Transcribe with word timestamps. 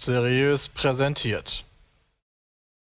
Seriös 0.00 0.68
präsentiert. 0.68 1.64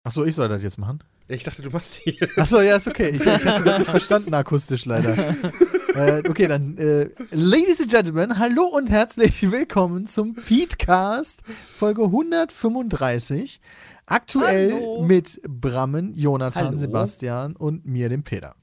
Achso, 0.03 0.25
ich 0.25 0.35
soll 0.35 0.49
das 0.49 0.63
jetzt 0.63 0.79
machen. 0.79 1.03
Ich 1.29 1.45
dachte, 1.45 1.63
du 1.63 1.71
machst 1.71 2.05
die. 2.05 2.21
Achso, 2.37 2.61
ja, 2.61 2.77
ist 2.77 2.89
okay. 2.89 3.11
Ich, 3.11 3.21
ich 3.21 3.27
hatte 3.27 3.65
das 3.65 3.79
nicht 3.79 3.91
verstanden 3.91 4.35
akustisch 4.35 4.85
leider. 4.85 5.17
äh, 5.95 6.23
okay, 6.29 6.49
dann, 6.49 6.77
äh, 6.77 7.09
Ladies 7.31 7.81
and 7.81 7.91
Gentlemen, 7.91 8.39
hallo 8.39 8.65
und 8.65 8.91
herzlich 8.91 9.51
willkommen 9.51 10.07
zum 10.07 10.35
Petecast, 10.35 11.43
Folge 11.47 12.03
135. 12.03 13.61
Aktuell 14.07 14.73
Hallo. 14.73 15.05
mit 15.05 15.41
Brammen, 15.49 16.15
Jonathan, 16.15 16.67
Hallo. 16.67 16.77
Sebastian 16.77 17.57
und 17.57 17.87
mir, 17.87 18.11
dem 18.11 18.23
Peter. 18.23 18.55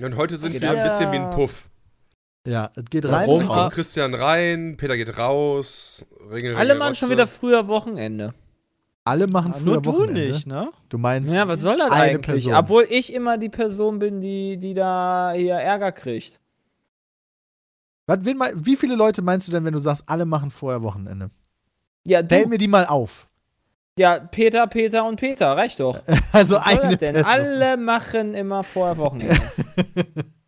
Und 0.00 0.16
heute 0.16 0.36
sind 0.36 0.52
geht 0.52 0.62
wir 0.62 0.70
ein 0.70 0.78
ab? 0.78 0.84
bisschen 0.84 1.10
wie 1.10 1.16
ein 1.16 1.30
Puff. 1.30 1.68
Ja, 2.46 2.70
es 2.74 2.84
geht 2.90 3.04
rein 3.06 3.26
Warum? 3.28 3.40
und 3.42 3.48
raus. 3.48 3.74
Christian 3.74 4.14
rein, 4.14 4.76
Peter 4.76 4.96
geht 4.96 5.16
raus. 5.16 6.04
Ringel, 6.30 6.54
Alle 6.56 6.70
Ringel, 6.70 6.78
machen 6.78 6.94
schon 6.94 7.08
Rotze. 7.08 7.16
wieder 7.16 7.26
früher 7.26 7.66
Wochenende. 7.68 8.34
Alle 9.06 9.26
machen 9.26 9.52
Ah, 9.54 9.56
früher 9.58 9.72
nur 9.74 9.82
du 9.82 9.92
Wochenende. 9.92 10.28
nicht, 10.32 10.46
ne? 10.46 10.70
Du 10.88 10.98
meinst 10.98 11.34
Ja, 11.34 11.46
was 11.48 11.60
soll 11.62 11.76
das 11.78 11.90
eine 11.90 12.02
eigentlich? 12.02 12.20
Person. 12.26 12.54
Obwohl 12.54 12.86
ich 12.88 13.12
immer 13.12 13.38
die 13.38 13.48
Person 13.50 13.98
bin, 13.98 14.20
die, 14.20 14.56
die 14.58 14.74
da 14.74 15.32
hier 15.34 15.54
Ärger 15.54 15.92
kriegt. 15.92 16.40
Was, 18.06 18.18
wen, 18.24 18.38
wie 18.54 18.76
viele 18.76 18.96
Leute 18.96 19.22
meinst 19.22 19.48
du 19.48 19.52
denn, 19.52 19.64
wenn 19.64 19.72
du 19.72 19.78
sagst, 19.78 20.04
alle 20.06 20.26
machen 20.26 20.50
vorher 20.50 20.82
Wochenende? 20.82 21.30
Ja, 22.04 22.22
du, 22.22 22.46
mir 22.46 22.58
die 22.58 22.68
mal 22.68 22.84
auf. 22.86 23.26
ja, 23.98 24.18
Peter, 24.18 24.66
Peter 24.66 25.06
und 25.06 25.16
Peter, 25.16 25.56
reicht 25.56 25.80
doch. 25.80 25.98
Also 26.32 26.56
Was 26.56 26.64
soll 26.64 26.78
eine 26.82 26.90
das 26.90 26.98
denn? 26.98 27.14
Person. 27.14 27.32
Alle 27.32 27.76
machen 27.78 28.34
immer 28.34 28.62
vorher 28.62 28.98
Wochenende. 28.98 29.36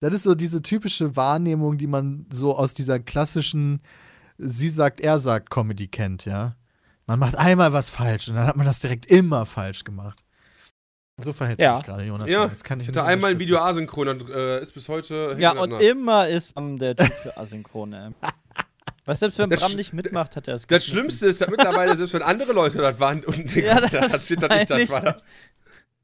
Das 0.00 0.12
ist 0.14 0.24
so 0.24 0.34
diese 0.34 0.62
typische 0.62 1.16
Wahrnehmung, 1.16 1.78
die 1.78 1.86
man 1.86 2.26
so 2.30 2.56
aus 2.56 2.74
dieser 2.74 2.98
klassischen 3.00 3.80
Sie 4.38 4.68
sagt, 4.68 5.00
er 5.00 5.18
sagt 5.18 5.48
Comedy 5.50 5.88
kennt, 5.88 6.26
ja. 6.26 6.56
Man 7.06 7.18
macht 7.18 7.36
einmal 7.36 7.72
was 7.72 7.88
falsch 7.88 8.28
und 8.28 8.34
dann 8.34 8.46
hat 8.46 8.56
man 8.56 8.66
das 8.66 8.80
direkt 8.80 9.06
immer 9.06 9.46
falsch 9.46 9.84
gemacht. 9.84 10.22
So 11.18 11.32
verhält 11.32 11.58
Ja. 11.58 11.76
sich 11.78 11.86
gerade 11.86 12.04
Jonathan. 12.04 12.30
Ja, 12.30 12.46
das 12.46 12.62
kann 12.62 12.78
ich 12.80 12.88
hatte 12.88 12.98
nicht 13.00 13.08
einmal 13.08 13.30
ein 13.30 13.38
Video 13.38 13.58
asynchron 13.58 14.08
und 14.08 14.28
äh, 14.28 14.60
ist 14.60 14.72
bis 14.72 14.88
heute. 14.90 15.34
Ja, 15.38 15.52
und 15.52 15.70
nach. 15.70 15.80
immer 15.80 16.28
ist 16.28 16.52
Bram 16.54 16.78
der 16.78 16.94
Typ 16.94 17.10
für 17.12 17.34
Asynchrone. 17.38 18.12
Was 19.06 19.20
selbst 19.20 19.38
wenn 19.38 19.48
Das 19.48 19.60
Bram 19.60 19.72
nicht 19.76 19.94
mitmacht, 19.94 20.36
hat 20.36 20.48
er 20.48 20.56
es 20.56 20.66
Das. 20.66 20.84
Schlimmste 20.84 21.26
ist, 21.26 21.40
dass 21.40 21.48
mittlerweile, 21.48 21.94
selbst 21.96 22.12
wenn 22.12 22.22
andere 22.22 22.52
Leute 22.52 22.76
das 22.78 23.00
waren 23.00 23.24
und 23.24 23.54
Ja, 23.56 23.80
das 23.88 24.12
da 24.12 24.18
steht 24.18 24.42
da 24.42 24.48
nicht, 24.54 24.68
das 24.68 24.88
war 24.90 25.00
da. 25.00 25.16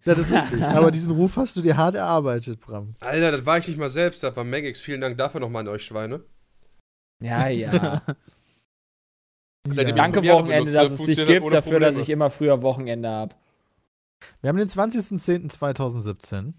Ja, 0.05 0.14
das 0.14 0.31
ist 0.31 0.33
richtig. 0.33 0.62
Aber 0.67 0.91
diesen 0.91 1.12
Ruf 1.12 1.36
hast 1.36 1.56
du 1.56 1.62
dir 1.62 1.77
hart 1.77 1.95
erarbeitet, 1.95 2.61
Bram. 2.61 2.95
Alter, 3.00 3.31
das 3.33 3.47
war 3.47 3.58
ich 3.58 3.69
nicht 3.69 3.78
mal 3.78 3.91
selbst, 3.91 4.22
das 4.22 4.34
war 4.34 4.45
Megex. 4.45 4.81
Vielen 4.81 5.00
Dank 5.00 5.17
dafür 5.19 5.41
nochmal 5.41 5.61
an 5.61 5.69
euch 5.69 5.84
Schweine. 5.84 6.20
Ja, 7.22 7.48
ja. 7.48 8.03
Ja. 9.69 9.84
Danke 9.92 10.25
Wochenende, 10.27 10.73
benutzt, 10.73 10.77
dass 10.77 11.00
es 11.00 11.06
dich 11.06 11.25
gibt, 11.25 11.53
dafür, 11.53 11.78
dass 11.78 11.97
ich 11.97 12.11
immer 12.11 12.30
früher 12.30 12.62
Wochenende 12.62 13.08
habe. 13.08 13.36
Wir 14.41 14.48
haben 14.48 14.56
den 14.56 14.69
20.10.2017. 14.69 16.53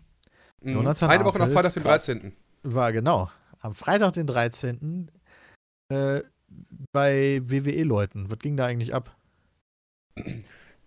Mhm. 0.61 0.73
Jonathan 0.73 1.09
Eine 1.09 1.25
Woche 1.25 1.39
nach 1.39 1.49
Freitag, 1.49 1.73
den 1.73 1.83
krass. 1.83 2.05
13. 2.05 2.33
War 2.63 2.93
genau. 2.93 3.29
Am 3.59 3.73
Freitag, 3.73 4.13
den 4.13 4.25
13. 4.25 5.11
Äh, 5.89 6.21
bei 6.93 7.41
WWE-Leuten. 7.43 8.29
Was 8.29 8.39
ging 8.39 8.55
da 8.55 8.65
eigentlich 8.65 8.93
ab? 8.93 9.15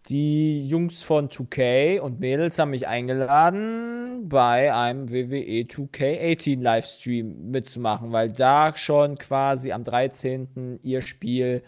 Die 0.09 0.65
Jungs 0.69 1.03
von 1.03 1.29
2K 1.29 1.99
und 1.99 2.21
Mädels 2.21 2.59
haben 2.59 2.71
mich 2.71 2.87
eingeladen, 2.87 4.29
bei 4.29 4.73
einem 4.73 5.11
WWE 5.11 5.67
2K18 5.67 6.61
Livestream 6.61 7.51
mitzumachen, 7.51 8.13
weil 8.13 8.31
da 8.31 8.77
schon 8.77 9.19
quasi 9.19 9.73
am 9.73 9.83
13. 9.83 10.79
ihr 10.83 11.03
Spiel, 11.03 11.65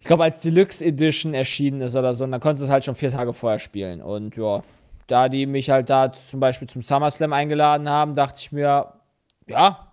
ich 0.00 0.06
glaube, 0.06 0.24
als 0.24 0.40
Deluxe 0.40 0.82
Edition 0.82 1.34
erschienen 1.34 1.82
ist 1.82 1.94
oder 1.94 2.14
so, 2.14 2.24
und 2.24 2.32
dann 2.32 2.40
konntest 2.40 2.62
du 2.62 2.66
es 2.66 2.72
halt 2.72 2.86
schon 2.86 2.94
vier 2.94 3.10
Tage 3.10 3.34
vorher 3.34 3.58
spielen. 3.58 4.00
Und 4.00 4.36
ja, 4.36 4.62
da 5.06 5.28
die 5.28 5.44
mich 5.44 5.68
halt 5.68 5.90
da 5.90 6.10
zum 6.10 6.40
Beispiel 6.40 6.68
zum 6.68 6.80
SummerSlam 6.80 7.34
eingeladen 7.34 7.88
haben, 7.88 8.14
dachte 8.14 8.38
ich 8.40 8.50
mir, 8.50 8.94
ja, 9.46 9.92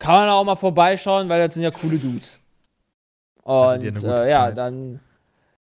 kann 0.00 0.14
man 0.14 0.28
auch 0.28 0.44
mal 0.44 0.56
vorbeischauen, 0.56 1.28
weil 1.28 1.40
das 1.40 1.54
sind 1.54 1.62
ja 1.62 1.70
coole 1.70 1.98
Dudes. 1.98 2.40
Und 3.44 3.84
gute 3.84 4.24
äh, 4.24 4.30
ja, 4.30 4.50
dann 4.50 4.98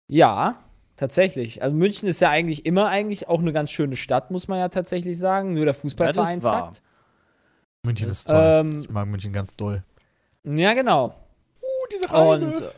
ja, 0.08 0.58
tatsächlich. 0.96 1.62
Also 1.62 1.74
München 1.74 2.08
ist 2.08 2.20
ja 2.20 2.30
eigentlich 2.30 2.66
immer 2.66 2.88
eigentlich 2.88 3.28
auch 3.28 3.40
eine 3.40 3.52
ganz 3.52 3.70
schöne 3.70 3.96
Stadt, 3.96 4.30
muss 4.30 4.48
man 4.48 4.58
ja 4.58 4.68
tatsächlich 4.68 5.18
sagen. 5.18 5.54
Nur 5.54 5.64
der 5.64 5.74
Fußballverein 5.74 6.40
Ja, 6.40 6.50
zackt. 6.50 6.82
München 7.84 8.08
ist 8.08 8.28
toll. 8.28 8.40
Ähm, 8.42 8.80
ich 8.80 8.90
mag 8.90 9.06
München 9.08 9.32
ganz 9.32 9.56
doll. 9.56 9.82
Ja, 10.44 10.74
genau. 10.74 11.14
Uh, 11.60 11.86
diese 11.92 12.08
Und 12.08 12.62
äh, 12.62 12.70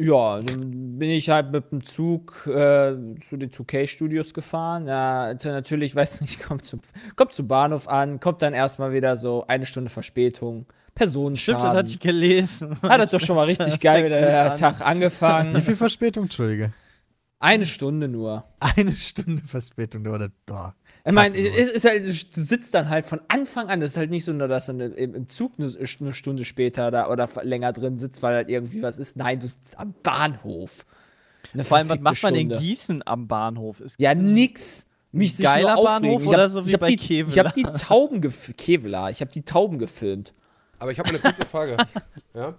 ja, 0.00 0.40
dann 0.40 0.98
bin 0.98 1.10
ich 1.10 1.28
halt 1.28 1.50
mit 1.50 1.72
dem 1.72 1.84
Zug 1.84 2.46
äh, 2.46 2.94
zu 3.16 3.36
den 3.36 3.50
2K-Studios 3.50 4.32
gefahren. 4.32 4.86
Ja, 4.86 5.22
also 5.22 5.48
natürlich, 5.48 5.94
weiß 5.96 6.20
nicht, 6.20 6.40
kommt 6.40 6.66
zum, 6.66 6.80
kommt 7.16 7.32
zum 7.32 7.48
Bahnhof 7.48 7.88
an, 7.88 8.20
kommt 8.20 8.42
dann 8.42 8.54
erstmal 8.54 8.92
wieder 8.92 9.16
so 9.16 9.44
eine 9.48 9.66
Stunde 9.66 9.90
Verspätung, 9.90 10.66
Personenschaden. 10.98 11.60
Stimmt, 11.60 11.72
das 11.72 11.78
hatte 11.78 11.90
ich 11.90 11.98
gelesen. 12.00 12.78
Hat 12.82 13.00
das 13.00 13.10
doch 13.10 13.20
schon 13.20 13.36
mal 13.36 13.44
richtig 13.46 13.78
geil 13.80 14.04
wieder 14.04 14.20
der 14.20 14.54
Tag 14.54 14.80
Wie 14.80 14.84
angefangen. 14.84 15.60
viel 15.62 15.74
Verspätung, 15.76 16.24
Entschuldige? 16.24 16.72
Eine 17.40 17.66
Stunde 17.66 18.08
nur. 18.08 18.44
Eine 18.58 18.92
Stunde 18.96 19.42
Verspätung, 19.44 20.04
oder? 20.06 20.28
Oh. 20.50 20.68
Ich 21.04 21.12
meine, 21.12 21.32
Krass, 21.34 21.52
es 21.56 21.68
ist 21.70 21.84
halt, 21.84 22.36
du 22.36 22.42
sitzt 22.42 22.74
dann 22.74 22.88
halt 22.90 23.06
von 23.06 23.20
Anfang 23.28 23.68
an, 23.68 23.80
das 23.80 23.92
ist 23.92 23.96
halt 23.96 24.10
nicht 24.10 24.24
so, 24.24 24.32
nur, 24.32 24.48
dass 24.48 24.66
du 24.66 24.72
im 24.72 25.14
im 25.14 25.28
Zug 25.28 25.52
eine, 25.58 26.12
Stunde 26.12 26.44
später 26.44 26.90
da 26.90 27.08
oder 27.08 27.28
länger 27.44 27.72
drin 27.72 27.96
sitzt, 27.98 28.22
weil 28.22 28.34
halt 28.34 28.48
irgendwie 28.48 28.82
was 28.82 28.98
ist. 28.98 29.16
Nein, 29.16 29.38
du 29.38 29.46
sitzt 29.46 29.78
am 29.78 29.94
Bahnhof. 30.02 30.84
Eine 31.54 31.62
Vor 31.64 31.78
allem, 31.78 31.88
was 31.88 32.00
macht 32.00 32.22
man 32.24 32.34
in 32.34 32.48
Stunde. 32.50 32.58
Gießen 32.64 33.02
am 33.06 33.28
Bahnhof? 33.28 33.80
Ist 33.80 33.98
Ja, 34.00 34.10
Gießen- 34.10 34.16
nix. 34.16 34.84
Mich 35.12 35.38
Geiler 35.38 35.76
nur 35.76 35.84
Bahnhof 35.84 36.16
aufregen. 36.16 36.22
Ich 36.24 36.28
oder 36.28 36.42
hab- 36.42 36.50
so 36.50 36.66
wie 36.66 36.72
hab 36.74 36.80
bei 36.80 36.88
die, 36.88 36.96
Kevlar? 36.96 37.32
Ich 37.32 37.38
habe 37.38 37.52
die 37.54 37.62
Tauben 37.62 38.20
gefilmt. 38.20 38.58
Kevlar, 38.58 39.10
ich 39.10 39.20
habe 39.22 39.30
die 39.30 39.42
Tauben 39.42 39.78
gefilmt. 39.78 40.34
Aber 40.78 40.92
ich 40.92 40.98
habe 40.98 41.08
eine 41.08 41.18
kurze 41.18 41.44
Frage. 41.44 41.76
ja? 42.34 42.56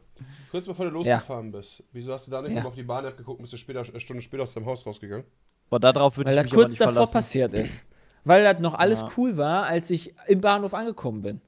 Kurz 0.51 0.65
bevor 0.65 0.85
du 0.85 0.91
losgefahren 0.91 1.51
bist. 1.51 1.83
Wieso 1.93 2.13
hast 2.13 2.27
du 2.27 2.31
da 2.31 2.41
nicht 2.41 2.53
Ja. 2.53 2.61
mal 2.63 2.69
auf 2.69 2.75
die 2.75 2.83
Bahn-App 2.83 3.17
geguckt 3.17 3.39
und 3.39 3.43
bist 3.43 3.53
du 3.53 3.57
später, 3.57 3.81
eine 3.81 3.99
Stunde 3.99 4.21
später 4.21 4.43
aus 4.43 4.53
deinem 4.53 4.65
Haus 4.65 4.85
rausgegangen? 4.85 5.25
Boah, 5.69 5.79
darauf 5.79 6.17
würde 6.17 6.29
Weil 6.31 6.37
ich 6.37 6.43
das 6.43 6.45
mich 6.45 6.53
aber 6.53 6.61
kurz 6.63 6.71
nicht 6.71 6.81
davor 6.81 6.93
verlassen. 6.93 7.13
passiert 7.13 7.53
ist. 7.53 7.85
Weil 8.25 8.43
das 8.43 8.59
noch 8.59 8.73
alles 8.73 9.01
Ja. 9.01 9.11
cool 9.17 9.37
war, 9.37 9.63
als 9.65 9.89
ich 9.91 10.13
im 10.27 10.41
Bahnhof 10.41 10.73
angekommen 10.73 11.21
bin. 11.21 11.41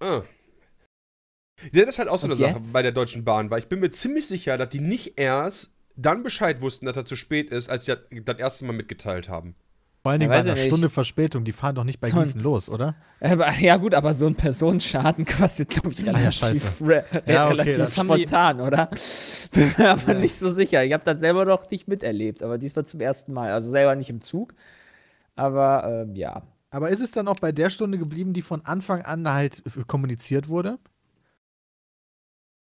Ah. 0.00 0.22
Ja, 1.72 1.84
das 1.84 1.94
ist 1.94 1.98
halt 1.98 2.08
auch 2.08 2.18
so 2.18 2.26
eine 2.28 2.34
Und 2.34 2.40
Sache 2.40 2.58
jetzt? 2.60 2.72
bei 2.72 2.82
der 2.82 2.92
Deutschen 2.92 3.24
Bahn, 3.24 3.50
weil 3.50 3.58
ich 3.58 3.66
bin 3.68 3.80
mir 3.80 3.90
ziemlich 3.90 4.26
sicher, 4.28 4.56
dass 4.56 4.68
die 4.68 4.80
nicht 4.80 5.18
erst 5.18 5.74
dann 5.96 6.22
Bescheid 6.22 6.60
wussten, 6.60 6.86
dass 6.86 6.96
er 6.96 7.04
zu 7.04 7.16
spät 7.16 7.50
ist, 7.50 7.68
als 7.68 7.84
sie 7.84 7.92
das, 7.96 8.00
das 8.24 8.38
erste 8.38 8.64
Mal 8.64 8.72
mitgeteilt 8.74 9.28
haben. 9.28 9.56
Vor 10.02 10.12
allen 10.12 10.20
Dingen 10.20 10.30
Ja, 10.32 10.38
bei 10.38 10.44
einer 10.44 10.54
nicht. 10.54 10.66
Stunde 10.66 10.88
Verspätung. 10.88 11.42
Die 11.44 11.52
fahren 11.52 11.74
doch 11.74 11.84
nicht 11.84 12.00
bei 12.00 12.08
So 12.08 12.18
Gießen 12.18 12.40
los, 12.40 12.70
oder? 12.70 12.94
Aber, 13.20 13.50
ja, 13.58 13.76
gut, 13.76 13.94
aber 13.94 14.12
so 14.12 14.26
ein 14.26 14.36
Personenschaden 14.36 15.24
kostet, 15.38 15.70
glaube 15.70 15.90
ich, 15.92 15.98
ja, 15.98 16.12
relativ, 16.12 16.80
re 16.80 17.04
Ja, 17.26 17.46
okay, 17.46 17.54
relativ 17.60 17.94
die- 17.94 18.00
spontan, 18.00 18.60
oder? 18.60 18.90
Bin 19.52 19.74
mir 19.76 19.90
aber 19.90 20.14
nicht 20.14 20.34
so 20.36 20.50
sicher. 20.52 20.84
Ich 20.84 20.92
habe 20.92 21.04
das 21.04 21.18
selber 21.20 21.44
noch 21.44 21.68
nicht 21.70 21.88
miterlebt, 21.88 22.42
aber 22.42 22.58
diesmal 22.58 22.86
zum 22.86 23.00
ersten 23.00 23.32
Mal. 23.32 23.50
Also 23.50 23.70
selber 23.70 23.96
nicht 23.96 24.08
im 24.10 24.20
Zug. 24.20 24.54
Aber 25.34 26.04
ähm, 26.06 26.14
ja. 26.14 26.42
Aber 26.70 26.90
ist 26.90 27.00
es 27.00 27.10
dann 27.10 27.26
auch 27.28 27.36
bei 27.40 27.50
der 27.50 27.70
Stunde 27.70 27.98
geblieben, 27.98 28.32
die 28.34 28.42
von 28.42 28.64
Anfang 28.66 29.02
an 29.02 29.28
halt 29.32 29.62
kommuniziert 29.88 30.48
wurde? 30.48 30.78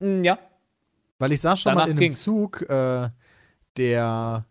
Mm, 0.00 0.22
Ja. 0.24 0.38
Weil 1.18 1.32
ich 1.32 1.40
saß 1.40 1.60
schon 1.60 1.72
mal 1.74 1.80
Danach 1.80 1.86
in 1.86 1.92
einem 1.92 2.00
ging's. 2.00 2.22
Zug, 2.22 2.62
äh, 2.68 3.08
der 3.78 4.44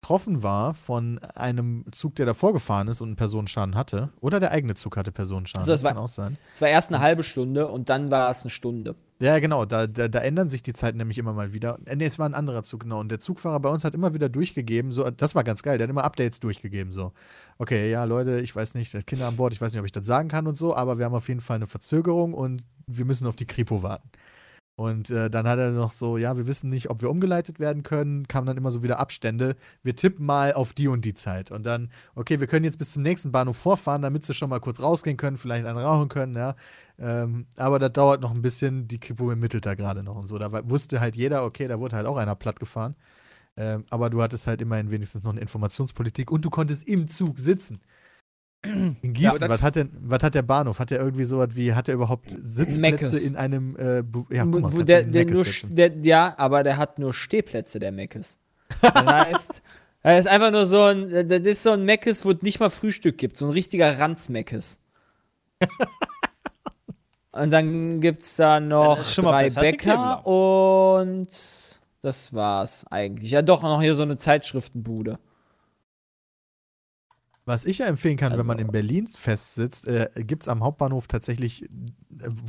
betroffen 0.00 0.42
war 0.42 0.72
von 0.74 1.18
einem 1.34 1.84
Zug, 1.92 2.14
der 2.14 2.24
davor 2.26 2.52
gefahren 2.54 2.88
ist 2.88 3.00
und 3.02 3.08
einen 3.10 3.16
Personenschaden 3.16 3.74
hatte. 3.76 4.08
Oder 4.20 4.40
der 4.40 4.50
eigene 4.50 4.74
Zug 4.74 4.96
hatte 4.96 5.12
Personenschaden. 5.12 5.60
Also, 5.60 5.72
das 5.72 5.82
war- 5.82 5.92
kann 5.92 6.02
auch 6.02 6.08
sein. 6.08 6.38
Es 6.52 6.60
war 6.62 6.68
erst 6.68 6.88
eine 6.90 7.00
halbe 7.00 7.22
Stunde 7.22 7.68
und 7.68 7.90
dann 7.90 8.10
war 8.10 8.30
es 8.30 8.42
eine 8.42 8.50
Stunde. 8.50 8.94
Ja, 9.20 9.38
genau, 9.38 9.66
da, 9.66 9.86
da, 9.86 10.08
da 10.08 10.20
ändern 10.20 10.48
sich 10.48 10.62
die 10.62 10.72
Zeiten 10.72 10.96
nämlich 10.96 11.18
immer 11.18 11.34
mal 11.34 11.52
wieder. 11.52 11.78
Äh, 11.84 11.96
Nee, 11.96 12.06
es 12.06 12.18
war 12.18 12.26
ein 12.26 12.32
anderer 12.34 12.62
Zug, 12.62 12.80
genau. 12.80 12.98
Und 13.00 13.10
der 13.10 13.20
Zugfahrer 13.20 13.60
bei 13.60 13.68
uns 13.68 13.84
hat 13.84 13.94
immer 13.94 14.14
wieder 14.14 14.30
durchgegeben, 14.30 14.90
so, 14.90 15.08
das 15.10 15.34
war 15.34 15.44
ganz 15.44 15.62
geil, 15.62 15.76
der 15.76 15.84
hat 15.86 15.90
immer 15.90 16.04
Updates 16.04 16.40
durchgegeben, 16.40 16.90
so. 16.92 17.12
Okay, 17.58 17.90
ja, 17.90 18.04
Leute, 18.04 18.40
ich 18.40 18.56
weiß 18.56 18.74
nicht, 18.74 19.06
Kinder 19.06 19.28
an 19.28 19.36
Bord, 19.36 19.52
ich 19.52 19.60
weiß 19.60 19.72
nicht, 19.72 19.80
ob 19.80 19.84
ich 19.86 19.92
das 19.92 20.06
sagen 20.06 20.28
kann 20.30 20.46
und 20.46 20.56
so, 20.56 20.74
aber 20.74 20.96
wir 20.98 21.04
haben 21.04 21.14
auf 21.14 21.28
jeden 21.28 21.40
Fall 21.42 21.56
eine 21.56 21.66
Verzögerung 21.66 22.32
und 22.32 22.62
wir 22.86 23.04
müssen 23.04 23.26
auf 23.26 23.36
die 23.36 23.46
Kripo 23.46 23.82
warten. 23.82 24.08
Und 24.80 25.10
äh, 25.10 25.28
dann 25.28 25.46
hat 25.46 25.58
er 25.58 25.72
noch 25.72 25.90
so, 25.90 26.16
ja, 26.16 26.38
wir 26.38 26.46
wissen 26.46 26.70
nicht, 26.70 26.88
ob 26.88 27.02
wir 27.02 27.10
umgeleitet 27.10 27.60
werden 27.60 27.82
können, 27.82 28.26
kamen 28.26 28.46
dann 28.46 28.56
immer 28.56 28.70
so 28.70 28.82
wieder 28.82 28.98
Abstände. 28.98 29.56
Wir 29.82 29.94
tippen 29.94 30.24
mal 30.24 30.54
auf 30.54 30.72
die 30.72 30.88
und 30.88 31.04
die 31.04 31.12
Zeit. 31.12 31.50
Und 31.50 31.66
dann, 31.66 31.90
okay, 32.14 32.40
wir 32.40 32.46
können 32.46 32.64
jetzt 32.64 32.78
bis 32.78 32.92
zum 32.92 33.02
nächsten 33.02 33.30
Bahnhof 33.30 33.58
vorfahren, 33.58 34.00
damit 34.00 34.24
sie 34.24 34.32
schon 34.32 34.48
mal 34.48 34.58
kurz 34.58 34.80
rausgehen 34.80 35.18
können, 35.18 35.36
vielleicht 35.36 35.66
einen 35.66 35.76
rauchen 35.76 36.08
können, 36.08 36.34
ja. 36.34 36.54
Ähm, 36.98 37.44
aber 37.58 37.78
das 37.78 37.92
dauert 37.92 38.22
noch 38.22 38.34
ein 38.34 38.40
bisschen, 38.40 38.88
die 38.88 38.98
Kripo 38.98 39.28
ermittelt 39.28 39.66
da 39.66 39.74
gerade 39.74 40.02
noch 40.02 40.16
und 40.16 40.26
so. 40.26 40.38
Da 40.38 40.50
wusste 40.70 40.98
halt 40.98 41.14
jeder, 41.14 41.44
okay, 41.44 41.68
da 41.68 41.78
wurde 41.78 41.96
halt 41.96 42.06
auch 42.06 42.16
einer 42.16 42.34
platt 42.34 42.58
gefahren. 42.58 42.94
Ähm, 43.58 43.84
aber 43.90 44.08
du 44.08 44.22
hattest 44.22 44.46
halt 44.46 44.62
immerhin 44.62 44.90
wenigstens 44.90 45.24
noch 45.24 45.32
eine 45.32 45.42
Informationspolitik 45.42 46.30
und 46.30 46.42
du 46.42 46.48
konntest 46.48 46.88
im 46.88 47.06
Zug 47.06 47.38
sitzen. 47.38 47.80
In 48.64 48.96
Ja, 49.02 49.10
Gießen, 49.30 49.42
aber 49.42 49.54
was, 49.54 49.62
hat 49.62 49.76
denn, 49.76 49.90
was 50.00 50.22
hat 50.22 50.34
der 50.34 50.42
Bahnhof? 50.42 50.78
Hat 50.80 50.90
der 50.90 51.00
irgendwie 51.00 51.24
so 51.24 51.38
was 51.38 51.56
wie, 51.56 51.72
hat 51.72 51.88
er 51.88 51.94
überhaupt 51.94 52.30
Sitzplätze 52.30 52.80
Meckes. 52.80 53.26
in 53.26 53.36
einem, 53.36 53.76
äh, 53.76 54.02
ja, 54.34 54.44
guck 54.44 54.60
mal, 54.60 54.84
der, 54.84 55.04
der 55.04 55.24
nur, 55.24 55.44
der, 55.70 55.96
ja, 56.02 56.34
aber 56.36 56.62
der 56.62 56.76
hat 56.76 56.98
nur 56.98 57.14
Stehplätze, 57.14 57.78
der 57.78 57.92
Meckes. 57.92 58.38
Das 58.82 58.94
heißt, 58.94 59.62
er 60.02 60.18
ist 60.18 60.28
einfach 60.28 60.50
nur 60.50 60.66
so 60.66 60.82
ein, 60.84 61.28
das 61.28 61.40
ist 61.46 61.62
so 61.62 61.70
ein 61.70 61.84
Meckes, 61.84 62.24
wo 62.24 62.32
es 62.32 62.42
nicht 62.42 62.60
mal 62.60 62.70
Frühstück 62.70 63.16
gibt, 63.16 63.36
so 63.36 63.46
ein 63.46 63.52
richtiger 63.52 63.98
Ranz-Meckes. 63.98 64.80
Und 67.32 67.50
dann 67.50 68.00
gibt 68.00 68.22
es 68.22 68.36
da 68.36 68.58
noch 68.58 68.98
das 68.98 69.16
mal 69.18 69.48
drei 69.48 69.60
Bäcker 69.60 70.26
und 70.26 71.28
das 72.00 72.34
war's 72.34 72.84
eigentlich. 72.90 73.30
Ja, 73.30 73.42
doch, 73.42 73.62
noch 73.62 73.80
hier 73.80 73.94
so 73.94 74.02
eine 74.02 74.16
Zeitschriftenbude. 74.16 75.18
Was 77.50 77.64
ich 77.64 77.78
ja 77.78 77.86
empfehlen 77.86 78.16
kann, 78.16 78.32
wenn 78.38 78.46
man 78.46 78.58
Also- 78.58 78.66
in 78.66 78.72
Berlin 78.72 79.06
festsitzt, 79.08 79.88
äh, 79.88 80.08
gibt 80.16 80.44
es 80.44 80.48
am 80.48 80.62
Hauptbahnhof 80.62 81.08
tatsächlich, 81.08 81.64
äh, 81.64 81.68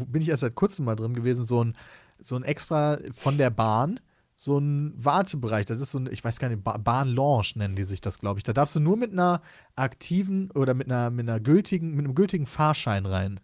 bin 0.07 0.21
ich 0.21 0.29
erst 0.29 0.41
seit 0.41 0.53
kurzem 0.55 0.85
mal 0.85 0.95
drin 0.95 1.13
gewesen, 1.15 1.45
so 1.45 1.63
ein, 1.63 1.75
so 2.19 2.35
ein 2.35 2.43
extra 2.43 2.99
von 3.11 3.37
der 3.39 3.49
Bahn, 3.49 3.99
so 4.35 4.59
ein 4.59 4.93
Wartebereich. 4.95 5.65
Das 5.65 5.79
ist 5.81 5.91
so 5.91 5.97
ein, 5.99 6.07
ich 6.11 6.23
weiß 6.23 6.37
gar 6.39 6.49
nicht, 6.49 6.63
ba 6.63 6.77
Bahn-Lounge 6.77 7.53
nennen 7.55 7.75
die 7.75 7.83
sich 7.83 7.99
das, 8.01 8.19
glaube 8.19 8.39
ich. 8.39 8.43
Da 8.43 8.53
darfst 8.53 8.75
du 8.75 8.79
nur 8.79 8.95
mit 8.95 9.11
einer 9.11 9.41
aktiven 9.75 10.51
oder 10.51 10.73
mit 10.75 10.91
einer, 10.91 11.09
mit 11.09 11.27
einer 11.27 11.39
gültigen, 11.39 11.91
mit 11.95 12.05
einem 12.05 12.13
gültigen 12.13 12.45
Fahrschein 12.45 13.05
rein. 13.07 13.39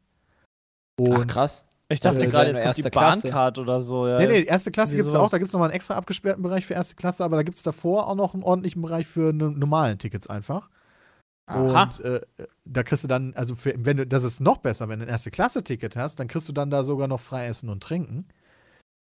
Ach, 1.01 1.05
Und- 1.05 1.27
krass. 1.27 1.65
Ich 1.89 2.01
dachte 2.01 2.19
Also 2.19 2.29
gerade, 2.29 2.49
jetzt 2.51 2.61
kommt 2.61 2.77
die. 2.77 2.89
Bahncard 3.29 3.57
oder 3.59 3.79
so. 3.79 4.07
Ja. 4.07 4.17
Nee, 4.17 4.27
nee, 4.27 4.41
erste 4.43 4.71
Klasse 4.71 4.97
gibt 4.97 5.07
es 5.07 5.15
auch. 5.15 5.29
Da 5.29 5.37
gibt 5.37 5.47
es 5.47 5.53
nochmal 5.53 5.69
einen 5.69 5.75
extra 5.75 5.95
abgesperrten 5.95 6.43
Bereich 6.43 6.65
für 6.65 6.73
erste 6.73 6.95
Klasse, 6.95 7.23
aber 7.23 7.37
da 7.37 7.43
gibt 7.43 7.55
es 7.55 7.63
davor 7.63 8.07
auch 8.07 8.15
noch 8.15 8.33
einen 8.33 8.43
ordentlichen 8.43 8.81
Bereich 8.81 9.07
für 9.07 9.31
ne, 9.31 9.51
normalen 9.51 9.97
Tickets 9.97 10.27
einfach. 10.27 10.69
Aha. 11.47 11.83
Und 11.83 11.99
äh, 12.01 12.21
da 12.65 12.83
kriegst 12.83 13.05
du 13.05 13.07
dann, 13.07 13.33
also 13.33 13.55
für, 13.55 13.73
wenn 13.77 13.97
du, 13.97 14.05
das 14.05 14.25
ist 14.25 14.41
noch 14.41 14.57
besser, 14.57 14.89
wenn 14.89 14.99
du 14.99 15.05
ein 15.05 15.09
Erste-Klasse-Ticket 15.09 15.95
hast, 15.95 16.19
dann 16.19 16.27
kriegst 16.27 16.47
du 16.49 16.53
dann 16.53 16.69
da 16.69 16.83
sogar 16.83 17.07
noch 17.07 17.21
frei 17.21 17.47
Essen 17.47 17.69
und 17.69 17.81
Trinken. 17.81 18.27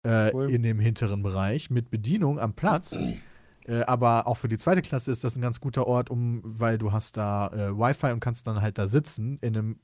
Äh, 0.01 0.31
Cool. 0.33 0.50
In 0.50 0.63
dem 0.63 0.80
hinteren 0.80 1.24
Bereich 1.24 1.69
mit 1.69 1.91
Bedienung 1.91 2.39
am 2.39 2.53
Platz. 2.53 2.97
äh, 3.65 3.81
aber 3.83 4.27
auch 4.27 4.35
für 4.38 4.47
die 4.50 4.57
zweite 4.57 4.81
Klasse 4.81 5.12
ist 5.12 5.24
das 5.24 5.35
ein 5.35 5.41
ganz 5.41 5.62
guter 5.62 5.88
Ort, 5.88 6.09
um, 6.09 6.41
weil 6.44 6.80
du 6.80 6.91
hast 6.91 7.18
da 7.18 7.47
äh, 7.47 7.77
Wi-Fi 7.77 8.12
und 8.12 8.19
kannst 8.19 8.47
dann 8.47 8.62
halt 8.62 8.79
da 8.79 8.88
sitzen 8.88 9.38
in 9.41 9.56
einem 9.56 9.79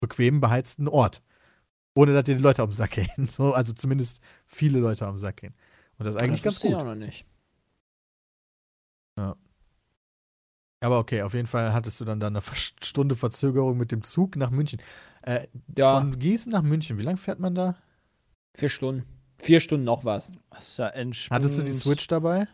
bequemen, 0.00 0.40
beheizten 0.40 0.88
Ort. 0.88 1.22
Ohne 1.94 2.14
dass 2.14 2.24
dir 2.24 2.36
die 2.36 2.42
Leute 2.42 2.62
den 2.62 2.72
Sack 2.72 2.92
gehen. 2.92 3.28
So, 3.30 3.52
also 3.52 3.74
zumindest 3.74 4.22
viele 4.46 4.78
Leute 4.78 5.04
den 5.04 5.18
Sack 5.18 5.36
gehen. 5.38 5.54
Und 5.98 6.06
das 6.06 6.14
ist 6.14 6.20
eigentlich 6.20 6.40
das 6.40 6.54
ganz 6.54 6.56
wusste 6.56 6.68
ich 6.68 6.72
gut. 6.72 6.82
auch 6.82 6.86
noch 6.86 6.94
nicht. 6.94 7.26
Aber 10.82 10.98
okay, 10.98 11.22
auf 11.22 11.34
jeden 11.34 11.46
Fall 11.46 11.72
hattest 11.74 12.00
du 12.00 12.04
dann 12.06 12.20
da 12.20 12.28
eine 12.28 12.40
Stunde 12.42 13.14
Verzögerung 13.14 13.76
mit 13.76 13.92
dem 13.92 14.02
Zug 14.02 14.36
nach 14.36 14.50
München. 14.50 14.80
Äh, 15.22 15.46
Ja, 15.76 16.00
Von 16.00 16.18
Gießen 16.18 16.50
nach 16.50 16.62
München, 16.62 16.98
wie 16.98 17.02
lange 17.02 17.18
fährt 17.18 17.38
man 17.38 17.54
da? 17.54 17.76
vier 18.54 18.68
Stunden. 18.70 19.04
Vier 19.38 19.60
Stunden 19.60 19.84
noch 19.84 20.04
was. 20.04 20.32
Das 20.50 20.68
ist 20.68 20.78
ja 20.78 20.88
entspannt. 20.88 21.44
Hattest 21.44 21.58
du 21.58 21.62
die 21.64 21.72
Switch 21.72 22.06
dabei? 22.06 22.46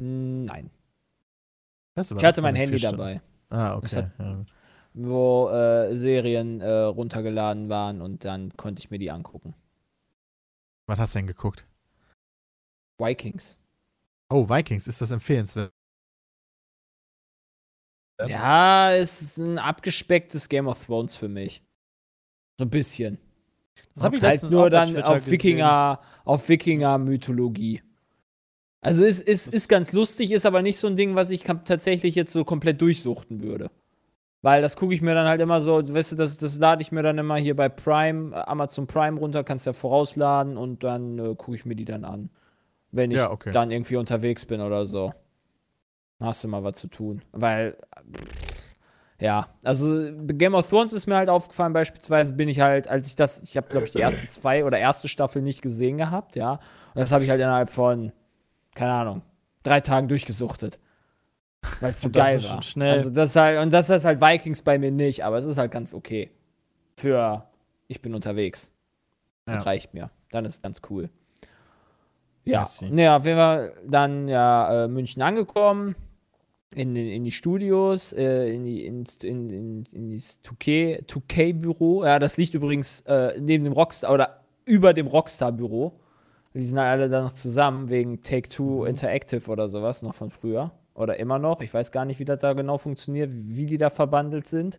Nein. 0.00 0.70
Ich 1.96 2.24
hatte 2.24 2.42
mein 2.42 2.56
Handy 2.56 2.78
dabei, 2.78 3.20
Ah, 3.50 3.76
okay. 3.76 3.96
hat- 3.96 4.12
ja. 4.18 4.44
wo 4.94 5.48
äh, 5.50 5.96
Serien 5.96 6.60
äh, 6.60 6.68
runtergeladen 6.70 7.68
waren 7.68 8.00
und 8.00 8.24
dann 8.24 8.56
konnte 8.56 8.80
ich 8.80 8.90
mir 8.90 8.98
die 8.98 9.10
angucken. 9.12 9.54
Was 10.86 10.98
hast 10.98 11.14
du 11.14 11.18
denn 11.20 11.26
geguckt? 11.28 11.64
Vikings. 12.98 13.58
Oh, 14.30 14.48
Vikings, 14.48 14.86
ist 14.88 15.00
das 15.00 15.10
empfehlenswert? 15.12 15.72
Ja, 18.26 18.92
es 18.92 19.20
ist 19.20 19.38
ein 19.38 19.58
abgespecktes 19.58 20.48
Game 20.48 20.68
of 20.68 20.84
Thrones 20.86 21.16
für 21.16 21.28
mich. 21.28 21.62
So 22.58 22.64
ein 22.64 22.70
bisschen. 22.70 23.18
Das 23.94 24.04
habe 24.04 24.16
ich 24.16 24.22
halt 24.22 24.42
nur 24.44 24.70
dann 24.70 24.96
auf 25.02 25.16
gesehen. 25.16 25.32
Wikinger, 25.32 26.00
auf 26.24 26.48
Wikinger-Mythologie. 26.48 27.82
Also 28.80 29.04
es 29.04 29.20
ist, 29.20 29.52
ist 29.52 29.68
ganz 29.68 29.92
lustig, 29.92 30.30
ist 30.30 30.46
aber 30.46 30.62
nicht 30.62 30.76
so 30.76 30.86
ein 30.86 30.96
Ding, 30.96 31.14
was 31.14 31.30
ich 31.30 31.42
tatsächlich 31.44 32.14
jetzt 32.14 32.32
so 32.32 32.44
komplett 32.44 32.80
durchsuchten 32.80 33.40
würde. 33.40 33.70
Weil 34.42 34.60
das 34.60 34.76
gucke 34.76 34.94
ich 34.94 35.00
mir 35.00 35.14
dann 35.14 35.26
halt 35.26 35.40
immer 35.40 35.62
so, 35.62 35.94
weißt 35.94 36.12
du, 36.12 36.16
das, 36.16 36.36
das 36.36 36.58
lade 36.58 36.82
ich 36.82 36.92
mir 36.92 37.02
dann 37.02 37.16
immer 37.16 37.36
hier 37.36 37.56
bei 37.56 37.70
Prime, 37.70 38.36
äh, 38.36 38.40
Amazon 38.40 38.86
Prime 38.86 39.18
runter, 39.18 39.42
kannst 39.42 39.64
ja 39.64 39.72
vorausladen 39.72 40.58
und 40.58 40.84
dann 40.84 41.18
äh, 41.18 41.34
gucke 41.34 41.54
ich 41.56 41.64
mir 41.64 41.74
die 41.76 41.86
dann 41.86 42.04
an. 42.04 42.28
Wenn 42.92 43.10
ich 43.10 43.16
Ja, 43.16 43.30
okay. 43.30 43.52
dann 43.52 43.70
irgendwie 43.70 43.96
unterwegs 43.96 44.44
bin 44.44 44.60
oder 44.60 44.84
so. 44.84 45.14
Hast 46.24 46.42
du 46.44 46.48
mal 46.48 46.62
was 46.64 46.76
zu 46.78 46.88
tun. 46.88 47.22
Weil, 47.32 47.76
ja, 49.20 49.48
also 49.62 50.10
Game 50.26 50.54
of 50.54 50.68
Thrones 50.68 50.92
ist 50.92 51.06
mir 51.06 51.16
halt 51.16 51.28
aufgefallen, 51.28 51.72
beispielsweise 51.72 52.32
bin 52.32 52.48
ich 52.48 52.60
halt, 52.60 52.88
als 52.88 53.08
ich 53.08 53.16
das, 53.16 53.42
ich 53.42 53.56
habe 53.56 53.68
glaube 53.68 53.86
ich 53.86 53.92
die 53.92 54.00
ersten 54.00 54.28
zwei 54.28 54.64
oder 54.64 54.78
erste 54.78 55.08
Staffel 55.08 55.42
nicht 55.42 55.62
gesehen 55.62 55.98
gehabt, 55.98 56.36
ja. 56.36 56.54
Und 56.94 57.00
das 57.00 57.12
habe 57.12 57.24
ich 57.24 57.30
halt 57.30 57.40
innerhalb 57.40 57.70
von, 57.70 58.12
keine 58.74 58.92
Ahnung, 58.92 59.22
drei 59.62 59.80
Tagen 59.80 60.08
durchgesucht. 60.08 60.78
Weil 61.80 61.92
es 61.92 62.00
zu 62.00 62.10
das 62.10 62.22
geil 62.24 62.44
war. 62.44 62.62
schnell. 62.62 62.92
Also 62.92 63.10
das 63.10 63.30
ist 63.30 63.36
halt, 63.36 63.60
und 63.60 63.72
das 63.72 63.88
ist 63.88 64.04
halt 64.04 64.20
Vikings 64.20 64.62
bei 64.62 64.78
mir 64.78 64.90
nicht, 64.90 65.24
aber 65.24 65.38
es 65.38 65.46
ist 65.46 65.56
halt 65.58 65.70
ganz 65.70 65.94
okay. 65.94 66.30
Für 66.96 67.46
ich 67.88 68.02
bin 68.02 68.14
unterwegs. 68.14 68.72
Das 69.46 69.56
Ja. 69.56 69.62
reicht 69.62 69.94
mir. 69.94 70.10
Dann 70.30 70.44
ist 70.44 70.54
es 70.56 70.62
ganz 70.62 70.80
cool. 70.90 71.08
Ja, 72.44 72.68
naja, 72.82 73.16
auf 73.16 73.24
jeden 73.24 73.38
Fall 73.38 73.72
dann 73.86 74.28
ja 74.28 74.84
äh, 74.84 74.88
München 74.88 75.22
angekommen, 75.22 75.94
in, 76.74 76.94
in, 76.96 77.08
in 77.08 77.24
die 77.24 77.32
Studios, 77.32 78.12
äh, 78.12 78.48
in, 78.48 78.64
die, 78.64 78.84
ins, 78.84 79.18
in, 79.18 79.50
in, 79.50 79.84
in 79.92 80.10
das 80.10 80.40
2K 80.44 81.06
2K-Büro. 81.06 82.04
Ja, 82.04 82.18
das 82.18 82.36
liegt 82.36 82.54
übrigens 82.54 83.00
äh, 83.02 83.38
neben 83.40 83.64
dem 83.64 83.72
Rockstar 83.72 84.12
oder 84.12 84.40
über 84.64 84.92
dem 84.92 85.06
Rockstar-Büro. 85.06 85.92
Die 86.54 86.62
sind 86.62 86.78
alle 86.78 87.08
da 87.08 87.22
noch 87.22 87.32
zusammen 87.32 87.90
wegen 87.90 88.22
Take-Two 88.22 88.84
Interactive 88.84 89.50
oder 89.50 89.68
sowas, 89.68 90.02
noch 90.02 90.14
von 90.14 90.30
früher. 90.30 90.70
Oder 90.94 91.18
immer 91.18 91.40
noch. 91.40 91.60
Ich 91.60 91.74
weiß 91.74 91.90
gar 91.90 92.04
nicht, 92.04 92.20
wie 92.20 92.24
das 92.24 92.40
da 92.40 92.52
genau 92.52 92.78
funktioniert, 92.78 93.30
wie 93.32 93.66
die 93.66 93.78
da 93.78 93.90
verbandelt 93.90 94.46
sind. 94.46 94.78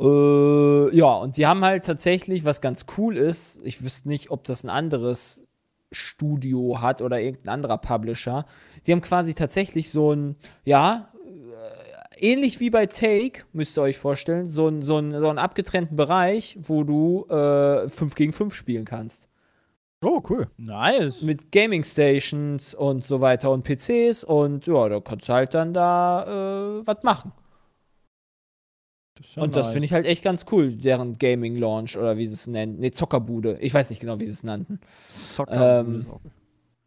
Äh, 0.00 0.96
ja, 0.96 1.12
und 1.16 1.36
die 1.36 1.46
haben 1.46 1.64
halt 1.64 1.84
tatsächlich, 1.84 2.44
was 2.44 2.60
ganz 2.60 2.86
cool 2.96 3.16
ist, 3.16 3.60
ich 3.64 3.82
wüsste 3.82 4.08
nicht, 4.08 4.30
ob 4.30 4.44
das 4.44 4.64
ein 4.64 4.70
anderes 4.70 5.42
Studio 5.92 6.80
hat 6.80 7.02
oder 7.02 7.20
irgendein 7.20 7.54
anderer 7.54 7.78
Publisher. 7.78 8.44
Die 8.86 8.92
haben 8.92 9.00
quasi 9.00 9.34
tatsächlich 9.34 9.90
so 9.90 10.12
ein, 10.12 10.36
ja, 10.64 11.12
äh, 11.24 12.32
ähnlich 12.32 12.60
wie 12.60 12.70
bei 12.70 12.86
Take, 12.86 13.44
müsst 13.52 13.78
ihr 13.78 13.82
euch 13.82 13.98
vorstellen, 13.98 14.50
so, 14.50 14.68
ein, 14.68 14.82
so, 14.82 14.98
ein, 14.98 15.18
so 15.18 15.28
einen 15.28 15.38
abgetrennten 15.38 15.96
Bereich, 15.96 16.58
wo 16.60 16.84
du 16.84 17.26
äh, 17.28 17.88
5 17.88 18.14
gegen 18.14 18.32
5 18.32 18.54
spielen 18.54 18.84
kannst. 18.84 19.28
Oh, 20.00 20.22
cool. 20.30 20.46
Nice. 20.58 21.22
Mit 21.22 21.50
Gaming 21.50 21.82
Stations 21.82 22.72
und 22.74 23.04
so 23.04 23.20
weiter 23.20 23.50
und 23.50 23.64
PCs 23.64 24.22
und 24.22 24.66
ja, 24.66 24.88
da 24.88 25.00
kannst 25.00 25.28
du 25.28 25.32
halt 25.32 25.54
dann 25.54 25.74
da 25.74 26.78
äh, 26.80 26.86
was 26.86 27.02
machen. 27.02 27.32
Das 29.18 29.34
ja 29.34 29.42
und 29.42 29.56
das 29.56 29.66
nice. 29.66 29.72
finde 29.72 29.86
ich 29.86 29.92
halt 29.92 30.06
echt 30.06 30.22
ganz 30.22 30.46
cool, 30.52 30.72
deren 30.72 31.18
Gaming 31.18 31.56
Launch 31.56 31.96
oder 31.96 32.16
wie 32.16 32.26
sie 32.26 32.34
es 32.34 32.46
nennen. 32.46 32.78
Ne, 32.78 32.90
Zockerbude. 32.92 33.58
Ich 33.60 33.74
weiß 33.74 33.90
nicht 33.90 34.00
genau, 34.00 34.20
wie 34.20 34.26
sie 34.26 34.32
es 34.32 34.44
nannten. 34.44 34.80
Soccer 35.08 35.80
ähm, 35.80 36.06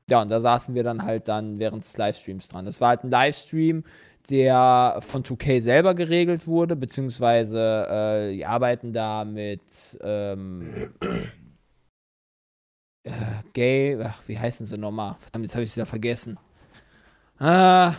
Ja, 0.10 0.22
und 0.22 0.32
da 0.32 0.40
saßen 0.40 0.74
wir 0.76 0.84
dann 0.84 1.04
halt 1.04 1.28
dann 1.28 1.60
während 1.60 1.84
des 1.84 1.98
Livestreams 1.98 2.48
dran. 2.48 2.66
Das 2.66 2.80
war 2.82 2.90
halt 2.90 3.04
ein 3.04 3.12
Livestream, 3.12 3.84
der 4.30 5.00
von 5.02 5.24
2K 5.24 5.62
selber 5.62 5.94
geregelt 5.94 6.48
wurde, 6.48 6.76
beziehungsweise 6.76 8.30
äh, 8.30 8.36
die 8.36 8.46
arbeiten 8.46 8.94
da 8.94 9.26
mit 9.26 9.62
ähm, 10.02 10.94
äh, 13.04 13.12
Gay, 13.54 13.98
ach, 14.02 14.22
wie 14.28 14.38
heißen 14.38 14.66
sie 14.66 14.78
nochmal? 14.78 15.16
Verdammt, 15.20 15.46
jetzt 15.46 15.56
habe 15.56 15.64
ich 15.64 15.72
es 15.72 15.76
wieder 15.76 15.86
vergessen. 15.86 16.38
Ah, 17.40 17.96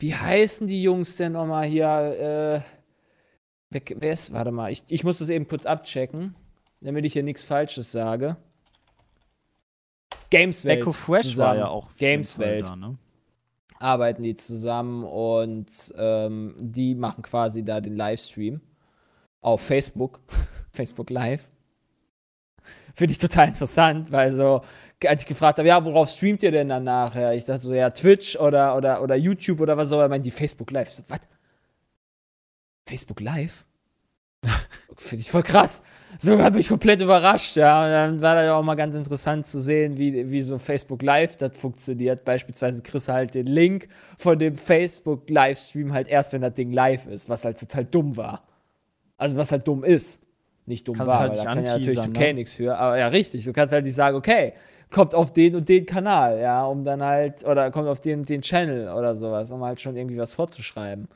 wie 0.00 0.14
heißen 0.14 0.66
die 0.66 0.82
Jungs 0.82 1.16
denn 1.16 1.32
nochmal 1.32 1.66
hier? 1.66 2.64
Wer, 3.72 3.82
wer 3.96 4.12
ist, 4.12 4.32
warte 4.32 4.52
mal, 4.52 4.70
ich, 4.70 4.84
ich 4.88 5.02
muss 5.02 5.18
das 5.18 5.30
eben 5.30 5.48
kurz 5.48 5.64
abchecken, 5.64 6.34
damit 6.80 7.04
ich 7.04 7.14
hier 7.14 7.22
nichts 7.22 7.42
Falsches 7.42 7.90
sage. 7.90 8.36
Gameswelt. 10.30 10.80
Echo 10.80 10.92
Fresh 10.92 11.30
zusammen. 11.30 11.48
war 11.48 11.56
ja 11.56 11.68
auch. 11.68 11.94
Gameswelt 11.96 12.68
Da, 12.68 12.76
ne? 12.76 12.98
arbeiten 13.78 14.22
die 14.22 14.34
zusammen 14.34 15.04
und 15.04 15.66
ähm, 15.98 16.54
die 16.58 16.94
machen 16.94 17.22
quasi 17.22 17.64
da 17.64 17.80
den 17.80 17.96
Livestream 17.96 18.60
auf 19.40 19.60
Facebook, 19.60 20.20
Facebook 20.72 21.10
Live. 21.10 21.48
Finde 22.94 23.12
ich 23.12 23.18
total 23.18 23.48
interessant, 23.48 24.12
weil 24.12 24.32
so, 24.32 24.62
als 25.06 25.22
ich 25.22 25.26
gefragt 25.26 25.58
habe, 25.58 25.68
ja, 25.68 25.82
worauf 25.84 26.10
streamt 26.10 26.42
ihr 26.42 26.52
denn 26.52 26.68
dann 26.68 26.84
nachher? 26.84 27.34
Ich 27.34 27.46
dachte 27.46 27.62
so, 27.62 27.74
ja, 27.74 27.90
Twitch 27.90 28.36
oder, 28.36 28.76
oder, 28.76 29.02
oder 29.02 29.16
YouTube 29.16 29.60
oder 29.60 29.76
was 29.76 29.90
auch 29.92 29.98
immer, 29.98 30.10
meinen 30.10 30.22
die 30.22 30.30
Facebook 30.30 30.70
Live. 30.70 30.88
Ich 30.88 30.94
So, 30.94 31.02
was? 31.08 31.20
Facebook 32.86 33.20
Live? 33.20 33.64
Finde 34.96 35.22
ich 35.22 35.30
voll 35.30 35.42
krass. 35.42 35.82
So 36.18 36.38
hat 36.42 36.54
mich 36.54 36.68
komplett 36.68 37.00
überrascht, 37.00 37.56
ja. 37.56 37.84
Und 37.84 37.90
dann 37.90 38.22
war 38.22 38.34
das 38.34 38.50
auch 38.50 38.62
mal 38.62 38.74
ganz 38.74 38.94
interessant 38.94 39.46
zu 39.46 39.60
sehen, 39.60 39.98
wie, 39.98 40.30
wie 40.30 40.42
so 40.42 40.58
Facebook 40.58 41.02
Live 41.02 41.36
das 41.36 41.56
funktioniert. 41.56 42.24
Beispielsweise 42.24 42.82
kriegst 42.82 43.08
du 43.08 43.12
halt 43.12 43.34
den 43.34 43.46
Link 43.46 43.88
von 44.18 44.38
dem 44.38 44.56
Facebook 44.56 45.28
Livestream 45.30 45.92
halt 45.92 46.08
erst, 46.08 46.32
wenn 46.32 46.42
das 46.42 46.54
Ding 46.54 46.72
live 46.72 47.06
ist, 47.06 47.28
was 47.28 47.44
halt 47.44 47.58
total 47.58 47.84
dumm 47.84 48.16
war. 48.16 48.42
Also 49.16 49.36
was 49.36 49.52
halt 49.52 49.66
dumm 49.66 49.84
ist. 49.84 50.20
Nicht 50.66 50.86
dumm 50.86 50.96
Kannst 50.96 51.08
war, 51.08 51.18
halt 51.18 51.30
weil 51.30 51.38
da 51.38 51.44
kann 51.44 51.64
ja 51.64 51.72
natürlich 51.78 51.98
2K 51.98 52.18
ne? 52.18 52.34
nichts 52.34 52.54
für. 52.54 52.76
Aber 52.78 52.98
ja, 52.98 53.08
richtig. 53.08 53.44
Du 53.44 53.52
kannst 53.52 53.72
halt 53.72 53.84
nicht 53.84 53.94
sagen, 53.94 54.16
okay, 54.16 54.52
kommt 54.90 55.14
auf 55.14 55.32
den 55.32 55.56
und 55.56 55.68
den 55.68 55.86
Kanal, 55.86 56.38
ja, 56.38 56.64
um 56.64 56.84
dann 56.84 57.02
halt, 57.02 57.44
oder 57.44 57.70
kommt 57.70 57.88
auf 57.88 58.00
den 58.00 58.20
und 58.20 58.28
den 58.28 58.42
Channel 58.42 58.92
oder 58.92 59.16
sowas, 59.16 59.50
um 59.50 59.64
halt 59.64 59.80
schon 59.80 59.96
irgendwie 59.96 60.18
was 60.18 60.34
vorzuschreiben. 60.34 61.08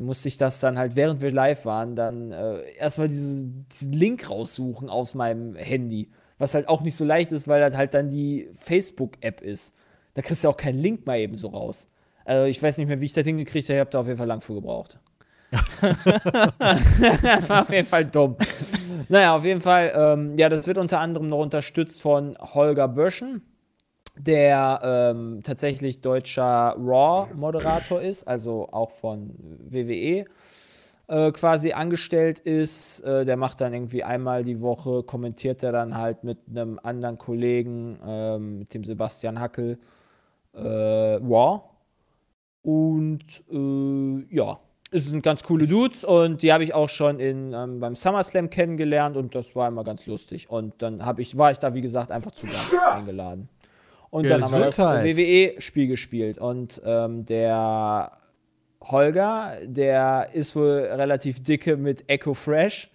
Musste 0.00 0.28
ich 0.28 0.38
das 0.38 0.60
dann 0.60 0.78
halt, 0.78 0.96
während 0.96 1.20
wir 1.20 1.30
live 1.30 1.66
waren, 1.66 1.94
dann 1.94 2.32
äh, 2.32 2.62
erstmal 2.78 3.08
diese, 3.08 3.46
diesen 3.46 3.92
Link 3.92 4.30
raussuchen 4.30 4.88
aus 4.88 5.14
meinem 5.14 5.56
Handy. 5.56 6.10
Was 6.38 6.54
halt 6.54 6.68
auch 6.68 6.80
nicht 6.80 6.96
so 6.96 7.04
leicht 7.04 7.32
ist, 7.32 7.48
weil 7.48 7.60
das 7.60 7.76
halt 7.76 7.92
dann 7.92 8.08
die 8.08 8.48
Facebook-App 8.54 9.42
ist. 9.42 9.74
Da 10.14 10.22
kriegst 10.22 10.42
du 10.42 10.48
auch 10.48 10.56
keinen 10.56 10.78
Link 10.78 11.06
mal 11.06 11.18
eben 11.18 11.36
so 11.36 11.48
raus. 11.48 11.86
Also 12.24 12.46
ich 12.46 12.62
weiß 12.62 12.78
nicht 12.78 12.86
mehr, 12.86 13.00
wie 13.00 13.06
ich 13.06 13.12
das 13.12 13.24
hingekriegt 13.24 13.68
habe, 13.68 13.74
ich 13.74 13.80
habe 13.80 13.90
da 13.90 14.00
auf 14.00 14.06
jeden 14.06 14.18
Fall 14.18 14.26
lang 14.26 14.40
für 14.40 14.54
gebraucht. 14.54 14.98
war 17.48 17.62
auf 17.62 17.70
jeden 17.70 17.86
Fall 17.86 18.06
dumm. 18.06 18.36
Naja, 19.08 19.36
auf 19.36 19.44
jeden 19.44 19.60
Fall, 19.60 19.92
ähm, 19.94 20.36
ja, 20.38 20.48
das 20.48 20.66
wird 20.66 20.78
unter 20.78 21.00
anderem 21.00 21.28
noch 21.28 21.38
unterstützt 21.38 22.00
von 22.00 22.38
Holger 22.38 22.88
Böschen, 22.88 23.42
der 24.26 24.80
ähm, 24.82 25.42
tatsächlich 25.42 26.00
deutscher 26.00 26.76
Raw-Moderator 26.78 28.00
ist, 28.00 28.26
also 28.26 28.68
auch 28.70 28.90
von 28.90 29.34
WWE 29.68 30.24
äh, 31.08 31.32
quasi 31.32 31.72
angestellt 31.72 32.38
ist. 32.38 33.00
Äh, 33.00 33.24
der 33.24 33.36
macht 33.36 33.60
dann 33.60 33.74
irgendwie 33.74 34.04
einmal 34.04 34.44
die 34.44 34.60
Woche, 34.60 35.02
kommentiert 35.02 35.62
er 35.62 35.72
dann 35.72 35.96
halt 35.96 36.24
mit 36.24 36.38
einem 36.48 36.78
anderen 36.82 37.18
Kollegen, 37.18 37.98
ähm, 38.06 38.58
mit 38.60 38.74
dem 38.74 38.84
Sebastian 38.84 39.40
Hackel, 39.40 39.78
äh, 40.54 40.58
Raw. 40.58 41.62
Und 42.62 43.24
äh, 43.50 44.34
ja, 44.36 44.60
es 44.92 45.06
sind 45.06 45.22
ganz 45.22 45.42
coole 45.42 45.66
Dudes 45.66 46.04
und 46.04 46.42
die 46.42 46.52
habe 46.52 46.64
ich 46.64 46.74
auch 46.74 46.88
schon 46.88 47.20
in, 47.20 47.52
ähm, 47.54 47.80
beim 47.80 47.94
SummerSlam 47.94 48.50
kennengelernt 48.50 49.16
und 49.16 49.34
das 49.34 49.54
war 49.54 49.68
immer 49.68 49.84
ganz 49.84 50.06
lustig. 50.06 50.50
Und 50.50 50.82
dann 50.82 51.02
ich, 51.18 51.38
war 51.38 51.52
ich 51.52 51.58
da, 51.58 51.74
wie 51.74 51.80
gesagt, 51.80 52.10
einfach 52.10 52.32
zu 52.32 52.46
Gast 52.46 52.74
eingeladen. 52.92 53.48
Und 54.10 54.28
dann 54.28 54.42
haben 54.42 54.52
wir 54.52 54.66
das. 54.66 54.78
WWE-Spiel 54.78 55.86
gespielt. 55.86 56.38
Und 56.38 56.82
ähm, 56.84 57.24
der 57.26 58.12
Holger, 58.82 59.56
der 59.64 60.30
ist 60.32 60.56
wohl 60.56 60.88
relativ 60.92 61.42
dicke 61.42 61.76
mit 61.76 62.08
Echo 62.08 62.34
Fresh. 62.34 62.90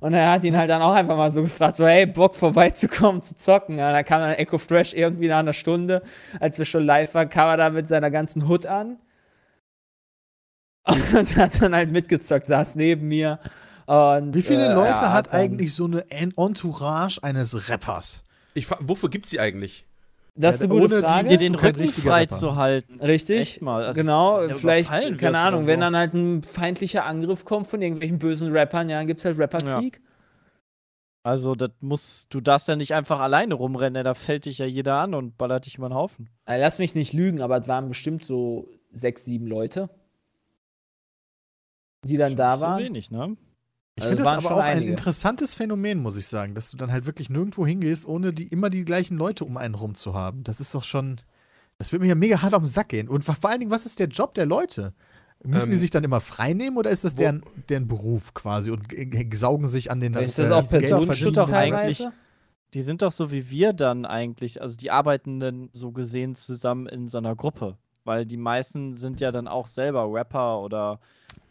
Und 0.00 0.12
er 0.14 0.30
hat 0.32 0.44
ihn 0.44 0.56
halt 0.56 0.68
dann 0.70 0.82
auch 0.82 0.92
einfach 0.92 1.16
mal 1.16 1.30
so 1.30 1.42
gefragt, 1.42 1.76
so, 1.76 1.86
hey, 1.86 2.04
Bock 2.06 2.34
vorbeizukommen, 2.34 3.22
zu 3.22 3.36
zocken. 3.36 3.78
Ja, 3.78 3.92
da 3.92 4.02
kam 4.02 4.20
dann 4.20 4.34
Echo 4.34 4.58
Fresh 4.58 4.92
irgendwie 4.94 5.28
nach 5.28 5.38
einer 5.38 5.52
Stunde, 5.52 6.02
als 6.40 6.58
wir 6.58 6.64
schon 6.64 6.84
live 6.84 7.14
waren, 7.14 7.28
kam 7.28 7.48
er 7.48 7.56
da 7.56 7.70
mit 7.70 7.88
seiner 7.88 8.10
ganzen 8.10 8.48
Hood 8.48 8.66
an. 8.66 8.98
Und 10.86 11.36
hat 11.36 11.62
dann 11.62 11.74
halt 11.74 11.90
mitgezockt, 11.90 12.46
saß 12.46 12.76
neben 12.76 13.08
mir. 13.08 13.38
Und, 13.86 14.34
Wie 14.34 14.42
viele 14.42 14.66
äh, 14.70 14.74
Leute 14.74 14.88
ja, 14.90 15.12
hat 15.12 15.26
dann- 15.28 15.40
eigentlich 15.40 15.74
so 15.74 15.84
eine 15.86 16.10
En- 16.10 16.32
Entourage 16.36 17.22
eines 17.22 17.68
Rappers? 17.68 18.24
Ich 18.54 18.66
frag, 18.66 18.78
wofür 18.82 19.08
gibt's 19.10 19.30
sie 19.30 19.40
eigentlich? 19.40 19.86
Das 20.36 20.56
ist 20.56 20.62
Ja, 20.62 20.68
eine 20.70 20.80
gute 20.80 20.94
ohne 20.94 21.02
die- 21.02 21.06
Frage. 21.06 21.28
dir 21.28 21.38
den 21.38 21.54
Rücken 21.54 21.88
frei 21.88 22.20
Rapper. 22.22 22.36
zu 22.36 22.56
halten. 22.56 23.00
Richtig. 23.00 23.38
Echt 23.40 23.62
mal. 23.62 23.84
Das 23.84 23.96
genau, 23.96 24.40
ist- 24.40 24.50
ja, 24.50 24.56
vielleicht, 24.56 24.90
keine 25.18 25.38
Ahnung, 25.38 25.60
oder 25.60 25.68
wenn 25.68 25.78
so. 25.78 25.80
dann 25.82 25.96
halt 25.96 26.14
ein 26.14 26.42
feindlicher 26.42 27.04
Angriff 27.04 27.44
kommt 27.44 27.68
von 27.68 27.80
irgendwelchen 27.80 28.18
bösen 28.18 28.50
Rappern, 28.50 28.88
ja, 28.90 28.98
dann 28.98 29.06
gibt's 29.06 29.24
halt 29.24 29.38
Rapperkrieg. 29.38 30.00
Also, 31.22 31.54
das 31.54 31.70
muss, 31.80 32.26
du 32.28 32.40
darfst 32.40 32.68
ja 32.68 32.76
nicht 32.76 32.92
einfach 32.94 33.20
alleine 33.20 33.54
rumrennen, 33.54 34.02
da 34.04 34.14
fällt 34.14 34.44
dich 34.44 34.58
ja 34.58 34.66
jeder 34.66 34.96
an 34.96 35.14
und 35.14 35.38
ballert 35.38 35.64
dich 35.66 35.78
über 35.78 35.88
den 35.88 35.94
Haufen. 35.94 36.28
Äh, 36.46 36.60
Lass 36.60 36.78
mich 36.78 36.94
nicht 36.94 37.12
lügen, 37.12 37.40
aber 37.40 37.58
es 37.62 37.68
waren 37.68 37.88
bestimmt 37.88 38.24
so 38.24 38.68
sechs, 38.92 39.24
sieben 39.24 39.46
Leute, 39.46 39.88
die 42.04 42.16
dann 42.16 42.30
Schon 42.30 42.36
da 42.38 42.50
nicht 42.50 42.60
So 42.60 42.66
waren. 42.66 42.82
wenig, 42.82 43.10
ne? 43.10 43.36
Ich 43.96 44.02
Also 44.02 44.16
finde 44.16 44.24
das 44.24 44.44
aber 44.44 44.56
auch 44.56 44.60
ein 44.60 44.78
einige. 44.78 44.90
interessantes 44.90 45.54
Phänomen, 45.54 46.00
muss 46.00 46.16
ich 46.16 46.26
sagen, 46.26 46.54
dass 46.54 46.70
du 46.70 46.76
dann 46.76 46.90
halt 46.90 47.06
wirklich 47.06 47.30
nirgendwo 47.30 47.64
hingehst, 47.66 48.06
ohne 48.06 48.32
die, 48.32 48.48
immer 48.48 48.68
die 48.70 48.84
gleichen 48.84 49.16
Leute 49.16 49.44
um 49.44 49.56
einen 49.56 49.74
rum 49.74 49.94
zu 49.94 50.14
haben. 50.14 50.42
Das 50.44 50.60
ist 50.60 50.74
doch 50.74 50.82
schon. 50.82 51.16
Das 51.78 51.92
wird 51.92 52.02
mir 52.02 52.08
ja 52.08 52.14
mega 52.14 52.42
hart 52.42 52.54
auf 52.54 52.62
den 52.62 52.70
Sack 52.70 52.88
gehen. 52.88 53.08
Und 53.08 53.22
vor 53.24 53.36
allen 53.48 53.60
Dingen, 53.60 53.70
was 53.70 53.86
ist 53.86 53.98
der 53.98 54.08
Job 54.08 54.34
der 54.34 54.46
Leute? 54.46 54.94
Müssen 55.42 55.70
die 55.70 55.74
Ähm, 55.74 55.80
sich 55.80 55.90
dann 55.90 56.04
immer 56.04 56.20
frei 56.20 56.54
nehmen 56.54 56.76
oder 56.76 56.90
ist 56.90 57.04
das 57.04 57.14
deren, 57.14 57.42
deren 57.68 57.86
Beruf 57.86 58.32
quasi 58.32 58.70
und 58.70 58.86
saugen 59.34 59.66
sich 59.66 59.90
an 59.90 60.00
den 60.00 60.14
Ist 60.14 60.38
das 60.38 60.50
äh, 60.50 60.54
auch 60.54 60.68
Personenschutz 60.68 61.36
eigentlich-? 61.38 62.06
Die 62.72 62.82
sind 62.82 63.02
doch 63.02 63.12
so 63.12 63.30
wie 63.30 63.50
wir 63.50 63.72
dann 63.72 64.06
eigentlich, 64.06 64.60
also 64.62 64.76
die 64.76 64.90
arbeiten 64.90 65.38
dann 65.40 65.68
so 65.72 65.92
gesehen 65.92 66.34
zusammen 66.34 66.86
in 66.86 67.08
so 67.08 67.18
einer 67.18 67.36
Gruppe. 67.36 67.76
Weil 68.04 68.26
die 68.26 68.36
meisten 68.36 68.94
sind 68.94 69.20
ja 69.20 69.32
dann 69.32 69.48
auch 69.48 69.66
selber 69.66 70.12
Rapper 70.12 70.60
oder 70.60 71.00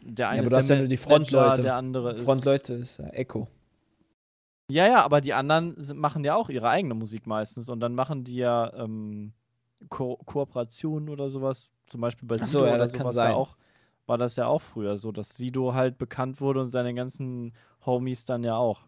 der 0.00 0.28
eine 0.28 0.40
aber 0.40 0.46
ist 0.46 0.52
du 0.52 0.56
hast 0.56 0.70
ja 0.70 0.76
nur 0.76 0.86
die 0.86 0.96
Manager, 0.96 1.08
Frontleute. 1.08 1.62
der 1.62 1.74
andere 1.74 2.12
ist. 2.12 2.24
Frontleute 2.24 2.74
ist 2.74 2.98
ja 2.98 3.06
Echo. 3.08 3.48
Ja, 4.70 4.86
ja, 4.86 5.04
aber 5.04 5.20
die 5.20 5.34
anderen 5.34 5.74
sind, 5.76 5.98
machen 5.98 6.24
ja 6.24 6.36
auch 6.36 6.48
ihre 6.48 6.68
eigene 6.68 6.94
Musik 6.94 7.26
meistens 7.26 7.68
und 7.68 7.80
dann 7.80 7.94
machen 7.94 8.24
die 8.24 8.36
ja 8.36 8.72
ähm, 8.74 9.32
Ko 9.90 10.16
Kooperationen 10.24 11.10
oder 11.10 11.28
sowas. 11.28 11.70
Zum 11.86 12.00
Beispiel 12.00 12.26
bei 12.26 12.38
Sido 12.38 12.48
so, 12.48 12.64
ja, 12.64 12.74
oder 12.74 12.78
das 12.78 12.92
kann 12.92 13.02
sowas 13.02 13.16
ja 13.16 13.34
auch, 13.34 13.56
war 14.06 14.16
das 14.16 14.36
ja 14.36 14.46
auch 14.46 14.62
früher 14.62 14.96
so, 14.96 15.12
dass 15.12 15.36
Sido 15.36 15.74
halt 15.74 15.98
bekannt 15.98 16.40
wurde 16.40 16.60
und 16.60 16.68
seine 16.68 16.94
ganzen 16.94 17.52
Homies 17.84 18.24
dann 18.24 18.42
ja 18.42 18.56
auch. 18.56 18.86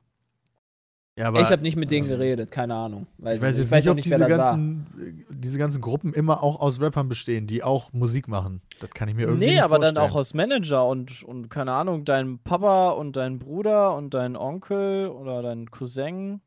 Ja, 1.18 1.28
aber 1.28 1.40
ich 1.40 1.48
habe 1.50 1.62
nicht 1.62 1.76
mit 1.76 1.90
denen 1.90 2.06
geredet, 2.06 2.50
keine 2.50 2.74
Ahnung. 2.74 3.06
ich 3.18 3.40
weiß 3.40 3.56
jetzt 3.56 3.72
auch 3.72 3.76
nicht, 3.76 3.88
ob 3.88 3.96
wer 3.96 4.02
diese 4.02 4.28
ganzen, 4.28 4.86
äh, 5.00 5.34
diese 5.34 5.58
ganzen 5.58 5.80
Gruppen 5.80 6.12
immer 6.12 6.42
auch 6.42 6.60
aus 6.60 6.78
Rappern 6.80 7.08
bestehen, 7.08 7.46
die 7.46 7.62
auch 7.62 7.90
Musik 7.94 8.28
machen. 8.28 8.60
Das 8.80 8.90
kann 8.90 9.08
ich 9.08 9.14
mir 9.14 9.22
irgendwie 9.22 9.46
Nee, 9.46 9.52
nicht 9.52 9.62
aber 9.62 9.76
vorstellen. 9.76 9.94
dann 9.94 10.10
auch 10.10 10.14
aus 10.14 10.34
Manager 10.34 10.86
und, 10.86 11.22
und 11.22 11.48
keine 11.48 11.72
Ahnung, 11.72 12.04
dein 12.04 12.38
Papa 12.40 12.90
und 12.90 13.16
dein 13.16 13.38
Bruder 13.38 13.94
und 13.96 14.12
dein 14.12 14.36
Onkel 14.36 15.08
oder 15.08 15.40
dein 15.40 15.70
Cousin. 15.70 16.42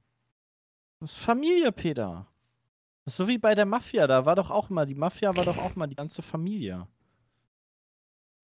Das 1.00 1.14
ist 1.14 1.18
Familie, 1.18 1.72
Peter. 1.72 2.28
Das 3.06 3.14
ist 3.14 3.18
so 3.18 3.28
wie 3.28 3.40
bei 3.40 3.56
der 3.56 3.66
Mafia, 3.66 4.06
da 4.06 4.26
war 4.28 4.36
doch 4.36 4.52
auch 4.52 4.70
mal, 4.70 4.86
die 4.86 4.94
Mafia 4.94 5.36
war 5.36 5.46
doch 5.46 5.58
auch 5.58 5.76
mal 5.76 5.88
die 5.88 5.96
ganze 5.96 6.22
Familie. 6.22 6.86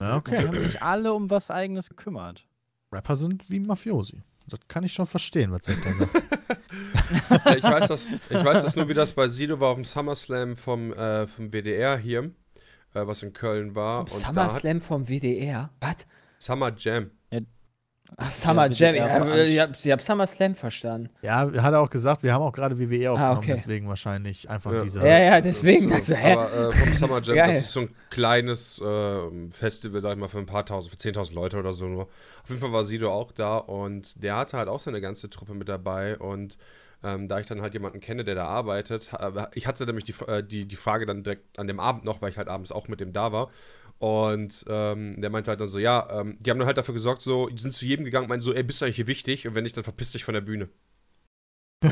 Ja, 0.02 0.14
Die 0.14 0.18
okay. 0.18 0.48
haben 0.48 0.56
sich 0.56 0.82
alle 0.82 1.14
um 1.14 1.30
was 1.30 1.52
eigenes 1.52 1.88
gekümmert. 1.88 2.48
Rapper 2.92 3.16
sind 3.16 3.48
wie 3.52 3.60
Mafiosi. 3.60 4.24
Das 4.48 4.60
kann 4.68 4.84
ich 4.84 4.94
schon 4.94 5.06
verstehen, 5.06 5.52
was 5.52 5.66
Senta 5.66 5.94
sagt. 5.94 6.12
Ich, 7.56 7.64
weiß 7.64 7.88
das, 7.88 8.08
ich 8.08 8.44
weiß 8.44 8.64
das 8.64 8.76
nur, 8.76 8.90
wie 8.90 8.94
das 8.94 9.14
bei 9.14 9.28
Sido 9.28 9.60
war 9.60 9.70
auf 9.70 9.76
dem 9.76 9.86
SummerSlam 9.86 10.58
vom, 10.58 10.92
äh, 10.92 11.28
vom 11.28 11.52
WDR 11.52 11.98
hier, 11.98 12.24
äh, 12.24 12.32
was 13.08 13.22
in 13.24 13.32
Köln 13.32 13.76
war. 13.76 14.02
Und 14.02 14.12
da 14.12 14.16
hat 14.16 14.26
SummerSlam 14.26 14.82
vom 14.82 15.08
WDR? 15.08 15.70
Was? 15.80 16.08
Summer 16.40 16.74
Jam. 16.76 17.12
Ach, 18.18 18.32
Summer 18.32 18.70
Jam. 18.70 18.96
Ja, 18.96 19.36
ich 19.44 19.60
hab, 19.60 19.76
ich 19.76 19.92
hab 19.92 20.02
SummerSlam 20.02 20.56
verstanden. 20.56 21.10
Ja, 21.22 21.40
hat 21.62 21.74
er 21.74 21.82
auch 21.82 21.90
gesagt, 21.90 22.24
wir 22.24 22.34
haben 22.34 22.44
auch 22.44 22.52
gerade 22.54 22.80
WWE 22.80 23.12
aufgenommen, 23.12 23.38
okay. 23.40 23.52
deswegen 23.52 23.88
wahrscheinlich 23.90 24.50
einfach 24.50 24.72
Ja. 24.72 24.82
dieser. 24.84 25.06
Ja, 25.06 25.20
ja, 25.20 25.42
deswegen. 25.42 25.90
So, 25.90 25.96
Also, 25.96 26.16
aber 26.16 26.54
äh, 26.54 26.72
vom 26.72 26.94
Summer 26.94 27.22
Jam, 27.22 27.36
Geil. 27.36 27.48
das 27.48 27.58
ist 27.62 27.72
so 27.72 27.82
ein 27.82 27.90
kleines 28.10 28.80
äh, 28.80 29.50
Festival, 29.52 30.02
sag 30.02 30.14
ich 30.14 30.18
mal, 30.18 30.30
für 30.30 30.38
ein 30.38 30.46
paar 30.46 30.66
tausend, 30.66 30.92
für 30.92 31.10
10.000 31.10 31.34
Leute 31.34 31.58
oder 31.58 31.74
so 31.74 31.86
nur. 31.88 32.04
Auf 32.04 32.50
jeden 32.50 32.62
Fall 32.62 32.72
war 32.72 32.86
Sido 32.86 33.12
auch 33.12 33.32
da 33.32 33.58
und 33.58 34.22
der 34.24 34.38
hatte 34.38 34.58
halt 34.58 34.70
auch 34.70 34.80
seine 34.80 35.02
ganze 35.02 35.30
Truppe 35.30 35.54
mit 35.54 35.68
dabei 35.68 36.18
und 36.18 36.58
ähm, 37.04 37.28
da 37.28 37.40
ich 37.40 37.46
dann 37.46 37.62
halt 37.62 37.74
jemanden 37.74 38.00
kenne, 38.00 38.24
der 38.24 38.36
da 38.36 38.46
arbeitet, 38.46 39.12
ich 39.54 39.68
hatte 39.68 39.86
nämlich 39.86 40.06
die, 40.06 40.16
äh, 40.28 40.42
die, 40.42 40.66
die 40.66 40.76
Frage 40.76 41.06
dann 41.06 41.24
direkt 41.24 41.60
an 41.60 41.68
dem 41.68 41.80
Abend 41.80 42.06
noch, 42.06 42.22
weil 42.22 42.32
ich 42.32 42.38
halt 42.38 42.48
abends 42.48 42.72
auch 42.72 42.88
mit 42.88 43.00
dem 43.00 43.14
da 43.14 43.32
war. 43.32 43.50
Und 43.98 44.66
ähm, 44.68 45.20
der 45.22 45.30
meinte 45.30 45.50
halt 45.50 45.60
dann 45.62 45.68
so, 45.70 45.80
ja, 45.80 46.08
ähm, 46.20 46.38
die 46.40 46.50
haben 46.52 46.60
dann 46.60 46.68
halt 46.68 46.78
dafür 46.78 46.94
gesorgt, 46.94 47.22
so, 47.22 47.48
die 47.48 47.62
sind 47.62 47.74
zu 47.74 47.86
jedem 47.86 48.04
gegangen, 48.06 48.28
meinen 48.28 48.42
so, 48.42 48.54
ey, 48.54 48.64
bist 48.64 48.82
du 48.82 48.86
eigentlich 48.86 48.98
hier 48.98 49.08
wichtig? 49.08 49.48
Und 49.48 49.56
wenn 49.56 49.64
nicht, 49.64 49.78
dann 49.78 49.84
verpiss 49.86 50.12
dich 50.12 50.24
von 50.24 50.34
der 50.34 50.42
Bühne. 50.42 50.70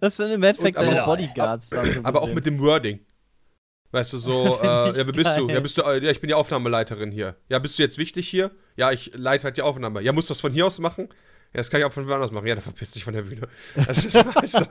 das 0.00 0.16
sind 0.16 0.30
im 0.30 0.42
Endeffekt 0.42 0.76
Und 0.76 0.84
aber- 0.84 0.94
deine 0.94 1.06
Bodyguards. 1.06 1.70
so 1.70 1.76
Aber 2.02 2.22
auch 2.22 2.32
mit 2.32 2.46
dem 2.46 2.60
Wording. 2.60 3.00
Weißt 3.92 4.12
du, 4.12 4.18
so, 4.18 4.60
äh, 4.62 4.66
ja, 4.66 4.94
wer 4.96 5.04
bist 5.04 5.36
du? 5.36 5.48
Ja, 5.48 5.60
bist 5.60 5.76
du, 5.78 5.82
äh, 5.82 6.02
ja, 6.04 6.10
ich 6.10 6.20
bin 6.20 6.28
die 6.28 6.34
Aufnahmeleiterin 6.34 7.10
hier. 7.10 7.36
Ja, 7.48 7.58
bist 7.58 7.78
du 7.78 7.82
jetzt 7.82 7.98
wichtig 7.98 8.28
hier? 8.28 8.50
Ja, 8.76 8.92
ich 8.92 9.12
leite 9.14 9.44
halt 9.44 9.56
die 9.56 9.62
Aufnahme. 9.62 10.00
Ja, 10.02 10.12
musst 10.12 10.30
du 10.30 10.34
das 10.34 10.40
von 10.40 10.52
hier 10.52 10.66
aus 10.66 10.78
machen? 10.78 11.08
Ja, 11.52 11.56
das 11.58 11.70
kann 11.70 11.80
ich 11.80 11.86
auch 11.86 11.92
von 11.92 12.06
woanders 12.06 12.30
machen. 12.30 12.46
Ja, 12.46 12.54
dann 12.54 12.62
verpiss 12.62 12.92
dich 12.92 13.02
von 13.02 13.14
der 13.14 13.22
Bühne. 13.22 13.48
Das 13.74 14.04
ist 14.04 14.14
halt 14.34 14.50
schon, 14.50 14.66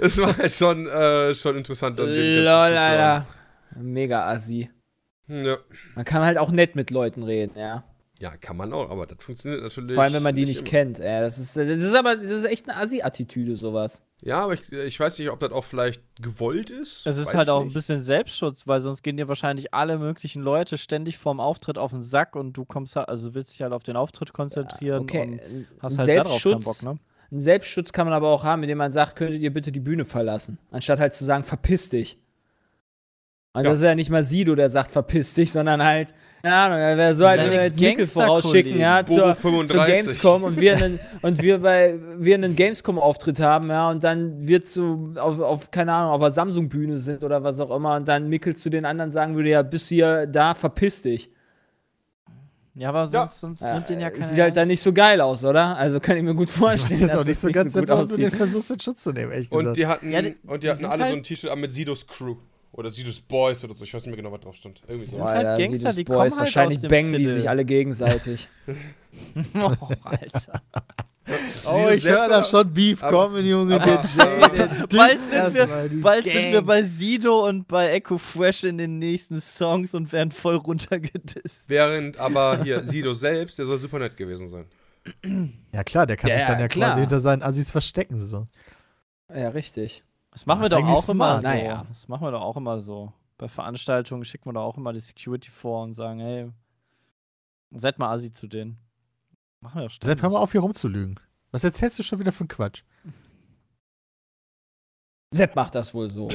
das 0.00 0.18
war 0.18 0.36
halt 0.36 0.52
schon, 0.52 0.86
äh, 0.86 1.34
schon 1.34 1.56
interessant. 1.56 1.98
um 1.98 2.06
dem 2.06 2.36
Lol, 2.36 2.44
Ganzen 2.44 2.76
Alter. 2.78 3.26
Mega 3.76 4.28
assi. 4.30 4.70
Ja. 5.28 5.58
Man 5.94 6.04
kann 6.04 6.22
halt 6.22 6.38
auch 6.38 6.50
nett 6.50 6.76
mit 6.76 6.90
Leuten 6.90 7.22
reden, 7.22 7.58
ja. 7.58 7.84
Ja, 8.20 8.36
kann 8.36 8.56
man 8.56 8.72
auch, 8.72 8.90
aber 8.90 9.06
das 9.06 9.18
funktioniert 9.22 9.62
natürlich. 9.62 9.94
Vor 9.94 10.04
allem, 10.04 10.14
wenn 10.14 10.22
man 10.22 10.34
die 10.34 10.44
nicht 10.46 10.60
immer. 10.60 10.70
kennt. 10.70 10.98
Ja, 10.98 11.20
das, 11.20 11.36
ist, 11.36 11.56
das 11.56 11.66
ist 11.66 11.94
aber 11.94 12.16
das 12.16 12.30
ist 12.30 12.44
echt 12.44 12.68
eine 12.68 12.78
Assi-Attitüde, 12.78 13.56
sowas. 13.56 14.06
Ja, 14.20 14.44
aber 14.44 14.54
ich, 14.54 14.70
ich 14.72 14.98
weiß 14.98 15.18
nicht, 15.18 15.30
ob 15.30 15.40
das 15.40 15.50
auch 15.50 15.64
vielleicht 15.64 16.00
gewollt 16.22 16.70
ist. 16.70 17.06
Es 17.06 17.18
ist 17.18 17.34
halt 17.34 17.48
auch 17.50 17.60
ein 17.60 17.66
nicht. 17.66 17.74
bisschen 17.74 18.00
Selbstschutz, 18.00 18.66
weil 18.66 18.80
sonst 18.80 19.02
gehen 19.02 19.16
dir 19.16 19.26
wahrscheinlich 19.28 19.74
alle 19.74 19.98
möglichen 19.98 20.42
Leute 20.42 20.78
ständig 20.78 21.18
vorm 21.18 21.40
Auftritt 21.40 21.76
auf 21.76 21.90
den 21.90 22.00
Sack 22.00 22.36
und 22.36 22.52
du 22.52 22.64
kommst 22.64 22.94
halt, 22.96 23.08
also 23.08 23.34
willst 23.34 23.52
dich 23.52 23.62
halt 23.62 23.72
auf 23.72 23.82
den 23.82 23.96
Auftritt 23.96 24.32
konzentrieren 24.32 25.00
und 25.00 25.10
Okay, 25.10 25.40
hast 25.80 25.94
ein 25.94 25.98
halt 25.98 26.08
darauf 26.10 26.30
keinen 26.30 26.34
Selbstschutz, 26.40 26.64
Bock, 26.64 26.82
ne? 26.82 26.98
einen 27.30 27.40
Selbstschutz 27.40 27.92
kann 27.92 28.06
man 28.06 28.14
aber 28.14 28.28
auch 28.28 28.44
haben, 28.44 28.62
indem 28.62 28.78
man 28.78 28.92
sagt, 28.92 29.16
könntet 29.16 29.42
ihr 29.42 29.52
bitte 29.52 29.72
die 29.72 29.80
Bühne 29.80 30.04
verlassen. 30.04 30.58
Anstatt 30.70 31.00
halt 31.00 31.14
zu 31.14 31.24
sagen, 31.24 31.42
verpiss 31.42 31.90
dich. 31.90 32.18
Und 33.56 33.62
Ja. 33.64 33.70
das 33.70 33.78
ist 33.78 33.84
ja 33.84 33.94
nicht 33.94 34.10
mal 34.10 34.24
Sido, 34.24 34.54
der 34.56 34.68
sagt, 34.68 34.90
verpiss 34.90 35.32
dich, 35.34 35.52
sondern 35.52 35.82
halt, 35.82 36.12
keine 36.42 36.56
Ahnung, 36.56 36.78
er 36.78 36.96
wäre 36.98 37.14
so, 37.14 37.24
als 37.24 37.40
wenn 37.40 37.52
wir 37.52 37.62
jetzt 37.62 37.80
Mikkel 37.80 38.06
vorausschicken, 38.08 38.78
ja, 38.78 39.06
zur, 39.06 39.14
zur 39.16 39.34
35. 39.36 39.86
Gamescom 39.94 40.42
und 40.42 40.60
wir 40.60 40.76
einen, 40.76 40.98
und 41.22 41.40
wir 41.40 41.58
bei, 41.58 41.94
wir 42.18 42.34
einen 42.34 42.56
Gamescom-Auftritt 42.56 43.38
haben, 43.38 43.68
ja, 43.68 43.88
und 43.90 44.02
dann 44.02 44.46
wird 44.48 44.66
so 44.66 45.10
auf, 45.16 45.38
auf, 45.38 45.70
keine 45.70 45.92
Ahnung, 45.94 46.10
auf 46.12 46.20
der 46.20 46.32
Samsung-Bühne 46.32 46.98
sind 46.98 47.22
oder 47.22 47.44
was 47.44 47.60
auch 47.60 47.74
immer 47.74 47.94
und 47.94 48.08
dann 48.08 48.28
Mikkel 48.28 48.56
zu 48.56 48.70
den 48.70 48.84
anderen 48.84 49.12
sagen 49.12 49.36
würde, 49.36 49.50
ja, 49.50 49.62
bist 49.62 49.88
du 49.90 49.94
hier 49.94 50.26
da, 50.26 50.52
verpiss 50.54 51.02
dich. 51.02 51.30
Ja, 52.74 52.88
aber 52.88 53.04
Ja. 53.04 53.28
sonst, 53.28 53.38
sonst 53.40 53.62
nimmt 53.62 53.88
den 53.88 54.00
ja 54.00 54.10
keiner 54.10 54.26
Sieht 54.26 54.40
halt 54.40 54.56
dann 54.56 54.66
nicht 54.66 54.82
so 54.82 54.92
geil 54.92 55.20
aus, 55.20 55.44
oder? 55.44 55.76
Also 55.76 56.00
kann 56.00 56.16
ich 56.16 56.24
mir 56.24 56.34
gut 56.34 56.48
Ich 56.48 56.54
vorstellen. 56.56 56.90
weiß 56.90 57.00
jetzt 57.02 57.10
dass 57.14 57.20
auch 57.20 57.24
nicht 57.24 57.36
das 57.36 57.40
so 57.42 57.50
ganz 57.52 57.72
gut 57.74 57.88
warum 57.88 58.08
du 58.08 58.16
den 58.16 58.32
versuchst, 58.32 58.70
in 58.72 58.80
Schutz 58.80 59.04
zu 59.04 59.12
nehmen, 59.12 59.30
ehrlich 59.30 59.50
Und 59.52 59.58
gesagt. 59.60 59.76
die 59.76 59.86
hatten, 59.86 60.10
Ja, 60.10 60.22
die- 60.22 60.34
und 60.44 60.54
die 60.64 60.66
die 60.66 60.70
hatten 60.72 60.84
alle 60.86 60.98
so 60.98 61.04
halt- 61.04 61.12
ein 61.18 61.22
T-Shirt 61.22 61.50
an 61.52 61.60
mit 61.60 61.72
Sidos 61.72 62.04
Crew. 62.04 62.34
Oder 62.76 62.90
Sidos 62.90 63.20
Boys 63.20 63.62
oder 63.64 63.72
so. 63.74 63.84
Ich 63.84 63.94
weiß 63.94 64.02
nicht 64.02 64.10
mehr 64.10 64.16
genau, 64.16 64.32
was 64.32 64.40
drauf 64.40 64.56
stand. 64.56 64.82
Irgendwie 64.88 65.08
so. 65.08 65.16
sind 65.16 65.24
halt 65.26 65.46
Alter, 65.46 65.58
Gangster, 65.62 65.76
Sidos 65.78 65.94
die 65.96 66.04
Boys. 66.04 66.16
kommen 66.16 66.30
halt 66.30 66.38
Wahrscheinlich 66.40 66.80
dem 66.80 66.90
bangen 66.90 67.12
die 67.12 67.26
sich 67.28 67.48
alle 67.48 67.64
gegenseitig. 67.64 68.48
oh, 69.60 69.72
Alter. 70.02 70.62
oh, 71.66 71.88
ich 71.94 72.04
höre 72.04 72.28
da 72.28 72.42
schon 72.42 72.72
Beef 72.74 73.00
aber- 73.02 73.16
kommen, 73.28 73.46
Junge. 73.46 73.80
aber- 73.80 74.02
der 74.02 74.66
Bald 74.96 75.18
sind 75.18 75.54
wir- 75.54 76.00
Bald 76.02 76.24
sind 76.24 76.52
wir 76.52 76.62
bei 76.62 76.82
Sido 76.82 77.46
und 77.48 77.68
bei 77.68 77.92
Echo 77.92 78.18
Fresh 78.18 78.64
in 78.64 78.78
den 78.78 78.98
nächsten 78.98 79.40
Songs 79.40 79.94
und 79.94 80.12
werden 80.12 80.32
voll 80.32 80.56
runtergedisst. 80.56 81.68
Während 81.68 82.18
aber 82.18 82.60
hier 82.64 82.84
Sido 82.84 83.12
selbst, 83.14 83.56
der 83.58 83.66
soll 83.66 83.78
super 83.78 84.00
nett 84.00 84.16
gewesen 84.16 84.48
sein. 84.48 84.64
Ja 85.72 85.84
klar, 85.84 86.06
der 86.06 86.16
kann 86.16 86.30
Ja, 86.30 86.36
sich 86.38 86.44
dann 86.44 86.58
ja 86.58 86.66
klar. 86.66 86.88
quasi 86.90 87.00
hinter 87.02 87.20
seinen 87.20 87.42
Assis 87.42 87.70
verstecken. 87.70 88.16
So. 88.18 88.46
ja, 89.32 89.50
richtig. 89.50 90.02
Das 90.34 90.46
machen 90.46 90.62
Das 90.62 90.70
wir 90.70 90.80
doch 90.80 90.88
auch 90.88 91.08
immer 91.08 91.40
so. 91.40 91.46
Naja. 91.46 91.84
Das 91.88 92.08
machen 92.08 92.26
wir 92.26 92.32
doch 92.32 92.42
auch 92.42 92.56
immer 92.56 92.80
so. 92.80 93.12
Bei 93.38 93.46
Veranstaltungen 93.48 94.24
schicken 94.24 94.46
wir 94.46 94.52
doch 94.52 94.64
auch 94.64 94.76
immer 94.76 94.92
die 94.92 95.00
Security 95.00 95.50
vor 95.50 95.84
und 95.84 95.94
sagen, 95.94 96.18
hey, 96.18 96.50
seid 97.70 97.98
mal 98.00 98.12
Assi 98.12 98.32
zu 98.32 98.48
denen. 98.48 98.78
Machen 99.60 99.80
wir 99.80 99.88
doch 99.88 99.96
Sepp, 100.02 100.22
hör 100.22 100.30
mal 100.30 100.38
auf, 100.40 100.52
hier 100.52 100.60
rumzulügen. 100.60 101.20
Was 101.52 101.62
erzählst 101.62 102.00
du 102.00 102.02
schon 102.02 102.18
wieder 102.18 102.32
für 102.32 102.40
einen 102.40 102.48
Quatsch? 102.48 102.82
Sepp 105.30 105.54
macht 105.54 105.74
das 105.76 105.94
wohl 105.94 106.08
so. 106.08 106.28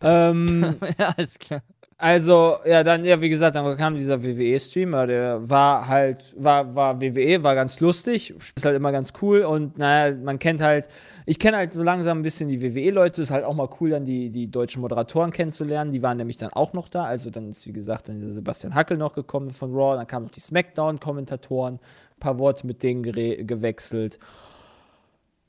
ähm, 0.00 0.76
ja, 0.98 1.08
alles 1.16 1.38
klar. 1.38 1.62
Also, 2.02 2.56
ja, 2.66 2.82
dann, 2.82 3.04
ja, 3.04 3.20
wie 3.20 3.28
gesagt, 3.28 3.54
dann 3.54 3.76
kam 3.76 3.94
dieser 3.96 4.24
WWE-Streamer, 4.24 5.06
der 5.06 5.48
war 5.48 5.86
halt, 5.86 6.34
war, 6.36 6.74
war 6.74 7.00
WWE, 7.00 7.44
war 7.44 7.54
ganz 7.54 7.78
lustig, 7.78 8.34
ist 8.56 8.64
halt 8.64 8.74
immer 8.74 8.90
ganz 8.90 9.12
cool 9.22 9.42
und 9.42 9.78
naja, 9.78 10.16
man 10.20 10.40
kennt 10.40 10.60
halt, 10.60 10.88
ich 11.26 11.38
kenne 11.38 11.58
halt 11.58 11.72
so 11.72 11.80
langsam 11.80 12.18
ein 12.18 12.22
bisschen 12.22 12.48
die 12.48 12.60
WWE-Leute, 12.60 13.22
ist 13.22 13.30
halt 13.30 13.44
auch 13.44 13.54
mal 13.54 13.68
cool, 13.80 13.90
dann 13.90 14.04
die, 14.04 14.30
die 14.30 14.50
deutschen 14.50 14.82
Moderatoren 14.82 15.30
kennenzulernen, 15.30 15.92
die 15.92 16.02
waren 16.02 16.16
nämlich 16.16 16.38
dann 16.38 16.52
auch 16.52 16.72
noch 16.72 16.88
da, 16.88 17.04
also 17.04 17.30
dann 17.30 17.50
ist, 17.50 17.68
wie 17.68 17.72
gesagt, 17.72 18.08
dann 18.08 18.20
der 18.20 18.32
Sebastian 18.32 18.74
Hackel 18.74 18.96
noch 18.96 19.14
gekommen 19.14 19.50
von 19.50 19.72
Raw, 19.72 19.96
dann 19.96 20.08
kamen 20.08 20.26
noch 20.26 20.32
die 20.32 20.40
Smackdown-Kommentatoren, 20.40 21.74
ein 21.74 22.18
paar 22.18 22.40
Worte 22.40 22.66
mit 22.66 22.82
denen 22.82 23.04
gewechselt. 23.04 24.18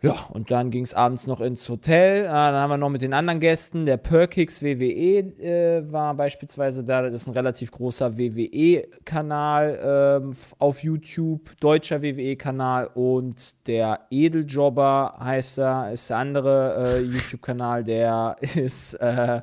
Ja, 0.04 0.26
und 0.32 0.52
dann 0.52 0.70
ging 0.70 0.84
es 0.84 0.94
abends 0.94 1.28
noch 1.28 1.40
ins 1.40 1.70
Hotel. 1.70 2.26
Äh, 2.26 2.28
dann 2.28 2.56
haben 2.56 2.72
wir 2.72 2.78
noch 2.78 2.90
mit 2.90 3.02
den 3.02 3.14
anderen 3.14 3.40
Gästen. 3.40 3.86
Der 3.86 3.96
Perkix 3.96 4.62
WWE 4.62 5.20
äh, 5.40 5.90
war 5.90 6.14
beispielsweise 6.14 6.84
da. 6.84 7.04
Das 7.04 7.14
ist 7.14 7.28
ein 7.28 7.34
relativ 7.34 7.72
großer 7.72 8.18
WWE-Kanal 8.18 10.20
ähm, 10.22 10.36
auf 10.60 10.84
YouTube, 10.84 11.58
deutscher 11.62 12.02
WWE-Kanal. 12.02 12.88
Und 12.96 13.66
der 13.66 14.02
Edeljobber 14.10 15.16
heißt 15.22 15.60
er, 15.60 15.94
ist 15.94 16.10
der 16.10 16.18
andere 16.18 16.98
äh, 16.98 17.00
YouTube-Kanal. 17.00 17.86
Der 17.86 18.36
ist 18.42 18.96
äh, 18.96 19.42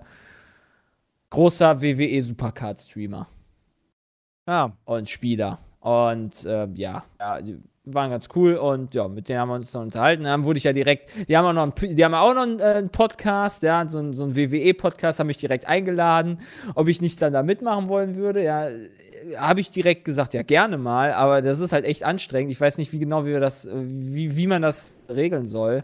großer 1.31 1.81
WWE-Supercard-Streamer 1.81 3.27
Ja, 4.47 4.77
und 4.85 5.09
Spieler. 5.09 5.59
Und 5.81 6.45
äh, 6.45 6.69
ja, 6.75 7.03
ja, 7.19 7.39
waren 7.85 8.11
ganz 8.11 8.29
cool 8.35 8.57
und 8.57 8.95
ja, 8.95 9.09
mit 9.09 9.29
denen 9.29 9.41
haben 9.41 9.49
wir 9.49 9.55
uns 9.55 9.73
dann 9.73 9.83
unterhalten. 9.83 10.25
Dann 10.25 10.45
wurde 10.45 10.59
ich 10.59 10.65
ja 10.65 10.73
direkt, 10.73 11.11
die 11.29 11.37
haben 11.37 11.47
auch 11.47 11.53
noch 11.53 11.63
einen, 11.83 11.97
die 11.97 12.05
haben 12.05 12.15
auch 12.15 12.35
noch 12.35 12.43
einen, 12.43 12.61
äh, 12.61 12.65
einen 12.65 12.91
Podcast, 12.91 13.63
ja, 13.63 13.89
so, 13.89 13.99
ein- 13.99 14.13
so 14.13 14.25
einen 14.25 14.37
WWE-Podcast, 14.37 15.19
haben 15.19 15.27
mich 15.29 15.39
direkt 15.39 15.67
eingeladen, 15.67 16.41
ob 16.75 16.89
ich 16.89 17.01
nicht 17.01 17.21
dann 17.23 17.33
da 17.33 17.43
mitmachen 17.43 17.89
wollen 17.89 18.17
würde. 18.17 18.43
Ja, 18.45 18.69
habe 19.39 19.61
ich 19.61 19.71
direkt 19.71 20.05
gesagt, 20.05 20.35
ja, 20.35 20.43
gerne 20.43 20.77
mal, 20.79 21.13
aber 21.13 21.43
das 21.43 21.59
ist 21.61 21.73
halt 21.73 21.85
echt 21.85 22.05
anstrengend. 22.05 22.53
Ich 22.53 22.61
weiß 22.61 22.79
nicht, 22.79 22.93
wie 22.93 22.99
genau 22.99 23.25
wie 23.25 23.31
wir 23.31 23.41
das, 23.41 23.65
äh, 23.67 23.71
wie, 23.75 24.37
wie 24.37 24.47
man 24.47 24.63
das 24.63 25.03
regeln 25.09 25.47
soll 25.47 25.83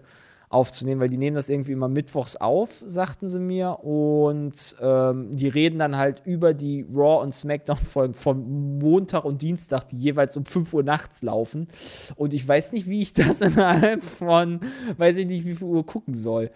aufzunehmen, 0.49 1.01
weil 1.01 1.09
die 1.09 1.17
nehmen 1.17 1.35
das 1.35 1.49
irgendwie 1.49 1.73
immer 1.73 1.89
mittwochs 1.89 2.37
auf, 2.37 2.83
sagten 2.87 3.29
sie 3.29 3.41
mir. 3.41 3.81
Und 3.83 4.55
ähm, 4.81 5.35
die 5.37 5.49
reden 5.49 5.79
dann 5.79 5.97
halt 5.97 6.23
über 6.25 6.55
die 6.55 6.87
Raw- 6.93 7.23
und 7.23 7.33
Smackdown-Folgen 7.33 8.15
von 8.15 8.79
Montag 8.79 9.25
und 9.25 9.43
Dienstag, 9.43 9.89
die 9.89 9.97
jeweils 9.97 10.37
um 10.37 10.45
5 10.47 10.73
Uhr 10.75 10.83
nachts 10.83 11.23
laufen. 11.23 11.69
Und 12.15 12.33
ich 12.35 12.47
weiß 12.47 12.73
nicht, 12.73 12.87
wie 12.89 13.03
ich 13.03 13.13
das 13.13 13.41
innerhalb 13.43 14.05
von, 14.05 14.61
weiß 14.97 15.19
ich 15.19 15.27
nicht, 15.27 15.45
wie 15.45 15.55
viel 15.55 15.67
Uhr 15.67 15.85
gucken 15.85 16.15
soll. 16.15 16.51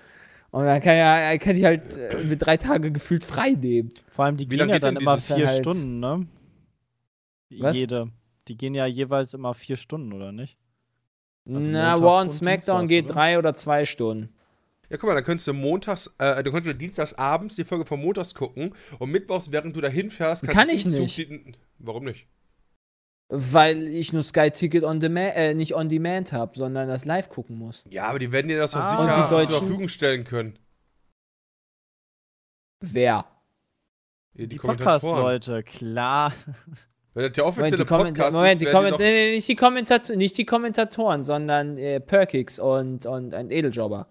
Und 0.53 0.64
dann 0.64 0.81
kann, 0.81 0.96
ja, 0.96 1.37
kann 1.38 1.57
ich 1.57 1.64
halt 1.64 1.96
äh, 1.96 2.24
mit 2.24 2.44
drei 2.44 2.57
Tage 2.57 2.90
gefühlt 2.90 3.24
frei 3.24 3.50
nehmen. 3.50 3.90
vor 4.11 4.24
allem 4.24 4.37
die 4.37 4.50
Wie 4.50 4.57
gehen 4.57 4.68
ja 4.68 4.74
geht 4.74 4.85
dann 4.85 4.96
immer 4.96 5.16
vier 5.18 5.46
halt- 5.46 5.61
Stunden, 5.61 6.00
ne? 6.00 6.26
Was? 7.59 7.76
Jede. 7.76 8.11
Die 8.48 8.57
gehen 8.57 8.74
ja 8.74 8.87
jeweils 8.87 9.35
immer 9.35 9.55
vier 9.55 9.76
Stunden, 9.76 10.12
oder 10.12 10.33
nicht? 10.33 10.57
Also 11.56 11.70
Na, 11.70 11.96
montags 11.96 12.02
Raw 12.02 12.20
und 12.22 12.30
Smackdown 12.30 12.86
dienstags, 12.86 12.88
geht 12.88 13.04
oder? 13.06 13.14
drei 13.14 13.38
oder 13.38 13.54
zwei 13.54 13.84
Stunden. 13.84 14.32
Ja, 14.88 14.96
guck 14.96 15.08
mal, 15.08 15.14
da 15.14 15.22
könntest 15.22 15.46
du 15.46 15.52
montags, 15.52 16.12
äh, 16.18 16.42
du 16.42 16.50
könntest 16.50 16.80
dienstags 16.80 17.14
abends 17.14 17.54
die 17.56 17.64
Folge 17.64 17.84
von 17.86 18.00
montags 18.00 18.34
gucken 18.34 18.74
und 18.98 19.10
mittwochs, 19.10 19.52
während 19.52 19.76
du 19.76 19.80
dahin 19.80 20.10
fährst, 20.10 20.42
kannst 20.42 20.56
Kann 20.56 20.68
du 20.68 20.74
ich 20.74 20.84
nicht. 20.84 21.16
Die, 21.18 21.52
warum 21.78 22.04
nicht? 22.04 22.26
Weil 23.32 23.82
ich 23.86 24.12
nur 24.12 24.24
Sky 24.24 24.50
Ticket 24.50 24.82
on 24.82 24.98
Demand, 24.98 25.36
äh, 25.36 25.54
nicht 25.54 25.76
on 25.76 25.88
Demand 25.88 26.32
habe, 26.32 26.58
sondern 26.58 26.88
das 26.88 27.04
live 27.04 27.28
gucken 27.28 27.56
muss. 27.56 27.84
Ja, 27.88 28.08
aber 28.08 28.18
die 28.18 28.32
werden 28.32 28.48
dir 28.48 28.58
das 28.58 28.72
doch 28.72 28.80
Ah. 28.80 28.90
sicher 29.02 29.24
Und 29.32 29.40
die 29.42 29.46
zur? 29.46 29.58
Verfügung 29.60 29.88
stellen 29.88 30.24
können. 30.24 30.58
Wer? 32.80 33.24
Die, 34.34 34.48
Die, 34.48 34.56
Kommentatoren. 34.56 35.00
Podcast-Leute, 35.14 35.62
klar. 35.62 36.32
Wenn 37.14 37.24
das 37.24 37.32
der 37.32 37.46
offizielle 37.46 37.84
Moment, 37.84 38.16
Podcast 38.16 38.36
Moment, 38.36 38.52
ist, 38.54 38.60
die, 38.60 38.66
Komment 38.72 38.98
die 38.98 39.02
nee, 39.02 39.34
nicht, 39.34 40.08
die 40.08 40.16
nicht 40.16 40.38
die 40.38 40.44
Kommentatoren, 40.46 41.22
sondern 41.24 41.76
äh, 41.76 41.98
Perkix 42.00 42.58
und, 42.60 43.04
und 43.04 43.34
ein 43.34 43.50
Edeljobber. 43.50 44.06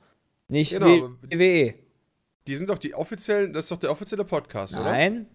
Nicht 0.49 0.73
Genau, 0.73 1.09
WWE. 1.21 1.75
die 2.47 2.55
sind 2.55 2.69
doch 2.69 2.77
die 2.77 2.93
offiziellen, 2.95 3.53
das 3.53 3.65
ist 3.65 3.71
doch 3.71 3.77
der 3.79 3.91
offizielle 3.91 4.25
Podcast, 4.25 4.75
oder? 4.75 4.83
Nein. 4.91 5.27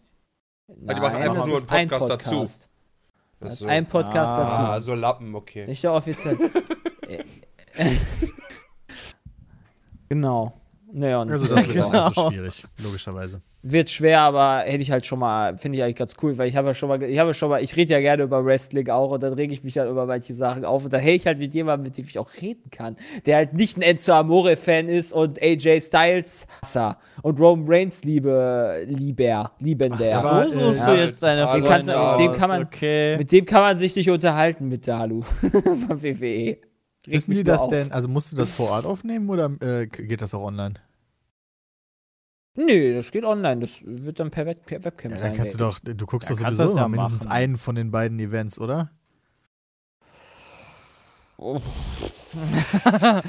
die 0.68 0.84
machen 0.84 1.16
einfach 1.16 1.46
nur 1.46 1.58
einen 1.70 1.88
Podcast 1.88 2.10
dazu. 2.10 2.30
Podcast. 2.30 2.68
Das 3.40 3.52
ist 3.54 3.58
so. 3.60 3.66
ein 3.66 3.86
Podcast 3.86 4.32
Ah. 4.32 4.38
dazu. 4.44 4.56
Ah, 4.72 4.80
so 4.80 4.94
Lappen, 4.94 5.34
okay. 5.34 5.66
Nicht 5.66 5.82
der 5.84 5.92
offizielle. 5.92 6.38
Äh, 7.76 7.90
genau. 10.08 10.60
Naja, 10.92 11.20
und 11.22 11.30
Also 11.30 11.48
das 11.48 11.66
wird 11.66 11.76
Genau. 11.76 11.90
dann 11.90 12.00
also 12.04 12.30
schwierig, 12.30 12.64
logischerweise. 12.78 13.42
Wird 13.66 13.88
schwer, 13.88 14.20
aber 14.20 14.58
hätte 14.66 14.82
ich 14.82 14.90
halt 14.90 15.06
schon 15.06 15.18
mal, 15.18 15.56
finde 15.56 15.78
ich 15.78 15.82
eigentlich 15.84 15.96
ganz 15.96 16.14
cool, 16.22 16.36
weil 16.36 16.48
ich 16.50 16.54
habe 16.56 16.68
ja 16.68 16.74
schon 16.74 16.90
mal, 16.90 17.02
ich 17.02 17.18
habe 17.18 17.30
ja 17.30 17.34
schon 17.34 17.48
mal, 17.48 17.62
ich 17.62 17.74
rede 17.76 17.94
ja 17.94 18.00
gerne 18.00 18.22
über 18.22 18.44
Wrestling 18.44 18.90
auch 18.90 19.10
und 19.12 19.22
dann 19.22 19.32
rege 19.32 19.54
ich 19.54 19.64
mich 19.64 19.78
halt 19.78 19.90
über 19.90 20.04
manche 20.04 20.34
Sachen 20.34 20.66
auf 20.66 20.84
und 20.84 20.92
da 20.92 20.98
hätte 20.98 21.16
ich 21.16 21.26
halt 21.26 21.38
mit 21.38 21.54
jemandem, 21.54 21.86
mit 21.86 21.96
dem 21.96 22.04
ich 22.04 22.18
auch 22.18 22.28
reden 22.42 22.68
kann, 22.70 22.96
der 23.24 23.36
halt 23.36 23.54
nicht 23.54 23.78
ein 23.78 23.82
Enzo 23.82 24.12
Amore-Fan 24.12 24.90
ist 24.90 25.14
und 25.14 25.42
AJ 25.42 25.80
Styles 25.80 26.46
Hasser 26.62 26.98
und 27.22 27.40
Roman 27.40 27.64
Reigns 27.66 28.04
liebe, 28.04 28.84
lieber, 28.86 29.52
liebender. 29.60 30.22
Ach 30.22 30.44
so 30.44 30.50
suchst 30.50 30.82
äh, 30.82 30.84
du 30.84 30.90
ja, 30.98 31.04
jetzt 31.06 31.22
deine 31.22 31.40
den 31.40 31.48
Freunde 31.48 31.68
kannst 31.68 31.90
aus. 31.90 32.18
dem 32.20 32.32
kann 32.34 32.48
man- 32.50 32.62
Okay. 32.64 33.16
Mit 33.16 33.32
dem 33.32 33.46
kann 33.46 33.62
man 33.62 33.78
sich 33.78 33.96
nicht 33.96 34.10
unterhalten 34.10 34.68
mit 34.68 34.86
der 34.86 34.98
Halu 34.98 35.22
von 35.40 36.02
WWE. 36.02 36.58
Wissen 37.06 37.30
die 37.30 37.36
nur 37.38 37.44
das 37.44 37.62
auf. 37.62 37.70
denn, 37.70 37.92
also 37.92 38.08
musst 38.08 38.30
du 38.30 38.36
das 38.36 38.50
vor 38.52 38.70
Ort 38.70 38.84
aufnehmen 38.84 39.28
oder 39.30 39.50
äh, 39.60 39.86
geht 39.86 40.20
das 40.22 40.34
auch 40.34 40.42
online? 40.44 40.74
Nö, 42.56 42.94
das 42.94 43.10
geht 43.10 43.24
online, 43.24 43.60
das 43.60 43.80
wird 43.84 44.20
dann 44.20 44.30
per, 44.30 44.46
Web 44.46 44.64
per 44.64 44.84
Webcam 44.84 45.10
Ja, 45.12 45.18
sein. 45.18 45.28
dann 45.32 45.36
kannst 45.36 45.54
du 45.54 45.58
doch, 45.58 45.80
du 45.80 46.06
guckst 46.06 46.30
doch 46.30 46.36
sowieso 46.36 46.64
das 46.64 46.74
ja 46.74 46.78
immer 46.80 46.88
mindestens 46.88 47.24
machen. 47.24 47.32
einen 47.32 47.56
von 47.56 47.74
den 47.74 47.90
beiden 47.90 48.18
Events, 48.20 48.60
oder? 48.60 48.90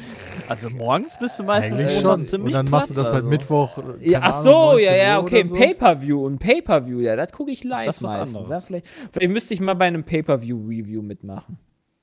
Also 0.47 0.69
morgens 0.69 1.17
bist 1.19 1.39
du 1.39 1.43
meistens 1.43 1.79
Eigentlich 1.79 1.93
immer 2.01 2.17
schon. 2.17 2.25
ziemlich 2.25 2.45
Und 2.47 2.51
dann 2.53 2.69
machst 2.69 2.91
du 2.91 2.93
das 2.93 3.07
halt 3.07 3.23
also. 3.23 3.29
Mittwoch. 3.29 3.79
Ja, 4.01 4.19
ach 4.21 4.33
Ahnung, 4.35 4.43
so, 4.43 4.71
19 4.73 4.85
ja, 4.85 4.95
ja, 4.95 5.19
okay, 5.19 5.43
so. 5.43 5.55
Pay-Per-View. 5.55 6.27
Ein 6.27 6.37
Pay-Per-View, 6.37 6.99
ja, 6.99 7.15
das 7.15 7.31
gucke 7.31 7.51
ich 7.51 7.63
live 7.63 7.87
Das 7.87 8.01
meistens. 8.01 8.47
Ja, 8.49 8.61
vielleicht, 8.61 8.85
vielleicht 9.11 9.31
müsste 9.31 9.53
ich 9.55 9.59
mal 9.59 9.73
bei 9.73 9.85
einem 9.85 10.03
Pay-Per-View-Review 10.03 11.01
mitmachen. 11.01 11.57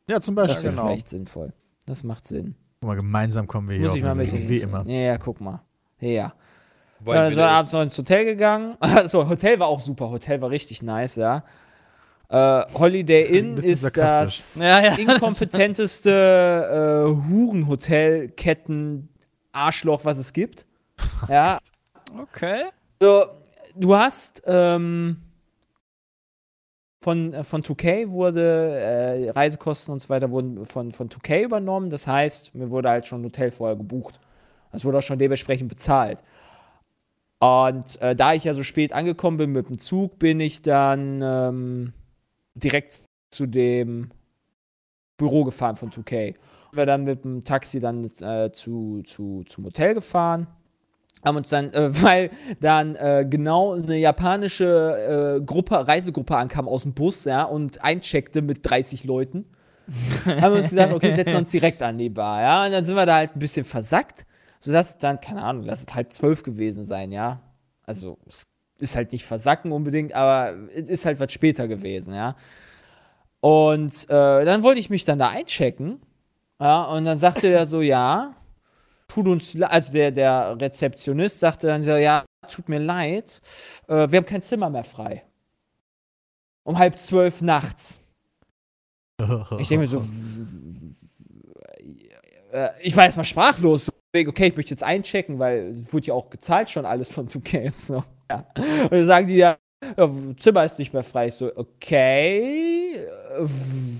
Ja, 0.08 0.20
zum 0.20 0.34
Das 0.34 0.46
Beispiel. 0.48 0.64
wäre 0.64 0.74
genau. 0.74 0.86
vielleicht 0.88 1.08
sinnvoll. 1.08 1.52
Das 1.86 2.02
macht 2.02 2.26
Sinn. 2.26 2.56
Guck 2.80 2.88
mal, 2.88 2.96
gemeinsam 2.96 3.46
kommen 3.46 3.68
wir 3.68 3.76
hier 3.76 3.82
Muss 3.84 3.92
auf 3.92 3.96
ich 3.98 4.02
mal 4.02 4.14
mit 4.16 4.32
Lösung, 4.32 4.48
wie 4.48 4.58
immer. 4.58 4.84
Ja, 4.88 4.98
ja, 5.00 5.18
guck 5.18 5.40
mal. 5.40 5.62
Ja. 6.00 6.34
Weil 7.04 7.16
Dann 7.16 7.30
sind 7.30 7.38
wir 7.42 7.48
abends 7.48 7.72
noch 7.72 7.82
ins 7.82 7.98
Hotel 7.98 8.24
gegangen. 8.24 8.76
Also, 8.80 9.28
Hotel 9.28 9.58
war 9.58 9.66
auch 9.68 9.80
super. 9.80 10.10
Hotel 10.10 10.40
war 10.40 10.50
richtig 10.50 10.82
nice, 10.82 11.16
ja. 11.16 11.42
Äh, 12.28 12.62
Holiday 12.74 13.24
Inn 13.38 13.56
ist 13.56 13.96
das 13.96 14.54
Ja, 14.56 14.82
ja. 14.82 14.94
inkompetenteste 14.94 16.10
äh, 17.10 17.30
Hurenhotelketten 17.30 19.08
Arschloch, 19.52 20.04
was 20.04 20.18
es 20.18 20.32
gibt. 20.32 20.66
Ja, 21.28 21.58
Okay. 22.20 22.64
so, 23.00 23.24
du 23.74 23.94
hast 23.94 24.42
ähm, 24.46 25.16
von, 27.00 27.32
äh, 27.32 27.42
von 27.44 27.62
2K 27.62 28.10
wurde 28.10 28.74
äh, 28.78 29.30
Reisekosten 29.30 29.92
und 29.92 30.00
so 30.00 30.08
weiter 30.08 30.30
wurden 30.30 30.64
von, 30.66 30.92
von 30.92 31.08
2K 31.08 31.42
übernommen. 31.44 31.90
Das 31.90 32.06
heißt, 32.06 32.54
mir 32.54 32.70
wurde 32.70 32.90
halt 32.90 33.06
schon 33.06 33.22
ein 33.22 33.24
Hotel 33.24 33.50
vorher 33.50 33.76
gebucht. 33.76 34.20
Das 34.72 34.84
wurde 34.84 34.98
auch 34.98 35.02
schon 35.02 35.18
dementsprechend 35.18 35.68
bezahlt. 35.68 36.18
Und 37.42 38.00
äh, 38.00 38.14
da 38.14 38.34
ich 38.34 38.44
ja 38.44 38.54
so 38.54 38.62
spät 38.62 38.92
angekommen 38.92 39.36
bin 39.36 39.50
mit 39.50 39.68
dem 39.68 39.76
Zug, 39.76 40.20
bin 40.20 40.38
ich 40.38 40.62
dann 40.62 41.20
ähm, 41.22 41.92
direkt 42.54 43.00
zu 43.30 43.46
dem 43.46 44.12
Büro 45.16 45.42
gefahren 45.42 45.74
von 45.74 45.90
2K. 45.90 46.36
Wir 46.70 46.86
dann 46.86 47.02
mit 47.02 47.24
dem 47.24 47.42
Taxi 47.42 47.80
dann 47.80 48.04
äh, 48.20 48.52
zu, 48.52 49.02
zu, 49.04 49.42
zum 49.44 49.64
Hotel 49.64 49.94
gefahren. 49.94 50.46
Haben 51.24 51.38
uns 51.38 51.48
dann, 51.48 51.72
äh, 51.72 51.90
weil 52.04 52.30
dann 52.60 52.94
äh, 52.94 53.26
genau 53.28 53.72
eine 53.72 53.96
japanische 53.96 55.40
äh, 55.40 55.44
Gruppe, 55.44 55.88
Reisegruppe 55.88 56.36
ankam 56.36 56.68
aus 56.68 56.84
dem 56.84 56.94
Bus, 56.94 57.24
ja, 57.24 57.42
und 57.42 57.82
eincheckte 57.82 58.40
mit 58.40 58.60
30 58.62 59.02
Leuten. 59.02 59.46
haben 60.26 60.52
wir 60.52 60.60
uns 60.60 60.70
gesagt, 60.70 60.92
okay, 60.92 61.10
setzen 61.10 61.32
wir 61.32 61.38
uns 61.38 61.50
direkt 61.50 61.82
an 61.82 61.98
die 61.98 62.08
Bar, 62.08 62.40
ja. 62.40 62.66
Und 62.66 62.70
dann 62.70 62.84
sind 62.84 62.94
wir 62.94 63.04
da 63.04 63.16
halt 63.16 63.34
ein 63.34 63.40
bisschen 63.40 63.64
versackt, 63.64 64.26
sodass 64.62 64.96
dann, 64.98 65.20
keine 65.20 65.42
Ahnung, 65.42 65.64
lass 65.64 65.82
es 65.82 65.94
halb 65.94 66.12
zwölf 66.12 66.42
gewesen 66.42 66.84
sein, 66.84 67.10
ja. 67.12 67.40
Also, 67.82 68.18
es 68.26 68.46
ist 68.78 68.94
halt 68.96 69.12
nicht 69.12 69.24
versacken 69.24 69.72
unbedingt, 69.72 70.12
aber 70.14 70.54
es 70.74 70.88
ist 70.88 71.04
halt 71.04 71.18
was 71.20 71.32
später 71.32 71.66
gewesen, 71.66 72.14
ja. 72.14 72.36
Und 73.40 74.08
äh, 74.08 74.44
dann 74.44 74.62
wollte 74.62 74.78
ich 74.80 74.88
mich 74.88 75.04
dann 75.04 75.18
da 75.18 75.30
einchecken, 75.30 76.00
ja, 76.60 76.84
und 76.84 77.04
dann 77.04 77.18
sagte 77.18 77.48
er 77.48 77.66
so, 77.66 77.80
ja, 77.80 78.36
tut 79.08 79.26
uns, 79.26 79.54
le- 79.54 79.68
also 79.68 79.92
der, 79.92 80.12
der 80.12 80.56
Rezeptionist 80.60 81.40
sagte 81.40 81.66
dann 81.66 81.82
so, 81.82 81.90
ja, 81.96 82.24
tut 82.48 82.68
mir 82.68 82.78
leid, 82.78 83.40
äh, 83.88 84.08
wir 84.10 84.18
haben 84.18 84.26
kein 84.26 84.42
Zimmer 84.42 84.70
mehr 84.70 84.84
frei. 84.84 85.24
Um 86.62 86.78
halb 86.78 86.98
zwölf 87.00 87.42
nachts. 87.42 88.00
Ich 89.58 89.68
denke 89.68 89.78
mir 89.78 89.86
so, 89.88 90.04
äh, 92.52 92.70
ich 92.80 92.96
war 92.96 93.04
erstmal 93.04 93.24
sprachlos. 93.24 93.92
Deswegen, 94.14 94.30
Okay, 94.30 94.48
ich 94.48 94.56
möchte 94.56 94.72
jetzt 94.72 94.82
einchecken, 94.82 95.38
weil 95.38 95.74
es 95.74 95.92
wurde 95.92 96.08
ja 96.08 96.14
auch 96.14 96.28
gezahlt 96.28 96.68
schon 96.68 96.84
alles 96.84 97.12
von 97.12 97.28
2K 97.28 97.66
und 97.66 97.82
so. 97.82 98.04
Ja. 98.30 98.46
Und 98.56 98.92
dann 98.92 99.06
sagen 99.06 99.26
die 99.26 99.36
ja, 99.36 99.56
ja, 99.96 100.10
Zimmer 100.36 100.64
ist 100.64 100.78
nicht 100.78 100.92
mehr 100.92 101.02
frei. 101.02 101.28
Ich 101.28 101.34
so, 101.34 101.50
okay, 101.56 102.96
äh, 102.96 103.08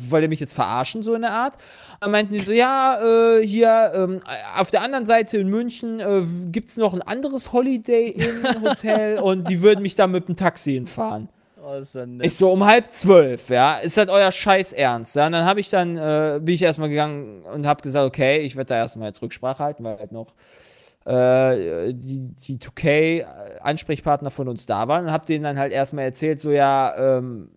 wollt 0.09 0.23
ihr 0.23 0.29
mich 0.29 0.41
jetzt 0.41 0.53
verarschen, 0.53 1.03
so 1.03 1.15
in 1.15 1.23
der 1.23 1.33
Art? 1.33 1.57
Dann 2.01 2.11
meinten 2.11 2.35
die 2.35 2.41
so, 2.41 2.53
ja, 2.53 3.01
äh, 3.01 3.47
hier 3.47 3.93
ähm, 3.95 4.21
auf 4.57 4.71
der 4.71 4.83
anderen 4.83 5.07
Seite 5.07 5.39
in 5.39 5.49
München 5.49 6.01
äh, 6.01 6.23
gibt 6.51 6.69
es 6.69 6.77
noch 6.77 6.93
ein 6.93 7.03
anderes 7.03 7.53
Holiday 7.53 8.09
Inn 8.09 8.63
Hotel 8.63 9.19
und 9.19 9.49
die 9.49 9.63
würden 9.63 9.83
mich 9.83 9.95
da 9.95 10.07
mit 10.07 10.29
dem 10.29 10.37
Taxi 10.37 10.75
hinfahren. 10.75 11.29
Oh, 11.65 11.75
ist. 11.75 11.97
Ich 12.23 12.37
so, 12.37 12.51
um 12.51 12.65
halb 12.65 12.91
zwölf, 12.91 13.49
ja, 13.49 13.77
ist 13.77 13.97
das 13.97 14.09
euer 14.09 14.33
Scheiß 14.33 14.73
Ernst, 14.73 15.15
ja? 15.15 15.27
Und 15.27 15.33
dann 15.33 15.45
habe 15.45 15.61
ich 15.61 15.71
dann, 15.71 15.97
äh, 15.97 16.41
bin 16.43 16.55
ich 16.57 16.63
erstmal 16.63 16.89
gegangen 16.89 17.43
und 17.43 17.67
habe 17.67 17.83
gesagt, 17.83 18.05
okay, 18.05 18.41
ich 18.41 18.57
werde 18.57 18.71
da 18.71 18.77
erstmal 18.79 19.09
jetzt 19.09 19.23
Rücksprache 19.23 19.63
halten, 19.63 19.85
weil 19.85 19.99
halt 19.99 20.11
noch 20.11 20.35
äh, 21.07 21.93
die, 21.95 22.35
die 22.35 22.59
2K-Ansprechpartner 22.59 24.31
von 24.31 24.49
uns 24.49 24.67
da 24.67 24.89
waren 24.89 25.05
und 25.07 25.13
habe 25.13 25.27
denen 25.27 25.45
dann 25.45 25.59
halt 25.59 25.73
erstmal 25.73 26.05
erzählt, 26.05 26.41
so, 26.41 26.51
ja, 26.51 27.19
ähm, 27.19 27.51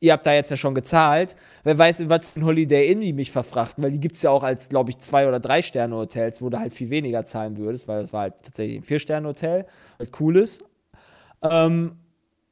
ihr 0.00 0.12
habt 0.12 0.26
da 0.26 0.32
jetzt 0.32 0.50
ja 0.50 0.56
schon 0.56 0.74
gezahlt, 0.76 1.34
wer 1.64 1.76
weiß, 1.76 2.00
in 2.00 2.10
was 2.10 2.28
für 2.30 2.40
ein 2.40 2.44
Holiday 2.44 2.92
Inn 2.92 3.00
die 3.00 3.12
mich 3.12 3.32
verfrachten, 3.32 3.82
weil 3.82 3.90
die 3.90 4.00
gibt 4.00 4.14
es 4.14 4.22
ja 4.22 4.30
auch 4.30 4.44
als, 4.44 4.68
glaube 4.68 4.90
ich, 4.90 4.98
zwei- 4.98 5.26
oder 5.26 5.40
drei-Sterne-Hotels, 5.40 6.40
wo 6.42 6.48
du 6.48 6.60
halt 6.60 6.72
viel 6.72 6.90
weniger 6.90 7.24
zahlen 7.24 7.56
würdest, 7.56 7.88
weil 7.88 8.00
das 8.00 8.12
war 8.12 8.22
halt 8.22 8.34
tatsächlich 8.42 8.76
ein 8.76 8.82
Vier-Sterne-Hotel, 8.84 9.66
halt 9.98 10.10
cool 10.20 10.36
ist. 10.36 10.62
Ähm, 11.42 11.96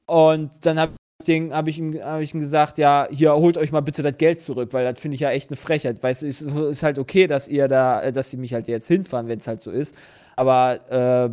und 0.06 0.64
dann 0.66 0.78
habe 0.78 0.92
ich, 1.26 1.40
hab 1.50 1.68
ich, 1.68 1.78
ihm- 1.78 2.00
hab 2.02 2.20
ich 2.20 2.34
ihm 2.34 2.40
gesagt, 2.40 2.78
ja, 2.78 3.08
hier 3.10 3.34
holt 3.34 3.56
euch 3.56 3.72
mal 3.72 3.80
bitte 3.80 4.02
das 4.02 4.16
Geld 4.18 4.40
zurück, 4.40 4.72
weil 4.72 4.84
das 4.90 5.00
finde 5.00 5.16
ich 5.16 5.20
ja 5.20 5.30
echt 5.30 5.50
eine 5.50 5.56
Frechheit. 5.56 6.02
Du, 6.02 6.08
es 6.08 6.22
ist, 6.22 6.42
ist 6.42 6.82
halt 6.82 6.98
okay, 6.98 7.26
dass 7.26 7.48
ihr 7.48 7.68
da, 7.68 8.10
dass 8.12 8.30
sie 8.30 8.36
mich 8.36 8.54
halt 8.54 8.68
jetzt 8.68 8.86
hinfahren, 8.88 9.28
wenn 9.28 9.38
es 9.38 9.46
halt 9.48 9.60
so 9.60 9.70
ist. 9.70 9.94
Aber 10.36 10.74
äh, 10.90 11.28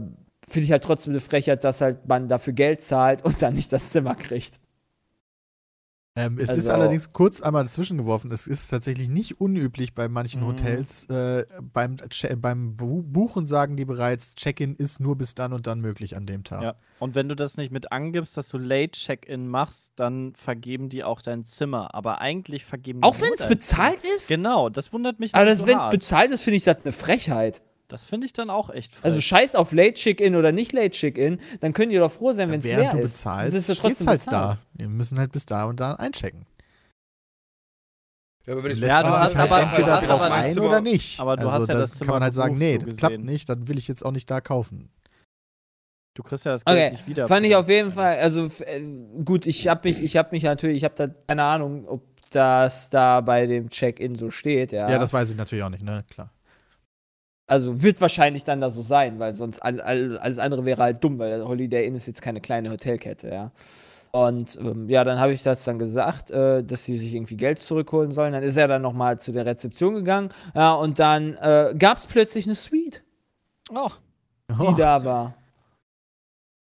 finde 0.50 0.66
ich 0.66 0.72
halt 0.72 0.84
trotzdem 0.84 1.14
eine 1.14 1.20
Frechheit, 1.22 1.64
dass 1.64 1.82
halt 1.82 2.08
man 2.08 2.28
dafür 2.28 2.54
Geld 2.54 2.82
zahlt 2.84 3.24
und 3.24 3.42
dann 3.42 3.54
nicht 3.54 3.72
das 3.74 3.92
Zimmer 3.92 4.16
kriegt. 4.16 4.60
Ähm, 6.16 6.38
es 6.38 6.50
ist 6.50 6.68
Also- 6.68 6.72
allerdings 6.74 7.12
kurz 7.12 7.42
einmal 7.42 7.68
zwischengeworfen. 7.68 8.32
Es 8.32 8.46
ist 8.46 8.68
tatsächlich 8.68 9.10
nicht 9.10 9.42
unüblich 9.42 9.96
bei 9.96 10.08
manchen 10.08 10.42
Mhm. 10.42 10.46
Hotels. 10.46 11.06
Äh, 11.10 11.46
beim, 11.74 11.96
beim 12.38 12.76
Bu- 12.78 13.02
Buchen 13.02 13.48
sagen 13.48 13.76
die 13.78 13.86
bereits, 13.86 14.36
Check-in 14.36 14.76
ist 14.76 15.00
nur 15.00 15.18
bis 15.18 15.34
dann 15.34 15.54
und 15.54 15.66
dann 15.66 15.82
möglich 15.82 16.16
an 16.16 16.28
dem 16.28 16.44
Tag. 16.44 16.62
Ja. 16.62 16.76
Und 17.00 17.16
wenn 17.16 17.30
du 17.30 17.36
das 17.36 17.58
nicht 17.58 17.72
mit 17.72 17.92
angibst, 17.92 18.38
dass 18.38 18.48
du 18.50 18.60
Late 18.60 18.92
Check-in 18.92 19.48
machst, 19.48 19.94
dann 19.96 20.34
vergeben 20.36 20.88
die 20.90 21.04
auch 21.04 21.20
dein 21.22 21.44
Zimmer. 21.46 21.96
Aber 21.96 22.22
eigentlich 22.22 22.64
vergeben 22.64 23.02
die 23.02 23.08
Auch 23.08 23.20
wenn 23.20 23.34
es 23.36 23.48
bezahlt 23.48 23.98
ist? 24.16 24.28
Zimmer. 24.28 24.38
Genau, 24.44 24.70
das 24.70 24.94
wundert 24.94 25.20
mich 25.20 25.34
Aber 25.34 25.56
so 25.56 25.66
wenn 25.66 25.80
es 25.80 25.90
bezahlt 25.90 26.30
ist, 26.30 26.42
finde 26.42 26.58
ich 26.58 26.64
das 26.64 26.78
eine 26.84 26.92
Frechheit. 26.92 27.62
Das 27.94 28.06
finde 28.06 28.26
ich 28.26 28.34
dann 28.34 28.50
auch 28.50 28.72
echt 28.72 28.92
frech. 28.96 29.06
Also 29.06 29.22
scheiß 29.22 29.54
auf 29.54 29.72
Late 29.72 29.94
Check-In 29.94 30.36
oder 30.36 30.52
nicht 30.52 30.74
Late 30.74 30.90
Check-In, 30.90 31.40
dann 31.60 31.74
könnt 31.74 31.92
ihr 31.92 32.00
doch 32.00 32.12
froh 32.12 32.32
sein, 32.32 32.50
wenn 32.50 32.58
es 32.58 32.66
leer 32.66 32.78
Während 32.78 32.94
du 32.94 32.98
ist. 32.98 33.12
bezahlst, 33.18 33.56
ist 33.56 33.70
ja 33.70 33.76
steht's 33.76 34.08
halt 34.08 34.22
bezahlt. 34.22 34.58
da. 34.58 34.60
Wir 34.74 34.88
müssen 34.90 35.20
halt 35.20 35.32
bis 35.32 35.46
da 35.46 35.66
und 35.66 35.80
da 35.80 35.94
einchecken. 35.94 36.48
Ja, 38.48 38.54
aber 38.54 38.64
wenn 38.64 38.72
ich 38.72 38.80
Ja, 38.80 39.04
du 39.04 39.10
hast 39.10 39.30
sich 39.30 39.38
halt 39.38 39.52
aber- 39.52 39.62
entweder 39.62 40.00
drauf 40.02 40.22
aber 40.22 40.34
ein 40.34 40.56
das 40.56 40.66
oder 40.66 40.82
nicht. 40.82 41.20
aber 41.20 41.38
du 41.38 41.44
also 41.44 41.54
hast 41.62 41.68
ja 41.68 41.74
das 41.76 41.92
das 41.92 42.00
kann 42.00 42.08
man 42.08 42.24
halt 42.24 42.34
sagen, 42.34 42.58
nee, 42.58 42.80
das 42.80 42.98
klappt 42.98 43.20
nicht, 43.20 43.48
dann 43.48 43.68
will 43.68 43.78
ich 43.78 43.88
jetzt 43.88 44.04
auch 44.04 44.12
nicht 44.12 44.28
da 44.32 44.42
kaufen. 44.42 44.90
du 46.16 46.24
kriegst 46.24 46.46
ja 46.46 46.54
das 46.54 46.66
Geld 46.66 46.78
Okay, 46.78 46.92
nicht 46.94 47.08
wieder. 47.08 47.28
fand 47.28 47.46
ich 47.46 47.56
auf 47.56 47.70
jeden 47.70 47.94
Fall, 47.94 48.18
also 48.18 48.48
äh, 48.66 48.82
gut, 49.24 49.46
ich 49.46 49.68
habe 49.68 49.88
mich, 49.88 50.02
ich 50.02 50.18
habe 50.18 50.30
mich 50.32 50.42
natürlich, 50.42 50.78
ich 50.78 50.84
habe 50.84 50.96
da 50.96 51.08
keine 51.28 51.44
Ahnung, 51.44 51.88
ob 51.88 52.02
das 52.32 52.90
da 52.90 53.22
bei 53.22 53.46
dem 53.46 53.70
Check-In 53.70 54.16
so 54.16 54.32
steht, 54.32 54.72
ja. 54.72 54.90
Ja, 54.90 54.98
das 54.98 55.14
weiß 55.14 55.30
ich 55.30 55.36
natürlich 55.38 55.64
auch 55.64 55.70
nicht, 55.70 55.84
ne? 55.84 56.04
Klar. 56.10 56.32
Also 57.48 57.82
wird 57.82 58.00
wahrscheinlich 58.02 58.44
dann 58.44 58.62
da 58.62 58.70
so 58.70 58.82
sein, 58.82 59.20
weil 59.20 59.34
sonst 59.34 59.60
all, 59.60 59.82
all, 59.82 60.18
alles 60.18 60.40
andere 60.40 60.66
wäre 60.66 60.82
halt 60.82 61.04
dumm, 61.04 61.20
weil 61.20 61.44
Holiday 61.44 61.86
Inn 61.86 61.96
ist 61.96 62.08
jetzt 62.08 62.22
keine 62.22 62.42
kleine 62.42 62.72
Hotelkette, 62.72 63.30
ja. 63.30 63.52
Und 64.12 64.60
ähm, 64.62 64.90
ja, 64.90 65.04
dann 65.04 65.20
habe 65.20 65.34
ich 65.34 65.42
das 65.42 65.64
dann 65.64 65.80
gesagt, 65.80 66.30
äh, 66.30 66.64
dass 66.64 66.86
sie 66.86 66.98
sich 66.98 67.16
irgendwie 67.16 67.36
Geld 67.36 67.64
zurückholen 67.64 68.12
sollen. 68.12 68.34
Dann 68.34 68.44
ist 68.44 68.58
er 68.58 68.68
dann 68.68 68.84
nochmal 68.84 69.20
zu 69.20 69.32
der 69.32 69.46
Rezeption 69.46 69.96
gegangen, 69.96 70.30
ja, 70.54 70.74
und 70.74 71.00
dann 71.00 71.34
äh, 71.36 71.74
gab 71.78 71.98
es 71.98 72.06
plötzlich 72.06 72.46
eine 72.46 72.56
Suite. 72.56 73.04
Oh, 73.72 73.90
die 74.50 74.56
Oh, 74.60 74.76
da 74.78 75.04
war. 75.04 75.34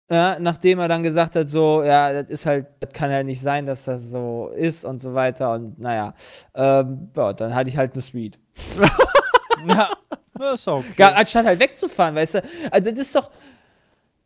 Ja, 0.09 0.37
nachdem 0.39 0.79
er 0.79 0.87
dann 0.87 1.03
gesagt 1.03 1.35
hat, 1.35 1.49
so, 1.49 1.83
ja, 1.83 2.13
das 2.13 2.29
ist 2.29 2.45
halt, 2.45 2.67
das 2.79 2.93
kann 2.93 3.11
halt 3.11 3.25
nicht 3.25 3.41
sein, 3.41 3.65
dass 3.65 3.85
das 3.85 4.03
so 4.03 4.51
ist 4.55 4.85
und 4.85 4.99
so 4.99 5.13
weiter 5.13 5.53
und 5.53 5.79
naja, 5.79 6.13
ähm, 6.53 7.09
ja, 7.15 7.33
dann 7.33 7.53
hatte 7.53 7.69
ich 7.69 7.77
halt 7.77 7.93
eine 7.93 8.01
Suite. 8.01 8.39
ja, 9.75 9.89
das 10.37 10.59
ist 10.59 10.67
okay. 10.67 11.03
Anstatt 11.03 11.45
halt 11.45 11.59
wegzufahren, 11.59 12.15
weißt 12.15 12.35
du, 12.35 12.43
also 12.71 12.91
das 12.91 12.99
ist 12.99 13.15
doch, 13.15 13.31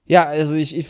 ja, 0.06 0.26
also 0.26 0.56
ich, 0.56 0.76
ich, 0.76 0.88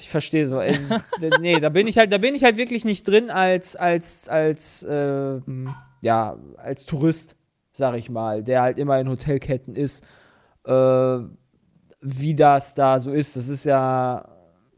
ich 0.00 0.08
verstehe 0.08 0.46
so, 0.46 0.58
also, 0.58 0.96
nee, 1.40 1.60
da 1.60 1.68
bin 1.68 1.86
ich 1.86 1.98
halt, 1.98 2.12
da 2.12 2.18
bin 2.18 2.34
ich 2.34 2.44
halt 2.44 2.56
wirklich 2.56 2.84
nicht 2.84 3.06
drin 3.06 3.30
als, 3.30 3.76
als, 3.76 4.28
als, 4.28 4.86
ähm, 4.88 5.74
ja, 6.02 6.36
als 6.56 6.86
Tourist, 6.86 7.36
sag 7.72 7.96
ich 7.96 8.10
mal, 8.10 8.42
der 8.42 8.62
halt 8.62 8.78
immer 8.78 8.98
in 8.98 9.08
Hotelketten 9.08 9.76
ist, 9.76 10.04
äh, 10.64 11.18
wie 12.00 12.34
das 12.34 12.74
da 12.74 12.98
so 12.98 13.12
ist, 13.12 13.36
das 13.36 13.48
ist 13.48 13.64
ja, 13.64 14.28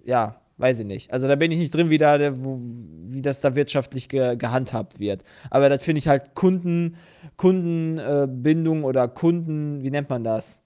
ja, 0.04 0.41
weiß 0.62 0.78
ich 0.80 0.86
nicht. 0.86 1.12
Also 1.12 1.28
da 1.28 1.34
bin 1.36 1.50
ich 1.52 1.58
nicht 1.58 1.74
drin, 1.74 1.90
wie, 1.90 1.98
da, 1.98 2.16
der- 2.16 2.42
wo, 2.42 2.58
wie 2.62 3.20
das 3.20 3.40
da 3.40 3.54
wirtschaftlich 3.54 4.08
ge, 4.08 4.36
gehandhabt 4.36 4.98
wird. 5.00 5.24
Aber 5.50 5.68
das 5.68 5.84
finde 5.84 5.98
ich 5.98 6.08
halt 6.08 6.34
Kunden, 6.34 6.96
Kundenbindung 7.36 8.82
äh, 8.82 8.86
oder 8.86 9.08
Kunden, 9.08 9.82
wie 9.82 9.90
nennt 9.90 10.08
man 10.08 10.24
das? 10.24 10.62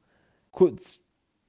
Ku- 0.52 0.74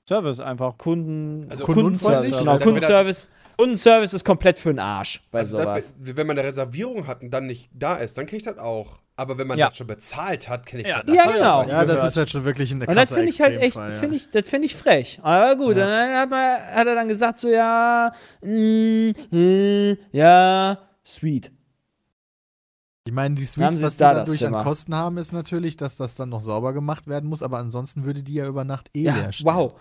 Service 0.08 0.40
einfach. 0.40 0.78
Kunden, 0.78 1.48
Also 1.50 1.66
kundenfreundlich? 1.66 2.34
Kundenservice. 2.34 2.40
Genau, 2.40 2.52
Also, 2.54 2.64
Kundenservice, 2.64 3.30
Kundenservice 3.58 4.14
ist 4.14 4.24
komplett 4.24 4.58
für 4.58 4.70
den 4.70 4.80
Arsch 4.80 5.22
bei 5.32 5.40
Also 5.40 5.58
sowas. 5.60 5.96
das, 6.00 6.16
wenn 6.16 6.28
man 6.28 6.38
eine 6.40 6.48
Reservierung 6.48 7.08
hat 7.08 7.22
und 7.22 7.32
dann 7.32 7.48
nicht 7.48 7.70
da 7.74 7.98
ist, 7.98 8.18
dann 8.18 8.26
kenne 8.26 8.38
ich 8.38 8.44
das 8.44 8.58
auch. 8.58 9.00
Aber 9.20 9.38
wenn 9.40 9.48
man 9.48 9.58
Ja. 9.58 9.70
das 9.70 9.78
schon 9.78 9.88
bezahlt 9.88 10.48
hat, 10.48 10.68
kenne 10.68 10.84
ich 10.84 10.88
Ja, 10.90 11.02
das 11.02 11.16
Ja, 11.16 11.26
ich 11.26 11.34
genau. 11.34 11.62
auch 11.62 11.68
Ja, 11.68 11.84
das 11.86 11.96
gehört. 11.96 12.12
ist 12.12 12.18
halt 12.18 12.30
schon 12.30 12.46
wirklich 12.46 12.72
ein 12.72 12.84
Und 12.84 12.96
das 12.96 13.10
finde 13.12 13.30
ich 13.30 13.42
halt 13.42 13.58
echt, 13.58 13.76
finde 13.76 14.16
ich, 14.16 14.30
das 14.30 14.48
finde 14.48 14.68
ich 14.68 14.76
frech. 14.76 15.20
Aber 15.24 15.56
gut, 15.56 15.76
Ja. 15.76 15.84
und 15.86 15.90
dann 15.90 16.14
hat, 16.16 16.30
man, 16.30 16.76
hat 16.78 16.88
er 16.88 16.96
dann 16.96 17.08
gesagt 17.08 17.40
so, 17.40 17.50
ja, 17.50 18.12
mm, 18.44 19.12
äh, 19.34 19.96
ja, 20.12 20.78
sweet. 21.04 21.52
Ich 23.06 23.14
meine, 23.14 23.36
die 23.36 23.46
Suite, 23.46 23.82
was 23.82 23.94
die 23.96 24.00
da 24.04 24.14
dadurch 24.16 24.46
an. 24.46 24.54
Kosten 24.64 24.94
haben, 24.94 25.18
ist 25.18 25.32
natürlich, 25.32 25.78
dass 25.78 25.98
das 25.98 26.16
dann 26.16 26.30
noch 26.30 26.42
sauber 26.42 26.74
gemacht 26.74 27.08
werden 27.08 27.28
muss, 27.28 27.42
aber 27.42 27.58
ansonsten 27.58 28.04
würde 28.04 28.22
die 28.22 28.36
ja 28.36 28.46
über 28.48 28.66
Nacht 28.66 28.90
eh 28.94 29.04
Ja, 29.04 29.16
leer 29.16 29.32
stehen. 29.32 29.48
wow. 29.48 29.74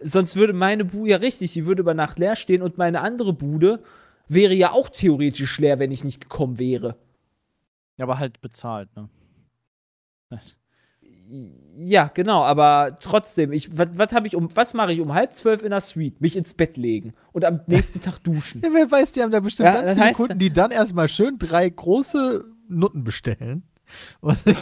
Sonst 0.00 0.34
würde 0.36 0.52
meine 0.52 0.84
Bude 0.84 1.10
ja 1.12 1.16
richtig, 1.18 1.52
die 1.52 1.64
würde 1.64 1.80
über 1.80 1.94
Nacht 1.94 2.18
leer 2.18 2.34
stehen 2.36 2.60
und 2.60 2.76
meine 2.76 3.00
andere 3.00 3.32
Bude 3.32 3.82
wäre 4.28 4.52
ja 4.52 4.72
auch 4.72 4.88
theoretisch 4.90 5.58
leer, 5.60 5.78
wenn 5.78 5.92
ich 5.92 6.02
nicht 6.04 6.20
gekommen 6.20 6.58
wäre. 6.58 6.96
Ja, 8.02 8.06
aber 8.06 8.18
halt 8.18 8.40
bezahlt, 8.40 8.88
ne? 8.96 9.08
Ja, 11.76 12.10
genau, 12.12 12.42
aber 12.42 12.98
trotzdem, 13.00 13.52
ich, 13.52 13.78
was, 13.78 13.90
was 13.92 14.12
habe 14.12 14.26
ich 14.26 14.34
um, 14.34 14.48
was 14.56 14.74
mache 14.74 14.92
ich 14.92 15.00
um 15.00 15.14
halb 15.14 15.36
zwölf 15.36 15.62
in 15.62 15.70
der 15.70 15.80
Suite? 15.80 16.20
Mich 16.20 16.34
ins 16.34 16.52
Bett 16.54 16.76
legen 16.76 17.12
und 17.30 17.44
am 17.44 17.60
nächsten 17.68 18.00
Tag 18.00 18.18
duschen. 18.18 18.60
Ja, 18.60 18.70
wer 18.72 18.90
weiß, 18.90 19.12
die 19.12 19.22
haben 19.22 19.30
da 19.30 19.38
bestimmt 19.38 19.66
Ja, 19.66 19.74
ganz 19.74 19.92
viele 19.92 20.12
Kunden, 20.14 20.38
die 20.40 20.52
dann 20.52 20.72
erstmal 20.72 21.06
schön 21.06 21.38
drei 21.38 21.68
große 21.68 22.44
Nutten 22.66 23.04
bestellen. 23.04 23.62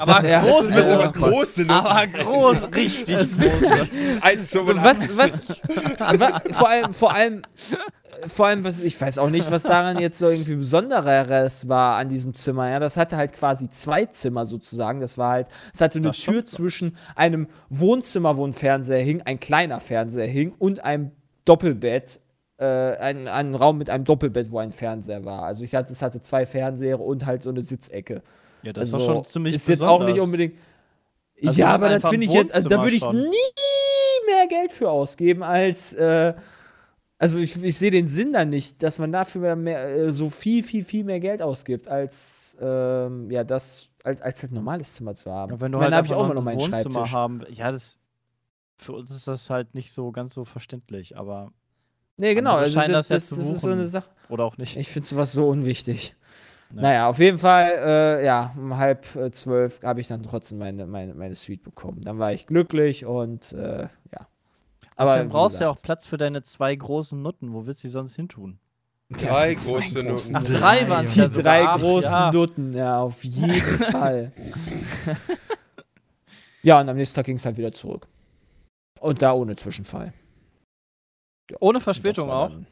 Aber 0.01 0.27
Ja. 0.27 0.41
groß, 0.43 0.69
Du 0.69 0.75
bist 0.75 0.89
aber 0.89 1.09
groß. 1.13 1.31
große 1.31 1.63
ne? 1.65 1.73
aber 1.75 2.07
groß, 2.07 2.57
richtig 2.75 3.15
Das 3.15 3.37
groß. 3.39 3.89
Ist 3.91 4.25
1,85. 4.25 5.17
Was, 5.19 5.19
was, 5.19 6.21
wa- 6.21 6.41
vor 6.53 6.69
allem, 6.69 6.95
vor 6.95 7.13
allem, 7.15 7.43
vor 8.29 8.47
allem, 8.47 8.65
was, 8.65 8.81
ich 8.83 9.01
weiß 9.01 9.19
auch 9.19 9.31
nicht, 9.31 9.51
was 9.51 9.63
daran 9.63 9.99
jetzt 9.99 10.19
so 10.19 10.29
irgendwie 10.29 10.57
Besondereres 10.57 11.69
war 11.69 11.97
an 11.97 12.09
diesem 12.09 12.35
Zimmer. 12.35 12.69
Ja, 12.71 12.79
das 12.79 12.97
hatte 12.97 13.17
halt 13.17 13.33
quasi 13.33 13.69
zwei 13.71 14.05
Zimmer 14.07 14.47
sozusagen. 14.47 15.01
Das 15.01 15.17
war 15.19 15.31
halt, 15.33 15.49
es 15.75 15.81
hatte 15.81 15.99
eine 15.99 16.09
Das 16.09 16.19
Tür 16.19 16.45
zwischen 16.45 16.97
einem 17.15 17.47
Wohnzimmer, 17.69 18.37
wo 18.37 18.47
ein 18.47 18.53
Fernseher 18.53 19.03
hing, 19.03 19.23
ein 19.23 19.41
kleiner 19.41 19.81
Fernseher 19.81 20.27
hing 20.27 20.53
und 20.59 20.85
einem 20.85 21.13
Doppelbett. 21.45 22.21
Äh, 22.59 22.97
ein, 22.99 23.27
ein 23.27 23.55
Raum 23.55 23.79
mit 23.79 23.89
einem 23.89 24.05
Doppelbett, 24.05 24.51
wo 24.51 24.59
ein 24.59 24.73
Fernseher 24.73 25.25
war. 25.25 25.45
Also 25.45 25.65
ich 25.65 25.75
hatte, 25.75 25.93
es 25.95 26.03
hatte 26.03 26.21
zwei 26.21 26.45
Fernseher 26.45 27.01
und 27.01 27.25
halt 27.25 27.43
so 27.43 27.49
eine 27.49 27.63
Sitzecke. 27.63 28.23
Ja, 28.63 28.73
das 28.73 28.93
also 28.93 29.07
war 29.07 29.15
schon 29.15 29.25
ziemlich 29.25 29.55
Ist 29.55 29.69
jetzt 29.69 29.83
auch 29.83 30.05
nicht 30.05 30.21
unbedingt. 30.21 30.55
Also 31.43 31.61
ja, 31.61 31.75
ist 31.75 31.83
aber 31.83 31.99
das 31.99 32.11
finde 32.11 32.27
ich 32.27 32.33
jetzt, 32.33 32.55
also, 32.55 32.69
da 32.69 32.83
würde 32.83 32.97
ich 32.97 33.03
schon. 33.03 33.17
nie 33.17 34.27
mehr 34.27 34.47
Geld 34.49 34.73
für 34.73 34.91
ausgeben 34.91 35.43
als. 35.43 35.93
Äh, 35.95 36.35
also 37.19 37.39
ich, 37.39 37.63
ich 37.63 37.77
sehe 37.77 37.91
den 37.91 38.07
Sinn 38.07 38.33
da 38.33 38.47
nicht, 38.47 38.83
dass 38.83 38.99
man 38.99 39.13
dafür 39.13 39.55
mehr, 39.55 39.89
äh, 39.89 40.13
so 40.13 40.31
viel, 40.31 40.63
viel, 40.63 40.85
viel 40.85 41.05
mehr 41.05 41.21
Geld 41.21 41.43
ausgibt, 41.43 41.87
als 41.89 42.57
ähm, 42.61 43.31
ja 43.31 43.45
das 43.45 43.91
als, 44.05 44.23
als 44.23 44.43
halt 44.43 44.53
ein 44.53 44.55
normales 44.55 44.95
Zimmer 44.95 45.15
zu 45.15 45.31
haben. 45.31 45.53
Ja, 45.53 45.61
wenn 45.61 45.73
du 45.73 45.79
Ich 45.79 45.83
meine, 45.83 45.97
halt 45.97 46.05
habe 46.05 46.07
ich 46.07 46.15
auch 46.15 46.29
noch 46.29 46.37
ein 46.37 46.45
meinen 46.45 46.61
Wohnzimmer 46.61 47.07
Schreibtisch. 47.07 47.13
haben, 47.13 47.43
ja, 47.51 47.73
das 47.73 47.99
für 48.77 48.93
uns 48.93 49.11
ist 49.11 49.29
das 49.29 49.51
halt 49.51 49.75
nicht 49.75 49.93
so 49.93 50.11
ganz 50.13 50.33
so 50.35 50.45
verständlich, 50.45 51.17
aber 51.17 51.53
Nee, 52.17 52.35
genau. 52.35 52.57
Also 52.57 52.79
das, 52.81 53.09
das 53.09 53.09
das, 53.09 53.29
das 53.31 53.49
ist 53.49 53.61
so 53.63 53.71
eine. 53.71 53.85
Sache. 53.85 54.11
oder 54.29 54.45
auch 54.45 54.59
nicht. 54.59 54.77
Ich 54.77 54.89
finde 54.89 55.09
sowas 55.09 55.33
so 55.33 55.49
unwichtig. 55.49 56.15
Ja. 56.75 56.81
Naja, 56.83 57.09
auf 57.09 57.19
jeden 57.19 57.39
Fall, 57.39 57.71
äh, 58.21 58.25
ja, 58.25 58.55
um 58.57 58.77
halb 58.77 59.17
äh, 59.17 59.31
zwölf 59.33 59.83
habe 59.83 60.01
ich 60.01 60.07
dann 60.09 60.23
trotzdem 60.23 60.59
meine, 60.59 60.87
meine, 60.87 61.15
meine 61.15 61.35
Suite 61.35 61.63
bekommen. 61.65 62.01
Dann 62.03 62.19
war 62.19 62.33
ich 62.33 62.47
glücklich 62.47 63.05
und 63.05 63.53
äh, 63.53 63.83
ja. 64.13 64.27
Aber 64.97 65.17
du 65.19 65.29
brauchst 65.29 65.59
ja 65.61 65.67
gesagt, 65.67 65.79
auch 65.79 65.83
Platz 65.83 66.07
für 66.07 66.17
deine 66.17 66.43
zwei 66.43 66.75
großen 66.77 67.21
Nutten. 67.21 67.53
Wo 67.53 67.67
willst 67.67 67.83
du 67.83 67.89
die 67.89 67.93
sonst 67.93 68.15
hin 68.17 68.29
tun? 68.29 68.59
Drei 69.11 69.51
die 69.51 69.57
zwei 69.57 69.79
große 69.81 70.03
Nutten. 70.05 70.37
Ach, 70.37 70.43
drei 70.45 70.89
waren 70.89 71.05
es 71.07 71.15
Die 71.15 71.19
ja 71.21 71.29
sogar. 71.29 71.43
drei 71.53 71.67
Ach, 71.67 71.79
großen 71.81 72.11
ja. 72.13 72.33
Nutten, 72.33 72.73
ja, 72.75 73.01
auf 73.01 73.25
jeden 73.25 73.61
Fall. 73.91 74.33
ja, 76.63 76.81
und 76.81 76.89
am 76.89 76.97
nächsten 76.97 77.17
Tag 77.17 77.27
ging 77.27 77.37
es 77.37 77.45
halt 77.45 77.57
wieder 77.57 77.73
zurück. 77.73 78.07
Und 79.01 79.23
da 79.23 79.33
ohne 79.33 79.57
Zwischenfall. 79.57 80.13
Ohne 81.59 81.81
Verspätung 81.81 82.31
auch. 82.31 82.51
dann- 82.51 82.67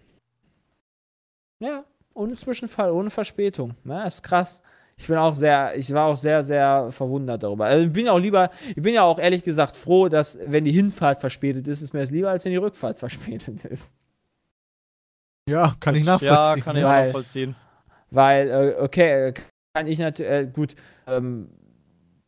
Ja, 1.61 1.85
ohne 2.19 2.37
Zwischenfall, 2.37 2.91
ohne 2.91 3.11
Verspätung. 3.11 3.75
Ja, 3.85 4.05
ist 4.05 4.23
krass. 4.23 4.63
Ich 4.97 5.07
bin 5.07 5.17
auch 5.17 5.35
sehr, 5.37 5.77
ich 5.77 5.93
war 5.95 6.07
auch 6.07 6.17
sehr, 6.17 6.43
sehr 6.43 6.91
verwundert 6.91 7.43
darüber. 7.45 7.67
Also 7.67 7.87
ich 7.87 7.93
bin 7.93 8.07
ja 8.07 8.13
auch 8.13 8.19
lieber, 8.19 8.51
ich 8.69 8.83
bin 8.83 8.95
ja 8.95 9.03
auch 9.05 9.19
ehrlich 9.21 9.45
gesagt 9.45 9.77
froh, 9.77 10.09
dass, 10.09 10.37
wenn 10.45 10.65
die 10.65 10.73
Hinfahrt 10.73 11.21
verspätet 11.21 11.69
ist, 11.69 11.83
ist 11.83 11.95
mir 11.95 12.01
das 12.01 12.11
lieber, 12.11 12.31
als 12.31 12.45
wenn 12.45 12.51
die 12.53 12.59
Rückfahrt 12.59 12.97
verspätet 12.99 13.65
ist. 13.65 13.93
Ja, 15.49 15.75
kann 15.81 15.95
ich 15.95 16.05
Ja, 16.05 16.13
nachvollziehen. 16.19 16.65
kann 16.65 16.77
ich 16.77 16.85
auch 16.85 16.89
Weil- 16.89 17.07
nachvollziehen. 17.07 17.57
Weil, 18.11 18.49
äh, 18.51 18.77
okay, 18.83 19.29
äh, 19.29 19.35
kann 19.75 19.87
ich 19.87 19.99
natürlich, 19.99 20.33
äh, 20.33 20.47
gut, 20.53 20.75
ähm, 21.07 21.51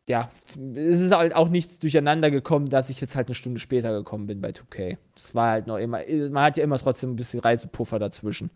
ja, 0.09 0.29
es 0.47 1.01
ist 1.01 1.15
halt 1.15 1.35
auch 1.35 1.49
nichts 1.49 1.79
durcheinander 1.79 2.31
gekommen, 2.31 2.67
dass 2.69 2.91
ich 2.91 3.01
jetzt 3.01 3.17
halt 3.17 3.29
eine 3.29 3.35
Stunde 3.35 3.61
später 3.61 3.93
gekommen 3.93 4.27
bin 4.27 4.41
bei 4.41 4.51
2K. 4.53 4.99
Das 5.15 5.35
war 5.35 5.51
halt 5.51 5.67
noch 5.67 5.79
immer, 5.79 6.01
man 6.31 6.43
hat 6.45 6.57
ja 6.57 6.65
immer 6.65 6.79
trotzdem 6.79 7.11
ein 7.13 7.17
bisschen 7.17 7.41
Reisepuffer 7.41 7.99
dazwischen. 7.99 8.51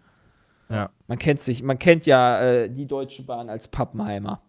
Ja. 0.68 0.90
Man 1.08 1.18
kennt 1.18 1.40
sich, 1.42 1.62
man 1.62 1.78
kennt 1.78 2.06
ja 2.06 2.40
äh, 2.40 2.70
die 2.70 2.86
Deutsche 2.86 3.22
Bahn 3.22 3.48
als 3.50 3.68
Pappenheimer. 3.68 4.40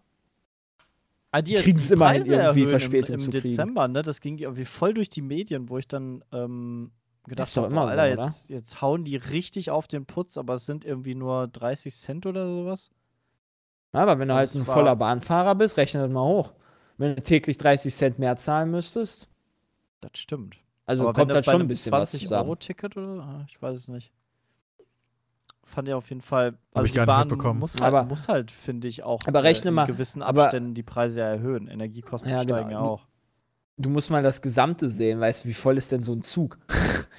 Ah, 1.30 1.42
die 1.42 1.52
jetzt 1.52 1.64
kriegen's 1.64 1.88
die 1.88 1.94
immer 1.94 2.10
hin, 2.10 2.22
Preise 2.22 2.34
irgendwie 2.36 2.66
Verspätung 2.66 3.14
im, 3.14 3.20
zu 3.20 3.26
im 3.26 3.30
kriegen. 3.32 3.48
Dezember, 3.48 3.88
ne? 3.88 4.02
Das 4.02 4.20
ging 4.20 4.38
irgendwie 4.38 4.64
voll 4.64 4.94
durch 4.94 5.10
die 5.10 5.20
Medien, 5.22 5.68
wo 5.68 5.76
ich 5.76 5.86
dann 5.86 6.24
ähm, 6.32 6.92
gedacht 7.26 7.54
habe, 7.56 7.66
immer 7.66 7.82
so, 7.88 7.88
Alter, 7.98 8.14
oder? 8.14 8.24
jetzt, 8.26 8.48
jetzt 8.48 8.80
hauen 8.80 9.04
die 9.04 9.16
richtig 9.16 9.70
auf 9.70 9.86
den 9.88 10.06
Putz, 10.06 10.38
aber 10.38 10.54
es 10.54 10.64
sind 10.64 10.84
irgendwie 10.84 11.14
nur 11.14 11.48
30 11.48 11.94
Cent 11.94 12.24
oder 12.24 12.46
sowas. 12.46 12.90
Aber 13.92 14.18
wenn 14.18 14.28
du 14.28 14.34
halt 14.34 14.48
Das 14.48 14.56
ein 14.56 14.66
war- 14.66 14.74
voller 14.74 14.96
Bahnfahrer 14.96 15.54
bist, 15.54 15.76
rechne 15.76 16.00
das 16.02 16.10
mal 16.10 16.22
hoch. 16.24 16.52
Wenn 16.98 17.14
du 17.16 17.22
täglich 17.22 17.58
30 17.58 17.94
Cent 17.94 18.18
mehr 18.18 18.36
zahlen 18.36 18.70
müsstest, 18.70 19.28
Das 20.00 20.12
stimmt. 20.14 20.56
also 20.86 21.02
aber 21.08 21.12
kommt 21.20 21.32
halt 21.32 21.44
bei 21.44 21.52
schon 21.52 21.60
ein 21.62 21.68
bisschen 21.68 21.92
was 21.92 22.10
20 22.12 22.28
zusammen. 22.28 22.46
Euro 22.48 22.56
Ticket 22.56 22.96
oder? 22.96 23.22
Ah, 23.22 23.44
Ich 23.48 23.60
weiß 23.60 23.78
es 23.78 23.88
nicht. 23.88 24.12
Fand 25.66 25.88
ich 25.88 25.94
auf 25.94 26.08
jeden 26.08 26.22
Fall. 26.22 26.54
Hab 26.74 26.84
ich 26.84 26.92
die 26.92 26.96
gar 26.96 27.02
nicht 27.02 27.06
Bahn 27.06 27.28
mitbekommen. 27.28 27.60
Muss 27.60 27.74
halt, 27.74 27.82
Aber- 27.82 28.04
muss 28.04 28.28
halt 28.28 28.50
finde 28.50 28.88
ich, 28.88 29.02
auch 29.02 29.26
Aber 29.26 29.42
rechne 29.42 29.68
in 29.68 29.74
mal, 29.74 29.86
gewissen 29.86 30.22
aber- 30.22 30.44
Abständen 30.44 30.74
die 30.74 30.82
Preise 30.82 31.20
ja 31.20 31.26
erhöhen. 31.26 31.68
Energiekosten 31.68 32.30
Ja, 32.30 32.42
genau. 32.44 32.54
steigen 32.56 32.70
ja 32.70 32.80
auch. 32.80 33.06
du 33.78 33.90
musst 33.90 34.10
mal 34.10 34.22
das 34.22 34.40
Gesamte 34.40 34.88
sehen, 34.88 35.20
weißt 35.20 35.44
du, 35.44 35.48
wie 35.50 35.54
voll 35.54 35.76
ist 35.76 35.92
denn 35.92 36.00
so 36.02 36.12
ein 36.14 36.22
Zug? 36.22 36.58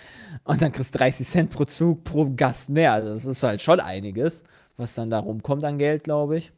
Und 0.43 0.61
dann 0.61 0.71
kriegst 0.71 0.95
du 0.95 0.97
30 0.97 1.27
Cent 1.27 1.49
pro 1.51 1.65
Zug 1.65 2.03
pro 2.03 2.31
Gast 2.35 2.69
mehr. 2.69 2.93
Also 2.93 3.09
das 3.09 3.25
ist 3.25 3.43
halt 3.43 3.61
schon 3.61 3.79
einiges, 3.79 4.43
was 4.77 4.95
dann 4.95 5.09
da 5.11 5.19
rumkommt 5.19 5.63
an 5.63 5.77
Geld, 5.77 6.03
glaube 6.03 6.37
ich. 6.37 6.51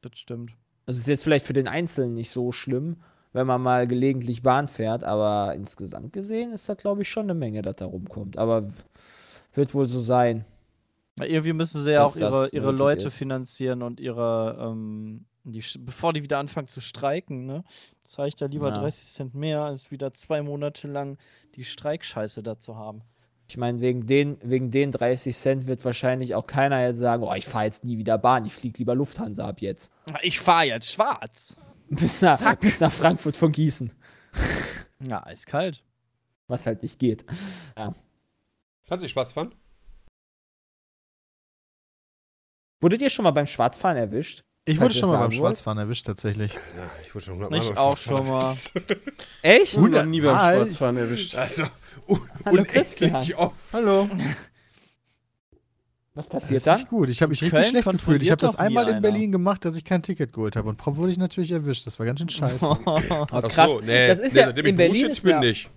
Das 0.00 0.12
stimmt. 0.18 0.52
Also 0.86 1.00
ist 1.00 1.06
jetzt 1.06 1.22
vielleicht 1.24 1.44
für 1.44 1.52
den 1.52 1.68
Einzelnen 1.68 2.14
nicht 2.14 2.30
so 2.30 2.50
schlimm, 2.52 2.96
wenn 3.32 3.46
man 3.46 3.60
mal 3.62 3.86
gelegentlich 3.86 4.42
Bahn 4.42 4.68
fährt, 4.68 5.04
aber 5.04 5.54
insgesamt 5.54 6.12
gesehen 6.12 6.52
ist 6.52 6.68
das, 6.68 6.76
glaube 6.78 7.02
ich, 7.02 7.08
schon 7.08 7.24
eine 7.24 7.34
Menge, 7.34 7.62
das 7.62 7.76
da 7.76 7.86
rumkommt. 7.86 8.38
Aber 8.38 8.68
wird 9.54 9.74
wohl 9.74 9.86
so 9.86 9.98
sein. 10.00 10.44
Ja, 11.18 11.26
irgendwie 11.26 11.52
müssen 11.52 11.82
sie 11.82 11.92
ja 11.92 12.04
auch 12.04 12.16
ihre, 12.16 12.48
ihre 12.52 12.72
Leute 12.72 13.06
ist. 13.06 13.14
finanzieren 13.14 13.82
und 13.82 14.00
ihre, 14.00 14.56
ähm, 14.60 15.26
die, 15.44 15.62
bevor 15.80 16.12
die 16.12 16.22
wieder 16.22 16.38
anfangen 16.38 16.68
zu 16.68 16.80
streiken, 16.80 17.44
ne? 17.46 17.64
Zahle 18.02 18.28
ich 18.28 18.36
da 18.36 18.46
lieber 18.46 18.68
Ja. 18.68 18.78
30 18.78 19.08
Cent 19.12 19.34
mehr, 19.34 19.62
als 19.62 19.90
wieder 19.90 20.14
zwei 20.14 20.42
Monate 20.42 20.88
lang 20.88 21.18
die 21.54 21.64
Streikscheiße 21.64 22.42
da 22.42 22.58
zu 22.58 22.76
haben. 22.76 23.02
Ich 23.48 23.58
meine, 23.58 23.80
wegen 23.80 24.06
den, 24.06 24.38
wegen 24.42 24.70
den 24.70 24.92
30 24.92 25.36
Cent 25.36 25.66
wird 25.66 25.84
wahrscheinlich 25.84 26.34
auch 26.34 26.46
keiner 26.46 26.82
jetzt 26.82 26.98
sagen, 26.98 27.22
oh, 27.22 27.34
ich 27.34 27.44
fahre 27.44 27.64
jetzt 27.66 27.84
nie 27.84 27.98
wieder 27.98 28.16
Bahn, 28.16 28.46
ich 28.46 28.54
fliege 28.54 28.78
lieber 28.78 28.94
Lufthansa 28.94 29.46
ab 29.46 29.60
jetzt. 29.60 29.92
Ich 30.22 30.40
fahre 30.40 30.66
jetzt 30.66 30.90
schwarz. 30.90 31.58
Bis 31.90 32.22
nach, 32.22 32.56
bis 32.56 32.80
nach 32.80 32.92
Frankfurt 32.92 33.36
von 33.36 33.52
Gießen. 33.52 33.92
Ja, 35.06 35.26
eiskalt. 35.26 35.84
Was 36.46 36.64
halt 36.64 36.82
nicht 36.82 36.98
geht. 36.98 37.26
Kannst 37.74 37.94
du 38.88 38.96
nicht 39.02 39.10
schwarz 39.12 39.32
fahren? 39.32 39.54
Wurdet 42.82 43.00
ihr 43.00 43.08
schon 43.10 43.22
mal 43.22 43.30
beim 43.30 43.46
Schwarzfahren 43.46 43.96
erwischt? 43.96 44.42
Ich 44.64 44.80
wurde 44.80 44.94
schon 44.94 45.08
mal 45.08 45.18
beim. 45.18 45.32
Schwarzfahren 45.32 45.78
erwischt, 45.78 46.04
tatsächlich. 46.06 46.52
Ja, 46.52 46.90
ich 47.02 47.14
wurde 47.14 47.24
schon 47.24 47.34
Ich 47.40 47.44
hundertmal 47.44 47.68
beim 47.74 47.78
auch 47.78 47.96
schon 47.96 48.26
erwischt. 48.26 48.72
Echt? 49.42 49.72
Ich 49.72 49.78
noch 49.78 50.04
nie 50.04 50.20
beim? 50.20 50.38
Schwarzfahren 50.38 50.96
erwischt. 50.98 51.34
Also, 51.38 51.62
un 52.08 52.20
Hallo, 52.44 52.62
unendlich 52.62 53.36
oft. 53.36 53.54
Hallo. 53.72 54.08
Was 56.14 56.26
Das 56.28 56.42
passiert 56.42 56.58
ist 56.58 56.66
dann? 56.66 56.76
nicht 56.78 56.88
gut. 56.90 57.08
Ich 57.08 57.22
habe 57.22 57.30
mich 57.30 57.40
In 57.40 57.46
richtig 57.46 57.60
Köln 57.62 57.70
schlecht 57.70 57.90
gefühlt. 57.90 58.22
Ich 58.22 58.30
habe 58.30 58.40
das 58.40 58.54
einmal 58.56 58.84
in 58.84 58.90
einer. 58.94 59.00
Berlin 59.00 59.32
gemacht, 59.32 59.64
dass 59.64 59.76
ich 59.76 59.84
kein 59.84 60.02
Ticket 60.02 60.32
geholt 60.32 60.56
habe. 60.56 60.68
Und 60.68 60.76
prompt 60.76 60.98
wurde 60.98 61.10
ich 61.10 61.16
natürlich 61.18 61.50
erwischt. 61.52 61.86
Das 61.86 61.98
war 61.98 62.04
ganz 62.06 62.20
schön 62.20 62.28
scheiße. 62.28 62.66
Oh, 62.66 62.76
Ach 62.84 63.42
krass. 63.48 63.70
so, 63.70 63.80
nee, 63.80 64.08
das 64.08 64.18
ist 64.18 64.34
nee, 64.34 64.40
ja 64.40 64.50
in 64.50 64.56
ich 64.58 64.62
Berlin 64.62 64.76
berufstätig 64.76 65.12
ist 65.12 65.22
bin 65.22 65.32
mir, 65.38 65.40
nicht. 65.40 65.70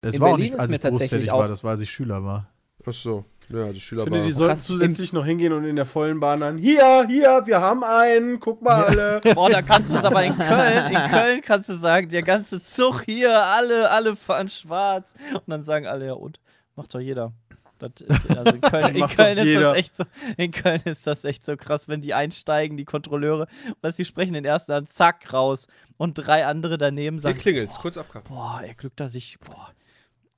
Das 0.00 0.14
In 0.14 0.20
war 0.22 0.28
auch 0.28 0.32
Berlin 0.36 0.44
nicht, 0.44 0.54
ist 0.54 0.60
als 0.60 0.72
ich 0.72 0.78
tatsächlich 0.78 1.10
berufstätig 1.10 1.30
auch- 1.30 1.38
war. 1.40 1.48
Das 1.48 1.62
war, 1.62 1.70
als 1.72 1.80
ich 1.82 1.90
Schüler 1.90 2.24
war. 2.24 2.48
Ach 2.86 2.92
so. 2.94 3.24
Ja, 3.48 3.70
die 3.70 3.78
Ich 3.78 3.84
Schüler 3.84 4.04
finde, 4.04 4.22
die 4.22 4.32
sollten 4.32 4.56
zusätzlich 4.56 5.12
noch 5.12 5.24
hingehen 5.24 5.52
und 5.52 5.64
in 5.64 5.76
der 5.76 5.86
vollen 5.86 6.20
Bahn 6.20 6.40
dann, 6.40 6.58
hier, 6.58 7.06
hier, 7.08 7.42
wir 7.44 7.60
haben 7.60 7.84
einen, 7.84 8.40
guck 8.40 8.62
mal 8.62 8.84
alle. 8.84 9.20
Boah, 9.34 9.50
da 9.50 9.62
kannst 9.62 9.90
du 9.90 9.96
es 9.96 10.04
aber 10.04 10.24
in 10.24 10.36
Köln, 10.36 10.86
in 10.86 11.10
Köln 11.10 11.42
kannst 11.42 11.68
du 11.68 11.74
sagen, 11.74 12.08
der 12.08 12.22
ganze 12.22 12.62
Zug 12.62 13.02
hier, 13.04 13.36
alle, 13.38 13.90
alle 13.90 14.16
fahren 14.16 14.48
schwarz. 14.48 15.12
Und 15.32 15.48
dann 15.48 15.62
sagen 15.62 15.86
alle, 15.86 16.06
ja 16.06 16.12
und, 16.14 16.40
macht 16.76 16.94
doch 16.94 17.00
jeder. 17.00 17.32
Das, 17.78 17.90
also 18.36 18.54
in 18.54 18.60
Köln, 18.60 18.96
in 18.96 19.02
ist 19.02 19.60
das 19.60 19.76
echt 19.76 19.96
so, 19.96 20.04
in 20.36 20.50
Köln 20.52 20.80
ist 20.84 21.06
das 21.06 21.24
echt 21.24 21.44
so 21.44 21.56
krass, 21.56 21.88
wenn 21.88 22.00
die 22.00 22.14
einsteigen, 22.14 22.76
die 22.76 22.84
Kontrolleure, 22.84 23.48
was 23.80 23.96
die 23.96 24.04
sprechen 24.04 24.34
den 24.34 24.44
ersten 24.44 24.72
an, 24.72 24.86
zack, 24.86 25.32
raus. 25.32 25.66
Und 25.96 26.14
drei 26.14 26.46
andere 26.46 26.78
daneben 26.78 27.16
Hier 27.16 27.22
sagen, 27.22 27.38
klingelt's, 27.38 27.78
kurz 27.78 27.96
abkacken. 27.96 28.34
boah, 28.34 28.62
ey, 28.64 28.74
Glück, 28.74 28.96
dass 28.96 29.14
ich, 29.14 29.38
boah. 29.40 29.72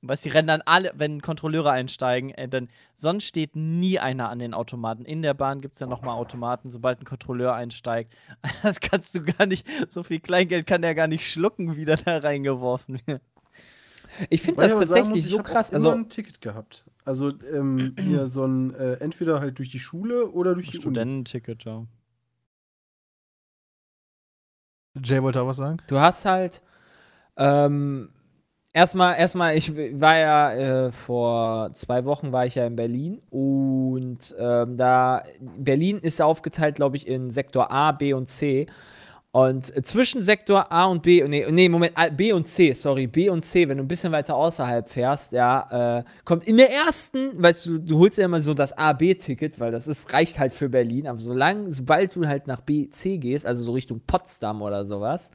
Weißt 0.07 0.25
du, 0.25 0.29
die 0.29 0.35
rennen 0.35 0.47
dann 0.47 0.61
alle, 0.65 0.91
wenn 0.95 1.21
Kontrolleure 1.21 1.71
einsteigen, 1.71 2.31
äh, 2.31 2.47
dann, 2.47 2.67
sonst 2.95 3.25
steht 3.25 3.55
nie 3.55 3.99
einer 3.99 4.29
an 4.29 4.39
den 4.39 4.53
Automaten. 4.53 5.05
In 5.05 5.21
der 5.21 5.33
Bahn 5.33 5.61
gibt 5.61 5.73
es 5.73 5.79
ja 5.79 5.87
nochmal 5.87 6.15
Automaten, 6.15 6.69
sobald 6.69 7.01
ein 7.01 7.05
Kontrolleur 7.05 7.53
einsteigt. 7.53 8.15
Das 8.63 8.79
kannst 8.79 9.13
du 9.15 9.21
gar 9.21 9.45
nicht, 9.45 9.67
so 9.89 10.03
viel 10.03 10.19
Kleingeld 10.19 10.65
kann 10.65 10.81
der 10.81 10.95
gar 10.95 11.07
nicht 11.07 11.29
schlucken, 11.29 11.75
wie 11.75 11.85
da 11.85 11.95
da 11.95 12.17
reingeworfen 12.17 12.99
wird. 13.05 13.21
Ich 14.29 14.41
finde 14.41 14.61
das 14.61 14.71
tatsächlich 14.71 15.09
muss, 15.09 15.19
ich 15.19 15.27
so 15.27 15.43
krass. 15.43 15.69
immer 15.69 15.75
Also, 15.75 15.91
ein 15.91 16.09
Ticket 16.09 16.41
gehabt. 16.41 16.85
Also 17.03 17.29
ähm, 17.53 17.95
hier 17.99 18.27
so 18.27 18.45
ein, 18.45 18.73
äh, 18.75 18.93
entweder 18.93 19.39
halt 19.39 19.59
durch 19.59 19.69
die 19.69 19.79
Schule 19.79 20.29
oder 20.29 20.55
durch 20.55 20.71
die. 20.71 20.77
Studententicket, 20.77 21.63
ja. 21.65 21.85
Jay 25.03 25.21
wollte 25.21 25.41
auch 25.41 25.47
was 25.47 25.57
sagen? 25.57 25.77
du 25.87 25.99
hast 25.99 26.25
halt 26.25 26.61
ähm, 27.37 28.09
erstmal, 28.75 29.17
erstmal, 29.17 29.55
ich 29.55 29.73
war 29.75 30.17
ja 30.17 30.51
äh, 30.53 30.91
vor 30.91 31.73
zwei 31.73 32.05
Wochen 32.05 32.31
war 32.31 32.45
ich 32.45 32.55
ja 32.55 32.67
in 32.67 32.75
Berlin 32.75 33.21
und 33.31 34.35
ähm, 34.37 34.77
da 34.77 35.23
Berlin 35.39 35.97
ist 35.99 36.21
aufgeteilt, 36.21 36.75
glaube 36.75 36.97
ich, 36.97 37.07
in 37.07 37.29
Sektor 37.31 37.71
A, 37.71 37.93
B 37.93 38.13
und 38.13 38.29
C. 38.29 38.67
Und 39.31 39.65
zwischen 39.85 40.21
Sektor 40.21 40.71
A 40.71 40.85
und 40.85 41.01
B, 41.01 41.21
nee, 41.27 41.45
nee, 41.49 41.67
Moment, 41.67 41.97
A- 41.97 42.07
B 42.07 42.31
und 42.31 42.47
C, 42.47 42.71
sorry, 42.71 43.05
B 43.07 43.29
und 43.29 43.43
C, 43.43 43.67
wenn 43.67 43.77
du 43.77 43.83
ein 43.83 43.87
bisschen 43.87 44.13
weiter 44.13 44.33
außerhalb 44.35 44.87
fährst, 44.87 45.33
ja, 45.33 45.99
äh, 45.99 46.03
kommt 46.23 46.45
in 46.45 46.55
der 46.55 46.71
ersten, 46.71 47.31
weißt 47.43 47.65
du, 47.65 47.77
du 47.79 47.99
holst 47.99 48.17
ja 48.17 48.25
immer 48.25 48.39
so 48.39 48.53
das 48.53 48.71
A-B-Ticket, 48.77 49.59
weil 49.59 49.71
das 49.71 49.87
ist, 49.87 50.13
reicht 50.13 50.39
halt 50.39 50.53
für 50.53 50.69
Berlin, 50.69 51.07
aber 51.07 51.19
solange, 51.19 51.69
sobald 51.69 52.15
du 52.15 52.25
halt 52.25 52.47
nach 52.47 52.61
B, 52.61 52.89
C 52.89 53.17
gehst, 53.17 53.45
also 53.45 53.65
so 53.65 53.71
Richtung 53.73 53.99
Potsdam 54.07 54.61
oder 54.61 54.85
sowas, 54.85 55.31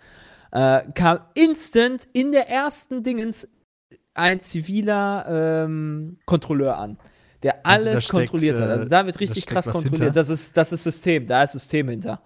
äh, 0.52 0.80
kam 0.94 1.20
instant 1.34 2.06
in 2.12 2.32
der 2.32 2.48
ersten 2.48 3.02
Dingens 3.02 3.46
ein 4.14 4.40
ziviler 4.40 5.64
ähm, 5.64 6.18
Kontrolleur 6.26 6.76
an, 6.78 6.98
der 7.42 7.64
Also 7.64 7.86
da 7.86 7.92
alles 7.92 8.04
steckt, 8.04 8.16
kontrolliert 8.30 8.60
hat. 8.60 8.68
äh, 8.68 8.72
Also 8.72 8.88
da 8.88 9.06
wird 9.06 9.16
da 9.16 9.20
richtig 9.20 9.42
steckt 9.44 9.54
krass 9.54 9.66
kontrolliert. 9.66 10.00
hinter. 10.02 10.12
Das 10.12 10.28
ist, 10.28 10.56
das 10.56 10.72
ist 10.72 10.82
System, 10.82 11.26
da 11.26 11.42
ist 11.42 11.52
System 11.52 11.88
hinter. 11.88 12.20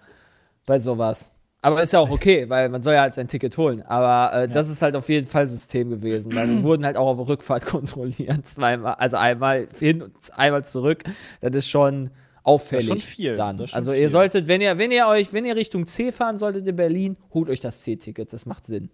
Bei 0.65 0.79
sowas. 0.79 1.31
Aber 1.61 1.81
ist 1.81 1.93
ja 1.93 1.99
auch 1.99 2.09
okay, 2.11 2.47
weil 2.49 2.69
man 2.69 2.81
soll 2.81 2.93
ja 2.95 3.01
halt 3.01 3.15
sein 3.15 3.27
Ticket 3.27 3.57
holen. 3.57 3.81
Aber 3.83 4.35
äh, 4.35 4.47
das 4.47 4.69
ist 4.69 4.81
halt 4.83 4.95
auf 4.95 5.09
jeden 5.09 5.27
Fall 5.27 5.47
System 5.47 5.89
gewesen. 5.89 6.35
Weil 6.35 6.47
wir 6.49 6.63
wurden 6.63 6.85
halt 6.85 6.97
auch 6.97 7.07
auf 7.19 7.27
Rückfahrt 7.27 7.65
kontrolliert. 7.67 8.47
Zweimal, 8.47 8.95
also 8.95 9.17
einmal 9.17 9.67
hin 9.79 10.01
und 10.03 10.15
einmal 10.35 10.65
zurück. 10.65 11.03
Das 11.41 11.53
ist 11.55 11.69
schon 11.69 12.11
auffällig. 12.45 12.87
Das 12.87 12.97
ist 12.97 13.03
schon 13.03 13.09
viel. 13.11 13.35
Dann. 13.35 13.57
Das 13.57 13.65
ist 13.65 13.71
schon 13.71 13.77
also 13.77 13.91
viel. 13.91 14.01
ihr 14.01 14.09
solltet, 14.09 14.47
wenn 14.47 14.61
ihr, 14.61 14.77
wenn 14.77 14.91
ihr 14.91 15.07
euch, 15.07 15.33
wenn 15.33 15.45
ihr 15.45 15.55
Richtung 15.55 15.87
C 15.87 16.11
fahren 16.11 16.37
solltet 16.37 16.67
in 16.67 16.75
Berlin, 16.75 17.17
holt 17.33 17.49
euch 17.49 17.59
das 17.59 17.81
C-Ticket. 17.81 18.31
Das 18.31 18.45
macht 18.45 18.65
Sinn. 18.65 18.89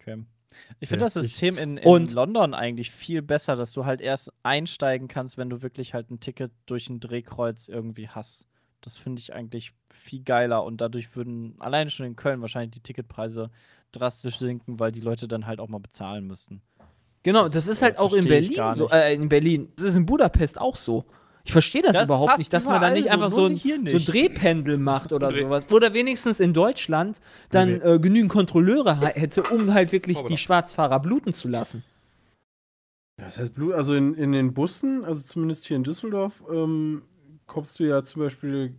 Okay. 0.00 0.24
Ich 0.80 0.88
finde 0.88 1.04
Ja, 1.04 1.06
das 1.06 1.14
System 1.14 1.56
in, 1.56 1.78
in 1.78 1.86
Und- 1.88 2.12
London 2.12 2.52
eigentlich 2.54 2.90
viel 2.90 3.22
besser, 3.22 3.56
dass 3.56 3.72
du 3.72 3.86
halt 3.86 4.00
erst 4.00 4.32
einsteigen 4.42 5.08
kannst, 5.08 5.38
wenn 5.38 5.48
du 5.48 5.62
wirklich 5.62 5.94
halt 5.94 6.10
ein 6.10 6.20
Ticket 6.20 6.52
durch 6.66 6.90
ein 6.90 7.00
Drehkreuz 7.00 7.68
irgendwie 7.68 8.08
hast. 8.08 8.46
Das 8.82 8.96
finde 8.98 9.20
ich 9.20 9.32
eigentlich 9.32 9.72
viel 9.90 10.22
geiler 10.22 10.64
und 10.64 10.80
dadurch 10.80 11.14
würden 11.16 11.54
alleine 11.60 11.88
schon 11.88 12.04
in 12.04 12.16
Köln 12.16 12.40
wahrscheinlich 12.40 12.72
die 12.72 12.80
Ticketpreise 12.80 13.50
drastisch 13.92 14.38
sinken, 14.38 14.80
weil 14.80 14.92
die 14.92 15.00
Leute 15.00 15.28
dann 15.28 15.46
halt 15.46 15.60
auch 15.60 15.68
mal 15.68 15.78
bezahlen 15.78 16.26
müssten. 16.26 16.60
Genau, 17.22 17.44
Das, 17.44 17.52
das, 17.52 17.68
ist 17.68 17.82
äh, 17.82 17.84
halt 17.86 17.98
auch 17.98 18.12
in 18.12 18.24
Berlin 18.24 18.60
so. 18.74 18.90
Äh, 18.90 19.14
in 19.14 19.28
Berlin. 19.28 19.72
Das 19.76 19.84
ist 19.86 19.96
in 19.96 20.04
Budapest 20.04 20.60
auch 20.60 20.74
so. 20.76 21.04
Ich 21.44 21.52
verstehe 21.52 21.82
das, 21.82 21.92
Das 21.94 22.04
überhaupt 22.04 22.38
nicht, 22.38 22.52
dass 22.52 22.66
man 22.66 22.80
da 22.80 22.90
nicht 22.90 23.06
so, 23.06 23.10
einfach 23.10 23.30
so 23.30 23.46
ein, 23.46 23.54
hier 23.54 23.74
so 23.76 23.80
ein 23.80 23.84
nicht. 23.84 24.08
Drehpendel 24.08 24.78
macht 24.78 25.12
oder 25.12 25.32
sowas. 25.32 25.70
Oder 25.72 25.92
wenigstens 25.92 26.38
in 26.38 26.52
Deutschland 26.52 27.20
dann 27.50 27.80
äh, 27.80 27.98
genügend 28.00 28.30
Kontrolleure 28.30 29.00
hätte, 29.00 29.42
um 29.42 29.74
halt 29.74 29.90
wirklich 29.90 30.18
Aber 30.18 30.28
die 30.28 30.34
doch. 30.34 30.40
Schwarzfahrer 30.40 31.00
bluten 31.00 31.32
zu 31.32 31.48
lassen. 31.48 31.82
Das 33.16 33.38
heißt, 33.38 33.54
Blut, 33.54 33.74
also 33.74 33.94
in, 33.94 34.14
in 34.14 34.32
den 34.32 34.54
Bussen, 34.54 35.04
also 35.04 35.22
zumindest 35.22 35.66
hier 35.66 35.76
in 35.76 35.84
Düsseldorf, 35.84 36.42
ähm, 36.52 37.02
kommst 37.46 37.78
du 37.78 37.84
ja 37.84 38.02
zum 38.04 38.22
Beispiel 38.22 38.74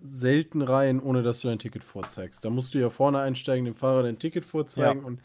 selten 0.00 0.62
rein, 0.62 1.00
ohne 1.00 1.22
dass 1.22 1.40
du 1.40 1.48
dein 1.48 1.58
Ticket 1.58 1.84
vorzeigst. 1.84 2.44
Da 2.44 2.50
musst 2.50 2.72
du 2.74 2.78
ja 2.78 2.88
vorne 2.88 3.18
einsteigen, 3.18 3.64
dem 3.64 3.74
Fahrer 3.74 4.02
dein 4.04 4.18
Ticket 4.18 4.44
vorzeigen 4.44 5.04
und 5.04 5.20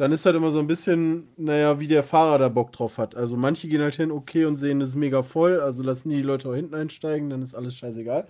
dann 0.00 0.12
ist 0.12 0.24
halt 0.24 0.34
immer 0.34 0.50
so 0.50 0.60
ein 0.60 0.66
bisschen, 0.66 1.28
naja, 1.36 1.78
wie 1.78 1.86
der 1.86 2.02
Fahrer 2.02 2.38
da 2.38 2.48
Bock 2.48 2.72
drauf 2.72 2.96
hat. 2.96 3.14
Also 3.14 3.36
manche 3.36 3.68
gehen 3.68 3.82
halt 3.82 3.96
hin, 3.96 4.10
okay, 4.10 4.46
und 4.46 4.56
sehen, 4.56 4.80
es 4.80 4.90
ist 4.90 4.94
mega 4.94 5.22
voll, 5.22 5.60
also 5.60 5.82
lassen 5.82 6.08
die 6.08 6.22
Leute 6.22 6.48
auch 6.48 6.54
hinten 6.54 6.74
einsteigen, 6.74 7.28
dann 7.28 7.42
ist 7.42 7.54
alles 7.54 7.76
scheißegal. 7.76 8.26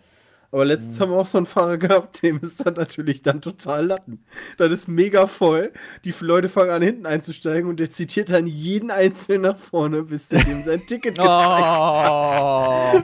Aber 0.51 0.65
letztens 0.65 0.99
haben 0.99 1.13
wir 1.13 1.19
auch 1.19 1.27
so 1.27 1.39
einen 1.39 1.47
Fahrer 1.47 1.79
gehabt, 1.79 2.25
dem 2.25 2.41
ist 2.43 2.67
dann 2.67 2.75
natürlich 2.75 3.23
dann 3.23 3.41
total 3.41 3.87
Latten. 3.87 4.25
Das 4.57 4.73
ist 4.73 4.89
mega 4.89 5.29
voll. 5.29 5.71
Die 6.05 6.13
Leute 6.19 6.49
fangen 6.49 6.71
an, 6.71 6.83
hinten 6.83 7.07
einzusteigen 7.07 7.71
und 7.71 7.79
der 7.79 7.93
zitiert 7.93 8.31
dann 8.31 8.49
jeden 8.49 8.91
Einzelnen 8.91 9.43
nach 9.43 9.57
vorne, 9.57 10.03
bis 10.03 10.27
der 10.27 10.43
dem 10.43 10.65
sein 10.65 10.85
Ticket 10.89 11.15
gezeigt 11.19 11.29
hat. 11.29 12.97
Oh. 12.97 13.01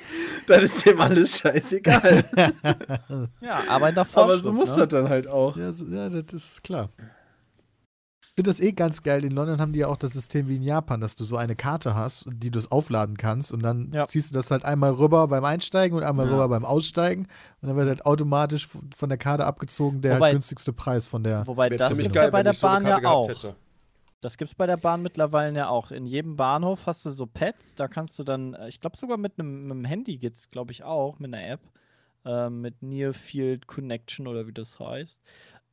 Dann 0.49 0.61
ist 0.61 0.85
dem 0.85 1.01
alles 1.01 1.39
scheißegal. 1.39 2.25
ja, 3.41 3.63
aber 3.69 3.91
in 3.91 3.95
der 3.95 4.05
Vorschrift, 4.05 4.17
Aber 4.17 4.39
so 4.39 4.53
muss 4.53 4.75
ne? 4.75 4.83
das 4.83 4.89
dann 4.89 5.09
halt 5.09 5.29
auch. 5.29 5.57
Ja, 5.57 5.71
so, 5.71 5.85
ja, 5.85 6.09
das 6.09 6.33
ist 6.33 6.65
klar. 6.65 6.89
Ich 8.39 8.43
finde 8.45 8.51
das 8.51 8.61
eh 8.61 8.73
ganz 8.73 9.03
geil. 9.03 9.25
In 9.25 9.33
London 9.33 9.63
haben 9.63 9.73
die 9.73 9.79
ja 9.79 9.87
auch 9.89 9.97
das 9.97 10.13
System 10.13 10.47
wie 10.51 10.57
in 10.57 10.63
Japan, 10.63 11.01
dass 11.01 11.17
du 11.17 11.25
so 11.25 11.39
eine 11.39 11.57
Karte 11.57 11.95
hast, 11.95 12.27
die 12.31 12.51
du 12.51 12.59
es 12.59 12.71
aufladen 12.71 13.17
kannst 13.17 13.51
und 13.51 13.63
dann 13.63 13.91
Ja. 13.95 14.07
ziehst 14.07 14.31
du 14.31 14.35
das 14.35 14.51
halt 14.51 14.63
einmal 14.63 14.91
rüber 14.93 15.27
beim 15.29 15.43
Einsteigen 15.43 15.97
und 15.97 16.05
einmal 16.05 16.27
Ja. 16.27 16.33
rüber 16.33 16.51
beim 16.51 16.67
Aussteigen 16.67 17.29
und 17.63 17.69
dann 17.69 17.77
wird 17.79 17.89
halt 17.89 18.05
automatisch 18.05 18.69
von 18.69 19.09
der 19.09 19.17
Karte 19.17 19.47
abgezogen 19.47 20.03
der 20.03 20.17
Wobei- 20.17 20.25
halt 20.27 20.33
günstigste 20.35 20.75
Preis 20.75 21.09
von 21.09 21.25
der. 21.25 21.47
Wobei 21.47 21.71
das 21.71 21.97
gibt's 21.97 22.13
geil, 22.13 22.25
ja 22.25 22.31
bei 22.31 22.43
der 22.43 22.53
so 22.53 22.67
Bahn 22.67 22.87
ja 22.87 23.03
auch. 23.05 23.27
hätte. 23.27 23.57
Das 24.21 24.37
gibt's 24.37 24.55
bei 24.55 24.67
der 24.67 24.77
Bahn 24.77 25.01
mittlerweile 25.01 25.57
ja 25.57 25.69
auch. 25.71 25.91
In 25.91 26.05
jedem 26.05 26.37
Bahnhof 26.37 26.85
hast 26.85 27.07
du 27.07 27.11
so 27.11 27.25
Pads, 27.25 27.75
da 27.75 27.89
kannst 27.89 28.19
du 28.19 28.23
dann, 28.25 28.53
äh, 28.53 28.69
ich 28.69 28.81
glaube 28.83 28.99
sogar 28.99 29.17
mit 29.17 29.39
einem 29.39 29.63
mit 29.63 29.73
einem 29.73 29.85
Handy 29.87 30.19
geht's, 30.19 30.51
glaube 30.51 30.73
ich 30.73 30.85
auch, 30.85 31.19
mit 31.19 31.33
einer 31.33 31.49
App, 31.53 31.61
ähm, 32.27 32.61
mit 32.61 32.83
Near 32.83 33.15
Field 33.15 33.67
Connection 33.67 34.27
oder 34.27 34.47
wie 34.47 34.53
das 34.53 34.79
heißt. 34.79 35.23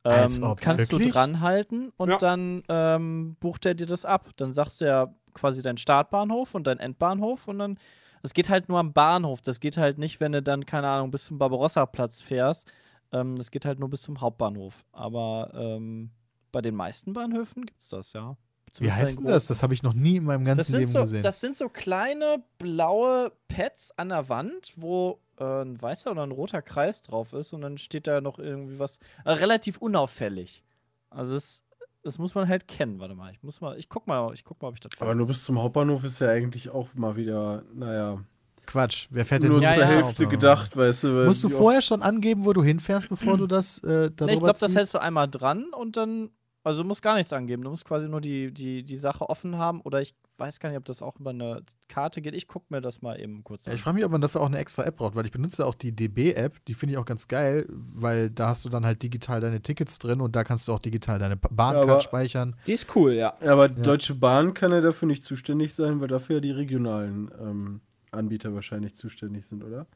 Als 0.04 0.36
Ähm, 0.38 0.44
ob, 0.44 0.60
kannst 0.60 0.92
wirklich? 0.92 1.08
du 1.08 1.12
dranhalten 1.14 1.90
und 1.96 2.10
Ja. 2.10 2.18
dann 2.18 2.62
ähm, 2.68 3.36
bucht 3.40 3.64
er 3.66 3.74
dir 3.74 3.86
das 3.86 4.04
ab. 4.04 4.30
Dann 4.36 4.52
sagst 4.52 4.80
du 4.80 4.84
ja 4.86 5.14
quasi 5.32 5.62
deinen 5.62 5.78
Startbahnhof 5.78 6.54
und 6.54 6.66
deinen 6.66 6.78
Endbahnhof 6.80 7.48
und 7.48 7.58
dann, 7.58 7.78
das 8.22 8.34
geht 8.34 8.50
halt 8.50 8.68
nur 8.68 8.78
am 8.78 8.92
Bahnhof. 8.92 9.40
Das 9.40 9.60
geht 9.60 9.76
halt 9.78 9.98
nicht, 9.98 10.20
wenn 10.20 10.32
du 10.32 10.42
dann, 10.42 10.66
keine 10.66 10.88
Ahnung, 10.88 11.10
bis 11.10 11.24
zum 11.24 11.38
Barbarossa-Platz 11.38 12.20
fährst. 12.20 12.70
Ähm, 13.12 13.34
das 13.36 13.50
geht 13.50 13.64
halt 13.64 13.78
nur 13.80 13.88
bis 13.88 14.02
zum 14.02 14.20
Hauptbahnhof. 14.20 14.84
Aber 14.92 15.50
ähm, 15.54 16.10
bei 16.52 16.60
den 16.60 16.74
meisten 16.74 17.14
Bahnhöfen 17.14 17.64
gibt's 17.64 17.88
das, 17.88 18.12
ja. 18.12 18.36
Wie 18.78 18.90
heißt 18.92 19.18
den 19.18 19.24
denn 19.24 19.32
das? 19.34 19.46
Das 19.46 19.62
habe 19.62 19.72
ich 19.72 19.82
noch 19.82 19.94
nie 19.94 20.16
in 20.16 20.24
meinem 20.24 20.44
ganzen 20.44 20.76
Leben 20.78 20.90
so, 20.90 21.00
gesehen. 21.00 21.22
das 21.22 21.40
sind 21.40 21.56
so 21.56 21.68
kleine 21.68 22.42
blaue 22.58 23.32
Pads 23.48 23.96
an 23.96 24.08
der 24.10 24.28
Wand, 24.28 24.72
wo 24.76 25.20
äh, 25.38 25.62
ein 25.62 25.80
weißer 25.80 26.10
oder 26.10 26.22
ein 26.22 26.30
roter 26.30 26.62
Kreis 26.62 27.02
drauf 27.02 27.32
ist 27.32 27.52
und 27.52 27.62
dann 27.62 27.78
steht 27.78 28.06
da 28.06 28.20
noch 28.20 28.38
irgendwie 28.38 28.78
was 28.78 28.98
äh, 29.24 29.32
relativ 29.32 29.78
unauffällig. 29.78 30.62
Also 31.10 31.36
es, 31.36 31.62
das 32.02 32.18
muss 32.18 32.34
man 32.34 32.48
halt 32.48 32.68
kennen. 32.68 32.98
Warte 33.00 33.14
mal, 33.14 33.32
ich 33.32 33.42
muss 33.42 33.60
mal, 33.60 33.78
ich 33.78 33.88
guck 33.88 34.06
mal, 34.06 34.32
ich 34.34 34.44
guck 34.44 34.60
mal, 34.60 34.68
ob 34.68 34.74
ich 34.74 34.80
das 34.80 34.92
Aber 35.00 35.14
nur 35.14 35.26
bis 35.26 35.44
zum 35.44 35.60
Hauptbahnhof 35.62 36.04
ist 36.04 36.20
ja 36.20 36.28
eigentlich 36.30 36.70
auch 36.70 36.94
mal 36.94 37.16
wieder, 37.16 37.62
naja, 37.72 38.20
Quatsch. 38.66 39.08
Wer 39.10 39.24
fährt 39.24 39.42
denn 39.42 39.50
nur 39.50 39.60
nur 39.60 39.68
Ja, 39.68 39.74
zur 39.74 39.82
ja. 39.82 39.88
Hälfte 39.90 40.26
gedacht, 40.26 40.76
weißt 40.76 41.04
du. 41.04 41.08
Musst 41.26 41.44
du 41.44 41.48
vorher 41.48 41.82
schon 41.82 42.02
angeben, 42.02 42.44
wo 42.44 42.52
du 42.52 42.62
hinfährst, 42.62 43.08
bevor 43.08 43.36
du 43.36 43.46
das 43.46 43.78
äh, 43.78 44.10
darüber 44.10 44.26
Nee, 44.26 44.34
ich 44.34 44.42
glaube, 44.42 44.58
das 44.58 44.74
hältst 44.74 44.94
du 44.94 44.98
einmal 44.98 45.28
dran 45.28 45.66
und 45.76 45.96
dann, 45.96 46.30
also 46.64 46.82
du 46.82 46.88
musst 46.88 47.02
gar 47.02 47.14
nichts 47.14 47.32
angeben. 47.32 47.62
Du 47.62 47.70
musst 47.70 47.84
quasi 47.84 48.08
nur 48.08 48.20
die, 48.20 48.52
die, 48.52 48.82
die 48.82 48.96
Sache 48.96 49.28
offen 49.28 49.58
haben 49.58 49.80
oder 49.82 50.00
ich 50.00 50.14
weiß 50.38 50.58
gar 50.58 50.70
nicht, 50.70 50.78
ob 50.78 50.84
das 50.86 51.00
auch 51.02 51.14
über 51.20 51.30
eine 51.30 51.62
Karte 51.88 52.20
geht. 52.20 52.34
Ich 52.34 52.48
guck 52.48 52.68
mir 52.70 52.80
das 52.80 53.02
mal 53.02 53.20
eben 53.20 53.44
kurz 53.44 53.66
Ja, 53.66 53.70
an. 53.72 53.76
ich 53.76 53.82
frage 53.82 53.94
mich, 53.96 54.04
ob 54.04 54.10
man 54.10 54.20
dafür 54.20 54.40
auch 54.40 54.46
eine 54.46 54.58
extra 54.58 54.82
App 54.84 54.96
braucht, 54.96 55.14
weil 55.14 55.24
ich 55.26 55.30
benutze 55.30 55.64
auch 55.64 55.74
die 55.74 55.92
DB-App, 55.92 56.64
die 56.64 56.74
finde 56.74 56.94
ich 56.94 56.98
auch 56.98 57.04
ganz 57.04 57.28
geil, 57.28 57.66
weil 57.68 58.30
da 58.30 58.48
hast 58.48 58.64
du 58.64 58.68
dann 58.68 58.84
halt 58.84 59.02
digital 59.02 59.40
deine 59.40 59.60
Tickets 59.60 59.98
drin 59.98 60.20
und 60.20 60.34
da 60.34 60.42
kannst 60.42 60.66
du 60.66 60.72
auch 60.72 60.80
digital 60.80 61.18
deine 61.20 61.36
Ba- 61.36 61.50
Bahncard 61.52 62.02
speichern. 62.02 62.56
Die 62.66 62.72
ist 62.72 62.96
cool, 62.96 63.12
ja. 63.12 63.34
Ja, 63.44 63.52
aber 63.52 63.68
Deutsche 63.68 64.14
Bahn 64.14 64.54
kann 64.54 64.72
ja 64.72 64.80
dafür 64.80 65.06
nicht 65.06 65.22
zuständig 65.22 65.74
sein, 65.74 66.00
weil 66.00 66.08
dafür 66.08 66.36
ja 66.36 66.40
die 66.40 66.50
regionalen 66.50 67.30
ähm, 67.40 67.80
Anbieter 68.10 68.54
wahrscheinlich 68.54 68.94
zuständig 68.96 69.46
sind, 69.46 69.62
oder? 69.62 69.86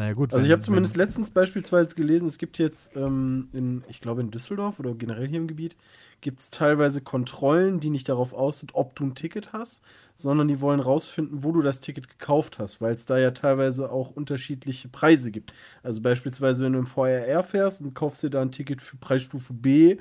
Naja, 0.00 0.14
gut. 0.14 0.32
Also 0.32 0.46
ich 0.46 0.52
habe 0.52 0.62
zumindest 0.62 0.96
letztens 0.96 1.28
beispielsweise 1.28 1.94
gelesen, 1.94 2.26
es 2.26 2.38
gibt 2.38 2.56
jetzt 2.56 2.96
ähm, 2.96 3.50
in, 3.52 3.84
ich 3.86 4.00
glaube 4.00 4.22
in 4.22 4.30
Düsseldorf 4.30 4.80
oder 4.80 4.94
generell 4.94 5.28
hier 5.28 5.38
im 5.38 5.46
Gebiet, 5.46 5.76
gibt 6.22 6.40
es 6.40 6.48
teilweise 6.48 7.02
Kontrollen, 7.02 7.80
die 7.80 7.90
nicht 7.90 8.08
darauf 8.08 8.32
aus 8.32 8.60
sind, 8.60 8.74
ob 8.74 8.96
du 8.96 9.04
ein 9.04 9.14
Ticket 9.14 9.52
hast, 9.52 9.82
sondern 10.14 10.48
die 10.48 10.62
wollen 10.62 10.80
rausfinden, 10.80 11.44
wo 11.44 11.52
du 11.52 11.60
das 11.60 11.82
Ticket 11.82 12.08
gekauft 12.08 12.58
hast, 12.58 12.80
weil 12.80 12.94
es 12.94 13.04
da 13.04 13.18
ja 13.18 13.32
teilweise 13.32 13.92
auch 13.92 14.10
unterschiedliche 14.10 14.88
Preise 14.88 15.30
gibt. 15.30 15.52
Also 15.82 16.00
beispielsweise, 16.00 16.64
wenn 16.64 16.72
du 16.72 16.78
im 16.78 16.86
VRR 16.86 17.42
fährst 17.42 17.82
und 17.82 17.92
kaufst 17.92 18.22
dir 18.22 18.30
da 18.30 18.40
ein 18.40 18.52
Ticket 18.52 18.80
für 18.80 18.96
Preisstufe 18.96 19.52
B, 19.52 19.98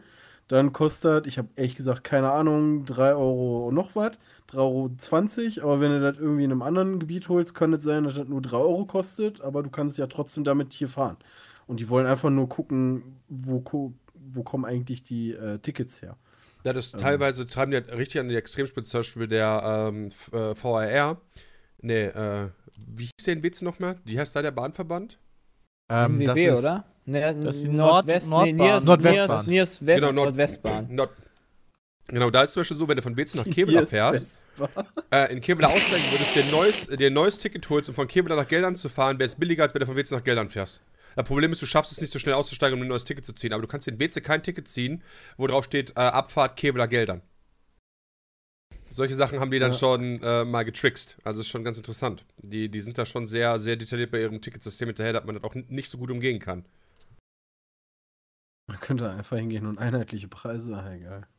dann 0.50 0.74
kostet, 0.74 1.28
ich 1.28 1.38
habe 1.38 1.48
ehrlich 1.56 1.76
gesagt 1.76 2.04
keine 2.04 2.32
Ahnung, 2.32 2.84
3 2.84 3.14
Euro 3.14 3.72
noch 3.72 3.96
was, 3.96 4.18
3,20 4.52 5.60
Euro, 5.60 5.68
aber 5.68 5.82
wenn 5.82 5.92
du 5.92 6.00
das 6.02 6.18
irgendwie 6.18 6.44
in 6.44 6.52
einem 6.52 6.64
anderen 6.64 7.00
Gebiet 7.00 7.30
holst, 7.30 7.54
kann 7.54 7.72
es 7.72 7.84
sein, 7.84 8.04
dass 8.04 8.16
das 8.16 8.28
nur 8.28 8.42
3 8.42 8.58
Euro 8.58 8.86
kostet, 8.86 9.42
aber 9.42 9.62
du 9.62 9.70
kannst 9.70 10.00
ja 10.00 10.08
trotzdem 10.08 10.44
damit 10.44 10.74
hier 10.74 10.90
fahren. 10.90 11.18
Und 11.68 11.80
die 11.80 11.88
wollen 11.88 12.08
einfach 12.08 12.32
nur 12.32 12.50
gucken, 12.50 13.20
wo, 13.28 13.64
wo 14.16 14.44
kommen 14.44 14.66
eigentlich 14.66 15.04
die 15.04 15.34
äh, 15.34 15.60
Tickets 15.60 16.02
her. 16.02 16.18
Ja, 16.66 16.74
das 16.74 16.92
teilweise 16.92 17.46
treiben 17.46 17.72
die 17.72 17.78
halt 17.78 17.96
richtig 17.96 18.20
an 18.20 18.28
die 18.28 18.36
Extremspitze, 18.36 18.90
zum 18.90 19.00
Beispiel 19.02 19.28
der 19.28 19.92
ähm, 19.94 20.10
äh, 20.34 20.56
VRR. 20.56 21.22
Nee, 21.82 22.06
äh, 22.06 22.50
wie 22.76 23.04
hieß 23.04 23.26
der 23.26 23.36
in 23.36 23.44
Witz 23.44 23.62
nochmal? 23.62 23.98
Wie 24.04 24.20
heißt 24.20 24.36
da 24.36 24.42
der 24.42 24.52
Bahnverband? 24.52 25.20
ähm, 25.90 26.20
das 26.26 26.36
MWB, 26.36 26.52
ist, 26.52 26.60
oder? 26.60 26.86
Ne, 27.10 27.36
Das 27.44 27.58
ist 27.58 27.68
Nordwest, 27.68 28.30
Nord- 28.30 28.46
nee, 28.46 28.54
Nordwestbahn. 28.54 29.28
Niers, 29.28 29.48
Niers 29.48 29.86
West, 29.86 30.02
Nord- 30.04 30.16
Nordwestbahn. 30.16 30.88
Nord 30.94 31.12
genau, 32.08 32.30
da 32.30 32.44
ist 32.44 32.54
zum 32.54 32.62
Beispiel 32.62 32.78
so, 32.78 32.88
wenn 32.88 32.98
du 32.98 33.02
von 33.04 33.16
Wetz 33.18 33.36
nach 33.36 33.46
Kevela 33.46 33.86
fährst, 33.86 34.44
äh, 35.12 35.32
in 35.34 35.42
Kevela 35.42 35.68
aussteigen 35.68 36.04
würdest, 36.12 36.36
dir 36.36 36.44
ein 36.44 36.52
neues, 36.52 36.88
dir 36.88 37.08
ein 37.08 37.14
neues 37.14 37.38
Ticket 37.40 37.70
holst, 37.70 37.90
um 37.90 37.96
von 37.96 38.08
Kevela 38.08 38.36
nach 38.36 38.48
Geldern 38.48 38.76
zu 38.76 38.90
fahren, 38.90 39.18
wäre 39.20 39.28
es 39.28 39.36
billiger, 39.36 39.64
als 39.64 39.74
wenn 39.74 39.80
du 39.82 39.86
von 39.86 39.96
Wetz 39.96 40.12
nach 40.12 40.24
Geldern 40.24 40.50
fährst. 40.50 40.82
Das 41.16 41.26
Problem 41.26 41.52
ist, 41.52 41.62
du 41.62 41.66
schaffst 41.66 41.92
es 41.92 42.00
nicht 42.02 42.14
so 42.14 42.20
schnell 42.20 42.36
auszusteigen, 42.36 42.78
um 42.78 42.84
ein 42.84 42.88
neues 42.88 43.04
Ticket 43.04 43.26
zu 43.26 43.34
ziehen. 43.34 43.52
Aber 43.52 43.62
du 43.62 43.68
kannst 43.68 43.88
in 43.88 44.00
Weze 44.00 44.22
kein 44.22 44.42
Ticket 44.44 44.68
ziehen, 44.68 45.04
wo 45.38 45.48
drauf 45.48 45.66
steht 45.66 45.92
äh, 45.92 46.02
Abfahrt 46.02 46.56
Kevela 46.56 46.86
Geldern. 46.86 47.22
Solche 48.92 49.14
Sachen 49.14 49.40
haben 49.40 49.52
die 49.52 49.60
dann 49.60 49.72
Ja. 49.72 49.78
schon 49.78 50.22
äh, 50.24 50.46
mal 50.46 50.64
getrickst. 50.64 51.18
Also 51.24 51.42
ist 51.42 51.48
schon 51.48 51.64
ganz 51.64 51.78
interessant. 51.78 52.24
Die, 52.42 52.70
die 52.70 52.82
sind 52.82 52.98
da 52.98 53.06
schon 53.06 53.28
sehr, 53.28 53.60
sehr 53.60 53.76
detailliert 53.76 54.12
bei 54.12 54.20
ihrem 54.22 54.42
Ticketsystem 54.42 54.88
hinterher, 54.90 55.14
dass 55.14 55.26
man 55.26 55.36
das 55.36 55.44
auch 55.44 55.54
nicht 55.56 55.92
so 55.92 55.98
gut 55.98 56.10
umgehen 56.10 56.40
kann. 56.40 56.66
Man 58.70 58.80
könnte 58.80 59.10
einfach 59.10 59.38
hingehen 59.38 59.66
und 59.66 59.78
einheitliche 59.80 60.28
Preise, 60.28 60.76
ah, 60.78 60.94
egal. 60.94 61.28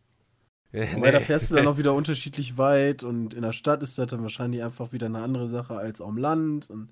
Ja, 0.73 0.85
Aber 0.97 1.11
da 1.11 1.19
fährst 1.19 1.51
du 1.51 1.57
dann 1.57 1.67
auch 1.67 1.79
wieder 1.79 1.95
unterschiedlich 1.95 2.57
weit 2.57 3.03
und 3.03 3.35
in 3.35 3.43
der 3.43 3.51
Stadt 3.51 3.83
ist 3.83 3.99
das 3.99 4.07
dann 4.09 4.23
wahrscheinlich 4.23 4.63
einfach 4.63 4.93
wieder 4.93 5.07
eine 5.07 5.21
andere 5.21 5.49
Sache 5.49 5.77
als 5.77 6.01
am 6.01 6.17
Land. 6.17 6.71
Und 6.71 6.91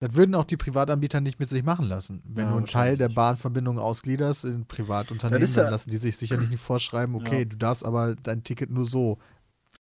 Das 0.00 0.14
würden 0.14 0.34
auch 0.34 0.46
die 0.46 0.56
Privatanbieter 0.56 1.20
nicht 1.20 1.38
mit 1.38 1.50
sich 1.50 1.62
machen 1.62 1.84
lassen. 1.84 2.22
Wenn 2.24 2.46
Ja, 2.46 2.50
du 2.52 2.56
einen 2.56 2.66
Teil 2.66 2.96
der. 2.96 3.10
Bahnverbindung 3.10 3.78
ausgliederst 3.78 4.46
in 4.46 4.64
Privatunternehmen, 4.64 5.38
Das 5.42 5.50
ist 5.50 5.56
dann 5.58 5.66
ja- 5.66 5.70
lassen 5.72 5.90
die 5.90 5.98
sich 5.98 6.16
sicherlich 6.16 6.48
nicht 6.48 6.62
vorschreiben, 6.62 7.14
okay, 7.14 7.40
Ja. 7.40 7.44
du 7.44 7.56
darfst 7.58 7.84
aber 7.84 8.14
dein 8.16 8.42
Ticket 8.42 8.70
nur 8.70 8.86
so 8.86 9.18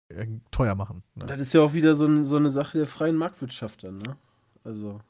äh, 0.08 0.26
teuer 0.50 0.74
machen. 0.74 1.04
Ne? 1.14 1.26
das 1.26 1.40
ist 1.40 1.52
ja 1.52 1.60
auch 1.60 1.74
wieder 1.74 1.94
so, 1.94 2.06
ein, 2.06 2.24
so 2.24 2.36
eine 2.38 2.50
Sache 2.50 2.78
der 2.78 2.86
freien 2.88 3.14
Marktwirtschaft 3.16 3.84
dann, 3.84 3.98
ne? 3.98 4.16
Also. 4.64 5.00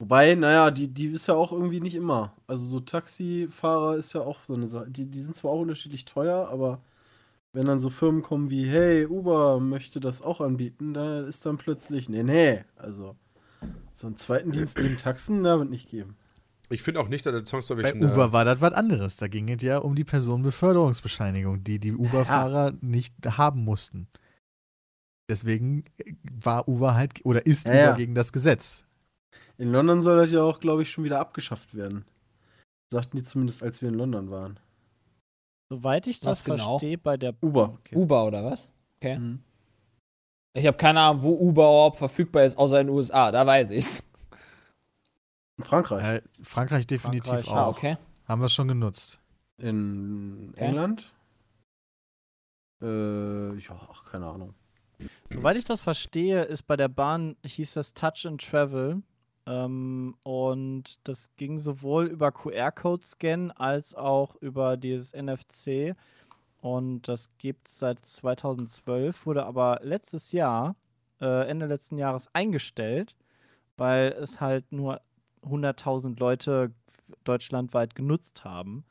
Wobei, 0.00 0.36
naja, 0.36 0.70
die, 0.70 0.88
die 0.88 1.08
ist 1.08 1.26
ja 1.26 1.34
auch 1.34 1.52
irgendwie 1.52 1.80
nicht 1.80 1.96
immer. 1.96 2.36
Also 2.46 2.64
so 2.64 2.80
Taxifahrer 2.80 3.96
ist 3.96 4.12
ja 4.12 4.20
auch 4.20 4.44
so 4.44 4.54
eine 4.54 4.68
Sache. 4.68 4.90
Die, 4.90 5.06
die 5.06 5.20
sind 5.20 5.34
zwar 5.34 5.50
auch 5.50 5.60
unterschiedlich 5.60 6.04
teuer, 6.04 6.48
aber 6.48 6.80
wenn 7.52 7.66
dann 7.66 7.80
so 7.80 7.90
Firmen 7.90 8.22
kommen 8.22 8.50
wie, 8.50 8.68
hey, 8.68 9.06
Uber 9.06 9.58
möchte 9.58 9.98
das 9.98 10.22
auch 10.22 10.40
anbieten, 10.40 10.94
da 10.94 11.22
ist 11.22 11.44
dann 11.46 11.56
plötzlich, 11.56 12.08
nee, 12.08 12.22
nee, 12.22 12.64
also 12.76 13.16
so 13.92 14.06
einen 14.06 14.16
zweiten 14.16 14.52
Dienst 14.52 14.78
neben 14.78 14.96
Taxen, 14.96 15.42
da 15.42 15.58
wird 15.58 15.70
nicht 15.70 15.88
geben. 15.88 16.16
Ich 16.70 16.82
finde 16.82 17.00
auch 17.00 17.08
nicht, 17.08 17.24
dass 17.26 17.32
der 17.32 17.44
zwangsläufig 17.44 17.84
Bei 17.84 17.98
äh, 17.98 18.04
Uber 18.04 18.32
war 18.32 18.44
das 18.44 18.60
was 18.60 18.72
anderes. 18.74 19.16
Da 19.16 19.26
ging 19.26 19.48
es 19.48 19.62
ja 19.62 19.78
um 19.78 19.94
die 19.94 20.04
Personenbeförderungsbescheinigung, 20.04 21.64
die 21.64 21.80
die 21.80 21.94
Uber-Fahrer 21.94 22.74
nicht 22.80 23.14
haben 23.26 23.64
mussten. 23.64 24.06
Deswegen 25.30 25.84
war 26.22 26.68
Uber 26.68 26.94
halt, 26.94 27.24
oder 27.24 27.44
ist 27.46 27.66
Ja, 27.66 27.74
Uber 27.74 27.82
ja. 27.82 27.92
gegen 27.92 28.14
das 28.14 28.32
Gesetz. 28.32 28.84
In 29.58 29.72
London 29.72 30.00
soll 30.00 30.16
das 30.18 30.32
ja 30.32 30.42
auch, 30.42 30.60
glaube 30.60 30.82
ich, 30.82 30.90
schon 30.90 31.04
wieder 31.04 31.18
abgeschafft 31.20 31.74
werden. 31.74 32.04
Sagten 32.92 33.16
die 33.16 33.22
zumindest, 33.22 33.62
als 33.62 33.82
wir 33.82 33.88
in 33.88 33.96
London 33.96 34.30
waren. 34.30 34.58
Soweit 35.70 36.06
ich 36.06 36.20
das 36.20 36.38
Was 36.40 36.44
genau? 36.44 36.78
verstehe, 36.78 36.96
bei 36.96 37.16
der 37.16 37.34
Uber. 37.42 37.74
Okay. 37.80 37.96
Uber 37.96 38.24
oder 38.24 38.44
was? 38.44 38.72
Okay. 38.96 39.18
Mhm. 39.18 39.42
Ich 40.54 40.66
habe 40.66 40.76
keine 40.76 41.00
Ahnung, 41.00 41.22
wo 41.22 41.32
Uber 41.34 41.64
überhaupt 41.64 41.96
verfügbar 41.98 42.44
ist, 42.44 42.56
außer 42.56 42.80
in 42.80 42.86
den 42.86 42.96
USA. 42.96 43.30
Da 43.30 43.46
weiß 43.46 43.70
ich's. 43.72 44.02
In 45.58 45.64
Frankreich. 45.64 46.04
Äh, 46.04 46.22
Frankreich 46.40 46.86
definitiv 46.86 47.28
Frankreich, 47.28 47.50
auch. 47.50 47.56
Ah, 47.56 47.68
okay. 47.68 47.96
Haben 48.26 48.40
wir 48.40 48.48
schon 48.48 48.68
genutzt. 48.68 49.20
In 49.58 50.50
Okay. 50.54 50.64
England? 50.66 51.12
Äh, 52.80 53.58
ja, 53.58 53.88
keine 54.10 54.26
Ahnung. 54.26 54.54
Soweit 55.30 55.56
ich 55.56 55.64
das 55.64 55.80
verstehe, 55.80 56.42
ist 56.44 56.62
bei 56.62 56.76
der 56.76 56.88
Bahn, 56.88 57.36
hieß 57.44 57.74
das 57.74 57.92
Touch 57.92 58.24
and 58.24 58.40
Travel. 58.40 59.02
Ähm, 59.48 60.14
und 60.24 60.98
das 61.04 61.30
ging 61.36 61.58
sowohl 61.58 62.06
über 62.06 62.30
QR-Code-Scan 62.30 63.50
als 63.52 63.94
auch 63.94 64.36
über 64.36 64.76
dieses 64.76 65.14
NFC. 65.14 65.94
Und 66.60 67.08
das 67.08 67.30
gibt 67.38 67.68
es 67.68 67.78
seit 67.78 68.04
2012, 68.04 69.24
wurde 69.24 69.46
aber 69.46 69.80
letztes 69.82 70.32
Jahr, 70.32 70.76
äh, 71.20 71.48
Ende 71.48 71.66
letzten 71.66 71.96
Jahres 71.96 72.28
eingestellt, 72.34 73.14
weil 73.78 74.12
es 74.20 74.40
halt 74.40 74.70
nur 74.70 75.00
100.000 75.44 76.18
Leute 76.18 76.72
deutschlandweit 77.24 77.94
genutzt 77.94 78.44
haben. 78.44 78.84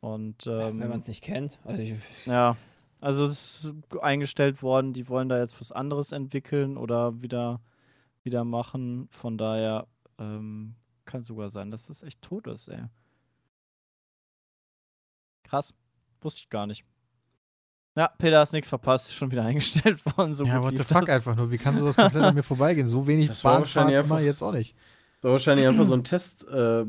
Und 0.00 0.46
ähm, 0.46 0.80
Wenn 0.80 0.88
man 0.88 1.00
es 1.00 1.08
nicht 1.08 1.22
kennt. 1.22 1.58
Also 1.64 1.82
ich, 1.82 1.94
ja, 2.26 2.56
also 3.00 3.26
es 3.26 3.64
ist 3.64 3.74
eingestellt 4.00 4.62
worden, 4.62 4.92
die 4.94 5.08
wollen 5.08 5.28
da 5.28 5.38
jetzt 5.38 5.60
was 5.60 5.70
anderes 5.70 6.12
entwickeln 6.12 6.76
oder 6.76 7.20
wieder, 7.20 7.60
wieder 8.24 8.44
machen. 8.44 9.08
Von 9.10 9.38
daher 9.38 9.86
ähm, 10.18 10.74
kann 11.04 11.22
sogar 11.22 11.50
sein, 11.50 11.70
dass 11.70 11.86
das 11.86 12.02
echt 12.02 12.22
tot 12.22 12.46
ist, 12.46 12.68
ey. 12.68 12.84
Krass. 15.44 15.74
Wusste 16.20 16.40
ich 16.40 16.48
gar 16.50 16.66
nicht. 16.66 16.84
Ja, 17.96 18.08
Peter 18.08 18.38
hast 18.38 18.52
nichts 18.52 18.68
verpasst, 18.68 19.08
ist 19.08 19.14
schon 19.16 19.30
wieder 19.30 19.44
eingestellt 19.44 20.04
worden. 20.16 20.32
So 20.34 20.44
ja, 20.44 20.62
what 20.62 20.76
the 20.76 20.84
fuck 20.84 21.02
das. 21.06 21.10
einfach 21.10 21.36
nur. 21.36 21.50
Wie 21.50 21.58
kann 21.58 21.76
sowas 21.76 21.96
komplett 21.96 22.22
an 22.22 22.34
mir 22.34 22.42
vorbeigehen? 22.42 22.88
So 22.88 23.06
wenig 23.06 23.28
Das 23.28 23.44
war 23.44 23.54
Bahnfahrt 23.58 23.76
wahrscheinlich 23.76 23.94
immer 24.06 24.14
einfach- 24.16 24.26
jetzt 24.26 24.42
auch 24.42 24.52
nicht. 24.52 24.74
Das 25.16 25.24
war 25.24 25.30
wahrscheinlich 25.32 25.66
einfach 25.66 25.84
so 25.84 25.94
ein 25.94 26.04
Test 26.04 26.46
äh, 26.48 26.84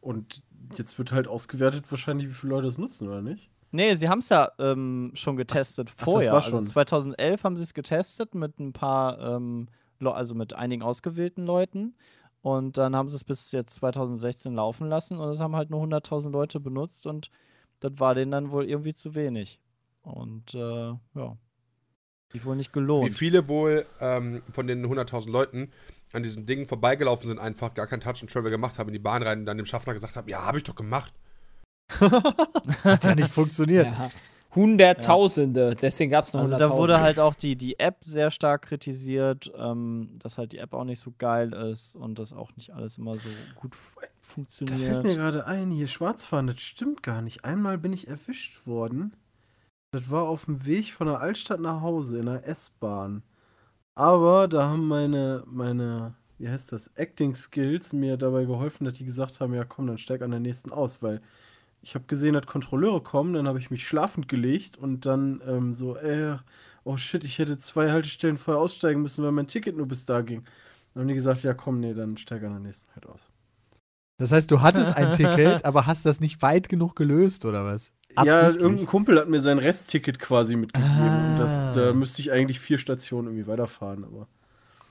und 0.00 0.42
jetzt 0.76 0.98
wird 0.98 1.12
halt 1.12 1.28
ausgewertet, 1.28 1.90
wahrscheinlich, 1.90 2.28
wie 2.28 2.32
viele 2.32 2.50
Leute 2.50 2.66
es 2.68 2.78
nutzen, 2.78 3.08
oder 3.08 3.20
nicht? 3.20 3.50
Nee, 3.72 3.96
sie 3.96 4.08
haben 4.08 4.20
es 4.20 4.28
ja 4.28 4.52
ähm, 4.60 5.10
schon 5.14 5.36
getestet 5.36 5.88
ach, 5.90 5.94
das 5.96 6.04
vorher. 6.04 6.32
war 6.32 6.42
Also 6.44 6.50
schon. 6.58 6.66
2011 6.66 7.42
haben 7.42 7.56
sie 7.56 7.64
es 7.64 7.74
getestet 7.74 8.34
mit 8.36 8.58
ein 8.60 8.72
paar, 8.72 9.18
ähm, 9.18 9.68
also 10.00 10.34
mit 10.34 10.52
einigen 10.54 10.82
ausgewählten 10.82 11.44
Leuten. 11.44 11.94
Und 12.42 12.76
dann 12.76 12.94
haben 12.94 13.08
sie 13.08 13.16
es 13.16 13.24
bis 13.24 13.52
jetzt 13.52 13.74
2016 13.76 14.54
laufen 14.54 14.86
lassen 14.86 15.18
und 15.18 15.30
es 15.30 15.40
haben 15.40 15.56
halt 15.56 15.70
nur 15.70 15.82
100.000 15.82 16.30
Leute 16.30 16.60
benutzt 16.60 17.06
und 17.06 17.30
das 17.80 17.92
war 17.96 18.14
denen 18.14 18.30
dann 18.30 18.50
wohl 18.50 18.68
irgendwie 18.68 18.92
zu 18.92 19.14
wenig. 19.14 19.60
Und 20.02 20.54
äh, 20.54 20.88
ja, 21.14 21.36
sich 22.34 22.44
wohl 22.44 22.56
nicht 22.56 22.70
Wie 22.70 22.80
gelohnt. 22.80 23.14
viele 23.14 23.48
wohl 23.48 23.86
ähm, 24.00 24.42
von 24.50 24.66
den 24.66 24.84
100.000 24.84 25.30
Leuten 25.30 25.70
an 26.12 26.22
diesem 26.22 26.44
Ding 26.44 26.66
vorbeigelaufen 26.66 27.28
sind, 27.28 27.38
einfach 27.38 27.72
gar 27.72 27.86
kein 27.86 28.00
Touch 28.00 28.20
and 28.20 28.30
Travel 28.30 28.50
gemacht 28.50 28.78
haben, 28.78 28.88
in 28.88 28.92
die 28.92 28.98
Bahn 28.98 29.22
rein 29.22 29.40
und 29.40 29.46
dann 29.46 29.56
dem 29.56 29.66
Schaffner 29.66 29.94
gesagt 29.94 30.16
haben, 30.16 30.28
ja, 30.28 30.44
habe 30.44 30.58
ich 30.58 30.64
doch 30.64 30.74
gemacht. 30.74 31.14
Hat 32.84 33.04
ja 33.04 33.14
nicht 33.14 33.28
funktioniert. 33.28 33.86
ja. 33.86 34.10
Hunderttausende, 34.54 35.74
deswegen 35.74 36.10
gab 36.10 36.24
es 36.24 36.32
noch 36.32 36.40
Also 36.40 36.56
da 36.56 36.70
wurde 36.70 37.00
halt 37.00 37.18
auch 37.20 37.34
die, 37.34 37.56
die 37.56 37.78
App 37.78 37.98
sehr 38.04 38.30
stark 38.30 38.62
kritisiert, 38.62 39.52
ähm, 39.56 40.10
dass 40.18 40.38
halt 40.38 40.52
die 40.52 40.58
App 40.58 40.72
auch 40.74 40.84
nicht 40.84 41.00
so 41.00 41.12
geil 41.18 41.52
ist 41.52 41.96
und 41.96 42.18
dass 42.18 42.32
auch 42.32 42.54
nicht 42.56 42.70
alles 42.70 42.98
immer 42.98 43.14
so 43.14 43.28
gut 43.56 43.74
f- 43.74 43.96
Da 43.96 44.06
fällt 44.06 44.20
funktioniert. 44.22 45.04
mir 45.04 45.14
gerade 45.16 45.46
ein, 45.46 45.70
hier 45.70 45.86
Schwarzfahren, 45.86 46.46
das 46.46 46.60
stimmt 46.60 47.02
gar 47.02 47.22
nicht. 47.22 47.44
Einmal 47.44 47.78
bin 47.78 47.92
ich 47.92 48.08
erwischt 48.08 48.66
worden. 48.66 49.16
Das 49.92 50.10
war 50.10 50.24
auf 50.24 50.46
dem 50.46 50.64
Weg 50.66 50.92
von 50.92 51.06
der 51.06 51.20
Altstadt 51.20 51.60
nach 51.60 51.80
Hause 51.80 52.18
in 52.18 52.26
der 52.26 52.46
S-Bahn. 52.48 53.22
Aber 53.94 54.48
da 54.48 54.68
haben 54.68 54.88
meine, 54.88 55.44
meine, 55.46 56.14
wie 56.38 56.48
heißt 56.48 56.72
das, 56.72 56.88
Acting 56.96 57.34
Skills 57.34 57.92
mir 57.92 58.16
dabei 58.16 58.44
geholfen, 58.44 58.84
dass 58.84 58.94
die 58.94 59.04
gesagt 59.04 59.38
haben, 59.40 59.54
ja 59.54 59.64
komm, 59.64 59.86
dann 59.86 59.98
steig 59.98 60.22
an 60.22 60.32
der 60.32 60.40
nächsten 60.40 60.72
aus, 60.72 61.00
weil 61.02 61.20
ich 61.84 61.94
habe 61.94 62.06
gesehen, 62.06 62.32
dass 62.32 62.46
Kontrolleure 62.46 63.02
kommen, 63.02 63.34
dann 63.34 63.46
habe 63.46 63.58
ich 63.58 63.70
mich 63.70 63.86
schlafend 63.86 64.26
gelegt 64.26 64.78
und 64.78 65.04
dann 65.04 65.42
ähm, 65.46 65.74
so, 65.74 65.96
äh, 65.96 66.38
oh 66.82 66.96
shit, 66.96 67.24
ich 67.24 67.38
hätte 67.38 67.58
zwei 67.58 67.90
Haltestellen 67.90 68.38
vorher 68.38 68.60
aussteigen 68.60 69.02
müssen, 69.02 69.22
weil 69.22 69.32
mein 69.32 69.46
Ticket 69.46 69.76
nur 69.76 69.86
bis 69.86 70.06
da 70.06 70.22
ging. 70.22 70.44
Dann 70.94 71.02
haben 71.02 71.08
die 71.08 71.14
gesagt, 71.14 71.42
ja 71.42 71.52
komm, 71.52 71.80
nee, 71.80 71.92
dann 71.92 72.16
steig 72.16 72.42
an 72.42 72.52
der 72.52 72.60
nächsten 72.60 72.90
halt 72.94 73.06
aus. 73.06 73.28
Das 74.16 74.32
heißt, 74.32 74.50
du 74.50 74.62
hattest 74.62 74.96
ein 74.96 75.12
Ticket, 75.16 75.66
aber 75.66 75.86
hast 75.86 76.06
das 76.06 76.20
nicht 76.20 76.40
weit 76.40 76.70
genug 76.70 76.96
gelöst, 76.96 77.44
oder 77.44 77.66
was? 77.66 77.92
Ja, 78.22 78.48
irgendein 78.48 78.86
Kumpel 78.86 79.18
hat 79.18 79.28
mir 79.28 79.40
sein 79.40 79.58
Restticket 79.58 80.18
quasi 80.18 80.56
mitgegeben. 80.56 80.90
Ah. 80.90 81.32
Und 81.32 81.38
das, 81.38 81.74
da 81.74 81.92
müsste 81.92 82.22
ich 82.22 82.32
eigentlich 82.32 82.60
vier 82.60 82.78
Stationen 82.78 83.28
irgendwie 83.28 83.46
weiterfahren, 83.46 84.04
aber 84.04 84.26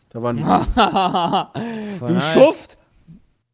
da 0.09 0.21
waren 0.21 0.37
die. 1.97 2.05
du. 2.05 2.21
Schuft! 2.21 2.77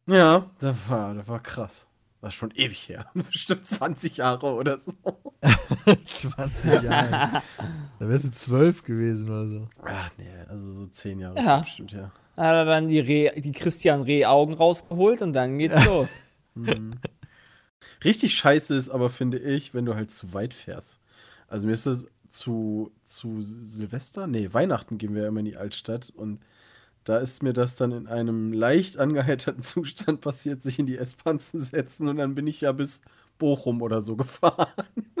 Ja, 0.06 0.50
das 0.58 0.76
war, 0.88 1.14
das 1.14 1.28
war 1.28 1.40
krass. 1.40 1.86
Das 2.20 2.34
ist 2.34 2.38
schon 2.38 2.50
ewig 2.54 2.88
her. 2.88 3.06
Bestimmt 3.14 3.66
20 3.66 4.18
Jahre 4.18 4.52
oder 4.52 4.78
so. 4.78 4.92
20 6.06 6.82
Jahre. 6.82 7.42
da 7.98 8.08
wärst 8.08 8.24
du 8.26 8.30
12 8.30 8.82
gewesen 8.82 9.30
oder 9.30 9.46
so. 9.46 9.68
Ach 9.82 10.10
nee, 10.18 10.28
also 10.48 10.72
so 10.72 10.86
10 10.86 11.20
Jahre 11.20 11.40
Ja. 11.42 11.60
bestimmt 11.60 11.92
her. 11.94 12.12
Hat 12.36 12.54
er 12.54 12.64
dann 12.64 12.88
die, 12.88 13.00
Reh, 13.00 13.40
die 13.40 13.52
Christian 13.52 14.02
Reh-Augen 14.02 14.54
rausgeholt 14.54 15.22
und 15.22 15.32
dann 15.32 15.58
geht's 15.58 15.84
los. 15.84 16.22
Mhm. 16.56 16.94
Richtig 18.02 18.34
scheiße 18.34 18.74
ist 18.74 18.90
aber, 18.90 19.08
finde 19.08 19.38
ich, 19.38 19.72
wenn 19.72 19.84
du 19.86 19.94
halt 19.94 20.10
zu 20.10 20.34
weit 20.34 20.52
fährst. 20.52 20.98
Also 21.46 21.68
mir 21.68 21.72
ist 21.74 21.86
das 21.86 22.06
zu, 22.28 22.90
zu 23.04 23.40
Silvester, 23.40 24.26
nee, 24.26 24.52
Weihnachten 24.52 24.98
gehen 24.98 25.14
wir 25.14 25.22
ja 25.22 25.28
immer 25.28 25.40
in 25.40 25.46
die 25.46 25.56
Altstadt 25.56 26.10
und 26.10 26.40
da 27.04 27.18
ist 27.18 27.42
mir 27.42 27.52
das 27.52 27.76
dann 27.76 27.92
in 27.92 28.06
einem 28.06 28.52
leicht 28.52 28.98
angeheiterten 28.98 29.62
Zustand 29.62 30.20
passiert, 30.20 30.62
sich 30.62 30.78
in 30.78 30.86
die 30.86 30.98
S-Bahn 30.98 31.38
zu 31.38 31.58
setzen 31.58 32.08
und 32.08 32.16
dann 32.16 32.34
bin 32.34 32.46
ich 32.46 32.60
ja 32.62 32.72
bis 32.72 33.02
Bochum 33.38 33.82
oder 33.82 34.02
so 34.02 34.16
gefahren. 34.16 34.68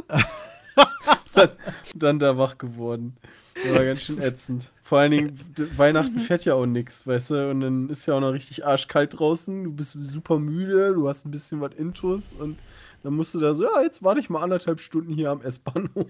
dann, 1.32 1.50
dann 1.94 2.18
da 2.18 2.36
wach 2.36 2.58
geworden. 2.58 3.16
Das 3.54 3.74
war 3.74 3.84
ganz 3.84 4.02
schön 4.02 4.20
ätzend. 4.20 4.70
Vor 4.82 4.98
allen 4.98 5.10
Dingen, 5.10 5.38
Weihnachten 5.76 6.18
fährt 6.20 6.44
ja 6.44 6.54
auch 6.54 6.66
nix, 6.66 7.06
weißt 7.06 7.30
du? 7.30 7.50
Und 7.50 7.60
dann 7.60 7.88
ist 7.88 8.06
ja 8.06 8.14
auch 8.14 8.20
noch 8.20 8.32
richtig 8.32 8.64
arschkalt 8.66 9.18
draußen. 9.18 9.64
Du 9.64 9.72
bist 9.72 9.96
super 10.00 10.38
müde, 10.38 10.94
du 10.94 11.08
hast 11.08 11.26
ein 11.26 11.30
bisschen 11.30 11.60
was 11.60 11.74
Intus 11.74 12.34
und 12.34 12.58
dann 13.02 13.14
musst 13.14 13.34
du 13.34 13.38
da 13.38 13.54
so, 13.54 13.64
ja, 13.64 13.82
jetzt 13.82 14.02
warte 14.02 14.20
ich 14.20 14.28
mal 14.28 14.42
anderthalb 14.42 14.80
Stunden 14.80 15.12
hier 15.12 15.30
am 15.30 15.40
S-Bahnhof. 15.40 16.06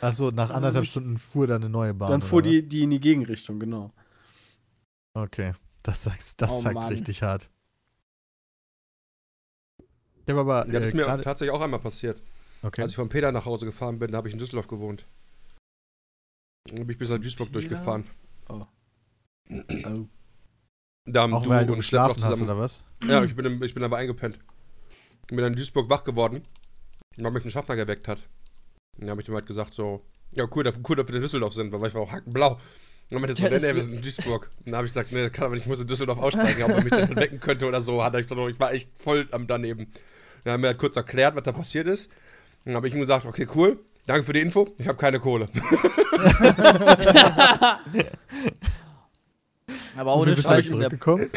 Achso, 0.00 0.30
nach 0.30 0.50
anderthalb 0.50 0.86
Stunden 0.86 1.16
fuhr 1.16 1.46
da 1.46 1.56
eine 1.56 1.68
neue 1.68 1.94
Bahn. 1.94 2.10
Dann 2.10 2.20
fuhr 2.20 2.42
die, 2.42 2.68
die 2.68 2.82
in 2.82 2.90
die 2.90 3.00
Gegenrichtung, 3.00 3.60
genau. 3.60 3.92
Okay. 5.14 5.52
Das 5.82 6.02
sagt, 6.02 6.40
das 6.40 6.50
Oh 6.50 6.60
sagt 6.60 6.74
Mann. 6.74 6.88
richtig 6.88 7.22
hart. 7.22 7.50
Ich 10.26 10.30
habe 10.30 10.40
aber 10.40 10.64
Das 10.64 10.82
äh, 10.82 10.86
ist 10.88 10.94
mir 10.94 11.02
gerade. 11.04 11.22
tatsächlich 11.22 11.54
auch 11.54 11.60
einmal 11.60 11.80
passiert. 11.80 12.22
Okay. 12.62 12.82
Als 12.82 12.90
ich 12.90 12.96
von 12.96 13.08
Peter 13.08 13.32
nach 13.32 13.44
Hause 13.46 13.66
gefahren 13.66 13.98
bin, 13.98 14.10
da 14.12 14.18
habe 14.18 14.28
ich 14.28 14.34
in 14.34 14.38
Düsseldorf 14.38 14.66
gewohnt. 14.68 15.06
Dann 16.66 16.86
bin 16.86 16.90
ich 16.90 16.98
bis 16.98 17.08
nach 17.08 17.18
Duisburg 17.18 17.48
Peter? 17.48 17.60
durchgefahren. 17.60 18.04
Oh. 18.50 18.66
Da 21.06 21.22
haben 21.22 21.32
auch 21.32 21.44
du 21.44 21.48
weil 21.48 21.64
du 21.66 21.76
geschlafen 21.76 22.22
hast, 22.22 22.42
oder 22.42 22.58
was? 22.58 22.84
Ja, 23.02 23.24
ich 23.24 23.34
bin, 23.34 23.62
ich 23.62 23.72
bin 23.72 23.82
aber 23.84 23.96
eingepennt. 23.96 24.38
Ich 25.22 25.28
bin 25.28 25.38
dann 25.38 25.52
in 25.52 25.56
Duisburg 25.56 25.88
wach 25.88 26.04
geworden, 26.04 26.42
weil 27.16 27.30
mich 27.30 27.44
ein 27.44 27.50
Schaffner 27.50 27.76
geweckt 27.76 28.08
hat. 28.08 28.18
Und 28.96 29.02
dann 29.02 29.10
habe 29.10 29.22
ich 29.22 29.28
ihm 29.28 29.34
halt 29.34 29.46
gesagt, 29.46 29.72
so, 29.72 30.04
ja, 30.34 30.46
cool, 30.54 30.64
dass, 30.64 30.78
cool, 30.88 30.96
dass 30.96 31.08
wir 31.08 31.14
in 31.14 31.22
Düsseldorf 31.22 31.54
sind, 31.54 31.72
weil 31.72 31.88
ich 31.88 31.94
war 31.94 32.02
auch 32.02 32.12
hackenblau. 32.12 32.58
Und 33.10 33.14
dann 33.14 33.22
meinte 33.22 33.36
so, 33.36 33.42
Ja, 33.42 33.50
nee, 33.50 33.58
nee, 33.58 33.74
wir 33.74 33.82
sind 33.82 33.94
in 33.94 34.02
Duisburg. 34.02 34.50
Und 34.58 34.66
dann 34.66 34.76
habe 34.76 34.86
ich 34.86 34.92
gesagt, 34.92 35.12
nee, 35.12 35.22
das 35.22 35.32
kann 35.32 35.46
aber 35.46 35.54
nicht, 35.54 35.62
ich 35.62 35.68
muss 35.68 35.80
in 35.80 35.86
Düsseldorf 35.86 36.18
aussteigen, 36.18 36.62
ob 36.64 36.70
er 36.70 36.82
mich 36.82 36.90
dann 36.90 37.16
wecken 37.16 37.40
könnte 37.40 37.66
oder 37.66 37.80
so. 37.80 38.04
Hat 38.04 38.14
er 38.14 38.22
gesagt, 38.22 38.40
ich 38.50 38.60
war 38.60 38.72
echt 38.72 38.90
voll 38.98 39.26
am 39.32 39.46
daneben. 39.46 39.86
Dann 40.44 40.52
haben 40.52 40.62
wir 40.62 40.68
halt 40.68 40.78
kurz 40.78 40.96
erklärt, 40.96 41.34
was 41.34 41.42
da 41.42 41.52
passiert 41.52 41.86
ist. 41.86 42.10
Dann 42.64 42.74
habe 42.74 42.86
ich 42.86 42.94
ihm 42.94 43.00
gesagt, 43.00 43.24
okay, 43.24 43.46
cool, 43.54 43.78
danke 44.06 44.24
für 44.24 44.34
die 44.34 44.40
Info, 44.40 44.74
ich 44.78 44.86
habe 44.88 44.98
keine 44.98 45.20
Kohle. 45.20 45.48
Aber 49.96 50.14
Und 50.14 50.22
ohne 50.22 50.34
bist 50.34 50.48
du 50.48 50.52
Scheiß 50.52 50.64
der, 50.66 50.70
zurückgekommen? 50.70 51.30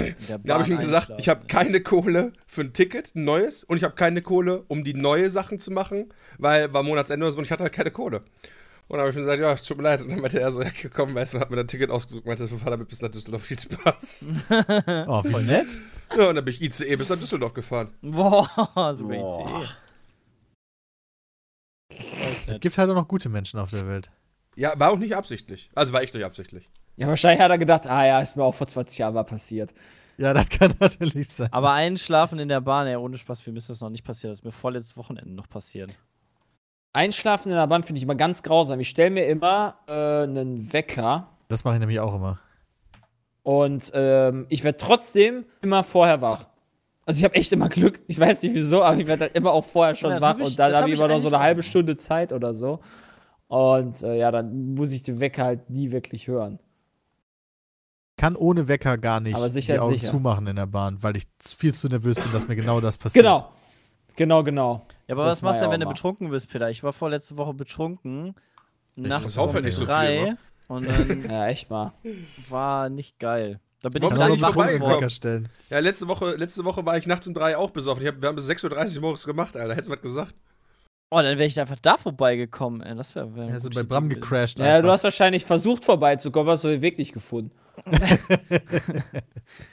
Da 0.43 0.53
habe 0.53 0.63
ich 0.63 0.69
ihm 0.69 0.77
gesagt, 0.77 1.11
ich 1.17 1.29
habe 1.29 1.47
keine 1.47 1.81
Kohle 1.81 2.33
für 2.47 2.61
ein 2.61 2.73
Ticket, 2.73 3.15
ein 3.15 3.23
neues, 3.23 3.63
und 3.63 3.77
ich 3.77 3.83
habe 3.83 3.95
keine 3.95 4.21
Kohle, 4.21 4.63
um 4.67 4.83
die 4.83 4.93
neue 4.93 5.29
Sachen 5.29 5.59
zu 5.59 5.71
machen, 5.71 6.13
weil 6.37 6.71
war 6.73 6.83
Monatsende 6.83 7.25
oder 7.25 7.33
so 7.33 7.39
und 7.39 7.45
ich 7.45 7.51
hatte 7.51 7.63
halt 7.63 7.73
keine 7.73 7.91
Kohle. 7.91 8.23
Und 8.91 8.97
dann 8.97 9.07
habe 9.07 9.11
ich 9.11 9.15
ihm 9.15 9.21
gesagt, 9.21 9.39
ja, 9.39 9.53
es 9.53 9.63
tut 9.63 9.77
mir 9.77 9.83
leid. 9.83 10.01
Und 10.01 10.09
dann 10.09 10.19
meinte 10.19 10.37
er 10.41 10.51
so, 10.51 10.61
ja, 10.61 10.69
komm, 10.93 11.15
weißt 11.15 11.33
du, 11.35 11.39
hat 11.39 11.49
mir 11.49 11.57
ein 11.57 11.65
Ticket 11.65 11.89
ausgesucht, 11.89 12.25
meinte, 12.25 12.51
wir 12.51 12.57
fahren 12.57 12.71
damit 12.71 12.89
bis 12.89 13.01
nach 13.01 13.07
Düsseldorf, 13.07 13.41
viel 13.41 13.57
Spaß. 13.57 14.25
Oh, 15.07 15.23
voll 15.23 15.43
nett. 15.43 15.79
ja, 16.17 16.27
und 16.27 16.35
dann 16.35 16.43
bin 16.43 16.53
ich 16.53 16.61
ICE 16.61 16.97
bis 16.97 17.07
nach 17.07 17.17
Düsseldorf 17.17 17.53
gefahren. 17.53 17.93
Boah, 18.01 18.93
sogar 18.93 19.17
Boah. 19.17 19.63
ICE. 21.89 22.51
Es 22.51 22.59
gibt 22.59 22.77
halt 22.77 22.89
auch 22.89 22.95
noch 22.95 23.07
gute 23.07 23.29
Menschen 23.29 23.61
auf 23.61 23.69
der 23.69 23.87
Welt. 23.87 24.11
Ja, 24.57 24.77
war 24.77 24.91
auch 24.91 24.97
nicht 24.97 25.15
absichtlich. 25.15 25.69
Also 25.73 25.93
war 25.93 26.01
echt 26.01 26.13
nicht 26.13 26.25
absichtlich. 26.25 26.69
Ja, 26.97 27.07
wahrscheinlich 27.07 27.39
hat 27.39 27.49
er 27.49 27.57
gedacht, 27.57 27.87
ah 27.87 28.05
ja, 28.05 28.19
ist 28.19 28.35
mir 28.35 28.43
auch 28.43 28.55
vor 28.55 28.67
20 28.67 28.97
Jahren 28.97 29.13
mal 29.13 29.23
passiert. 29.23 29.73
Ja, 30.17 30.33
das 30.33 30.49
kann 30.49 30.73
natürlich 30.81 31.29
sein. 31.29 31.47
Aber 31.53 31.71
einschlafen 31.71 32.39
in 32.39 32.49
der 32.49 32.59
Bahn, 32.59 32.87
ey, 32.87 32.97
ohne 32.97 33.17
Spaß, 33.17 33.45
wie 33.45 33.51
mir 33.51 33.59
ist 33.59 33.69
das 33.69 33.79
noch 33.79 33.89
nicht 33.89 34.03
passiert. 34.03 34.31
Das 34.31 34.39
ist 34.39 34.43
mir 34.43 34.51
vorletztes 34.51 34.97
Wochenende 34.97 35.31
noch 35.31 35.47
passiert. 35.47 35.93
Einschlafen 36.93 37.49
in 37.49 37.55
der 37.55 37.67
Bahn 37.67 37.83
finde 37.83 37.97
ich 37.97 38.03
immer 38.03 38.15
ganz 38.15 38.43
grausam. 38.43 38.79
Ich 38.79 38.89
stelle 38.89 39.11
mir 39.11 39.25
immer 39.27 39.75
äh, 39.87 40.23
einen 40.23 40.71
Wecker 40.73 41.27
Das 41.47 41.63
mache 41.63 41.75
ich 41.75 41.79
nämlich 41.79 41.99
auch 41.99 42.13
immer. 42.15 42.39
und 43.43 43.91
ähm, 43.93 44.45
ich 44.49 44.63
werde 44.63 44.77
trotzdem 44.77 45.45
immer 45.61 45.83
vorher 45.83 46.21
wach. 46.21 46.45
Also 47.05 47.17
ich 47.17 47.23
habe 47.23 47.35
echt 47.35 47.51
immer 47.51 47.67
Glück. 47.69 47.99
Ich 48.07 48.19
weiß 48.19 48.43
nicht 48.43 48.53
wieso, 48.53 48.83
aber 48.83 48.97
ich 48.97 49.07
werde 49.07 49.25
dann 49.27 49.35
immer 49.35 49.51
auch 49.51 49.63
vorher 49.65 49.95
schon 49.95 50.11
Ja, 50.11 50.21
wach 50.21 50.37
ich- 50.37 50.45
und 50.45 50.59
dann 50.59 50.73
habe 50.73 50.83
hab 50.83 50.87
ich 50.89 50.95
immer 50.99 51.07
noch 51.07 51.19
so 51.19 51.29
eine 51.29 51.39
halbe. 51.39 51.63
Stunde 51.63 51.97
Zeit 51.97 52.31
oder 52.33 52.53
so. 52.53 52.79
Und 53.47 54.01
äh, 54.03 54.17
ja, 54.17 54.31
dann 54.31 54.75
muss 54.75 54.91
ich 54.91 55.01
den 55.03 55.19
Wecker 55.19 55.43
halt 55.43 55.69
nie 55.69 55.91
wirklich 55.91 56.27
hören. 56.27 56.59
Kann 58.17 58.35
ohne 58.35 58.67
Wecker 58.67 58.97
gar 58.97 59.19
nicht 59.19 59.35
Aber 59.35 59.49
sicher 59.49 59.73
die 59.73 59.79
Augen 59.79 59.93
sicher. 59.95 60.11
zumachen 60.11 60.45
in 60.47 60.55
der 60.55 60.67
Bahn, 60.67 61.01
weil 61.01 61.17
ich 61.17 61.23
viel 61.43 61.73
zu 61.73 61.87
nervös 61.87 62.17
bin, 62.17 62.31
dass 62.33 62.47
mir 62.47 62.55
genau 62.55 62.79
das 62.79 62.97
passiert. 62.99 63.25
Genau. 63.25 63.49
Genau, 64.21 64.43
genau. 64.43 64.85
Ja, 65.07 65.15
aber 65.15 65.25
Das 65.25 65.37
was 65.37 65.41
machst 65.41 65.61
du 65.61 65.65
denn, 65.65 65.71
wenn 65.71 65.79
du 65.79 65.87
betrunken 65.87 66.29
bist, 66.29 66.47
Peter? 66.47 66.69
Ich 66.69 66.83
war 66.83 66.93
vorletzte 66.93 67.37
Woche 67.37 67.55
betrunken. 67.55 68.35
Nachts 68.95 69.33
sauf 69.33 69.49
um 69.49 69.55
halt 69.55 69.65
nicht 69.65 69.73
so 69.73 69.83
viel, 69.83 69.87
drei. 69.87 70.21
ne? 70.21 70.37
Und 70.67 70.87
dann 70.87 71.23
Ja, 71.27 71.47
echt 71.47 71.71
mal. 71.71 71.93
war 72.47 72.89
nicht 72.89 73.17
geil. 73.17 73.59
Da 73.81 73.89
bin 73.89 74.03
Warum 74.03 74.15
ich 74.15 74.21
dann 74.21 74.31
nicht 74.33 74.45
vorbeigekommen? 74.45 75.49
Ja, 75.71 75.79
letzte 75.79 76.07
Woche, 76.07 76.35
letzte 76.35 76.63
Woche 76.65 76.85
war 76.85 76.97
ich 76.97 77.07
nachts 77.07 77.25
um 77.27 77.33
drei 77.33 77.57
auch 77.57 77.71
besoffen. 77.71 78.03
Ich 78.03 78.09
hab, 78.09 78.21
wir 78.21 78.29
haben 78.29 78.35
bis 78.35 78.47
6.30 78.47 78.97
Uhr 78.97 79.01
morgens 79.01 79.23
gemacht, 79.25 79.57
Alter. 79.57 79.73
Hättest 79.73 79.89
du 79.89 79.93
was 79.93 80.01
gesagt? 80.03 80.35
Oh, 81.09 81.17
dann 81.19 81.39
wäre 81.39 81.45
ich 81.45 81.59
einfach 81.59 81.79
da 81.81 81.97
vorbeigekommen. 81.97 82.83
Ey, 82.83 82.95
das 82.95 83.15
wäre 83.15 83.35
wär 83.35 83.45
Also 83.45 83.69
gute 83.69 83.83
bei 83.83 83.83
Bram 83.83 84.07
gecrashed. 84.07 84.59
Ja, 84.59 84.83
du 84.83 84.91
hast 84.91 85.03
wahrscheinlich 85.03 85.45
versucht 85.45 85.83
vorbeizukommen, 85.83 86.51
hast 86.51 86.63
du 86.63 86.67
den 86.67 86.83
Weg 86.83 86.99
nicht 86.99 87.11
gefunden. 87.11 87.49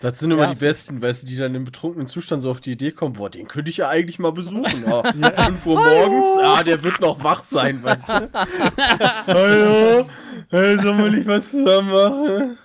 Das 0.00 0.18
sind 0.18 0.30
immer 0.30 0.44
Ja. 0.44 0.54
die 0.54 0.60
Besten, 0.60 1.00
weißt 1.00 1.22
du, 1.22 1.26
die 1.26 1.36
dann 1.36 1.54
im 1.54 1.64
betrunkenen 1.64 2.06
Zustand 2.06 2.42
so 2.42 2.50
auf 2.50 2.60
die 2.60 2.72
Idee 2.72 2.90
kommen, 2.92 3.14
boah, 3.14 3.30
den 3.30 3.46
könnte 3.48 3.70
ich 3.70 3.78
ja 3.78 3.88
eigentlich 3.88 4.18
mal 4.18 4.32
besuchen. 4.32 4.84
Oh, 4.90 5.02
5 5.04 5.66
Uhr 5.66 5.74
morgens, 5.80 6.24
ah, 6.42 6.62
der 6.62 6.82
wird 6.82 7.00
noch 7.00 7.22
wach 7.22 7.44
sein, 7.44 7.82
weißt 7.82 8.08
du. 8.08 8.30
Hallo, 9.26 10.06
hey, 10.50 10.76
sollen 10.80 10.98
wir 11.04 11.10
nicht 11.10 11.26
was 11.26 11.50
zusammen 11.50 11.90
machen? 11.90 12.58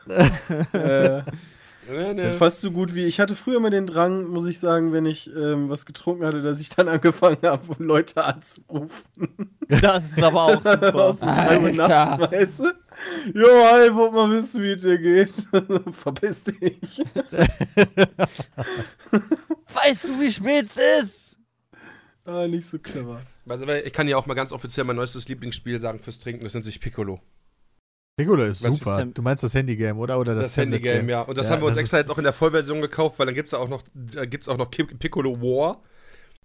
äh, 0.73 1.17
Ja, 1.93 2.13
das 2.13 2.34
ist 2.34 2.38
fast 2.39 2.61
so 2.61 2.71
gut 2.71 2.95
wie, 2.95 3.05
ich 3.05 3.19
hatte 3.19 3.36
früher 3.36 3.57
immer 3.57 3.69
den 3.69 3.86
Drang, 3.86 4.25
muss 4.27 4.45
ich 4.47 4.59
sagen, 4.59 4.93
wenn 4.93 5.05
ich 5.05 5.29
ähm, 5.36 5.69
was 5.69 5.86
getrunken 5.86 6.25
hatte, 6.25 6.41
dass 6.41 6.59
ich 6.61 6.69
dann 6.69 6.88
angefangen 6.88 7.38
habe, 7.43 7.61
Leute 7.84 8.23
anzurufen. 8.23 9.27
Das 9.67 10.05
ist 10.11 10.23
aber 10.23 10.43
auch 10.43 10.65
Aus 10.65 10.79
super. 10.81 11.13
so 11.13 11.25
3 11.25 11.59
Uhr 11.59 11.71
nachts, 11.73 12.31
weißt 12.31 12.59
du? 12.59 12.71
Jo, 13.34 13.48
hi, 13.48 13.94
wollt 13.94 14.14
mal 14.14 14.30
wissen, 14.32 14.62
wie 14.62 14.72
es 14.72 14.82
dir 14.82 14.98
geht. 14.98 15.34
Verpiss 15.96 16.44
dich. 16.44 17.02
weißt 19.74 20.04
du, 20.06 20.20
wie 20.20 20.32
spät 20.32 20.66
es 20.66 20.78
ist? 20.78 21.38
Ah, 22.26 22.48
nicht 22.48 22.68
so 22.68 22.80
clever. 22.80 23.22
Also, 23.48 23.68
ich 23.68 23.91
kann 23.94 24.08
ja 24.08 24.18
auch 24.18 24.26
mal 24.26 24.34
ganz 24.34 24.52
offiziell 24.52 24.86
mein 24.86 24.96
neuestes 24.96 25.28
Lieblingsspiel 25.28 25.80
sagen 25.80 26.00
fürs 26.00 26.20
Trinken. 26.20 26.44
Das 26.44 26.54
nennt 26.54 26.66
sich 26.66 26.80
Piccolo. 26.80 27.20
Piccolo 28.16 28.44
ist 28.44 28.64
Was 28.64 28.76
super. 28.76 29.06
Du 29.06 29.22
meinst 29.22 29.44
das 29.44 29.56
Handygame, 29.56 30.00
oder? 30.00 30.20
Oder 30.20 30.36
das, 30.36 30.46
Das, 30.46 30.58
Handygame, 30.58 31.12
ja. 31.12 31.22
Und 31.22 31.38
das 31.38 31.50
haben 31.50 31.62
wir 31.62 31.68
uns 31.68 31.78
extra 31.78 31.98
jetzt 31.98 32.12
auch 32.12 32.18
in 32.20 32.24
der 32.24 32.34
Vollversion 32.34 32.80
gekauft, 32.80 33.18
weil 33.20 33.26
dann 33.26 33.36
gibt 33.36 33.48
es 33.48 33.54
auch 33.54 33.68
noch, 33.68 33.84
da 33.94 34.26
gibt's 34.26 34.48
auch 34.48 34.58
noch 34.58 34.70
Piccolo 34.70 35.41
War. 35.41 35.82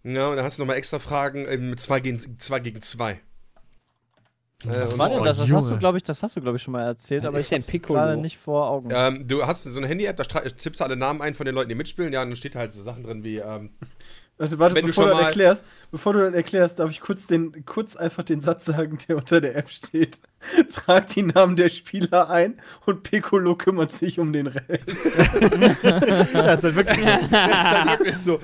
Ja, 0.02 0.28
und 0.28 0.36
dann 0.36 0.44
hast 0.44 0.58
du 0.58 0.62
nochmal 0.62 0.76
extra 0.76 0.98
Fragen 0.98 1.46
ähm, 1.46 1.70
mit 1.70 1.80
2 1.80 2.00
gegen 2.00 2.38
2. 2.40 2.60
Gegen 2.60 2.80
zwei. 2.82 3.20
Äh, 4.64 4.68
Was 4.70 4.98
war 4.98 5.08
denn 5.08 5.20
Oh, 5.20 5.24
das? 5.24 5.36
Das 5.38 5.52
hast 5.52 5.70
du, 5.70 5.78
glaube 5.78 5.98
ich, 5.98 6.02
das 6.04 6.22
hast 6.22 6.34
du, 6.36 6.40
glaube 6.40 6.56
ich, 6.56 6.62
schon 6.62 6.72
mal 6.72 6.82
erzählt, 6.84 7.22
Was 7.22 7.28
aber 7.28 7.38
ist 7.38 7.46
ich 7.46 7.52
habe 7.52 7.64
Piccolo? 7.64 7.98
gerade 8.00 8.16
nicht 8.16 8.38
vor 8.38 8.68
Augen. 8.68 8.88
Ähm, 8.92 9.28
du 9.28 9.46
hast 9.46 9.62
so 9.62 9.78
eine 9.78 9.86
Handy-App, 9.86 10.16
da 10.16 10.24
tippst 10.24 10.80
du 10.80 10.84
alle 10.84 10.96
Namen 10.96 11.22
ein 11.22 11.34
von 11.34 11.46
den 11.46 11.54
Leuten, 11.54 11.68
die 11.68 11.74
mitspielen, 11.76 12.12
ja, 12.12 12.22
und 12.22 12.30
dann 12.30 12.36
steht 12.36 12.56
halt 12.56 12.72
so 12.72 12.82
Sachen 12.82 13.04
drin 13.04 13.22
wie, 13.22 13.36
ähm, 13.36 13.70
Warte, 14.38 14.58
warte, 14.60 14.74
Wenn 14.76 14.82
du 14.82 14.88
bevor 14.88 15.02
schon 15.04 15.08
du, 15.10 15.14
dann 15.16 15.22
mal- 15.22 15.26
erklärst, 15.28 15.64
bevor 15.90 16.12
du 16.12 16.20
dann 16.20 16.34
erklärst, 16.34 16.78
darf 16.78 16.90
ich 16.90 17.00
kurz, 17.00 17.26
den, 17.26 17.64
kurz 17.66 17.96
einfach 17.96 18.22
den 18.22 18.40
Satz 18.40 18.66
sagen, 18.66 18.96
der 19.08 19.16
unter 19.16 19.40
der 19.40 19.56
App 19.56 19.68
steht. 19.68 20.20
Trag 20.72 21.08
die 21.08 21.22
Namen 21.24 21.56
der 21.56 21.68
Spieler 21.68 22.30
ein 22.30 22.60
und 22.86 23.02
Piccolo 23.02 23.56
kümmert 23.56 23.92
sich 23.92 24.20
um 24.20 24.32
den 24.32 24.46
Rest. 24.46 24.68
Ja, 26.32 26.52
ist 26.54 26.62
halt 26.64 26.76
wirklich 26.76 26.96
so. 26.98 27.04
das 27.04 27.22
ist 27.22 27.30
halt 27.32 27.98
wirklich 27.98 28.16
so. 28.16 28.40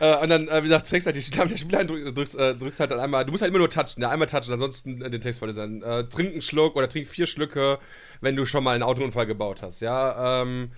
Äh, 0.00 0.22
und 0.22 0.28
dann, 0.30 0.48
äh, 0.48 0.58
wie 0.58 0.68
gesagt, 0.68 0.88
trägst 0.88 1.06
halt 1.06 1.16
die 1.16 1.36
Namen 1.36 1.48
der 1.50 1.56
Spieler 1.56 1.78
ein, 1.80 1.88
drück- 1.88 2.12
drückst, 2.14 2.36
äh, 2.38 2.54
drückst 2.54 2.80
halt 2.80 2.90
dann 2.92 3.00
einmal, 3.00 3.24
du 3.24 3.30
musst 3.32 3.42
halt 3.42 3.50
immer 3.50 3.58
nur 3.58 3.68
touchen, 3.70 4.00
ja, 4.02 4.10
einmal 4.10 4.28
touchen, 4.28 4.52
ansonsten 4.52 5.02
äh, 5.02 5.10
den 5.10 5.20
Text 5.20 5.40
vorlesen. 5.40 5.82
Äh, 5.82 6.04
trink 6.04 6.32
einen 6.32 6.42
Schluck 6.42 6.76
oder 6.76 6.88
trink 6.88 7.08
vier 7.08 7.26
Schlücke, 7.26 7.78
wenn 8.20 8.36
du 8.36 8.46
schon 8.46 8.62
mal 8.64 8.74
einen 8.74 8.82
Autounfall 8.84 9.26
gebaut 9.26 9.62
hast, 9.62 9.80
ja. 9.80 10.42
Ähm, 10.42 10.70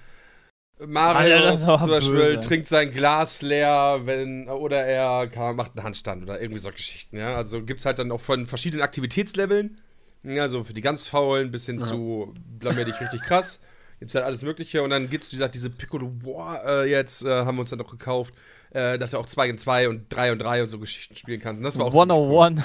Aber 1.69 1.79
zum 1.79 1.91
Beispiel 1.91 2.37
böse. 2.37 2.41
trinkt 2.41 2.67
sein 2.67 2.91
Glas 2.91 3.43
leer, 3.43 4.03
wenn, 4.05 4.49
oder 4.49 4.85
er 4.85 5.27
kann, 5.27 5.57
macht 5.57 5.73
einen 5.77 5.85
Handstand 5.85 6.23
oder 6.23 6.41
irgendwie 6.41 6.61
so 6.61 6.71
Geschichten, 6.71 7.17
ja. 7.17 7.35
Also 7.35 7.63
gibt's 7.63 7.87
halt 7.87 7.99
dann 7.99 8.11
auch 8.13 8.21
von 8.21 8.47
verschiedenen 8.47 8.83
Aktivitätsleveln, 8.83 9.79
ja, 10.23 10.49
so 10.49 10.65
für 10.65 10.75
die 10.75 10.83
ganz 10.83 11.09
Faulen 11.09 11.51
bis 11.51 11.67
hin 11.67 11.79
zu 11.79 12.35
blamier 12.59 12.85
dich 12.85 13.01
richtig 13.01 13.23
krass. 13.23 13.61
Gibt's 13.99 14.15
halt 14.15 14.27
alles 14.27 14.43
Mögliche 14.43 14.83
und 14.83 14.91
dann 14.91 15.09
gibt's, 15.09 15.33
wie 15.33 15.37
gesagt, 15.37 15.55
diese 15.55 15.71
Piccolo 15.71 16.13
War, 16.23 16.63
äh, 16.67 16.91
jetzt 16.91 17.25
äh, 17.25 17.31
haben 17.31 17.57
wir 17.57 17.61
uns 17.61 17.71
dann 17.71 17.79
noch 17.79 17.91
gekauft, 17.91 18.35
äh, 18.71 18.99
dass 18.99 19.13
du 19.13 19.19
auch 19.19 19.27
2 19.27 19.49
in 19.49 19.59
2 19.59 19.89
und 19.89 20.13
3 20.13 20.33
und 20.33 20.39
3 20.41 20.65
und 20.65 20.69
so 20.69 20.79
Geschichten 20.79 21.17
spielen 21.17 21.41
kannst. 21.41 21.61
Und 21.61 21.65
das 21.65 21.79
war 21.79 21.87
auch 21.87 21.93
ziemlich 21.93 22.17
cool. 22.17 22.41
101. 22.43 22.65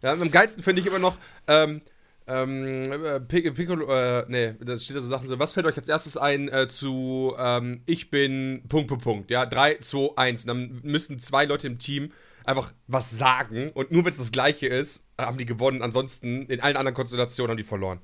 Ja, 0.00 0.12
und 0.12 0.22
am 0.22 0.30
geilsten 0.30 0.62
finde 0.62 0.80
ich 0.80 0.86
immer 0.86 0.98
noch, 0.98 1.16
ähm, 1.48 1.82
ähm, 2.26 2.90
äh, 2.92 3.20
Pic- 3.20 3.52
Piccolo, 3.54 3.86
äh, 3.92 4.24
nee, 4.28 4.54
da 4.60 4.78
steht 4.78 4.96
da 4.96 5.00
so 5.00 5.08
Sachen 5.08 5.28
so, 5.28 5.38
was 5.38 5.52
fällt 5.52 5.66
euch 5.66 5.76
als 5.76 5.88
erstes 5.88 6.16
ein 6.16 6.48
äh, 6.48 6.68
zu, 6.68 7.34
ähm, 7.38 7.82
ich 7.86 8.10
bin, 8.10 8.62
Punkt, 8.68 8.88
Punkt, 8.88 9.04
Punkt, 9.04 9.30
ja, 9.30 9.46
3, 9.46 9.78
2, 9.78 10.16
1, 10.16 10.42
und 10.44 10.48
dann 10.48 10.80
müssen 10.82 11.18
zwei 11.18 11.44
Leute 11.44 11.66
im 11.66 11.78
Team 11.78 12.12
einfach 12.44 12.72
was 12.86 13.10
sagen 13.10 13.70
und 13.74 13.90
nur 13.90 14.04
wenn 14.04 14.12
es 14.12 14.18
das 14.18 14.32
Gleiche 14.32 14.66
ist, 14.66 15.06
haben 15.18 15.38
die 15.38 15.46
gewonnen, 15.46 15.82
ansonsten 15.82 16.46
in 16.46 16.60
allen 16.60 16.76
anderen 16.76 16.94
Konstellationen 16.94 17.50
haben 17.50 17.56
die 17.58 17.64
verloren. 17.64 18.00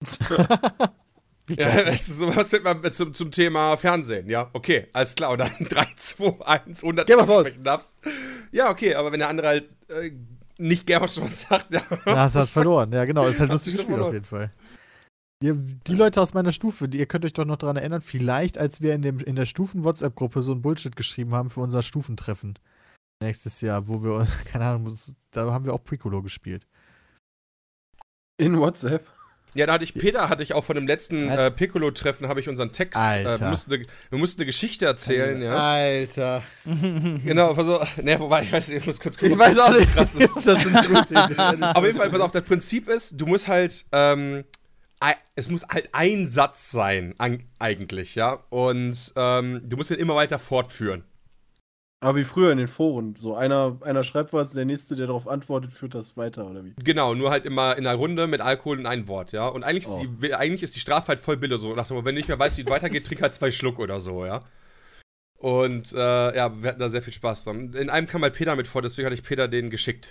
Ja, 1.48 1.82
das 1.84 2.08
ist 2.08 2.18
so, 2.18 2.34
was 2.34 2.50
wird 2.50 2.64
man 2.64 2.92
zum, 2.92 3.14
zum 3.14 3.30
Thema 3.30 3.76
Fernsehen, 3.76 4.28
ja? 4.28 4.50
Okay, 4.52 4.88
alles 4.92 5.14
klar. 5.14 5.30
Und 5.30 5.38
dann 5.38 5.52
3, 5.60 5.86
2, 5.94 6.44
1, 6.44 6.82
100 6.82 7.06
Game 7.06 7.20
of 7.20 7.26
Thrones. 7.26 7.54
Ja, 8.50 8.68
okay, 8.70 8.94
aber 8.94 9.12
wenn 9.12 9.20
der 9.20 9.28
andere 9.28 9.46
halt 9.48 9.76
äh, 9.88 10.10
nicht 10.58 10.90
of 10.96 11.12
Thrones 11.12 11.40
sagt, 11.40 11.72
ja. 11.72 11.82
Hast 12.04 12.34
du 12.34 12.40
das 12.40 12.50
verloren. 12.50 12.92
Ja, 12.92 13.04
genau. 13.04 13.26
Ist 13.26 13.40
halt 13.40 13.50
lustig 13.50 13.74
schon 13.74 13.78
gespielt 13.78 14.00
auf 14.00 14.10
verloren. 14.10 14.14
jeden 14.14 14.24
Fall. 14.24 14.52
Ihr, 15.42 15.54
die 15.54 15.94
Leute 15.94 16.22
aus 16.22 16.32
meiner 16.32 16.52
Stufe, 16.52 16.88
die, 16.88 16.98
ihr 16.98 17.06
könnt 17.06 17.24
euch 17.26 17.34
doch 17.34 17.44
noch 17.44 17.56
daran 17.56 17.76
erinnern, 17.76 18.00
vielleicht 18.00 18.56
als 18.56 18.80
wir 18.80 18.94
in, 18.94 19.02
dem, 19.02 19.18
in 19.18 19.36
der 19.36 19.44
Stufen-WhatsApp-Gruppe 19.44 20.40
so 20.40 20.52
ein 20.52 20.62
Bullshit 20.62 20.96
geschrieben 20.96 21.34
haben 21.34 21.50
für 21.50 21.60
unser 21.60 21.82
Stufentreffen. 21.82 22.58
Nächstes 23.20 23.60
Jahr, 23.60 23.86
wo 23.86 24.02
wir 24.02 24.14
uns, 24.14 24.44
keine 24.44 24.66
Ahnung, 24.66 24.96
da 25.30 25.52
haben 25.52 25.66
wir 25.66 25.74
auch 25.74 25.84
Piccolo 25.84 26.22
gespielt. 26.22 26.66
In 28.38 28.58
WhatsApp. 28.58 29.06
Ja, 29.56 29.66
da 29.66 29.72
hatte 29.74 29.84
ich, 29.84 29.94
Peter 29.94 30.28
hatte 30.28 30.42
ich 30.42 30.54
auch 30.54 30.64
von 30.64 30.76
dem 30.76 30.86
letzten 30.86 31.28
äh, 31.30 31.50
Piccolo-Treffen, 31.50 32.28
habe 32.28 32.40
ich 32.40 32.48
unseren 32.48 32.72
Text, 32.72 32.98
äh, 32.98 33.04
Alter. 33.04 33.40
wir, 33.40 33.48
mussten 33.48 33.72
eine, 33.72 33.84
wir 34.10 34.18
mussten 34.18 34.40
eine 34.40 34.46
Geschichte 34.46 34.86
erzählen, 34.86 35.40
ja. 35.42 35.56
Alter. 35.56 36.42
Genau, 36.64 37.54
pass 37.54 37.68
auf, 37.68 37.96
ne, 38.02 38.18
wobei, 38.20 38.42
ich 38.42 38.52
weiß 38.52 38.70
ich 38.70 38.86
muss 38.86 39.00
kurz 39.00 39.16
gucken. 39.16 39.32
Ich 39.32 39.38
weiß 39.38 39.58
auch 39.58 39.72
nicht, 39.72 39.92
krass 39.92 40.14
ist. 40.16 40.36
das 40.36 40.46
Auf 40.46 41.84
jeden 41.84 41.98
Fall, 41.98 42.10
pass 42.10 42.20
auf, 42.20 42.32
das 42.32 42.42
Prinzip 42.42 42.88
ist, 42.88 43.20
du 43.20 43.26
musst 43.26 43.48
halt, 43.48 43.84
ähm, 43.92 44.44
es 45.34 45.50
muss 45.50 45.64
halt 45.70 45.90
ein 45.92 46.26
Satz 46.26 46.70
sein, 46.70 47.14
eigentlich, 47.58 48.14
ja. 48.14 48.44
Und 48.48 49.12
ähm, 49.16 49.60
du 49.64 49.76
musst 49.76 49.90
ihn 49.90 49.98
immer 49.98 50.16
weiter 50.16 50.38
fortführen. 50.38 51.04
Aber 52.00 52.16
wie 52.16 52.24
früher 52.24 52.52
in 52.52 52.58
den 52.58 52.68
Foren. 52.68 53.16
So 53.16 53.34
einer, 53.34 53.78
einer 53.80 54.02
schreibt 54.02 54.32
was, 54.32 54.52
der 54.52 54.66
nächste, 54.66 54.96
der 54.96 55.06
darauf 55.06 55.26
antwortet, 55.26 55.72
führt 55.72 55.94
das 55.94 56.16
weiter, 56.16 56.46
oder 56.46 56.62
wie? 56.64 56.74
Genau, 56.84 57.14
nur 57.14 57.30
halt 57.30 57.46
immer 57.46 57.76
in 57.76 57.86
einer 57.86 57.96
Runde 57.96 58.26
mit 58.26 58.40
Alkohol 58.42 58.78
in 58.78 58.86
ein 58.86 59.08
Wort, 59.08 59.32
ja. 59.32 59.48
Und 59.48 59.64
eigentlich, 59.64 59.86
Oh. 59.88 60.02
ist, 60.02 60.06
die, 60.22 60.34
eigentlich 60.34 60.62
ist 60.62 60.76
die 60.76 60.80
Strafe 60.80 61.08
halt 61.08 61.20
voll 61.20 61.38
billig, 61.38 61.58
so 61.58 61.74
nach 61.74 61.86
dem 61.88 61.96
wenn 61.96 62.04
du 62.04 62.12
nicht 62.12 62.28
mehr 62.28 62.38
weißt, 62.38 62.58
wie 62.58 62.62
es 62.62 62.68
weitergeht, 62.68 63.06
trink 63.06 63.22
halt 63.22 63.32
zwei 63.32 63.50
Schluck 63.50 63.78
oder 63.78 64.00
so, 64.02 64.26
ja. 64.26 64.44
Und 65.38 65.92
äh, 65.92 65.96
ja, 66.36 66.62
wir 66.62 66.68
hatten 66.68 66.80
da 66.80 66.88
sehr 66.88 67.02
viel 67.02 67.12
Spaß 67.12 67.44
dran. 67.44 67.72
In 67.74 67.88
einem 67.90 68.06
kam 68.06 68.22
halt 68.22 68.34
Peter 68.34 68.56
mit 68.56 68.66
vor, 68.66 68.82
deswegen 68.82 69.06
hatte 69.06 69.14
ich 69.14 69.22
Peter 69.22 69.48
den 69.48 69.70
geschickt. 69.70 70.08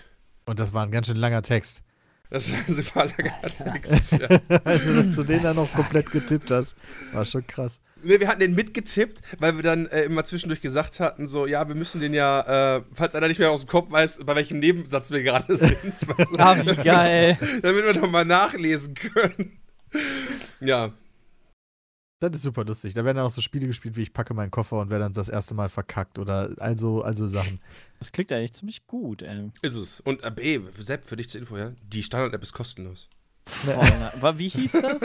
Und 0.47 0.59
das 0.59 0.73
war 0.73 0.83
ein 0.83 0.91
ganz 0.91 1.07
schön 1.07 1.17
langer 1.17 1.41
Text. 1.43 1.83
Das 2.30 2.51
war 2.95 3.05
langer 3.05 3.34
Text. 3.41 4.13
ja. 4.13 4.28
also, 4.63 4.93
dass 4.93 5.15
du 5.15 5.23
den 5.23 5.43
dann 5.43 5.55
noch 5.55 5.71
komplett 5.73 6.11
getippt 6.11 6.51
hast, 6.51 6.76
war 7.13 7.23
schon 7.23 7.45
krass. 7.45 7.80
Nee, 8.03 8.19
wir 8.19 8.28
hatten 8.28 8.39
den 8.39 8.55
mitgetippt, 8.55 9.21
weil 9.39 9.55
wir 9.55 9.63
dann 9.63 9.88
äh, 9.88 10.03
immer 10.03 10.23
zwischendurch 10.26 10.61
gesagt 10.61 10.99
hatten, 10.99 11.28
so, 11.28 11.47
ja, 11.47 11.67
wir 11.67 11.76
müssen 11.76 12.01
den 12.01 12.13
ja, 12.13 12.78
äh, 12.78 12.82
falls 12.93 13.15
einer 13.15 13.28
nicht 13.28 13.39
mehr 13.39 13.51
aus 13.51 13.61
dem 13.61 13.69
Kopf 13.69 13.91
weiß, 13.91 14.19
bei 14.26 14.36
welchem 14.36 14.59
Nebensatz 14.59 15.11
wir 15.11 15.23
gerade 15.23 15.55
sind. 15.57 15.78
Ah, 16.38 16.55
wie 16.57 16.76
geil. 16.76 17.38
Damit 17.61 17.86
wir 17.86 17.93
doch 17.93 18.09
mal 18.09 18.26
nachlesen 18.26 18.93
können. 18.95 19.59
Ja, 20.59 20.91
Das 22.30 22.38
ist 22.38 22.43
super 22.43 22.63
lustig. 22.63 22.93
Da 22.93 23.05
werden 23.05 23.17
dann 23.17 23.26
auch 23.26 23.32
so 23.32 23.41
Spiele 23.41 23.67
gespielt, 23.67 23.95
wie 23.97 24.01
ich 24.01 24.13
packe 24.13 24.34
meinen 24.34 24.51
Koffer 24.51 24.80
und 24.80 24.89
werde 24.89 25.05
dann 25.05 25.13
das 25.13 25.30
erste 25.30 25.53
Mal 25.53 25.69
verkackt 25.69 26.19
oder 26.19 26.49
also, 26.57 27.01
also 27.01 27.28
Sachen. 27.28 27.59
Das 27.99 28.11
klingt 28.11 28.32
eigentlich 28.32 28.53
ziemlich 28.53 28.88
gut, 28.88 29.21
ey. 29.21 29.51
ist 29.61 29.76
es. 29.76 29.99
Und 30.01 30.23
äh, 30.23 30.32
B, 30.32 30.59
Sepp, 30.78 31.05
für 31.05 31.15
dich 31.15 31.30
zur 31.30 31.41
Info, 31.41 31.57
ja, 31.57 31.71
die 31.82 32.03
Standard-App 32.03 32.43
ist 32.43 32.53
kostenlos. 32.53 33.09
Oh, 33.67 34.38
wie 34.38 34.47
hieß 34.47 34.71
das? 34.71 35.01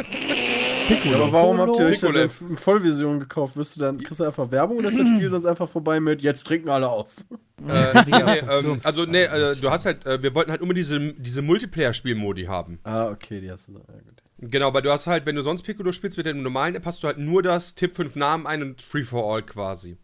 Ja, 1.05 1.17
aber 1.17 1.33
warum 1.33 1.59
habt 1.59 1.79
ihr 1.79 1.85
euch 1.87 2.01
Piccolo. 2.01 2.13
dann 2.13 2.31
eine 2.49 2.57
Vollversion 2.57 3.21
gekauft? 3.21 3.57
Wirst 3.57 3.77
du 3.77 3.81
dann, 3.81 3.99
kriegst 3.99 4.19
du 4.19 4.25
einfach 4.25 4.51
Werbung 4.51 4.79
oder 4.79 4.89
ist 4.89 4.99
das 4.99 5.09
Spiel 5.09 5.29
sonst 5.29 5.45
einfach 5.45 5.69
vorbei 5.69 6.01
mit, 6.01 6.23
jetzt 6.23 6.47
trinken 6.47 6.69
alle 6.69 6.89
aus? 6.89 7.27
Äh, 7.69 8.03
nee, 8.07 8.17
ähm, 8.17 8.79
also, 8.83 9.05
nee, 9.05 9.25
äh, 9.25 9.55
du 9.57 9.71
hast 9.71 9.85
halt, 9.85 10.07
äh, 10.07 10.23
wir 10.23 10.35
wollten 10.35 10.51
halt 10.51 10.63
immer 10.63 10.75
diese, 10.75 11.13
diese 11.13 11.43
Multiplayer-Spielmodi 11.43 12.45
haben. 12.45 12.81
Ah, 12.83 13.09
okay, 13.09 13.41
die 13.41 13.51
hast 13.51 13.69
du 13.69 13.73
da. 13.75 13.81
Ja, 13.81 14.01
gut. 14.01 14.23
Genau, 14.43 14.73
weil 14.73 14.83
du 14.83 14.91
hast 14.91 15.07
halt, 15.07 15.27
wenn 15.27 15.37
du 15.37 15.43
sonst 15.43 15.63
Piccolo 15.63 15.93
spielst 15.93 16.17
mit 16.17 16.25
der 16.27 16.35
normalen 16.35 16.75
App, 16.75 16.87
hast 16.87 17.03
du 17.03 17.07
halt 17.07 17.19
nur 17.19 17.43
das 17.43 17.75
Tipp 17.75 17.95
5 17.95 18.17
Namen 18.17 18.47
ein 18.47 18.63
und 18.63 18.81
Free 18.83 19.05
for 19.05 19.33
All 19.35 19.43
quasi. 19.43 19.99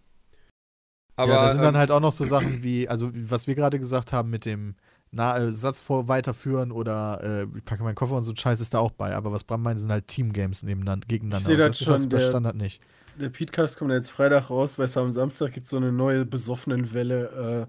Aber 1.16 1.32
ja, 1.32 1.46
da 1.46 1.52
sind 1.52 1.62
dann 1.62 1.74
ähm, 1.74 1.78
halt 1.80 1.90
auch 1.90 2.00
noch 2.00 2.12
so 2.12 2.24
Sachen 2.24 2.62
wie, 2.62 2.86
also 2.88 3.10
was 3.14 3.46
wir 3.46 3.54
gerade 3.54 3.78
gesagt 3.78 4.12
haben 4.12 4.28
mit 4.28 4.44
dem 4.44 4.74
Na 5.10 5.38
äh, 5.38 5.50
Satz 5.50 5.80
vor 5.80 6.08
weiterführen 6.08 6.70
oder 6.70 7.20
äh, 7.22 7.56
ich 7.56 7.64
packe 7.64 7.82
meinen 7.82 7.94
Koffer 7.94 8.16
und 8.16 8.24
so 8.24 8.34
Scheiß 8.36 8.60
ist 8.60 8.74
da 8.74 8.80
auch 8.80 8.90
bei. 8.90 9.14
Aber 9.16 9.32
was 9.32 9.42
Bram 9.44 9.62
meinte, 9.62 9.80
sind 9.80 9.90
halt 9.90 10.08
Teamgames 10.08 10.62
nebeneinander, 10.62 11.06
gegeneinander. 11.06 11.38
Ich 11.40 11.46
seh 11.46 11.52
Und 11.54 11.58
das 11.60 11.68
das 11.68 11.80
ist 11.80 11.84
schon, 11.86 11.94
halt 12.00 12.10
bei 12.10 12.18
der- 12.18 12.26
Standard 12.28 12.56
nicht. 12.56 12.82
Der 13.18 13.30
Podcast 13.30 13.78
kommt 13.78 13.92
jetzt 13.92 14.10
Freitag 14.10 14.50
raus, 14.50 14.76
weil 14.78 14.84
es 14.84 14.96
am 14.98 15.10
Samstag 15.10 15.52
gibt 15.54 15.66
so 15.66 15.78
eine 15.78 15.90
neue 15.90 16.26
besoffenen 16.26 16.92
Welle 16.92 17.66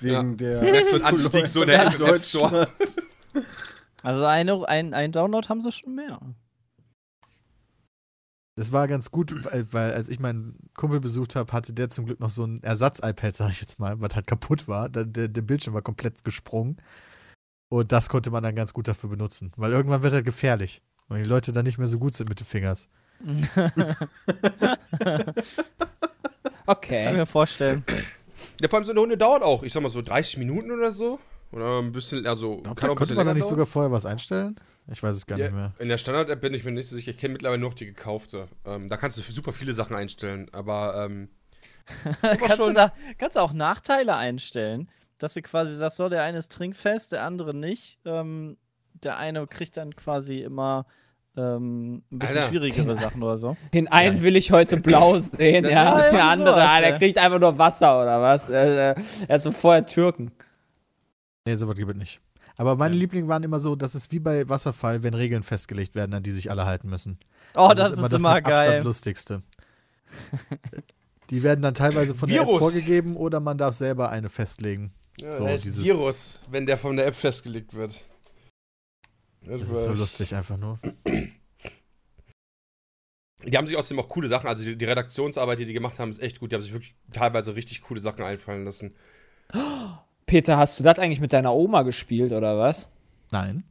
äh, 0.00 0.02
wegen 0.02 0.30
Ja. 0.30 0.36
der. 0.36 0.62
Merkst 0.62 0.92
du 0.92 0.96
einen 0.96 1.04
Anstieg 1.04 1.46
so 1.48 1.60
in 1.60 1.68
der 1.68 1.86
App 1.88 2.18
Store? 2.18 2.68
Also 4.06 4.24
eine, 4.24 4.68
ein, 4.68 4.94
ein 4.94 5.10
Download 5.10 5.48
haben 5.48 5.60
sie 5.62 5.72
schon 5.72 5.96
mehr. 5.96 6.20
Das 8.54 8.70
war 8.70 8.86
ganz 8.86 9.10
gut, 9.10 9.34
weil, 9.44 9.66
weil 9.72 9.94
als 9.94 10.08
ich 10.08 10.20
meinen 10.20 10.70
Kumpel 10.76 11.00
besucht 11.00 11.34
habe, 11.34 11.52
hatte 11.52 11.72
der 11.72 11.90
zum 11.90 12.06
Glück 12.06 12.20
noch 12.20 12.30
so 12.30 12.44
ein 12.44 12.62
Ersatz-iPad, 12.62 13.34
sag 13.34 13.50
ich 13.50 13.60
jetzt 13.60 13.80
mal, 13.80 14.00
was 14.00 14.14
halt 14.14 14.28
kaputt 14.28 14.68
war. 14.68 14.88
Da, 14.88 15.02
der, 15.02 15.26
der 15.26 15.42
Bildschirm 15.42 15.74
war 15.74 15.82
komplett 15.82 16.22
gesprungen. 16.22 16.76
Und 17.68 17.90
das 17.90 18.08
konnte 18.08 18.30
man 18.30 18.44
dann 18.44 18.54
ganz 18.54 18.72
gut 18.72 18.86
dafür 18.86 19.10
benutzen. 19.10 19.50
Weil 19.56 19.72
irgendwann 19.72 20.04
wird 20.04 20.12
er 20.12 20.22
gefährlich. 20.22 20.82
Und 21.08 21.16
die 21.18 21.24
Leute 21.24 21.50
dann 21.50 21.64
nicht 21.64 21.78
mehr 21.78 21.88
so 21.88 21.98
gut 21.98 22.14
sind 22.14 22.28
mit 22.28 22.38
den 22.38 22.46
Fingers. 22.46 22.88
Kann 25.02 25.34
Okay. 26.66 27.12
mir 27.12 27.26
vorstellen. 27.26 27.84
Ja, 28.60 28.68
vor 28.68 28.76
allem 28.78 28.84
so 28.84 28.92
eine 28.92 29.00
Runde 29.00 29.18
dauert 29.18 29.42
auch, 29.42 29.64
ich 29.64 29.72
sag 29.72 29.82
mal 29.82 29.88
so 29.88 30.00
30 30.00 30.36
Minuten 30.36 30.70
oder 30.70 30.92
so. 30.92 31.18
Oder 31.56 31.78
ein 31.80 31.90
bisschen, 31.92 32.26
also 32.26 32.58
kann 32.58 32.90
auch 32.90 32.94
ein 32.94 32.94
bisschen 32.96 33.16
man 33.16 33.26
da 33.26 33.32
nicht 33.34 33.42
dauern. 33.44 33.50
sogar 33.50 33.66
vorher 33.66 33.90
was 33.90 34.04
einstellen? 34.04 34.56
Ich 34.92 35.02
weiß 35.02 35.16
es 35.16 35.26
gar 35.26 35.36
nicht 35.36 35.46
Ja, 35.46 35.52
mehr. 35.52 35.72
in 35.78 35.88
der 35.88 35.96
Standard-App 35.98 36.40
bin 36.40 36.52
ich 36.54 36.64
mir 36.64 36.70
nicht 36.70 36.86
so 36.88 36.94
sicher. 36.96 37.10
Ich 37.12 37.18
kenne 37.18 37.32
mittlerweile 37.32 37.58
nur 37.60 37.70
noch 37.70 37.74
die 37.74 37.86
gekaufte. 37.86 38.46
Ähm, 38.66 38.88
da 38.88 38.96
kannst 38.98 39.16
du 39.16 39.22
super 39.22 39.52
viele 39.52 39.72
Sachen 39.72 39.96
einstellen, 39.96 40.48
aber 40.52 41.06
ähm, 41.06 41.28
kannst, 42.22 42.58
du 42.58 42.64
schon- 42.66 42.74
da, 42.74 42.92
kannst 43.18 43.36
du 43.36 43.40
auch 43.40 43.52
Nachteile 43.52 44.16
einstellen, 44.16 44.88
dass 45.18 45.32
du 45.34 45.40
quasi 45.42 45.74
sagst, 45.74 45.96
so, 45.96 46.08
der 46.10 46.22
eine 46.24 46.38
ist 46.38 46.52
trinkfest, 46.52 47.12
der 47.12 47.24
andere 47.24 47.54
nicht. 47.54 47.98
Ähm, 48.04 48.58
der 49.02 49.16
eine 49.16 49.46
kriegt 49.46 49.76
dann 49.78 49.96
quasi 49.96 50.40
immer 50.40 50.86
ähm, 51.38 52.02
ein 52.12 52.18
bisschen 52.18 52.36
Alter. 52.38 52.48
schwierigere 52.50 52.96
Sachen 52.96 53.22
oder 53.22 53.38
so. 53.38 53.56
Den 53.74 53.88
einen 53.88 54.22
will 54.22 54.36
ich 54.36 54.52
heute 54.52 54.78
blau 54.80 55.18
sehen, 55.20 55.64
ja. 55.64 55.70
Ja, 56.00 56.10
der 56.10 56.24
andere, 56.24 56.62
ah, 56.62 56.80
der 56.80 56.98
kriegt 56.98 57.18
einfach 57.18 57.38
nur 57.40 57.56
Wasser 57.58 58.02
oder 58.02 58.20
was. 58.22 58.48
Äh, 58.50 58.90
äh, 58.92 58.94
er 59.28 59.36
ist 59.36 59.42
so 59.42 59.52
vorher 59.52 59.84
Türken. 59.86 60.32
Nee, 61.46 61.54
sowas 61.54 61.76
gibt 61.76 61.90
es 61.90 61.96
nicht. 61.96 62.20
Aber 62.56 62.74
meine 62.76 62.94
Lieblinge 62.96 63.28
waren 63.28 63.42
immer 63.42 63.60
so, 63.60 63.76
das 63.76 63.94
ist 63.94 64.10
wie 64.12 64.18
bei 64.18 64.48
Wasserfall, 64.48 65.02
wenn 65.02 65.14
Regeln 65.14 65.42
festgelegt 65.42 65.94
werden, 65.94 66.12
an 66.14 66.22
die 66.22 66.30
sich 66.32 66.50
alle 66.50 66.64
halten 66.66 66.88
müssen. 66.88 67.18
Oh, 67.54 67.70
das, 67.76 67.92
ist 67.92 67.98
immer, 67.98 68.08
das 68.08 68.20
mit 68.20 68.30
Abstand 68.30 68.46
geil. 68.66 68.82
lustigste. 68.82 69.42
Die 71.30 71.42
werden 71.42 71.60
dann 71.62 71.74
teilweise 71.74 72.14
von 72.14 72.28
der 72.28 72.40
App 72.42 72.46
Virus. 72.46 72.58
vorgegeben 72.60 73.16
oder 73.16 73.40
man 73.40 73.58
darf 73.58 73.74
selber 73.74 74.10
eine 74.10 74.28
festlegen. 74.28 74.92
ja, 75.20 75.32
So, 75.32 75.46
ist 75.46 75.64
dieses- 75.64 75.84
Virus, 75.84 76.38
wenn 76.50 76.66
der 76.66 76.76
von 76.78 76.96
der 76.96 77.06
App 77.06 77.14
festgelegt 77.16 77.74
wird. 77.74 78.02
Das 79.44 79.62
ist 79.62 79.84
so 79.84 79.92
lustig 79.92 80.34
einfach 80.34 80.56
nur. 80.56 80.78
Die 83.44 83.56
haben 83.56 83.66
sich 83.66 83.76
außerdem 83.76 84.00
auch 84.00 84.08
coole 84.08 84.28
Sachen, 84.28 84.48
also 84.48 84.64
die, 84.64 84.76
die 84.76 84.84
Redaktionsarbeit, 84.84 85.58
die 85.60 85.66
die 85.66 85.72
gemacht 85.72 85.98
haben, 86.00 86.10
ist 86.10 86.20
echt 86.20 86.40
gut. 86.40 86.50
Die 86.50 86.56
haben 86.56 86.62
sich 86.62 86.72
wirklich 86.72 86.94
teilweise 87.12 87.54
richtig 87.54 87.82
coole 87.82 88.00
Sachen 88.00 88.24
einfallen 88.24 88.64
lassen. 88.64 88.94
Peter, 90.26 90.56
hast 90.58 90.78
du 90.78 90.82
das 90.82 90.98
eigentlich 90.98 91.20
mit 91.20 91.32
deiner 91.32 91.54
Oma 91.54 91.82
gespielt 91.82 92.32
oder 92.32 92.58
was? 92.58 92.90
Nein. 93.30 93.64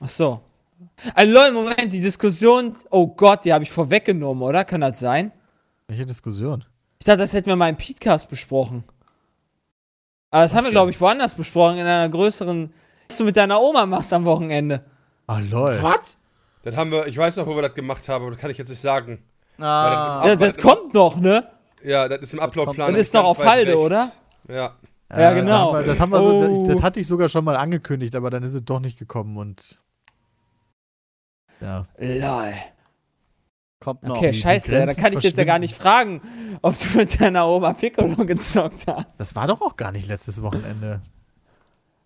Ach 0.00 0.08
so. 0.08 0.40
Also 1.14 1.32
Leute, 1.32 1.52
Moment, 1.52 1.92
die 1.92 2.00
Diskussion, 2.00 2.76
oh 2.90 3.06
Gott, 3.06 3.44
die 3.44 3.52
habe 3.52 3.64
ich 3.64 3.70
vorweggenommen, 3.70 4.42
oder? 4.42 4.64
Kann 4.64 4.82
das 4.82 4.98
sein? 4.98 5.32
Welche 5.88 6.04
Diskussion? 6.04 6.64
Ich 6.98 7.06
dachte, 7.06 7.18
das 7.18 7.32
hätten 7.32 7.46
wir 7.46 7.56
mal 7.56 7.68
im 7.70 7.76
Podcast 7.76 8.28
besprochen. 8.28 8.84
Aber 10.30 10.42
das 10.42 10.52
Was 10.52 10.58
haben 10.58 10.64
wir, 10.64 10.70
glaube 10.72 10.90
ich, 10.90 11.00
woanders 11.00 11.34
besprochen, 11.34 11.78
in 11.78 11.86
einer 11.86 12.08
größeren. 12.08 12.72
Was 13.08 13.18
du 13.18 13.24
mit 13.24 13.36
deiner 13.36 13.60
Oma 13.60 13.86
machst 13.86 14.12
am 14.12 14.24
Wochenende. 14.24 14.84
Ah, 15.26 15.38
lol. 15.38 15.78
Was? 15.82 16.16
Das 16.62 16.76
haben 16.76 16.90
wir, 16.90 17.06
ich 17.06 17.16
weiß 17.16 17.36
noch, 17.36 17.46
wo 17.46 17.54
wir 17.54 17.62
das 17.62 17.74
gemacht 17.74 18.08
haben, 18.08 18.22
aber 18.22 18.32
das 18.32 18.40
kann 18.40 18.50
ich 18.50 18.58
jetzt 18.58 18.68
nicht 18.68 18.80
sagen. 18.80 19.22
Ah, 19.58 20.22
Ja, 20.26 20.36
das 20.36 20.56
kommt 20.58 20.94
noch, 20.94 21.16
ne? 21.16 21.48
Ja, 21.82 22.08
das 22.08 22.20
ist 22.20 22.34
im 22.34 22.40
Upload-Plan. 22.40 22.92
Das 22.92 23.00
ist 23.00 23.14
doch 23.14 23.24
auf 23.24 23.38
Halde, 23.44 23.72
rechts. 23.72 23.82
oder? 23.84 24.12
Ja. 24.48 24.76
Ja, 25.16 25.32
genau. 25.32 25.72
Da 25.72 25.78
haben 25.78 25.86
wir, 25.86 25.92
das, 25.92 26.00
haben 26.00 26.12
wir 26.12 26.22
so, 26.22 26.30
Oh. 26.30 26.66
das, 26.66 26.74
das 26.74 26.82
hatte 26.82 27.00
ich 27.00 27.06
sogar 27.06 27.28
schon 27.28 27.44
mal 27.44 27.56
angekündigt, 27.56 28.14
aber 28.14 28.30
dann 28.30 28.42
ist 28.42 28.54
es 28.54 28.64
doch 28.64 28.80
nicht 28.80 28.98
gekommen 28.98 29.36
und. 29.36 29.78
Ja. 31.60 31.86
Lol. 31.98 32.54
Kommt 33.80 34.04
noch. 34.04 34.16
Okay, 34.16 34.30
die 34.30 34.38
scheiße, 34.38 34.74
ja, 34.74 34.86
dann 34.86 34.96
kann 34.96 35.12
ich 35.12 35.22
jetzt 35.22 35.36
ja 35.36 35.44
gar 35.44 35.58
nicht 35.58 35.74
fragen, 35.76 36.22
ob 36.62 36.76
du 36.78 36.98
mit 36.98 37.20
deiner 37.20 37.46
Oma 37.48 37.72
Piccolo 37.72 38.24
gezockt 38.24 38.86
hast. 38.86 39.18
Das 39.18 39.34
war 39.34 39.46
doch 39.48 39.60
auch 39.60 39.76
gar 39.76 39.92
nicht 39.92 40.06
letztes 40.08 40.42
Wochenende. 40.42 41.02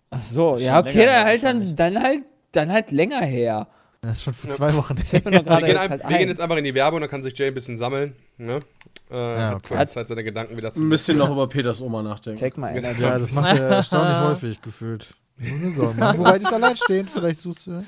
Ach 0.09 0.23
so, 0.23 0.55
Schon 0.57 0.65
ja, 0.65 0.79
okay, 0.79 1.05
dann 1.05 1.25
halt, 1.25 1.43
dann, 1.43 1.75
dann 1.75 2.01
halt, 2.01 2.23
dann 2.51 2.71
halt 2.71 2.91
länger 2.91 3.21
her. 3.21 3.67
Das 4.01 4.13
ist 4.13 4.23
schon 4.23 4.33
vor 4.33 4.49
zwei 4.49 4.73
Wochen 4.75 4.95
Das 4.95 5.11
nur 5.11 5.23
Wir, 5.25 5.41
gehen, 5.41 5.65
jetzt 5.67 5.77
ein, 5.77 5.89
halt 5.89 6.09
wir 6.09 6.17
gehen 6.17 6.29
jetzt 6.29 6.41
einfach 6.41 6.57
in 6.57 6.63
die 6.63 6.73
Werbung, 6.73 7.01
dann 7.01 7.09
kann 7.09 7.21
sich 7.21 7.37
Jay 7.37 7.47
ein 7.47 7.53
bisschen 7.53 7.77
sammeln. 7.77 8.15
Ne? 8.37 8.61
Äh, 9.09 9.15
Ja, 9.15 9.47
hat 9.49 9.55
okay. 9.55 9.85
Zeit, 9.85 10.07
seine 10.07 10.23
Gedanken 10.23 10.57
wieder 10.57 10.71
zu 10.73 10.81
Ein 10.81 10.89
bisschen 10.89 11.17
noch 11.17 11.29
über 11.31 11.47
Peters 11.47 11.81
Oma 11.81 12.01
nachdenken. 12.03 12.39
Take 12.39 12.59
my 12.59 12.69
energy. 12.77 13.01
Ja, 13.01 13.17
das 13.19 13.31
macht 13.31 13.57
er 13.57 13.67
erstaunlich 13.69 14.17
häufig 14.19 14.61
gefühlt. 14.61 15.13
Nur 15.37 15.51
eine 15.55 15.71
Sorge. 15.71 15.99
machen. 15.99 16.19
Wobei 16.19 16.37
nicht 16.39 16.51
allein 16.53 16.75
stehen, 16.75 17.07
vielleicht 17.07 17.41
suchst 17.41 17.67
du. 17.67 17.85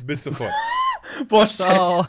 Bis 0.00 0.24
sofort. 0.24 0.52
Boah. 1.28 1.46
Ciao. 1.46 2.06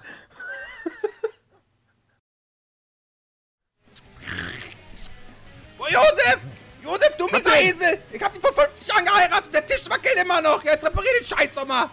Oh, 5.78 5.86
Josef! 5.90 6.40
Josef, 6.84 7.16
du 7.18 7.26
mieser 7.28 7.62
Esel! 7.62 8.00
Ich 8.12 8.22
hab 8.22 8.34
dich 8.34 8.42
vor 8.42 8.54
50 8.54 8.88
Jahren 8.88 9.06
geheiratet 9.06 9.46
und 9.48 9.56
der 9.56 9.66
Tisch 9.66 9.90
wackelt 9.90 10.16
immer 10.22 10.42
noch! 10.42 10.64
Jetzt 10.64 10.86
reparier 10.86 11.12
den 11.20 11.26
Scheiß 11.26 11.50
doch 11.56 11.66
mal! 11.68 11.90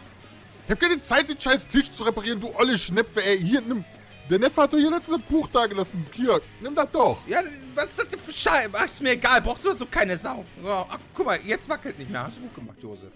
Ich 0.67 0.73
hab 0.73 0.81
keine 0.81 0.99
Zeit, 0.99 1.29
den 1.29 1.39
scheiß 1.39 1.69
Tisch 1.69 1.93
zu 1.93 2.03
reparieren, 2.05 2.41
du 2.41 2.49
olle 2.57 2.77
Schnepfe, 2.77 3.23
ey. 3.23 3.39
Hier, 3.39 3.61
nimm. 3.61 3.85
Der 4.29 4.39
Neffe 4.41 4.63
hat 4.63 4.73
doch 4.73 4.79
hier 4.79 4.91
letztes 4.91 5.19
Buch 5.29 5.49
da 5.53 5.67
gelassen. 5.67 6.05
Hier, 6.13 6.41
nimm 6.61 6.75
das 6.75 6.91
doch. 6.91 7.25
Ja, 7.29 7.41
was 7.75 7.87
ist 7.87 7.99
das 7.99 8.09
denn 8.09 8.19
für 8.19 8.33
Scheiße? 8.33 8.71
Ach, 8.73 8.85
ist 8.85 9.01
mir 9.01 9.11
egal, 9.13 9.41
brauchst 9.41 9.65
du 9.65 9.75
so 9.75 9.87
keine 9.87 10.19
Sau. 10.19 10.45
So, 10.61 10.69
ach, 10.69 10.99
guck 11.15 11.27
mal, 11.27 11.41
jetzt 11.45 11.69
wackelt 11.69 11.99
nicht 11.99 12.11
mehr. 12.11 12.25
Hast 12.25 12.39
du 12.39 12.43
gut 12.43 12.55
gemacht, 12.57 12.79
Josef. 12.83 13.13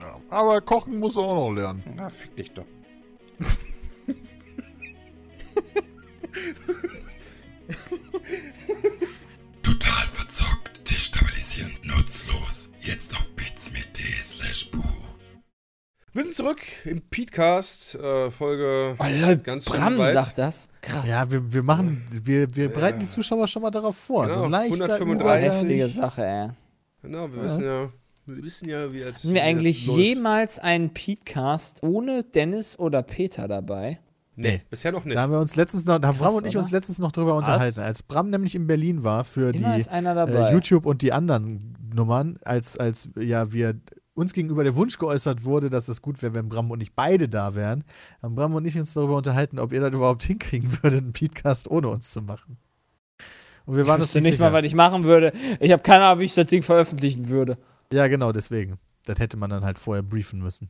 Ja, 0.00 0.18
aber 0.30 0.60
kochen 0.60 0.98
muss 0.98 1.16
er 1.16 1.22
auch 1.22 1.50
noch 1.50 1.54
lernen. 1.54 1.82
Na, 1.94 2.08
fick 2.08 2.34
dich 2.36 2.50
doch. 2.52 2.64
Total 9.62 10.06
verzockt, 10.06 10.90
destabilisieren, 10.90 11.76
nutzlos. 11.82 12.72
Jetzt 12.80 13.14
auf 13.14 13.26
bitsme.de 13.36 14.20
slash 14.20 14.70
Buch. 14.70 14.82
Wir 16.14 16.22
sind 16.22 16.36
zurück 16.36 16.60
im 16.84 17.02
Petecast, 17.02 17.96
äh, 17.96 18.30
Folge 18.30 18.94
Oh, 19.00 19.04
lol, 19.04 19.36
ganz 19.38 19.64
Bram 19.64 19.94
schön 19.94 19.98
weit. 19.98 20.14
sagt 20.14 20.38
das. 20.38 20.68
Krass. 20.80 21.08
Ja, 21.08 21.28
wir, 21.28 21.52
wir 21.52 21.64
machen, 21.64 22.04
wir, 22.08 22.54
wir 22.54 22.68
bereiten 22.68 23.00
die 23.00 23.08
Zuschauer 23.08 23.48
schon 23.48 23.62
mal 23.62 23.72
darauf 23.72 23.96
vor. 23.96 24.28
so 24.28 24.34
Genau, 24.36 24.44
ein 24.44 24.50
leichter 24.52 24.94
135. 24.94 25.18
Übergang. 25.18 25.40
Heftige 25.58 25.88
Sache, 25.88 26.24
ey. 26.24 26.48
Genau, 27.02 27.32
wir 27.32 27.42
wissen 27.42 27.64
ja, 27.64 27.88
wir 28.26 28.42
wissen 28.44 28.68
ja, 28.68 28.92
wie 28.92 29.00
das 29.00 29.24
Hatten 29.24 29.34
wir 29.34 29.42
eigentlich 29.42 29.88
jemals 29.88 30.60
einen 30.60 30.90
Petecast 30.94 31.82
ohne 31.82 32.22
Dennis 32.22 32.78
oder 32.78 33.02
Peter 33.02 33.48
dabei? 33.48 33.98
Nee, 34.36 34.62
bisher 34.70 34.92
noch 34.92 35.04
nicht. 35.04 35.16
Da 35.16 35.22
haben 35.22 35.32
wir 35.32 35.40
uns 35.40 35.56
letztens 35.56 35.84
noch, 35.84 35.98
da 35.98 36.06
haben 36.08 36.16
Krass, 36.18 36.28
Bram 36.28 36.36
und 36.36 36.46
ich 36.46 36.54
oder? 36.54 36.60
uns 36.62 36.70
letztens 36.70 37.00
noch 37.00 37.10
drüber 37.10 37.34
unterhalten. 37.34 37.80
Als 37.80 38.04
Bram 38.04 38.30
nämlich 38.30 38.54
in 38.54 38.68
Berlin 38.68 39.02
war 39.02 39.24
für 39.24 39.52
Immer 39.52 39.80
die 40.26 40.32
äh, 40.32 40.52
YouTube 40.52 40.86
und 40.86 41.02
die 41.02 41.12
anderen 41.12 41.76
Nummern, 41.92 42.38
als, 42.44 42.78
als 42.78 43.08
ja 43.18 43.52
wir 43.52 43.74
uns 44.14 44.32
gegenüber 44.32 44.64
der 44.64 44.76
Wunsch 44.76 44.98
geäußert 44.98 45.44
wurde, 45.44 45.70
dass 45.70 45.88
es 45.88 46.00
gut 46.00 46.22
wäre, 46.22 46.34
wenn 46.34 46.48
Bram 46.48 46.70
und 46.70 46.80
ich 46.80 46.94
beide 46.94 47.28
da 47.28 47.54
wären, 47.54 47.84
haben 48.22 48.34
Bram 48.34 48.54
und 48.54 48.64
ich 48.64 48.78
uns 48.78 48.94
darüber 48.94 49.16
unterhalten, 49.16 49.58
ob 49.58 49.72
ihr 49.72 49.80
das 49.80 49.92
überhaupt 49.92 50.22
hinkriegen 50.24 50.70
würdet, 50.82 51.02
einen 51.02 51.12
Podcast 51.12 51.70
ohne 51.70 51.88
uns 51.88 52.10
zu 52.10 52.22
machen. 52.22 52.58
Und 53.66 53.76
wir 53.76 53.86
waren 53.86 53.96
ich 53.96 54.02
uns 54.02 54.14
nicht 54.14 54.24
nicht 54.24 54.32
sicher. 54.34 54.50
mal, 54.50 54.52
was 54.52 54.64
ich 54.64 54.74
machen 54.74 55.04
würde. 55.04 55.32
Ich 55.58 55.72
habe 55.72 55.82
keine 55.82 56.04
Ahnung, 56.04 56.20
wie 56.20 56.24
ich 56.24 56.34
das 56.34 56.46
Ding 56.46 56.62
veröffentlichen 56.62 57.28
würde. 57.28 57.58
Ja, 57.92 58.06
genau, 58.08 58.32
deswegen. 58.32 58.78
Das 59.04 59.18
hätte 59.18 59.36
man 59.36 59.50
dann 59.50 59.64
halt 59.64 59.78
vorher 59.78 60.02
briefen 60.02 60.40
müssen. 60.40 60.68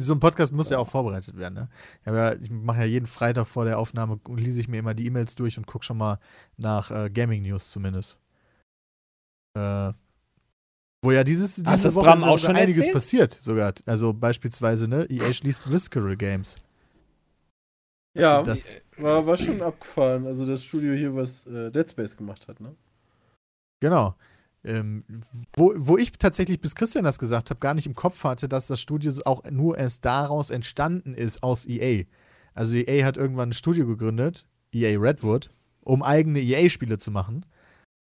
So 0.00 0.14
ein 0.14 0.20
Podcast 0.20 0.52
muss 0.52 0.70
ja 0.70 0.78
auch 0.78 0.88
vorbereitet 0.88 1.36
werden. 1.38 1.54
Ne? 1.54 2.38
Ich, 2.40 2.50
mache 2.50 2.80
ja 2.80 2.86
jeden 2.86 3.06
Freitag 3.06 3.46
vor 3.46 3.64
der 3.64 3.78
Aufnahme, 3.78 4.18
lese 4.34 4.60
ich 4.60 4.68
mir 4.68 4.78
immer 4.78 4.94
die 4.94 5.06
E-Mails 5.06 5.36
durch 5.36 5.58
und 5.58 5.66
gucke 5.66 5.84
schon 5.84 5.98
mal 5.98 6.18
nach 6.56 6.90
äh, 6.90 7.08
Gaming 7.08 7.42
News 7.42 7.70
zumindest. 7.70 8.18
Äh, 9.56 9.92
wo 11.02 11.12
ja 11.12 11.24
dieses, 11.24 11.56
diese 11.56 11.70
Hast 11.70 11.84
das 11.84 11.94
Woche 11.94 12.06
Bram 12.06 12.24
auch 12.24 12.38
schon 12.38 12.56
einiges 12.56 12.78
erzählt? 12.78 12.94
passiert. 12.94 13.32
Sogar. 13.34 13.74
Also 13.86 14.12
beispielsweise, 14.12 14.88
ne, 14.88 15.06
EA 15.08 15.32
schließt 15.32 15.70
Visceral 15.72 16.16
Games. 16.16 16.58
Ja, 18.14 18.42
Das, 18.42 18.74
war, 18.96 19.24
war 19.26 19.36
schon 19.36 19.62
abgefahren. 19.62 20.26
Also 20.26 20.44
das 20.44 20.64
Studio 20.64 20.94
hier, 20.94 21.14
was 21.14 21.46
äh, 21.46 21.70
Dead 21.70 21.88
Space 21.88 22.16
gemacht 22.16 22.48
hat, 22.48 22.60
ne? 22.60 22.74
Genau. 23.80 24.14
Ähm, 24.62 25.02
wo, 25.56 25.72
wo 25.76 25.96
ich 25.96 26.12
tatsächlich, 26.12 26.60
bis 26.60 26.74
Christian 26.74 27.04
das 27.04 27.18
gesagt 27.18 27.50
hat, 27.50 27.60
gar 27.60 27.72
nicht 27.72 27.86
im 27.86 27.94
Kopf 27.94 28.22
hatte, 28.24 28.46
dass 28.48 28.66
das 28.66 28.80
Studio 28.80 29.12
auch 29.24 29.42
nur 29.50 29.78
erst 29.78 30.04
daraus 30.04 30.50
entstanden 30.50 31.14
ist 31.14 31.42
aus 31.42 31.66
EA. 31.66 32.04
Also 32.52 32.76
EA 32.76 33.06
hat 33.06 33.16
irgendwann 33.16 33.50
ein 33.50 33.54
Studio 33.54 33.86
gegründet, 33.86 34.44
EA 34.72 34.98
Redwood, 34.98 35.50
um 35.80 36.02
eigene 36.02 36.40
EA-Spiele 36.40 36.98
zu 36.98 37.10
machen. 37.10 37.46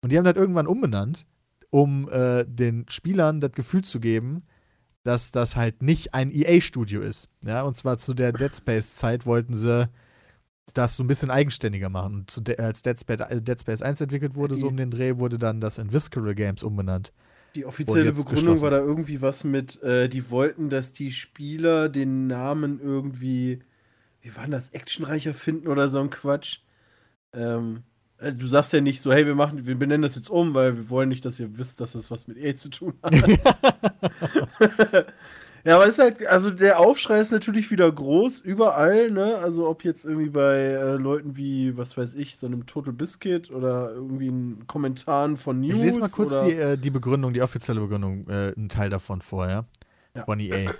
Und 0.03 0.11
die 0.11 0.17
haben 0.17 0.25
das 0.25 0.35
irgendwann 0.35 0.67
umbenannt, 0.67 1.25
um 1.73 2.07
äh, 2.09 2.45
den 2.45 2.85
Spielern 2.87 3.39
das 3.39 3.53
Gefühl 3.53 3.83
zu 3.83 3.99
geben, 3.99 4.43
dass 5.01 5.31
das 5.31 5.55
halt 5.55 5.81
nicht 5.81 6.13
ein 6.13 6.31
EA-Studio 6.31 7.01
ist. 7.01 7.29
Ja, 7.43 7.63
und 7.63 7.75
zwar 7.75 7.97
zu 7.97 8.13
der 8.13 8.31
Dead 8.31 8.55
Space-Zeit 8.55 9.25
wollten 9.25 9.55
sie 9.55 9.89
das 10.75 10.95
so 10.95 11.03
ein 11.03 11.07
bisschen 11.07 11.31
eigenständiger 11.31 11.89
machen. 11.89 12.13
Und 12.13 12.59
als 12.59 12.83
Dead 12.83 12.99
Space, 12.99 13.21
äh, 13.21 13.41
Dead 13.41 13.59
Space 13.59 13.81
1 13.81 14.01
entwickelt 14.01 14.35
wurde, 14.35 14.55
so 14.55 14.67
um 14.67 14.77
den 14.77 14.91
Dreh, 14.91 15.17
wurde 15.17 15.39
dann 15.39 15.61
das 15.61 15.79
in 15.79 15.91
Visceral 15.91 16.35
Games 16.35 16.61
umbenannt. 16.61 17.11
Die 17.55 17.65
offizielle 17.65 18.13
Begründung 18.13 18.61
war 18.61 18.69
da 18.69 18.77
irgendwie 18.77 19.23
was 19.23 19.43
mit, 19.43 19.81
äh, 19.81 20.07
die 20.09 20.29
wollten, 20.29 20.69
dass 20.69 20.93
die 20.93 21.11
Spieler 21.11 21.89
den 21.89 22.27
Namen 22.27 22.79
irgendwie, 22.79 23.63
wie 24.21 24.35
war 24.35 24.43
denn 24.43 24.51
das, 24.51 24.69
actionreicher 24.69 25.33
finden 25.33 25.67
oder 25.67 25.87
so 25.87 25.99
ein 26.01 26.11
Quatsch. 26.11 26.59
Ähm, 27.33 27.77
äh, 27.77 27.92
du 28.31 28.47
sagst 28.47 28.73
ja 28.73 28.81
nicht 28.81 29.01
so, 29.01 29.11
hey, 29.11 29.25
wir 29.25 29.35
machen, 29.35 29.65
wir 29.65 29.75
benennen 29.75 30.01
das 30.01 30.15
jetzt 30.15 30.29
um, 30.29 30.53
weil 30.53 30.77
wir 30.77 30.89
wollen 30.89 31.09
nicht, 31.09 31.25
dass 31.25 31.39
ihr 31.39 31.57
wisst, 31.57 31.81
dass 31.81 31.93
das 31.93 32.09
was 32.09 32.27
mit 32.27 32.37
EA 32.37 32.55
zu 32.55 32.69
tun 32.69 32.93
hat. 33.03 33.13
ja, 35.65 35.75
aber 35.75 35.85
es 35.85 35.93
ist 35.93 35.99
halt, 35.99 36.25
also 36.27 36.49
der 36.51 36.79
Aufschrei 36.79 37.19
ist 37.19 37.31
natürlich 37.31 37.69
wieder 37.71 37.91
groß, 37.91 38.41
überall, 38.41 39.11
ne? 39.11 39.37
Also 39.37 39.67
ob 39.67 39.83
jetzt 39.83 40.05
irgendwie 40.05 40.29
bei 40.29 40.55
äh, 40.57 40.93
Leuten 40.95 41.35
wie, 41.35 41.75
was 41.75 41.97
weiß 41.97 42.15
ich, 42.15 42.37
so 42.37 42.47
einem 42.47 42.65
Total 42.65 42.93
Biscuit 42.93 43.51
oder 43.51 43.91
irgendwie 43.93 44.27
in 44.27 44.67
Kommentaren 44.67 45.35
von 45.37 45.59
News. 45.59 45.75
Ich 45.75 45.81
lese 45.81 45.99
mal 45.99 46.09
kurz 46.09 46.37
die, 46.43 46.53
äh, 46.53 46.77
die 46.77 46.91
Begründung, 46.91 47.33
die 47.33 47.41
offizielle 47.41 47.81
Begründung, 47.81 48.27
äh, 48.29 48.53
einen 48.55 48.69
Teil 48.69 48.89
davon 48.89 49.21
vor, 49.21 49.49
ja? 49.49 49.65
Ja. 50.15 50.25
Von 50.25 50.39
EA. 50.39 50.71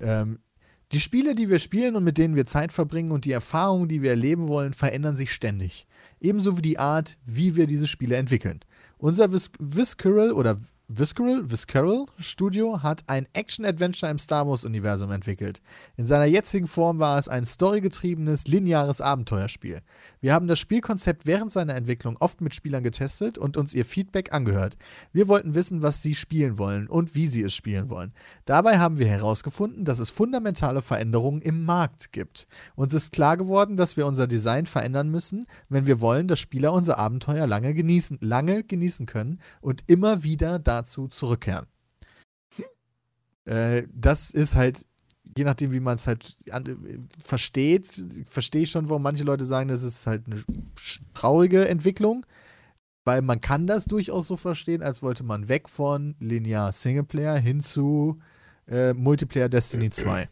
ähm, 0.00 0.38
die 0.92 1.00
Spiele, 1.00 1.34
die 1.34 1.48
wir 1.48 1.58
spielen 1.58 1.96
und 1.96 2.04
mit 2.04 2.18
denen 2.18 2.36
wir 2.36 2.44
Zeit 2.46 2.72
verbringen 2.72 3.12
und 3.12 3.24
die 3.24 3.32
Erfahrungen, 3.32 3.88
die 3.88 4.02
wir 4.02 4.10
erleben 4.10 4.48
wollen, 4.48 4.72
verändern 4.74 5.16
sich 5.16 5.32
ständig. 5.32 5.86
Ebenso 6.22 6.56
wie 6.56 6.62
die 6.62 6.78
Art, 6.78 7.18
wie 7.26 7.56
wir 7.56 7.66
diese 7.66 7.88
Spiele 7.88 8.16
entwickeln. 8.16 8.60
Unser 8.96 9.32
Vis 9.32 9.50
Visceral 9.58 10.32
oder 10.32 10.60
Visceral, 10.94 11.50
Visceral 11.50 12.04
Studio 12.18 12.82
hat 12.82 13.08
ein 13.08 13.26
Action-Adventure 13.32 14.10
im 14.10 14.18
Star 14.18 14.46
Wars-Universum 14.46 15.10
entwickelt. 15.10 15.62
In 15.96 16.06
seiner 16.06 16.26
jetzigen 16.26 16.66
Form 16.66 16.98
war 16.98 17.16
es 17.16 17.28
ein 17.28 17.46
storygetriebenes, 17.46 18.46
lineares 18.46 19.00
Abenteuerspiel. 19.00 19.80
Wir 20.20 20.34
haben 20.34 20.48
das 20.48 20.58
Spielkonzept 20.58 21.24
während 21.24 21.50
seiner 21.50 21.76
Entwicklung 21.76 22.18
oft 22.20 22.42
mit 22.42 22.54
Spielern 22.54 22.82
getestet 22.82 23.38
und 23.38 23.56
uns 23.56 23.72
ihr 23.72 23.86
Feedback 23.86 24.34
angehört. 24.34 24.76
Wir 25.14 25.28
wollten 25.28 25.54
wissen, 25.54 25.80
was 25.80 26.02
sie 26.02 26.14
spielen 26.14 26.58
wollen 26.58 26.88
und 26.88 27.14
wie 27.14 27.26
sie 27.26 27.42
es 27.42 27.54
spielen 27.54 27.88
wollen. 27.88 28.12
Dabei 28.44 28.78
haben 28.78 28.98
wir 28.98 29.06
herausgefunden, 29.06 29.86
dass 29.86 29.98
es 29.98 30.10
fundamentale 30.10 30.82
Veränderungen 30.82 31.40
im 31.40 31.64
Markt 31.64 32.12
gibt. 32.12 32.46
Uns 32.74 32.92
ist 32.92 33.12
klar 33.12 33.38
geworden, 33.38 33.76
dass 33.76 33.96
wir 33.96 34.06
unser 34.06 34.26
Design 34.26 34.66
verändern 34.66 35.08
müssen, 35.08 35.46
wenn 35.70 35.86
wir 35.86 36.02
wollen, 36.02 36.28
dass 36.28 36.40
Spieler 36.40 36.74
unser 36.74 36.98
Abenteuer 36.98 37.46
lange 37.46 37.72
genießen, 37.72 38.18
lange 38.20 38.62
genießen 38.62 39.06
können 39.06 39.40
und 39.62 39.84
immer 39.86 40.22
wieder 40.22 40.58
dazu 40.82 41.08
zurückkehren. 41.08 41.66
Äh, 43.44 43.84
das 43.92 44.30
ist 44.30 44.54
halt, 44.54 44.86
je 45.36 45.44
nachdem, 45.44 45.72
wie 45.72 45.80
man 45.80 45.96
es 45.96 46.06
halt 46.06 46.36
an, 46.50 46.66
äh, 46.66 46.98
versteht, 47.24 47.88
verstehe 48.28 48.62
ich 48.62 48.70
schon, 48.70 48.88
warum 48.88 49.02
manche 49.02 49.24
Leute 49.24 49.44
sagen, 49.44 49.68
das 49.68 49.82
ist 49.82 50.06
halt 50.06 50.26
eine 50.26 50.42
traurige 51.14 51.66
Entwicklung. 51.68 52.24
Weil 53.04 53.20
man 53.20 53.40
kann 53.40 53.66
das 53.66 53.86
durchaus 53.86 54.28
so 54.28 54.36
verstehen, 54.36 54.80
als 54.80 55.02
wollte 55.02 55.24
man 55.24 55.48
weg 55.48 55.68
von 55.68 56.14
linear 56.20 56.70
Singleplayer 56.70 57.36
hin 57.36 57.58
zu 57.58 58.20
äh, 58.68 58.92
Multiplayer 58.92 59.48
Destiny 59.48 59.90
2. 59.90 60.28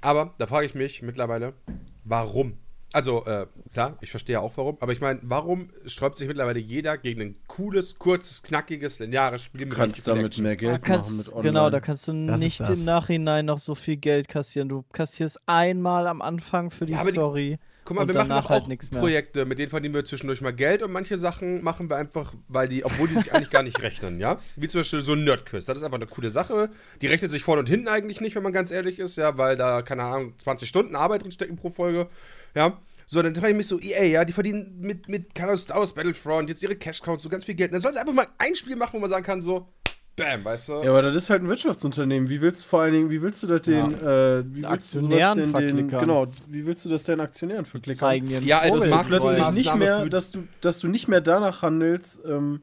Aber 0.00 0.34
da 0.38 0.48
frage 0.48 0.66
ich 0.66 0.74
mich 0.74 1.02
mittlerweile, 1.02 1.54
warum? 2.02 2.58
Also, 2.92 3.26
äh, 3.26 3.46
klar, 3.72 3.98
ich 4.00 4.10
verstehe 4.10 4.40
auch 4.40 4.56
warum, 4.56 4.78
aber 4.80 4.92
ich 4.92 5.00
meine, 5.00 5.20
warum 5.22 5.70
sträubt 5.86 6.16
sich 6.16 6.28
mittlerweile 6.28 6.60
jeder 6.60 6.96
gegen 6.96 7.20
ein 7.20 7.36
cooles, 7.46 7.98
kurzes, 7.98 8.42
knackiges, 8.42 9.00
lineares 9.00 9.42
Spiel 9.42 9.62
Du 9.62 9.66
mit 9.68 9.76
kannst 9.76 10.06
damit 10.08 10.38
mehr 10.38 10.52
Da 10.52 10.56
Geld 10.56 10.82
kannst, 10.84 11.10
machen 11.10 11.18
mit 11.18 11.28
Online. 11.34 11.42
genau, 11.52 11.70
da 11.70 11.80
kannst 11.80 12.08
du 12.08 12.26
Das 12.26 12.40
nicht 12.40 12.60
im 12.60 12.84
Nachhinein 12.84 13.44
noch 13.46 13.58
so 13.58 13.74
viel 13.74 13.96
Geld 13.96 14.28
kassieren. 14.28 14.68
Du 14.68 14.84
kassierst 14.92 15.38
einmal 15.46 16.06
am 16.06 16.22
Anfang 16.22 16.70
für 16.70 16.86
die 16.86 16.92
Ja, 16.92 17.00
aber 17.00 17.10
die- 17.10 17.16
Story 17.16 17.58
Guck 17.84 17.94
mal, 17.96 18.02
und 18.02 18.08
wir 18.08 18.14
machen 18.24 18.34
halt 18.48 18.62
auch 18.62 18.66
nichts 18.66 18.90
mehr. 18.90 18.98
Projekte, 19.00 19.44
mit 19.44 19.60
denen 19.60 19.70
verdienen 19.70 19.94
wir 19.94 20.04
zwischendurch 20.04 20.40
mal 20.40 20.52
Geld 20.52 20.82
und 20.82 20.90
manche 20.90 21.16
Sachen 21.18 21.62
machen 21.62 21.88
wir 21.88 21.94
einfach, 21.96 22.34
weil 22.48 22.66
die, 22.66 22.84
obwohl 22.84 23.06
die 23.06 23.14
sich 23.14 23.32
eigentlich 23.32 23.50
gar 23.50 23.62
nicht 23.62 23.80
rechnen, 23.80 24.18
ja? 24.18 24.38
Wie 24.56 24.66
zum 24.66 24.80
Beispiel 24.80 25.02
so 25.02 25.12
ein 25.12 25.22
Nerdquiz. 25.22 25.66
Das 25.66 25.78
ist 25.78 25.84
einfach 25.84 25.98
eine 25.98 26.06
coole 26.08 26.30
Sache. 26.30 26.68
Die 27.00 27.06
rechnet 27.06 27.30
sich 27.30 27.44
vorne 27.44 27.60
und 27.60 27.68
hinten 27.68 27.86
eigentlich 27.86 28.20
nicht, 28.20 28.34
wenn 28.34 28.42
man 28.42 28.52
ganz 28.52 28.72
ehrlich 28.72 28.98
ist, 28.98 29.14
ja, 29.14 29.38
weil 29.38 29.56
da, 29.56 29.82
keine 29.82 30.02
Ahnung, 30.02 30.34
20 30.38 30.68
Stunden 30.68 30.96
Arbeit 30.96 31.22
drin 31.22 31.30
stecken 31.30 31.54
pro 31.54 31.70
Folge, 31.70 32.08
ja? 32.56 32.80
So, 33.06 33.22
dann 33.22 33.36
frage 33.36 33.50
ich 33.50 33.56
mich 33.56 33.68
so, 33.68 33.78
EA, 33.78 34.04
ja, 34.04 34.24
die 34.24 34.32
verdienen 34.32 34.78
mit, 34.80 35.08
mit 35.08 35.32
keine 35.32 35.50
Ahnung, 35.50 35.60
Star 35.60 35.78
Wars 35.78 35.92
Battlefront 35.94 36.48
jetzt 36.48 36.62
ihre 36.64 36.74
Cash-Counts 36.74 37.22
so 37.22 37.28
ganz 37.28 37.44
viel 37.44 37.54
Geld. 37.54 37.72
Dann 37.72 37.80
sollen 37.80 37.94
sie 37.94 38.00
einfach 38.00 38.12
mal 38.12 38.26
ein 38.38 38.56
Spiel 38.56 38.74
machen, 38.74 38.94
wo 38.94 38.98
man 38.98 39.08
sagen 39.08 39.24
kann, 39.24 39.40
so, 39.40 39.68
bam, 40.16 40.44
weißt 40.44 40.70
du? 40.70 40.72
Ja, 40.82 40.90
aber 40.90 41.02
das 41.02 41.16
ist 41.16 41.30
halt 41.30 41.42
ein 41.42 41.48
Wirtschaftsunternehmen. 41.48 42.28
Wie 42.28 42.40
willst 42.40 42.64
du 42.64 42.66
vor 42.66 42.80
allen 42.80 42.94
Dingen, 42.94 43.10
wie 43.10 43.22
willst 43.22 43.44
du 43.44 43.46
das 43.46 43.62
den, 43.62 43.94
äh, 43.94 44.42
wie 44.52 44.64
willst 44.64 44.92
du 44.94 45.00
sowas 45.00 45.34
denn 45.34 45.42
den, 45.44 45.50
verklickern. 45.52 46.00
genau, 46.00 46.26
wie 46.48 46.66
willst 46.66 46.84
du 46.84 46.88
das 46.88 47.04
deinen 47.04 47.20
Aktionären 47.20 47.64
verklickern? 47.64 47.98
zeigen 47.98 48.28
Ja, 48.42 48.58
also 48.58 48.84
mag 48.86 49.06
plötzlich 49.06 49.50
nicht 49.52 49.74
mehr, 49.76 50.08
dass 50.08 50.32
du, 50.32 50.48
dass 50.60 50.80
du 50.80 50.88
nicht 50.88 51.06
mehr 51.06 51.20
danach 51.20 51.62
handelst, 51.62 52.22
ähm, 52.26 52.62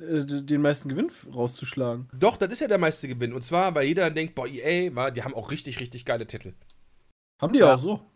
äh, 0.00 0.24
den 0.24 0.62
meisten 0.62 0.88
Gewinn 0.88 1.10
rauszuschlagen. 1.34 2.08
Doch, 2.12 2.36
das 2.36 2.52
ist 2.52 2.60
ja 2.60 2.68
der 2.68 2.78
meiste 2.78 3.08
Gewinn. 3.08 3.32
Und 3.32 3.42
zwar, 3.42 3.74
weil 3.74 3.86
jeder 3.86 4.10
denkt, 4.10 4.36
boah, 4.36 4.46
EA, 4.46 5.10
die 5.10 5.24
haben 5.24 5.34
auch 5.34 5.50
richtig, 5.50 5.80
richtig 5.80 6.04
geile 6.04 6.26
Titel. 6.26 6.52
Haben 7.40 7.52
die 7.52 7.60
Ja. 7.60 7.74
auch 7.74 7.78
so. 7.78 8.11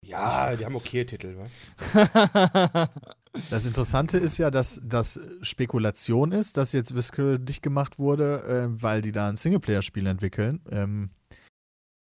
Ja, 0.00 0.56
die 0.56 0.64
haben 0.64 0.76
okay 0.76 1.04
Titel, 1.04 1.36
wa? 1.36 2.88
Das 3.50 3.66
Interessante 3.66 4.18
ist 4.18 4.38
ja, 4.38 4.50
dass 4.50 4.80
das 4.84 5.20
Spekulation 5.42 6.32
ist, 6.32 6.56
dass 6.56 6.72
jetzt 6.72 6.96
Visceral 6.96 7.38
dicht 7.38 7.62
gemacht 7.62 7.98
wurde, 7.98 8.42
äh, 8.42 8.82
weil 8.82 9.00
die 9.00 9.12
da 9.12 9.28
ein 9.28 9.36
Singleplayer-Spiel 9.36 10.06
entwickeln. 10.06 10.60
Ähm, 10.70 11.10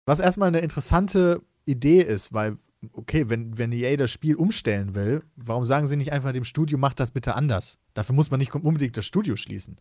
was 0.06 0.20
erstmal 0.20 0.48
eine 0.48 0.60
interessante 0.60 1.42
Idee 1.66 2.02
ist, 2.02 2.34
weil, 2.34 2.58
okay, 2.94 3.30
wenn, 3.30 3.58
wenn 3.58 3.72
EA 3.72 3.98
das 3.98 4.10
Spiel 4.10 4.36
umstellen 4.36 4.96
will, 4.96 5.22
warum 5.36 5.66
sagen 5.66 5.86
sie 5.86 5.98
nicht 5.98 6.14
einfach 6.14 6.32
dem 6.32 6.46
Studio, 6.46 6.78
macht 6.78 7.00
das 7.00 7.12
bitte 7.12 7.36
anders? 7.36 7.78
Dafür 7.94 8.16
muss 8.16 8.32
man 8.32 8.40
nicht 8.40 8.56
unbedingt 8.56 8.98
das 8.98 9.06
Studio 9.06 9.36
schließen. 9.36 9.80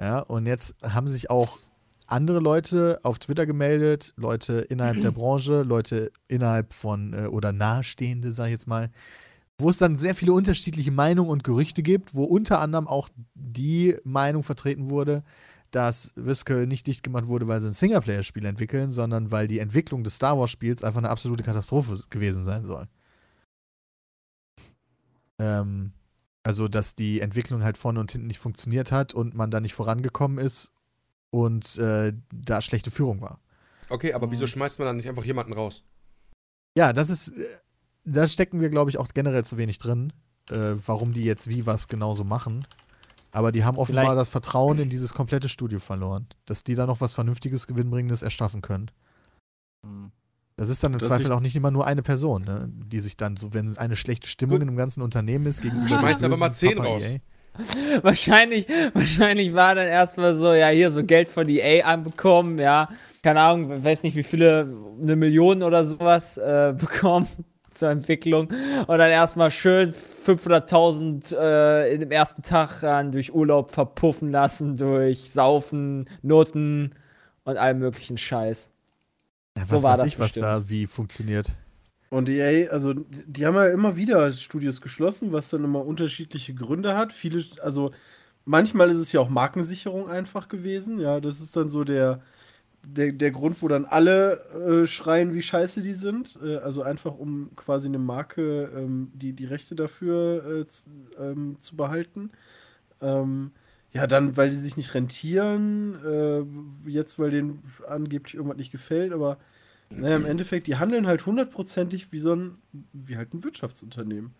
Ja, 0.00 0.20
und 0.20 0.46
jetzt 0.46 0.76
haben 0.82 1.08
sich 1.08 1.30
auch 1.30 1.58
andere 2.08 2.40
Leute 2.40 2.98
auf 3.02 3.18
Twitter 3.18 3.46
gemeldet, 3.46 4.14
Leute 4.16 4.60
innerhalb 4.60 5.00
der 5.00 5.10
Branche, 5.12 5.62
Leute 5.62 6.10
innerhalb 6.26 6.72
von 6.72 7.12
äh, 7.12 7.26
oder 7.26 7.52
Nahestehende, 7.52 8.32
sag 8.32 8.46
ich 8.46 8.52
jetzt 8.52 8.66
mal, 8.66 8.90
wo 9.58 9.70
es 9.70 9.78
dann 9.78 9.98
sehr 9.98 10.14
viele 10.14 10.32
unterschiedliche 10.32 10.90
Meinungen 10.90 11.30
und 11.30 11.44
Gerüchte 11.44 11.82
gibt, 11.82 12.14
wo 12.14 12.24
unter 12.24 12.60
anderem 12.60 12.88
auch 12.88 13.08
die 13.34 13.96
Meinung 14.04 14.42
vertreten 14.42 14.88
wurde, 14.88 15.22
dass 15.70 16.12
Visceral 16.16 16.66
nicht 16.66 16.86
dicht 16.86 17.02
gemacht 17.02 17.26
wurde, 17.26 17.46
weil 17.46 17.60
sie 17.60 17.68
ein 17.68 17.74
Singleplayer-Spiel 17.74 18.46
entwickeln, 18.46 18.90
sondern 18.90 19.30
weil 19.30 19.48
die 19.48 19.58
Entwicklung 19.58 20.02
des 20.02 20.14
Star 20.14 20.38
Wars-Spiels 20.38 20.82
einfach 20.82 20.98
eine 20.98 21.10
absolute 21.10 21.42
Katastrophe 21.42 22.00
gewesen 22.08 22.44
sein 22.44 22.64
soll. 22.64 22.86
Ähm, 25.38 25.92
also, 26.42 26.68
dass 26.68 26.94
die 26.94 27.20
Entwicklung 27.20 27.62
halt 27.62 27.76
vorne 27.76 28.00
und 28.00 28.12
hinten 28.12 28.28
nicht 28.28 28.38
funktioniert 28.38 28.92
hat 28.92 29.12
und 29.12 29.34
man 29.34 29.50
da 29.50 29.60
nicht 29.60 29.74
vorangekommen 29.74 30.38
ist 30.38 30.72
und 31.30 31.76
äh, 31.78 32.12
da 32.32 32.60
schlechte 32.62 32.90
Führung 32.90 33.20
war. 33.20 33.40
Okay, 33.88 34.12
aber 34.12 34.26
Mhm. 34.26 34.32
wieso 34.32 34.46
schmeißt 34.46 34.78
man 34.78 34.86
dann 34.86 34.96
nicht 34.96 35.08
einfach 35.08 35.24
jemanden 35.24 35.52
raus? 35.52 35.82
Ja, 36.76 36.92
das 36.92 37.10
ist, 37.10 37.28
äh, 37.28 37.44
da 38.04 38.26
stecken 38.26 38.60
wir, 38.60 38.68
glaube 38.70 38.90
ich, 38.90 38.98
auch 38.98 39.08
generell 39.08 39.44
zu 39.44 39.58
wenig 39.58 39.78
drin, 39.78 40.12
äh, 40.50 40.74
warum 40.86 41.12
die 41.12 41.24
jetzt 41.24 41.48
wie 41.48 41.66
was 41.66 41.88
genauso 41.88 42.24
machen. 42.24 42.66
Aber 43.30 43.52
die 43.52 43.64
haben 43.64 43.76
offenbar 43.76 44.04
Vielleicht- 44.04 44.18
das 44.20 44.28
Vertrauen 44.30 44.78
in 44.78 44.88
dieses 44.88 45.12
komplette 45.12 45.48
Studio 45.50 45.78
verloren, 45.78 46.26
dass 46.46 46.64
die 46.64 46.74
da 46.74 46.86
noch 46.86 47.00
was 47.02 47.12
Vernünftiges, 47.14 47.66
Gewinnbringendes 47.66 48.22
erschaffen 48.22 48.62
können. 48.62 48.90
Hm. 49.84 50.10
Das 50.56 50.68
ist 50.70 50.82
dann 50.82 50.92
im 50.92 50.98
Dass 50.98 51.06
Zweifel 51.08 51.30
auch 51.32 51.38
nicht 51.40 51.54
immer 51.54 51.70
nur 51.70 51.86
eine 51.86 52.02
Person, 52.02 52.42
ne? 52.42 52.68
die 52.72 52.98
sich 52.98 53.16
dann 53.16 53.36
so, 53.36 53.54
wenn 53.54 53.76
eine 53.78 53.94
schlechte 53.96 54.26
Stimmung 54.28 54.56
Gut. 54.56 54.62
in 54.62 54.68
einem 54.68 54.76
ganzen 54.76 55.02
Unternehmen 55.02 55.46
ist, 55.46 55.62
gegenüber 55.62 55.88
Schmeiß 56.00 56.18
dem 56.18 56.32
aber 56.32 56.38
mal 56.40 56.50
10 56.52 56.76
Papa 56.78 56.88
raus. 56.88 57.04
EA. 57.04 57.18
wahrscheinlich, 58.02 58.66
wahrscheinlich 58.92 59.54
war 59.54 59.74
dann 59.74 59.88
erstmal 59.88 60.34
so, 60.34 60.52
ja, 60.52 60.68
hier 60.68 60.90
so 60.90 61.04
Geld 61.04 61.28
von 61.28 61.48
EA 61.48 61.84
anbekommen, 61.84 62.58
ja, 62.58 62.88
keine 63.22 63.40
Ahnung, 63.40 63.84
weiß 63.84 64.02
nicht, 64.04 64.16
wie 64.16 64.22
viele, 64.22 64.68
eine 65.02 65.16
Million 65.16 65.62
oder 65.62 65.84
sowas 65.84 66.38
äh, 66.38 66.74
bekommen 66.78 67.28
zur 67.70 67.90
Entwicklung 67.90 68.48
und 68.48 68.98
dann 68.98 69.10
erstmal 69.10 69.50
schön 69.50 69.92
500.000 69.92 71.36
äh, 71.36 71.94
in 71.94 72.00
dem 72.00 72.10
ersten 72.10 72.42
Tag 72.42 72.80
dann 72.80 73.12
durch 73.12 73.32
Urlaub 73.32 73.70
verpuffen 73.70 74.30
lassen, 74.32 74.76
durch 74.76 75.30
Saufen, 75.30 76.08
Noten 76.22 76.94
und 77.44 77.56
allem 77.56 77.78
möglichen 77.78 78.18
Scheiß. 78.18 78.70
Ja, 79.56 79.64
So 79.66 79.76
was 79.76 79.82
war 79.82 79.92
weiß 79.92 80.00
das 80.00 80.08
ich, 80.08 80.18
was 80.18 80.26
bestimmt. 80.26 80.46
da 80.46 80.68
wie 80.68 80.86
funktioniert. 80.86 81.46
Und 82.10 82.28
EA, 82.28 82.70
also 82.70 82.94
die 82.94 83.44
haben 83.46 83.54
ja 83.54 83.66
immer 83.66 83.96
wieder 83.96 84.30
Studios 84.32 84.80
geschlossen, 84.80 85.32
was 85.32 85.50
dann 85.50 85.64
immer 85.64 85.84
unterschiedliche 85.84 86.54
Gründe 86.54 86.96
hat. 86.96 87.12
Viele, 87.12 87.44
also 87.62 87.92
manchmal 88.44 88.90
ist 88.90 88.96
es 88.96 89.12
ja 89.12 89.20
auch 89.20 89.28
Markensicherung 89.28 90.08
einfach 90.08 90.48
gewesen. 90.48 90.98
Ja, 91.00 91.20
das 91.20 91.40
ist 91.40 91.54
dann 91.56 91.68
so 91.68 91.84
der, 91.84 92.22
der, 92.82 93.12
der 93.12 93.30
Grund, 93.30 93.60
wo 93.62 93.68
dann 93.68 93.84
alle 93.84 94.44
äh, 94.82 94.86
schreien, 94.86 95.34
wie 95.34 95.42
scheiße 95.42 95.82
die 95.82 95.92
sind. 95.92 96.38
Äh, 96.42 96.56
also 96.56 96.82
einfach, 96.82 97.14
um 97.18 97.50
quasi 97.56 97.88
eine 97.88 97.98
Marke 97.98 98.70
ähm, 98.74 99.10
die, 99.14 99.34
die 99.34 99.44
Rechte 99.44 99.74
dafür 99.74 100.60
äh, 100.62 100.66
zu, 100.66 100.88
ähm, 101.18 101.56
zu 101.60 101.76
behalten. 101.76 102.30
Ähm, 103.02 103.52
ja, 103.92 104.06
dann, 104.06 104.36
weil 104.36 104.50
die 104.50 104.56
sich 104.56 104.76
nicht 104.76 104.94
rentieren, 104.94 105.98
äh, 106.04 106.90
jetzt, 106.90 107.18
weil 107.18 107.30
denen 107.30 107.62
angeblich 107.86 108.34
irgendwas 108.34 108.58
nicht 108.58 108.72
gefällt, 108.72 109.12
aber 109.12 109.38
naja, 109.90 110.16
im 110.16 110.26
Endeffekt, 110.26 110.66
die 110.66 110.76
handeln 110.76 111.06
halt 111.06 111.24
hundertprozentig 111.26 112.12
wie 112.12 112.18
so 112.18 112.34
ein, 112.34 112.58
wie 112.92 113.16
halt 113.16 113.32
ein 113.34 113.42
Wirtschaftsunternehmen. 113.42 114.34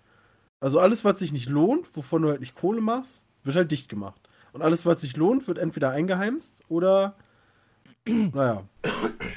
Also 0.61 0.81
alles, 0.81 1.05
was 1.05 1.19
sich 1.19 1.33
nicht 1.33 1.49
lohnt, 1.49 1.87
wovon 1.97 2.23
du 2.23 2.29
halt 2.29 2.41
nicht 2.41 2.55
Kohle 2.55 2.81
machst, 2.81 3.27
wird 3.45 3.57
halt 3.57 3.71
dicht 3.71 3.89
gemacht. 3.89 4.21
Und 4.53 4.63
alles, 4.63 4.87
was 4.87 5.01
sich 5.01 5.17
lohnt, 5.17 5.47
wird 5.47 5.59
entweder 5.59 5.91
eingeheimst 5.91 6.63
oder, 6.69 7.17
naja. 8.07 8.65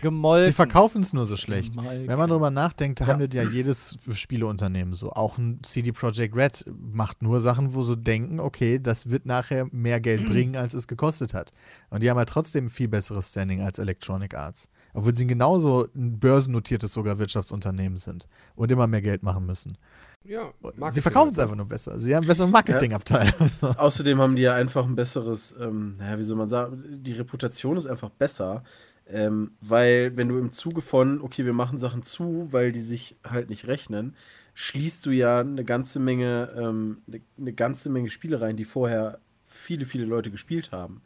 Gemolken. 0.01 0.47
Die 0.47 0.53
verkaufen 0.53 1.01
es 1.01 1.13
nur 1.13 1.25
so 1.25 1.37
schlecht. 1.37 1.75
Gemalken. 1.75 2.07
Wenn 2.07 2.17
man 2.17 2.29
drüber 2.29 2.49
nachdenkt, 2.49 3.01
handelt 3.01 3.35
ja 3.35 3.43
jedes 3.43 3.99
Spieleunternehmen 4.13 4.95
so. 4.95 5.11
Auch 5.11 5.37
ein 5.37 5.59
CD 5.61 5.91
Projekt 5.91 6.35
Red 6.35 6.65
macht 6.75 7.21
nur 7.21 7.39
Sachen, 7.39 7.75
wo 7.75 7.83
sie 7.83 7.97
denken, 7.97 8.39
okay, 8.39 8.79
das 8.79 9.11
wird 9.11 9.27
nachher 9.27 9.67
mehr 9.71 10.01
Geld 10.01 10.25
bringen, 10.29 10.55
als 10.55 10.73
es 10.73 10.87
gekostet 10.87 11.35
hat. 11.35 11.53
Und 11.91 12.01
die 12.01 12.09
haben 12.09 12.17
ja 12.17 12.25
trotzdem 12.25 12.65
ein 12.65 12.69
viel 12.69 12.87
besseres 12.87 13.29
Standing 13.29 13.61
als 13.61 13.77
Electronic 13.77 14.33
Arts. 14.33 14.69
Obwohl 14.93 15.15
sie 15.15 15.27
genauso 15.27 15.87
ein 15.95 16.19
börsennotiertes 16.19 16.93
sogar 16.93 17.19
Wirtschaftsunternehmen 17.19 17.97
sind 17.97 18.27
und 18.55 18.71
immer 18.71 18.87
mehr 18.87 19.01
Geld 19.01 19.23
machen 19.23 19.45
müssen. 19.45 19.77
Ja, 20.23 20.51
sie 20.91 21.01
verkaufen 21.01 21.31
es 21.31 21.39
einfach 21.39 21.55
nur 21.55 21.65
besser. 21.65 21.99
Sie 21.99 22.13
haben 22.13 22.21
eine 22.21 22.27
bessere 22.27 22.47
Marketingabteilung. 22.47 23.47
So. 23.47 23.69
Außerdem 23.69 24.19
haben 24.19 24.35
die 24.35 24.43
ja 24.43 24.53
einfach 24.53 24.85
ein 24.85 24.95
besseres, 24.95 25.55
ähm, 25.59 25.95
naja, 25.97 26.17
wie 26.19 26.23
soll 26.23 26.37
man 26.37 26.49
sagen, 26.49 26.83
die 27.01 27.13
Reputation 27.13 27.75
ist 27.75 27.87
einfach 27.87 28.09
besser. 28.09 28.63
Ähm, 29.07 29.51
weil, 29.61 30.15
wenn 30.15 30.29
du 30.29 30.37
im 30.37 30.51
Zuge 30.51 30.81
von, 30.81 31.21
okay, 31.21 31.43
wir 31.43 31.53
machen 31.53 31.79
Sachen 31.79 32.03
zu, 32.03 32.47
weil 32.51 32.71
die 32.71 32.81
sich 32.81 33.17
halt 33.27 33.49
nicht 33.49 33.67
rechnen, 33.67 34.15
schließt 34.53 35.05
du 35.05 35.11
ja 35.11 35.39
eine 35.39 35.65
ganze 35.65 35.99
Menge, 35.99 36.51
ähm, 36.55 37.01
eine, 37.07 37.21
eine 37.37 37.53
ganze 37.53 37.89
Menge 37.89 38.09
Spiele 38.09 38.41
rein, 38.41 38.57
die 38.57 38.65
vorher 38.65 39.19
viele, 39.43 39.85
viele 39.85 40.05
Leute 40.05 40.31
gespielt 40.31 40.71
haben. 40.71 41.01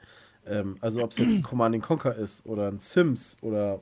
Ähm, 0.45 0.77
also 0.81 1.03
ob 1.03 1.11
es 1.11 1.17
jetzt 1.17 1.43
Command 1.43 1.81
Conquer 1.81 2.15
ist 2.15 2.45
oder 2.45 2.67
ein 2.67 2.77
Sims 2.77 3.37
oder 3.41 3.81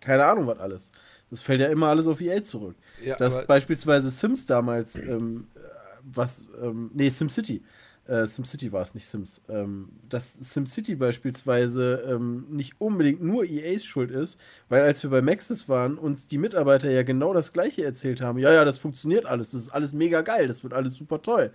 keine 0.00 0.24
Ahnung 0.24 0.46
was 0.46 0.58
alles. 0.58 0.92
Das 1.30 1.40
fällt 1.40 1.60
ja 1.60 1.68
immer 1.68 1.88
alles 1.88 2.06
auf 2.06 2.20
EA 2.20 2.42
zurück. 2.42 2.76
Ja, 3.04 3.16
Dass 3.16 3.46
beispielsweise 3.46 4.10
Sims 4.10 4.46
damals, 4.46 5.00
ähm, 5.00 5.48
äh, 5.54 5.58
was, 6.02 6.46
ähm, 6.62 6.90
nee, 6.94 7.08
SimCity. 7.08 7.62
Äh, 8.06 8.26
SimCity 8.26 8.70
war 8.70 8.82
es, 8.82 8.94
nicht 8.94 9.08
Sims. 9.08 9.42
Ähm, 9.48 9.88
dass 10.08 10.34
SimCity 10.34 10.94
beispielsweise 10.94 12.04
ähm, 12.06 12.46
nicht 12.50 12.80
unbedingt 12.80 13.22
nur 13.22 13.44
EAs 13.44 13.84
Schuld 13.84 14.10
ist, 14.10 14.38
weil 14.68 14.82
als 14.82 15.02
wir 15.02 15.10
bei 15.10 15.22
Maxis 15.22 15.68
waren, 15.68 15.96
uns 15.96 16.28
die 16.28 16.38
Mitarbeiter 16.38 16.90
ja 16.90 17.02
genau 17.02 17.32
das 17.32 17.52
Gleiche 17.52 17.84
erzählt 17.84 18.20
haben. 18.20 18.38
Ja, 18.38 18.52
ja, 18.52 18.64
das 18.64 18.78
funktioniert 18.78 19.24
alles, 19.24 19.50
das 19.52 19.62
ist 19.62 19.70
alles 19.70 19.94
mega 19.94 20.20
geil, 20.20 20.46
das 20.46 20.62
wird 20.62 20.74
alles 20.74 20.94
super 20.94 21.22
toll. 21.22 21.50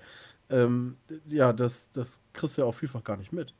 Ähm, 0.49 0.97
ja, 1.27 1.53
das, 1.53 1.91
das 1.91 2.21
kriegst 2.33 2.57
du 2.57 2.63
ja 2.63 2.67
auch 2.67 2.73
vielfach 2.73 3.03
gar 3.03 3.17
nicht 3.17 3.31
mit. 3.31 3.53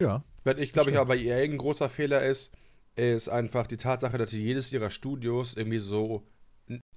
Ja. 0.00 0.22
Was 0.44 0.58
ich 0.58 0.72
glaube 0.72 0.90
ich 0.90 0.96
aber 0.96 1.14
bei 1.14 1.18
EA 1.18 1.38
ein 1.38 1.58
großer 1.58 1.88
Fehler 1.88 2.22
ist, 2.22 2.52
ist 2.96 3.28
einfach 3.28 3.66
die 3.66 3.76
Tatsache, 3.76 4.18
dass 4.18 4.30
sie 4.30 4.42
jedes 4.42 4.72
ihrer 4.72 4.90
Studios 4.90 5.56
irgendwie 5.56 5.78
so 5.78 6.24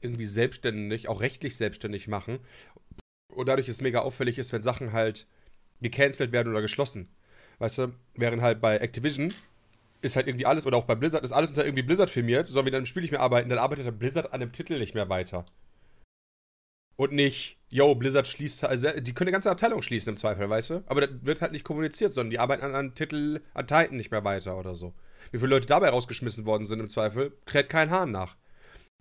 irgendwie 0.01 0.25
selbstständig, 0.25 1.07
auch 1.07 1.21
rechtlich 1.21 1.55
selbstständig 1.57 2.07
machen. 2.07 2.39
Und 3.33 3.47
dadurch 3.47 3.69
ist 3.69 3.81
mega 3.81 3.99
auffällig 3.99 4.37
ist, 4.37 4.51
wenn 4.51 4.61
Sachen 4.61 4.91
halt 4.93 5.27
gecancelt 5.81 6.31
werden 6.31 6.49
oder 6.49 6.61
geschlossen. 6.61 7.07
Weißt 7.59 7.77
du, 7.77 7.93
während 8.15 8.41
halt 8.41 8.61
bei 8.61 8.77
Activision 8.77 9.33
ist 10.01 10.15
halt 10.15 10.27
irgendwie 10.27 10.45
alles, 10.45 10.65
oder 10.65 10.77
auch 10.77 10.85
bei 10.85 10.95
Blizzard, 10.95 11.23
ist 11.23 11.31
alles 11.31 11.51
unter 11.51 11.63
irgendwie 11.63 11.83
Blizzard 11.83 12.09
firmiert, 12.09 12.47
sollen 12.47 12.65
wir 12.65 12.71
dann 12.71 12.81
im 12.81 12.85
Spiel 12.87 13.03
nicht 13.03 13.11
mehr 13.11 13.21
arbeiten, 13.21 13.49
dann 13.49 13.59
arbeitet 13.59 13.85
dann 13.85 13.99
Blizzard 13.99 14.33
an 14.33 14.39
dem 14.39 14.51
Titel 14.51 14.79
nicht 14.79 14.95
mehr 14.95 15.09
weiter. 15.09 15.45
Und 17.01 17.13
nicht, 17.13 17.57
yo, 17.69 17.95
Blizzard 17.95 18.27
schließt, 18.27 18.63
also 18.63 18.91
die 18.91 19.13
können 19.13 19.29
eine 19.29 19.31
ganze 19.31 19.49
Abteilung 19.49 19.81
schließen 19.81 20.11
im 20.11 20.17
Zweifel, 20.17 20.47
weißt 20.47 20.69
du? 20.69 20.83
Aber 20.85 21.01
das 21.01 21.09
wird 21.23 21.41
halt 21.41 21.51
nicht 21.51 21.65
kommuniziert, 21.65 22.13
sondern 22.13 22.29
die 22.29 22.37
arbeiten 22.37 22.63
an 22.63 22.75
einem 22.75 22.93
Titel, 22.93 23.41
an 23.55 23.65
Titan 23.65 23.97
nicht 23.97 24.11
mehr 24.11 24.23
weiter 24.23 24.55
oder 24.55 24.75
so. 24.75 24.93
Wie 25.31 25.39
viele 25.39 25.49
Leute 25.49 25.65
dabei 25.65 25.89
rausgeschmissen 25.89 26.45
worden 26.45 26.67
sind 26.67 26.79
im 26.79 26.89
Zweifel, 26.89 27.35
kräht 27.47 27.69
kein 27.69 27.89
Hahn 27.89 28.11
nach. 28.11 28.37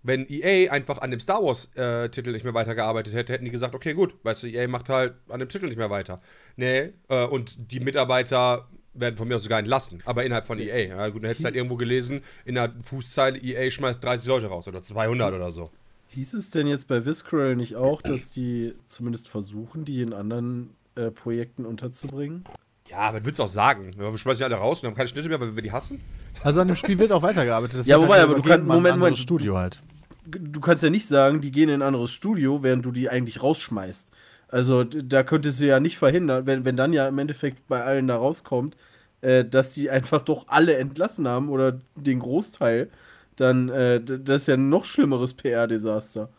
Wenn 0.01 0.25
EA 0.27 0.71
einfach 0.71 0.97
an 0.97 1.11
dem 1.11 1.19
Star 1.19 1.43
Wars-Titel 1.43 2.31
nicht 2.31 2.43
mehr 2.43 2.55
weitergearbeitet 2.55 3.13
hätte, 3.13 3.33
hätten 3.33 3.45
die 3.45 3.51
gesagt, 3.51 3.75
okay, 3.75 3.93
gut, 3.93 4.15
weißt 4.23 4.41
du, 4.41 4.47
EA 4.47 4.67
macht 4.67 4.89
halt 4.89 5.13
an 5.29 5.39
dem 5.39 5.49
Titel 5.49 5.67
nicht 5.67 5.77
mehr 5.77 5.91
weiter. 5.91 6.23
Nee, 6.55 6.93
äh, 7.07 7.25
und 7.25 7.71
die 7.71 7.81
Mitarbeiter 7.81 8.67
werden 8.95 9.15
von 9.15 9.27
mir 9.27 9.35
aus 9.35 9.43
sogar 9.43 9.59
entlassen, 9.59 10.01
aber 10.05 10.23
innerhalb 10.23 10.47
von 10.47 10.57
EA. 10.57 10.87
Ja, 10.87 11.07
gut, 11.09 11.21
dann 11.21 11.27
hättest 11.27 11.43
du 11.43 11.45
halt 11.45 11.55
irgendwo 11.55 11.75
gelesen, 11.75 12.23
in 12.45 12.55
der 12.55 12.73
Fußzeile, 12.83 13.37
EA 13.37 13.69
schmeißt 13.69 14.03
30 14.03 14.27
Leute 14.27 14.47
raus 14.47 14.67
oder 14.67 14.81
200 14.81 15.35
oder 15.35 15.51
so. 15.51 15.69
Hieß 16.13 16.33
es 16.33 16.49
denn 16.49 16.67
jetzt 16.67 16.87
bei 16.87 17.05
Visceral 17.05 17.55
nicht 17.55 17.75
auch, 17.77 18.01
dass 18.01 18.31
die 18.31 18.73
zumindest 18.85 19.29
versuchen, 19.29 19.85
die 19.85 20.01
in 20.01 20.13
anderen 20.13 20.71
äh, 20.95 21.09
Projekten 21.09 21.65
unterzubringen? 21.65 22.43
Ja, 22.89 22.97
aber 22.97 23.23
willst 23.23 23.39
du 23.39 23.43
auch 23.43 23.47
sagen? 23.47 23.93
Wir 23.97 24.17
schmeißen 24.17 24.39
die 24.39 24.43
alle 24.43 24.55
raus 24.55 24.81
und 24.81 24.87
haben 24.87 24.95
keine 24.95 25.07
Schnitte 25.07 25.29
mehr, 25.29 25.39
weil 25.39 25.55
wir 25.55 25.63
die 25.63 25.71
hassen? 25.71 26.01
Also 26.43 26.59
an 26.59 26.67
dem 26.67 26.75
Spiel 26.75 26.99
wird 26.99 27.13
auch 27.13 27.21
weitergearbeitet. 27.21 27.79
Das 27.79 27.87
Ja, 27.87 27.97
wobei, 28.01 28.15
halt 28.15 28.23
aber 28.25 28.35
du 28.35 28.41
kannst- 28.41 28.67
Moment, 28.67 28.97
Moment. 28.97 29.17
Studio 29.17 29.57
halt. 29.57 29.79
Du 30.25 30.59
kannst 30.59 30.83
ja 30.83 30.89
nicht 30.89 31.07
sagen, 31.07 31.39
die 31.39 31.51
gehen 31.51 31.69
in 31.69 31.75
ein 31.75 31.81
anderes 31.81 32.11
Studio, 32.11 32.61
während 32.61 32.85
du 32.85 32.91
die 32.91 33.09
eigentlich 33.09 33.41
rausschmeißt. 33.41 34.11
Also 34.49 34.83
da 34.83 35.23
könntest 35.23 35.61
du 35.61 35.65
ja 35.67 35.79
nicht 35.79 35.97
verhindern, 35.97 36.45
wenn, 36.45 36.65
wenn 36.65 36.75
dann 36.75 36.91
ja 36.91 37.07
im 37.07 37.17
Endeffekt 37.19 37.65
bei 37.69 37.83
allen 37.83 38.07
da 38.07 38.17
rauskommt, 38.17 38.75
äh, 39.21 39.45
dass 39.45 39.73
die 39.73 39.89
einfach 39.89 40.21
doch 40.21 40.49
alle 40.49 40.75
entlassen 40.75 41.25
haben 41.27 41.47
oder 41.49 41.79
den 41.95 42.19
Großteil, 42.19 42.89
dann 43.35 43.69
äh, 43.69 44.01
das 44.03 44.43
ist 44.43 44.47
ja 44.47 44.55
ein 44.55 44.69
noch 44.69 44.85
schlimmeres 44.85 45.33
PR-Desaster. 45.33 46.29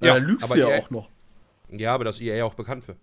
Ja, 0.00 0.06
Ja, 0.08 0.14
da 0.14 0.18
lügst 0.26 0.44
aber 0.44 0.54
du 0.54 0.60
ja 0.60 0.68
EA 0.68 0.78
auch 0.80 0.90
noch. 0.90 1.10
Ja, 1.68 1.94
aber 1.94 2.04
das 2.04 2.16
ist 2.16 2.22
EA 2.22 2.44
auch 2.44 2.54
bekannt 2.54 2.84
für. 2.84 2.96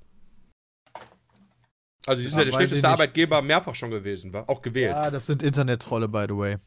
Also, 2.05 2.21
die 2.21 2.27
sind 2.29 2.37
Ja, 2.37 2.39
ja, 2.39 2.43
der 2.45 2.53
schlechteste. 2.53 2.87
Arbeitgeber 2.87 3.41
mehrfach 3.41 3.75
schon 3.75 3.91
gewesen, 3.91 4.31
war 4.33 4.49
auch 4.49 4.61
gewählt. 4.61 4.93
Ja, 4.95 5.11
das 5.11 5.25
sind 5.25 5.43
Internet-Trolle, 5.43 6.07
by 6.07 6.25
the 6.29 6.37
way. 6.37 6.57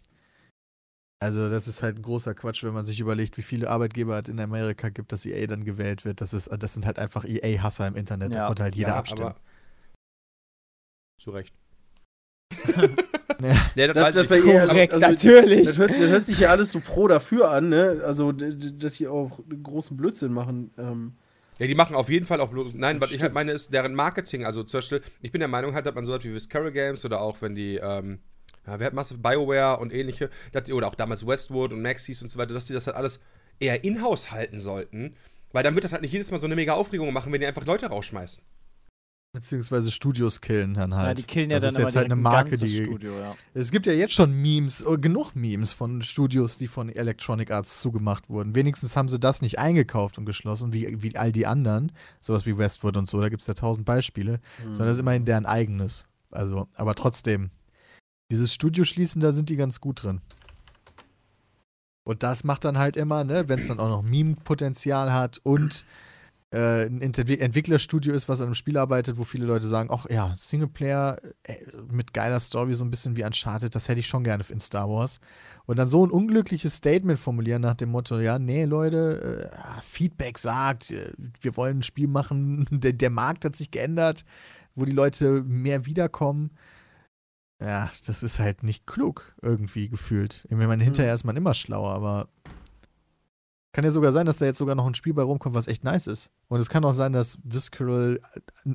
Also, 1.22 1.50
das 1.50 1.66
ist 1.68 1.82
halt 1.82 1.96
ein 1.96 2.02
großer 2.02 2.34
Quatsch, 2.34 2.62
wenn 2.64 2.72
man 2.72 2.86
sich 2.86 3.00
überlegt, 3.00 3.36
wie 3.36 3.42
viele 3.42 3.68
Arbeitgeber 3.68 4.18
es 4.20 4.28
in 4.28 4.38
Amerika 4.40 4.88
gibt, 4.90 5.12
dass 5.12 5.26
EA 5.26 5.46
dann 5.46 5.64
gewählt 5.64 6.04
wird. 6.04 6.20
Das, 6.20 6.32
ist, 6.32 6.48
das 6.50 6.72
sind 6.74 6.86
halt 6.86 6.98
einfach 6.98 7.24
EA-Hasser 7.24 7.86
im 7.86 7.96
Internet. 7.96 8.34
Da 8.34 8.38
Ja. 8.40 8.46
konnte 8.46 8.62
halt 8.62 8.76
jeder 8.76 8.90
Ja, 8.90 8.96
abstimmen. 8.96 9.34
Zu 11.18 11.30
Recht. 11.32 11.54
Ja. 13.42 13.48
Ja, 13.74 13.86
das, 13.86 13.94
Das- 13.94 13.96
weiß 13.96 14.14
das 14.28 14.42
Korrekt, 14.42 14.92
also- 14.94 15.06
natürlich. 15.06 15.64
Das 15.66 15.78
hört, 15.78 15.90
das 15.92 16.10
hört 16.10 16.24
sich 16.24 16.38
ja 16.38 16.50
alles 16.50 16.72
so 16.72 16.80
pro 16.80 17.08
dafür 17.08 17.50
an, 17.50 17.68
ne? 17.68 18.02
Also, 18.04 18.32
dass 18.32 18.94
die 18.94 19.06
auch 19.08 19.38
einen 19.50 19.62
großen 19.62 19.96
Blödsinn 19.96 20.32
machen. 20.32 20.70
Ähm, 20.78 21.12
Ja, 21.58 21.66
die 21.66 21.74
machen 21.74 21.94
auf 21.94 22.08
jeden 22.08 22.26
Fall 22.26 22.40
auch 22.40 22.48
bloß. 22.48 22.72
Nein, 22.74 23.00
was 23.00 23.12
ich 23.12 23.20
halt 23.22 23.34
meine, 23.34 23.52
ist 23.52 23.72
deren 23.72 23.94
Marketing. 23.94 24.44
Also 24.46 24.62
zum 24.64 24.78
Beispiel, 24.78 25.02
ich 25.22 25.30
bin 25.30 25.40
der 25.40 25.48
Meinung, 25.48 25.74
halt, 25.74 25.84
dass 25.86 25.94
man 25.94 26.04
so 26.06 26.14
hat 26.14 26.24
wie 26.24 26.32
Viscera 26.32 26.70
Games 26.70 27.04
oder 27.04 27.20
auch 27.20 27.42
wenn 27.42 27.54
die, 27.54 27.76
ähm, 27.76 28.20
ja, 28.66 28.78
wer 28.78 28.86
hat 28.86 28.94
Massive 28.94 29.18
BioWare 29.20 29.78
und 29.78 29.92
ähnliche, 29.92 30.30
dass 30.52 30.64
die, 30.64 30.72
oder 30.72 30.86
auch 30.88 30.94
damals 30.94 31.26
Westwood 31.26 31.72
und 31.72 31.82
Maxis 31.82 32.22
und 32.22 32.30
so 32.30 32.38
weiter, 32.38 32.54
dass 32.54 32.66
die 32.66 32.72
das 32.72 32.86
halt 32.86 32.96
alles 32.96 33.20
eher 33.58 33.84
in-house 33.84 34.32
halten 34.32 34.58
sollten. 34.58 35.14
Weil 35.52 35.62
dann 35.62 35.74
wird 35.74 35.84
das 35.84 35.92
halt 35.92 36.02
nicht 36.02 36.12
jedes 36.12 36.30
Mal 36.30 36.38
so 36.38 36.46
eine 36.46 36.56
mega 36.56 36.74
Aufregung 36.74 37.12
machen, 37.12 37.32
wenn 37.32 37.40
die 37.40 37.46
einfach 37.46 37.66
Leute 37.66 37.86
rausschmeißen. 37.88 38.42
Beziehungsweise 39.32 39.92
Studios 39.92 40.40
killen 40.40 40.74
dann 40.74 40.94
halt. 40.94 41.06
Ja, 41.06 41.14
die 41.14 41.22
killen 41.22 41.50
ja 41.50 41.60
das 41.60 41.74
dann 41.74 41.82
ist 41.82 41.86
jetzt 41.86 41.96
halt 41.96 42.06
eine 42.06 42.14
ein 42.14 42.22
Marke, 42.22 42.56
die. 42.58 42.84
Studio, 42.84 43.16
ja. 43.16 43.36
Es 43.54 43.70
gibt 43.70 43.86
ja 43.86 43.92
jetzt 43.92 44.12
schon 44.12 44.32
Memes, 44.32 44.84
oh, 44.84 44.98
genug 44.98 45.36
Memes 45.36 45.72
von 45.72 46.02
Studios, 46.02 46.58
die 46.58 46.66
von 46.66 46.88
Electronic 46.88 47.52
Arts 47.52 47.80
zugemacht 47.80 48.28
wurden. 48.28 48.56
Wenigstens 48.56 48.96
haben 48.96 49.08
sie 49.08 49.20
das 49.20 49.40
nicht 49.40 49.60
eingekauft 49.60 50.18
und 50.18 50.24
geschlossen, 50.24 50.72
wie, 50.72 51.00
wie 51.00 51.16
all 51.16 51.30
die 51.30 51.46
anderen. 51.46 51.92
Sowas 52.20 52.44
wie 52.44 52.58
Westwood 52.58 52.96
und 52.96 53.08
so, 53.08 53.20
da 53.20 53.28
gibt 53.28 53.42
es 53.42 53.46
ja 53.46 53.54
tausend 53.54 53.86
Beispiele. 53.86 54.40
Sondern 54.64 54.86
das 54.86 54.96
ist 54.96 55.00
immerhin 55.00 55.24
deren 55.24 55.46
eigenes. 55.46 56.08
Also, 56.32 56.66
aber 56.74 56.96
trotzdem, 56.96 57.50
dieses 58.32 58.52
Studio 58.52 58.82
schließen, 58.82 59.20
da 59.20 59.30
sind 59.30 59.48
die 59.48 59.56
ganz 59.56 59.80
gut 59.80 60.02
drin. 60.02 60.20
Und 62.02 62.24
das 62.24 62.42
macht 62.42 62.64
dann 62.64 62.78
halt 62.78 62.96
immer, 62.96 63.22
ne, 63.22 63.48
wenn 63.48 63.60
es 63.60 63.68
dann 63.68 63.78
auch 63.78 63.88
noch 63.88 64.02
Meme-Potenzial 64.02 65.12
hat 65.12 65.40
und 65.44 65.84
äh, 66.52 66.86
ein 66.86 67.00
Entwi 67.00 67.38
Entwicklerstudio 67.38 68.12
ist, 68.12 68.28
was 68.28 68.40
an 68.40 68.46
einem 68.46 68.54
Spiel 68.54 68.76
arbeitet, 68.76 69.18
wo 69.18 69.24
viele 69.24 69.46
Leute 69.46 69.66
sagen, 69.66 69.88
ach 69.92 70.06
ja, 70.10 70.34
Singleplayer 70.36 71.18
äh, 71.44 71.56
mit 71.90 72.12
geiler 72.12 72.40
Story, 72.40 72.74
so 72.74 72.84
ein 72.84 72.90
bisschen 72.90 73.16
wie 73.16 73.24
Uncharted, 73.24 73.74
das 73.74 73.88
hätte 73.88 74.00
ich 74.00 74.08
schon 74.08 74.24
gerne 74.24 74.44
in 74.48 74.58
Star 74.58 74.88
Wars. 74.88 75.20
Und 75.66 75.78
dann 75.78 75.86
so 75.86 76.04
ein 76.04 76.10
unglückliches 76.10 76.74
Statement 76.74 77.20
formulieren 77.20 77.62
nach 77.62 77.74
dem 77.74 77.90
Motto, 77.90 78.18
ja, 78.18 78.40
nee, 78.40 78.64
Leute, 78.64 79.52
äh, 79.52 79.80
Feedback 79.80 80.38
sagt, 80.38 80.92
wir 81.40 81.56
wollen 81.56 81.78
ein 81.78 81.82
Spiel 81.84 82.08
machen, 82.08 82.66
der, 82.70 82.94
der 82.94 83.10
Markt 83.10 83.44
hat 83.44 83.54
sich 83.54 83.70
geändert, 83.70 84.24
wo 84.74 84.84
die 84.84 84.92
Leute 84.92 85.44
mehr 85.44 85.86
wiederkommen. 85.86 86.50
Ja, 87.62 87.90
das 88.06 88.22
ist 88.22 88.38
halt 88.38 88.62
nicht 88.62 88.86
klug, 88.86 89.36
irgendwie 89.42 89.88
gefühlt. 89.88 90.46
Ich 90.48 90.56
meine, 90.56 90.82
hinterher 90.82 91.12
ist 91.12 91.24
man 91.24 91.36
immer 91.36 91.52
schlauer, 91.54 91.92
aber 91.92 92.28
kann 93.72 93.84
ja 93.84 93.90
sogar 93.90 94.12
sein, 94.12 94.26
dass 94.26 94.38
da 94.38 94.46
jetzt 94.46 94.58
sogar 94.58 94.74
noch 94.74 94.86
ein 94.86 94.94
Spiel 94.94 95.14
bei 95.14 95.22
rumkommt, 95.22 95.54
was 95.54 95.68
echt 95.68 95.84
nice 95.84 96.06
ist. 96.06 96.30
Und 96.48 96.60
es 96.60 96.68
kann 96.68 96.84
auch 96.84 96.92
sein, 96.92 97.12
dass 97.12 97.38
Visceral 97.44 98.20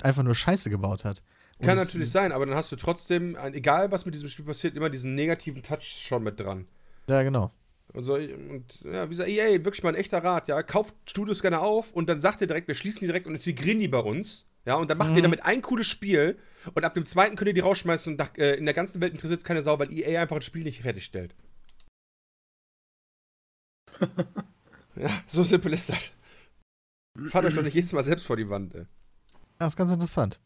einfach 0.02 0.24
nur 0.24 0.36
Scheiße 0.36 0.70
gebaut 0.70 1.04
hat. 1.04 1.22
Und 1.60 1.68
Kann 1.68 1.78
natürlich 1.78 2.12
sein, 2.12 2.32
aber 2.32 2.46
dann 2.46 2.56
hast 2.56 2.72
du 2.72 2.76
trotzdem, 2.76 3.38
egal 3.54 3.92
was 3.92 4.06
mit 4.06 4.14
diesem 4.14 4.30
Spiel 4.30 4.46
passiert, 4.46 4.76
immer 4.76 4.90
diesen 4.90 5.16
negativen 5.16 5.64
Touch 5.64 5.84
schon 5.84 6.24
mit 6.24 6.40
dran. 6.40 6.68
Ja, 7.08 7.24
genau. 7.24 7.52
Und, 7.94 8.04
so, 8.04 8.16
und 8.16 8.82
ja, 8.84 9.06
wie 9.06 9.10
gesagt, 9.10 9.30
EA, 9.30 9.64
wirklich 9.64 9.84
mal 9.84 9.90
ein 9.90 9.96
echter 9.96 10.22
Rat, 10.22 10.50
ja. 10.50 10.62
Kauft 10.64 10.96
Studios 11.10 11.42
gerne 11.42 11.60
auf 11.60 11.94
und 11.94 12.10
dann 12.10 12.20
sagt 12.20 12.42
ihr 12.42 12.48
direkt, 12.48 12.68
wir 12.68 12.76
schließen 12.76 13.00
die 13.02 13.06
direkt 13.06 13.26
und 13.26 13.36
integrieren 13.36 13.80
die 13.80 13.88
bei 13.88 14.00
uns. 14.00 14.46
Ja, 14.66 14.76
und 14.76 14.90
dann 14.90 14.98
macht 14.98 15.16
ihr 15.16 15.22
damit 15.22 15.46
ein 15.46 15.62
cooles 15.62 15.88
Spiel 15.88 16.38
und 16.74 16.84
ab 16.84 16.96
dem 16.96 17.06
zweiten 17.06 17.36
könnt 17.36 17.50
ihr 17.50 17.54
die 17.54 17.62
rausschmeißen 17.62 18.14
und 18.14 18.18
da, 18.18 18.28
äh, 18.38 18.58
in 18.58 18.66
der 18.66 18.74
ganzen 18.74 19.00
Welt 19.00 19.14
interessiert 19.14 19.40
es 19.42 19.46
keine 19.46 19.62
Sau, 19.62 19.78
weil 19.78 19.94
EA 19.94 20.22
einfach 20.22 20.38
ein 20.38 20.42
Spiel 20.42 20.64
nicht 20.64 20.82
fertigstellt. 20.82 21.36
ja, 24.96 25.10
so 25.28 25.44
simpel 25.44 25.74
ist 25.74 25.90
das. 25.90 26.12
Fahrt 27.32 27.46
euch 27.46 27.54
doch 27.54 27.64
nicht 27.64 27.74
jedes 27.74 27.94
Mal 27.94 28.04
selbst 28.04 28.26
vor 28.26 28.38
die 28.38 28.50
Wand, 28.50 28.76
ey. 28.76 28.86
Das 29.58 29.74
ist 29.74 29.78
ganz 29.78 29.92
interessant. 29.92 30.40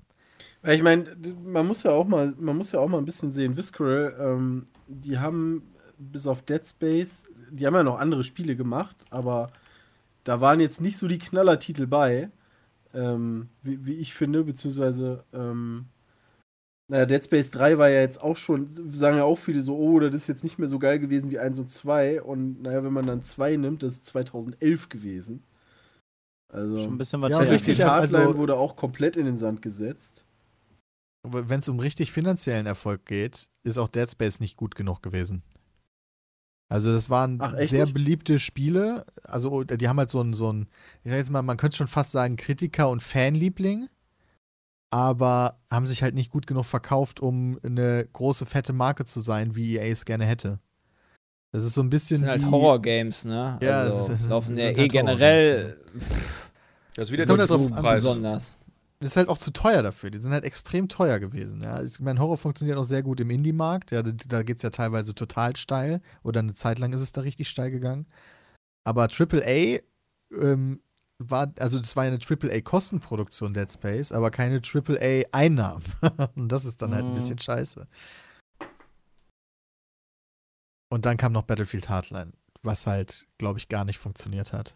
Ich 0.63 0.83
meine, 0.83 1.15
man 1.43 1.65
muss 1.65 1.83
ja 1.83 1.91
auch 1.91 2.07
mal, 2.07 2.33
man 2.37 2.57
muss 2.57 2.71
ja 2.71 2.79
auch 2.79 2.89
mal 2.89 2.97
ein 2.97 3.05
bisschen 3.05 3.31
sehen, 3.31 3.55
Visceral, 3.55 4.15
ähm, 4.19 4.67
die 4.87 5.17
haben 5.17 5.63
bis 5.97 6.27
auf 6.27 6.41
Dead 6.41 6.65
Space, 6.67 7.23
die 7.49 7.65
haben 7.65 7.75
ja 7.75 7.83
noch 7.83 7.99
andere 7.99 8.23
Spiele 8.23 8.55
gemacht, 8.55 8.95
aber 9.09 9.51
da 10.23 10.41
waren 10.41 10.59
jetzt 10.59 10.81
nicht 10.81 10.97
so 10.97 11.07
die 11.07 11.17
Knallertitel 11.17 11.87
bei, 11.87 12.29
ähm, 12.93 13.49
wie, 13.63 13.85
wie 13.85 13.95
ich 13.95 14.13
finde, 14.13 14.43
beziehungsweise, 14.43 15.23
ähm, 15.33 15.85
naja, 16.89 17.05
Dead 17.05 17.23
Space 17.23 17.51
3 17.51 17.77
war 17.77 17.87
ja 17.89 18.01
jetzt 18.01 18.19
auch 18.21 18.35
schon, 18.35 18.67
sagen 18.69 19.17
ja 19.17 19.23
auch 19.23 19.37
viele 19.37 19.61
so, 19.61 19.77
oh, 19.77 19.99
das 19.99 20.13
ist 20.15 20.27
jetzt 20.27 20.43
nicht 20.43 20.57
mehr 20.59 20.67
so 20.67 20.79
geil 20.79 20.99
gewesen 20.99 21.31
wie 21.31 21.39
1 21.39 21.59
und 21.59 21.69
2 21.69 22.21
und 22.21 22.63
naja, 22.63 22.83
wenn 22.83 22.91
man 22.93 23.05
dann 23.05 23.21
2 23.23 23.55
nimmt, 23.57 23.83
das 23.83 23.93
ist 23.93 24.05
2011 24.07 24.89
gewesen. 24.89 25.43
Also, 26.51 26.77
Schon 26.83 26.93
ein 26.95 26.97
bisschen 26.97 27.21
was 27.21 27.31
Ja, 27.31 27.37
richtig, 27.39 27.81
Hardline 27.83 28.25
also- 28.27 28.37
wurde 28.39 28.55
auch 28.57 28.75
komplett 28.75 29.15
in 29.17 29.25
den 29.25 29.37
Sand 29.37 29.61
gesetzt. 29.61 30.25
Wenn 31.27 31.59
es 31.59 31.69
um 31.69 31.79
richtig 31.79 32.11
finanziellen 32.11 32.65
Erfolg 32.65 33.05
geht, 33.05 33.49
ist 33.63 33.77
auch 33.77 33.89
Dead 33.89 34.09
Space 34.09 34.39
nicht 34.39 34.57
gut 34.57 34.73
genug 34.75 35.03
gewesen. 35.03 35.43
Also 36.71 36.91
das 36.93 37.09
waren 37.09 37.39
Ach, 37.41 37.57
sehr 37.59 37.85
nicht? 37.85 37.93
beliebte 37.93 38.39
Spiele. 38.39 39.05
Also 39.23 39.63
die 39.63 39.87
haben 39.89 39.97
halt 39.97 40.09
so 40.11 40.21
ein, 40.21 40.33
so 40.33 40.51
ein, 40.53 40.67
ich 41.03 41.09
sag 41.11 41.17
jetzt 41.17 41.31
mal, 41.31 41.41
man 41.41 41.57
könnte 41.57 41.77
schon 41.77 41.87
fast 41.87 42.11
sagen 42.11 42.35
Kritiker- 42.35 42.89
und 42.89 43.03
Fanliebling, 43.03 43.89
aber 44.89 45.59
haben 45.69 45.85
sich 45.85 46.01
halt 46.03 46.15
nicht 46.15 46.31
gut 46.31 46.47
genug 46.47 46.65
verkauft, 46.65 47.19
um 47.19 47.59
eine 47.63 48.07
große, 48.11 48.45
fette 48.45 48.73
Marke 48.73 49.05
zu 49.05 49.19
sein, 49.19 49.55
wie 49.55 49.75
EA 49.77 49.83
es 49.91 50.05
gerne 50.05 50.25
hätte. 50.25 50.59
Das 51.51 51.63
ist 51.63 51.73
so 51.73 51.81
ein 51.81 51.89
bisschen 51.89 52.21
Das 52.21 52.31
sind 52.33 52.41
halt 52.41 52.41
wie, 52.41 52.51
Horror-Games, 52.55 53.25
ne? 53.25 53.57
Ja, 53.61 53.81
also, 53.81 53.97
das 53.97 54.09
ist- 54.09 54.21
das 54.23 54.29
laufen 54.29 54.47
sind 54.47 54.57
ja 54.59 54.65
halt 54.65 54.77
eh 54.77 54.87
generell 54.87 55.77
Das 56.95 57.05
ist 57.07 57.11
wieder 57.11 57.25
der 57.25 57.37
halt 57.37 57.47
Zoom-Preis. 57.47 58.01
besonders. 58.01 58.57
Das 58.99 59.11
ist 59.11 59.17
halt 59.17 59.29
auch 59.29 59.37
zu 59.37 59.51
teuer 59.51 59.81
dafür. 59.81 60.11
Die 60.11 60.19
sind 60.19 60.33
halt 60.33 60.43
extrem 60.43 60.89
teuer 60.89 61.19
gewesen. 61.19 61.63
Ja. 61.63 61.81
Ich 61.81 61.99
meine, 62.01 62.19
Horror 62.19 62.37
funktioniert 62.37 62.77
auch 62.77 62.83
sehr 62.83 63.01
gut 63.01 63.21
im 63.21 63.29
Indie-Markt. 63.29 63.91
Ja, 63.91 64.03
da 64.03 64.11
da 64.11 64.43
geht 64.43 64.57
es 64.57 64.61
ja 64.63 64.71
teilweise 64.71 65.15
total 65.15 65.55
steil. 65.55 66.01
Oder 66.23 66.41
eine 66.41 66.51
Zeit 66.53 66.79
lang 66.79 66.91
ist 66.91 66.99
es 66.99 67.13
da 67.13 67.21
richtig 67.21 67.47
steil 67.47 67.71
gegangen. 67.71 68.07
Aber 68.83 69.07
AAA 69.07 69.79
ähm, 70.41 70.81
war, 71.19 71.51
also 71.59 71.77
das 71.77 71.95
war 71.95 72.05
ja 72.05 72.11
eine 72.11 72.19
AAA-Kostenproduktion 72.19 73.53
Dead 73.53 73.71
Space, 73.71 74.11
aber 74.11 74.31
keine 74.31 74.61
AAA-Einnahmen. 74.61 75.83
Und 76.35 76.49
das 76.49 76.65
ist 76.65 76.81
dann 76.81 76.93
halt 76.93 77.05
ein 77.05 77.11
Mhm. 77.11 77.15
bisschen 77.15 77.39
scheiße. 77.39 77.87
Und 80.91 81.05
dann 81.05 81.17
kam 81.17 81.33
noch 81.33 81.43
Battlefield 81.43 81.87
Hardline, 81.89 82.33
was 82.63 82.87
halt, 82.87 83.27
glaube 83.37 83.59
ich, 83.59 83.67
gar 83.69 83.85
nicht 83.85 83.99
funktioniert 83.99 84.53
hat. 84.53 84.75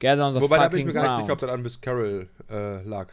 Get 0.00 0.18
on 0.18 0.34
the 0.34 0.40
Wobei, 0.40 0.58
da 0.58 0.68
bin 0.68 0.80
ich 0.80 0.86
mir 0.86 0.92
gar 0.94 1.02
nicht 1.02 1.16
sicher, 1.16 1.32
ob 1.32 1.38
das 1.38 1.50
an 1.50 1.62
Miss 1.62 1.80
Carroll 1.80 2.28
äh, 2.48 2.82
lag. 2.84 3.12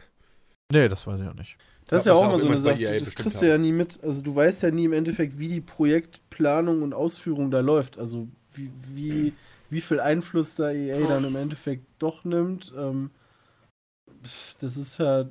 Nee, 0.72 0.88
das 0.88 1.06
weiß 1.06 1.20
ich 1.20 1.28
auch 1.28 1.34
nicht. 1.34 1.56
Das 1.86 2.02
ist 2.02 2.06
Ja, 2.06 2.14
auch 2.14 2.24
mal 2.24 2.34
auch 2.34 2.38
so 2.38 2.46
eine 2.46 2.56
immer 2.56 2.62
Sache, 2.62 2.82
EA 2.82 2.98
das 2.98 3.14
kriegst 3.14 3.40
du 3.42 3.46
ja 3.46 3.58
nie 3.58 3.72
mit. 3.72 4.02
Also 4.02 4.22
du 4.22 4.34
weißt 4.34 4.62
ja 4.62 4.70
nie 4.70 4.84
im 4.84 4.92
Endeffekt, 4.92 5.38
wie 5.38 5.48
die 5.48 5.60
Projektplanung 5.60 6.82
und 6.82 6.94
Ausführung 6.94 7.50
da 7.50 7.60
läuft. 7.60 7.98
Also 7.98 8.28
wie, 8.52 8.70
wie, 8.90 9.34
wie 9.70 9.80
viel 9.80 10.00
Einfluss 10.00 10.54
da 10.54 10.70
EA 10.70 11.06
dann 11.06 11.24
im 11.24 11.36
Endeffekt 11.36 11.86
doch 11.98 12.24
nimmt. 12.24 12.72
Ähm, 12.76 13.10
das 14.60 14.76
ist 14.76 14.98
ja, 14.98 15.22
äh, 15.22 15.26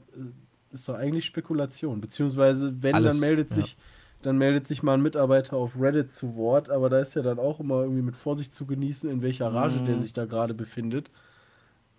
ist 0.71 0.87
doch 0.87 0.95
eigentlich 0.95 1.25
Spekulation. 1.25 2.01
Beziehungsweise, 2.01 2.81
wenn, 2.81 2.95
Alles, 2.95 3.13
dann 3.13 3.19
meldet 3.19 3.49
ja. 3.51 3.57
sich, 3.57 3.77
dann 4.21 4.37
meldet 4.37 4.67
sich 4.67 4.83
mal 4.83 4.93
ein 4.95 5.01
Mitarbeiter 5.01 5.57
auf 5.57 5.79
Reddit 5.79 6.11
zu 6.11 6.35
Wort, 6.35 6.69
aber 6.69 6.89
da 6.89 6.99
ist 6.99 7.15
ja 7.15 7.21
dann 7.21 7.39
auch 7.39 7.59
immer 7.59 7.81
irgendwie 7.81 8.01
mit 8.01 8.15
Vorsicht 8.15 8.53
zu 8.53 8.65
genießen, 8.65 9.09
in 9.09 9.21
welcher 9.21 9.53
Rage 9.53 9.81
Mhm. 9.81 9.85
der 9.85 9.97
sich 9.97 10.13
da 10.13 10.25
gerade 10.25 10.53
befindet. 10.53 11.09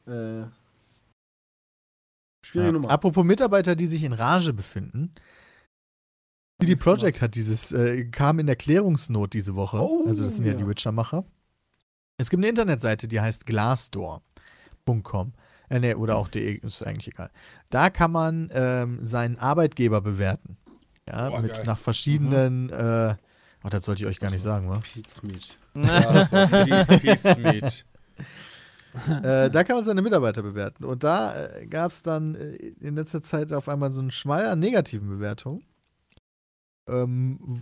Äh, 0.07 0.45
schwierige 2.45 2.69
Ja. 2.69 2.73
Nummer. 2.73 2.91
Apropos 2.91 3.25
Mitarbeiter, 3.25 3.77
die 3.77 3.87
sich 3.87 4.05
in 4.05 4.13
Rage 4.13 4.53
befinden. 4.53 5.13
CD 6.61 6.75
Projekt 6.75 7.23
hat 7.23 7.37
dieses, 7.37 7.71
äh, 7.71 8.07
kam 8.07 8.41
in 8.41 8.47
der 8.47 8.57
Klärungsnot 8.57 9.33
diese 9.33 9.55
Woche. 9.55 9.79
Oh, 9.79 10.05
also 10.07 10.25
das 10.25 10.37
sind 10.37 10.45
ja, 10.47 10.53
ja. 10.53 10.59
die 10.59 10.67
Witcher-Macher. 10.67 11.25
Es 12.21 12.31
gibt 12.31 12.41
eine 12.41 12.49
Internetseite, 12.49 13.07
die 13.07 13.21
heißt 13.21 13.47
glassdoor.com. 13.47 15.33
Äh, 15.71 15.79
nee, 15.79 15.95
oder 15.95 16.17
auch 16.17 16.27
de, 16.29 16.59
ist 16.59 16.85
eigentlich 16.85 17.15
egal. 17.15 17.31
Da 17.71 17.91
kann 17.91 18.11
man 18.11 18.51
ähm, 18.53 18.99
seinen 19.01 19.39
Arbeitgeber 19.39 20.01
bewerten. 20.01 20.57
Ja, 21.07 21.31
Boah, 21.31 21.41
mit 21.41 21.53
geil. 21.53 21.63
nach 21.65 21.79
verschiedenen, 21.79 22.71
äh, 22.71 23.15
oh, 23.63 23.69
das 23.69 23.85
sollte 23.85 24.03
ich 24.03 24.09
euch 24.09 24.19
gar 24.19 24.31
nicht 24.31 24.43
sagen, 24.43 24.69
wa? 24.69 24.81
Pete's 24.93 25.23
Meat. 25.23 25.59
Ja, 25.75 26.23
äh, 29.45 29.51
da 29.51 29.65
kann 29.65 29.77
man 29.77 29.85
seine 29.85 30.03
Mitarbeiter 30.03 30.43
bewerten. 30.43 30.85
Und 30.85 31.05
da 31.05 31.37
äh, 31.37 31.67
gab 31.67 31.93
es 31.93 32.03
dann 32.03 32.35
äh, 32.35 32.57
in 32.81 32.97
letzter 32.97 33.23
Zeit 33.23 33.53
auf 33.53 33.69
einmal 33.69 33.93
so 33.93 34.01
einen 34.01 34.11
Schwall 34.11 34.47
an 34.47 34.59
negativen 34.59 35.09
Bewertungen, 35.09 35.63
ähm, 36.89 37.61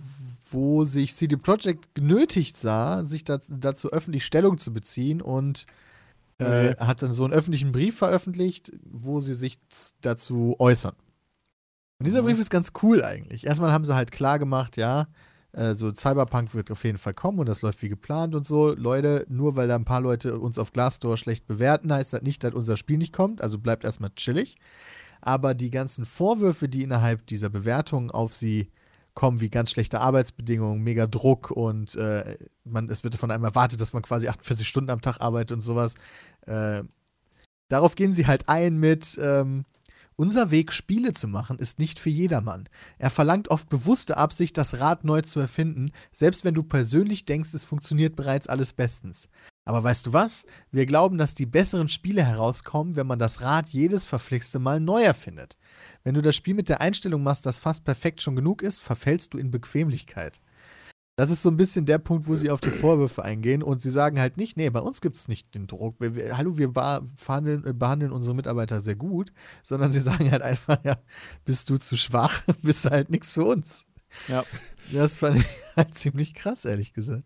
wo 0.50 0.84
sich 0.84 1.14
CD 1.14 1.36
Projekt 1.36 1.94
genötigt 1.94 2.56
sah, 2.56 3.04
sich 3.04 3.24
da, 3.24 3.38
dazu 3.48 3.92
öffentlich 3.92 4.24
Stellung 4.24 4.58
zu 4.58 4.72
beziehen 4.72 5.20
und 5.20 5.66
äh, 6.38 6.76
hat 6.76 7.02
dann 7.02 7.12
so 7.12 7.24
einen 7.24 7.32
öffentlichen 7.32 7.72
Brief 7.72 7.96
veröffentlicht, 7.96 8.72
wo 8.84 9.20
sie 9.20 9.34
sich 9.34 9.58
dazu 10.00 10.56
äußern. 10.58 10.94
Und 11.98 12.06
dieser 12.06 12.22
Brief 12.22 12.38
ist 12.38 12.50
ganz 12.50 12.72
cool 12.82 13.02
eigentlich. 13.02 13.46
Erstmal 13.46 13.72
haben 13.72 13.84
sie 13.84 13.94
halt 13.94 14.12
klar 14.12 14.38
gemacht, 14.38 14.76
ja, 14.76 15.08
äh, 15.52 15.74
so 15.74 15.92
Cyberpunk 15.94 16.54
wird 16.54 16.70
auf 16.70 16.84
jeden 16.84 16.98
Fall 16.98 17.14
kommen 17.14 17.38
und 17.38 17.48
das 17.48 17.62
läuft 17.62 17.80
wie 17.82 17.88
geplant 17.88 18.34
und 18.34 18.44
so. 18.44 18.74
Leute, 18.74 19.24
nur 19.28 19.56
weil 19.56 19.68
da 19.68 19.74
ein 19.74 19.86
paar 19.86 20.02
Leute 20.02 20.38
uns 20.38 20.58
auf 20.58 20.72
Glassdoor 20.72 21.16
schlecht 21.16 21.46
bewerten, 21.46 21.92
heißt 21.92 22.12
das 22.12 22.22
nicht, 22.22 22.44
dass 22.44 22.52
unser 22.52 22.76
Spiel 22.76 22.98
nicht 22.98 23.14
kommt. 23.14 23.40
Also 23.40 23.58
bleibt 23.58 23.84
erstmal 23.84 24.10
chillig. 24.14 24.56
Aber 25.22 25.54
die 25.54 25.70
ganzen 25.70 26.04
Vorwürfe, 26.04 26.68
die 26.68 26.82
innerhalb 26.82 27.26
dieser 27.26 27.48
Bewertungen 27.48 28.10
auf 28.10 28.34
sie 28.34 28.70
kommen, 29.16 29.40
wie 29.40 29.48
ganz 29.48 29.72
schlechte 29.72 30.00
Arbeitsbedingungen, 30.00 30.84
mega 30.84 31.08
Druck 31.08 31.50
und 31.50 31.96
äh, 31.96 32.36
man, 32.64 32.88
es 32.88 33.02
wird 33.02 33.16
von 33.16 33.32
einem 33.32 33.42
erwartet, 33.42 33.80
dass 33.80 33.94
man 33.94 34.02
quasi 34.02 34.28
48 34.28 34.68
Stunden 34.68 34.90
am 34.90 35.00
Tag 35.00 35.20
arbeitet 35.20 35.52
und 35.52 35.62
sowas. 35.62 35.94
Äh, 36.42 36.82
darauf 37.68 37.96
gehen 37.96 38.12
sie 38.12 38.28
halt 38.28 38.48
ein 38.48 38.78
mit, 38.78 39.18
ähm, 39.20 39.64
unser 40.16 40.50
Weg, 40.50 40.72
Spiele 40.72 41.12
zu 41.12 41.28
machen, 41.28 41.58
ist 41.58 41.78
nicht 41.78 41.98
für 41.98 42.10
jedermann. 42.10 42.68
Er 42.98 43.10
verlangt 43.10 43.48
oft 43.48 43.68
bewusste 43.68 44.16
Absicht, 44.16 44.56
das 44.56 44.80
Rad 44.80 45.04
neu 45.04 45.22
zu 45.22 45.40
erfinden, 45.40 45.92
selbst 46.12 46.44
wenn 46.44 46.54
du 46.54 46.62
persönlich 46.62 47.24
denkst, 47.24 47.52
es 47.54 47.64
funktioniert 47.64 48.16
bereits 48.16 48.48
alles 48.48 48.72
bestens. 48.72 49.28
Aber 49.64 49.82
weißt 49.82 50.06
du 50.06 50.12
was? 50.12 50.46
Wir 50.70 50.86
glauben, 50.86 51.18
dass 51.18 51.34
die 51.34 51.46
besseren 51.46 51.88
Spiele 51.88 52.22
herauskommen, 52.22 52.96
wenn 52.96 53.06
man 53.06 53.18
das 53.18 53.40
Rad 53.40 53.70
jedes 53.70 54.06
verflixte 54.06 54.58
Mal 54.58 54.78
neu 54.78 55.02
erfindet. 55.02 55.56
Wenn 56.06 56.14
du 56.14 56.22
das 56.22 56.36
Spiel 56.36 56.54
mit 56.54 56.68
der 56.68 56.80
Einstellung 56.80 57.24
machst, 57.24 57.46
dass 57.46 57.58
fast 57.58 57.84
perfekt 57.84 58.22
schon 58.22 58.36
genug 58.36 58.62
ist, 58.62 58.80
verfällst 58.80 59.34
du 59.34 59.38
in 59.38 59.50
Bequemlichkeit. 59.50 60.40
Das 61.16 61.30
ist 61.30 61.42
so 61.42 61.48
ein 61.48 61.56
bisschen 61.56 61.84
der 61.84 61.98
Punkt, 61.98 62.28
wo 62.28 62.36
sie 62.36 62.48
auf 62.48 62.60
die 62.60 62.70
Vorwürfe 62.70 63.24
eingehen 63.24 63.60
und 63.60 63.80
sie 63.80 63.90
sagen 63.90 64.20
halt 64.20 64.36
nicht, 64.36 64.56
nee, 64.56 64.70
bei 64.70 64.78
uns 64.78 65.00
gibt 65.00 65.16
es 65.16 65.26
nicht 65.26 65.52
den 65.56 65.66
Druck. 65.66 65.96
Wir, 65.98 66.14
wir, 66.14 66.38
hallo, 66.38 66.58
wir 66.58 66.68
äh, 66.68 67.72
behandeln 67.72 68.12
unsere 68.12 68.36
Mitarbeiter 68.36 68.80
sehr 68.80 68.94
gut, 68.94 69.32
sondern 69.64 69.90
sie 69.90 69.98
sagen 70.00 70.30
halt 70.30 70.42
einfach, 70.42 70.78
ja, 70.84 70.96
bist 71.44 71.70
du 71.70 71.76
zu 71.76 71.96
schwach, 71.96 72.40
bist 72.62 72.84
du 72.84 72.90
halt 72.90 73.10
nichts 73.10 73.34
für 73.34 73.44
uns. 73.44 73.84
Ja. 74.28 74.44
Das 74.92 75.16
fand 75.16 75.38
ich 75.38 75.46
halt 75.76 75.96
ziemlich 75.96 76.34
krass, 76.34 76.64
ehrlich 76.64 76.92
gesagt. 76.92 77.24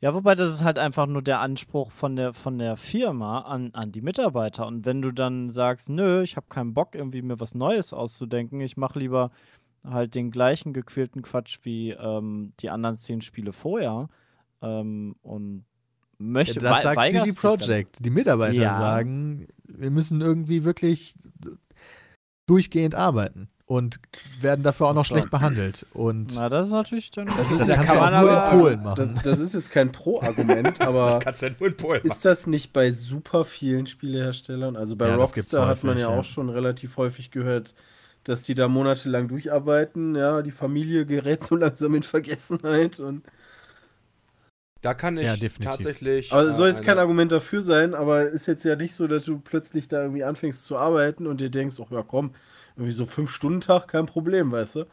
Ja, 0.00 0.14
wobei 0.14 0.36
das 0.36 0.52
ist 0.52 0.62
halt 0.62 0.78
einfach 0.78 1.06
nur 1.06 1.22
der 1.22 1.40
Anspruch 1.40 1.90
von 1.90 2.14
der, 2.14 2.32
von 2.32 2.58
der 2.58 2.76
Firma 2.76 3.40
an, 3.40 3.70
an 3.74 3.90
die 3.90 4.00
Mitarbeiter. 4.00 4.66
Und 4.66 4.86
wenn 4.86 5.02
du 5.02 5.10
dann 5.10 5.50
sagst, 5.50 5.88
nö, 5.88 6.22
ich 6.22 6.36
habe 6.36 6.46
keinen 6.48 6.72
Bock, 6.72 6.94
irgendwie 6.94 7.20
mir 7.22 7.40
was 7.40 7.54
Neues 7.56 7.92
auszudenken, 7.92 8.60
ich 8.60 8.76
mache 8.76 8.98
lieber 9.00 9.32
halt 9.84 10.14
den 10.14 10.30
gleichen 10.30 10.72
gequälten 10.72 11.22
Quatsch 11.22 11.58
wie 11.62 11.90
ähm, 11.90 12.52
die 12.60 12.70
anderen 12.70 12.96
zehn 12.96 13.20
Spiele 13.22 13.52
vorher 13.52 14.08
ähm, 14.62 15.16
und 15.22 15.64
möchte 16.18 16.60
das 16.60 16.78
wei- 16.78 16.82
sagt 16.82 17.04
CD 17.06 17.32
Projekt. 17.32 18.04
Die 18.04 18.10
Mitarbeiter 18.10 18.60
Ja. 18.60 18.76
sagen, 18.76 19.48
wir 19.64 19.90
müssen 19.90 20.20
irgendwie 20.20 20.62
wirklich 20.64 21.14
durchgehend 22.46 22.94
arbeiten 22.94 23.48
und 23.68 24.00
werden 24.40 24.62
dafür 24.62 24.86
auch 24.88 24.94
noch 24.94 25.04
schlecht 25.04 25.30
behandelt. 25.30 25.86
Und 25.92 26.34
Na, 26.34 26.48
das 26.48 26.66
ist 26.68 26.72
natürlich 26.72 27.10
dann. 27.10 27.26
Das 27.26 27.50
ist 27.50 27.68
du 27.68 27.74
kein 27.74 27.88
auch 27.90 28.10
nur 28.20 28.30
in 28.30 28.58
Polen 28.60 28.82
machen. 28.82 29.14
Das, 29.14 29.22
das 29.22 29.40
ist 29.40 29.54
jetzt 29.54 29.70
kein 29.70 29.92
Pro-Argument, 29.92 30.80
aber 30.82 31.18
Kannst 31.20 31.42
ja 31.42 31.50
nur 31.50 31.68
in 31.68 31.76
Polen 31.76 32.00
machen. 32.00 32.08
ist 32.10 32.24
das 32.24 32.46
nicht 32.46 32.72
bei 32.72 32.90
super 32.90 33.44
vielen 33.44 33.86
Spieleherstellern? 33.86 34.76
Also 34.76 34.96
bei 34.96 35.08
Ja, 35.08 35.16
Rockstar 35.16 35.66
hat 35.68 35.84
man 35.84 35.96
häufig, 35.96 36.02
ja 36.02 36.08
ja. 36.08 36.20
auch 36.20 36.24
schon 36.24 36.48
relativ 36.48 36.96
häufig 36.96 37.30
gehört, 37.30 37.74
dass 38.24 38.42
die 38.42 38.54
da 38.54 38.68
monatelang 38.68 39.28
durcharbeiten. 39.28 40.14
Ja, 40.14 40.42
die 40.42 40.50
Familie 40.50 41.04
gerät 41.06 41.44
so 41.44 41.54
langsam 41.56 41.94
in 41.94 42.02
Vergessenheit. 42.02 43.00
Und 43.00 43.22
Da 44.80 44.94
kann 44.94 45.18
ich 45.18 45.26
Ja, 45.26 45.36
tatsächlich. 45.60 46.32
aber 46.32 46.42
es 46.44 46.56
soll 46.56 46.68
äh, 46.68 46.70
jetzt 46.70 46.84
kein 46.84 46.98
Argument 46.98 47.32
dafür 47.32 47.62
sein, 47.62 47.94
aber 47.94 48.28
ist 48.28 48.46
jetzt 48.46 48.64
ja 48.64 48.76
nicht 48.76 48.94
so, 48.94 49.06
dass 49.08 49.24
du 49.24 49.38
plötzlich 49.40 49.88
da 49.88 50.02
irgendwie 50.02 50.24
anfängst 50.24 50.64
zu 50.64 50.76
arbeiten 50.76 51.26
und 51.26 51.40
dir 51.40 51.50
denkst, 51.50 51.76
ach 51.84 51.90
ja 51.90 52.02
komm, 52.02 52.32
irgendwie 52.78 52.92
so 52.92 53.06
fünf 53.06 53.32
Stunden 53.32 53.60
Tag, 53.60 53.88
kein 53.88 54.06
Problem, 54.06 54.52
weißt 54.52 54.76
du? 54.76 54.84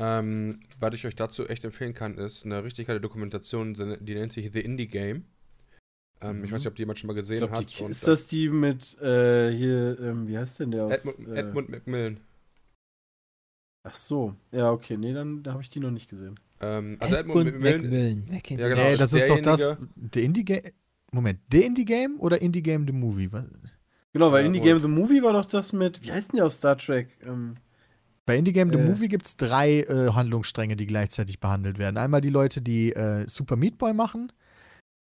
Ähm, 0.00 0.60
was 0.78 0.94
ich 0.94 1.06
euch 1.06 1.16
dazu 1.16 1.46
echt 1.46 1.64
empfehlen 1.64 1.94
kann, 1.94 2.18
ist 2.18 2.44
eine 2.44 2.62
richtig 2.62 2.86
geile 2.88 3.00
Dokumentation, 3.00 3.74
die 4.00 4.14
nennt 4.14 4.32
sich 4.32 4.52
The 4.52 4.60
Indie 4.60 4.88
Game. 4.88 5.24
Ähm, 6.20 6.44
Ich 6.44 6.50
weiß 6.52 6.60
nicht, 6.60 6.68
ob 6.68 6.74
die 6.74 6.82
jemand 6.82 6.98
schon 6.98 7.06
mal 7.08 7.14
Ich 7.14 7.20
gesehen 7.20 7.38
glaub, 7.38 7.52
hat. 7.52 7.78
die, 7.78 7.84
und 7.84 7.90
ist 7.92 8.06
das 8.06 8.26
die 8.26 8.48
mit 8.48 9.00
äh, 9.00 9.50
hier, 9.56 9.98
ähm, 10.00 10.26
wie 10.28 10.36
heißt 10.36 10.60
denn 10.60 10.72
der 10.72 10.84
aus? 10.84 10.92
Edmund, 10.92 11.28
äh, 11.28 11.40
Edmund 11.40 11.68
Macmillan. 11.68 12.20
Ach 13.84 13.94
so, 13.94 14.34
ja, 14.52 14.70
okay, 14.70 14.96
nee, 14.96 15.12
dann 15.12 15.42
da 15.42 15.52
habe 15.52 15.62
ich 15.62 15.70
die 15.70 15.80
noch 15.80 15.90
nicht 15.92 16.10
gesehen. 16.10 16.38
Ähm, 16.60 16.96
also 17.00 17.14
Edmund, 17.14 17.52
Macmillan. 17.52 18.28
Macmillan. 18.28 18.58
Ja, 18.58 18.68
genau. 18.68 18.82
nee, 18.82 18.96
das 18.96 19.12
das 19.12 19.12
ist 19.14 19.22
ist 19.22 19.28
doch 19.30 19.42
das. 19.42 19.78
Der 19.94 20.22
Indie 20.22 20.44
Game. 20.44 20.62
Moment, 21.12 21.40
der 21.52 21.64
Indie 21.64 21.84
Game 21.84 22.20
oder 22.20 22.42
Indie 22.42 22.62
Game 22.62 22.86
the 22.86 22.92
Movie? 22.92 23.32
Was? 23.32 23.46
Genau, 24.14 24.32
weil 24.32 24.40
Ja, 24.42 24.46
Indie 24.46 24.60
Game 24.60 24.80
The 24.80 24.88
Movie 24.88 25.22
war 25.22 25.32
doch 25.34 25.44
das 25.46 25.72
mit, 25.72 26.02
wie 26.02 26.10
heißt 26.12 26.32
denn 26.32 26.38
der 26.38 26.46
aus 26.46 26.56
Star 26.56 26.76
Trek? 26.78 27.16
Ähm, 27.22 27.56
Bei 28.26 28.36
Indie 28.36 28.52
Game 28.52 28.70
The 28.72 28.78
Äh. 28.78 28.84
Movie 28.84 29.08
gibt 29.08 29.26
es 29.26 29.36
drei 29.36 29.80
äh, 29.80 30.10
Handlungsstränge, 30.12 30.76
die 30.76 30.86
gleichzeitig 30.86 31.40
behandelt 31.40 31.78
werden. 31.78 31.98
Einmal 31.98 32.20
die 32.20 32.30
Leute, 32.30 32.60
die 32.62 32.92
äh, 32.92 33.28
Super 33.28 33.56
Meat 33.56 33.78
Boy 33.78 33.92
machen. 33.92 34.32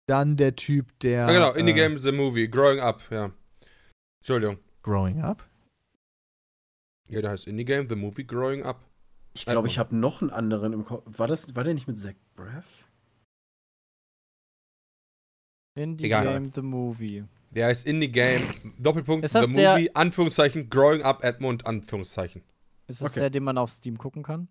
Dann 0.08 0.36
der 0.36 0.56
Typ, 0.56 0.88
der. 1.00 1.28
Ja, 1.28 1.32
genau, 1.32 1.52
Indie 1.54 1.72
äh, 1.72 1.76
Game 1.76 1.98
The 1.98 2.12
Movie, 2.12 2.48
Growing 2.48 2.80
Up, 2.80 3.02
ja. 3.10 3.32
Entschuldigung. 4.22 4.58
Growing 4.84 5.22
Up. 5.22 5.48
Ja, 7.10 7.22
der 7.22 7.32
heißt 7.32 7.48
Indie 7.48 7.66
Game 7.66 7.88
The 7.88 7.96
Movie 7.96 8.26
Growing 8.26 8.64
Up. 8.64 8.82
ich 9.34 9.46
glaube, 9.46 9.60
Edmund. 9.60 9.72
ich 9.72 9.80
habe 9.80 9.96
noch 9.96 10.22
einen 10.22 10.30
anderen 10.32 10.74
im 10.74 10.84
Kopf. 10.86 11.04
War, 11.06 11.28
das, 11.28 11.56
war 11.56 11.64
der 11.64 11.74
nicht 11.74 11.88
mit 11.88 11.98
Zach 11.98 12.14
Braff? 12.36 12.66
Indie 15.76 16.06
Egal. 16.06 16.26
Game 16.26 16.52
The 16.54 16.62
Movie. 16.62 17.24
Der 17.56 17.68
heißt 17.68 17.86
Indie 17.86 18.12
Game, 18.12 18.42
Doppelpunkt, 18.80 19.26
Ist 19.26 19.36
das 19.36 19.48
The 19.48 19.54
der- 19.54 19.74
Movie, 19.76 19.92
Anführungszeichen, 19.94 20.70
Growing 20.70 21.04
Up, 21.04 21.24
Edmund, 21.24 21.66
Anführungszeichen. 21.66 22.42
Ist 22.88 23.02
das 23.02 23.12
Okay. 23.12 23.20
der, 23.22 23.30
den 23.30 23.44
man 23.44 23.58
auf 23.58 23.70
Steam 23.72 23.98
gucken 23.98 24.24
kann? 24.24 24.48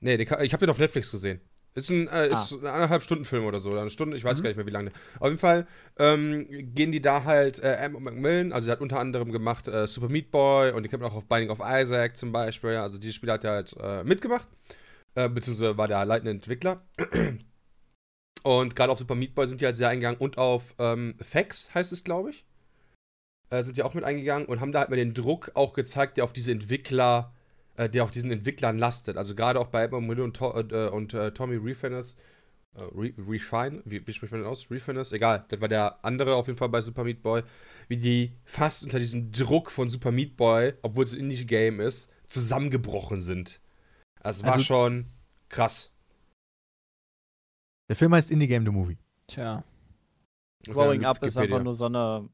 Nee, 0.00 0.16
den, 0.16 0.26
ich 0.42 0.52
habe 0.52 0.60
den 0.64 0.70
auf 0.70 0.78
Netflix 0.78 1.10
gesehen. 1.10 1.40
Ist 1.74 1.90
ein, 1.90 2.08
äh, 2.08 2.28
ist 2.28 2.52
Ah. 2.54 2.56
ein 2.60 2.66
anderthalb 2.66 3.02
Stunden 3.02 3.24
Film 3.26 3.44
oder 3.44 3.60
so, 3.60 3.70
oder 3.70 3.82
eine 3.82 3.90
Stunde, 3.90 4.16
ich 4.16 4.24
weiß 4.24 4.38
Mhm. 4.38 4.42
gar 4.44 4.50
nicht 4.50 4.56
mehr 4.56 4.66
wie 4.66 4.70
lange. 4.70 4.92
Auf 5.20 5.26
jeden 5.28 5.38
Fall 5.38 5.66
ähm, 5.98 6.46
gehen 6.74 6.90
die 6.92 7.02
da 7.02 7.24
halt, 7.24 7.58
äh, 7.58 7.74
Edmund 7.76 8.04
Macmillan, 8.04 8.52
also 8.52 8.66
der 8.66 8.72
hat 8.72 8.80
unter 8.80 8.98
anderem 8.98 9.30
gemacht 9.32 9.68
äh, 9.68 9.86
Super 9.86 10.08
Meat 10.08 10.30
Boy 10.30 10.70
und 10.72 10.84
die 10.84 10.88
kennt 10.88 11.02
man 11.02 11.10
auch 11.10 11.16
auf 11.16 11.28
Binding 11.28 11.50
of 11.50 11.60
Isaac 11.62 12.16
zum 12.16 12.32
Beispiel, 12.32 12.70
ja, 12.72 12.82
also 12.82 12.96
dieses 12.98 13.14
Spiel 13.16 13.30
hat 13.30 13.44
er 13.44 13.50
halt 13.52 13.76
äh, 13.78 14.04
mitgemacht, 14.04 14.48
äh, 15.16 15.28
beziehungsweise 15.28 15.76
war 15.76 15.88
der 15.88 16.04
leitende 16.06 16.30
Entwickler. 16.30 16.82
Und 18.46 18.76
gerade 18.76 18.92
auf 18.92 18.98
Super 19.00 19.16
Meat 19.16 19.34
Boy 19.34 19.48
sind 19.48 19.60
die 19.60 19.64
halt 19.64 19.74
sehr 19.74 19.88
eingegangen 19.88 20.20
und 20.20 20.38
auf 20.38 20.76
ähm, 20.78 21.16
Fax 21.20 21.74
heißt 21.74 21.90
es, 21.90 22.04
glaube 22.04 22.30
ich. 22.30 22.44
Äh, 23.50 23.64
sind 23.64 23.76
die 23.76 23.82
auch 23.82 23.92
mit 23.92 24.04
eingegangen 24.04 24.46
und 24.46 24.60
haben 24.60 24.70
da 24.70 24.78
halt 24.78 24.88
mal 24.88 24.94
den 24.94 25.14
Druck 25.14 25.50
auch 25.54 25.72
gezeigt, 25.72 26.16
der 26.16 26.22
auf 26.22 26.32
diese 26.32 26.52
Entwickler, 26.52 27.34
äh, 27.76 27.88
der 27.88 28.04
auf 28.04 28.12
diesen 28.12 28.30
Entwicklern 28.30 28.78
lastet. 28.78 29.16
Also 29.16 29.34
gerade 29.34 29.58
auch 29.58 29.66
bei 29.66 29.82
Edmund 29.82 30.20
und, 30.20 30.36
To 30.36 30.60
äh, 30.60 30.88
und 30.90 31.12
äh, 31.12 31.32
Tommy 31.32 31.56
Refiners. 31.56 32.14
Äh, 32.78 32.82
Re 32.94 33.12
Refine? 33.18 33.82
Wie, 33.84 34.06
wie 34.06 34.12
spricht 34.12 34.30
man 34.30 34.42
das 34.42 34.48
aus? 34.50 34.70
Refiners? 34.70 35.10
Egal. 35.10 35.44
Das 35.48 35.60
war 35.60 35.66
der 35.66 36.04
andere 36.04 36.36
auf 36.36 36.46
jeden 36.46 36.56
Fall 36.56 36.68
bei 36.68 36.80
Super 36.80 37.02
Meat 37.02 37.24
Boy. 37.24 37.42
Wie 37.88 37.96
die 37.96 38.32
fast 38.44 38.84
unter 38.84 39.00
diesem 39.00 39.32
Druck 39.32 39.72
von 39.72 39.90
Super 39.90 40.12
Meat 40.12 40.36
Boy, 40.36 40.74
obwohl 40.82 41.02
es 41.02 41.14
ein 41.14 41.18
Indie-Game 41.18 41.80
ist, 41.80 42.12
zusammengebrochen 42.28 43.20
sind. 43.20 43.60
Also 44.20 44.38
es 44.42 44.46
war 44.46 44.52
Also- 44.52 44.64
schon 44.64 45.06
krass. 45.48 45.92
Der 47.88 47.96
Film 47.96 48.14
heißt 48.14 48.30
Indie 48.30 48.48
Game 48.48 48.64
The 48.64 48.72
Movie. 48.72 48.98
Tja. 49.26 49.64
Okay, 50.62 50.72
Growing 50.72 51.04
Up 51.04 51.22
ist 51.22 51.36
einfach 51.38 51.62
nur 51.62 51.74
so 51.74 51.86
eine 51.86 52.28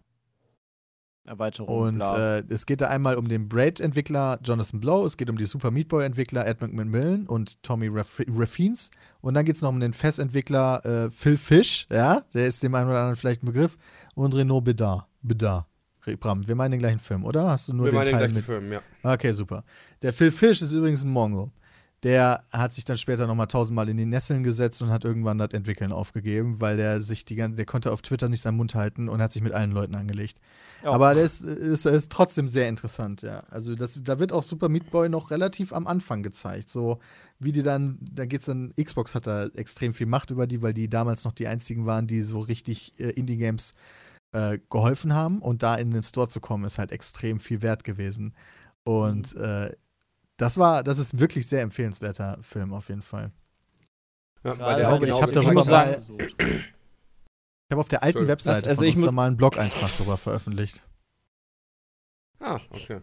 Erweiterung. 1.24 1.69
Und 1.69 2.01
äh, 2.01 2.41
es 2.49 2.66
geht 2.66 2.81
da 2.81 2.89
einmal 2.89 3.16
um 3.16 3.29
den 3.29 3.49
Braid-Entwickler 3.49 4.41
Jonathan 4.43 4.81
Blow, 4.81 5.05
es 5.07 5.16
geht 5.16 5.31
um 5.31 5.37
die 5.37 5.45
Super 5.45 5.70
Meat 5.70 5.89
Boy-Entwickler 5.89 6.47
Ed 6.47 6.61
McMillan 6.61 7.27
und 7.27 7.62
Tommy 7.62 7.89
Raff- 7.89 8.23
Raffines. 8.29 8.91
Und 9.20 9.35
dann 9.35 9.45
geht 9.45 9.57
es 9.57 9.62
noch 9.62 9.69
um 9.69 9.79
den 9.79 9.93
Fest-Entwickler 9.93 10.85
äh, 10.85 11.11
Phil 11.11 11.37
Fish, 11.37 11.87
ja, 11.93 12.23
der 12.35 12.47
ist 12.47 12.62
dem 12.62 12.74
einen 12.74 12.89
oder 12.89 12.99
anderen 12.99 13.16
vielleicht 13.16 13.43
ein 13.43 13.47
Begriff, 13.47 13.77
und 14.15 14.35
Renaud 14.35 14.65
Bedard. 14.65 15.07
Bedard. 15.23 15.66
Bram, 16.19 16.49
wir 16.49 16.57
meinen 16.57 16.73
den 16.73 16.81
gleichen 16.81 16.99
Film, 16.99 17.24
oder? 17.24 17.51
Hast 17.51 17.69
du 17.69 17.74
nur 17.74 17.85
Wir 17.85 17.93
den 17.93 17.97
meinen 17.99 18.07
den 18.07 18.12
Teil 18.12 18.20
gleichen 18.23 18.35
mit? 18.35 18.45
Film, 18.45 18.73
ja. 18.73 18.81
Okay, 19.05 19.31
super. 19.31 19.62
Der 20.03 20.12
Phil 20.12 20.33
Fish 20.33 20.61
ist 20.61 20.73
übrigens 20.73 21.05
ein 21.05 21.11
Mongol. 21.11 21.53
Der 22.03 22.43
hat 22.51 22.74
sich 22.74 22.85
dann 22.85 22.99
später 22.99 23.29
nochmal 23.29 23.47
tausendmal 23.47 23.89
in 23.89 23.97
die 23.97 24.07
Nesseln 24.07 24.43
gesetzt 24.43 24.83
und 24.83 24.91
hat 24.91 25.05
irgendwann 25.05 25.39
das 25.39 25.53
Entwickeln 25.53 25.93
aufgegeben, 25.93 26.61
weil 26.61 26.77
der 26.77 27.01
sich 27.01 27.24
die 27.24 27.37
ganze, 27.37 27.57
der 27.57 27.65
konnte 27.65 27.93
auf 27.93 28.03
Twitter 28.03 28.29
nicht 28.29 28.43
seinen 28.43 28.57
Mund 28.57 28.74
halten 28.74 29.09
und 29.09 29.23
hat 29.23 29.31
sich 29.31 29.43
mit 29.43 29.53
allen 29.53 29.70
Leuten 29.70 29.95
angelegt. 29.95 30.39
Ja. 30.83 30.91
Aber 30.91 31.15
der 31.15 31.23
ist, 31.23 31.43
ist, 31.43 31.87
ist 31.87 32.11
trotzdem 32.11 32.49
sehr 32.49 32.69
interessant, 32.69 33.23
ja. 33.23 33.45
Also 33.51 33.77
das, 33.77 34.01
da 34.03 34.19
wird 34.19 34.33
auch 34.33 34.43
Super 34.43 34.69
Meat 34.69 34.91
Boy 34.91 35.09
noch 35.09 35.31
relativ 35.31 35.73
am 35.73 35.87
Anfang 35.87 36.24
gezeigt. 36.24 36.70
So 36.70 36.99
wie 37.39 37.53
die 37.53 37.62
dann, 37.62 37.99
da 38.01 38.27
geht's 38.27 38.47
dann, 38.47 38.74
Xbox 38.74 39.15
hat 39.15 39.29
da 39.29 39.47
extrem 39.47 39.95
viel 39.95 40.07
Macht 40.07 40.31
über 40.31 40.49
die, 40.49 40.61
weil 40.61 40.74
die 40.74 40.91
damals 40.91 41.24
noch 41.24 41.33
die 41.33 41.47
einzigen 41.47 41.87
waren, 41.87 42.09
die 42.09 42.23
so 42.23 42.41
richtig 42.41 42.99
äh, 42.99 43.11
Indie-Games 43.11 43.74
äh, 44.33 44.59
geholfen 44.70 45.15
haben. 45.15 45.41
Und 45.41 45.62
da 45.62 45.77
in 45.77 45.93
den 45.93 46.03
Store 46.03 46.27
zu 46.27 46.41
kommen, 46.41 46.65
ist 46.65 46.79
halt 46.79 46.91
extrem 46.91 47.39
viel 47.39 47.62
wert 47.62 47.85
gewesen. 47.85 48.35
Und 48.83 49.37
äh, 49.37 49.73
das 50.43 50.59
war, 50.59 50.82
das 50.82 50.98
ist 50.98 51.19
wirklich 51.19 51.47
sehr 51.47 51.62
empfehlenswerter 51.62 52.39
Film 52.43 52.73
auf 52.74 52.89
jeden 52.89 53.02
Fall. 53.02 53.31
ja 54.44 54.59
weil 54.59 54.77
der 54.77 54.93
auch 54.93 55.01
ich 55.02 55.23
hab 55.23 55.28
in 55.28 55.35
darüber 55.35 55.64
sagen- 55.64 55.94
gesucht. 55.94 56.35
Ich 56.40 57.74
habe 57.74 57.81
auf 57.81 57.89
der 57.89 58.02
alten. 58.02 58.28
Webseite 58.28 58.69
Also 58.69 58.81
von 58.81 58.89
ich 58.89 58.97
uns 58.97 59.05
da 59.05 59.12
mal 59.12 59.27
einen 59.28 59.36
Blog-Eintrag 59.39 59.97
drüber 59.97 60.16
veröffentlicht. 60.19 60.82
Ah, 62.40 62.59
okay. 62.70 63.01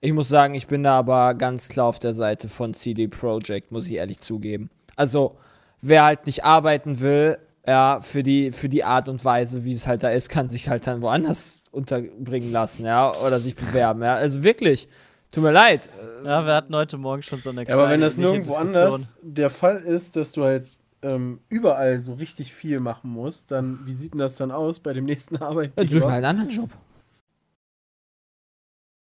Ich 0.00 0.12
muss 0.12 0.28
sagen, 0.28 0.54
ich 0.54 0.66
bin 0.66 0.82
da 0.82 0.98
aber 0.98 1.34
ganz 1.34 1.68
klar 1.68 1.86
auf 1.86 1.98
der 1.98 2.14
Seite 2.14 2.48
von 2.48 2.74
CD 2.74 3.08
Projekt, 3.08 3.72
muss 3.72 3.86
ich 3.86 3.94
ehrlich 3.94 4.20
zugeben. 4.20 4.70
Also, 4.96 5.38
wer 5.80 6.04
halt 6.04 6.26
nicht 6.26 6.44
arbeiten 6.44 7.00
will, 7.00 7.38
ja, 7.66 8.00
für 8.02 8.22
die, 8.22 8.52
für 8.52 8.68
die 8.68 8.84
Art 8.84 9.08
und 9.08 9.24
Weise, 9.24 9.64
wie 9.64 9.72
es 9.72 9.86
halt 9.86 10.02
da 10.02 10.10
ist, 10.10 10.28
kann 10.28 10.48
sich 10.50 10.68
halt 10.68 10.86
dann 10.86 11.00
woanders 11.02 11.62
unterbringen 11.70 12.52
lassen, 12.52 12.84
ja, 12.84 13.12
oder 13.16 13.38
sich 13.40 13.54
bewerben, 13.56 14.02
ja. 14.02 14.14
Also 14.14 14.42
wirklich, 14.42 14.88
tut 15.30 15.42
mir 15.44 15.52
leid. 15.52 15.88
Ja, 16.24 16.44
wir 16.44 16.54
hatten 16.54 16.74
heute 16.74 16.96
Morgen 16.98 17.22
schon 17.22 17.40
so 17.42 17.50
eine 17.50 17.64
Ja, 17.66 17.74
aber 17.74 17.82
wenn 17.90 18.00
kleine 18.00 18.04
das 18.04 18.16
nirgendwo 18.16 18.52
Diskussion. 18.58 18.84
anders 18.84 19.14
der 19.22 19.50
Fall 19.50 19.82
ist, 19.82 20.16
dass 20.16 20.32
du 20.32 20.44
halt 20.44 20.66
ähm, 21.02 21.40
überall 21.48 22.00
so 22.00 22.14
richtig 22.14 22.52
viel 22.52 22.80
machen 22.80 23.10
musst, 23.10 23.50
dann 23.50 23.80
wie 23.86 23.92
sieht 23.92 24.14
denn 24.14 24.18
das 24.18 24.36
dann 24.36 24.50
aus 24.50 24.80
bei 24.80 24.92
dem 24.92 25.04
nächsten 25.04 25.36
Dann 25.38 25.42
such 25.42 25.46
Arbeitgeber? 25.48 26.06
mal 26.06 26.14
einen 26.14 26.24
anderen 26.24 26.50
Job. 26.50 26.70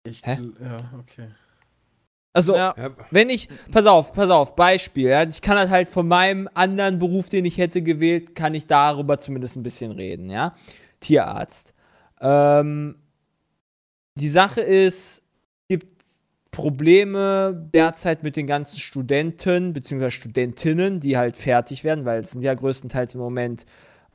Ich, 0.04 0.22
Hä? 0.24 0.38
ja, 0.60 0.76
okay. 0.98 1.28
Also, 2.32 2.54
Ja. 2.54 2.74
Wenn 3.10 3.30
ich, 3.30 3.48
pass 3.72 3.86
auf, 3.86 4.12
pass 4.12 4.30
auf, 4.30 4.54
Beispiel, 4.56 5.08
ja, 5.08 5.22
ich 5.22 5.40
kann 5.40 5.56
halt 5.58 5.70
halt 5.70 5.88
von 5.88 6.06
meinem 6.06 6.48
anderen 6.54 6.98
Beruf, 6.98 7.28
den 7.30 7.44
ich 7.44 7.56
hätte 7.58 7.82
gewählt, 7.82 8.34
kann 8.34 8.54
ich 8.54 8.66
darüber 8.66 9.18
zumindest 9.18 9.56
ein 9.56 9.62
bisschen 9.62 9.92
reden, 9.92 10.28
ja. 10.28 10.54
Tierarzt. 11.00 11.72
Ähm, 12.20 12.96
die 14.16 14.28
Sache 14.28 14.60
ist, 14.60 15.22
Probleme 16.56 17.68
derzeit 17.74 18.22
mit 18.22 18.34
den 18.34 18.46
ganzen 18.46 18.78
Studenten 18.78 19.74
bzw. 19.74 20.10
Studentinnen, 20.10 21.00
die 21.00 21.18
halt 21.18 21.36
fertig 21.36 21.84
werden, 21.84 22.06
weil 22.06 22.20
es 22.20 22.30
sind 22.30 22.40
ja 22.40 22.54
größtenteils 22.54 23.14
im 23.14 23.20
Moment 23.20 23.66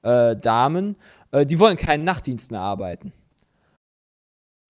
äh, 0.01 0.35
Damen, 0.35 0.95
äh, 1.31 1.45
die 1.45 1.59
wollen 1.59 1.77
keinen 1.77 2.03
Nachtdienst 2.03 2.49
mehr 2.49 2.61
arbeiten. 2.61 3.13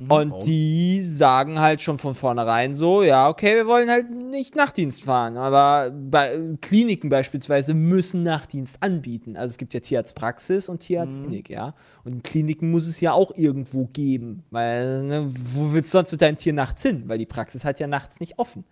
Mhm. 0.01 0.11
Und 0.11 0.45
die 0.47 1.01
sagen 1.05 1.59
halt 1.59 1.79
schon 1.81 1.99
von 1.99 2.15
vornherein 2.15 2.73
so, 2.73 3.03
ja, 3.03 3.29
okay, 3.29 3.55
wir 3.55 3.67
wollen 3.67 3.89
halt 3.89 4.09
nicht 4.09 4.55
Nachtdienst 4.55 5.03
fahren, 5.03 5.37
aber 5.37 5.91
bei 5.91 6.39
Kliniken 6.59 7.09
beispielsweise 7.09 7.75
müssen 7.75 8.23
Nachtdienst 8.23 8.81
anbieten. 8.81 9.37
Also 9.37 9.51
es 9.51 9.57
gibt 9.57 9.75
ja 9.75 9.79
Tierarztpraxis 9.79 10.69
und 10.69 10.79
Tierarztklinik, 10.79 11.49
ja. 11.51 11.75
Und 12.03 12.13
in 12.13 12.23
Kliniken 12.23 12.71
muss 12.71 12.87
es 12.87 12.99
ja 12.99 13.13
auch 13.13 13.31
irgendwo 13.35 13.85
geben, 13.85 14.43
weil, 14.49 15.03
ne, 15.03 15.29
wo 15.31 15.71
willst 15.73 15.93
du 15.93 15.99
sonst 15.99 16.11
mit 16.13 16.21
deinem 16.21 16.37
Tier 16.37 16.53
nachts 16.53 16.81
hin? 16.81 17.03
Weil 17.05 17.19
die 17.19 17.27
Praxis 17.27 17.63
hat 17.63 17.79
ja 17.79 17.85
nachts 17.85 18.19
nicht 18.19 18.39
offen. 18.39 18.63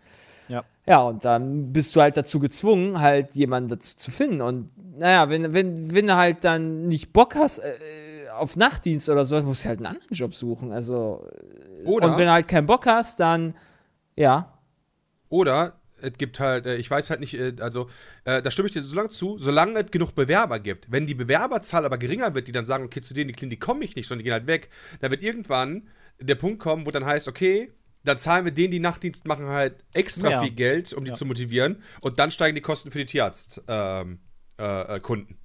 Ja. 0.48 0.64
Ja, 0.88 1.04
und 1.04 1.24
dann 1.26 1.72
bist 1.72 1.96
du 1.96 2.02
halt 2.02 2.18
dazu 2.18 2.40
gezwungen, 2.40 3.00
halt 3.00 3.36
jemanden 3.36 3.70
dazu 3.70 3.96
zu 3.96 4.10
finden. 4.10 4.42
Und 4.42 4.72
naja, 4.98 5.30
wenn, 5.30 5.54
wenn, 5.54 5.94
wenn 5.94 6.08
du 6.08 6.16
halt 6.16 6.44
dann 6.44 6.88
nicht 6.88 7.14
Bock 7.14 7.36
hast 7.36 7.60
äh, 7.60 7.74
auf 8.40 8.56
Nachtdienst 8.56 9.10
oder 9.10 9.26
so, 9.26 9.42
musst 9.44 9.66
du 9.66 9.70
halt 9.70 9.80
einen 9.80 9.88
anderen 9.88 10.14
Job 10.14 10.34
suchen. 10.36 10.72
Also, 10.72 11.28
äh, 11.84 11.86
Oder- 11.86 12.08
und 12.12 12.18
wenn 12.18 12.26
du 12.26 12.32
halt 12.32 12.48
keinen 12.48 12.68
Bock 12.68 12.86
hast, 12.86 13.20
dann, 13.20 13.56
ja. 14.16 14.58
Oder 15.30 15.80
es 16.02 16.14
gibt 16.14 16.40
halt, 16.40 16.66
äh, 16.66 16.78
ich 16.78 16.90
weiß 16.90 17.10
halt 17.10 17.20
nicht, 17.20 17.34
äh, 17.34 17.54
also 17.60 17.90
äh, 18.26 18.42
da 18.42 18.52
stimme 18.52 18.68
ich 18.68 18.74
dir 18.74 18.82
so 18.82 18.96
lange 18.96 19.10
zu, 19.10 19.38
solange 19.38 19.80
es 19.82 19.92
genug 19.92 20.16
Bewerber 20.16 20.60
gibt. 20.60 20.92
Wenn 20.92 21.06
die 21.06 21.14
Bewerberzahl 21.16 21.86
aber 21.86 21.98
geringer 21.98 22.34
wird, 22.34 22.48
die 22.48 22.52
dann 22.52 22.66
sagen, 22.66 22.86
okay, 22.86 23.02
zu 23.02 23.14
denen 23.14 23.28
die 23.30 23.34
Klinik 23.34 23.60
komme 23.60 23.84
ich 23.84 23.96
nicht, 23.96 24.08
sondern 24.08 24.20
die 24.20 24.26
gehen 24.26 24.34
halt 24.34 24.48
weg, 24.48 24.70
da 25.02 25.12
wird 25.12 25.24
irgendwann 25.24 25.88
der 26.20 26.36
Punkt 26.36 26.60
kommen, 26.60 26.86
wo 26.86 26.92
dann 26.92 27.06
heißt, 27.06 27.28
okay, 27.28 27.74
dann 28.06 28.18
zahlen 28.18 28.46
wir 28.46 28.54
denen, 28.54 28.72
die 28.72 28.80
Nachtdienst 28.80 29.28
machen, 29.28 29.48
halt 29.48 29.84
extra 29.94 30.30
Ja. 30.32 30.42
viel 30.42 30.52
Geld, 30.52 30.94
um 30.94 31.04
die 31.04 31.10
Ja. 31.10 31.16
zu 31.16 31.26
motivieren 31.26 31.84
und 32.02 32.18
dann 32.18 32.32
steigen 32.32 32.56
die 32.56 32.62
Kosten 32.62 32.92
für 32.92 33.00
die 33.00 33.06
Tierarztkunden. 33.06 33.66
Ähm, 33.68 34.20
äh, 34.58 34.96
äh, 34.96 35.00
Kunden. 35.00 35.38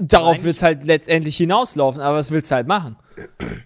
Darauf 0.00 0.42
wird 0.44 0.56
es 0.56 0.62
halt 0.62 0.84
letztendlich 0.84 1.36
hinauslaufen, 1.36 2.00
aber 2.00 2.18
was 2.18 2.30
willst 2.30 2.50
du 2.50 2.56
halt 2.56 2.66
machen? 2.66 2.96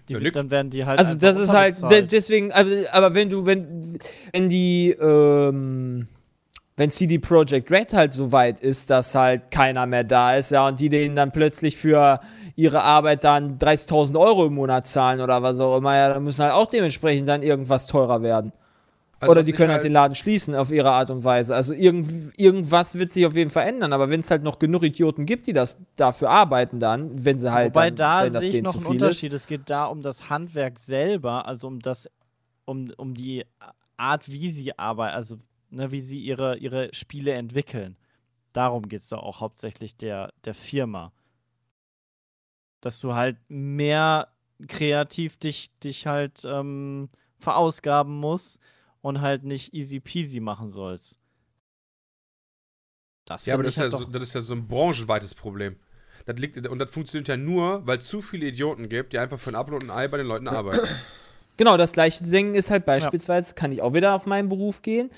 Die, 0.09 0.13
Ja, 0.13 0.31
dann 0.31 0.49
werden 0.49 0.69
die 0.71 0.85
halt. 0.85 0.99
Also 0.99 1.15
das 1.15 1.37
ist 1.37 1.53
halt, 1.53 1.75
de 1.89 2.05
deswegen, 2.05 2.51
aber, 2.51 2.69
aber 2.91 3.13
wenn 3.13 3.29
du, 3.29 3.45
wenn, 3.45 3.99
wenn 4.31 4.49
die, 4.49 4.91
ähm, 4.91 6.07
wenn 6.75 6.89
CD 6.89 7.19
Projekt 7.19 7.69
Red 7.69 7.93
halt 7.93 8.11
so 8.13 8.31
weit 8.31 8.59
ist, 8.59 8.89
dass 8.89 9.13
halt 9.13 9.51
keiner 9.51 9.85
mehr 9.85 10.03
da 10.03 10.35
ist, 10.35 10.51
ja, 10.51 10.67
und 10.67 10.79
die 10.79 10.89
denen 10.89 11.15
dann 11.15 11.31
plötzlich 11.31 11.77
für 11.77 12.19
ihre 12.55 12.81
Arbeit 12.81 13.23
dann 13.23 13.57
30.000 13.57 14.19
Euro 14.19 14.47
im 14.47 14.55
Monat 14.55 14.87
zahlen 14.87 15.21
oder 15.21 15.41
was 15.43 15.59
auch 15.59 15.77
immer, 15.77 15.95
ja, 15.95 16.13
dann 16.13 16.23
müssen 16.23 16.43
halt 16.43 16.53
auch 16.53 16.67
dementsprechend 16.67 17.27
dann 17.27 17.43
irgendwas 17.43 17.87
teurer 17.87 18.21
werden. 18.21 18.53
Also 19.23 19.31
oder 19.31 19.43
die 19.43 19.51
können 19.51 19.71
halt 19.71 19.83
den 19.83 19.93
Laden 19.93 20.15
schließen 20.15 20.55
auf 20.55 20.71
ihre 20.71 20.91
Art 20.91 21.09
und 21.09 21.23
Weise. 21.23 21.55
Also 21.55 21.73
irgend, 21.73 22.37
irgendwas 22.39 22.95
wird 22.95 23.11
sich 23.11 23.25
auf 23.25 23.35
jeden 23.35 23.49
Fall 23.49 23.67
ändern. 23.67 23.93
Aber 23.93 24.09
wenn 24.09 24.19
es 24.19 24.29
halt 24.31 24.43
noch 24.43 24.59
genug 24.59 24.83
Idioten 24.83 25.25
gibt, 25.25 25.47
die 25.47 25.53
das 25.53 25.77
dafür 25.95 26.29
arbeiten, 26.29 26.79
dann, 26.79 27.25
wenn 27.25 27.37
sie 27.37 27.51
halt 27.51 27.73
Wobei 27.73 27.91
dann, 27.91 28.31
da 28.33 28.41
sehe 28.41 28.49
ich 28.49 28.61
noch 28.61 28.75
einen 28.75 28.85
Unterschied. 28.85 29.33
ist. 29.33 29.41
Es 29.41 29.47
geht 29.47 29.69
da 29.69 29.85
um 29.85 30.01
das 30.01 30.29
Handwerk 30.29 30.79
selber, 30.79 31.45
also 31.45 31.67
um 31.67 31.79
das, 31.79 32.09
um, 32.65 32.91
um 32.97 33.13
die 33.13 33.45
Art, 33.97 34.29
wie 34.29 34.49
sie 34.49 34.77
arbeiten, 34.77 35.15
also 35.15 35.37
ne, 35.69 35.91
wie 35.91 36.01
sie 36.01 36.19
ihre, 36.19 36.57
ihre 36.57 36.93
Spiele 36.93 37.33
entwickeln. 37.33 37.97
Darum 38.53 38.87
geht 38.87 38.99
es 39.01 39.09
doch 39.09 39.23
auch 39.23 39.41
hauptsächlich 39.41 39.97
der, 39.97 40.31
der 40.45 40.53
Firma. 40.53 41.11
Dass 42.81 42.99
du 42.99 43.15
halt 43.15 43.37
mehr 43.49 44.27
kreativ 44.67 45.37
dich, 45.37 45.71
dich 45.79 46.05
halt 46.05 46.43
ähm, 46.45 47.09
verausgaben 47.39 48.15
musst 48.15 48.59
und 49.03 49.21
halt 49.21 49.43
nicht 49.43 49.73
easy 49.73 49.99
peasy 49.99 50.39
machen 50.39 50.71
sollst. 50.71 51.19
Das 53.25 53.45
Ja, 53.45 53.53
aber 53.53 53.63
das 53.63 53.73
ist 53.73 53.77
ja, 53.77 53.83
halt 53.83 53.91
so, 53.91 53.99
doch- 53.99 54.11
das 54.11 54.23
ist 54.23 54.33
ja 54.33 54.41
so 54.41 54.55
ein 54.55 54.67
branchenweites 54.67 55.35
Problem. 55.35 55.75
Das 56.25 56.37
liegt, 56.37 56.67
und 56.67 56.79
das 56.79 56.89
funktioniert 56.89 57.27
ja 57.27 57.37
nur, 57.37 57.85
weil 57.85 57.97
es 57.97 58.07
zu 58.07 58.21
viele 58.21 58.47
Idioten 58.47 58.87
gibt, 58.89 59.13
die 59.13 59.19
einfach 59.19 59.37
für 59.37 59.51
ein 59.51 59.55
Apfel 59.55 59.75
und 59.75 59.83
ein 59.83 59.91
Ei 59.91 60.07
bei 60.07 60.17
den 60.17 60.27
Leuten 60.27 60.47
arbeiten. 60.47 60.87
Genau, 61.57 61.77
das 61.77 61.91
gleiche 61.91 62.23
Ding 62.23 62.55
ist 62.55 62.71
halt 62.71 62.85
beispielsweise, 62.85 63.53
kann 63.53 63.71
ich 63.73 63.81
auch 63.81 63.93
wieder 63.93 64.15
auf 64.15 64.25
meinen 64.25 64.47
Beruf 64.49 64.81
gehen, 64.81 65.11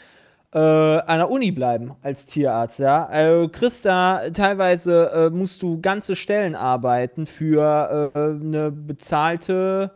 äh, 0.52 0.58
an 0.60 1.20
der 1.20 1.30
Uni 1.30 1.52
bleiben 1.52 1.96
als 2.02 2.26
Tierarzt, 2.26 2.80
ja. 2.80 3.06
Also 3.06 3.50
kriegst 3.50 3.86
da 3.86 4.30
teilweise 4.32 5.12
äh, 5.12 5.30
musst 5.30 5.62
du 5.62 5.80
ganze 5.80 6.16
Stellen 6.16 6.56
arbeiten 6.56 7.26
für 7.28 8.12
äh, 8.16 8.20
eine 8.20 8.72
bezahlte 8.72 9.92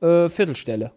äh, 0.00 0.28
Viertelstelle. 0.28 0.92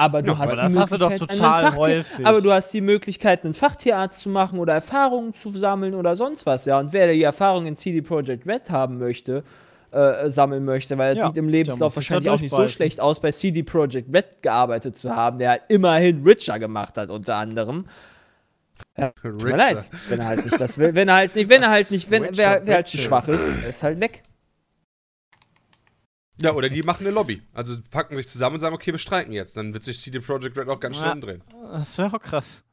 Aber 0.00 0.22
du 0.22 0.32
Ja, 0.32 0.38
hast 0.38 0.52
aber 0.52 0.56
die 0.56 0.68
Möglichkeit, 0.72 1.20
Fachtier-. 1.60 2.04
Aber 2.24 2.40
du 2.40 2.52
hast 2.52 2.72
die 2.72 2.80
Möglichkeit, 2.80 3.44
einen 3.44 3.52
Fachtierarzt 3.52 4.20
zu 4.20 4.30
machen 4.30 4.58
oder 4.58 4.72
Erfahrungen 4.72 5.34
zu 5.34 5.50
sammeln 5.50 5.94
oder 5.94 6.16
sonst 6.16 6.46
was, 6.46 6.64
ja. 6.64 6.78
Und 6.78 6.94
wer 6.94 7.12
die 7.12 7.22
Erfahrung 7.22 7.66
in 7.66 7.76
CD 7.76 8.00
Projekt 8.00 8.46
Red 8.46 8.70
haben 8.70 8.96
möchte, 8.98 9.44
äh, 9.90 10.30
sammeln 10.30 10.64
möchte, 10.64 10.96
weil 10.96 11.10
er 11.10 11.16
Ja, 11.16 11.26
sieht 11.26 11.36
im 11.36 11.50
Lebenslauf 11.50 11.96
wahrscheinlich 11.96 12.30
auch 12.30 12.40
nicht 12.40 12.54
so 12.54 12.66
schlecht 12.66 12.98
aus, 12.98 13.20
bei 13.20 13.30
CD 13.30 13.62
Projekt 13.62 14.14
Red 14.14 14.42
gearbeitet 14.42 14.96
zu 14.96 15.14
haben, 15.14 15.38
der 15.38 15.68
immerhin 15.68 16.24
Witcher 16.24 16.58
gemacht 16.58 16.96
hat, 16.96 17.10
unter 17.10 17.36
anderem. 17.36 17.84
Tut 19.38 19.42
mir 19.42 19.56
leid, 19.56 19.90
wenn 20.08 20.20
er 20.20 20.26
halt 20.26 20.44
nicht 20.44 20.60
das 20.60 20.78
will, 20.78 20.94
wenn 20.94 21.08
er 21.08 21.16
halt 21.16 21.34
nicht, 21.34 21.48
wenn 21.48 21.62
er 21.62 21.70
halt 21.70 21.90
nicht, 21.90 22.10
wenn 22.10 22.26
wer, 22.36 22.62
wer 22.64 22.76
halt 22.76 22.88
zu 22.88 22.98
schwach 22.98 23.28
ist, 23.28 23.62
ist 23.62 23.82
halt 23.82 24.00
weg. 24.00 24.22
Ja, 26.42 26.52
oder 26.52 26.68
die 26.68 26.82
machen 26.82 27.06
eine 27.06 27.14
Lobby. 27.14 27.42
Also 27.52 27.76
packen 27.90 28.16
sich 28.16 28.28
zusammen 28.28 28.54
und 28.54 28.60
sagen, 28.60 28.74
okay, 28.74 28.92
wir 28.92 28.98
streiken 28.98 29.32
jetzt. 29.32 29.56
Dann 29.56 29.74
wird 29.74 29.84
sich 29.84 30.00
CD 30.00 30.20
Projekt 30.20 30.56
Red 30.56 30.68
auch 30.68 30.80
ganz 30.80 30.96
schnell 30.96 31.08
Ja. 31.08 31.14
umdrehen. 31.14 31.42
Das 31.72 31.98
wäre 31.98 32.14
auch 32.16 32.20
krass. 32.20 32.64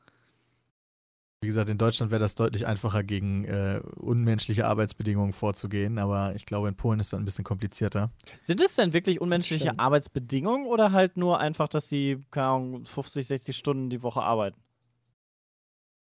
Wie 1.41 1.47
gesagt, 1.47 1.69
in 1.69 1.77
Deutschland 1.77 2.11
wäre 2.11 2.19
das 2.19 2.33
deutlich 2.33 2.65
einfacher, 2.65 3.03
gegen 3.03 3.45
äh, 3.45 3.79
unmenschliche 3.97 4.65
Arbeitsbedingungen 4.65 5.33
vorzugehen, 5.33 5.99
aber 5.99 6.33
ich 6.35 6.45
glaube, 6.47 6.67
in 6.67 6.75
Polen 6.75 6.99
ist 6.99 7.13
das 7.13 7.19
ein 7.19 7.25
bisschen 7.25 7.43
komplizierter. 7.45 8.09
Sind 8.41 8.59
es 8.59 8.73
denn 8.75 8.91
wirklich 8.91 9.21
unmenschliche 9.21 9.65
Stimmt. 9.65 9.79
Arbeitsbedingungen 9.79 10.65
oder 10.65 10.93
halt 10.93 11.15
nur 11.15 11.39
einfach, 11.39 11.67
dass 11.67 11.89
sie, 11.89 12.25
keine 12.31 12.47
Ahnung, 12.47 12.85
50, 12.87 13.27
60 13.27 13.55
Stunden 13.55 13.91
die 13.91 14.01
Woche 14.01 14.23
arbeiten? 14.23 14.57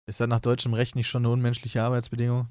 Ist 0.06 0.20
das 0.20 0.28
nach 0.28 0.40
deutschem 0.40 0.74
Recht 0.74 0.96
nicht 0.96 1.08
schon 1.08 1.22
eine 1.24 1.32
unmenschliche 1.32 1.82
Arbeitsbedingung? 1.82 2.48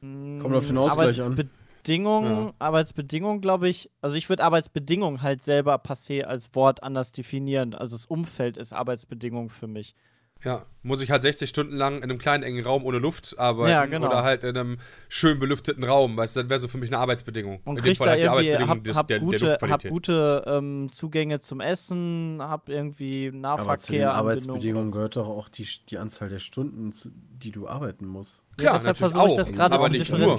Kommt 0.00 0.54
auf 0.54 0.66
den 0.68 0.78
Ausgleich 0.78 1.20
an. 1.20 1.50
Arbeitsbedingungen, 1.80 2.52
Arbeitsbedingungen, 2.58 3.40
glaube 3.40 3.68
ich. 3.68 3.90
Also 4.00 4.16
ich 4.16 4.28
würde 4.28 4.44
Arbeitsbedingungen 4.44 5.22
halt 5.22 5.42
selber 5.44 5.76
passé 5.76 6.22
als 6.22 6.54
Wort 6.54 6.82
anders 6.82 7.12
definieren. 7.12 7.74
Also 7.74 7.96
das 7.96 8.06
Umfeld 8.06 8.56
ist 8.56 8.72
Arbeitsbedingung 8.72 9.50
für 9.50 9.66
mich. 9.66 9.94
Ja, 10.42 10.64
muss 10.82 11.02
ich 11.02 11.10
halt 11.10 11.20
60 11.20 11.50
Stunden 11.50 11.76
lang 11.76 11.98
in 11.98 12.04
einem 12.04 12.16
kleinen 12.16 12.42
engen 12.42 12.64
Raum 12.64 12.86
ohne 12.86 12.96
Luft 12.96 13.38
arbeiten 13.38 13.70
Ja, 13.72 13.84
genau. 13.84 14.06
oder 14.06 14.22
halt 14.22 14.42
in 14.42 14.56
einem 14.56 14.78
schön 15.10 15.38
belüfteten 15.38 15.84
Raum, 15.84 16.16
weißt 16.16 16.34
du, 16.36 16.40
das 16.40 16.48
wäre 16.48 16.60
so 16.60 16.68
für 16.68 16.78
mich 16.78 16.88
eine 16.88 16.96
Arbeitsbedingung. 16.96 17.60
Und 17.66 17.76
in 17.76 17.82
krieg 17.82 17.98
da 17.98 18.16
irgendwie, 18.16 18.56
hab, 18.56 18.82
des- 18.82 18.96
hab 18.96 19.08
der, 19.08 19.18
der 19.18 19.26
gute, 19.26 19.36
hab 19.44 19.50
Luftqualität. 19.50 19.90
gute 19.92 20.44
ähm, 20.46 20.88
Zugänge 20.90 21.40
zum 21.40 21.60
Essen, 21.60 22.38
hab 22.40 22.70
irgendwie 22.70 23.26
Aber 23.26 23.32
zu 23.34 23.34
den 23.34 23.40
Nahverkehr. 23.42 24.14
Arbeitsbedingungen 24.14 24.90
gehört 24.92 25.16
doch 25.16 25.28
auch 25.28 25.50
die, 25.50 25.66
die 25.90 25.98
Anzahl 25.98 26.30
der 26.30 26.38
Stunden, 26.38 26.90
die 27.38 27.50
du 27.50 27.68
arbeiten 27.68 28.06
musst. 28.06 28.42
Ja, 28.56 28.62
Klar, 28.70 28.72
deshalb 28.78 28.98
natürlich 28.98 29.12
versuche 29.12 29.28
ich 29.28 29.36
das 29.36 29.52
gerade 29.52 29.74
zu 29.76 29.90
nicht 29.90 30.10
nur. 30.10 30.38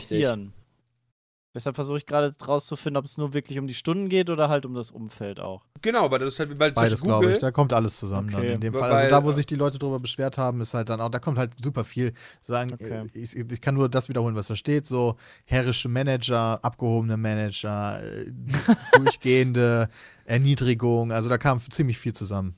Deshalb 1.53 1.76
versuche 1.76 1.98
ich 1.98 2.06
gerade 2.06 2.34
rauszufinden, 2.48 2.98
ob 2.98 3.03
es 3.06 3.18
nur 3.18 3.34
wirklich 3.34 3.60
um 3.60 3.68
die 3.68 3.73
Stunden 3.73 4.07
geht 4.07 4.30
oder 4.30 4.48
halt 4.48 4.65
um 4.65 4.73
das 4.73 4.90
Umfeld 4.90 5.41
auch. 5.41 5.65
Genau, 5.82 6.10
weil 6.10 6.19
das 6.19 6.34
ist 6.34 6.40
halt, 6.40 6.57
weil 6.60 6.72
Beides, 6.72 7.02
glaube 7.03 7.34
ich. 7.34 7.40
Da 7.40 7.52
kommt 7.52 7.73
alles 7.73 7.98
zusammen 7.98 8.30
dann 8.32 8.40
Okay. 8.41 8.53
in 8.53 8.61
dem 8.61 8.73
Weil- 8.73 8.80
Fall. 8.80 8.91
Also 8.91 9.10
da, 9.10 9.23
wo 9.23 9.28
weil- 9.28 9.34
sich 9.34 9.45
die 9.48 9.56
Leute 9.56 9.78
drüber 9.78 9.98
beschwert 9.99 10.38
haben, 10.38 10.61
ist 10.61 10.73
halt 10.73 10.88
dann 10.88 11.02
auch, 11.02 11.10
da 11.10 11.19
kommt 11.19 11.38
halt 11.38 11.52
super 11.61 11.84
viel. 11.84 12.14
Sagen, 12.40 12.72
Okay. 12.73 13.03
äh, 13.14 13.18
ich, 13.19 13.36
ich 13.36 13.60
kann 13.61 13.76
nur 13.76 13.90
das 13.90 14.07
wiederholen, 14.07 14.36
was 14.36 14.48
da 14.48 14.56
steht. 14.56 14.86
So 14.86 15.18
herrische 15.44 15.90
Manager, 15.90 16.64
abgehobene 16.64 17.18
Manager, 17.18 18.02
äh, 18.02 18.32
durchgehende 18.94 19.90
Erniedrigung. 20.26 21.11
Also 21.11 21.28
da 21.30 21.38
kam 21.38 21.60
ziemlich 21.60 21.98
viel 21.98 22.14
zusammen. 22.14 22.56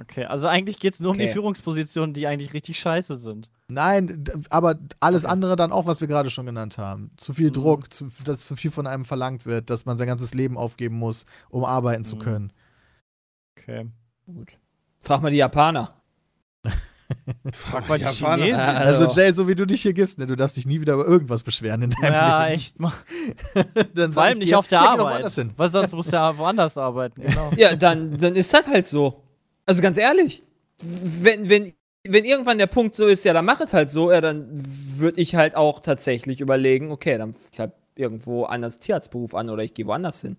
Okay, 0.00 0.24
also 0.24 0.48
eigentlich 0.48 0.78
geht 0.80 0.94
es 0.94 1.00
nur 1.00 1.10
um 1.12 1.18
die 1.18 1.24
Okay. 1.24 1.32
Führungspositionen, 1.34 2.14
die 2.14 2.26
eigentlich 2.26 2.54
richtig 2.54 2.78
scheiße 2.78 3.16
sind. 3.16 3.50
Nein, 3.68 4.24
aber 4.48 4.76
alles 4.98 5.24
andere 5.26 5.56
dann 5.56 5.72
auch, 5.72 5.84
was 5.86 6.00
wir 6.00 6.08
gerade 6.08 6.30
schon 6.30 6.46
genannt 6.46 6.78
haben. 6.78 7.10
Zu 7.18 7.34
viel 7.34 7.48
Mhm. 7.48 7.52
Druck, 7.54 7.92
zu, 7.92 8.06
dass 8.24 8.46
zu 8.46 8.56
viel 8.56 8.70
von 8.70 8.86
einem 8.86 9.04
verlangt 9.04 9.44
wird, 9.46 9.68
dass 9.68 9.84
man 9.84 9.98
sein 9.98 10.06
ganzes 10.06 10.32
Leben 10.34 10.56
aufgeben 10.56 10.96
muss, 10.96 11.26
um 11.50 11.64
arbeiten 11.64 12.02
zu 12.04 12.16
Mhm. 12.16 12.20
können. 12.20 12.52
Okay. 13.58 13.86
Gut. 14.26 14.52
Frag 15.00 15.20
mal 15.22 15.30
die 15.30 15.36
Japaner. 15.38 15.94
Frag 17.52 17.88
mal 17.88 17.98
die 17.98 18.04
Japaner. 18.04 18.44
Chinesen. 18.44 18.60
Also, 18.62 19.06
Jay, 19.08 19.32
so 19.32 19.48
wie 19.48 19.54
du 19.54 19.66
dich 19.66 19.82
hier 19.82 19.92
gibst, 19.92 20.18
ne, 20.18 20.26
du 20.26 20.36
darfst 20.36 20.56
dich 20.56 20.66
nie 20.66 20.80
wieder 20.80 20.94
über 20.94 21.04
irgendwas 21.04 21.42
beschweren 21.42 21.82
in 21.82 21.90
deinem 21.90 22.12
Ja, 22.14 22.44
Leben. 22.46 22.54
echt 22.56 22.78
mal. 22.80 22.92
Dann 23.94 24.12
Vor 24.12 24.22
allem 24.22 24.34
ich 24.34 24.38
nicht 24.40 24.50
dir, 24.52 24.58
auf 24.58 24.66
der 24.68 24.80
ja, 24.80 24.94
geh 24.94 25.00
Arbeit. 25.00 25.12
woanders 25.14 25.34
hin. 25.34 25.52
Weil 25.56 25.70
sonst 25.70 25.92
musst 25.92 26.12
du 26.12 26.16
ja 26.16 26.36
woanders 26.38 26.78
arbeiten, 26.78 27.20
genau. 27.22 27.50
Ja, 27.56 27.74
dann, 27.76 28.16
dann 28.16 28.34
ist 28.36 28.52
das 28.54 28.66
halt 28.66 28.86
so. 28.86 29.22
Also 29.66 29.82
ganz 29.82 29.96
ehrlich, 29.96 30.42
wenn, 30.82 31.48
wenn, 31.48 31.72
wenn 32.06 32.24
irgendwann 32.24 32.58
der 32.58 32.66
Punkt 32.66 32.96
so 32.96 33.06
ist, 33.06 33.24
ja, 33.24 33.32
dann 33.32 33.44
mach 33.44 33.60
es 33.60 33.72
halt 33.72 33.90
so, 33.90 34.10
ja, 34.10 34.20
dann 34.20 34.48
würde 34.52 35.20
ich 35.20 35.34
halt 35.34 35.54
auch 35.54 35.80
tatsächlich 35.80 36.40
überlegen, 36.40 36.90
okay, 36.90 37.18
dann 37.18 37.34
ich 37.52 37.60
irgendwo 37.96 38.44
anders 38.44 38.78
Tierarztberuf 38.78 39.34
an 39.34 39.50
oder 39.50 39.62
ich 39.62 39.74
gehe 39.74 39.86
woanders 39.86 40.22
hin. 40.22 40.36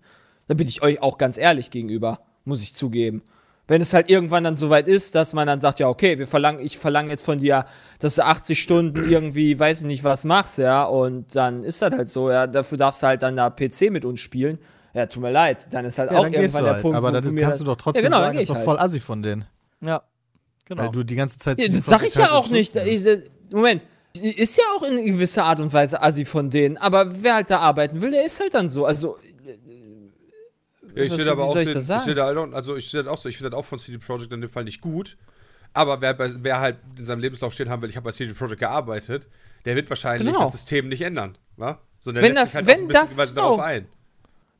Da 0.48 0.54
bin 0.54 0.66
ich 0.66 0.82
euch 0.82 1.00
auch 1.00 1.18
ganz 1.18 1.38
ehrlich 1.38 1.70
gegenüber, 1.70 2.20
muss 2.44 2.62
ich 2.62 2.74
zugeben. 2.74 3.22
Wenn 3.68 3.80
es 3.80 3.94
halt 3.94 4.10
irgendwann 4.10 4.42
dann 4.42 4.56
soweit 4.56 4.88
ist, 4.88 5.14
dass 5.14 5.32
man 5.32 5.46
dann 5.46 5.60
sagt, 5.60 5.78
ja, 5.78 5.88
okay, 5.88 6.18
wir 6.18 6.26
verlangen, 6.26 6.64
ich 6.64 6.78
verlange 6.78 7.10
jetzt 7.10 7.24
von 7.24 7.38
dir, 7.38 7.64
dass 8.00 8.16
du 8.16 8.24
80 8.24 8.60
Stunden 8.60 9.08
irgendwie, 9.08 9.56
weiß 9.58 9.82
ich 9.82 9.86
nicht, 9.86 10.02
was 10.02 10.24
machst, 10.24 10.58
ja, 10.58 10.82
und 10.84 11.36
dann 11.36 11.62
ist 11.62 11.80
das 11.80 11.94
halt 11.94 12.08
so, 12.08 12.30
ja, 12.30 12.48
dafür 12.48 12.76
darfst 12.76 13.02
du 13.02 13.06
halt 13.06 13.22
dann 13.22 13.36
da 13.36 13.50
PC 13.50 13.90
mit 13.90 14.04
uns 14.04 14.20
spielen. 14.20 14.58
Ja, 14.94 15.06
tut 15.06 15.22
mir 15.22 15.30
leid, 15.30 15.68
dann 15.70 15.84
ist 15.86 15.98
halt 15.98 16.10
Ja, 16.10 16.18
auch 16.18 16.22
dann 16.24 16.32
gehst 16.32 16.42
irgendwann 16.54 16.60
du 16.60 16.64
der 16.66 16.72
halt. 16.74 16.82
Punkt, 16.82 16.96
Aber 16.96 17.08
wo- 17.08 17.12
das 17.12 17.24
wo 17.24 17.28
ist, 17.28 17.32
mir 17.34 17.40
kannst 17.42 17.60
du 17.60 17.64
dann- 17.64 17.72
doch 17.74 17.82
trotzdem 17.82 18.02
ja, 18.04 18.08
genau, 18.08 18.18
dann 18.18 18.26
sagen, 18.26 18.36
ist 18.38 18.42
ich 18.42 18.48
doch 18.48 18.54
halt. 18.56 18.64
voll 18.64 18.78
assi 18.78 19.00
von 19.00 19.22
denen. 19.22 19.44
Ja, 19.80 20.02
genau. 20.66 20.82
Weil 20.82 20.90
du 20.90 21.02
die 21.02 21.14
ganze 21.14 21.38
Zeit 21.38 21.58
Ja, 21.60 21.68
das 21.68 21.86
sag 21.86 22.02
ich 22.06 22.14
ja 22.14 22.22
halt 22.22 22.32
auch 22.32 22.46
in 22.48 22.52
nicht. 22.52 22.76
Ich, 22.76 23.06
äh, 23.06 23.22
Moment. 23.52 23.82
Ist 24.14 24.58
ja 24.58 24.64
auch 24.76 24.82
in 24.82 25.06
gewisser 25.06 25.44
Art 25.44 25.58
und 25.60 25.72
Weise 25.72 26.02
assi 26.02 26.26
von 26.26 26.50
denen, 26.50 26.76
aber 26.76 27.22
wer 27.22 27.36
halt 27.36 27.48
da 27.50 27.60
arbeiten 27.60 28.02
will, 28.02 28.10
der 28.10 28.26
ist 28.26 28.38
halt 28.40 28.52
dann 28.54 28.68
so. 28.68 28.84
Also, 28.84 29.16
Ja, 30.94 31.04
ich 31.04 31.10
Was- 31.10 31.18
sehe 31.22 31.30
aber 31.32 31.42
wie 31.42 31.46
auch 31.46 31.52
soll 31.54 31.62
ich 31.62 31.68
den, 31.68 31.74
das 31.74 31.82
ich 31.84 31.88
sagen? 31.88 32.04
sehe 32.04 32.14
da 32.14 32.26
halt 32.26 32.36
auch, 32.36 32.52
also 32.52 32.76
ich 32.76 32.90
sehe 32.90 33.02
das 33.02 33.10
auch 33.10 33.16
so, 33.16 33.28
ich 33.30 33.38
finde 33.38 33.48
das 33.50 33.58
auch 33.58 33.64
von 33.64 33.78
CD 33.78 33.96
Projekt 33.96 34.30
in 34.32 34.42
dem 34.42 34.50
Fall 34.50 34.64
nicht 34.64 34.82
gut. 34.82 35.16
Aber 35.72 36.02
wer, 36.02 36.12
bei, 36.12 36.30
wer 36.42 36.60
halt 36.60 36.76
in 36.98 37.06
seinem 37.06 37.20
Lebenslauf 37.20 37.54
stehen 37.54 37.70
haben 37.70 37.80
will, 37.80 37.88
ich 37.88 37.96
habe 37.96 38.04
bei 38.04 38.12
CD 38.12 38.34
Projekt 38.34 38.58
gearbeitet, 38.60 39.26
der 39.64 39.74
wird 39.74 39.88
wahrscheinlich 39.88 40.28
Genau. 40.30 40.44
das 40.44 40.52
System 40.52 40.88
nicht 40.88 41.00
ändern, 41.00 41.38
wa? 41.56 41.78
Sondern 41.98 42.24
Wenn 42.24 42.32
lässt 42.34 42.42
das- 42.42 42.48
sich 42.50 42.56
halt 42.56 42.66
wenn 42.66 42.74
auch 42.76 42.80
ein 42.82 42.88
bisschen 42.88 43.16
das 43.16 43.34
darauf 43.34 43.56
so- 43.56 43.62
ein. 43.62 43.86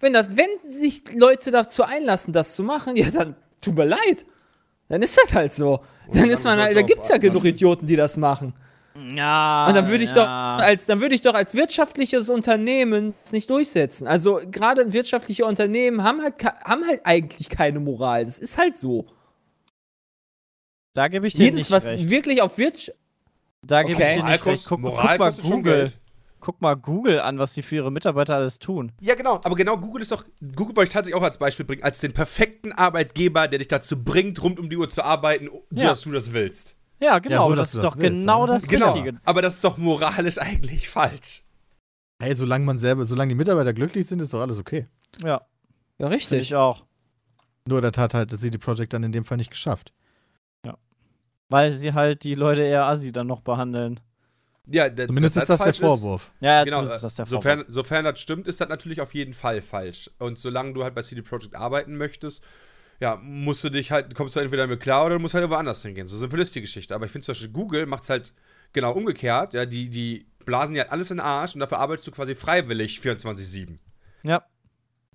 Wenn, 0.03 0.12
das, 0.12 0.27
wenn 0.37 0.49
sich 0.69 1.03
Leute 1.15 1.51
dazu 1.51 1.83
einlassen, 1.85 2.33
das 2.33 2.55
zu 2.55 2.62
machen, 2.62 2.97
ja, 2.97 3.11
dann 3.11 3.35
tut 3.61 3.74
mir 3.74 3.85
leid. 3.87 4.27
Dann 4.89 5.01
ist 5.01 5.16
das 5.16 5.33
halt 5.33 5.55
so. 5.55 5.81
Dann 6.11 6.23
dann 6.23 6.31
ist 6.31 6.45
man 6.45 6.59
halt, 6.59 6.77
da 6.77 6.83
gibt's 6.83 7.09
ja 7.09 7.16
genug. 7.16 7.45
Idioten, 7.45 7.87
die 7.87 7.97
das 7.97 8.16
machen. 8.19 8.53
Ja. 9.15 9.66
Und 9.69 9.74
dann 9.74 9.89
würde 9.89 10.05
ich 10.05 10.15
ja. 10.15 10.57
doch 10.59 10.62
als 10.65 10.85
dann 10.85 11.01
würde 11.01 11.15
ich 11.15 11.23
doch 11.23 11.33
als 11.33 11.55
wirtschaftliches 11.55 12.29
Unternehmen 12.29 13.15
es 13.24 13.33
nicht 13.33 13.49
durchsetzen. 13.49 14.07
Also 14.07 14.41
gerade 14.51 14.93
wirtschaftliche 14.93 15.47
Unternehmen 15.47 16.03
haben 16.05 16.20
halt 16.20 16.35
haben 16.45 16.85
halt 16.87 17.01
eigentlich 17.05 17.49
keine 17.49 17.81
Moral. 17.81 18.27
Das 18.27 18.39
ist 18.39 18.59
halt 18.59 18.77
so. 18.77 19.07
Da 20.93 21.09
gebe 21.09 21.27
ich 21.27 21.35
dir 21.35 21.45
Jedes 21.45 21.59
nicht 21.61 21.70
was 21.70 21.87
recht. 21.87 22.11
wirklich 22.11 22.43
auf 22.43 22.59
Wirtschaft 22.59 22.99
Da 23.62 23.83
gebe 23.83 23.95
Okay. 23.97 24.03
ich 24.05 24.15
dir 24.16 24.19
Moral 24.19 24.31
nicht 24.33 24.45
recht. 24.47 24.55
kostet- 24.57 24.69
Guck, 24.69 24.81
Moral 24.81 25.19
guck 25.19 25.19
mal 25.19 25.33
Google. 25.51 25.93
Guck 26.44 26.60
mal 26.60 26.74
Google 26.74 27.20
an, 27.20 27.39
was 27.39 27.55
die 27.55 27.62
für 27.62 27.77
ihre 27.77 27.93
Mitarbeiter 27.93 28.35
alles 28.35 28.59
tun. 28.59 28.90
Ja, 29.01 29.14
genau. 29.14 29.36
Aber 29.44 29.55
genau, 29.55 29.78
Google 29.78 30.02
ist 30.02 30.10
doch. 30.10 30.24
Google 30.56 30.74
wollte 30.74 30.89
ich 30.89 30.93
tatsächlich 30.93 31.14
auch 31.14 31.23
als 31.24 31.39
Beispiel 31.39 31.64
bringen, 31.64 31.85
als 31.85 32.01
den 32.01 32.12
perfekten 32.12 32.73
Arbeitgeber, 32.73 33.47
der 33.47 33.60
dich 33.60 33.69
dazu 33.69 34.02
bringt, 34.02 34.43
rund 34.43 34.59
um 34.59 34.69
die 34.69 34.77
Uhr 34.77 34.89
zu 34.89 35.05
arbeiten, 35.05 35.48
so 35.70 35.85
Ja. 35.85 35.90
dass 35.90 36.02
du 36.02 36.10
das 36.10 36.32
willst. 36.32 36.77
Ja, 37.01 37.20
genau. 37.20 37.48
so, 37.48 37.55
das 37.55 37.70
dass 37.70 37.74
ist 37.77 37.85
das 37.85 37.93
doch 37.93 37.98
willst, 38.01 38.23
genau 38.23 38.47
ja. 38.47 38.52
das 38.55 38.66
Genau. 38.66 38.93
Richtige. 38.93 39.20
Aber 39.24 39.40
das 39.40 39.55
ist 39.55 39.64
doch 39.64 39.78
moralisch 39.78 40.39
eigentlich 40.39 40.89
falsch. 40.89 41.44
Hey, 42.20 42.35
solange 42.35 42.64
man 42.64 42.78
selber, 42.78 43.05
solange 43.05 43.28
die 43.31 43.35
Mitarbeiter 43.36 43.73
glücklich 43.73 44.06
sind, 44.09 44.20
ist 44.20 44.35
doch 44.35 44.40
alles 44.40 44.59
okay. 44.59 44.89
Ja, 45.23 45.43
Ja, 45.98 46.09
richtig. 46.09 46.40
ich 46.40 46.55
auch. 46.56 46.85
Nur 47.66 47.81
das 47.81 47.97
hat 47.98 48.14
halt 48.14 48.32
das 48.32 48.40
CD 48.40 48.59
Projekt 48.59 48.93
dann 48.94 49.05
in 49.05 49.12
dem 49.12 49.23
Fall 49.24 49.36
nicht 49.36 49.51
geschafft. 49.51 49.93
Weil 51.48 51.70
sie 51.73 51.93
halt 51.93 52.24
die 52.24 52.35
Leute 52.35 52.62
eher 52.62 52.86
assi 52.86 53.12
dann 53.12 53.27
noch 53.27 53.43
behandeln. 53.43 54.01
Ja, 54.66 54.84
Zumindest 54.94 55.36
dass 55.36 55.44
ist 55.44 55.48
das 55.51 55.62
der 55.62 55.74
Vorwurf. 55.74 56.32
Ja, 56.40 56.59
ja 56.59 56.64
Genau, 56.64 56.76
zumindest 56.76 56.97
ist 56.97 57.02
das 57.02 57.14
der 57.16 57.26
Vorwurf. 57.26 57.43
sofern, 57.43 57.64
sofern 57.68 58.05
das 58.05 58.20
stimmt, 58.20 58.47
ist 58.47 58.60
das 58.60 58.68
natürlich 58.68 59.01
auf 59.01 59.12
jeden 59.12 59.34
Fall 59.34 59.60
falsch. 59.60 60.10
Und 60.18 60.39
solange 60.39 60.72
du 60.72 60.84
halt 60.84 60.94
bei 60.94 61.02
CD 61.02 61.22
Projekt 61.22 61.56
arbeiten 61.56 61.97
möchtest, 61.97 62.44
ja, 63.01 63.16
musst 63.16 63.64
du 63.64 63.70
dich 63.70 63.90
halt, 63.90 64.14
kommst 64.14 64.36
du 64.36 64.40
entweder 64.40 64.68
mit 64.68 64.80
klar 64.80 65.06
oder 65.06 65.16
du 65.16 65.20
musst 65.20 65.34
halt 65.34 65.43
irgendwo 65.43 65.59
anders 65.59 65.82
hingehen. 65.82 66.06
So 66.06 66.16
simpel 66.16 66.39
ist 66.39 66.55
die 66.55 66.60
Geschichte. 66.60 66.94
Aber 66.94 67.06
ich 67.06 67.10
finde 67.10 67.24
zum 67.24 67.32
Beispiel, 67.32 67.48
Google 67.48 67.86
macht 67.86 68.05
es 68.05 68.10
halt 68.10 68.32
genau 68.72 68.93
umgekehrt. 68.93 69.55
Ja, 69.55 69.66
die, 69.66 69.90
die 69.90 70.26
blasen 70.44 70.76
ja 70.76 70.82
halt 70.82 70.93
alles 70.93 71.10
in 71.10 71.16
den 71.16 71.26
Arsch 71.26 71.55
und 71.55 71.60
dafür 71.60 71.78
arbeitest 71.78 72.06
du 72.06 72.12
quasi 72.12 72.36
freiwillig 72.36 73.01
24-7. 73.01 73.78
Ja. 74.22 74.44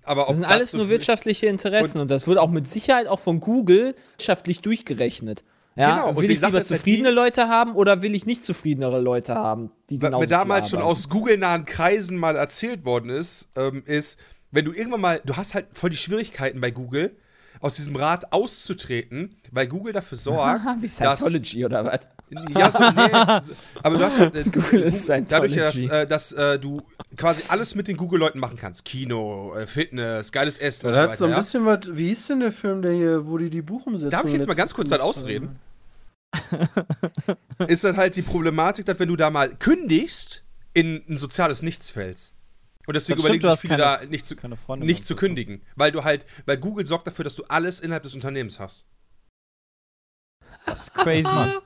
Aber 0.04 0.26
Das 0.26 0.36
sind 0.36 0.44
das 0.44 0.52
alles 0.52 0.70
so 0.72 0.78
nur 0.78 0.88
wirtschaftliche 0.88 1.46
Interessen 1.46 2.00
und, 2.00 2.10
das 2.10 2.26
wird 2.26 2.38
auch 2.38 2.50
mit 2.50 2.68
Sicherheit 2.68 3.06
auch 3.06 3.18
von 3.18 3.40
Google 3.40 3.94
wirtschaftlich 4.12 4.60
durchgerechnet. 4.60 5.44
Ja, 5.78 5.90
Genau, 5.96 6.08
und 6.08 6.16
will 6.16 6.26
die 6.26 6.34
ich 6.34 6.40
Sache 6.40 6.50
lieber 6.50 6.58
halt 6.58 6.66
zufriedene 6.66 7.10
die- 7.10 7.14
Leute 7.14 7.48
haben 7.48 7.74
oder 7.76 8.02
will 8.02 8.14
ich 8.14 8.26
nicht 8.26 8.44
zufriedenere 8.44 9.00
Leute 9.00 9.36
haben, 9.36 9.70
die 9.90 10.02
Was 10.02 10.10
mir 10.10 10.26
damals 10.26 10.70
schon 10.70 10.82
aus 10.82 11.08
Google-nahen 11.08 11.64
Kreisen 11.66 12.16
mal 12.16 12.34
erzählt 12.36 12.84
worden 12.84 13.10
ist, 13.10 13.48
ähm, 13.56 13.82
ist, 13.86 14.18
wenn 14.50 14.64
du 14.64 14.72
irgendwann 14.72 15.00
mal, 15.00 15.20
du 15.24 15.36
hast 15.36 15.54
halt 15.54 15.66
voll 15.72 15.90
die 15.90 15.96
Schwierigkeiten 15.96 16.60
bei 16.60 16.72
Google, 16.72 17.16
aus 17.60 17.74
diesem 17.74 17.96
Rat 17.96 18.32
auszutreten, 18.32 19.36
weil 19.50 19.66
Google 19.66 19.92
dafür 19.92 20.18
sorgt, 20.18 20.60
Wie 20.80 20.86
dass, 20.86 21.18
Scientology 21.18 21.64
oder 21.64 21.84
was? 21.84 22.00
Ja, 22.30 22.70
so, 22.70 22.78
nee, 22.78 23.40
so, 23.40 23.52
aber 23.82 23.98
du 23.98 24.04
hast 24.04 24.18
halt, 24.18 24.36
äh, 24.36 24.42
Google 24.52 24.82
ist 24.82 25.08
dadurch, 25.08 25.56
dass, 25.56 25.76
äh, 25.76 26.06
dass 26.06 26.32
äh, 26.32 26.58
du 26.58 26.82
quasi 27.16 27.44
alles 27.48 27.74
mit 27.74 27.88
den 27.88 27.96
Google-Leuten 27.96 28.38
machen 28.38 28.56
kannst. 28.58 28.84
Kino, 28.84 29.54
äh, 29.54 29.66
Fitness, 29.66 30.30
geiles 30.30 30.58
Essen. 30.58 30.92
Da 30.92 31.04
und 31.04 31.10
hat 31.10 31.16
so 31.16 31.24
ein 31.24 31.30
ja. 31.30 31.36
bisschen 31.38 31.64
was. 31.64 31.80
Wie 31.90 32.08
hieß 32.08 32.26
denn 32.26 32.40
der 32.40 32.52
Film, 32.52 32.82
der 32.82 32.92
hier, 32.92 33.26
wo 33.26 33.38
die 33.38 33.48
die 33.48 33.62
Buchumsetzung. 33.62 34.10
Darf 34.10 34.24
ich 34.26 34.34
jetzt 34.34 34.46
mal 34.46 34.54
ganz 34.54 34.74
kurz 34.74 34.90
dann 34.90 35.00
ausreden? 35.00 35.58
ist 37.68 37.84
dann 37.84 37.96
halt 37.96 38.16
die 38.16 38.22
Problematik, 38.22 38.86
dass 38.86 38.98
wenn 38.98 39.08
du 39.08 39.16
da 39.16 39.30
mal 39.30 39.54
kündigst, 39.56 40.44
in 40.74 41.02
ein 41.08 41.18
soziales 41.18 41.62
Nichts 41.62 41.90
fällst. 41.90 42.34
Und 42.86 42.94
deswegen 42.94 43.18
überlegen 43.18 43.42
du 43.42 43.50
sich 43.50 43.60
viele 43.60 43.76
keine- 43.76 43.82
da 43.82 44.06
nicht 44.06 44.26
zu, 44.26 44.34
nicht 44.76 45.06
zu 45.06 45.16
kündigen. 45.16 45.62
Weil 45.76 45.92
du 45.92 46.04
halt, 46.04 46.24
weil 46.46 46.56
Google 46.56 46.86
sorgt 46.86 47.06
dafür, 47.06 47.24
dass 47.24 47.36
du 47.36 47.44
alles 47.48 47.80
innerhalb 47.80 48.02
des 48.02 48.14
Unternehmens 48.14 48.58
hast. 48.60 48.86
Das 50.66 50.82
ist 50.82 50.94
crazy. 50.94 51.28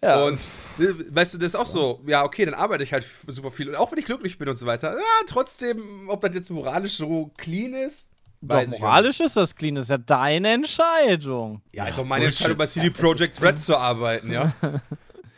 Ja. 0.00 0.26
Und 0.26 0.38
weißt 0.78 1.34
du, 1.34 1.38
das 1.38 1.48
ist 1.48 1.54
auch 1.56 1.66
so, 1.66 2.04
ja, 2.06 2.24
okay, 2.24 2.44
dann 2.44 2.54
arbeite 2.54 2.84
ich 2.84 2.92
halt 2.92 3.04
super 3.26 3.50
viel. 3.50 3.68
Und 3.68 3.74
auch 3.74 3.90
wenn 3.90 3.98
ich 3.98 4.04
glücklich 4.04 4.38
bin 4.38 4.48
und 4.48 4.56
so 4.56 4.64
weiter, 4.64 4.94
ja, 4.94 5.24
trotzdem, 5.26 6.08
ob 6.08 6.20
das 6.20 6.34
jetzt 6.34 6.50
moralisch 6.50 6.96
so 6.96 7.32
clean 7.36 7.74
ist, 7.74 8.08
weiß 8.40 8.72
ich 8.72 8.80
moralisch 8.80 9.20
ist 9.20 9.36
das 9.36 9.54
clean, 9.54 9.74
das 9.74 9.84
ist 9.84 9.90
ja 9.90 9.98
deine 9.98 10.52
Entscheidung. 10.52 11.62
Ja, 11.72 11.86
ist 11.86 11.98
auch 11.98 12.04
meine 12.04 12.26
Entscheidung, 12.26 12.56
bei 12.56 12.66
CD 12.66 12.90
Projekt 12.90 13.42
Red 13.42 13.58
zu 13.58 13.76
arbeiten, 13.76 14.30
ja. 14.30 14.52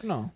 Genau. 0.01 0.31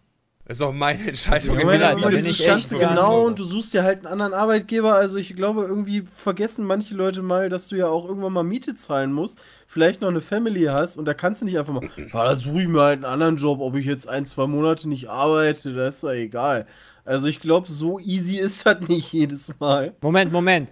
Das 0.46 0.58
ist 0.58 0.62
auch 0.62 0.74
meine 0.74 1.02
Entscheidung. 1.08 1.58
Ja, 1.58 1.66
bin 1.66 1.82
aber 1.82 2.10
Ganze 2.10 2.78
gar 2.78 2.90
genau 2.90 3.24
und 3.24 3.38
du 3.38 3.44
suchst 3.44 3.72
dir 3.72 3.82
halt 3.82 3.98
einen 4.00 4.08
anderen 4.08 4.34
Arbeitgeber. 4.34 4.94
Also 4.94 5.16
ich 5.16 5.34
glaube, 5.34 5.64
irgendwie 5.64 6.02
vergessen 6.02 6.66
manche 6.66 6.94
Leute 6.94 7.22
mal, 7.22 7.48
dass 7.48 7.68
du 7.68 7.76
ja 7.76 7.86
auch 7.86 8.06
irgendwann 8.06 8.34
mal 8.34 8.42
Miete 8.42 8.74
zahlen 8.74 9.10
musst, 9.10 9.40
vielleicht 9.66 10.02
noch 10.02 10.08
eine 10.08 10.20
Family 10.20 10.64
hast 10.64 10.98
und 10.98 11.06
da 11.06 11.14
kannst 11.14 11.40
du 11.40 11.46
nicht 11.46 11.58
einfach 11.58 11.72
mal, 11.72 11.88
da 12.12 12.36
suche 12.36 12.62
ich 12.62 12.68
mir 12.68 12.82
halt 12.82 12.96
einen 12.96 13.06
anderen 13.06 13.36
Job, 13.36 13.60
ob 13.60 13.74
ich 13.74 13.86
jetzt 13.86 14.06
ein, 14.06 14.26
zwei 14.26 14.46
Monate 14.46 14.86
nicht 14.86 15.08
arbeite, 15.08 15.72
das 15.72 15.96
ist 15.96 16.04
doch 16.04 16.10
egal. 16.10 16.66
Also 17.06 17.28
ich 17.28 17.40
glaube, 17.40 17.70
so 17.70 17.98
easy 17.98 18.36
ist 18.38 18.66
das 18.66 18.80
nicht 18.86 19.14
jedes 19.14 19.58
Mal. 19.58 19.94
Moment, 20.02 20.30
Moment. 20.30 20.68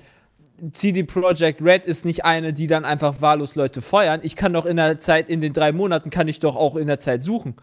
CD 0.72 1.02
Projekt 1.04 1.60
Red 1.60 1.86
ist 1.86 2.04
nicht 2.04 2.24
eine, 2.24 2.52
die 2.52 2.66
dann 2.68 2.84
einfach 2.84 3.20
wahllos 3.20 3.56
Leute 3.56 3.82
feuern. 3.82 4.20
Ich 4.22 4.36
kann 4.36 4.52
doch 4.52 4.64
in 4.66 4.76
der 4.76 4.98
Zeit, 5.00 5.28
in 5.28 5.40
den 5.40 5.52
drei 5.52 5.72
Monaten, 5.72 6.10
kann 6.10 6.28
ich 6.28 6.38
doch 6.40 6.54
auch 6.56 6.76
in 6.76 6.86
der 6.86 7.00
Zeit 7.00 7.22
suchen. 7.22 7.56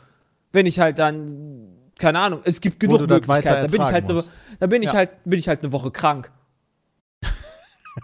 Wenn 0.51 0.65
ich 0.65 0.79
halt 0.79 0.99
dann, 0.99 1.67
keine 1.97 2.19
Ahnung, 2.19 2.41
es 2.43 2.59
gibt 2.59 2.79
genug 2.79 3.01
Möglichkeiten. 3.01 3.45
Da 3.45 3.61
bin 3.67 3.75
ich 3.81 3.91
halt 3.91 4.09
eine, 4.09 4.23
da 4.59 4.67
bin 4.67 4.81
ich 4.83 4.89
Ja. 4.89 4.93
halt, 4.95 5.09
bin 5.23 5.39
ich 5.39 5.47
halt 5.47 5.61
eine 5.63 5.71
Woche 5.71 5.91
krank. 5.91 6.31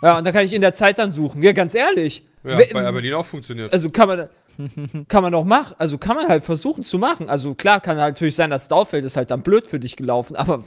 ja, 0.01 0.17
und 0.17 0.23
dann 0.25 0.33
kann 0.33 0.45
ich 0.45 0.53
in 0.53 0.61
der 0.61 0.73
Zeit 0.73 0.97
dann 0.99 1.11
suchen. 1.11 1.41
Ja, 1.43 1.51
ganz 1.51 1.73
ehrlich. 1.75 2.25
Ja, 2.43 2.57
We- 2.57 2.67
bei 2.73 2.91
Berlin 2.91 3.13
auch 3.15 3.25
funktioniert. 3.25 3.73
also 3.73 3.89
kann 3.89 4.07
man, 4.07 4.29
kann 5.07 5.23
man 5.23 5.31
doch 5.31 5.43
machen. 5.43 5.75
Also 5.77 5.97
kann 5.97 6.15
man 6.15 6.27
halt 6.27 6.43
versuchen 6.43 6.83
zu 6.83 6.99
machen. 6.99 7.29
Also 7.29 7.55
klar 7.55 7.81
kann 7.81 7.97
natürlich 7.97 8.35
sein, 8.35 8.49
dass 8.49 8.65
es 8.65 8.71
auffällt, 8.71 9.03
ist 9.05 9.17
halt 9.17 9.31
dann 9.31 9.41
blöd 9.41 9.67
für 9.67 9.79
dich 9.79 9.95
gelaufen. 9.95 10.35
Aber 10.35 10.63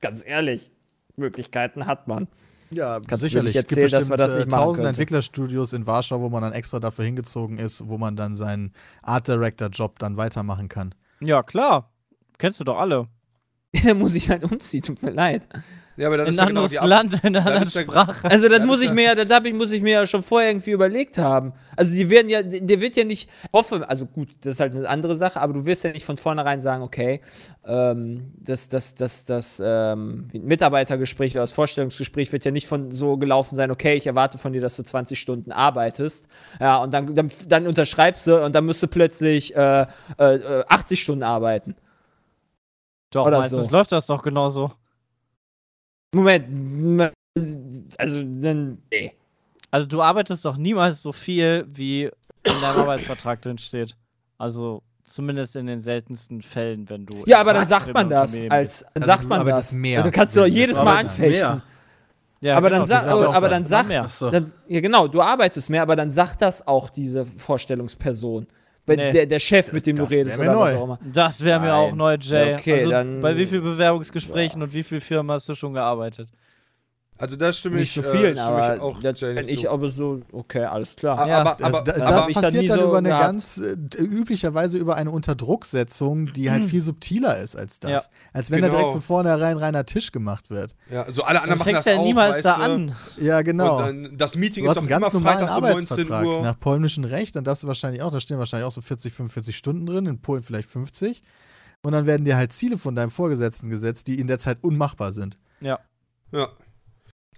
ganz 0.00 0.22
ehrlich, 0.24 0.70
Möglichkeiten 1.16 1.86
hat 1.86 2.06
man. 2.08 2.28
Ja, 2.74 3.00
Kannst 3.00 3.24
sicherlich. 3.24 3.54
nicht 3.54 3.64
Es 3.64 3.68
gibt 3.68 3.80
erzählen, 3.80 3.90
dass 3.90 4.08
bestimmt 4.08 4.10
man 4.10 4.18
das 4.18 4.46
äh, 4.46 4.48
tausend? 4.48 4.86
Entwicklerstudios 4.86 5.72
in 5.72 5.86
Warschau, 5.86 6.20
wo 6.20 6.28
man 6.28 6.42
dann 6.42 6.52
extra 6.52 6.80
dafür 6.80 7.04
hingezogen 7.04 7.58
ist, 7.58 7.88
wo 7.88 7.98
man 7.98 8.16
dann 8.16 8.34
seinen 8.34 8.72
Art 9.02 9.28
Director 9.28 9.68
Job 9.68 9.98
dann 9.98 10.16
weitermachen 10.16 10.68
kann. 10.68 10.94
Ja, 11.20 11.42
klar. 11.42 11.90
Kennst 12.38 12.60
du 12.60 12.64
doch 12.64 12.78
alle. 12.78 13.08
da 13.84 13.94
muss 13.94 14.14
ich 14.14 14.30
halt 14.30 14.44
umziehen, 14.44 14.82
tut 14.82 15.02
mir 15.02 15.10
leid. 15.10 15.48
Ja, 15.96 16.06
aber 16.08 16.16
dann 16.18 16.26
In 16.26 16.32
ist 16.32 16.38
ein 16.38 16.42
ja 16.42 16.48
genau 16.48 16.60
anderes 16.60 16.70
die 16.72 16.78
Ab- 16.78 16.86
Land, 16.88 17.12
in 17.14 17.18
einer 17.36 17.44
dann 17.44 17.52
anderen 17.58 17.70
ja- 17.70 17.80
Sprache. 17.82 18.30
Also 18.30 18.48
das 18.48 18.58
Ja, 18.60 18.64
muss 18.66 18.82
ich 18.82 18.90
mir 18.92 19.02
ja, 19.04 19.14
das 19.14 19.28
hab 19.30 19.44
ich, 19.46 19.54
muss 19.54 19.70
ich 19.72 19.82
mir 19.82 19.92
ja 19.92 20.06
schon 20.06 20.22
vorher 20.22 20.50
irgendwie 20.50 20.70
überlegt 20.70 21.18
haben. 21.18 21.52
Also 21.76 21.94
die 21.94 22.08
werden 22.10 22.28
ja, 22.28 22.42
der 22.42 22.80
wird 22.80 22.96
ja 22.96 23.04
nicht 23.04 23.28
hoffe, 23.52 23.88
also 23.88 24.06
gut, 24.06 24.28
das 24.42 24.54
ist 24.54 24.60
halt 24.60 24.74
eine 24.74 24.88
andere 24.88 25.16
Sache, 25.16 25.40
aber 25.40 25.52
du 25.54 25.64
wirst 25.66 25.84
ja 25.84 25.92
nicht 25.92 26.04
von 26.04 26.16
vornherein 26.18 26.60
sagen, 26.60 26.82
okay, 26.82 27.20
ähm, 27.66 28.32
das, 28.38 28.68
das, 28.68 28.94
das, 28.94 29.24
das 29.24 29.62
ähm, 29.64 30.28
Mitarbeitergespräch 30.32 31.32
oder 31.34 31.42
das 31.42 31.52
Vorstellungsgespräch 31.52 32.32
wird 32.32 32.44
ja 32.44 32.50
nicht 32.50 32.66
von 32.66 32.90
so 32.90 33.16
gelaufen 33.16 33.56
sein, 33.56 33.70
okay, 33.70 33.94
ich 33.94 34.06
erwarte 34.06 34.36
von 34.38 34.52
dir, 34.52 34.60
dass 34.60 34.76
du 34.76 34.82
20 34.82 35.18
Stunden 35.18 35.52
arbeitest. 35.52 36.26
Ja, 36.60 36.76
und 36.78 36.92
dann, 36.92 37.14
dann, 37.14 37.30
dann 37.48 37.66
unterschreibst 37.66 38.26
du 38.26 38.44
und 38.44 38.54
dann 38.54 38.66
musst 38.66 38.82
du 38.82 38.86
plötzlich 38.88 39.54
äh, 39.56 39.86
äh, 40.18 40.34
äh, 40.36 40.64
80 40.68 41.02
Stunden 41.02 41.22
arbeiten. 41.22 41.74
Doch, 43.10 43.26
oder 43.26 43.38
meistens 43.38 43.66
so. 43.66 43.70
läuft 43.70 43.92
das 43.92 44.06
doch 44.06 44.22
genauso. 44.22 44.72
Moment, 46.14 47.12
also 47.98 48.22
dann, 48.22 48.78
nee. 48.90 49.12
Also 49.70 49.86
du 49.86 50.02
arbeitest 50.02 50.44
doch 50.44 50.56
niemals 50.58 51.00
so 51.02 51.12
viel, 51.12 51.66
wie 51.72 52.04
in 52.04 52.60
deinem 52.60 52.80
Arbeitsvertrag 52.80 53.40
drin 53.40 53.56
steht. 53.56 53.96
Also 54.36 54.82
zumindest 55.04 55.56
in 55.56 55.66
den 55.66 55.80
seltensten 55.80 56.42
Fällen, 56.42 56.88
wenn 56.90 57.06
du. 57.06 57.22
Ja, 57.26 57.40
aber 57.40 57.54
dann 57.54 57.66
sagt 57.66 57.92
man 57.94 58.10
das. 58.10 58.38
Als, 58.50 58.80
dann 58.80 58.90
Also 58.94 59.06
sagt 59.06 59.24
du 59.24 59.28
man 59.28 59.46
das. 59.46 59.72
mehr. 59.72 60.00
Also 60.00 60.10
kannst 60.10 60.36
du 60.36 60.40
doch 60.40 60.46
Wenn 60.46 60.52
du 60.52 60.58
jedes 60.58 60.76
Mal 60.76 60.98
anfechten. 60.98 61.62
Ja, 62.42 62.56
aber 62.56 62.70
dann 62.70 62.82
genau. 62.82 62.86
sagt, 62.88 63.06
das 63.06 63.12
wird 63.14 63.28
auch 63.28 63.34
aber 63.34 63.40
sein. 63.48 63.50
dann 63.50 63.66
sagt, 63.66 64.10
so. 64.10 64.30
dann, 64.30 64.52
ja 64.66 64.80
genau, 64.80 65.06
du 65.06 65.22
arbeitest 65.22 65.70
mehr, 65.70 65.82
aber 65.82 65.94
dann 65.94 66.10
sagt 66.10 66.42
das 66.42 66.66
auch 66.66 66.90
diese 66.90 67.24
Vorstellungsperson. 67.24 68.48
Wenn 68.84 68.96
Nee. 68.98 69.12
der, 69.12 69.26
der 69.26 69.38
Chef, 69.38 69.72
mit 69.72 69.86
dem 69.86 69.94
du 69.96 70.02
Das 70.02 70.12
redest 70.12 70.38
wär 70.38 70.44
mir 70.46 70.50
oder 70.50 70.60
was 70.60 70.72
neu. 70.72 70.78
auch 70.78 70.84
immer. 70.84 70.98
Das 71.12 71.44
wäre 71.44 71.60
mir 71.60 71.72
auch 71.74 71.88
Nein. 71.90 71.96
neu, 71.98 72.16
Jay. 72.20 72.50
Ja, 72.50 72.56
okay, 72.58 72.74
also, 72.74 72.90
dann- 72.90 73.20
bei 73.20 73.36
wie 73.36 73.46
vielen 73.46 73.62
Bewerbungsgesprächen 73.62 74.60
und 74.62 74.72
wie 74.72 74.82
vielen 74.82 75.00
Firmen 75.00 75.30
hast 75.30 75.48
du 75.48 75.54
schon 75.54 75.72
gearbeitet? 75.74 76.28
Also 77.22 77.36
da 77.36 77.52
stimme 77.52 77.76
Nicht 77.76 77.96
ich, 77.96 78.04
so 78.04 78.10
vielen, 78.10 78.36
äh, 78.36 78.40
stimme 78.40 78.58
ich 78.58 78.64
aber 78.80 78.82
auch 78.82 79.00
nicht 79.00 79.22
ich 79.48 79.60
zu. 79.60 79.70
aber 79.70 79.88
so, 79.90 80.22
okay, 80.32 80.64
alles 80.64 80.96
klar. 80.96 81.20
Aber, 81.20 81.28
Ja, 81.28 81.40
aber, 81.42 81.56
Das, 81.56 81.68
aber, 81.68 81.80
da, 81.84 81.92
das 81.92 81.98
das 82.10 82.24
dann 82.26 82.34
passiert 82.34 82.62
nie 82.62 82.68
dann 82.68 82.78
so 82.80 82.84
über 82.88 82.98
eine 82.98 83.08
gehabt. 83.10 83.24
ganz, 83.24 83.58
äh, 83.58 84.02
üblicherweise 84.02 84.76
über 84.78 84.96
eine 84.96 85.12
Unterdrucksetzung, 85.12 86.32
die 86.32 86.50
halt 86.50 86.64
viel 86.64 86.82
subtiler 86.82 87.38
ist 87.38 87.54
als 87.54 87.78
das. 87.78 87.90
Ja. 87.90 88.00
Als 88.32 88.50
wenn 88.50 88.60
da 88.62 88.66
Genau. 88.66 88.78
direkt 88.78 88.92
von 88.94 89.02
vornherein 89.02 89.56
reiner 89.56 89.84
Tisch 89.86 90.10
gemacht 90.10 90.50
wird. 90.50 90.74
ja, 90.90 91.10
so 91.12 91.22
alle 91.22 91.42
anderen 91.42 91.60
machen 91.60 91.74
fängst 91.74 91.78
das 91.78 91.84
du 91.84 91.90
ja 91.92 91.98
auch, 92.00 92.04
niemals 92.04 92.34
weißt 92.38 92.44
da 92.46 92.56
du? 92.56 92.62
an. 92.62 92.96
Ja, 93.20 93.42
genau. 93.42 93.76
Und 93.76 94.02
dann, 94.04 94.16
das 94.18 94.34
Meeting 94.36 94.64
Du 94.64 94.70
ist 94.72 94.76
hast 94.76 94.76
doch 94.78 94.82
einen 94.82 94.88
ganz 95.02 95.10
immer 95.12 95.20
normalen 95.20 95.38
freitags 95.46 95.56
um 95.56 95.62
19 95.62 95.90
Arbeitsvertrag. 96.12 96.26
Uhr. 96.26 96.42
Nach 96.42 96.58
polnischem 96.58 97.04
Recht, 97.04 97.36
dann 97.36 97.44
darfst 97.44 97.62
du 97.62 97.68
wahrscheinlich 97.68 98.02
auch, 98.02 98.10
da 98.10 98.18
stehen 98.18 98.38
wahrscheinlich 98.38 98.66
auch 98.66 98.72
so 98.72 98.80
40, 98.80 99.12
45 99.12 99.56
Stunden 99.56 99.86
drin, 99.86 100.06
in 100.06 100.20
Polen 100.20 100.42
vielleicht 100.42 100.68
50. 100.68 101.22
Und 101.84 101.92
dann 101.92 102.06
werden 102.06 102.24
dir 102.24 102.36
halt 102.36 102.52
Ziele 102.52 102.78
von 102.78 102.96
deinem 102.96 103.10
Vorgesetzten 103.12 103.70
gesetzt, 103.70 104.08
die 104.08 104.18
in 104.18 104.26
der 104.26 104.40
Zeit 104.40 104.58
unmachbar 104.62 105.12
sind. 105.12 105.38
Ja. 105.60 105.78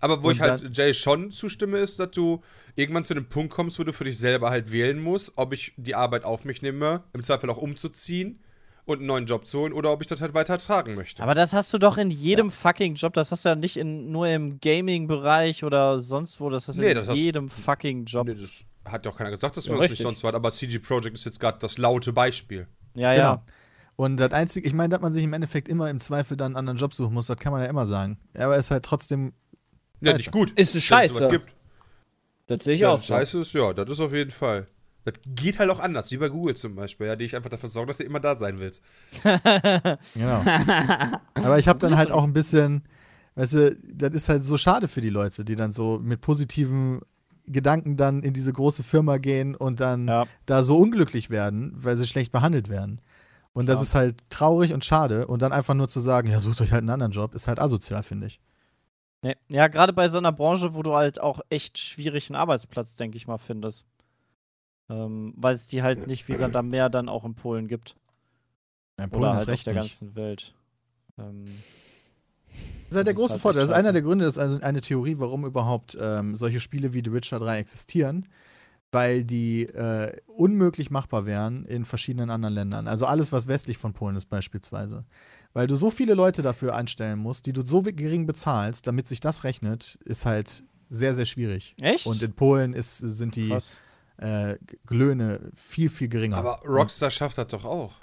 Aber 0.05 0.23
wo 0.23 0.29
Und 0.29 0.35
ich 0.35 0.41
halt 0.41 0.77
Jay 0.77 0.93
schon 0.93 1.31
zustimme, 1.31 1.79
ist, 1.79 1.99
dass 1.99 2.11
du 2.11 2.43
irgendwann 2.77 3.05
zu 3.05 3.15
dem 3.15 3.27
Punkt 3.29 3.53
kommst, 3.55 3.79
wo 3.79 3.85
du 3.85 3.93
für 3.93 4.05
dich 4.05 4.19
selber 4.19 4.51
halt 4.51 4.71
wählen 4.71 5.01
musst, 5.01 5.33
ob 5.37 5.53
ich 5.55 5.73
die 5.77 5.95
Arbeit 5.95 6.25
auf 6.25 6.45
mich 6.45 6.61
nehme, 6.61 7.05
im 7.15 7.23
Zweifel 7.23 7.49
auch 7.49 7.57
umzuziehen 7.57 8.41
und 8.85 8.99
einen 8.99 9.07
neuen 9.07 9.25
Job 9.27 9.47
zu 9.47 9.61
holen 9.61 9.73
oder 9.73 9.91
ob 9.93 10.03
ich 10.03 10.07
das 10.07 10.21
halt 10.21 10.35
weiter 10.35 10.59
tragen 10.59 10.95
möchte. 10.95 11.23
Aber 11.23 11.35
das 11.35 11.55
hast 11.55 11.73
du 11.73 11.79
doch 11.79 11.97
in 11.97 12.11
jedem 12.11 12.51
fucking 12.51 12.97
Job. 12.97 13.15
Das 13.15 13.33
hast 13.33 13.45
du 13.47 13.49
ja 13.51 13.55
nicht 13.55 13.79
in, 13.79 14.13
nur 14.13 14.29
im 14.29 14.61
Gaming-Bereich 14.61 15.65
oder 15.65 16.01
sonst 16.01 16.39
wo. 16.41 16.51
Das 16.51 16.69
hast 16.69 16.77
du 16.79 16.83
Nee, 16.83 16.91
in 16.91 16.97
das 16.97 17.09
hast- 17.09 17.17
jedem 17.17 17.49
fucking 17.49 18.05
Job. 18.05 18.27
Nee, 18.27 18.35
das 18.35 18.65
hat 18.85 19.07
ja 19.07 19.11
auch 19.13 19.17
keiner 19.17 19.31
gesagt, 19.31 19.57
dass 19.57 19.65
Ja, 19.67 19.73
man 19.73 19.81
das 19.81 19.91
nicht 19.91 20.03
sonst 20.03 20.23
war, 20.23 20.35
aber 20.35 20.51
CG 20.51 20.79
Projekt 20.81 21.15
ist 21.15 21.25
jetzt 21.25 21.41
gerade 21.41 21.59
das 21.61 21.79
laute 21.79 22.13
Beispiel. 22.13 22.67
Ja, 22.95 23.13
ja. 23.15 23.31
Genau. 23.33 23.43
Und 23.97 24.17
das 24.19 24.33
Einzige, 24.33 24.67
ich 24.67 24.75
meine, 24.75 24.89
dass 24.91 25.01
man 25.01 25.13
sich 25.13 25.23
im 25.23 25.33
Endeffekt 25.33 25.69
immer 25.69 25.89
im 25.89 26.01
Zweifel 26.01 26.37
dann 26.37 26.47
einen 26.49 26.57
anderen 26.57 26.79
Job 26.79 26.93
suchen 26.93 27.15
muss, 27.15 27.29
das 27.29 27.37
kann 27.37 27.53
man 27.53 27.63
ja 27.63 27.69
immer 27.69 27.87
sagen. 27.87 28.19
Aber 28.37 28.57
es 28.57 28.67
ist 28.67 28.71
halt 28.73 28.85
trotzdem, 28.85 29.33
Ja, 30.01 30.11
Scheiße. 30.13 30.17
nicht 30.19 30.33
gut. 30.33 30.51
Ist 30.53 30.73
eine 30.73 30.79
es 30.79 30.85
Scheiße. 30.85 31.29
gibt. 31.29 31.53
Das 32.47 32.65
sehe 32.65 32.75
ich 32.75 32.81
Ja, 32.83 32.91
auch 32.91 32.97
das 32.97 33.07
so. 33.07 33.15
Scheiße 33.15 33.41
ist, 33.41 33.53
ja, 33.55 33.73
das 33.73 33.89
ist 33.91 34.01
auf 34.01 34.13
jeden 34.13 34.31
Fall. 34.31 34.67
Das 35.05 35.15
geht 35.27 35.59
halt 35.59 35.71
auch 35.71 35.81
anders, 35.81 36.11
wie 36.11 36.17
bei 36.17 36.29
Google 36.29 36.57
zum 36.57 36.75
Beispiel, 36.77 37.07
ja, 37.07 37.17
die 37.17 37.25
ich 37.27 37.37
einfach 37.37 37.51
dafür 37.51 37.69
sorge, 37.69 37.89
dass 37.89 37.99
du 37.99 38.05
immer 38.05 38.21
da 38.21 38.37
sein 38.37 38.59
willst. 38.59 38.83
genau. 40.15 40.43
Aber 41.35 41.59
ich 41.59 41.69
habe 41.69 41.79
dann 41.79 41.97
halt 41.97 42.11
auch 42.11 42.25
ein 42.25 42.33
bisschen, 42.33 42.83
weißt 43.35 43.55
du, 43.55 43.77
das 43.95 44.13
ist 44.15 44.29
halt 44.29 44.45
so 44.45 44.57
schade 44.57 44.89
für 44.89 45.01
die 45.01 45.11
Leute, 45.11 45.45
die 45.45 45.57
dann 45.57 45.73
so 45.73 45.99
mit 46.03 46.21
positiven 46.21 47.01
Gedanken 47.47 47.97
dann 47.99 48.23
in 48.23 48.33
diese 48.33 48.53
große 48.53 48.83
Firma 48.83 49.19
gehen 49.19 49.55
und 49.55 49.81
dann 49.81 50.09
Ja. 50.09 50.27
da 50.47 50.63
so 50.63 50.79
unglücklich 50.79 51.29
werden, 51.29 51.73
weil 51.77 51.97
sie 51.99 52.07
schlecht 52.07 52.33
behandelt 52.33 52.71
werden. 52.71 53.01
Und 53.53 53.67
das 53.69 53.77
Ja. 53.77 53.83
ist 53.83 53.95
halt 53.95 54.17
traurig 54.31 54.73
und 54.73 54.85
schade. 54.85 55.27
Und 55.27 55.43
dann 55.43 55.53
einfach 55.53 55.75
nur 55.75 55.89
zu 55.89 56.01
sagen, 56.01 56.31
ja, 56.31 56.41
sucht 56.41 56.61
euch 56.63 56.73
halt 56.73 56.81
einen 56.81 56.91
anderen 56.91 57.13
Job, 57.13 57.35
ist 57.35 57.47
halt 57.47 57.59
asozial, 57.61 58.03
finde 58.03 58.27
ich. 58.29 58.41
Nee. 59.25 59.37
Ja, 59.49 59.69
gerade 59.69 59.95
bei 59.95 60.11
so 60.11 60.19
einer 60.19 60.33
Branche, 60.33 60.75
wo 60.75 60.83
du 60.83 60.95
halt 60.95 61.19
auch 61.19 61.41
echt 61.49 61.79
schwierig 61.79 62.29
einen 62.29 62.37
Arbeitsplatz, 62.37 62.95
denke 62.97 63.17
ich 63.17 63.27
mal, 63.27 63.39
findest. 63.39 63.87
Ähm, 64.91 65.33
weil 65.39 65.55
es 65.55 65.67
die 65.67 65.83
halt 65.83 66.07
nicht 66.07 66.29
wie 66.29 66.35
Sand 66.35 66.55
am 66.57 66.69
Meer 66.69 66.91
dann 66.91 67.09
auch 67.09 67.25
in 67.25 67.35
Polen 67.35 67.67
gibt. 67.67 67.97
Ja, 69.01 69.07
Oder 69.11 69.33
halt 69.33 69.41
auf 69.41 69.49
recht 69.49 69.67
der 69.67 69.73
nicht. 69.73 69.81
ganzen 69.81 70.15
Welt. 70.15 70.53
Ähm, 71.19 71.47
Das 72.47 72.91
ist 72.91 72.97
halt 72.97 73.07
der 73.07 73.15
große 73.15 73.33
halt 73.33 73.41
Vorteil. 73.41 73.63
Das 73.63 73.71
ist 73.71 73.77
einer 73.77 73.95
der 73.95 74.03
Gründe, 74.03 74.27
das 74.27 74.35
ist 74.35 74.43
also 74.43 74.61
eine 74.61 74.83
Theorie, 74.83 75.17
warum 75.19 75.47
überhaupt 75.47 75.97
ähm, 75.99 76.35
solche 76.35 76.61
Spiele 76.61 76.93
wie 76.93 77.03
The 77.03 77.15
Witcher 77.15 77.39
3 77.39 77.59
existieren. 77.59 78.29
Weil 78.93 79.25
die 79.25 79.63
äh, 79.63 80.21
unmöglich 80.27 80.91
machbar 80.91 81.25
wären 81.25 81.65
in 81.65 81.87
verschiedenen 81.87 82.29
anderen 82.29 82.55
Ländern. 82.55 82.87
Also 82.87 83.07
alles, 83.07 83.33
was 83.33 83.49
westlich 83.49 83.79
von 83.79 83.95
Polen 83.95 84.17
ist, 84.17 84.27
beispielsweise. 84.27 85.05
Weil 85.55 85.69
du 85.69 85.77
so 85.77 85.91
viele 85.91 86.15
Leute 86.15 86.43
dafür 86.43 86.75
einstellen 86.75 87.21
musst, 87.21 87.47
die 87.47 87.53
du 87.53 87.65
so 87.65 87.83
gering 87.83 88.27
bezahlst, 88.27 88.87
damit 88.87 89.09
sich 89.09 89.21
das 89.21 89.45
rechnet, 89.45 89.99
ist 90.05 90.27
halt 90.27 90.65
sehr, 90.89 91.15
sehr 91.15 91.27
schwierig. 91.27 91.75
echt? 91.81 92.07
Und 92.07 92.23
in 92.23 92.35
Polen 92.35 92.75
ist, 92.75 92.99
sind 92.99 93.37
die 93.37 93.57
äh, 94.19 94.57
Löhne 94.91 95.51
viel, 95.55 95.89
viel 95.91 96.09
geringer. 96.09 96.37
Aber 96.37 96.61
Rockstar 96.67 97.11
schafft 97.11 97.39
das 97.39 97.49
doch 97.49 97.65
auch. 97.65 97.95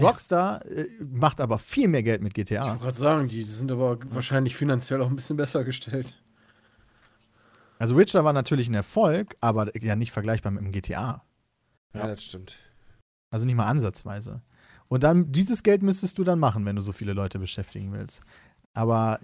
Rockstar 0.00 0.64
äh, 0.64 0.86
macht 1.06 1.40
aber 1.40 1.58
viel 1.58 1.86
mehr 1.86 2.02
Geld 2.02 2.22
mit 2.22 2.36
Ich 2.36 2.46
GTA. 2.46 2.66
wollte 2.68 2.82
gerade 2.82 2.96
sagen, 2.98 3.28
die 3.28 3.42
sind 3.42 3.70
aber 3.70 3.98
wahrscheinlich 4.06 4.56
finanziell 4.56 5.02
auch 5.02 5.08
ein 5.08 5.16
bisschen 5.16 5.36
besser 5.36 5.64
gestellt. 5.64 6.14
Also 7.78 7.96
Witcher 7.96 8.24
war 8.24 8.32
natürlich 8.32 8.68
ein 8.68 8.74
Erfolg, 8.74 9.36
aber 9.40 9.74
ja 9.82 9.96
nicht 9.96 10.12
vergleichbar 10.12 10.52
mit 10.52 10.62
dem 10.62 10.72
GTA. 10.72 11.24
Ja, 11.94 12.06
das 12.06 12.22
stimmt. 12.22 12.56
Also 13.30 13.46
nicht 13.46 13.54
mal 13.54 13.66
ansatzweise. 13.66 14.42
Und 14.90 15.04
dann, 15.04 15.30
dieses 15.30 15.62
Geld 15.62 15.82
müsstest 15.84 16.18
du 16.18 16.24
dann 16.24 16.40
machen, 16.40 16.66
wenn 16.66 16.74
du 16.74 16.82
so 16.82 16.90
viele 16.90 17.12
Leute 17.12 17.38
beschäftigen 17.38 17.92
willst. 17.92 18.22
Aber 18.74 19.20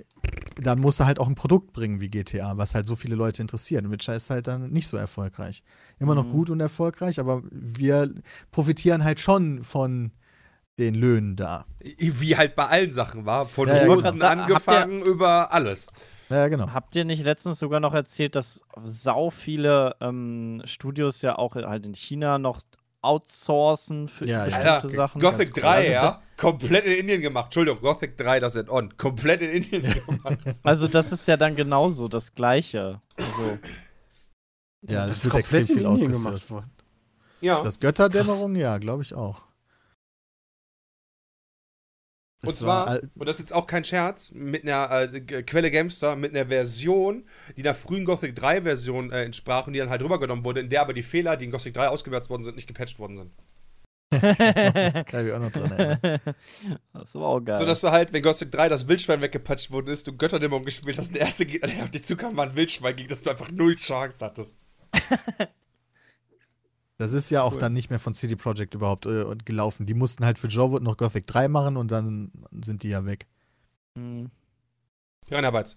dann 0.56 0.78
musst 0.78 1.00
du 1.00 1.04
halt 1.06 1.18
auch 1.18 1.26
ein 1.26 1.34
Produkt 1.34 1.72
bringen 1.72 2.00
wie 2.00 2.08
GTA, 2.08 2.56
was 2.56 2.76
halt 2.76 2.86
so 2.86 2.94
viele 2.94 3.16
Leute 3.16 3.42
interessiert. 3.42 3.84
Und 3.84 3.90
Witcher 3.90 4.14
ist 4.14 4.30
halt 4.30 4.46
dann 4.46 4.70
nicht 4.70 4.86
so 4.86 4.96
erfolgreich. 4.96 5.64
Immer 5.98 6.14
noch 6.14 6.24
Mhm. 6.24 6.30
gut 6.30 6.50
und 6.50 6.60
erfolgreich, 6.60 7.18
aber 7.18 7.42
wir 7.50 8.14
profitieren 8.52 9.02
halt 9.02 9.18
schon 9.18 9.64
von 9.64 10.12
den 10.78 10.94
Löhnen 10.94 11.34
da. 11.34 11.66
Wie 11.80 12.36
halt 12.36 12.54
bei 12.54 12.66
allen 12.68 12.92
Sachen 12.92 13.26
war. 13.26 13.48
Von 13.48 13.68
Ja, 13.68 13.76
ja, 13.78 13.88
Hosen 13.88 14.02
grad 14.02 14.18
sagen, 14.20 14.40
angefangen 14.42 15.02
über 15.02 15.52
alles. 15.52 15.88
Ja, 16.28 16.46
genau. 16.46 16.72
Habt 16.72 16.94
ihr 16.94 17.04
nicht 17.04 17.24
letztens 17.24 17.58
sogar 17.58 17.80
noch 17.80 17.94
erzählt, 17.94 18.36
dass 18.36 18.60
sau 18.84 19.30
viele 19.30 19.96
ähm, 20.00 20.62
Studios 20.64 21.22
ja 21.22 21.38
auch 21.38 21.56
halt 21.56 21.86
in 21.86 21.94
China 21.94 22.38
noch 22.38 22.62
outsourcen 23.06 24.08
für 24.08 24.26
Ja, 24.26 24.40
ja. 24.40 24.44
bestimmte 24.46 24.70
Alter, 24.72 24.88
Sachen. 24.90 25.20
Gothic 25.20 25.38
Das 25.38 25.48
ist 25.48 25.62
3, 25.62 25.84
cool. 25.86 25.92
ja, 25.92 26.22
komplett 26.36 26.84
in 26.84 26.92
Indien 26.98 27.22
gemacht. 27.22 27.44
Entschuldigung, 27.46 27.80
Gothic 27.80 28.16
3, 28.16 28.40
das 28.40 28.54
ist 28.54 28.68
on. 28.68 28.96
Komplett 28.96 29.42
in 29.42 29.50
Indien 29.50 29.82
gemacht. 30.06 30.38
Also 30.62 30.88
das 30.88 31.12
ist 31.12 31.26
ja 31.28 31.36
dann 31.36 31.56
genauso 31.56 32.08
das 32.08 32.34
Gleiche. 32.34 33.00
Also, 33.16 33.58
Ja, 34.82 35.06
Das 35.06 35.08
das 35.08 35.16
ist 35.18 35.24
wird 35.26 35.34
extrem 35.36 35.60
komplett 35.66 35.70
in 35.70 35.76
viel 35.76 35.86
Indien 35.86 36.12
gemacht 36.12 36.50
worden. 36.50 36.70
Ja. 37.40 37.62
Das 37.62 37.80
Götterdämmerung, 37.80 38.54
ja, 38.56 38.78
glaube 38.78 39.02
ich 39.02 39.14
auch. 39.14 39.45
Und 42.42 42.50
Es 42.50 42.58
zwar, 42.58 42.86
war 42.86 43.00
und 43.02 43.26
das 43.26 43.36
ist 43.36 43.40
jetzt 43.40 43.54
auch 43.54 43.66
kein 43.66 43.84
Scherz, 43.84 44.32
mit 44.32 44.62
einer 44.62 45.12
äh, 45.12 45.42
Quelle 45.42 45.70
Gamester, 45.70 46.16
mit 46.16 46.34
einer 46.34 46.46
Version, 46.46 47.24
die 47.56 47.62
einer 47.62 47.74
frühen 47.74 48.04
Gothic 48.04 48.36
3 48.36 48.62
Version 48.62 49.10
äh, 49.10 49.24
entsprach 49.24 49.66
und 49.66 49.72
die 49.72 49.78
dann 49.78 49.90
halt 49.90 50.02
rübergenommen 50.02 50.44
wurde, 50.44 50.60
in 50.60 50.68
der 50.68 50.82
aber 50.82 50.92
die 50.92 51.02
Fehler, 51.02 51.36
die 51.36 51.46
in 51.46 51.50
Gothic 51.50 51.74
3 51.74 51.88
ausgewertet 51.88 52.28
worden 52.28 52.42
sind, 52.42 52.56
nicht 52.56 52.68
gepatcht 52.68 52.98
worden 52.98 53.16
sind. 53.16 53.32
kann 54.10 55.06
ich 55.20 55.24
mich 55.24 55.32
auch 55.32 55.40
noch 55.40 55.50
dran 55.50 55.72
erinnern. 55.72 56.20
das 56.92 57.14
war 57.14 57.22
auch 57.22 57.40
geil. 57.40 57.56
So 57.56 57.64
dass 57.64 57.80
du 57.80 57.90
halt, 57.90 58.12
wenn 58.12 58.22
Gothic 58.22 58.52
3 58.52 58.68
das 58.68 58.86
Wildschwein 58.86 59.20
weggepatcht 59.20 59.70
worden 59.70 59.88
ist, 59.88 60.06
du 60.06 60.16
Götterdämmerung 60.16 60.64
gespielt 60.64 60.98
hast, 60.98 61.08
und 61.08 61.14
der 61.14 61.22
erste 61.22 61.46
Gegner, 61.46 61.68
der 61.68 61.84
auf 61.84 61.90
dich 61.90 62.04
zukam, 62.04 62.36
war 62.36 62.48
ein 62.48 62.54
Wildschwein, 62.54 62.94
gegen 62.96 63.08
das 63.08 63.22
du 63.22 63.30
einfach 63.30 63.50
null 63.50 63.76
Chance 63.76 64.24
hattest. 64.24 64.60
Das 66.98 67.12
ist 67.12 67.30
ja 67.30 67.42
auch 67.42 67.56
dann 67.56 67.74
nicht 67.74 67.90
mehr 67.90 67.98
von 67.98 68.14
CD 68.14 68.36
Projekt 68.36 68.74
überhaupt 68.74 69.04
äh, 69.06 69.24
gelaufen. 69.44 69.84
Die 69.84 69.94
mussten 69.94 70.24
halt 70.24 70.38
für 70.38 70.48
Jowood 70.48 70.82
noch 70.82 70.96
Gothic 70.96 71.26
3 71.26 71.48
machen 71.48 71.76
und 71.76 71.90
dann 71.90 72.30
sind 72.62 72.82
die 72.82 72.88
ja 72.88 73.04
weg. 73.04 73.26
Hm. 73.96 74.30
Reinarbeits. 75.30 75.76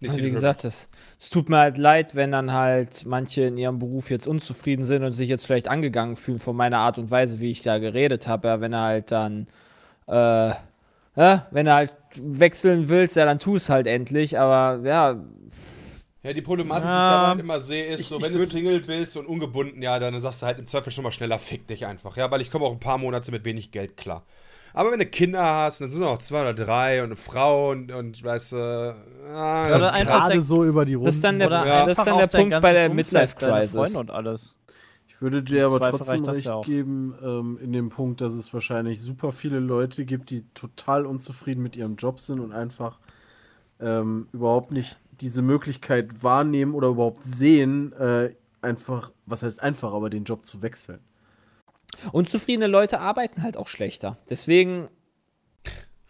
Nicht 0.00 0.10
Also 0.10 0.24
wie 0.24 0.30
gesagt, 0.30 0.64
es, 0.64 0.88
es 1.20 1.30
tut 1.30 1.48
mir 1.48 1.58
halt 1.58 1.78
leid, 1.78 2.16
wenn 2.16 2.32
dann 2.32 2.52
halt 2.52 3.06
manche 3.06 3.42
in 3.42 3.56
ihrem 3.56 3.78
Beruf 3.78 4.10
jetzt 4.10 4.26
unzufrieden 4.26 4.84
sind 4.84 5.04
und 5.04 5.12
sich 5.12 5.28
jetzt 5.28 5.46
vielleicht 5.46 5.68
angegangen 5.68 6.16
fühlen 6.16 6.40
von 6.40 6.56
meiner 6.56 6.78
Art 6.78 6.98
und 6.98 7.10
Weise, 7.10 7.38
wie 7.38 7.52
ich 7.52 7.60
da 7.60 7.78
geredet 7.78 8.26
habe. 8.26 8.48
Ja, 8.48 8.60
wenn 8.60 8.72
er 8.72 8.82
halt 8.82 9.12
dann, 9.12 9.46
äh, 10.08 10.50
ja, 11.14 11.46
wenn 11.50 11.66
er 11.68 11.74
halt 11.74 11.92
wechseln 12.16 12.88
willst, 12.88 13.14
ja, 13.14 13.24
dann 13.26 13.38
tu 13.38 13.54
es 13.54 13.68
halt 13.68 13.86
endlich. 13.86 14.40
Aber 14.40 14.84
ja, 14.84 15.22
Ja, 16.24 16.32
die 16.32 16.42
Problematik, 16.42 16.84
die 16.84 16.88
ich 16.88 16.92
Ja. 16.94 17.20
da 17.22 17.28
halt 17.28 17.40
immer 17.40 17.60
sehe, 17.60 17.86
ist 17.86 18.00
Ich- 18.00 18.06
so, 18.08 18.16
ich 18.18 18.22
wenn 18.22 18.32
du 18.34 18.46
Single 18.46 18.80
bist 18.80 19.16
und 19.16 19.26
ungebunden, 19.26 19.82
ja, 19.82 19.98
dann 19.98 20.18
sagst 20.20 20.42
du 20.42 20.46
halt 20.46 20.58
im 20.58 20.66
Zweifel 20.66 20.92
schon 20.92 21.02
mal 21.04 21.10
schneller, 21.12 21.38
fick 21.38 21.66
dich 21.66 21.84
einfach. 21.86 22.16
Ja, 22.16 22.30
weil 22.30 22.40
ich 22.40 22.50
komme 22.50 22.64
auch 22.64 22.72
ein 22.72 22.78
paar 22.80 22.98
Monate 22.98 23.30
mit 23.32 23.44
wenig 23.44 23.72
Geld 23.72 23.96
klar. 23.96 24.24
Aber 24.74 24.90
wenn 24.92 25.00
du 25.00 25.06
Kinder 25.06 25.42
hast, 25.44 25.80
dann 25.80 25.88
sind 25.88 26.00
es 26.00 26.08
auch 26.08 26.18
zwei 26.18 26.40
oder 26.42 26.54
drei 26.54 27.00
und 27.00 27.06
eine 27.06 27.16
Frau 27.16 27.70
und, 27.72 27.90
und 27.92 28.22
weißt 28.24 28.52
du, 28.52 28.94
ah, 29.34 29.66
Oder 29.66 29.78
das- 29.80 29.92
einfach 29.92 30.12
Gerade 30.20 30.32
der- 30.34 30.40
so 30.40 30.64
über 30.64 30.84
die 30.84 30.94
Runden. 30.94 31.06
das 31.06 31.14
ist 31.16 31.24
dann 31.24 31.38
der, 31.40 31.48
Oder 31.48 31.66
Ja. 31.66 31.86
das 31.86 31.98
ist 31.98 32.06
dann 32.06 32.18
der 32.18 32.26
Punkt 32.28 32.60
bei 32.62 32.72
der 32.72 32.88
Midlife-Crisis. 32.88 33.72
Freunde 33.74 33.98
und 33.98 34.10
alles. 34.12 34.56
Ich 35.08 35.20
würde 35.20 35.42
dir 35.42 35.66
aber 35.66 35.90
trotzdem 35.90 36.24
recht 36.24 36.46
ja 36.46 36.54
auch. 36.54 36.64
geben, 36.64 37.14
ähm, 37.22 37.58
in 37.62 37.72
dem 37.72 37.90
Punkt, 37.90 38.20
dass 38.22 38.32
es 38.32 38.52
wahrscheinlich 38.54 39.00
super 39.00 39.30
viele 39.32 39.58
Leute 39.60 40.04
gibt, 40.04 40.30
die 40.30 40.42
total 40.54 41.04
unzufrieden 41.04 41.62
mit 41.62 41.76
ihrem 41.76 41.96
Job 41.96 42.20
sind 42.20 42.40
und 42.40 42.52
einfach 42.52 42.98
ähm, 43.80 44.28
überhaupt 44.32 44.70
nicht 44.70 44.98
diese 45.22 45.40
Möglichkeit 45.42 46.22
wahrnehmen 46.22 46.74
oder 46.74 46.88
überhaupt 46.88 47.24
sehen, 47.24 47.92
äh, 47.94 48.34
einfach, 48.60 49.12
was 49.26 49.42
heißt 49.42 49.62
einfach, 49.62 49.92
aber 49.92 50.10
den 50.10 50.24
Job 50.24 50.44
zu 50.44 50.62
wechseln. 50.62 51.00
Unzufriedene 52.12 52.66
Leute 52.66 53.00
arbeiten 53.00 53.42
halt 53.42 53.56
auch 53.56 53.68
schlechter. 53.68 54.18
Deswegen, 54.28 54.88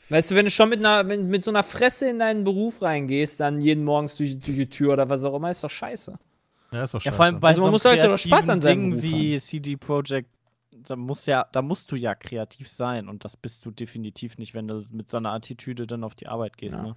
weißt 0.08 0.30
du, 0.30 0.34
wenn 0.34 0.44
du 0.44 0.50
schon 0.50 0.68
mit, 0.68 0.78
einer, 0.78 1.02
mit, 1.04 1.22
mit 1.22 1.44
so 1.44 1.50
einer 1.50 1.62
Fresse 1.64 2.08
in 2.08 2.18
deinen 2.18 2.44
Beruf 2.44 2.82
reingehst, 2.82 3.40
dann 3.40 3.60
jeden 3.60 3.84
Morgens 3.84 4.16
durch, 4.16 4.38
durch 4.38 4.56
die 4.56 4.68
Tür 4.68 4.92
oder 4.94 5.08
was 5.08 5.24
auch 5.24 5.34
immer, 5.36 5.50
ist 5.50 5.64
doch 5.64 5.70
scheiße. 5.70 6.18
Ja, 6.72 6.84
ist 6.84 6.94
doch 6.94 7.00
Ja, 7.00 7.04
scheiße. 7.04 7.16
vor 7.16 7.24
allem 7.24 7.40
bei 7.40 7.48
Also 7.48 7.60
so 7.60 7.66
man 7.66 7.72
muss 7.72 7.84
halt 7.84 8.04
doch 8.04 8.16
Spaß 8.16 8.48
an 8.48 8.60
seinem 8.60 8.90
Ding 8.92 9.00
Beruf 9.00 9.02
wie 9.02 9.40
CD 9.40 9.76
Projekt, 9.76 10.30
da 10.70 10.96
muss 10.96 11.26
ja, 11.26 11.46
da 11.52 11.62
musst 11.62 11.90
du 11.92 11.96
ja 11.96 12.14
kreativ 12.14 12.68
sein 12.68 13.08
und 13.08 13.24
das 13.24 13.36
bist 13.36 13.64
du 13.64 13.70
definitiv 13.70 14.38
nicht, 14.38 14.54
wenn 14.54 14.68
du 14.68 14.82
mit 14.92 15.10
so 15.10 15.16
einer 15.18 15.32
Attitüde 15.32 15.86
dann 15.86 16.02
auf 16.04 16.14
die 16.14 16.26
Arbeit 16.28 16.56
gehst. 16.56 16.76
Ja. 16.76 16.82
Ne? 16.82 16.96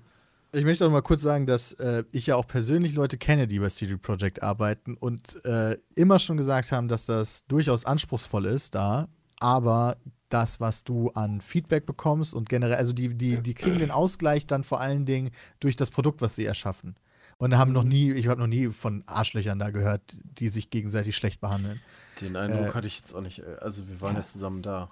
Ich 0.55 0.63
möchte 0.63 0.85
auch 0.87 0.91
mal 0.91 1.01
kurz 1.01 1.21
sagen, 1.21 1.45
dass 1.45 1.73
äh, 1.73 2.05
ich 2.13 2.27
ja 2.27 2.37
auch 2.37 2.47
persönlich 2.47 2.93
Leute 2.93 3.17
kenne, 3.17 3.45
die 3.45 3.59
bei 3.59 3.67
CD 3.67 3.97
Projekt 3.97 4.41
arbeiten 4.41 4.95
und 4.95 5.43
äh, 5.43 5.77
immer 5.95 6.17
schon 6.17 6.37
gesagt 6.37 6.71
haben, 6.71 6.87
dass 6.87 7.07
das 7.07 7.45
durchaus 7.47 7.83
anspruchsvoll 7.83 8.45
ist 8.45 8.73
da, 8.73 9.09
aber 9.37 9.97
das, 10.29 10.61
was 10.61 10.85
du 10.85 11.09
an 11.09 11.41
Feedback 11.41 11.85
bekommst 11.85 12.33
und 12.33 12.47
generell, 12.47 12.77
also 12.77 12.93
die, 12.93 13.15
die, 13.15 13.43
die 13.43 13.53
kriegen 13.53 13.79
den 13.79 13.91
Ausgleich 13.91 14.47
dann 14.47 14.63
vor 14.63 14.79
allen 14.79 15.05
Dingen 15.05 15.31
durch 15.59 15.75
das 15.75 15.91
Produkt, 15.91 16.21
was 16.21 16.35
sie 16.35 16.45
erschaffen. 16.45 16.95
Und 17.37 17.57
haben 17.57 17.73
noch 17.73 17.83
nie, 17.83 18.13
ich 18.13 18.29
habe 18.29 18.39
noch 18.39 18.47
nie 18.47 18.67
von 18.69 19.03
Arschlöchern 19.07 19.59
da 19.59 19.71
gehört, 19.71 20.17
die 20.23 20.47
sich 20.47 20.69
gegenseitig 20.69 21.17
schlecht 21.17 21.41
behandeln. 21.41 21.81
Den 22.21 22.37
Eindruck 22.37 22.67
Äh, 22.67 22.73
hatte 22.73 22.87
ich 22.87 22.97
jetzt 22.97 23.13
auch 23.13 23.19
nicht. 23.19 23.43
Also 23.43 23.89
wir 23.89 23.99
waren 23.99 24.15
ja 24.15 24.23
zusammen 24.23 24.61
da. 24.61 24.89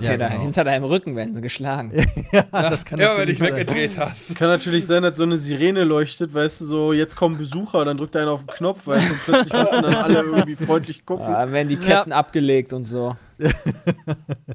Ja, 0.00 0.12
Hinter- 0.12 0.28
genau. 0.30 0.40
Hinter 0.40 0.64
deinem 0.64 0.84
Rücken 0.84 1.16
werden 1.16 1.34
sie 1.34 1.42
geschlagen. 1.42 1.92
ja, 2.32 2.42
das 2.50 2.84
kann 2.86 2.98
ja, 2.98 3.08
wenn 3.10 3.12
natürlich 3.18 3.38
dich 3.40 3.48
sein. 3.48 3.56
weggedreht 3.56 3.98
hast. 3.98 4.34
Kann 4.36 4.48
natürlich 4.48 4.86
sein, 4.86 5.02
dass 5.02 5.18
so 5.18 5.22
eine 5.24 5.36
Sirene 5.36 5.84
leuchtet, 5.84 6.32
weißt 6.32 6.62
du, 6.62 6.64
so, 6.64 6.92
jetzt 6.94 7.14
kommen 7.14 7.36
Besucher, 7.36 7.84
dann 7.84 7.98
drückt 7.98 8.16
einer 8.16 8.30
auf 8.30 8.46
den 8.46 8.54
Knopf, 8.54 8.86
weißt 8.86 9.06
du, 9.08 9.12
und 9.12 9.20
plötzlich 9.24 9.52
müssen 9.52 9.82
dann 9.82 9.94
alle 9.96 10.20
irgendwie 10.20 10.56
freundlich 10.56 11.04
gucken. 11.04 11.26
Ja, 11.26 11.40
dann 11.40 11.52
werden 11.52 11.68
die 11.68 11.76
Ketten 11.76 12.12
abgelegt 12.12 12.72
und 12.72 12.84
so. 12.84 13.16
Und 13.38 13.52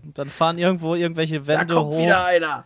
dann 0.18 0.30
fahren 0.30 0.58
irgendwo 0.58 0.96
irgendwelche 0.96 1.42
da 1.42 1.48
Wände 1.48 1.76
kommt 1.76 1.92
hoch. 1.94 2.00
wieder 2.02 2.26
einer. 2.26 2.66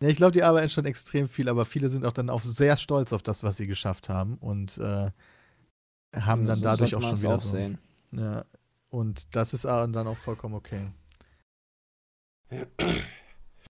Ja, 0.00 0.08
ich 0.08 0.16
glaube, 0.16 0.32
die 0.32 0.42
arbeiten 0.42 0.68
schon 0.68 0.86
extrem 0.86 1.28
viel, 1.28 1.48
aber 1.48 1.64
viele 1.64 1.88
sind 1.88 2.04
auch 2.04 2.12
dann 2.12 2.30
auch 2.30 2.42
sehr 2.42 2.76
stolz 2.76 3.12
auf 3.12 3.22
das, 3.22 3.44
was 3.44 3.56
sie 3.58 3.68
geschafft 3.68 4.08
haben 4.08 4.38
und 4.40 4.76
äh, 4.78 5.10
haben 6.20 6.46
dann 6.46 6.58
So 6.58 6.64
dadurch 6.64 6.94
auch 6.96 7.02
schon 7.02 7.22
wieder 7.22 7.36
auch 7.36 7.40
so. 7.40 7.50
sehen. 7.50 7.78
Ja, 8.10 8.44
und 8.90 9.34
das 9.36 9.54
ist 9.54 9.66
auch 9.66 9.86
dann 9.86 10.06
auch 10.08 10.16
vollkommen 10.16 10.54
okay. 10.56 10.80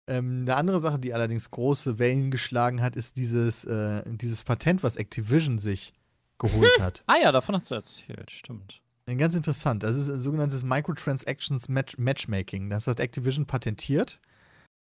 Ähm, 0.07 0.43
eine 0.43 0.57
andere 0.57 0.79
Sache, 0.79 0.99
die 0.99 1.15
allerdings 1.15 1.51
große 1.51 1.99
Wellen 1.99 2.31
geschlagen 2.31 2.83
hat, 2.83 2.97
ist 2.97 3.17
dieses, 3.17 3.65
äh, 3.65 4.03
dieses 4.07 4.43
Patent, 4.45 4.83
was 4.83 4.97
Activision 4.97 5.59
sich 5.59 5.93
geholt 6.39 6.81
hat. 6.81 7.03
Ah 7.07 7.17
ja, 7.21 7.33
davon 7.33 7.55
hast 7.55 7.71
du 7.71 7.77
erzählt, 7.77 8.31
stimmt. 8.31 8.81
Ganz 9.07 9.35
interessant. 9.35 9.83
Das 9.83 9.97
ist 9.97 10.09
ein 10.09 10.19
sogenanntes 10.19 10.65
Microtransactions 10.65 11.69
Match 11.69 11.99
Matchmaking. 11.99 12.71
Das 12.71 12.87
hat 12.87 13.01
Activision 13.01 13.45
patentiert. 13.45 14.19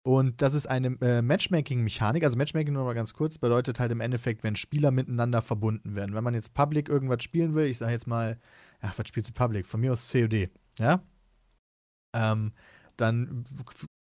Und 0.07 0.41
das 0.41 0.55
ist 0.55 0.69
eine 0.69 0.97
äh, 1.01 1.21
Matchmaking-Mechanik. 1.21 2.23
Also 2.23 2.39
Matchmaking 2.39 2.73
nur 2.73 2.85
mal 2.85 2.95
ganz 2.95 3.13
kurz, 3.13 3.39
bedeutet 3.39 3.81
halt 3.81 3.91
im 3.91 4.01
Endeffekt, 4.01 4.45
wenn 4.45 4.55
Spieler 4.55 4.93
miteinander 4.93 5.43
verbunden 5.43 5.97
werden. 5.97 6.15
Wenn 6.15 6.23
man 6.23 6.35
jetzt 6.35 6.55
Public 6.55 6.89
irgendwas 6.89 7.25
spielen 7.25 7.57
will, 7.57 7.67
ich 7.67 7.79
sage 7.79 7.91
jetzt 7.91 8.07
mal, 8.07 8.39
ach, 8.81 8.97
was 8.97 9.09
spielst 9.09 9.31
du 9.31 9.35
Public? 9.35 9.67
Von 9.67 9.81
mir 9.81 9.91
aus 9.91 10.13
COD, 10.13 10.49
ja? 10.79 11.03
Ähm, 12.15 12.53
dann 12.97 13.45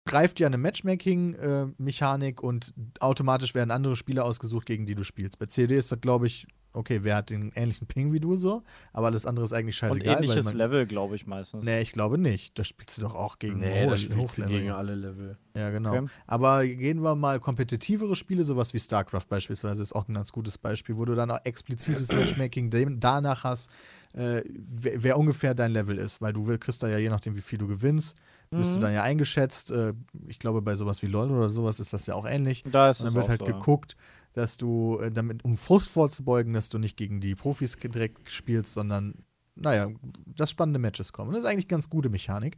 greift 0.07 0.39
ja 0.39 0.47
eine 0.47 0.57
Matchmaking-Mechanik 0.57 2.41
und 2.43 2.73
automatisch 2.99 3.55
werden 3.55 3.71
andere 3.71 3.95
Spieler 3.95 4.25
ausgesucht, 4.25 4.65
gegen 4.67 4.85
die 4.85 4.95
du 4.95 5.03
spielst. 5.03 5.39
Bei 5.39 5.45
COD 5.47 5.71
ist 5.71 5.91
das, 5.91 5.99
glaube 6.01 6.27
ich, 6.27 6.45
okay, 6.73 6.99
wer 7.03 7.15
hat 7.15 7.29
den 7.29 7.51
ähnlichen 7.55 7.87
Ping 7.87 8.11
wie 8.11 8.19
du 8.19 8.35
so, 8.35 8.61
aber 8.91 9.07
alles 9.07 9.25
andere 9.25 9.45
ist 9.45 9.53
eigentlich 9.53 9.81
Und 9.81 9.89
scheißegal. 9.93 10.15
weil 10.17 10.23
ähnliches 10.25 10.45
man, 10.45 10.57
Level, 10.57 10.85
glaube 10.85 11.15
ich, 11.15 11.25
meistens. 11.25 11.65
Nee, 11.65 11.81
ich 11.81 11.93
glaube 11.93 12.17
nicht. 12.17 12.59
Da 12.59 12.65
spielst 12.65 12.97
du 12.97 13.01
doch 13.01 13.15
auch 13.15 13.39
gegen 13.39 13.59
Nee, 13.59 13.87
das 13.87 14.01
spielst 14.01 14.37
du 14.39 14.45
gegen 14.45 14.71
alle 14.71 14.93
Level. 14.93 15.37
Ja, 15.55 15.69
genau. 15.71 15.95
Okay. 15.95 16.07
Aber 16.27 16.65
gehen 16.67 17.01
wir 17.01 17.15
mal 17.15 17.39
kompetitivere 17.39 18.15
Spiele, 18.17 18.43
sowas 18.43 18.73
wie 18.73 18.79
StarCraft 18.79 19.27
beispielsweise, 19.29 19.81
ist 19.81 19.93
auch 19.95 20.07
ein 20.09 20.13
ganz 20.15 20.33
gutes 20.33 20.57
Beispiel, 20.57 20.97
wo 20.97 21.05
du 21.05 21.15
dann 21.15 21.31
auch 21.31 21.39
explizites 21.45 22.11
Matchmaking 22.11 22.69
danach 22.99 23.45
hast, 23.45 23.69
äh, 24.13 24.41
wer, 24.49 25.01
wer 25.03 25.17
ungefähr 25.17 25.55
dein 25.55 25.71
Level 25.71 25.97
ist, 25.97 26.21
weil 26.21 26.33
du 26.33 26.45
will- 26.45 26.57
kriegst 26.57 26.83
da 26.83 26.89
ja 26.89 26.97
je 26.97 27.09
nachdem, 27.09 27.35
wie 27.37 27.41
viel 27.41 27.57
du 27.57 27.67
gewinnst, 27.67 28.17
bist 28.51 28.73
du 28.73 28.77
Mhm. 28.77 28.81
dann 28.81 28.93
ja 28.93 29.03
eingeschätzt. 29.03 29.71
Äh, 29.71 29.93
ich 30.27 30.39
glaube, 30.39 30.61
bei 30.61 30.75
sowas 30.75 31.01
wie 31.01 31.07
LOL 31.07 31.31
oder 31.31 31.49
sowas 31.49 31.79
ist 31.79 31.93
das 31.93 32.05
ja 32.05 32.13
auch 32.15 32.25
ähnlich. 32.25 32.63
Da 32.69 32.89
ist 32.89 33.01
Und 33.01 33.07
dann 33.07 33.15
wird 33.15 33.29
halt 33.29 33.39
so, 33.39 33.45
geguckt, 33.45 33.95
dass 34.33 34.57
du 34.57 34.99
äh, 34.99 35.11
damit, 35.11 35.43
um 35.43 35.57
Frust 35.57 35.89
vorzubeugen, 35.89 36.53
dass 36.53 36.69
du 36.69 36.77
nicht 36.77 36.97
gegen 36.97 37.21
die 37.21 37.35
Profis 37.35 37.77
direkt 37.77 38.29
spielst, 38.29 38.73
sondern, 38.73 39.15
naja, 39.55 39.89
dass 40.25 40.51
spannende 40.51 40.79
Matches 40.79 41.13
kommen. 41.13 41.29
Und 41.29 41.35
das 41.35 41.43
ist 41.43 41.49
eigentlich 41.49 41.65
eine 41.65 41.69
ganz 41.77 41.89
gute 41.89 42.09
Mechanik. 42.09 42.57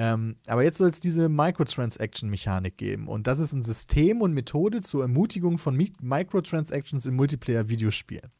Ähm, 0.00 0.36
aber 0.46 0.62
jetzt 0.62 0.78
soll 0.78 0.90
es 0.90 1.00
diese 1.00 1.28
Microtransaction-Mechanik 1.28 2.76
geben. 2.76 3.08
Und 3.08 3.26
das 3.26 3.40
ist 3.40 3.52
ein 3.52 3.64
System 3.64 4.20
und 4.22 4.32
Methode 4.32 4.80
zur 4.80 5.02
Ermutigung 5.02 5.58
von 5.58 5.76
Mi 5.76 5.92
Microtransactions 6.00 7.04
in 7.06 7.16
Multiplayer-Videospielen. 7.16 8.30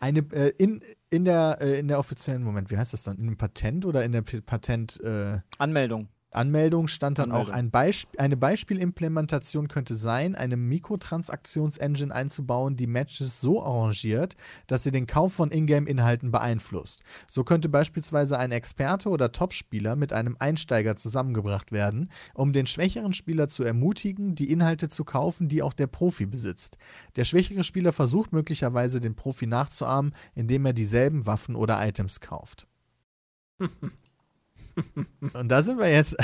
Eine, 0.00 0.20
äh, 0.32 0.52
in, 0.56 0.80
in, 1.10 1.26
der, 1.26 1.58
äh, 1.60 1.78
in 1.78 1.86
der 1.88 1.98
offiziellen, 1.98 2.42
Moment, 2.42 2.70
wie 2.70 2.78
heißt 2.78 2.94
das 2.94 3.02
dann? 3.02 3.18
In 3.18 3.26
einem 3.26 3.36
Patent 3.36 3.84
oder 3.84 4.02
in 4.02 4.12
der 4.12 4.22
P 4.22 4.40
Patent, 4.40 4.98
äh, 5.02 5.38
Anmeldung. 5.58 6.08
Anmeldung 6.30 6.86
stand 6.86 7.18
dann 7.18 7.32
auch, 7.32 7.48
Anmeldung. 7.48 7.54
ein 7.54 7.70
Beisp 7.70 8.08
eine 8.18 8.36
Beispielimplementation 8.36 9.68
könnte 9.68 9.94
sein, 9.94 10.34
eine 10.34 10.56
Mikrotransaktionsengine 10.56 12.14
einzubauen, 12.14 12.76
die 12.76 12.86
Matches 12.86 13.40
so 13.40 13.62
arrangiert, 13.62 14.36
dass 14.66 14.84
sie 14.84 14.92
den 14.92 15.06
Kauf 15.06 15.32
von 15.32 15.50
Ingame-Inhalten 15.50 16.30
beeinflusst. 16.30 17.02
So 17.26 17.42
könnte 17.42 17.68
beispielsweise 17.68 18.38
ein 18.38 18.52
Experte 18.52 19.08
oder 19.08 19.32
Topspieler 19.32 19.96
mit 19.96 20.12
einem 20.12 20.36
Einsteiger 20.38 20.96
zusammengebracht 20.96 21.72
werden, 21.72 22.10
um 22.34 22.52
den 22.52 22.66
schwächeren 22.66 23.12
Spieler 23.12 23.48
zu 23.48 23.64
ermutigen, 23.64 24.34
die 24.34 24.50
Inhalte 24.50 24.88
zu 24.88 25.04
kaufen, 25.04 25.48
die 25.48 25.62
auch 25.62 25.72
der 25.72 25.88
Profi 25.88 26.26
besitzt. 26.26 26.78
Der 27.16 27.24
schwächere 27.24 27.64
Spieler 27.64 27.92
versucht 27.92 28.32
möglicherweise 28.32 29.00
den 29.00 29.16
Profi 29.16 29.46
nachzuahmen, 29.46 30.14
indem 30.34 30.66
er 30.66 30.72
dieselben 30.72 31.26
Waffen 31.26 31.56
oder 31.56 31.84
Items 31.86 32.20
kauft. 32.20 32.68
Und 35.32 35.48
da 35.48 35.62
sind 35.62 35.78
wir 35.78 35.88
jetzt. 35.90 36.16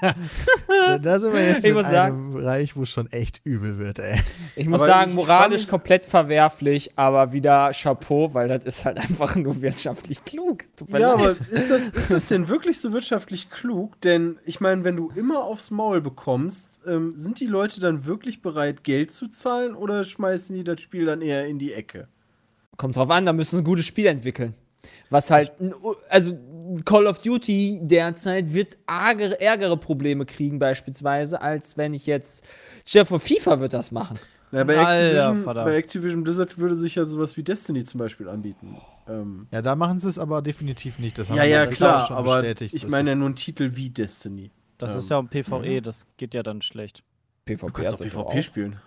da 1.02 1.18
sind 1.18 1.32
wir 1.32 1.44
jetzt 1.46 1.64
Ich 1.64 1.70
in 1.70 1.74
muss 1.74 1.84
einem 1.84 1.94
sagen- 1.94 2.32
Bereich, 2.34 2.76
wo 2.76 2.82
es 2.82 2.90
schon 2.90 3.10
echt 3.10 3.40
übel 3.44 3.78
wird, 3.78 3.98
ey. 3.98 4.20
Ich 4.56 4.66
muss 4.68 4.80
Aber 4.82 4.88
sagen, 4.90 5.14
moralisch 5.14 5.66
komplett 5.68 6.04
verwerflich, 6.04 6.92
aber 6.96 7.32
wieder 7.32 7.70
Chapeau, 7.72 8.32
weil 8.34 8.48
das 8.48 8.64
ist 8.64 8.84
halt 8.84 8.98
einfach 8.98 9.36
nur 9.36 9.60
wirtschaftlich 9.62 10.24
klug. 10.24 10.64
Ja, 10.88 11.14
aber 11.14 11.36
ist 11.50 11.70
das, 11.70 11.88
ist 11.88 12.10
das 12.10 12.26
denn 12.26 12.48
wirklich 12.48 12.80
so 12.80 12.92
wirtschaftlich 12.92 13.50
klug? 13.50 14.00
Denn 14.00 14.38
ich 14.44 14.60
meine, 14.60 14.84
wenn 14.84 14.96
du 14.96 15.10
immer 15.14 15.44
aufs 15.44 15.70
Maul 15.70 16.00
bekommst, 16.00 16.80
ähm, 16.86 17.16
sind 17.16 17.40
die 17.40 17.46
Leute 17.46 17.80
dann 17.80 18.04
wirklich 18.06 18.42
bereit, 18.42 18.84
Geld 18.84 19.10
zu 19.12 19.28
zahlen 19.28 19.74
oder 19.74 20.04
schmeißen 20.04 20.54
die 20.56 20.64
das 20.64 20.80
Spiel 20.80 21.06
dann 21.06 21.22
eher 21.22 21.46
in 21.46 21.58
die 21.58 21.72
Ecke? 21.72 22.08
Kommt 22.76 22.96
drauf 22.96 23.10
an, 23.10 23.26
da 23.26 23.32
müssen 23.32 23.56
sie 23.56 23.62
ein 23.62 23.64
gutes 23.64 23.86
Spiel 23.86 24.06
entwickeln. 24.06 24.54
Was 25.10 25.30
halt, 25.30 25.52
also 26.08 26.38
Call 26.84 27.06
of 27.06 27.18
Duty 27.22 27.80
derzeit 27.82 28.52
wird 28.52 28.76
argere, 28.86 29.40
ärgere 29.40 29.76
Probleme 29.76 30.26
kriegen, 30.26 30.58
beispielsweise, 30.58 31.40
als 31.40 31.76
wenn 31.76 31.94
ich 31.94 32.06
jetzt. 32.06 32.44
Stell 32.86 33.02
dir 33.02 33.06
vor, 33.06 33.20
FIFA 33.20 33.60
wird 33.60 33.72
das 33.72 33.90
machen. 33.92 34.18
Na, 34.50 34.64
bei, 34.64 34.78
Alter, 34.78 34.92
Activision, 35.04 35.44
Vater. 35.44 35.64
bei 35.64 35.76
Activision 35.76 36.22
Blizzard 36.24 36.56
würde 36.58 36.74
sich 36.74 36.94
ja 36.94 37.04
sowas 37.04 37.36
wie 37.36 37.42
Destiny 37.42 37.84
zum 37.84 37.98
Beispiel 37.98 38.28
anbieten. 38.28 38.78
Ähm, 39.06 39.46
Ja, 39.50 39.60
da 39.60 39.76
machen 39.76 39.98
sie 39.98 40.08
es 40.08 40.18
aber 40.18 40.40
definitiv 40.40 40.98
nicht. 40.98 41.18
Das 41.18 41.28
haben 41.28 41.36
ja, 41.36 41.42
wir 41.42 41.50
ja, 41.50 41.66
klar, 41.66 42.06
schon 42.06 42.16
aber 42.16 42.36
bestätigt. 42.36 42.74
ich 42.74 42.88
meine 42.88 43.10
ja 43.10 43.14
nur 43.16 43.26
einen 43.26 43.34
Titel 43.34 43.72
wie 43.74 43.90
Destiny. 43.90 44.50
Das 44.78 44.92
Ähm, 44.92 44.98
ist 45.00 45.10
ja 45.10 45.18
ein 45.18 45.28
PvE, 45.28 45.82
das 45.82 46.06
geht 46.16 46.32
ja 46.32 46.42
dann 46.42 46.62
schlecht. 46.62 47.02
PvP 47.44 47.66
Du 47.66 47.72
kannst 47.72 47.92
doch 47.92 47.98
PvP 47.98 48.38
auch. 48.38 48.42
spielen. 48.42 48.80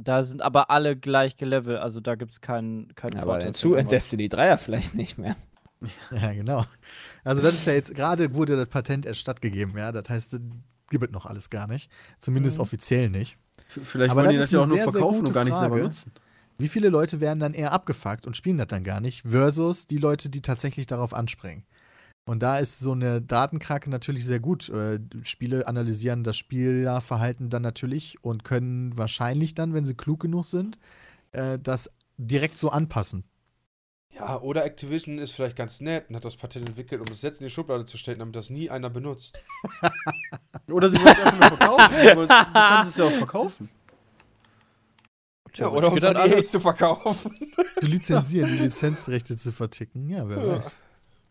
Da 0.00 0.22
sind 0.22 0.42
aber 0.42 0.70
alle 0.70 0.96
gleich 0.96 1.36
gelevelt, 1.36 1.78
also 1.80 2.00
da 2.00 2.14
gibt 2.14 2.30
es 2.32 2.40
keinen, 2.40 2.94
keinen 2.94 3.16
Aber 3.16 3.32
Vorteil. 3.32 3.48
dazu 3.48 3.74
in 3.74 3.86
Destiny 3.88 4.28
3 4.28 4.46
ja 4.46 4.56
vielleicht 4.56 4.94
nicht 4.94 5.18
mehr. 5.18 5.36
Ja, 6.10 6.32
genau. 6.32 6.64
Also 7.24 7.42
das 7.42 7.54
ist 7.54 7.66
ja 7.66 7.74
jetzt, 7.74 7.94
gerade 7.94 8.34
wurde 8.34 8.56
das 8.56 8.68
Patent 8.68 9.06
erst 9.06 9.20
stattgegeben, 9.20 9.76
ja. 9.76 9.92
Das 9.92 10.08
heißt, 10.08 10.32
das 10.32 10.40
gibt 10.90 11.04
es 11.04 11.10
noch 11.10 11.26
alles 11.26 11.50
gar 11.50 11.66
nicht. 11.66 11.90
Zumindest 12.18 12.58
offiziell 12.58 13.10
nicht. 13.10 13.38
Vielleicht 13.68 14.10
Aber 14.10 14.22
wollen 14.22 14.30
die 14.30 14.36
das 14.36 14.46
das 14.46 14.48
ist 14.48 14.52
ja 14.52 14.58
auch 14.60 14.62
eine 14.64 14.70
nur 14.70 14.78
sehr, 14.78 14.84
sehr 14.84 14.92
verkaufen 14.92 15.18
gute 15.20 15.28
und 15.28 15.34
gar 15.34 15.44
nicht 15.44 15.54
selber 15.54 15.76
Frage. 15.76 15.84
nutzen. 15.84 16.12
Wie 16.58 16.68
viele 16.68 16.88
Leute 16.88 17.20
werden 17.20 17.38
dann 17.38 17.54
eher 17.54 17.72
abgefuckt 17.72 18.26
und 18.26 18.36
spielen 18.36 18.58
das 18.58 18.66
dann 18.66 18.82
gar 18.82 19.00
nicht, 19.00 19.22
versus 19.28 19.86
die 19.86 19.98
Leute, 19.98 20.28
die 20.28 20.42
tatsächlich 20.42 20.86
darauf 20.86 21.14
anspringen? 21.14 21.64
Und 22.24 22.42
da 22.42 22.58
ist 22.58 22.80
so 22.80 22.92
eine 22.92 23.22
Datenkrake 23.22 23.88
natürlich 23.88 24.26
sehr 24.26 24.40
gut. 24.40 24.68
Äh, 24.68 25.00
Spiele 25.22 25.66
analysieren 25.66 26.24
das 26.24 26.36
Spielerverhalten 26.36 27.48
dann 27.48 27.62
natürlich 27.62 28.22
und 28.22 28.44
können 28.44 28.98
wahrscheinlich 28.98 29.54
dann, 29.54 29.72
wenn 29.72 29.86
sie 29.86 29.94
klug 29.94 30.20
genug 30.20 30.44
sind, 30.44 30.78
äh, 31.32 31.58
das 31.58 31.90
direkt 32.18 32.58
so 32.58 32.68
anpassen. 32.70 33.24
Ja, 34.18 34.40
oder 34.40 34.64
Activision 34.64 35.18
ist 35.18 35.32
vielleicht 35.32 35.54
ganz 35.56 35.80
nett 35.80 36.08
und 36.08 36.16
hat 36.16 36.24
das 36.24 36.36
Patent 36.36 36.68
entwickelt, 36.68 37.00
um 37.00 37.06
es 37.12 37.22
jetzt 37.22 37.40
in 37.40 37.46
die 37.46 37.50
Schublade 37.50 37.84
zu 37.84 37.96
stellen, 37.96 38.18
damit 38.18 38.34
das 38.36 38.50
nie 38.50 38.68
einer 38.68 38.90
benutzt. 38.90 39.40
Oder 40.70 40.88
sie 40.88 40.98
wollen 40.98 41.14
es 41.16 41.24
einfach 41.24 41.50
nur 41.50 41.56
verkaufen. 41.58 42.16
Wollen- 42.16 42.28
du 42.28 42.52
kannst 42.52 42.90
es 42.90 42.96
ja 42.96 43.04
auch 43.04 43.10
verkaufen. 43.12 43.68
Ja, 45.54 45.68
oder 45.70 45.90
um 45.90 45.98
dann 45.98 46.16
EA 46.16 46.42
zu 46.42 46.60
verkaufen. 46.60 47.34
Du 47.80 47.86
lizenzieren, 47.86 48.48
die 48.50 48.58
Lizenzrechte 48.58 49.36
zu 49.36 49.50
verticken. 49.50 50.08
Ja, 50.10 50.28
wer 50.28 50.46
weiß. 50.46 50.76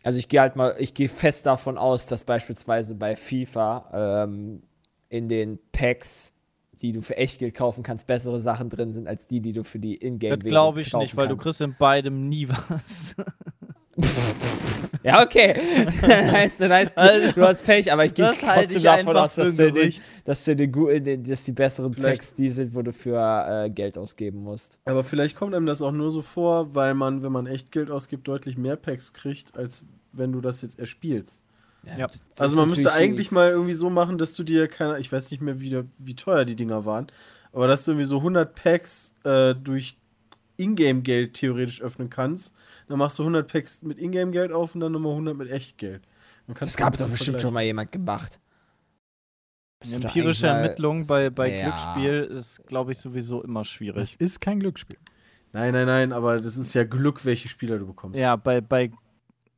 Also 0.04 0.20
ich 0.20 0.28
gehe 0.28 0.42
halt 0.42 0.56
mal, 0.56 0.76
ich 0.80 0.94
gehe 0.94 1.08
fest 1.08 1.46
davon 1.46 1.78
aus, 1.78 2.08
dass 2.08 2.24
beispielsweise 2.24 2.96
bei 2.96 3.16
FIFA 3.16 4.24
ähm, 4.24 4.64
in 5.10 5.30
den 5.30 5.60
Packs, 5.72 6.34
die 6.78 6.92
du 6.92 7.02
für 7.02 7.18
Echtgeld 7.18 7.56
kaufen 7.56 7.84
kannst, 7.84 8.08
bessere 8.08 8.40
Sachen 8.40 8.70
drin 8.70 8.94
sind 8.94 9.08
als 9.08 9.28
die, 9.28 9.42
die 9.42 9.54
du 9.54 9.64
für 9.64 9.80
die 9.80 9.96
Ingame 9.96 10.38
Das 10.38 10.48
glaube 10.48 10.82
ich 10.82 10.94
nicht, 10.94 11.16
weil 11.16 11.28
du 11.28 11.38
kriegst 11.38 11.62
in 11.62 11.76
beidem 11.78 12.28
nie 12.28 12.48
was. 12.50 13.16
Ja, 15.04 15.24
okay. 15.24 15.88
das 16.02 16.32
heißt, 16.32 16.62
das 16.62 16.72
heißt 16.72 16.98
Also, 16.98 17.32
du 17.32 17.42
hast 17.42 17.66
Pech, 17.66 17.92
aber 17.92 18.06
ich 18.06 18.14
gehe 18.14 18.32
trotzdem 18.40 18.84
davon 18.84 19.16
aus, 19.18 19.36
dass, 19.36 19.56
du 19.56 19.72
den, 19.72 19.94
dass, 20.26 20.44
du 20.44 20.56
den, 20.56 21.24
dass 21.24 21.44
die 21.46 21.52
besseren 21.52 21.94
Vielleicht- 21.94 22.20
Packs 22.22 22.34
die 22.34 22.50
sind, 22.50 22.76
wo 22.76 22.82
du 22.82 22.92
für 22.92 23.66
äh, 23.66 23.70
Geld 23.70 23.98
ausgeben 23.98 24.44
musst. 24.44 24.80
Aber 24.86 25.04
vielleicht 25.04 25.36
kommt 25.36 25.56
einem 25.56 25.66
das 25.66 25.82
auch 25.82 25.92
nur 25.92 26.12
so 26.12 26.22
vor, 26.22 26.76
weil 26.76 26.94
man, 26.94 27.24
wenn 27.24 27.32
man 27.32 27.48
echt 27.48 27.72
Geld 27.72 27.90
ausgibt, 27.90 28.28
deutlich 28.28 28.58
mehr 28.58 28.76
Packs 28.76 29.14
kriegt, 29.14 29.58
als 29.58 29.86
wenn 30.12 30.32
du 30.32 30.42
das 30.42 30.62
jetzt 30.62 30.78
erspielst. 30.78 31.42
Ja. 31.98 32.08
Also 32.38 32.56
man 32.58 32.70
müsste 32.70 32.92
eigentlich 32.92 33.32
mal 33.32 33.50
irgendwie 33.50 33.74
so 33.74 33.90
machen, 33.90 34.18
dass 34.18 34.34
du 34.34 34.44
dir 34.44 34.68
keine, 34.68 35.00
ich 35.00 35.12
weiß 35.12 35.32
nicht 35.32 35.42
mehr, 35.42 35.60
wie, 35.62 35.84
wie 35.98 36.16
teuer 36.16 36.44
die 36.46 36.56
Dinger 36.56 36.86
waren, 36.86 37.08
aber 37.54 37.68
dass 37.68 37.86
du 37.86 37.92
irgendwie 37.92 38.06
so 38.06 38.18
100 38.18 38.54
Packs 38.56 39.14
äh, 39.24 39.54
durch 39.56 39.98
Ingame-Geld 40.58 41.34
theoretisch 41.36 41.82
öffnen 41.82 42.10
kannst. 42.10 42.56
Dann 42.88 42.98
machst 42.98 43.20
du 43.20 43.24
100 43.24 43.52
Packs 43.52 43.84
mit 43.84 44.00
Ingame-Geld 44.00 44.52
auf 44.52 44.74
und 44.76 44.82
dann 44.82 44.92
nochmal 44.92 45.12
100 45.14 45.38
mit 45.38 45.52
Echtgeld. 45.52 46.02
Das 46.60 46.76
gab 46.78 46.94
doch 46.94 47.00
bisschen 47.00 47.12
bestimmt 47.12 47.42
schon 47.42 47.54
mal 47.54 47.64
jemand 47.64 47.92
gemacht. 47.92 48.40
Bist 49.82 49.94
doch 49.96 50.04
Empirische 50.06 50.48
eigentlich 50.50 50.54
mal- 50.54 50.64
Ermittlung 50.64 51.08
bei, 51.08 51.30
bei 51.30 51.56
Ja. 51.60 51.64
Glücksspiel 51.96 52.38
ist, 52.38 52.66
glaube 52.68 52.92
ich, 52.94 52.98
sowieso 52.98 53.44
immer 53.44 53.64
schwierig. 53.66 54.16
ist 54.20 54.42
kein 54.42 54.60
Glücksspiel. 54.60 54.98
Nein, 55.54 55.74
nein, 55.74 55.86
nein, 55.88 56.14
aber 56.14 56.40
das 56.40 56.58
ist 56.58 56.74
ja 56.74 56.84
Glück, 56.84 57.24
welche 57.26 57.48
Spieler 57.48 57.78
du 57.78 57.86
bekommst. 57.88 58.20
Ja, 58.20 58.36
bei, 58.36 58.62
bei 58.62 58.92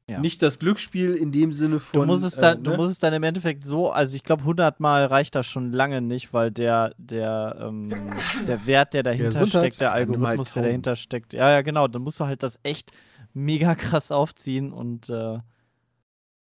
Ja. 0.09 0.19
Nicht 0.19 0.41
das 0.41 0.57
Glücksspiel 0.57 1.13
in 1.13 1.31
dem 1.31 1.51
Sinne 1.51 1.79
von. 1.79 2.01
Du 2.01 2.05
musst, 2.07 2.23
es 2.23 2.35
dann, 2.35 2.59
äh, 2.59 2.61
du 2.61 2.71
ne? 2.71 2.77
musst 2.77 2.91
es 2.91 2.99
dann 2.99 3.13
im 3.13 3.21
Endeffekt 3.21 3.63
so, 3.63 3.91
also 3.91 4.15
ich 4.15 4.23
glaube 4.23 4.41
100 4.41 4.79
Mal 4.79 5.05
reicht 5.05 5.35
das 5.35 5.45
schon 5.45 5.71
lange 5.71 6.01
nicht, 6.01 6.33
weil 6.33 6.51
der, 6.51 6.93
der, 6.97 7.57
ähm, 7.61 7.89
der 8.47 8.65
Wert, 8.65 8.93
der 8.95 9.03
dahinter 9.03 9.29
Gesundheit. 9.29 9.61
steckt, 9.61 9.81
der 9.81 9.91
halt 9.91 10.09
Algorithmus, 10.09 10.53
der 10.53 10.63
1000. 10.63 10.65
dahinter 10.65 10.95
steckt, 10.95 11.33
ja, 11.33 11.51
ja, 11.51 11.61
genau, 11.61 11.87
dann 11.87 12.01
musst 12.01 12.19
du 12.19 12.25
halt 12.25 12.41
das 12.41 12.59
echt 12.63 12.91
mega 13.33 13.75
krass 13.75 14.11
aufziehen 14.11 14.73
und 14.73 15.09
äh, 15.09 15.13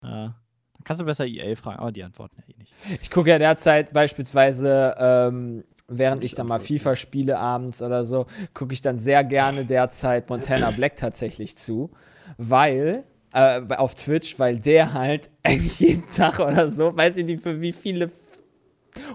ja. 0.03 0.35
Dann 0.73 0.83
kannst 0.83 1.01
du 1.01 1.05
besser 1.05 1.25
EA 1.25 1.55
fragen, 1.55 1.79
aber 1.79 1.91
die 1.91 2.03
antworten 2.03 2.35
ja 2.39 2.53
eh 2.53 2.57
nicht. 2.57 2.73
Ich 3.01 3.09
gucke 3.09 3.29
ja 3.29 3.39
derzeit 3.39 3.93
beispielsweise, 3.93 4.95
ähm, 4.97 5.63
während 5.87 6.23
ich 6.23 6.35
dann 6.35 6.47
mal 6.47 6.59
FIFA 6.59 6.95
spiele 6.95 7.39
abends 7.39 7.81
oder 7.81 8.03
so, 8.03 8.25
gucke 8.53 8.73
ich 8.73 8.81
dann 8.81 8.97
sehr 8.97 9.23
gerne 9.23 9.65
derzeit 9.65 10.29
Montana 10.29 10.71
Black 10.71 10.97
tatsächlich 10.97 11.57
zu, 11.57 11.91
weil 12.37 13.05
äh, 13.33 13.61
auf 13.75 13.95
Twitch, 13.95 14.37
weil 14.39 14.59
der 14.59 14.93
halt 14.93 15.29
eigentlich 15.43 15.79
jeden 15.79 16.09
Tag 16.11 16.39
oder 16.39 16.69
so, 16.69 16.95
weiß 16.95 17.17
ich 17.17 17.25
nicht 17.25 17.43
für 17.43 17.59
wie 17.61 17.73
viele 17.73 18.11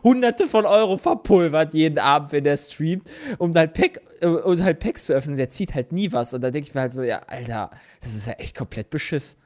Hunderte 0.02 0.46
von 0.48 0.66
Euro 0.66 0.96
verpulvert 0.96 1.72
jeden 1.72 1.98
Abend, 1.98 2.32
wenn 2.32 2.44
der 2.44 2.56
streamt, 2.56 3.04
um 3.38 3.54
halt, 3.54 3.74
Pack, 3.74 4.00
äh, 4.20 4.26
um 4.26 4.60
halt 4.62 4.80
Packs 4.80 5.06
zu 5.06 5.12
öffnen. 5.14 5.36
Der 5.36 5.50
zieht 5.50 5.72
halt 5.74 5.92
nie 5.92 6.10
was. 6.10 6.34
Und 6.34 6.40
da 6.40 6.50
denke 6.50 6.68
ich 6.68 6.74
mir 6.74 6.80
halt 6.80 6.92
so, 6.92 7.02
ja, 7.02 7.20
Alter, 7.28 7.70
das 8.00 8.14
ist 8.14 8.26
ja 8.26 8.32
echt 8.34 8.56
komplett 8.56 8.90
beschiss. 8.90 9.36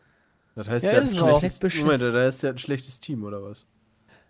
Das 0.54 0.68
heißt, 0.68 0.84
Ja, 0.84 0.90
der 0.92 1.00
hat 1.00 1.08
ist 1.08 1.14
ein 1.16 1.20
auch. 1.22 1.38
schlechtes, 1.38 1.58
Beschiss. 1.58 1.82
Moment, 1.84 2.02
da 2.02 2.26
ist 2.28 2.42
der 2.42 2.50
ein 2.50 2.58
schlechtes 2.58 3.00
Team, 3.00 3.24
oder 3.24 3.42
was? 3.42 3.66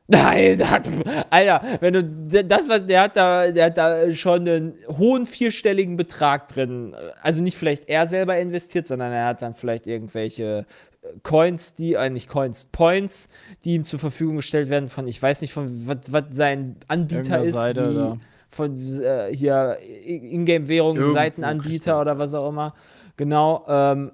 Nein, 0.08 0.68
hat, 0.68 0.88
Alter, 1.30 1.78
wenn 1.80 1.94
du 1.94 2.04
das 2.44 2.68
was 2.68 2.86
der 2.86 3.02
hat 3.02 3.16
da, 3.16 3.50
der 3.50 3.66
hat 3.66 3.78
da 3.78 4.12
schon 4.12 4.48
einen 4.48 4.74
hohen 4.88 5.26
vierstelligen 5.26 5.96
Betrag 5.96 6.48
drin. 6.48 6.94
Also 7.22 7.42
nicht 7.42 7.56
vielleicht 7.56 7.88
er 7.88 8.08
selber 8.08 8.38
investiert, 8.38 8.86
sondern 8.86 9.12
er 9.12 9.26
hat 9.26 9.42
dann 9.42 9.54
vielleicht 9.54 9.86
irgendwelche 9.86 10.66
äh, 11.02 11.06
Coins, 11.22 11.74
die 11.74 11.94
äh, 11.94 12.10
nicht 12.10 12.28
Coins, 12.28 12.66
Points, 12.72 13.28
die 13.64 13.74
ihm 13.74 13.84
zur 13.84 14.00
Verfügung 14.00 14.36
gestellt 14.36 14.68
werden 14.70 14.88
von 14.88 15.06
ich 15.06 15.22
weiß 15.22 15.40
nicht 15.40 15.52
von 15.52 15.70
was 15.70 16.24
sein 16.30 16.76
Anbieter 16.88 17.20
Irgendeine 17.20 17.44
ist, 17.46 17.54
Seite, 17.54 17.90
wie, 17.90 17.96
oder? 17.96 18.18
von 18.50 19.02
äh, 19.02 19.34
hier 19.34 19.78
Ingame 20.04 20.68
Währung 20.68 20.96
Irgendwo 20.96 21.14
kriegt 21.14 21.36
Seitenanbieter 21.36 22.00
oder 22.00 22.18
was 22.18 22.34
auch 22.34 22.48
immer. 22.48 22.74
Genau, 23.16 23.64
ähm, 23.68 24.12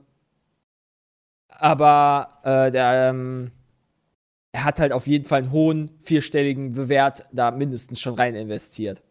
aber 1.49 2.41
äh, 2.45 2.71
der 2.71 3.11
ähm, 3.11 3.53
er 4.53 4.65
hat 4.65 4.79
halt 4.81 4.93
auf 4.93 5.07
jeden 5.07 5.25
Fall 5.25 5.43
einen 5.43 5.53
hohen 5.53 5.91
vierstelligen 6.01 6.73
Bewert 6.73 7.25
da 7.33 7.51
mindestens 7.51 8.01
schon 8.01 8.15
rein 8.15 8.35
investiert. 8.35 9.03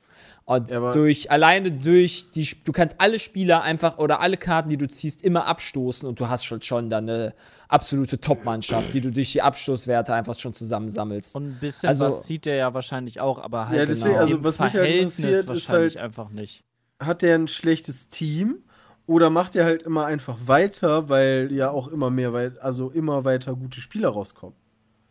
Und 0.46 0.72
Ja, 0.72 0.92
durch, 0.94 1.30
alleine 1.30 1.72
durch 1.72 2.32
die, 2.32 2.50
du 2.64 2.72
kannst 2.72 2.96
alle 3.00 3.20
Spieler 3.20 3.64
einfach 3.64 3.98
oder 3.98 4.22
alle 4.22 4.38
Karten, 4.38 4.70
die 4.70 4.78
du 4.78 4.88
ziehst, 4.88 5.22
immer 5.22 5.46
abstoßen 5.46 6.08
und 6.08 6.20
du 6.22 6.30
hast 6.30 6.46
schon, 6.46 6.62
schon 6.62 6.90
dann 6.90 7.10
eine 7.10 7.34
absolute 7.68 8.20
Top-Mannschaft, 8.22 8.94
die 8.94 9.02
du 9.02 9.12
durch 9.12 9.34
die 9.34 9.42
Abstoßwerte 9.42 10.14
einfach 10.14 10.40
schon 10.40 10.54
zusammensammelst. 10.54 11.36
Und 11.36 11.50
ein 11.50 11.58
bisschen 11.60 11.90
Also- 11.90 12.06
was 12.06 12.26
sieht 12.26 12.46
der 12.46 12.56
ja 12.56 12.74
wahrscheinlich 12.74 13.20
auch, 13.20 13.40
aber 13.40 13.68
halt 13.68 13.78
Ja, 13.80 13.86
deswegen, 13.86 14.10
genau, 14.12 14.20
also 14.22 14.38
im 14.38 14.44
was 14.46 14.54
mich 14.58 14.62
halt 14.62 14.72
Verhältnis 14.72 15.20
interessiert, 15.20 15.42
ist 15.44 15.48
wahrscheinlich 15.70 15.96
halt- 15.98 16.06
einfach 16.06 16.30
nicht. 16.30 16.64
Hat 17.02 17.22
der 17.22 17.36
ein 17.36 17.48
schlechtes 17.50 18.08
Team? 18.10 18.60
Oder 19.06 19.30
macht 19.30 19.56
er 19.56 19.64
halt 19.66 19.84
immer 19.84 20.06
einfach 20.06 20.38
weiter, 20.46 21.08
weil 21.10 21.50
ja 21.52 21.70
auch 21.70 21.88
immer 21.90 22.10
mehr, 22.10 22.54
also 22.62 22.90
immer 22.90 23.24
weiter 23.26 23.54
gute 23.56 23.80
Spieler 23.82 24.10
rauskommen? 24.10 24.56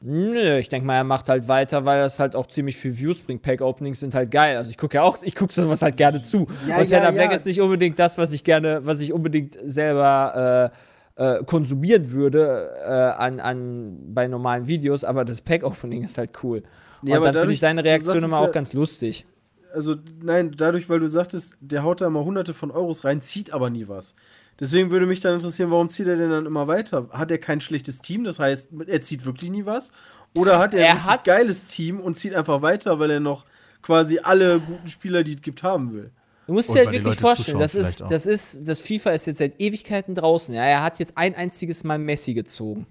Nö, 0.00 0.58
ich 0.58 0.68
denke 0.68 0.86
mal, 0.86 0.96
er 0.96 1.04
macht 1.04 1.28
halt 1.28 1.48
weiter, 1.48 1.84
weil 1.84 2.00
das 2.00 2.18
halt 2.18 2.36
auch 2.36 2.46
ziemlich 2.46 2.76
viel 2.76 2.96
Views 2.96 3.22
bringt. 3.22 3.42
Pack-Openings 3.42 4.00
sind 4.00 4.14
halt 4.14 4.30
geil. 4.30 4.56
Also 4.56 4.70
ich 4.70 4.76
gucke 4.76 4.96
ja 4.96 5.02
auch, 5.02 5.22
ich 5.22 5.34
gucke 5.34 5.52
sowas 5.52 5.82
halt 5.82 5.96
gerne 5.96 6.22
zu. 6.22 6.46
Ja, 6.66 6.78
und 6.78 6.90
ja, 6.90 6.98
Tanner 6.98 7.12
Black 7.12 7.30
ja. 7.30 7.36
ist 7.36 7.46
nicht 7.46 7.60
unbedingt 7.60 7.98
das, 7.98 8.18
was 8.18 8.32
ich 8.32 8.44
gerne, 8.44 8.84
was 8.84 9.00
ich 9.00 9.12
unbedingt 9.12 9.56
selber 9.64 10.70
äh, 11.16 11.38
äh, 11.38 11.44
konsumieren 11.44 12.10
würde 12.12 12.70
äh, 12.84 12.90
an, 12.90 13.40
an, 13.40 13.98
bei 14.08 14.28
normalen 14.28 14.66
Videos, 14.66 15.02
aber 15.02 15.24
das 15.24 15.40
Pack-Opening 15.40 16.04
ist 16.04 16.18
halt 16.18 16.30
cool. 16.42 16.62
Und 17.02 17.10
dann 17.10 17.34
finde 17.34 17.52
ich 17.52 17.60
seine 17.60 17.82
Reaktion 17.82 18.22
immer 18.22 18.40
auch 18.40 18.52
ganz 18.52 18.74
lustig. 18.74 19.26
also 19.72 19.94
nein, 20.22 20.52
dadurch, 20.56 20.88
weil 20.88 21.00
du 21.00 21.08
sagtest, 21.08 21.56
der 21.60 21.84
haut 21.84 22.00
da 22.00 22.06
immer 22.06 22.24
hunderte 22.24 22.52
von 22.52 22.70
Euros 22.70 23.04
rein, 23.04 23.20
zieht 23.20 23.52
aber 23.52 23.70
nie 23.70 23.88
was. 23.88 24.14
Deswegen 24.58 24.90
würde 24.90 25.06
mich 25.06 25.20
dann 25.20 25.34
interessieren, 25.34 25.70
warum 25.70 25.88
zieht 25.88 26.06
er 26.06 26.16
denn 26.16 26.30
dann 26.30 26.46
immer 26.46 26.66
weiter? 26.66 27.08
Hat 27.12 27.30
er 27.30 27.38
kein 27.38 27.60
schlechtes 27.60 27.98
Team, 28.00 28.24
das 28.24 28.38
heißt, 28.38 28.70
er 28.86 29.00
zieht 29.02 29.24
wirklich 29.26 29.50
nie 29.50 29.66
was? 29.66 29.92
Oder 30.36 30.58
hat 30.58 30.72
er, 30.74 30.86
Er 30.86 30.92
ein 30.92 31.04
hat- 31.04 31.24
geiles 31.24 31.66
Team 31.66 32.00
und 32.00 32.14
zieht 32.14 32.34
einfach 32.34 32.62
weiter, 32.62 32.98
weil 32.98 33.10
er 33.10 33.20
noch 33.20 33.44
quasi 33.82 34.18
alle 34.18 34.58
guten 34.60 34.88
Spieler, 34.88 35.22
die 35.24 35.34
es 35.34 35.42
gibt, 35.42 35.62
haben 35.62 35.92
will? 35.92 36.10
Du 36.46 36.52
musst 36.52 36.70
dir 36.74 36.86
halt 36.86 36.92
wirklich 36.92 37.18
vorstellen, 37.18 37.58
das 37.58 37.74
ist, 37.74 38.00
das 38.02 38.24
ist, 38.24 38.68
das 38.68 38.80
FIFA 38.80 39.10
ist 39.10 39.26
jetzt 39.26 39.38
seit 39.38 39.60
Ewigkeiten 39.60 40.14
draußen. 40.14 40.54
Ja, 40.54 40.64
er 40.64 40.82
hat 40.82 40.98
jetzt 41.00 41.16
ein 41.18 41.34
einziges 41.34 41.82
Mal 41.84 41.98
Messi 41.98 42.34
gezogen. 42.34 42.86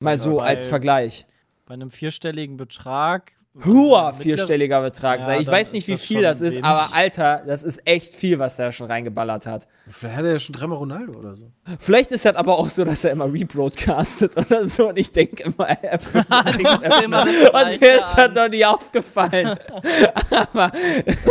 Mal 0.00 0.18
so 0.18 0.40
als 0.40 0.66
Vergleich. 0.66 1.26
Bei 1.66 1.74
einem 1.74 1.90
vierstelligen 1.90 2.56
Betrag. 2.58 3.32
Hoher 3.64 4.14
vierstelliger 4.14 4.80
Betrag. 4.80 5.20
Ja, 5.20 5.26
sei. 5.26 5.38
ich 5.40 5.46
weiß 5.46 5.72
nicht, 5.72 5.82
ist 5.82 5.88
wie 5.88 5.92
das 5.92 6.02
viel 6.02 6.22
das 6.22 6.40
ist, 6.40 6.54
wenig. 6.54 6.64
aber 6.64 6.88
Alter, 6.92 7.42
das 7.46 7.62
ist 7.62 7.86
echt 7.86 8.12
viel, 8.14 8.40
was 8.40 8.58
er 8.58 8.72
schon 8.72 8.88
reingeballert 8.90 9.46
hat. 9.46 9.68
Vielleicht 9.90 10.16
hat 10.16 10.24
er 10.24 10.32
ja 10.32 10.38
schon 10.40 10.54
dreimal 10.54 10.78
Ronaldo 10.78 11.12
oder 11.12 11.36
so. 11.36 11.52
Vielleicht 11.78 12.10
ist 12.10 12.24
das 12.24 12.34
aber 12.34 12.58
auch 12.58 12.68
so, 12.68 12.84
dass 12.84 13.04
er 13.04 13.12
immer 13.12 13.32
rebroadcastet 13.32 14.36
oder 14.36 14.66
so 14.66 14.88
und 14.88 14.98
ich 14.98 15.12
denke 15.12 15.44
immer, 15.44 15.68
er 15.68 16.00
immer 17.04 17.24
das 17.24 17.64
Und 17.74 17.80
mir 17.80 17.92
ist 18.00 18.14
das 18.16 18.34
noch 18.34 18.48
nie 18.48 18.64
aufgefallen. 18.64 19.56
aber 20.30 20.72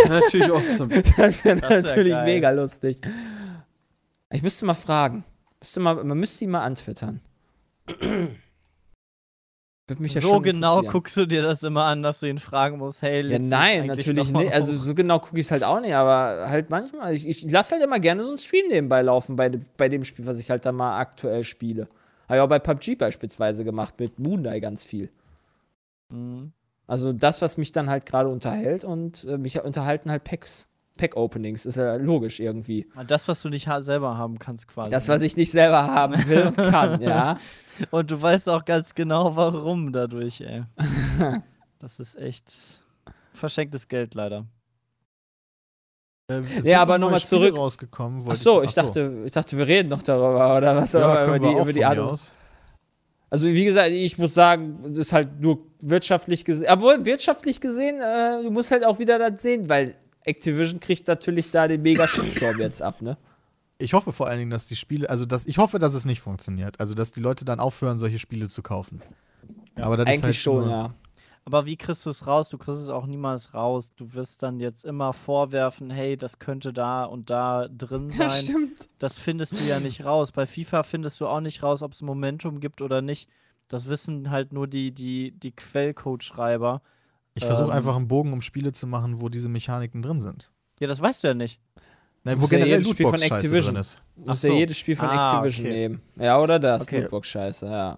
Natürlich 0.08 0.50
awesome. 0.50 1.04
das 1.18 1.44
wäre 1.44 1.60
Das 1.60 1.70
wär 1.70 1.82
natürlich 1.82 2.14
geil. 2.14 2.24
mega 2.26 2.52
lustig. 2.52 3.02
Ich 4.32 4.42
müsste 4.42 4.66
mal 4.66 4.76
fragen. 4.76 5.26
Müsste 5.60 5.80
mal, 5.82 6.02
man 6.04 6.18
müsste 6.18 6.46
ihn 6.46 6.52
mal 6.52 6.64
antwittern. 6.64 7.20
Ja 9.90 10.22
so 10.22 10.40
genau 10.40 10.82
guckst 10.84 11.18
du 11.18 11.26
dir 11.26 11.42
das 11.42 11.62
immer 11.64 11.84
an, 11.84 12.04
dass 12.04 12.22
du 12.22 12.26
ihn 12.26 12.40
fragen 12.40 12.78
musst, 12.78 13.02
hey, 13.02 13.28
Ja, 13.30 13.38
nein, 13.38 13.88
natürlich 13.88 14.32
nicht. 14.32 14.54
Also 14.54 14.74
so 14.76 14.96
genau 14.96 15.20
gucke 15.20 15.38
ich 15.40 15.46
es 15.46 15.52
halt 15.52 15.64
auch 15.64 15.82
nicht, 15.82 15.94
aber 15.94 16.50
halt 16.50 16.70
manchmal. 16.70 17.14
Ich, 17.14 17.28
ich 17.28 17.44
lasse 17.52 17.76
halt 17.76 17.84
immer 17.84 18.00
gerne 18.00 18.24
so 18.24 18.30
einen 18.30 18.38
Stream 18.38 18.68
nebenbei 18.70 19.02
laufen 19.02 19.36
bei, 19.36 19.52
bei 19.78 19.90
dem 19.90 20.06
Spiel, 20.06 20.26
was 20.26 20.40
ich 20.40 20.50
halt 20.50 20.66
dann 20.66 20.76
mal 20.76 20.98
aktuell 21.00 21.44
spiele. 21.44 21.90
Habe 22.30 22.38
ich 22.38 22.42
auch 22.42 22.48
bei 22.48 22.60
PUBG 22.60 22.96
beispielsweise 22.96 23.66
gemacht, 23.66 24.00
mit 24.00 24.20
Moonlight 24.20 24.62
ganz 24.62 24.86
viel. 24.86 25.10
Mhm. 26.10 26.54
Also 26.88 27.12
das, 27.12 27.42
was 27.42 27.58
mich 27.58 27.72
dann 27.72 27.90
halt 27.90 28.06
gerade 28.06 28.30
unterhält 28.30 28.84
und 28.84 29.26
äh, 29.26 29.38
mich 29.38 29.62
unterhalten 29.62 30.12
halt 30.12 30.24
Packs, 30.24 30.68
Pack-Openings, 30.98 31.66
ist 31.66 31.78
ja 31.78 31.96
logisch 31.96 32.40
irgendwie. 32.40 32.88
Das, 33.08 33.28
was 33.28 33.42
du 33.42 33.50
nicht 33.50 33.68
ha 33.68 33.82
selber 33.82 34.18
haben 34.18 34.38
kannst, 34.40 34.68
quasi. 34.68 34.92
Das, 34.92 35.08
was 35.08 35.22
ich 35.22 35.36
nicht 35.36 35.52
selber 35.52 35.88
haben 35.88 36.28
will 36.28 36.48
und 36.48 36.56
kann, 36.56 37.02
ja. 37.02 37.38
Und 37.90 38.12
du 38.12 38.22
weißt 38.22 38.48
auch 38.50 38.64
ganz 38.64 38.94
genau, 38.94 39.36
warum 39.36 39.92
dadurch, 39.92 40.42
ey. 40.42 40.64
das 41.80 42.00
ist 42.00 42.16
echt 42.18 42.54
verschenktes 43.34 43.88
Geld 43.88 44.14
leider. 44.14 44.46
Äh, 46.30 46.42
Ja, 46.64 46.82
aber 46.82 46.98
neue 46.98 47.08
noch 47.08 47.12
mal 47.12 47.20
Spiele 47.20 47.42
zurück. 47.48 47.58
rausgekommen. 47.58 48.24
Ach 48.30 48.36
so, 48.36 48.62
ach 48.62 48.66
ich 48.66 48.74
dachte, 48.74 49.24
ich 49.26 49.32
dachte, 49.32 49.58
wir 49.58 49.68
reden 49.68 49.90
noch 49.90 50.04
darüber 50.04 50.58
oder 50.58 50.76
was? 50.76 50.94
ja, 50.94 51.24
über 51.26 51.34
wir 51.34 51.40
die, 51.40 51.56
auch 51.56 51.64
über 51.64 51.74
die 51.74 51.86
aus. 51.86 52.34
Also 53.32 53.48
wie 53.48 53.66
gesagt, 53.66 53.90
ich 53.90 54.20
muss 54.20 54.36
sagen, 54.36 54.78
das 54.90 55.08
ist 55.08 55.14
halt 55.14 55.42
nur 55.42 55.58
wirtschaftlich 55.82 56.46
gesehen. 56.46 56.68
Obwohl, 56.70 57.04
wirtschaftlich 57.04 57.60
gesehen, 57.60 58.00
äh, 58.00 58.44
du 58.44 58.52
musst 58.52 58.70
halt 58.70 58.86
auch 58.86 59.00
wieder 59.00 59.18
das 59.18 59.42
sehen, 59.42 59.68
weil 59.70 59.96
Activision 60.26 60.80
kriegt 60.80 61.08
natürlich 61.08 61.52
da 61.52 61.68
den 61.68 61.82
mega 61.82 62.08
Shitstorm 62.08 62.60
jetzt 62.60 62.82
ab, 62.82 63.02
ne? 63.02 63.18
Ich 63.78 63.94
hoffe 63.94 64.14
vor 64.14 64.28
allen 64.28 64.40
Dingen, 64.40 64.52
dass 64.52 64.68
die 64.68 64.76
Spiele, 64.76 65.10
also 65.10 65.26
dass, 65.26 65.46
ich 65.46 65.58
hoffe, 65.58 65.80
dass 65.80 65.94
es 65.94 66.06
nicht 66.06 66.22
funktioniert. 66.22 66.80
Also, 66.80 66.96
dass 66.96 67.12
die 67.12 67.20
Leute 67.20 67.44
dann 67.44 67.60
aufhören, 67.60 67.98
solche 67.98 68.20
Spiele 68.20 68.48
zu 68.48 68.62
kaufen. 68.62 69.02
Aber 69.76 69.98
das 69.98 70.08
Eigentlich 70.08 70.18
ist 70.20 70.24
halt 70.24 70.36
schon, 70.36 70.70
ja. 70.70 70.94
Aber 71.46 71.66
wie 71.66 71.76
kriegst 71.76 72.06
du 72.06 72.10
es 72.10 72.26
raus? 72.26 72.48
Du 72.50 72.58
kriegst 72.58 72.80
es 72.82 72.90
auch 72.90 73.06
niemals 73.06 73.54
raus. 73.54 73.92
Du 73.96 74.14
wirst 74.14 74.44
dann 74.44 74.60
jetzt 74.60 74.86
immer 74.86 75.12
vorwerfen, 75.12 75.90
hey, 75.90 76.16
das 76.16 76.40
könnte 76.40 76.72
da 76.72 77.04
und 77.04 77.30
da 77.30 77.68
drin 77.68 78.12
sein. 78.12 78.32
stimmt. 78.32 78.90
das 79.00 79.18
findest 79.18 79.60
du 79.60 79.64
ja 79.66 79.80
nicht 79.80 80.06
raus. 80.06 80.32
Bei 80.32 80.48
FIFA 80.48 80.84
findest 80.84 81.20
du 81.20 81.28
auch 81.28 81.42
nicht 81.42 81.62
raus, 81.62 81.84
ob 81.84 81.92
es 81.92 82.02
Momentum 82.02 82.60
gibt 82.62 82.82
oder 82.82 83.02
nicht. 83.02 83.28
Das 83.68 83.90
wissen 83.90 84.30
halt 84.30 84.54
nur 84.54 84.68
die, 84.68 84.92
die, 84.94 85.32
die 85.32 85.52
Quellcode-Schreiber. 85.52 86.82
Ich 87.36 87.46
versuche 87.46 87.68
Ähm. 87.72 87.78
einfach 87.78 87.96
einen 87.96 88.08
Bogen, 88.08 88.32
um 88.34 88.42
Spiele 88.42 88.72
zu 88.72 88.86
machen, 88.88 89.20
wo 89.22 89.30
diese 89.30 89.50
Mechaniken 89.50 90.02
drin 90.02 90.22
sind. 90.22 90.50
Ja, 90.80 90.88
das 90.88 91.02
weißt 91.02 91.24
du 91.24 91.30
ja 91.30 91.34
nicht. 91.34 91.60
Nein, 92.26 92.38
wo 92.38 92.42
Muss 92.42 92.52
ja 92.52 92.58
generell 92.60 92.80
jedes 92.80 92.92
Spiel 92.92 93.06
von 93.06 93.14
Lootbox-Scheiße 93.16 93.36
Activision. 93.46 93.74
drin 93.74 93.82
ist. 93.82 94.02
Du 94.16 94.22
Ach 94.24 94.28
musst 94.28 94.44
ja 94.44 94.50
so. 94.50 94.56
jedes 94.58 94.78
Spiel 94.78 94.96
von 94.96 95.10
Ah, 95.10 95.34
Activision 95.34 95.66
okay. 95.68 95.76
nehmen. 95.78 96.02
Ja, 96.16 96.40
oder 96.40 96.60
das, 96.60 96.84
Okay. 96.84 97.02
Lootbox-Scheiße, 97.02 97.66
ja. 97.66 97.98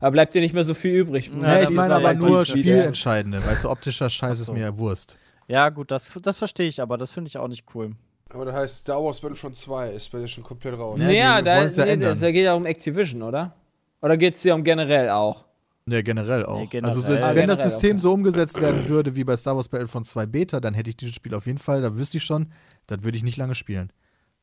Da 0.00 0.10
bleibt 0.10 0.34
dir 0.34 0.40
nicht 0.40 0.52
mehr 0.54 0.64
so 0.64 0.74
viel 0.74 0.94
übrig. 0.96 1.30
Ja, 1.40 1.58
Ja, 1.58 1.62
ich 1.62 1.70
meine 1.70 1.94
aber 1.94 2.12
ja 2.12 2.18
nur. 2.18 2.44
Spielentscheidende. 2.44 3.44
Weißt 3.46 3.64
du, 3.64 3.70
optischer 3.70 4.10
Scheiß 4.10 4.40
ist 4.40 4.46
so. 4.46 4.52
mir 4.52 4.60
ja 4.62 4.76
Wurst. 4.76 5.16
Ja, 5.46 5.68
gut, 5.68 5.90
das, 5.90 6.12
das 6.22 6.36
verstehe 6.36 6.68
ich, 6.68 6.80
aber 6.82 6.98
das 6.98 7.10
finde 7.12 7.28
ich 7.28 7.38
auch 7.38 7.48
nicht 7.48 7.64
cool. 7.74 7.92
Aber 8.30 8.44
das 8.44 8.54
heißt, 8.56 8.78
Star 8.80 9.02
Wars 9.04 9.20
Battlefront 9.20 9.54
2 9.56 9.90
ist 9.90 10.10
bei 10.10 10.18
dir 10.18 10.26
schon 10.28 10.42
komplett 10.42 10.76
raus. 10.76 10.98
Ja, 10.98 11.06
Naja, 11.06 11.42
da, 11.42 11.62
ja 11.64 11.84
nee, 11.86 11.96
das 11.98 12.20
da 12.20 12.30
geht 12.32 12.44
ja 12.44 12.54
um 12.54 12.66
Activision, 12.66 13.22
oder? 13.22 13.54
Oder 14.02 14.16
geht 14.16 14.34
es 14.34 14.42
dir 14.42 14.54
um 14.54 14.64
generell 14.64 15.10
auch? 15.10 15.43
Ja, 15.86 16.00
generell 16.02 16.46
auch. 16.46 16.60
Nee, 16.60 16.66
generell. 16.66 16.96
Also, 16.96 17.06
so, 17.06 17.12
Ah, 17.12 17.34
wenn 17.34 17.46
das 17.46 17.58
generell, 17.58 17.70
System 17.70 17.90
okay. 17.92 18.00
so 18.00 18.12
umgesetzt 18.14 18.60
werden 18.60 18.88
würde 18.88 19.14
wie 19.16 19.24
bei 19.24 19.36
Star 19.36 19.54
Wars 19.56 19.68
Battlefront 19.68 20.06
2 20.06 20.26
Beta, 20.26 20.60
dann 20.60 20.72
hätte 20.74 20.88
ich 20.90 20.96
dieses 20.96 21.14
Spiel 21.14 21.34
auf 21.34 21.46
jeden 21.46 21.58
Fall, 21.58 21.82
da 21.82 21.96
wüsste 21.96 22.16
ich 22.16 22.24
schon, 22.24 22.46
das 22.86 23.02
würde 23.02 23.18
ich 23.18 23.24
nicht 23.24 23.36
lange 23.36 23.54
spielen. 23.54 23.92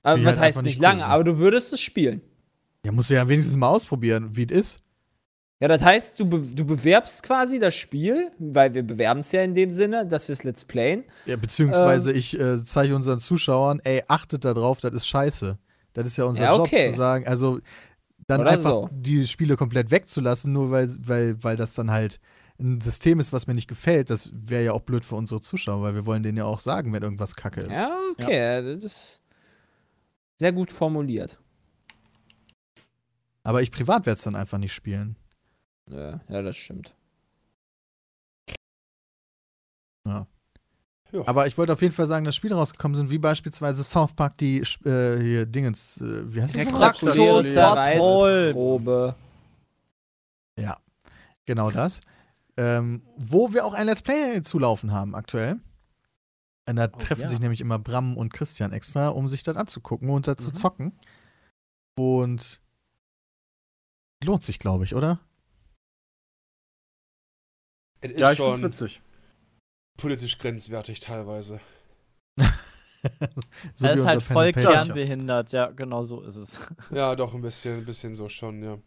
Aber 0.03 0.18
Die 0.19 0.26
was 0.26 0.31
halt 0.34 0.41
heißt 0.55 0.61
nicht 0.61 0.77
cool 0.77 0.84
lange, 0.84 1.01
sind. 1.01 1.09
aber 1.09 1.23
du 1.23 1.38
würdest 1.39 1.73
es 1.73 1.81
spielen. 1.81 2.22
Ja, 2.85 2.91
musst 2.91 3.09
du 3.09 3.15
ja 3.15 3.27
wenigstens 3.27 3.55
mal 3.57 3.69
ausprobieren, 3.69 4.30
wie 4.35 4.43
es 4.45 4.51
ist. 4.51 4.80
Ja, 5.59 5.68
das 5.68 5.81
heißt, 5.84 6.19
du, 6.19 6.26
be 6.26 6.41
du 6.41 6.65
bewerbst 6.65 7.22
quasi 7.22 7.59
das 7.59 7.76
Spiel, 7.76 8.31
weil 8.39 8.73
wir 8.73 8.81
bewerben 8.81 9.19
es 9.19 9.31
ja 9.31 9.41
in 9.43 9.53
dem 9.53 9.69
Sinne, 9.69 10.07
dass 10.07 10.27
wir 10.27 10.34
es 10.34 10.43
Let's 10.43 10.65
Playen. 10.65 11.03
Ja, 11.27 11.35
Ähm. 11.35 11.41
beziehungsweise 11.41 12.11
ich 12.13 12.39
äh, 12.39 12.63
zeige 12.63 12.95
unseren 12.95 13.19
Zuschauern, 13.19 13.80
ey, 13.84 14.01
achtet 14.07 14.43
da 14.45 14.53
drauf, 14.55 14.80
das 14.80 14.93
ist 14.93 15.05
scheiße. 15.07 15.57
Das 15.93 16.07
ist 16.07 16.18
ja 16.18 16.23
unser 16.26 16.45
Ja, 16.45 16.51
Job 16.55 16.61
okay. 16.68 16.89
zu 16.89 16.95
sagen, 16.95 17.27
also 17.27 17.59
dann 18.27 18.41
Oder 18.41 18.52
einfach 18.52 18.69
so. 18.69 18.89
die 18.91 19.27
Spiele 19.27 19.57
komplett 19.57 19.91
wegzulassen, 19.91 20.53
nur 20.53 20.72
weil, 20.72 20.89
weil, 20.99 21.43
weil 21.43 21.57
das 21.57 21.73
dann 21.73 21.91
halt 21.91 22.19
ein 22.60 22.80
System 22.80 23.19
ist, 23.19 23.34
was 23.34 23.48
mir 23.48 23.53
nicht 23.53 23.68
gefällt. 23.68 24.10
Das 24.10 24.30
wäre 24.34 24.64
ja 24.64 24.72
auch 24.73 24.81
blöd 24.81 25.03
für 25.03 25.15
unsere 25.15 25.41
Zuschauer, 25.41 25.81
weil 25.81 25.95
wir 25.95 26.06
wollen 26.06 26.23
denen 26.23 26.38
ja 26.38 26.45
auch 26.45 26.60
sagen, 26.60 26.93
wenn 26.93 27.03
irgendwas 27.03 27.35
kacke 27.35 27.61
ist. 27.61 27.77
Ja, 27.77 27.98
okay, 28.11 28.76
das 28.76 28.84
ist 28.84 29.22
sehr 30.39 30.52
gut 30.52 30.72
formuliert. 30.72 31.39
Aber 33.43 33.61
ich 33.61 33.72
privat 33.72 34.06
werde 34.06 34.18
es 34.18 34.23
dann 34.23 34.35
einfach 34.35 34.60
nicht 34.60 34.73
spielen. 34.73 35.15
Ja, 35.89 36.22
ja, 36.30 36.41
das 36.41 36.56
stimmt. 36.57 36.95
Aber 41.26 41.48
ich 41.48 41.58
wollte 41.58 41.74
auf 41.74 41.82
jeden 41.82 41.94
Fall 41.94 42.08
sagen, 42.08 42.26
dass 42.26 42.36
Spiele 42.36 42.56
rausgekommen 42.56 42.96
sind, 42.96 43.12
wie 43.12 43.18
beispielsweise 43.18 43.84
South 43.84 44.14
Park, 44.14 44.38
die 44.38 44.60
äh, 44.60 45.20
hier 45.20 45.46
Dingens, 45.46 46.00
äh, 46.02 46.34
wie 46.34 46.42
heißt 46.42 46.56
das? 46.56 46.62
Probe. 48.54 49.16
Genau 51.46 51.72
das. 51.72 52.02
Ähm, 52.56 53.02
wo 53.18 53.54
wir 53.54 53.66
auch 53.66 53.74
ein 53.74 53.88
Let's 53.88 54.02
Play 54.02 54.42
zulaufen 54.42 54.92
haben 54.94 55.16
aktuell. 55.16 55.60
Und 56.68 56.76
da 56.76 56.88
treffen 56.88 57.24
ja. 57.24 57.28
sich 57.28 57.40
nämlich 57.40 57.60
immer 57.60 57.80
Bram 57.80 58.16
und 58.16 58.32
Christian 58.32 58.72
extra, 58.72 59.10
um 59.10 59.28
sich 59.28 59.44
das 59.44 59.58
anzugucken 59.58 60.10
und 60.10 60.28
da 60.28 60.38
zu 60.38 60.52
Mhm. 60.52 60.56
zocken. 60.56 61.00
Und 61.98 62.62
lohnt 64.24 64.44
sich, 64.44 64.60
glaube 64.60 64.86
ich, 64.86 64.96
oder? 64.96 65.20
Es 68.02 68.12
ist 68.12 68.20
Ja, 68.20 68.32
ich 68.32 68.38
find's 68.38 68.60
schon 68.60 68.64
witzig. 68.64 69.02
Politisch 70.02 70.38
grenzwertig 70.40 70.99
teilweise. 70.99 71.61
so 73.76 73.88
er 73.88 73.94
ist 73.94 74.06
halt 74.06 74.23
voll 74.23 74.52
kernbehindert, 74.52 75.52
ja, 75.52 75.68
genau 75.68 76.03
so 76.03 76.22
ist 76.22 76.36
es. 76.36 76.60
Ja, 76.91 77.15
doch, 77.15 77.34
ein 77.34 77.41
bisschen, 77.41 77.80
ein 77.80 77.86
bisschen 77.86 78.15
so 78.15 78.28
schon, 78.28 78.64
ja. 78.64 78.80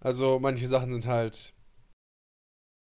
Also, 0.00 0.38
manche 0.38 0.68
Sachen 0.68 0.92
sind 0.92 1.06
halt. 1.06 1.54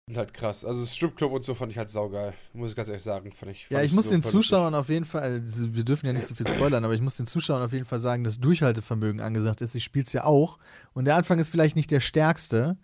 sind 0.08 0.18
halt 0.18 0.34
krass. 0.34 0.66
Also, 0.66 0.86
Stripclub 0.86 1.32
und 1.32 1.44
so 1.44 1.54
fand 1.56 1.72
ich 1.72 1.78
halt 1.78 1.90
saugeil. 1.90 2.34
Muss 2.54 2.72
ich 2.72 2.76
ganz 2.76 2.90
ehrlich 2.90 3.04
sagen. 3.04 3.32
Fand 3.32 3.52
ich, 3.52 3.70
Ja, 3.70 3.78
fand 3.78 3.88
ich 3.88 3.94
muss 3.94 4.06
so 4.06 4.12
den 4.12 4.24
Zuschauern 4.24 4.74
auf 4.76 4.90
jeden 4.90 5.06
Fall, 5.06 5.22
also 5.22 5.76
wir 5.76 5.84
dürfen 5.84 6.08
ja 6.08 6.14
nicht 6.14 6.28
so 6.28 6.36
viel 6.36 6.48
spoilern, 6.48 6.84
aber 6.84 6.94
ich 6.96 7.02
muss 7.02 7.18
den 7.18 7.28
Zuschauern 7.28 7.62
auf 7.62 7.74
jeden 7.74 7.86
Fall 7.86 8.00
sagen, 8.00 8.24
dass 8.24 8.40
Durchhaltevermögen 8.40 9.22
angesagt 9.22 9.62
ist. 9.62 9.76
Ich 9.76 9.84
spiele 9.84 10.06
es 10.06 10.14
ja 10.14 10.24
auch. 10.24 10.58
Und 10.94 11.06
der 11.06 11.16
Anfang 11.16 11.40
ist 11.40 11.50
vielleicht 11.50 11.76
nicht 11.76 11.92
der 11.92 12.00
stärkste, 12.00 12.78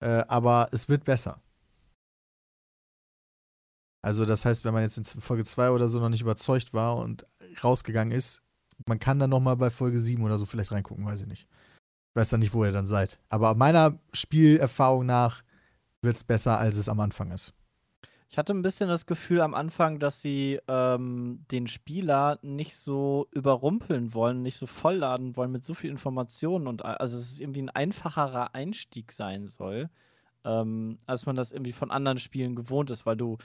äh, 0.00 0.24
aber 0.26 0.68
es 0.72 0.88
wird 0.88 1.04
besser. 1.04 1.40
Also, 4.04 4.26
das 4.26 4.44
heißt, 4.44 4.66
wenn 4.66 4.74
man 4.74 4.82
jetzt 4.82 4.98
in 4.98 5.04
Folge 5.06 5.44
2 5.44 5.70
oder 5.70 5.88
so 5.88 5.98
noch 5.98 6.10
nicht 6.10 6.20
überzeugt 6.20 6.74
war 6.74 6.98
und 6.98 7.24
rausgegangen 7.64 8.12
ist, 8.12 8.42
man 8.84 8.98
kann 8.98 9.18
dann 9.18 9.30
nochmal 9.30 9.56
bei 9.56 9.70
Folge 9.70 9.98
7 9.98 10.22
oder 10.22 10.36
so 10.36 10.44
vielleicht 10.44 10.72
reingucken, 10.72 11.06
weiß 11.06 11.22
ich 11.22 11.26
nicht. 11.26 11.48
Ich 12.10 12.16
weiß 12.16 12.28
dann 12.28 12.40
nicht, 12.40 12.52
wo 12.52 12.66
ihr 12.66 12.70
dann 12.70 12.86
seid. 12.86 13.18
Aber 13.30 13.54
meiner 13.54 13.98
Spielerfahrung 14.12 15.06
nach 15.06 15.42
wird 16.02 16.16
es 16.16 16.24
besser, 16.24 16.58
als 16.58 16.76
es 16.76 16.90
am 16.90 17.00
Anfang 17.00 17.30
ist. 17.30 17.54
Ich 18.28 18.36
hatte 18.36 18.52
ein 18.52 18.60
bisschen 18.60 18.90
das 18.90 19.06
Gefühl 19.06 19.40
am 19.40 19.54
Anfang, 19.54 19.98
dass 20.00 20.20
sie 20.20 20.60
ähm, 20.68 21.46
den 21.50 21.66
Spieler 21.66 22.38
nicht 22.42 22.76
so 22.76 23.26
überrumpeln 23.30 24.12
wollen, 24.12 24.42
nicht 24.42 24.58
so 24.58 24.66
vollladen 24.66 25.34
wollen 25.34 25.50
mit 25.50 25.64
so 25.64 25.72
viel 25.72 25.88
Informationen 25.88 26.66
und 26.66 26.84
also 26.84 27.16
es 27.16 27.32
ist 27.32 27.40
irgendwie 27.40 27.62
ein 27.62 27.70
einfacherer 27.70 28.54
Einstieg 28.54 29.12
sein 29.12 29.48
soll, 29.48 29.88
ähm, 30.44 30.98
als 31.06 31.24
man 31.24 31.36
das 31.36 31.52
irgendwie 31.52 31.72
von 31.72 31.90
anderen 31.90 32.18
Spielen 32.18 32.54
gewohnt 32.54 32.90
ist, 32.90 33.06
weil 33.06 33.16
du 33.16 33.38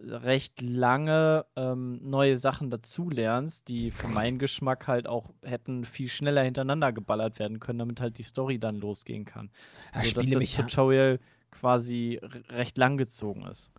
recht 0.00 0.60
lange 0.60 1.44
ähm, 1.56 2.00
neue 2.02 2.36
Sachen 2.36 2.70
dazulernst, 2.70 3.68
die 3.68 3.90
für 3.90 4.08
meinen 4.08 4.38
Geschmack 4.38 4.86
halt 4.86 5.06
auch 5.08 5.30
hätten 5.42 5.84
viel 5.84 6.08
schneller 6.08 6.42
hintereinander 6.42 6.92
geballert 6.92 7.38
werden 7.38 7.58
können, 7.60 7.80
damit 7.80 8.00
halt 8.00 8.18
die 8.18 8.22
Story 8.22 8.58
dann 8.58 8.76
losgehen 8.76 9.24
kann. 9.24 9.50
Ja, 9.94 10.04
so 10.04 10.12
dass 10.12 10.30
das 10.30 10.50
Tutorial 10.52 11.18
quasi 11.50 12.20
recht 12.50 12.78
lang 12.78 12.96
gezogen 12.96 13.46
ist. 13.46 13.72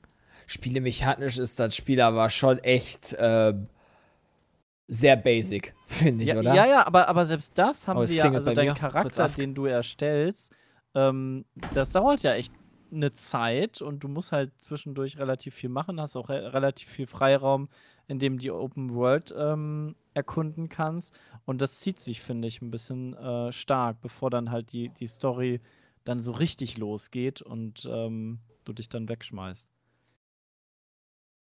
Spielemechanisch 0.48 1.38
ist 1.38 1.60
das 1.60 1.76
Spiel 1.76 2.02
aber 2.02 2.30
schon 2.30 2.60
echt 2.60 3.16
ähm, 3.20 3.68
sehr 4.88 5.16
basic, 5.16 5.74
finde 5.86 6.24
ich, 6.24 6.30
Ja, 6.30 6.40
oder? 6.40 6.54
ja, 6.56 6.66
ja, 6.66 6.88
aber, 6.88 7.08
aber 7.08 7.26
selbst 7.26 7.58
das 7.58 7.88
haben 7.88 8.00
Oh, 8.00 8.04
sie 8.04 8.16
ja, 8.18 8.32
also 8.32 8.52
dein 8.52 8.74
Charakter, 8.74 9.28
den 9.30 9.54
du 9.56 9.66
erstellst, 9.66 10.52
ähm, 10.96 11.46
das 11.74 11.92
dauert 11.92 12.24
ja 12.24 12.34
echt 12.34 12.54
eine 12.92 13.12
Zeit 13.12 13.82
und 13.82 14.04
du 14.04 14.08
musst 14.08 14.32
halt 14.32 14.52
zwischendurch 14.58 15.18
relativ 15.18 15.56
viel 15.56 15.70
machen, 15.70 16.00
hast 16.00 16.16
auch 16.16 16.30
re 16.30 16.54
relativ 16.54 16.90
viel 16.90 17.08
Freiraum, 17.08 17.70
in 18.08 18.20
dem 18.20 18.40
die 18.40 18.52
Open 18.52 18.94
World 18.94 19.34
ähm, 19.38 19.96
erkunden 20.14 20.70
kannst. 20.70 21.14
Und 21.46 21.62
das 21.62 21.80
zieht 21.80 22.00
sich, 22.00 22.22
finde 22.22 22.48
ich, 22.48 22.62
ein 22.62 22.72
bisschen 22.72 23.14
äh, 23.14 23.52
stark, 23.52 24.02
bevor 24.02 24.30
dann 24.30 24.52
halt 24.52 24.74
die, 24.74 24.90
die 24.90 25.08
Story 25.08 25.62
dann 26.04 26.22
so 26.22 26.32
richtig 26.32 26.78
losgeht 26.78 27.42
und 27.42 27.88
ähm, 27.92 28.40
du 28.66 28.74
dich 28.74 28.90
dann 28.90 29.10
wegschmeißt. 29.10 29.70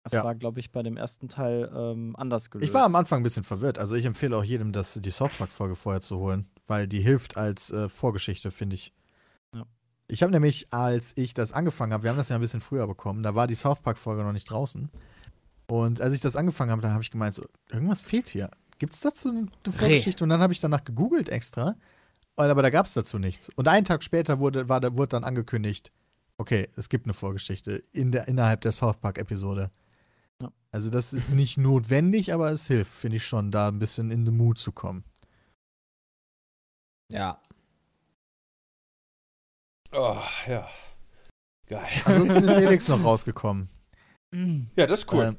Das 0.03 0.13
Ja. 0.13 0.23
war, 0.23 0.35
glaube 0.35 0.59
ich, 0.59 0.71
bei 0.71 0.81
dem 0.81 0.97
ersten 0.97 1.29
Teil 1.29 1.71
ähm, 1.75 2.15
anders 2.17 2.49
gelöst. 2.49 2.69
Ich 2.69 2.73
war 2.73 2.85
am 2.85 2.95
Anfang 2.95 3.19
ein 3.19 3.23
bisschen 3.23 3.43
verwirrt. 3.43 3.77
Also 3.77 3.95
ich 3.95 4.05
empfehle 4.05 4.35
auch 4.35 4.43
jedem, 4.43 4.71
das, 4.71 4.95
die 4.95 5.11
South 5.11 5.37
Park-Folge 5.37 5.75
vorher 5.75 6.01
zu 6.01 6.17
holen, 6.17 6.47
weil 6.67 6.87
die 6.87 7.01
hilft 7.01 7.37
als 7.37 7.71
äh, 7.71 7.87
Vorgeschichte, 7.87 8.49
finde 8.49 8.75
ich. 8.75 8.93
Ich 10.11 10.21
habe 10.23 10.31
nämlich, 10.31 10.71
als 10.73 11.13
ich 11.15 11.33
das 11.33 11.53
angefangen 11.53 11.93
habe, 11.93 12.03
wir 12.03 12.09
haben 12.09 12.17
das 12.17 12.29
ja 12.29 12.35
ein 12.35 12.41
bisschen 12.41 12.59
früher 12.61 12.85
bekommen, 12.85 13.23
da 13.23 13.33
war 13.33 13.47
die 13.47 13.55
South 13.55 13.79
Park-Folge 13.81 14.23
noch 14.23 14.33
nicht 14.33 14.49
draußen. 14.49 14.89
Und 15.67 16.01
als 16.01 16.13
ich 16.13 16.19
das 16.21 16.35
angefangen 16.35 16.69
habe, 16.71 16.81
dann 16.81 16.91
habe 16.91 17.01
ich 17.03 17.11
gemeint, 17.11 17.33
so, 17.33 17.45
irgendwas 17.69 18.01
fehlt 18.01 18.27
hier. 18.27 18.51
Gibt 18.77 18.93
es 18.93 18.99
dazu 18.99 19.29
eine 19.29 19.47
Vorgeschichte? 19.71 20.23
Und 20.23 20.29
dann 20.29 20.41
habe 20.41 20.51
ich 20.51 20.59
danach 20.59 20.83
gegoogelt 20.83 21.29
extra, 21.29 21.75
aber 22.35 22.61
da 22.61 22.69
gab 22.69 22.87
es 22.87 22.93
dazu 22.93 23.19
nichts. 23.19 23.49
Und 23.55 23.67
einen 23.69 23.85
Tag 23.85 24.03
später 24.03 24.39
wurde, 24.39 24.67
war, 24.67 24.81
da- 24.81 24.97
wurde 24.97 25.09
dann 25.09 25.23
angekündigt, 25.23 25.91
okay, 26.37 26.67
es 26.75 26.89
gibt 26.89 27.05
eine 27.05 27.13
Vorgeschichte 27.13 27.83
in 27.93 28.11
der, 28.11 28.27
innerhalb 28.27 28.61
der 28.61 28.71
South 28.73 28.97
Park-Episode. 28.97 29.71
Ja. 30.41 30.51
Also 30.71 30.89
das 30.89 31.13
ist 31.13 31.31
nicht 31.31 31.57
notwendig, 31.57 32.33
aber 32.33 32.51
es 32.51 32.67
hilft, 32.67 32.91
finde 32.91 33.17
ich 33.17 33.25
schon, 33.25 33.51
da 33.51 33.69
ein 33.69 33.79
bisschen 33.79 34.11
in 34.11 34.25
den 34.25 34.35
Mood 34.35 34.57
zu 34.57 34.71
kommen. 34.73 35.05
Ja. 37.11 37.39
Oh, 39.93 40.17
ja. 40.47 40.67
Geil. 41.67 41.87
Ansonsten 42.05 42.43
ist 42.47 42.57
Helix 42.57 42.87
noch 42.87 43.03
rausgekommen. 43.03 43.69
Ja, 44.77 44.87
das 44.87 45.01
ist 45.01 45.13
cool. 45.13 45.35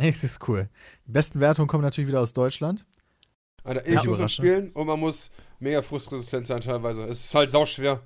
Ähm, 0.00 0.06
ist 0.22 0.48
cool. 0.48 0.68
Die 1.06 1.12
besten 1.12 1.40
Wertungen 1.40 1.68
kommen 1.68 1.82
natürlich 1.82 2.08
wieder 2.08 2.20
aus 2.20 2.32
Deutschland. 2.32 2.84
Alter, 3.64 3.88
Ja. 3.88 4.00
ich 4.00 4.06
muss 4.06 4.32
spielen 4.32 4.70
und 4.70 4.86
man 4.86 5.00
muss 5.00 5.30
mega 5.58 5.82
frustresistent 5.82 6.46
sein 6.46 6.60
teilweise. 6.60 7.02
Es 7.04 7.24
ist 7.24 7.34
halt 7.34 7.50
sauschwer. 7.50 8.00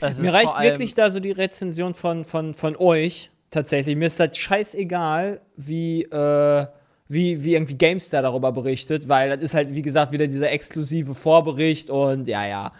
Es 0.00 0.18
Mir 0.18 0.32
reicht 0.32 0.58
wirklich 0.60 0.94
da 0.94 1.10
so 1.10 1.20
die 1.20 1.32
Rezension 1.32 1.94
von, 1.94 2.24
von, 2.24 2.54
von 2.54 2.76
euch 2.76 3.30
tatsächlich. 3.50 3.96
Mir 3.96 4.06
ist 4.06 4.18
das 4.20 4.36
scheißegal, 4.36 5.40
wie, 5.56 6.04
äh, 6.04 6.66
wie, 7.08 7.44
wie 7.44 7.54
irgendwie 7.54 7.74
GameStar 7.74 8.22
darüber 8.22 8.52
berichtet, 8.52 9.08
weil 9.08 9.30
das 9.30 9.42
ist 9.42 9.54
halt, 9.54 9.74
wie 9.74 9.82
gesagt, 9.82 10.12
wieder 10.12 10.26
dieser 10.26 10.50
exklusive 10.50 11.14
Vorbericht 11.14 11.90
und 11.90 12.26
ja, 12.26 12.46
ja, 12.46 12.72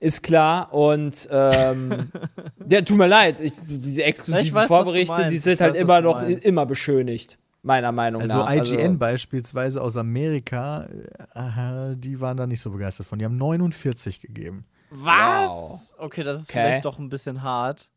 ist 0.00 0.22
klar. 0.22 0.72
Und 0.72 1.28
ähm, 1.30 2.10
ja, 2.68 2.82
tut 2.82 2.96
mir 2.96 3.06
leid, 3.08 3.40
ich, 3.40 3.52
diese 3.66 4.04
exklusiven 4.04 4.54
weiß, 4.54 4.66
Vorberichte, 4.68 5.28
die 5.28 5.38
sind 5.38 5.54
Ich 5.54 5.60
halt 5.60 5.74
weiß, 5.74 5.80
immer 5.80 6.00
noch 6.00 6.20
meinst. 6.22 6.44
immer 6.44 6.66
beschönigt, 6.66 7.38
meiner 7.62 7.92
Meinung 7.92 8.22
Also 8.22 8.38
nach. 8.38 8.54
IGN 8.54 8.98
beispielsweise 8.98 9.82
aus 9.82 9.96
Amerika, 9.96 10.86
äh, 11.34 11.96
die 11.96 12.20
waren 12.20 12.36
da 12.36 12.46
nicht 12.46 12.60
so 12.60 12.70
begeistert 12.70 13.06
von. 13.06 13.18
Die 13.18 13.24
haben 13.24 13.36
49 13.36 14.20
gegeben. 14.20 14.64
Was? 14.90 15.48
Wow. 15.48 15.80
Okay, 15.98 16.22
das 16.22 16.40
ist 16.42 16.50
Okay. 16.50 16.60
vielleicht 16.60 16.84
doch 16.84 16.98
ein 16.98 17.08
bisschen 17.08 17.42
hart. 17.42 17.90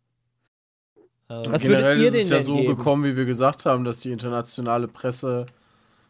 Was 1.28 1.62
Generell 1.62 1.98
würdet 1.98 2.00
ihr 2.00 2.08
ist 2.10 2.24
es 2.24 2.28
denn 2.30 2.38
ja 2.40 2.44
so 2.44 2.56
geben? 2.58 2.76
gekommen, 2.76 3.04
wie 3.06 3.16
wir 3.16 3.24
gesagt 3.26 3.66
haben, 3.66 3.86
dass 3.86 4.02
die 4.02 4.12
internationale 4.12 4.90
Presse 4.90 5.46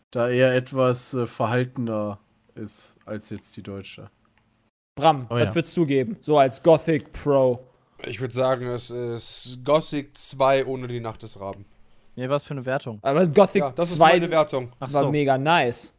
da 0.09 0.27
eher 0.29 0.55
etwas 0.55 1.13
äh, 1.13 1.27
verhaltener 1.27 2.17
ist 2.55 2.95
als 3.05 3.29
jetzt 3.29 3.55
die 3.55 3.61
deutsche. 3.61 4.09
Bram, 4.95 5.27
Oh 5.29 5.35
was 5.35 5.43
ja. 5.45 5.55
würdest 5.55 5.77
du 5.77 5.85
geben? 5.85 6.17
So 6.21 6.37
als 6.37 6.61
Gothic 6.61 7.11
Pro. 7.13 7.59
Ich 8.05 8.19
würde 8.19 8.33
sagen, 8.33 8.67
es 8.67 8.89
ist 8.89 9.59
Gothic 9.63 10.17
2 10.17 10.65
ohne 10.65 10.87
die 10.87 10.99
Nacht 10.99 11.23
des 11.23 11.39
Raben. 11.39 11.65
nee, 12.15 12.27
was 12.27 12.43
für 12.43 12.51
eine 12.51 12.65
Wertung? 12.65 12.99
Aber 13.01 13.25
Gothic 13.27 13.61
Ja, 13.61 13.71
das 13.71 13.91
ist 13.91 13.97
2 13.97 14.13
meine 14.13 14.29
Wertung. 14.31 14.71
Ach 14.79 14.91
war 14.91 15.03
so. 15.03 15.11
mega 15.11 15.37
nice. 15.37 15.93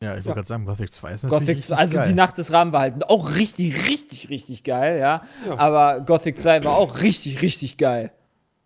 Ja, 0.00 0.10
ich 0.12 0.16
wollte 0.18 0.28
Ja. 0.28 0.34
gerade 0.34 0.46
sagen, 0.48 0.64
Gothic 0.64 0.92
2 0.92 1.10
ist 1.12 1.22
natürlich 1.24 1.46
Gothic, 1.66 1.78
also 1.78 1.96
geil. 1.96 2.08
die 2.08 2.14
Nacht 2.14 2.38
des 2.38 2.52
Rahmen 2.52 2.72
war 2.72 2.80
halt 2.82 3.10
auch 3.10 3.34
richtig, 3.34 3.88
richtig, 3.88 4.30
richtig 4.30 4.62
geil, 4.64 4.98
ja. 4.98 5.22
Ja. 5.46 5.58
Aber 5.58 6.00
Gothic 6.00 6.38
2 6.38 6.64
war 6.64 6.76
auch 6.76 7.00
richtig, 7.00 7.42
richtig 7.42 7.76
geil. 7.76 8.12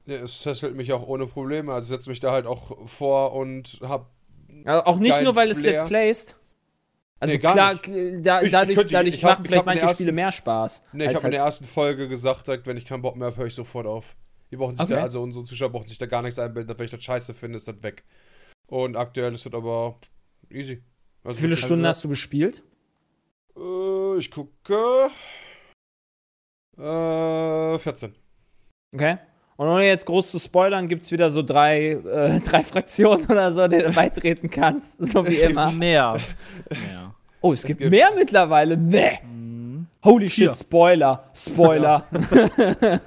Ja, 0.06 0.16
es 0.16 0.42
fesselt 0.42 0.76
mich 0.76 0.92
auch 0.92 1.06
ohne 1.06 1.26
Probleme. 1.26 1.72
Also 1.72 1.88
setze 1.88 2.10
mich 2.10 2.20
da 2.20 2.30
halt 2.32 2.46
auch 2.46 2.76
vor 2.86 3.32
und 3.34 3.80
hab. 3.82 4.10
Also 4.64 4.84
auch 4.84 4.98
nicht 4.98 5.22
nur, 5.22 5.34
weil 5.34 5.50
es 5.50 5.60
Flair. 5.60 5.72
Let's 5.72 5.84
Playst. 5.86 6.36
Also 7.22 7.34
Nee, 7.34 7.38
gar 7.38 7.52
klar, 7.52 7.72
nicht. 7.74 7.84
kl- 7.86 8.20
da, 8.22 8.40
Ich- 8.40 8.46
ich 8.46 8.50
dadurch, 8.52 8.76
könnte- 8.78 8.92
dadurch 8.94 9.14
ich 9.14 9.22
hab- 9.24 9.30
machen 9.30 9.44
ich 9.44 9.48
vielleicht 9.50 9.66
manche 9.66 9.80
Spiele 9.94 10.08
ersten- 10.08 10.14
mehr 10.16 10.32
Spaß. 10.32 10.82
Ne, 10.92 11.04
ich 11.04 11.14
habe 11.14 11.26
in 11.26 11.30
der 11.30 11.40
halt, 11.42 11.48
ersten 11.52 11.64
Folge 11.66 12.08
gesagt, 12.08 12.48
wenn 12.48 12.76
ich 12.76 12.84
keinen 12.84 13.02
Bock 13.02 13.14
mehr 13.14 13.26
habe, 13.28 13.36
höre 13.36 13.46
ich 13.46 13.54
sofort 13.54 13.86
auf. 13.86 14.16
Die 14.50 14.56
brauchen 14.56 14.74
sich 14.74 14.84
Okay. 14.84 14.94
da, 14.94 15.02
also 15.02 15.22
unsere 15.22 15.44
Zuschauer 15.44 15.70
brauchen 15.70 15.86
sich 15.86 15.98
da 15.98 16.06
gar 16.06 16.22
nichts 16.22 16.40
einbilden, 16.40 16.76
wenn 16.76 16.84
ich 16.84 16.90
das 16.90 17.02
scheiße 17.04 17.32
finde, 17.34 17.56
ist 17.56 17.68
das 17.68 17.80
weg. 17.82 18.02
Und 18.66 18.96
aktuell 18.96 19.32
ist 19.34 19.46
das 19.46 19.52
aber 19.54 19.98
easy. 20.50 20.82
Also 21.22 21.38
Wie 21.38 21.42
viele 21.42 21.56
Stunden 21.56 21.86
hast 21.86 22.02
du 22.02 22.08
gespielt? 22.08 22.64
Äh, 23.56 24.16
ich 24.18 24.30
gucke. 24.30 25.08
Äh, 26.76 27.78
14. 27.78 28.14
Okay. 28.94 29.18
Und 29.56 29.68
ohne 29.68 29.84
jetzt 29.86 30.06
groß 30.06 30.30
zu 30.30 30.38
spoilern, 30.38 30.88
gibt 30.88 31.02
es 31.02 31.12
wieder 31.12 31.30
so 31.30 31.42
drei, 31.42 31.90
äh, 31.92 32.40
drei 32.44 32.62
Fraktionen 32.64 33.26
oder 33.26 33.52
so, 33.52 33.68
denen 33.68 33.84
du 33.88 33.92
beitreten 33.92 34.50
kannst. 34.50 34.92
So 34.98 35.26
wie 35.26 35.36
immer. 35.36 35.70
Mehr. 35.72 36.18
Mehr. 36.70 37.14
Oh, 37.40 37.52
es 37.52 37.62
gibt 37.64 37.80
gibt- 37.80 37.90
mehr 37.90 38.10
mittlerweile. 38.16 38.76
Nee. 38.76 39.18
Mhm. 39.24 39.86
Holy 40.04 40.28
shit, 40.28 40.44
Vier. 40.48 40.52
Spoiler. 40.54 41.24
Spoiler. 41.34 42.06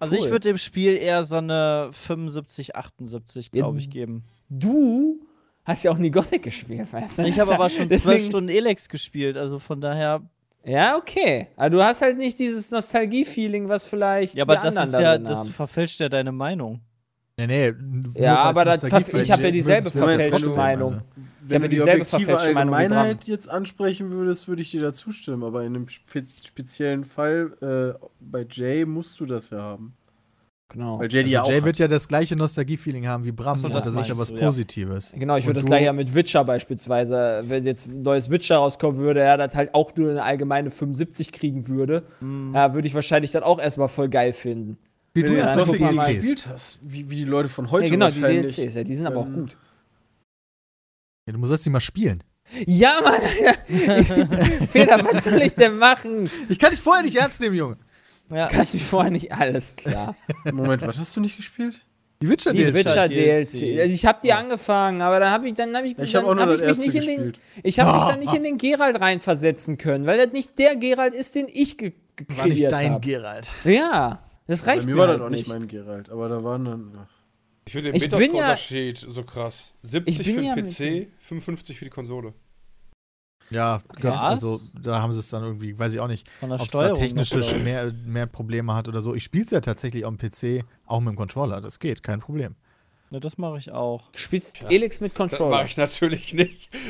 Also 0.00 0.16
ich 0.16 0.22
Cool. 0.22 0.30
würde 0.30 0.48
dem 0.48 0.58
Spiel 0.58 0.96
eher 0.96 1.22
so 1.24 1.36
eine 1.36 1.90
75, 1.92 2.74
78, 2.74 3.52
glaube 3.52 3.76
Ja, 3.76 3.78
ich, 3.80 3.90
geben. 3.90 4.24
Du 4.48 5.20
hast 5.64 5.84
ja 5.84 5.92
auch 5.92 5.98
nie 5.98 6.10
Gothic 6.10 6.42
gespielt, 6.42 6.92
weißt 6.92 7.18
du? 7.18 7.22
Ich 7.24 7.38
habe 7.38 7.54
aber 7.54 7.68
schon 7.70 7.86
zwölf 7.88 8.02
Deswegen- 8.02 8.26
Stunden 8.26 8.48
Elex 8.48 8.88
gespielt, 8.88 9.36
also 9.36 9.58
von 9.60 9.80
daher. 9.80 10.22
Ja, 10.64 10.96
okay. 10.96 11.48
Aber 11.56 11.70
du 11.70 11.82
hast 11.82 12.02
halt 12.02 12.18
nicht 12.18 12.38
dieses 12.38 12.70
Nostalgie-Feeling, 12.70 13.68
was 13.68 13.86
vielleicht 13.86 14.34
Ja, 14.34 14.44
aber 14.44 14.56
die 14.56 14.62
das 14.70 14.76
ist 14.88 15.00
ja, 15.00 15.18
das 15.18 15.38
haben. 15.38 15.50
verfälscht 15.50 16.00
ja 16.00 16.08
deine 16.08 16.32
Meinung. 16.32 16.80
Nee, 17.36 17.46
nee. 17.46 17.72
Ja, 18.14 18.36
aber 18.36 18.64
das 18.64 18.82
ich 18.84 18.92
hab 19.32 19.40
ja 19.40 19.50
dieselbe 19.50 19.90
verfälschte 19.90 20.54
Meinung. 20.54 20.92
also. 20.94 21.04
Wenn 21.40 21.56
habe 21.56 21.64
du 21.64 21.68
die 21.70 21.76
dieselbe 21.76 22.02
objektive 22.02 22.30
verfälschte 22.30 22.54
Meinung 22.54 22.72
wie 22.72 22.76
Allgemeinheit 22.76 23.24
jetzt 23.24 23.48
ansprechen 23.48 24.10
würdest, 24.12 24.46
würde 24.46 24.62
ich 24.62 24.70
dir 24.70 24.82
da 24.82 24.92
zustimmen. 24.92 25.42
Aber 25.42 25.64
in 25.64 25.74
einem 25.74 25.88
spe 25.88 26.24
speziellen 26.44 27.04
Fall 27.04 27.96
äh, 28.00 28.06
bei 28.20 28.46
Jay 28.48 28.84
musst 28.84 29.18
du 29.18 29.26
das 29.26 29.50
ja 29.50 29.58
haben. 29.58 29.96
Genau. 30.72 30.98
Weil 30.98 31.12
Jay 31.12 31.22
ja 31.24 31.40
Also 31.40 31.52
Jay 31.52 31.64
wird 31.64 31.78
ja 31.78 31.86
das 31.88 32.08
gleiche 32.08 32.34
Nostalgie-Feeling 32.34 33.06
haben 33.06 33.24
wie 33.24 33.32
Bram. 33.32 33.58
So, 33.58 33.66
und 33.66 33.74
das 33.74 33.84
das 33.84 33.94
ist 33.96 34.08
ja 34.08 34.16
was 34.16 34.28
du, 34.28 34.36
ja. 34.36 34.40
Positives. 34.46 35.12
Genau, 35.16 35.36
ich 35.36 35.44
würde 35.44 35.54
das 35.58 35.64
du- 35.64 35.68
gleich 35.68 35.82
ja 35.84 35.92
mit 35.92 36.14
Witcher 36.14 36.44
beispielsweise, 36.44 37.44
wenn 37.46 37.64
jetzt 37.64 37.88
ein 37.88 38.02
neues 38.02 38.30
Witcher 38.30 38.56
rauskommen 38.56 38.98
würde, 38.98 39.20
ja, 39.20 39.36
das 39.36 39.54
halt 39.54 39.74
auch 39.74 39.94
nur 39.96 40.10
eine 40.10 40.22
allgemeine 40.22 40.70
75 40.70 41.30
kriegen 41.32 41.68
würde, 41.68 42.04
Mhm. 42.20 42.54
ja, 42.54 42.72
würde 42.74 42.88
ich 42.88 42.94
wahrscheinlich 42.94 43.30
dann 43.32 43.42
auch 43.42 43.58
erstmal 43.58 43.88
voll 43.88 44.08
geil 44.08 44.32
finden. 44.32 44.78
Wie 45.14 45.22
Wenn 45.24 45.34
du 45.34 45.40
mal 45.42 45.56
Gothic 45.64 45.90
gespielt 46.06 46.46
hast, 46.50 46.78
wie, 46.82 47.10
wie 47.10 47.16
die 47.16 47.24
Leute 47.24 47.50
von 47.50 47.70
heute 47.70 47.84
Ja, 47.84 47.90
genau, 47.90 48.10
die. 48.10 48.20
DLCs, 48.22 48.74
ja, 48.74 48.82
die 48.82 48.96
sind 48.96 49.06
aber 49.06 49.18
auch 49.18 49.26
ähm, 49.26 49.34
gut. 49.34 49.56
Ja, 51.26 51.34
du 51.34 51.46
sollst 51.46 51.66
die 51.66 51.70
mal 51.70 51.80
spielen. 51.80 52.24
Ja, 52.66 53.00
Mann! 53.02 53.20
Feder, 54.68 55.04
was 55.04 55.24
soll 55.24 55.40
ich 55.42 55.54
denn 55.54 55.76
machen? 55.78 56.28
Ich 56.48 56.58
kann 56.58 56.70
dich 56.70 56.80
vorher 56.80 57.02
nicht 57.04 57.14
ernst 57.14 57.40
nehmen, 57.40 57.54
Junge. 57.54 57.76
Ja. 58.32 58.48
Kannst 58.48 58.74
mich 58.74 58.82
vorher 58.84 59.10
nicht 59.10 59.32
alles 59.32 59.76
klar. 59.76 60.16
Moment, 60.52 60.82
was 60.86 60.98
hast 60.98 61.14
du 61.16 61.20
nicht 61.20 61.36
gespielt? 61.36 61.80
Die 62.22 62.28
Witcher 62.28 62.52
Die 62.52 62.58
DLC. 62.64 62.74
Witcher 62.74 63.08
DLCs. 63.08 63.50
DLC. 63.50 63.80
Also 63.80 63.94
ich 63.94 64.06
habe 64.06 64.20
die 64.22 64.32
angefangen, 64.32 65.02
aber 65.02 65.18
dann 65.18 65.32
habe 65.32 65.48
ich 65.48 65.54
dann 65.54 65.76
habe 65.76 65.88
ich, 65.88 65.98
Ich 65.98 66.12
dann 66.12 66.24
habe 66.24 66.40
hab 66.52 66.58
das 66.58 66.78
ich 66.78 66.86
mich 66.86 66.94
nicht 66.94 66.94
in 66.94 67.02
den 67.16 67.32
gespielt. 67.32 67.40
ich 67.64 67.80
habe 67.80 67.98
mich 67.98 68.08
dann 68.08 68.18
nicht 68.20 68.32
in 68.34 68.42
den 68.44 68.58
Geralt 68.58 69.00
reinversetzen 69.00 69.76
können, 69.76 70.06
weil 70.06 70.18
das 70.24 70.32
nicht 70.32 70.58
der 70.58 70.76
Geralt 70.76 71.14
ist, 71.14 71.34
den 71.34 71.46
ich 71.52 71.76
ge 71.78 71.92
War 72.28 72.46
nicht 72.46 72.62
dein 72.70 72.92
habe. 72.92 73.06
Geralt. 73.06 73.48
Ja, 73.64 74.22
das 74.46 74.62
Bei 74.62 74.72
reicht 74.72 74.86
mir 74.86 74.94
mir 74.94 75.00
war 75.00 75.08
halt 75.08 75.18
das 75.20 75.26
auch 75.26 75.30
nicht 75.30 75.48
mein 75.48 75.66
Geralt, 75.66 76.10
aber 76.10 76.28
da 76.28 76.44
waren 76.44 76.64
dann. 76.64 76.92
Ja. 76.94 77.08
Ich 77.66 77.72
finde 77.72 77.92
den 77.92 78.00
bin 78.00 78.10
ja- 78.10 78.18
Metascore-Unterschied 78.18 78.98
so 78.98 79.22
krass. 79.24 79.74
70 79.82 80.20
Ich 80.20 80.26
bin 80.26 80.34
für 80.36 80.42
ja 80.46 80.54
den 80.54 80.66
PC, 80.66 81.12
55 81.26 81.78
für 81.78 81.84
die 81.84 81.90
Konsole. 81.90 82.34
Ja, 83.50 83.82
ganz, 84.00 84.16
Was? 84.22 84.24
also 84.24 84.60
da 84.80 85.02
haben 85.02 85.12
sie 85.12 85.18
es 85.18 85.28
dann 85.28 85.42
irgendwie, 85.42 85.78
weiß 85.78 85.92
ich 85.94 86.00
auch 86.00 86.08
nicht, 86.08 86.26
ob 86.40 86.60
es 86.60 86.68
da 86.68 86.90
oder? 86.92 87.58
mehr, 87.62 87.92
mehr 88.06 88.26
Probleme 88.26 88.74
hat 88.74 88.88
oder 88.88 89.00
so. 89.00 89.14
Ich 89.14 89.24
spiele 89.24 89.44
es 89.44 89.50
ja 89.50 89.60
tatsächlich 89.60 90.06
am 90.06 90.16
PC, 90.16 90.64
auch 90.86 91.00
mit 91.00 91.10
dem 91.12 91.16
Controller. 91.16 91.60
Das 91.60 91.78
geht, 91.78 92.02
kein 92.02 92.20
Problem. 92.20 92.54
Ne, 93.10 93.20
das 93.20 93.36
mache 93.36 93.58
ich 93.58 93.72
auch. 93.72 94.10
Du 94.12 94.18
spielst 94.18 94.62
Elix 94.70 95.00
mit 95.00 95.12
Das 95.12 95.18
mache 95.18 95.28
Controller. 95.36 95.64
ich 95.66 95.76
natürlich 95.76 96.34
nicht. 96.34 96.70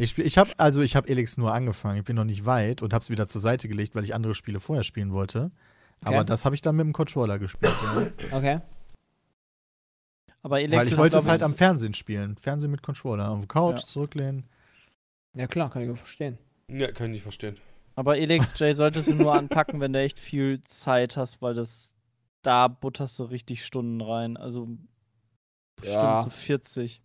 Ich, 0.00 0.10
spiel- 0.10 0.26
ich 0.26 0.38
habe 0.38 0.52
also 0.58 0.80
ich 0.80 0.94
habe 0.94 1.08
Elix 1.08 1.36
nur 1.38 1.52
angefangen. 1.52 1.98
Ich 1.98 2.04
bin 2.04 2.14
noch 2.14 2.22
nicht 2.22 2.46
weit 2.46 2.82
und 2.82 2.92
habe 2.92 3.02
es 3.02 3.10
wieder 3.10 3.26
zur 3.26 3.40
Seite 3.40 3.66
gelegt, 3.66 3.96
weil 3.96 4.04
ich 4.04 4.14
andere 4.14 4.32
Spiele 4.36 4.60
vorher 4.60 4.84
spielen 4.84 5.12
wollte. 5.12 5.50
Aber 6.04 6.18
Okay. 6.18 6.26
das 6.26 6.44
habe 6.44 6.54
ich 6.54 6.60
dann 6.60 6.76
mit 6.76 6.84
dem 6.86 6.92
Controller 6.92 7.40
gespielt. 7.40 7.72
Ja. 7.82 8.06
Okay. 8.38 8.60
Aber 10.42 10.60
Elex 10.60 10.76
weil 10.80 10.86
ich 10.88 10.96
wollte 10.96 11.16
es 11.18 11.26
halt 11.28 11.42
am 11.42 11.52
Fernsehen 11.52 11.94
spielen. 11.94 12.36
Fernsehen 12.36 12.70
mit 12.70 12.80
Controller. 12.82 13.28
Auf 13.30 13.40
der 13.40 13.48
Couch 13.48 13.80
Ja. 13.80 13.86
zurücklehnen. 13.88 14.44
Ja 15.38 15.46
klar, 15.46 15.70
kann 15.70 15.82
ich 15.82 15.88
gut 15.88 15.98
verstehen. 15.98 16.36
Ja, 16.68 16.90
kann 16.90 17.06
ich 17.06 17.12
nicht 17.12 17.22
verstehen. 17.22 17.56
Aber 17.94 18.18
Elix 18.18 18.58
J 18.58 18.74
solltest 18.76 19.08
du 19.10 19.14
nur 19.14 19.32
anpacken, 19.32 19.80
wenn 19.80 19.92
du 19.92 20.00
echt 20.00 20.18
viel 20.18 20.60
Zeit 20.62 21.16
hast, 21.16 21.40
weil 21.40 21.54
das 21.54 21.94
da 22.42 22.66
butterst 22.68 23.18
du 23.18 23.24
richtig 23.24 23.64
Stunden 23.64 24.00
rein. 24.00 24.36
Also 24.36 24.68
bestimmt 25.76 26.02
Ja. 26.02 26.22
so 26.22 26.30
40. 26.30 27.00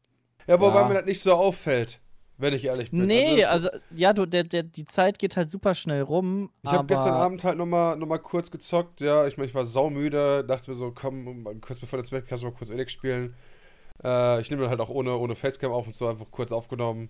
Ja, 0.47 0.59
wobei 0.59 0.81
Ja. 0.81 0.87
mir 0.87 0.93
das 0.95 1.05
nicht 1.05 1.21
so 1.21 1.33
auffällt, 1.33 2.01
wenn 2.37 2.53
ich 2.53 2.65
ehrlich 2.65 2.89
bin. 2.91 3.05
Nee, 3.05 3.45
also, 3.45 3.69
ja, 3.91 4.13
du, 4.13 4.25
der, 4.25 4.43
der, 4.43 4.63
die 4.63 4.85
Zeit 4.85 5.19
geht 5.19 5.37
halt 5.37 5.51
super 5.51 5.75
schnell 5.75 6.01
rum. 6.01 6.51
Ich 6.63 6.71
habe 6.71 6.87
gestern 6.87 7.13
Abend 7.13 7.43
halt 7.43 7.57
nochmal 7.57 7.97
noch 7.97 8.07
mal 8.07 8.17
kurz 8.17 8.49
gezockt, 8.49 9.01
ja. 9.01 9.27
Ich 9.27 9.37
meine, 9.37 9.47
ich 9.47 9.55
war 9.55 9.65
saumüde, 9.67 10.43
dachte 10.43 10.71
mir 10.71 10.75
so, 10.75 10.91
komm, 10.91 11.61
kurz 11.61 11.79
bevor 11.79 11.97
du 11.97 12.01
ins 12.01 12.09
Bett 12.09 12.25
kannst 12.27 12.43
du 12.43 12.47
mal 12.47 12.53
kurz 12.55 12.71
Elix 12.71 12.91
spielen. 12.91 13.35
Äh, 14.03 14.41
ich 14.41 14.49
nehme 14.49 14.61
dann 14.63 14.69
halt 14.71 14.79
auch 14.79 14.89
ohne, 14.89 15.15
ohne 15.17 15.35
Facecam 15.35 15.71
auf 15.71 15.85
und 15.87 15.93
so 15.95 16.07
einfach 16.07 16.25
kurz 16.31 16.51
aufgenommen. 16.51 17.09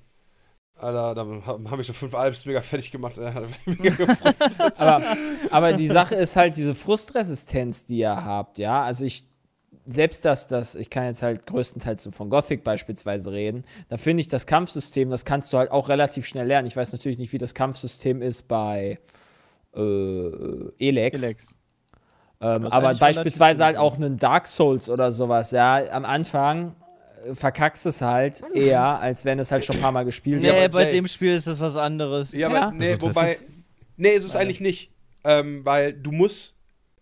Alter, 0.76 1.16
dann 1.16 1.46
haben 1.46 1.72
hab 1.72 1.80
ich 1.80 1.88
so 1.88 1.94
fünf 1.94 2.14
Alps 2.14 2.46
mega 2.46 2.62
fertig 2.62 2.92
gemacht. 2.92 3.18
Äh, 3.18 3.32
mega 3.66 3.96
aber, 4.78 5.04
aber 5.50 5.74
die 5.74 5.88
Sache 5.88 6.16
ist 6.16 6.36
halt 6.36 6.58
diese 6.58 6.76
Frustresistenz, 6.76 7.86
die 7.86 8.00
ihr 8.00 8.26
habt, 8.26 8.60
ja. 8.60 8.84
Also 8.84 9.06
ich, 9.06 9.26
selbst 9.86 10.26
das, 10.26 10.48
das, 10.48 10.76
ich 10.76 10.90
kann 10.90 11.06
jetzt 11.06 11.24
halt 11.24 11.46
größtenteils 11.46 12.04
so 12.04 12.12
von 12.12 12.30
Gothic 12.30 12.64
beispielsweise 12.64 13.32
reden, 13.32 13.64
da 13.90 13.98
finde 13.98 14.22
ich 14.22 14.28
das 14.28 14.46
Kampfsystem, 14.46 15.10
das 15.10 15.26
kannst 15.26 15.54
du 15.54 15.58
halt 15.58 15.72
auch 15.72 15.90
relativ 15.90 16.26
schnell 16.26 16.48
lernen. 16.48 16.68
Ich 16.68 16.76
weiß 16.76 16.92
natürlich 16.92 17.18
nicht, 17.18 17.34
wie 17.34 17.38
das 17.38 17.54
Kampfsystem 17.54 18.22
ist 18.22 18.48
bei 18.48 19.00
äh, 19.76 19.80
Elex. 20.80 21.22
Elex. 21.22 21.56
Ähm, 22.42 22.68
aber 22.68 22.94
beispielsweise 22.96 23.64
halt 23.64 23.78
auch 23.78 23.96
einen 23.96 24.18
Dark 24.18 24.48
Souls 24.48 24.90
oder 24.90 25.12
sowas, 25.14 25.52
ja. 25.52 25.90
Am 25.92 26.04
Anfang 26.04 26.76
verkackst 27.34 27.86
es 27.86 28.02
halt 28.02 28.42
eher, 28.54 28.84
als 29.00 29.26
wenn 29.26 29.40
es 29.40 29.52
halt 29.52 29.64
schon 29.64 29.76
ein 29.78 29.82
paar 29.82 29.92
Mal 29.92 30.04
gespielt 30.06 30.42
Nee, 30.42 30.48
Ja, 30.48 30.54
aber 30.54 30.64
hast. 30.64 30.74
bei 30.74 30.86
dem 30.86 31.08
Spiel 31.08 31.32
ist 31.34 31.48
das 31.48 31.60
was 31.60 31.76
anderes. 31.76 32.32
ja, 32.32 32.50
Ja. 32.52 32.62
aber 32.68 32.72
nee, 32.72 32.94
Also 32.94 33.08
wobei. 33.08 33.32
ist- 33.32 33.46
nee, 33.98 34.10
ist 34.14 34.26
es 34.26 34.36
eigentlich 34.36 34.60
nicht. 34.60 34.92
Ähm, 35.24 35.66
weil 35.66 35.94
du 35.94 36.12
musst. 36.12 36.56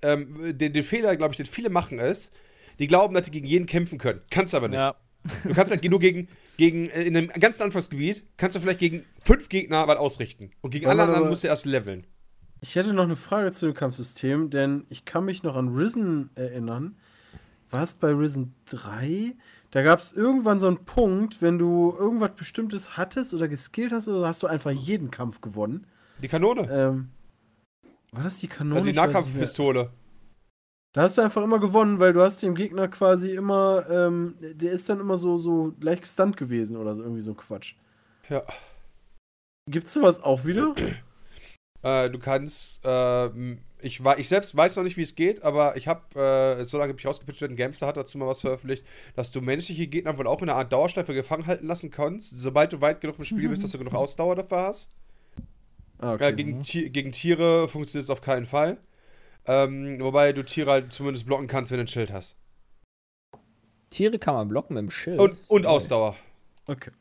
Ähm, 0.04 0.58
den, 0.58 0.74
den 0.74 0.84
Fehler, 0.84 1.16
glaube 1.16 1.34
ich, 1.34 1.38
den 1.38 1.46
viele 1.46 1.70
machen 1.70 2.00
ist, 2.00 2.34
die 2.80 2.88
glauben, 2.88 3.14
dass 3.14 3.24
die 3.26 3.32
gegen 3.32 3.46
jeden 3.46 3.68
kämpfen 3.68 4.00
können. 4.00 4.22
Kannst 4.32 4.56
aber 4.56 4.68
nicht. 4.68 4.78
Ja. 4.78 4.96
Du 5.44 5.54
kannst 5.54 5.72
halt 5.72 5.84
nur 5.88 6.00
gegen, 6.00 6.28
gegen 6.58 6.90
äh, 6.90 7.04
in 7.04 7.16
einem 7.16 7.28
ganzen 7.28 7.62
Anfangsgebiet, 7.62 8.24
kannst 8.38 8.56
du 8.56 8.60
vielleicht 8.62 8.80
gegen 8.80 9.06
fünf 9.20 9.48
Gegner 9.50 9.88
was 9.88 9.98
ausrichten. 9.98 10.50
Und 10.62 10.72
gegen 10.72 10.88
alle 10.88 11.04
anderen 11.04 11.28
musst 11.30 11.44
du 11.44 11.48
erst 11.48 11.68
leveln. 11.68 12.08
Ich 12.62 12.74
hätte 12.76 12.94
noch 12.94 13.04
eine 13.04 13.16
Frage 13.16 13.52
zu 13.52 13.68
dem 13.68 13.76
Kampfsystem, 13.76 14.50
denn 14.50 14.86
ich 14.90 15.06
kann 15.06 15.26
mich 15.26 15.44
noch 15.44 15.56
an 15.56 15.68
Risen 15.70 16.32
erinnern. 16.34 16.96
War 17.70 17.84
es 17.84 17.94
bei 17.94 18.10
Risen 18.10 18.56
3? 18.66 19.36
Da 19.72 19.84
gab 19.84 20.00
es 20.00 20.12
irgendwann 20.12 20.60
so 20.60 20.68
einen 20.68 20.84
Punkt, 20.84 21.42
wenn 21.42 21.58
du 21.58 21.96
irgendwas 21.98 22.32
Bestimmtes 22.32 22.98
hattest 22.98 23.34
oder 23.34 23.48
geskillt 23.48 23.94
hast, 23.94 24.08
oder 24.10 24.28
hast 24.28 24.44
du 24.44 24.48
einfach 24.48 24.72
jeden 24.72 25.12
Kampf 25.12 25.40
gewonnen. 25.40 25.88
Die 26.22 26.28
Kanone. 26.28 26.70
Ähm, 26.70 27.10
war 28.12 28.24
das 28.24 28.40
die 28.40 28.48
Kanone? 28.48 28.78
also 28.80 28.90
die. 28.90 28.96
Nahkampfpistole. 28.96 29.90
Da 30.94 31.04
hast 31.04 31.18
du 31.18 31.22
einfach 31.22 31.42
immer 31.42 31.60
gewonnen, 31.60 32.00
weil 32.00 32.12
du 32.12 32.22
hast 32.22 32.44
dem 32.44 32.54
Gegner 32.54 32.90
quasi 32.90 33.32
immer, 33.32 33.90
ähm, 33.90 34.36
der 34.42 34.74
ist 34.74 34.90
dann 34.90 35.00
immer 35.00 35.16
so, 35.16 35.38
so 35.38 35.74
leicht 35.80 36.02
gestunt 36.02 36.36
gewesen 36.36 36.76
oder 36.76 36.94
so, 36.96 37.04
irgendwie 37.04 37.22
so 37.22 37.32
ein 37.32 37.38
Quatsch. 37.38 37.76
Ja. 38.28 38.44
Gibt's 39.70 39.94
sowas 39.94 40.22
auch 40.22 40.44
wieder? 40.44 40.76
Äh, 41.82 42.10
du 42.10 42.20
kannst, 42.20 42.82
ähm, 42.84 43.60
ich, 43.82 44.04
wei- 44.04 44.18
ich 44.18 44.28
selbst 44.28 44.56
weiß 44.56 44.76
noch 44.76 44.84
nicht, 44.84 44.98
wie 44.98 45.02
es 45.04 45.16
geht, 45.16 45.44
aber 45.44 45.76
ich 45.78 45.88
habe, 45.88 46.20
äh, 46.60 46.64
so 46.66 46.78
lange 46.78 46.90
habe 46.90 47.00
ich 47.00 47.08
ausgepitcht 47.08 47.42
werden, 47.42 47.56
Gamester 47.58 47.88
hat 47.88 47.98
dazu 47.98 48.18
mal 48.18 48.28
was 48.28 48.42
veröffentlicht, 48.42 48.86
dass 49.16 49.32
du 49.32 49.42
menschliche 49.42 49.88
Gegner 49.88 50.18
wohl 50.18 50.28
auch 50.28 50.42
in 50.42 50.50
einer 50.50 50.58
Art 50.58 50.72
Dauerschleife 50.72 51.14
gefangen 51.14 51.46
halten 51.48 51.68
lassen 51.68 51.92
kannst, 51.92 52.38
sobald 52.38 52.74
du 52.74 52.82
weit 52.82 53.02
genug 53.02 53.18
im 53.20 53.26
Spiel 53.26 53.50
bist, 53.50 53.64
dass 53.64 53.72
du 53.72 53.78
genug 53.78 53.94
Ausdauer 53.94 54.36
dafür 54.36 54.58
hast. 54.62 54.92
Ah, 56.00 56.18
Ja, 56.20 56.32
gegen, 56.32 56.62
Ti 56.62 56.90
gegen 56.90 57.12
Tiere 57.12 57.68
funktioniert 57.68 58.06
es 58.06 58.10
auf 58.10 58.22
keinen 58.22 58.46
Fall. 58.46 58.78
Ähm, 59.48 60.00
wobei 60.00 60.34
du 60.34 60.44
Tiere 60.44 60.72
halt 60.72 60.94
zumindest 60.94 61.26
blocken 61.26 61.48
kannst, 61.48 61.72
wenn 61.72 61.78
du 61.78 61.84
ein 61.84 61.88
Schild 61.88 62.12
hast. 62.12 62.36
Tiere 63.90 64.20
kann 64.20 64.36
man 64.36 64.48
blocken 64.48 64.76
mit 64.76 64.82
dem 64.84 64.92
Schild. 64.92 65.20
Und, 65.20 65.38
und. 65.50 65.66
Ausdauer. 65.66 66.16
Okay. 66.68 66.92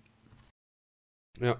Ja. 1.40 1.56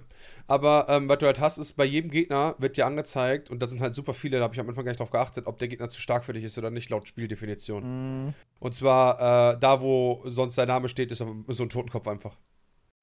Aber 0.47 0.87
ähm, 0.89 1.09
was 1.09 1.19
du 1.19 1.27
halt 1.27 1.41
hast, 1.41 1.59
ist, 1.59 1.73
bei 1.75 1.85
jedem 1.85 2.11
Gegner 2.11 2.55
wird 2.59 2.77
dir 2.77 2.87
angezeigt, 2.87 3.51
und 3.51 3.61
da 3.61 3.67
sind 3.67 3.81
halt 3.81 3.95
super 3.95 4.15
viele, 4.15 4.39
da 4.39 4.45
habe 4.45 4.55
ich 4.55 4.61
am 4.61 4.69
Anfang 4.69 4.85
gar 4.85 4.91
nicht 4.93 5.01
drauf 5.01 5.11
geachtet, 5.11 5.47
ob 5.47 5.59
der 5.59 5.69
Gegner 5.69 5.89
zu 5.89 6.01
stark 6.01 6.25
für 6.25 6.33
dich 6.33 6.45
ist 6.45 6.59
oder 6.59 6.71
nicht, 6.71 6.91
laut 6.91 7.09
Spieldefinition. 7.09 8.27
Mhm. 8.27 8.35
Und 8.59 8.75
zwar, 8.75 9.55
äh, 9.55 9.59
da 9.59 9.81
wo 9.81 10.23
sonst 10.27 10.59
dein 10.59 10.69
Name 10.69 10.89
steht, 10.89 11.11
ist 11.13 11.19
so 11.19 11.63
ein 11.65 11.69
Totenkopf 11.69 12.07
einfach. 12.09 12.37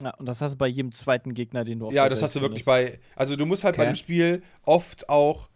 Ja, 0.03 0.13
und 0.17 0.27
das 0.27 0.41
hast 0.41 0.51
du 0.53 0.57
bei 0.57 0.67
jedem 0.67 0.91
zweiten 0.91 1.33
Gegner, 1.33 1.63
den 1.63 1.79
du 1.79 1.87
auf 1.87 1.93
Ja, 1.93 2.07
das 2.07 2.21
hast 2.21 2.35
du 2.35 2.41
wirklich 2.41 2.65
bei. 2.65 2.99
Also 3.15 3.35
du 3.35 3.47
musst 3.47 3.63
halt 3.63 3.77
bei 3.77 3.83
Okay. 3.83 3.93
dem 3.93 3.95
Spiel 3.95 4.43
oft 4.63 5.09
auch 5.09 5.49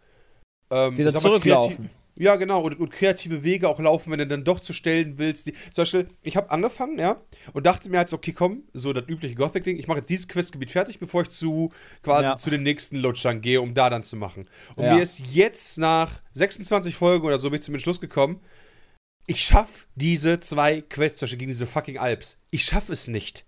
ähm, 0.72 0.98
Wieder 0.98 1.12
mal, 1.12 1.20
zurücklaufen. 1.20 1.86
kreati- 1.86 2.01
Ja, 2.14 2.36
genau, 2.36 2.60
und, 2.62 2.78
und 2.78 2.90
kreative 2.90 3.42
Wege 3.42 3.68
auch 3.68 3.80
laufen, 3.80 4.10
wenn 4.12 4.18
du 4.18 4.26
dann 4.26 4.44
doch 4.44 4.60
zu 4.60 4.72
Stellen 4.74 5.18
willst. 5.18 5.46
Die, 5.46 5.52
zum 5.52 5.82
Beispiel, 5.82 6.08
ich 6.22 6.36
habe 6.36 6.50
angefangen, 6.50 6.98
ja, 6.98 7.20
und 7.54 7.64
dachte 7.64 7.88
mir 7.88 7.98
jetzt, 8.00 8.12
okay, 8.12 8.32
komm, 8.32 8.64
so 8.74 8.92
das 8.92 9.08
übliche 9.08 9.34
Gothic-Ding, 9.34 9.78
ich 9.78 9.88
mache 9.88 9.98
jetzt 9.98 10.10
dieses 10.10 10.28
Questgebiet 10.28 10.70
fertig, 10.70 10.98
bevor 10.98 11.22
ich 11.22 11.30
zu 11.30 11.70
quasi 12.02 12.24
Ja. 12.24 12.36
zu 12.36 12.50
den 12.50 12.62
nächsten 12.62 12.96
Lutschern 12.96 13.40
gehe, 13.40 13.60
um 13.62 13.72
da 13.72 13.88
dann 13.88 14.04
zu 14.04 14.16
machen. 14.16 14.46
Und 14.76 14.84
Ja. 14.84 14.94
mir 14.96 15.02
ist 15.02 15.20
jetzt 15.20 15.78
nach 15.78 16.20
26 16.34 16.94
Folgen 16.94 17.26
oder 17.26 17.38
so 17.38 17.48
bin 17.50 17.60
ich 17.60 17.64
zum 17.64 17.74
Entschluss 17.74 18.00
gekommen, 18.00 18.40
ich 19.26 19.42
schaff 19.42 19.86
diese 19.94 20.40
zwei 20.40 20.80
Quests 20.82 21.18
zum 21.18 21.26
Beispiel 21.26 21.38
gegen 21.38 21.50
diese 21.50 21.66
fucking 21.66 21.96
Alps. 21.96 22.38
Ich 22.50 22.64
schaff 22.64 22.88
es 22.90 23.08
nicht. 23.08 23.46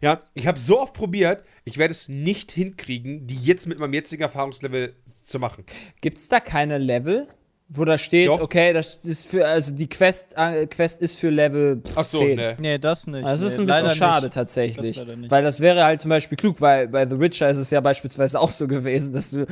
Ja, 0.00 0.22
ich 0.34 0.46
habe 0.46 0.60
so 0.60 0.80
oft 0.80 0.94
probiert, 0.94 1.42
ich 1.64 1.78
werde 1.78 1.92
es 1.92 2.08
nicht 2.08 2.52
hinkriegen, 2.52 3.26
die 3.26 3.36
jetzt 3.36 3.66
mit 3.66 3.78
meinem 3.78 3.94
jetzigen 3.94 4.22
Erfahrungslevel 4.22 4.94
zu 5.22 5.38
machen. 5.38 5.64
Gibt 6.00 6.18
es 6.18 6.28
da 6.28 6.38
keine 6.38 6.78
Level, 6.78 7.28
wo 7.68 7.84
da 7.84 7.98
steht, 7.98 8.28
Doch. 8.28 8.40
okay, 8.40 8.72
das 8.72 8.96
ist 8.96 9.26
für, 9.26 9.46
also 9.46 9.74
die 9.74 9.88
Quest, 9.88 10.34
äh, 10.36 10.66
Quest 10.66 11.02
ist 11.02 11.18
für 11.18 11.30
Level 11.30 11.82
Ach 11.96 12.04
so, 12.04 12.18
10. 12.18 12.36
ne. 12.36 12.56
Nee, 12.60 12.78
das 12.78 13.06
nicht. 13.08 13.24
Das 13.24 13.40
ist 13.40 13.58
nee, 13.58 13.64
ein 13.64 13.66
bisschen 13.66 13.90
schade 13.90 14.26
nicht. 14.26 14.34
tatsächlich. 14.34 14.96
Das. 14.96 15.30
Weil 15.30 15.42
das 15.42 15.60
wäre 15.60 15.84
halt 15.84 16.00
zum 16.00 16.10
Beispiel 16.10 16.36
klug, 16.36 16.60
weil 16.60 16.86
bei 16.88 17.08
The 17.08 17.18
Witcher 17.18 17.48
ist 17.50 17.58
es 17.58 17.70
ja 17.70 17.80
beispielsweise 17.80 18.38
auch 18.40 18.52
so 18.52 18.68
gewesen, 18.68 19.12
dass 19.14 19.30
du 19.30 19.46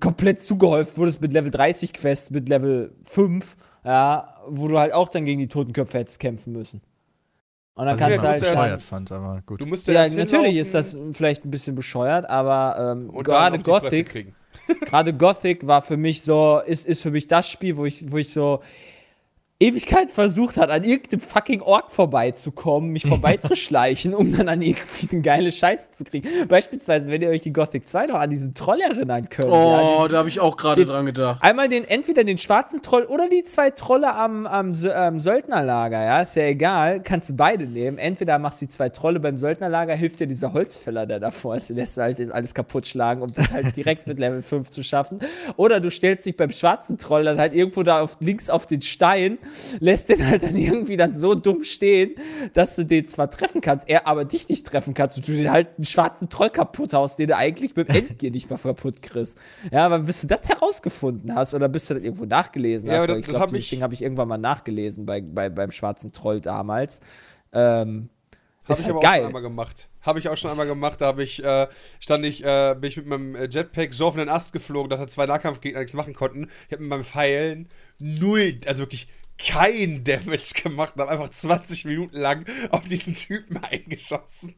komplett 0.00 0.44
zugehäuft 0.44 0.98
wurdest 0.98 1.20
mit 1.20 1.32
Level 1.32 1.52
30 1.52 1.92
Quests, 1.92 2.30
mit 2.30 2.48
Level 2.48 2.92
5, 3.04 3.56
ja, 3.84 4.34
wo 4.48 4.66
du 4.66 4.78
halt 4.78 4.92
auch 4.92 5.08
dann 5.08 5.24
gegen 5.24 5.38
die 5.40 5.48
Totenkörper 5.48 6.00
hättest 6.00 6.18
kämpfen 6.18 6.52
müssen. 6.52 6.82
Und 7.74 7.86
dann 7.86 7.94
Was 7.98 8.06
ich 8.08 8.14
ja, 8.14 8.22
kannst 8.22 8.24
du 8.24 8.28
halt. 8.28 8.42
ja 8.42 8.52
bescheuert 8.54 8.82
fand, 8.82 9.12
aber 9.12 9.42
gut. 9.46 9.60
Du 9.60 9.66
musst 9.66 9.86
Ja, 9.86 10.08
natürlich 10.08 10.56
ist 10.56 10.74
das 10.74 10.96
vielleicht 11.12 11.44
ein 11.44 11.50
bisschen 11.50 11.74
bescheuert, 11.74 12.28
aber 12.28 12.96
ähm, 12.96 13.12
gerade 13.22 13.58
Gothic. 13.60 14.34
Gerade 14.80 15.12
Gothic 15.12 15.66
war 15.66 15.82
für 15.82 15.96
mich 15.96 16.22
so, 16.22 16.60
ist, 16.64 16.86
ist 16.86 17.02
für 17.02 17.10
mich 17.10 17.26
das 17.26 17.48
Spiel, 17.48 17.76
wo 17.76 17.84
ich, 17.84 18.10
wo 18.10 18.18
ich 18.18 18.30
so 18.30 18.60
Ewigkeit 19.62 20.10
versucht 20.10 20.56
hat, 20.56 20.70
an 20.70 20.84
irgendeinem 20.84 21.20
fucking 21.20 21.60
Ork 21.62 21.92
vorbeizukommen, 21.92 22.90
mich 22.90 23.06
vorbeizuschleichen, 23.06 24.14
um 24.14 24.36
dann 24.36 24.48
an 24.48 24.62
irgendwie 24.62 25.08
eine 25.12 25.22
geile 25.22 25.52
Scheiße 25.52 25.92
zu 25.92 26.04
kriegen. 26.04 26.28
Beispielsweise, 26.48 27.10
wenn 27.10 27.22
ihr 27.22 27.28
euch 27.28 27.46
in 27.46 27.52
Gothic 27.52 27.86
2 27.86 28.06
noch 28.06 28.16
an 28.16 28.30
diesen 28.30 28.54
Troll 28.54 28.80
erinnern 28.80 29.28
könnt. 29.28 29.48
ja, 29.48 29.98
Oh, 30.02 30.08
da 30.08 30.18
habe 30.18 30.28
ich 30.28 30.40
auch 30.40 30.56
gerade 30.56 30.82
den- 30.82 30.88
dran 30.88 31.06
gedacht. 31.06 31.38
Einmal 31.42 31.68
den, 31.68 31.84
entweder 31.84 32.24
den 32.24 32.38
schwarzen 32.38 32.82
Troll 32.82 33.04
oder 33.04 33.28
die 33.28 33.44
zwei 33.44 33.70
Trolle 33.70 34.14
am, 34.14 34.46
am, 34.46 34.72
am 34.94 35.20
Söldnerlager, 35.20 36.02
ja, 36.02 36.20
ist 36.22 36.36
ja 36.36 36.44
egal, 36.44 37.00
kannst 37.02 37.28
du 37.30 37.34
beide 37.36 37.64
nehmen. 37.64 37.98
Entweder 37.98 38.38
machst 38.38 38.60
du 38.60 38.66
die 38.66 38.70
zwei 38.70 38.88
Trolle 38.88 39.20
beim 39.20 39.38
Söldnerlager, 39.38 39.94
hilft 39.94 40.20
dir 40.20 40.26
dieser 40.26 40.52
Holzfäller, 40.52 41.06
der 41.06 41.20
davor 41.20 41.56
ist, 41.56 41.70
lässt 41.70 41.96
halt 41.98 42.20
alles 42.32 42.54
kaputt 42.54 42.86
schlagen, 42.86 43.22
um 43.22 43.32
das 43.32 43.50
halt 43.52 43.76
direkt 43.76 44.06
mit 44.06 44.18
Level 44.18 44.42
5 44.42 44.70
zu 44.70 44.82
schaffen. 44.82 45.20
Oder 45.56 45.80
du 45.80 45.90
stellst 45.90 46.26
dich 46.26 46.36
beim 46.36 46.50
schwarzen 46.50 46.98
Troll 46.98 47.24
dann 47.24 47.38
halt 47.38 47.54
irgendwo 47.54 47.82
da 47.82 48.00
auf, 48.00 48.16
links 48.20 48.50
auf 48.50 48.66
den 48.66 48.82
Stein, 48.82 49.38
lässt 49.80 50.08
den 50.08 50.26
halt 50.26 50.42
dann 50.42 50.56
irgendwie 50.56 50.96
dann 50.96 51.16
so 51.16 51.34
dumm 51.34 51.64
stehen, 51.64 52.14
dass 52.54 52.76
du 52.76 52.84
den 52.84 53.08
zwar 53.08 53.30
treffen 53.30 53.60
kannst, 53.60 53.88
er 53.88 54.06
aber 54.06 54.24
dich 54.24 54.48
nicht 54.48 54.66
treffen 54.66 54.94
kannst 54.94 55.16
und 55.16 55.28
du 55.28 55.32
den 55.32 55.50
halt 55.50 55.68
einen 55.76 55.84
schwarzen 55.84 56.28
Troll 56.28 56.50
kaputt 56.50 56.92
haust, 56.94 57.18
den 57.18 57.28
du 57.28 57.36
eigentlich 57.36 57.74
mit 57.76 57.88
dem 57.88 57.96
Endgear 58.08 58.30
nicht 58.32 58.50
mal 58.50 58.58
kaputt 58.58 59.02
kriegst. 59.02 59.38
Ja, 59.70 59.86
aber 59.86 60.00
bis 60.00 60.20
du 60.22 60.26
das 60.26 60.48
herausgefunden 60.48 61.34
hast 61.34 61.54
oder 61.54 61.68
bis 61.68 61.86
du 61.86 61.94
das 61.94 62.02
irgendwo 62.02 62.24
nachgelesen 62.24 62.88
Ja, 62.88 62.98
hast, 62.98 63.08
weil 63.08 63.18
ich 63.20 63.26
glaube, 63.26 63.46
dieses 63.48 63.60
ich- 63.64 63.70
Ding 63.70 63.82
habe 63.82 63.94
ich 63.94 64.02
irgendwann 64.02 64.28
mal 64.28 64.38
nachgelesen 64.38 65.06
bei, 65.06 65.20
bei, 65.20 65.48
beim 65.48 65.70
schwarzen 65.70 66.12
Troll 66.12 66.40
damals. 66.40 67.00
Ähm, 67.52 68.08
Habe 68.64 68.72
ist 68.72 68.78
ich 68.78 68.84
halt 68.86 68.90
aber 68.92 68.98
auch 68.98 69.02
geil. 69.02 69.18
schon 69.20 69.26
einmal 69.26 69.42
gemacht. 69.42 69.88
Habe 70.00 70.18
ich 70.18 70.28
auch 70.28 70.36
schon 70.36 70.50
einmal 70.50 70.66
gemacht. 70.66 71.00
Da 71.00 71.06
habe 71.06 71.22
ich, 71.22 71.44
äh, 71.44 71.68
stand 72.00 72.24
ich, 72.26 72.42
äh, 72.44 72.74
bin 72.80 72.88
ich 72.88 72.96
mit 72.96 73.06
meinem 73.06 73.34
äh, 73.36 73.46
Jetpack 73.48 73.94
so 73.94 74.06
auf 74.06 74.16
einen 74.16 74.28
Ast 74.28 74.52
geflogen, 74.52 74.90
dass 74.90 74.98
da 75.00 75.06
zwei 75.06 75.26
Nahkampfgegner 75.26 75.80
nichts 75.80 75.94
machen 75.94 76.14
konnten. 76.14 76.48
Ich 76.66 76.72
habe 76.72 76.82
mit 76.82 76.90
meinem 76.90 77.04
Pfeilen 77.04 77.68
null, 77.98 78.58
also 78.66 78.82
wirklich 78.82 79.08
kein 79.38 80.04
Damage 80.04 80.54
gemacht 80.62 80.94
und 80.94 81.02
habe 81.02 81.12
einfach 81.12 81.30
20 81.30 81.84
Minuten 81.84 82.16
lang 82.18 82.44
auf 82.70 82.82
diesen 82.84 83.14
Typen 83.14 83.58
eingeschossen. 83.70 84.54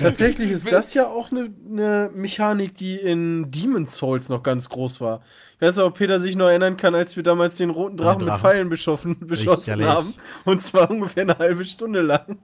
Tatsächlich 0.00 0.50
ist 0.50 0.70
das 0.70 0.92
ja 0.92 1.06
auch 1.06 1.30
eine 1.30 1.50
ne 1.66 2.10
Mechanik, 2.14 2.74
die 2.74 2.96
in 2.96 3.50
Demon's 3.50 3.96
Souls 3.96 4.28
noch 4.28 4.42
ganz 4.42 4.68
groß 4.68 5.00
war. 5.00 5.22
Ich 5.56 5.62
weiß 5.66 5.78
auch, 5.78 5.86
ob 5.86 5.94
Peter 5.98 6.20
sich 6.20 6.36
noch 6.36 6.46
erinnern 6.48 6.76
kann, 6.76 6.94
als 6.94 7.16
wir 7.16 7.22
damals 7.22 7.56
den 7.56 7.70
roten 7.70 7.96
Drachen, 7.96 8.18
mit 8.18 8.28
Drachen. 8.28 8.40
Pfeilen 8.40 8.68
beschossen, 8.68 9.16
beschossen 9.26 9.82
haben. 9.84 10.12
Und 10.44 10.62
zwar 10.62 10.90
ungefähr 10.90 11.22
eine 11.22 11.38
halbe 11.38 11.64
Stunde 11.64 12.02
lang. 12.02 12.38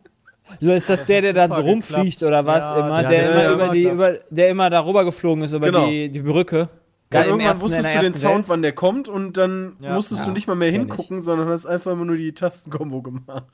So 0.60 0.70
ist 0.72 0.88
das 0.88 1.04
der, 1.04 1.22
der 1.22 1.32
dann 1.32 1.52
so 1.52 1.60
rumfliegt 1.60 2.20
geklappt. 2.20 2.22
oder 2.22 2.46
was? 2.46 2.64
Ja, 2.64 2.78
immer, 2.78 3.02
ja, 3.02 3.08
der, 3.10 3.20
der 3.20 3.30
immer 3.30 3.52
über 3.52 3.64
immer 3.64 3.72
die, 3.72 3.82
über, 3.82 4.12
der 4.30 4.48
immer 4.48 4.70
darüber 4.70 5.04
geflogen 5.04 5.44
ist, 5.44 5.52
über 5.52 5.66
Genau. 5.66 5.86
die, 5.86 6.08
die 6.08 6.20
Brücke. 6.20 6.68
Geil, 7.16 7.24
im 7.24 7.30
irgendwann 7.30 7.46
ersten, 7.48 7.62
wusstest 7.64 7.94
du 7.94 8.00
den 8.00 8.14
Sound, 8.14 8.34
Welt. 8.36 8.48
wann 8.48 8.62
der 8.62 8.72
kommt, 8.72 9.08
und 9.08 9.36
dann 9.36 9.76
Ja. 9.80 9.94
musstest 9.94 10.22
du 10.22 10.26
Ja, 10.28 10.32
nicht 10.32 10.46
mal 10.46 10.54
mehr 10.54 10.70
hingucken, 10.70 11.20
sondern 11.20 11.48
hast 11.48 11.66
einfach 11.66 11.92
immer 11.92 12.04
nur 12.04 12.16
die 12.16 12.32
Tastenkombo 12.32 13.02
gemacht. 13.02 13.44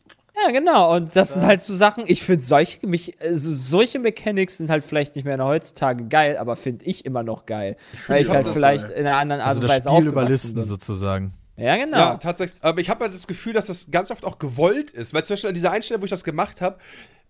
Ja, 0.45 0.51
genau. 0.51 0.95
Und 0.97 1.15
das 1.15 1.35
sind 1.35 1.43
halt 1.47 1.63
so 1.63 1.75
Sachen, 1.75 2.05
ich 2.07 2.23
finde 2.23 2.45
solche, 2.45 2.87
mich, 2.87 3.21
also 3.21 3.53
solche 3.53 3.99
Mechanics 3.99 4.57
sind 4.59 4.71
halt 4.71 4.85
vielleicht 4.85 5.15
nicht 5.15 5.25
mehr 5.25 5.39
heutzutage 5.45 6.05
geil, 6.07 6.37
aber 6.39 6.57
finde 6.57 6.85
ich 6.85 7.05
immer 7.05 7.23
noch 7.23 7.47
geil. 7.47 7.77
weil 8.09 8.23
ich 8.23 8.31
halt 8.31 8.47
das 8.47 8.53
vielleicht 8.55 8.89
geil. 8.89 8.97
in 8.97 9.07
einer 9.07 9.19
anderen 9.19 9.41
Art 9.43 9.49
Also 9.51 9.61
und 9.61 9.65
das 9.65 9.71
Weise 9.73 9.81
Spiel 9.83 9.93
aufgewachsen 9.93 10.23
überlisten 10.25 10.55
bin. 10.55 10.65
sozusagen. 10.65 11.35
Ja, 11.57 11.77
genau. 11.77 11.97
Ja, 11.99 12.17
tatsächlich. 12.17 12.59
Aber 12.63 12.81
ich 12.81 12.89
habe 12.89 13.05
halt 13.05 13.15
das 13.15 13.27
Gefühl, 13.27 13.53
dass 13.53 13.67
das 13.67 13.91
ganz 13.91 14.11
oft 14.11 14.25
auch 14.25 14.39
gewollt 14.39 14.91
ist. 14.91 15.13
Weil 15.13 15.23
zum 15.25 15.35
Beispiel 15.35 15.49
an 15.49 15.55
dieser 15.55 15.71
Einstellung, 15.71 16.01
wo 16.01 16.07
ich 16.07 16.11
das 16.11 16.25
gemacht 16.25 16.61
habe, 16.63 16.79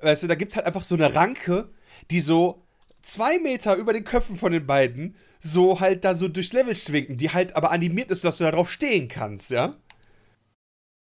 weißt 0.01 0.23
du, 0.23 0.27
da 0.29 0.37
gibt 0.37 0.53
es 0.53 0.57
halt 0.57 0.65
einfach 0.67 0.85
so 0.85 0.95
eine 0.95 1.13
Ranke, 1.15 1.69
die 2.11 2.21
so 2.21 2.62
zwei 3.03 3.39
Meter 3.39 3.77
über 3.77 3.93
den 3.93 4.05
Köpfen 4.05 4.37
von 4.37 4.53
den 4.53 4.67
beiden 4.67 5.17
so 5.41 5.81
halt 5.81 6.05
da 6.05 6.15
so 6.15 6.29
durchs 6.29 6.53
Level 6.53 6.77
schwinken, 6.77 7.17
die 7.17 7.31
halt 7.31 7.57
aber 7.57 7.73
animiert 7.73 8.11
ist, 8.11 8.25
dass 8.25 8.39
du 8.39 8.45
da 8.45 8.53
drauf 8.53 8.71
stehen 8.71 9.09
kannst, 9.09 9.51
ja? 9.51 9.77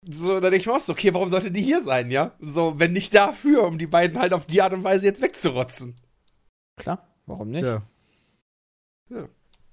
So, 0.08 0.40
da 0.40 0.48
denke 0.48 0.60
ich 0.60 0.66
mir 0.66 0.72
auch 0.72 0.80
so, 0.80 0.92
okay, 0.92 1.12
warum 1.12 1.28
sollte 1.28 1.50
die 1.50 1.62
hier 1.62 1.82
sein, 1.82 2.10
ja? 2.10 2.34
So, 2.40 2.78
wenn 2.78 2.92
nicht 2.92 3.14
dafür, 3.14 3.64
um 3.64 3.76
die 3.76 3.88
beiden 3.88 4.18
halt 4.18 4.32
auf 4.32 4.46
die 4.46 4.62
Art 4.62 4.72
und 4.72 4.84
Weise 4.84 5.04
jetzt 5.06 5.20
wegzurotzen. 5.20 6.00
Klar, 6.76 7.06
warum 7.26 7.50
nicht? 7.50 7.66
Ja. 7.66 7.82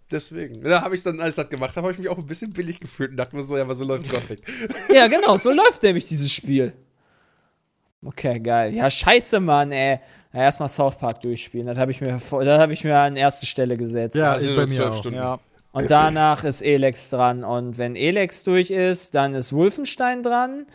Deswegen. 0.09 0.61
Da 0.61 0.81
habe 0.81 0.95
ich 0.95 1.03
dann, 1.03 1.19
als 1.19 1.31
ich 1.37 1.43
das 1.43 1.49
gemacht 1.49 1.75
habe, 1.75 1.85
habe 1.85 1.93
ich 1.93 1.99
mich 1.99 2.09
auch 2.09 2.17
ein 2.17 2.25
bisschen 2.25 2.51
billig 2.51 2.79
gefühlt 2.79 3.11
und 3.11 3.17
dachte 3.17 3.35
mir 3.35 3.43
so, 3.43 3.55
ja, 3.57 3.63
aber 3.63 3.75
so 3.75 3.85
läuft 3.85 4.09
Gothic. 4.09 4.41
Ja, 4.89 5.07
genau, 5.07 5.37
so 5.37 5.51
läuft 5.51 5.83
nämlich 5.83 6.07
dieses 6.07 6.31
Spiel. 6.31 6.73
Okay, 8.05 8.39
geil. 8.39 8.73
Ja, 8.73 8.89
scheiße, 8.89 9.39
Mann, 9.39 9.71
ey. 9.71 9.99
Ja, 10.33 10.41
erstmal 10.41 10.69
South 10.69 10.95
Park 10.97 11.21
durchspielen. 11.21 11.65
Das 11.67 11.77
habe 11.77 11.91
ich 11.91 11.99
mir 12.01 12.09
das 12.19 12.31
habe 12.31 12.73
ich 12.73 12.83
mir 12.83 12.97
an 12.99 13.15
erste 13.15 13.45
Stelle 13.45 13.75
gesetzt. 13.77 14.15
Ja, 14.15 14.33
Also 14.33 14.47
bei 14.55 14.65
mir 14.65 14.67
zwölf 14.69 14.89
auch. 14.91 14.97
Stunden. 14.97 15.17
Ja. 15.17 15.39
Und 15.71 15.89
danach 15.91 16.43
ist 16.43 16.61
Elex 16.61 17.09
dran. 17.09 17.43
Und 17.43 17.77
wenn 17.77 17.95
Elex 17.95 18.43
durch 18.43 18.69
ist, 18.71 19.15
dann 19.15 19.33
ist 19.33 19.53
Wolfenstein 19.53 20.23
dran. 20.23 20.65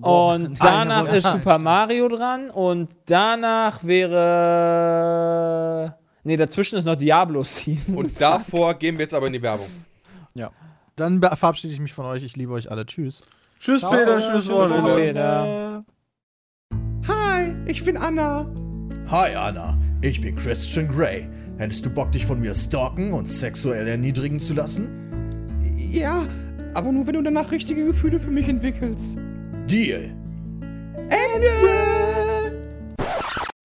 Und 0.00 0.58
danach 0.62 1.06
ja, 1.06 1.12
ist 1.12 1.24
Wolfenstein, 1.24 1.32
Super 1.40 1.58
Mario 1.58 2.08
dran. 2.08 2.50
Und 2.50 2.90
danach 3.06 3.82
wäre. 4.58 5.94
Nee, 6.24 6.36
dazwischen 6.36 6.76
ist 6.78 6.84
noch 6.84 6.96
Diablo 6.96 7.42
Season. 7.42 7.96
Und 7.96 8.20
davor 8.20 8.74
gehen 8.74 8.96
wir 8.98 9.02
jetzt 9.04 9.14
aber 9.14 9.26
in 9.28 9.32
die 9.32 9.42
Werbung. 9.42 9.68
Dann 10.96 11.20
be- 11.20 11.30
verabschiede 11.36 11.72
ich 11.72 11.78
mich 11.80 11.92
von 11.92 12.06
euch. 12.06 12.24
Ich 12.24 12.36
liebe 12.36 12.52
euch 12.52 12.68
alle. 12.72 12.84
Tschüss. 12.84 13.22
Tschüss, 13.60 13.82
Peter, 13.82 14.18
tschüss, 14.18 14.46
Ciao, 14.46 14.58
Wochenende. 14.68 14.96
Peter. 14.96 15.84
Hi, 17.06 17.54
ich 17.66 17.84
bin 17.84 17.96
Anna. 17.96 18.46
Hi 19.10 19.34
Anna, 19.34 19.78
ich 20.02 20.20
bin 20.20 20.36
Christian 20.36 20.88
Grey. 20.88 21.28
Hättest 21.58 21.84
du 21.86 21.90
Bock, 21.90 22.12
dich 22.12 22.26
von 22.26 22.40
mir 22.40 22.54
stalken 22.54 23.12
und 23.12 23.30
sexuell 23.30 23.86
erniedrigen 23.86 24.40
zu 24.40 24.54
lassen? 24.54 24.88
Ja, 25.76 26.26
aber 26.74 26.92
nur 26.92 27.06
wenn 27.06 27.14
du 27.14 27.22
danach 27.22 27.50
richtige 27.50 27.86
Gefühle 27.86 28.20
für 28.20 28.30
mich 28.30 28.48
entwickelst. 28.48 29.18
Deal. 29.68 30.14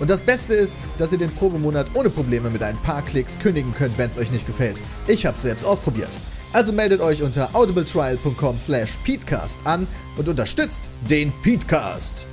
Und 0.00 0.10
das 0.10 0.20
Beste 0.20 0.54
ist, 0.54 0.78
dass 0.98 1.12
ihr 1.12 1.18
den 1.18 1.30
Probemonat 1.30 1.94
ohne 1.94 2.10
Probleme 2.10 2.50
mit 2.50 2.62
ein 2.62 2.76
paar 2.82 3.02
Klicks 3.02 3.38
kündigen 3.38 3.72
könnt, 3.72 3.96
wenn 3.98 4.10
es 4.10 4.18
euch 4.18 4.30
nicht 4.30 4.46
gefällt. 4.46 4.80
Ich 5.06 5.26
hab's 5.26 5.42
selbst 5.42 5.64
ausprobiert. 5.64 6.10
Also 6.52 6.72
meldet 6.72 7.00
euch 7.00 7.22
unter 7.22 7.54
audibletrial.com 7.54 8.58
slash 8.58 8.96
peatcast 9.04 9.66
an 9.66 9.86
und 10.16 10.28
unterstützt 10.28 10.90
den 11.08 11.32
Peatcast. 11.42 12.26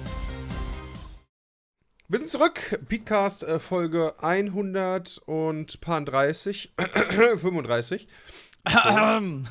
Wir 2.10 2.20
sind 2.20 2.30
zurück. 2.30 2.80
Beatcast 2.88 3.44
äh, 3.44 3.60
Folge 3.60 4.14
100 4.20 5.20
und 5.26 5.82
paar 5.82 6.02
30. 6.02 6.74
35. 6.78 8.08
Habe 8.68 9.44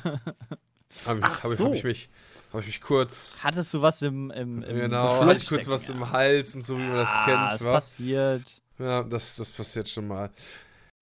ich, 1.19 1.25
hab 1.25 1.51
ich, 1.51 1.57
so. 1.57 1.65
hab 1.65 1.73
ich, 1.73 1.83
mich, 1.83 2.09
hab 2.53 2.61
ich 2.61 2.67
mich 2.67 2.81
kurz. 2.81 3.37
Hattest 3.41 3.73
du 3.73 3.81
was 3.81 4.01
im, 4.01 4.31
im, 4.31 4.61
im 4.61 4.77
Genau, 4.77 5.25
hatte 5.25 5.39
ich 5.39 5.47
kurz 5.47 5.67
was 5.67 5.89
im 5.89 6.11
Hals 6.11 6.55
und 6.55 6.61
so, 6.61 6.77
wie 6.77 6.83
man 6.83 6.97
das 6.97 7.13
ah, 7.13 7.25
kennt. 7.25 7.53
Es 7.53 7.63
wa? 7.63 7.73
passiert. 7.73 8.61
Ja, 8.77 9.03
das, 9.03 9.35
das 9.35 9.51
passiert 9.51 9.89
schon 9.89 10.07
mal. 10.07 10.29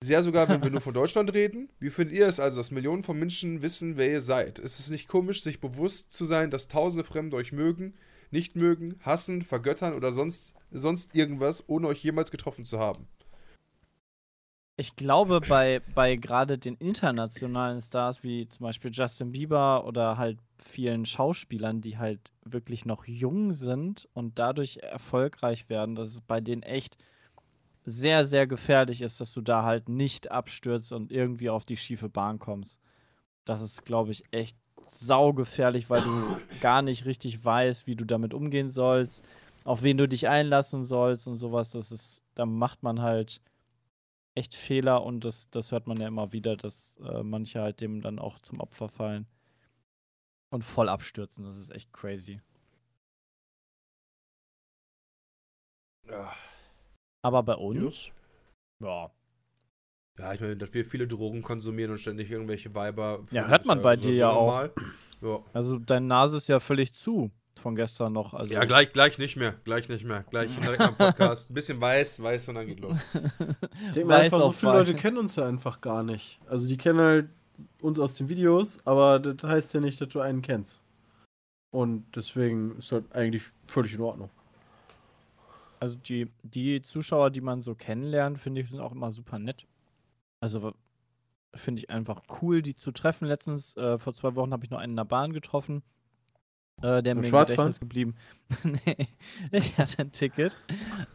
Sehr 0.04 0.22
sogar, 0.22 0.48
wenn 0.48 0.62
wir 0.62 0.70
nur 0.70 0.82
von 0.82 0.94
Deutschland 0.94 1.34
reden. 1.34 1.70
Wie 1.80 1.90
findet 1.90 2.16
ihr 2.16 2.28
es 2.28 2.40
also, 2.40 2.58
dass 2.58 2.70
Millionen 2.70 3.02
von 3.02 3.18
Menschen 3.18 3.64
wissen, 3.64 3.98
wer 3.98 4.12
ihr 4.12 4.22
seid? 4.22 4.60
Ist 4.60 4.80
es 4.80 4.92
nicht 4.92 5.08
komisch, 5.08 5.42
sich 5.42 5.60
bewusst 5.60 6.14
zu 6.14 6.26
sein, 6.26 6.52
dass 6.52 6.68
tausende 6.68 7.04
Fremde 7.04 7.36
euch 7.36 7.52
mögen, 7.52 7.96
nicht 8.32 8.56
mögen, 8.56 9.00
hassen, 9.02 9.42
vergöttern 9.42 9.94
oder 9.94 10.12
sonst, 10.12 10.54
sonst 10.72 11.16
irgendwas, 11.16 11.68
ohne 11.68 11.88
euch 11.88 12.04
jemals 12.04 12.32
getroffen 12.32 12.66
zu 12.66 12.80
haben? 12.80 13.08
Ich 14.80 14.96
glaube, 14.96 15.40
bei, 15.42 15.82
bei 15.96 16.16
gerade 16.18 16.60
den 16.60 16.76
internationalen 16.76 17.82
Stars, 17.82 18.22
wie 18.22 18.48
zum 18.48 18.66
Beispiel 18.66 18.92
Justin 18.94 19.32
Bieber 19.32 19.86
oder 19.86 20.18
halt 20.18 20.38
vielen 20.58 21.06
Schauspielern, 21.06 21.82
die 21.82 21.98
halt 21.98 22.32
wirklich 22.46 22.86
noch 22.86 23.06
jung 23.06 23.54
sind 23.54 24.08
und 24.14 24.38
dadurch 24.38 24.78
erfolgreich 24.78 25.68
werden, 25.70 25.96
dass 25.96 26.10
es 26.10 26.22
bei 26.22 26.42
denen 26.42 26.62
echt 26.62 26.98
sehr, 27.86 28.24
sehr 28.26 28.46
gefährlich 28.46 29.02
ist, 29.02 29.20
dass 29.20 29.34
du 29.34 29.42
da 29.42 29.64
halt 29.64 29.90
nicht 29.90 30.30
abstürzt 30.30 30.92
und 30.92 31.12
irgendwie 31.12 31.50
auf 31.50 31.64
die 31.64 31.78
schiefe 31.78 32.10
Bahn 32.10 32.38
kommst. 32.38 32.80
Das 33.46 33.62
ist, 33.62 33.84
glaube 33.84 34.12
ich, 34.12 34.26
echt 34.32 34.58
saugefährlich, 34.90 35.90
weil 35.90 36.02
du 36.02 36.38
gar 36.62 36.82
nicht 36.82 37.06
richtig 37.06 37.44
weißt, 37.44 37.88
wie 37.88 37.96
du 37.96 38.06
damit 38.06 38.34
umgehen 38.34 38.72
sollst, 38.72 39.28
auf 39.64 39.84
wen 39.84 39.98
du 39.98 40.08
dich 40.08 40.28
einlassen 40.28 40.84
sollst 40.84 41.28
und 41.28 41.36
sowas. 41.38 41.72
Das 41.72 41.92
ist, 41.92 42.24
da 42.36 42.46
macht 42.46 42.84
man 42.84 43.02
halt 43.02 43.42
echt 44.36 44.56
Fehler 44.56 45.04
und 45.04 45.26
das, 45.26 45.50
das 45.50 45.72
hört 45.72 45.88
man 45.88 46.00
ja 46.00 46.08
immer 46.08 46.32
wieder, 46.32 46.56
dass 46.56 46.98
äh, 46.98 47.24
manche 47.24 47.62
halt 47.62 47.82
dem 47.82 48.02
dann 48.02 48.20
auch 48.20 48.40
zum 48.40 48.60
Opfer 48.60 48.88
fallen 48.90 49.28
und 50.52 50.64
voll 50.64 50.90
abstürzen. 50.90 51.44
Das 51.44 51.58
ist 51.58 51.72
echt 51.72 51.92
crazy. 51.94 52.40
Aber 57.22 57.44
bei 57.44 57.56
uns, 57.56 58.12
ja, 58.80 59.06
ja 59.06 59.12
ich 60.18 60.40
meine, 60.40 60.58
dass 60.58 60.74
wir 60.74 60.84
viele 60.84 61.08
Drogen 61.08 61.42
konsumieren 61.42 61.92
und 61.92 62.00
ständig 62.00 62.32
irgendwelche 62.32 62.74
Weiber. 62.74 63.20
Ja, 63.32 63.48
hört 63.48 63.66
man 63.66 63.82
bei 63.82 63.96
dir 63.96 64.14
ja 64.14 64.30
auch. 64.30 64.70
Ja. 65.22 65.40
also 65.54 65.78
deine 65.80 66.08
Nase 66.08 66.38
ist 66.38 66.48
ja 66.48 66.60
völlig 66.60 66.94
zu. 66.94 67.32
von 67.56 67.76
gestern 67.76 68.14
noch. 68.14 68.34
Also, 68.34 68.54
Ja, 68.54 68.66
gleich, 68.66 68.94
gleich 68.94 69.18
nicht 69.18 69.36
mehr. 69.36 69.56
Gleich 69.64 69.90
nicht 69.90 70.06
mehr. 70.06 70.24
Gleich 70.30 70.50
direkt 70.62 70.82
am 70.82 70.96
Podcast. 70.96 71.50
Ein 71.50 71.54
bisschen 71.54 71.82
weiß, 71.82 72.22
weiß 72.22 72.50
und 72.50 72.56
dann 72.56 72.68
geht 72.68 72.80
los. 72.80 72.98
Ich 73.14 73.92
denke 73.94 74.06
mal 74.06 74.20
Weiß 74.20 74.26
einfach, 74.26 74.42
so 74.42 74.52
viele. 74.52 74.74
Leute 74.74 74.96
kennen 74.96 75.18
uns 75.18 75.36
ja 75.36 75.48
einfach 75.48 75.82
gar 75.82 76.04
nicht. 76.04 76.40
Also 76.48 76.68
die 76.68 76.78
kennen 76.78 77.00
halt 77.00 77.30
uns 77.82 78.00
aus 78.00 78.14
den 78.14 78.30
Videos, 78.30 78.80
aber 78.86 79.20
das 79.20 79.50
heißt 79.50 79.74
ja 79.74 79.80
nicht, 79.80 80.00
dass 80.00 80.10
du 80.10 80.20
einen 80.20 80.42
kennst. 80.42 80.84
Und 81.72 82.06
deswegen 82.16 82.78
ist 82.78 82.92
das 82.92 83.04
eigentlich 83.12 83.44
völlig 83.68 83.94
in 83.94 84.02
Ordnung. 84.02 84.30
Also 85.80 85.98
die, 85.98 86.28
die 86.44 86.82
Zuschauer, 86.82 87.30
die 87.30 87.42
man 87.42 87.62
so 87.62 87.76
kennenlernt, 87.76 88.40
finde 88.40 88.62
ich, 88.62 88.70
sind 88.70 88.80
auch 88.80 88.92
immer 88.94 89.12
super 89.12 89.38
nett. 89.38 89.66
Also 90.40 90.74
finde 91.54 91.82
ich 91.82 91.90
einfach 91.90 92.22
cool, 92.42 92.62
die 92.62 92.76
zu 92.76 92.92
treffen. 92.92 93.28
Letztens, 93.28 93.76
äh, 93.78 93.98
vor 93.98 94.14
zwei 94.14 94.36
Wochen, 94.36 94.52
habe 94.52 94.66
ich 94.66 94.72
noch 94.72 94.80
einen 94.80 94.94
in 94.94 94.98
der 94.98 95.06
Bahn 95.06 95.34
getroffen. 95.34 95.84
Äh, 96.82 97.02
der 97.02 97.14
Im 97.14 97.22
mir? 97.22 97.32
Gedächtnis 97.32 97.80
geblieben. 97.80 98.16
nee, 98.64 99.08
ich 99.52 99.78
hatte 99.78 100.00
ein 100.00 100.12
Ticket. 100.12 100.56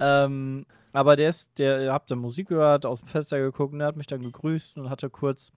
Ähm, 0.01 0.67
aber 0.93 1.17
der 1.17 1.29
ist, 1.29 1.59
der 1.59 1.93
habt 1.93 2.11
da 2.11 2.17
Musik 2.17 2.49
gehört, 2.49 2.85
aus 2.85 3.01
dem 3.01 3.09
Fenster 3.09 3.39
geguckt 3.39 3.75
der 3.75 3.87
hat 3.87 3.97
mich 3.97 4.09
dann 4.09 4.23
gegrüßt 4.23 4.77
und 4.77 4.91
hatte 4.91 5.09
kurz 5.09 5.53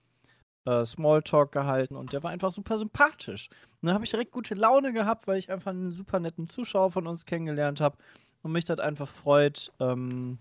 äh, 0.64 0.84
Smalltalk 0.84 1.52
gehalten 1.52 1.96
und 1.96 2.12
der 2.12 2.22
war 2.22 2.30
einfach 2.30 2.52
super 2.52 2.78
sympathisch. 2.78 3.48
Und 3.82 3.86
dann 3.86 3.94
habe 3.94 4.04
ich 4.04 4.10
direkt 4.10 4.32
gute 4.32 4.54
Laune 4.54 4.92
gehabt, 4.92 5.26
weil 5.26 5.38
ich 5.38 5.50
einfach 5.50 5.72
einen 5.72 5.90
super 5.90 6.20
netten 6.20 6.48
Zuschauer 6.48 6.90
von 6.90 7.06
uns 7.06 7.26
kennengelernt 7.26 7.80
habe 7.80 7.98
und 8.42 8.52
mich 8.52 8.64
das 8.64 8.78
einfach 8.78 9.08
freut, 9.08 9.72
ähm, 9.80 10.38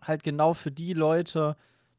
halt 0.00 0.24
genau 0.24 0.54
für 0.54 0.72
die 0.72 0.94
Leute 0.94 1.56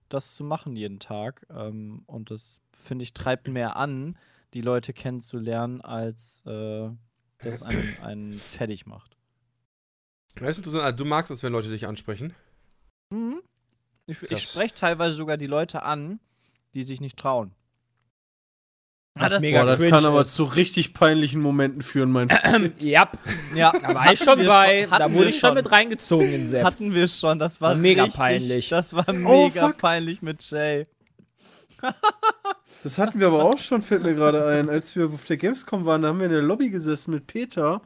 das 0.10 0.36
zu 0.36 0.44
machen 0.44 0.76
jeden 0.76 1.00
Tag. 1.00 1.46
Ähm, 1.50 2.04
und 2.08 2.32
das, 2.32 2.60
finde 2.72 3.04
ich, 3.04 3.14
treibt 3.14 3.48
mehr 3.48 3.76
an, 3.76 4.18
die 4.54 4.62
Leute 4.62 4.94
kennenzulernen, 4.94 5.82
als 5.82 6.44
äh, 6.46 6.90
das 7.40 7.64
einen, 7.64 7.98
einen 8.02 8.34
fertig 8.34 8.86
macht. 8.86 9.18
Das 10.36 10.50
ist 10.50 10.58
interessant. 10.60 10.84
Also, 10.84 10.98
du 10.98 11.06
magst 11.06 11.32
es, 11.32 11.44
wenn 11.44 11.54
Leute 11.54 11.70
dich 11.70 11.88
ansprechen. 11.88 12.34
Mhm. 13.10 13.42
Ich, 14.06 14.22
ich 14.24 14.44
spreche 14.44 14.74
teilweise 14.74 15.16
sogar 15.16 15.38
die 15.38 15.48
Leute 15.48 15.84
an, 15.84 16.20
die 16.74 16.84
sich 16.84 17.00
nicht 17.00 17.18
trauen. 17.18 17.54
Was 19.16 19.34
das- 19.34 19.42
mega 19.42 19.64
Boah, 19.64 19.76
das 19.78 19.90
kann 19.92 20.06
aber 20.06 20.22
ist. 20.22 20.34
zu 20.34 20.44
richtig 20.44 20.94
peinlichen 20.96 21.40
Momenten 21.42 21.82
führen, 21.84 22.12
mein 22.12 22.30
Freund. 22.30 22.82
Ja, 22.84 23.10
Ja, 23.56 23.72
da 23.72 23.94
war 23.94 24.12
ich 24.12 24.20
schon 24.20 24.44
bei. 24.46 24.88
Da 24.90 25.12
wurde 25.14 25.30
ich 25.30 25.40
schon 25.40 25.54
mit 25.54 25.72
reingezogen 25.72 26.34
in 26.34 26.50
Sepp. 26.50 26.64
Hatten 26.66 26.94
wir 26.96 27.08
schon, 27.08 27.38
das 27.38 27.62
war 27.62 27.76
mega 27.76 28.04
richtig, 28.06 28.20
peinlich. 28.20 28.70
Das 28.70 28.94
war 28.94 29.06
Oh, 29.10 29.48
mega 29.50 29.68
fuck. 29.68 29.78
peinlich 29.78 30.22
mit 30.24 30.42
Jay. 30.50 30.88
Das 32.82 32.98
hatten 32.98 33.20
wir 33.20 33.28
aber 33.28 33.44
auch 33.44 33.58
schon, 33.58 33.82
fällt 33.82 34.04
mir 34.04 34.14
gerade 34.16 34.46
ein. 34.46 34.70
Als 34.70 34.96
wir 34.96 35.06
auf 35.06 35.26
der 35.26 35.38
Gamescom 35.38 35.86
waren, 35.86 36.02
da 36.02 36.08
haben 36.10 36.20
wir 36.20 36.26
in 36.26 36.32
der 36.32 36.42
Lobby 36.42 36.70
gesessen 36.70 37.12
mit 37.14 37.28
Peter. 37.28 37.82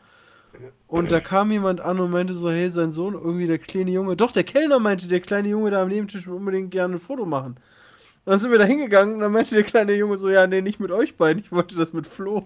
Und 0.87 1.11
da 1.11 1.19
kam 1.19 1.51
jemand 1.51 1.81
an 1.81 1.99
und 1.99 2.09
meinte 2.09 2.33
so, 2.33 2.49
hey, 2.49 2.71
sein 2.71 2.91
Sohn, 2.91 3.13
irgendwie 3.13 3.45
der 3.47 3.59
kleine 3.59 3.91
Junge. 3.91 4.15
Doch, 4.15 4.31
der 4.31 4.43
Kellner 4.43 4.79
meinte, 4.79 5.07
der 5.07 5.19
kleine 5.19 5.49
Junge 5.49 5.69
da 5.71 5.81
am 5.83 5.89
Nebentisch 5.89 6.25
will 6.25 6.33
unbedingt 6.35 6.71
gerne 6.71 6.95
ein 6.95 6.99
Foto 6.99 7.25
machen. 7.25 7.57
Und 8.27 8.31
dann 8.31 8.39
sind 8.39 8.51
wir 8.51 8.59
da 8.59 8.65
hingegangen 8.65 9.15
und 9.15 9.21
dann 9.21 9.31
meinte 9.31 9.55
der 9.55 9.63
kleine 9.63 9.93
Junge 9.93 10.17
so, 10.17 10.29
ja, 10.29 10.45
nee, 10.47 10.61
nicht 10.61 10.81
mit 10.81 10.91
euch 10.91 11.15
beiden, 11.15 11.41
ich 11.41 11.49
wollte 11.49 11.77
das 11.77 11.93
mit 11.93 12.05
Flo. 12.05 12.41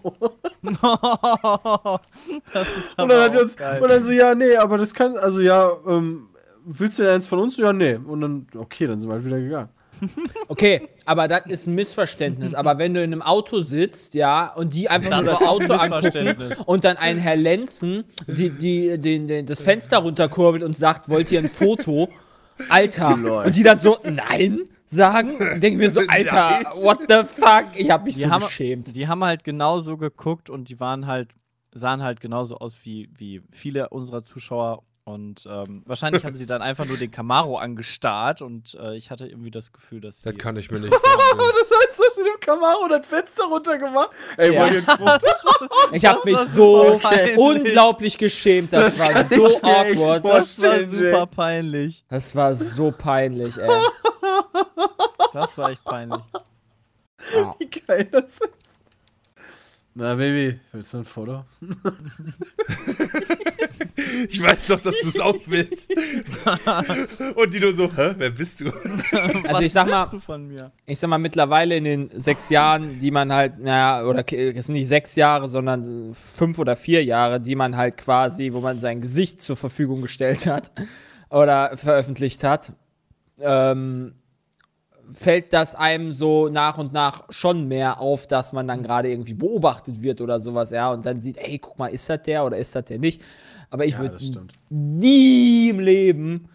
das 0.62 0.78
ist 2.78 2.92
Und 2.92 3.00
aber 3.00 3.14
dann 3.16 3.24
hat 3.24 3.34
er 3.34 3.42
uns, 3.42 3.58
geil. 3.58 3.82
und 3.82 3.90
dann 3.90 4.04
so, 4.04 4.12
ja, 4.12 4.36
nee, 4.36 4.56
aber 4.58 4.78
das 4.78 4.94
kann, 4.94 5.18
also 5.18 5.42
ja, 5.42 5.72
ähm, 5.88 6.28
willst 6.66 7.00
du 7.00 7.04
denn 7.04 7.14
eins 7.14 7.26
von 7.26 7.40
uns? 7.40 7.58
Ja, 7.58 7.74
nee. 7.74 7.96
Und 7.96 8.22
dann, 8.22 8.46
okay, 8.56 8.86
dann 8.86 9.00
sind 9.00 9.10
wir 9.10 9.16
halt 9.16 9.26
wieder 9.26 9.40
gegangen. 9.40 9.70
Okay, 10.50 10.88
aber 11.06 11.28
das 11.28 11.48
ist 11.48 11.66
ein 11.66 11.74
Missverständnis. 11.74 12.54
Aber 12.54 12.78
wenn 12.78 12.94
du 12.94 13.04
in 13.04 13.12
einem 13.12 13.24
Auto 13.24 13.62
sitzt, 13.62 14.14
ja, 14.14 14.54
und 14.54 14.76
die 14.76 14.88
einfach 14.88 15.24
Das 15.24 15.40
nur 15.40 15.50
Auto 15.50 15.74
angucken 15.74 16.04
Missverständnis. 16.04 16.60
und 16.60 16.84
dann 16.84 16.98
ein 16.98 17.18
Herr 17.18 17.38
Lenzen 17.38 18.04
die, 18.28 18.52
die, 18.52 19.00
den, 19.00 19.28
den, 19.28 19.48
das 19.48 19.62
Fenster 19.62 19.98
runterkurbelt 19.98 20.64
und 20.64 20.78
sagt, 20.78 21.10
wollt 21.10 21.32
ihr 21.32 21.40
ein 21.40 21.50
Foto? 21.50 22.08
Alter. 22.70 23.46
Und 23.46 23.56
die 23.56 23.64
dann 23.64 23.80
so, 23.80 23.98
nein, 24.04 24.62
sagen. 24.92 25.38
Denke 25.60 25.78
mir 25.80 25.90
so, 25.92 26.02
Alter, 26.08 26.62
what 26.76 27.00
the 27.08 27.22
fuck? 27.28 27.66
Ich 27.76 27.90
hab 27.90 28.04
mich 28.06 28.16
Die 28.16 28.22
so 28.22 28.30
haben- 28.30 28.46
geschämt. 28.46 28.96
Die 28.96 29.08
haben 29.08 29.24
halt 29.24 29.44
genauso 29.44 29.98
geguckt 29.98 30.50
und 30.50 30.70
die 30.70 30.80
waren 30.80 31.08
halt, 31.08 31.30
sahen 31.74 32.04
halt 32.04 32.20
genauso 32.22 32.58
aus 32.58 32.78
wie, 32.84 33.10
wie 33.18 33.42
viele 33.52 33.90
unserer 33.90 34.24
Zuschauer. 34.24 34.84
Und 35.04 35.48
ähm, 35.50 35.82
wahrscheinlich 35.88 36.24
haben 36.26 36.38
sie 36.38 36.46
dann 36.46 36.62
einfach 36.62 36.86
nur 36.86 36.96
den 36.96 37.10
Camaro 37.10 37.58
angestarrt 37.58 38.44
und 38.44 38.76
äh, 38.76 38.96
ich 38.96 39.10
hatte 39.10 39.26
irgendwie 39.26 39.50
das 39.50 39.74
Gefühl, 39.74 40.00
dass 40.00 40.22
sie. 40.22 40.30
Das 40.32 40.38
kann 40.38 40.56
ich 40.58 40.70
mir 40.70 40.80
nicht 40.82 40.94
vorstellen. 40.94 41.40
Das 41.60 41.72
heißt, 41.72 42.00
du 42.00 42.04
hast 42.06 42.18
in 42.20 42.26
dem 42.26 42.40
Camaro 42.40 42.88
das 42.88 43.06
Fenster 43.08 43.46
runtergemacht? 43.46 44.12
Ey, 44.38 44.54
Ja. 44.54 44.62
wollt 44.62 44.74
ihr 44.74 44.80
ein 44.88 44.98
Foto? 44.98 45.26
Ich 45.94 46.06
habe 46.06 46.20
mich 46.24 46.38
so 46.38 47.00
peinlich. 47.02 47.36
unglaublich 47.38 48.18
geschämt. 48.18 48.72
Das, 48.72 48.98
Das 49.00 49.14
war 49.14 49.26
so 49.26 49.58
awkward. 49.62 50.24
das 50.24 50.62
war 50.62 50.84
super 50.86 51.26
peinlich. 51.28 52.06
Das 52.08 52.36
war 52.36 52.54
so 52.56 52.92
peinlich, 52.92 53.58
ey. 53.58 53.70
Das 55.34 55.58
war 55.58 55.70
echt 55.70 55.84
peinlich. 55.84 56.24
Ja. 57.34 57.56
Wie 57.58 57.70
geil 57.70 58.08
das 58.12 58.26
ist. 58.26 58.50
Na, 59.94 60.16
Baby, 60.16 60.60
willst 60.72 60.94
du 60.94 61.00
ein 61.00 61.06
Foto? 61.06 61.44
Ich 64.30 64.42
weiß 64.42 64.68
doch, 64.68 64.82
dass 64.82 65.00
du 65.02 65.10
es 65.10 65.20
auch 65.20 65.38
willst. 65.46 65.92
Und 67.36 67.54
die 67.54 67.60
nur 67.60 67.74
so, 67.74 67.92
hä, 67.94 68.14
wer 68.18 68.30
bist 68.30 68.62
du? 68.62 68.72
Also 69.48 69.62
ich 69.62 69.72
sag 69.72 69.90
mal, 69.90 70.02
willst 70.02 70.14
du 70.14 70.20
von 70.20 70.48
mir? 70.48 70.72
ich 70.86 70.98
sag 70.98 71.10
mal, 71.10 71.18
mittlerweile 71.18 71.76
in 71.76 71.84
den 71.84 72.10
sechs 72.20 72.50
Jahren, 72.50 73.00
die 73.00 73.12
man 73.12 73.34
halt, 73.34 73.60
naja, 73.60 74.06
oder 74.06 74.24
es 74.32 74.66
sind 74.66 74.74
nicht 74.74 74.88
sechs 74.88 75.16
Jahre, 75.16 75.50
sondern 75.50 76.14
fünf 76.14 76.58
oder 76.60 76.76
vier 76.76 77.04
Jahre, 77.04 77.40
die 77.40 77.56
man 77.56 77.76
halt 77.76 77.98
quasi, 77.98 78.54
wo 78.54 78.62
man 78.62 78.80
sein 78.80 79.02
Gesicht 79.02 79.42
zur 79.42 79.58
Verfügung 79.58 80.02
gestellt 80.02 80.46
hat 80.46 80.72
oder 81.30 81.78
veröffentlicht 81.78 82.44
hat, 82.44 82.74
ähm, 83.40 84.14
fällt 85.14 85.54
das 85.54 85.76
einem 85.76 86.14
so 86.14 86.50
nach 86.50 86.78
und 86.78 86.94
nach 86.94 87.24
schon 87.30 87.68
mehr 87.68 88.00
auf, 88.00 88.28
dass 88.28 88.54
man 88.54 88.68
dann 88.68 88.84
gerade 88.84 89.10
irgendwie 89.10 89.34
beobachtet 89.34 90.02
wird 90.02 90.22
oder 90.22 90.40
sowas, 90.40 90.72
ja, 90.72 90.92
und 90.92 91.06
dann 91.06 91.20
sieht, 91.22 91.38
ey, 91.38 91.60
guck 91.60 91.78
mal, 91.80 91.88
ist 91.88 92.10
das 92.10 92.22
der 92.24 92.46
oder 92.46 92.58
ist 92.58 92.76
das 92.76 92.86
der 92.86 93.00
nicht? 93.00 93.22
Aber 93.70 93.86
ich 93.86 93.94
Ja, 93.94 94.00
würde 94.00 94.18
nie 94.70 95.70
im 95.70 95.80
Leben 95.80 96.50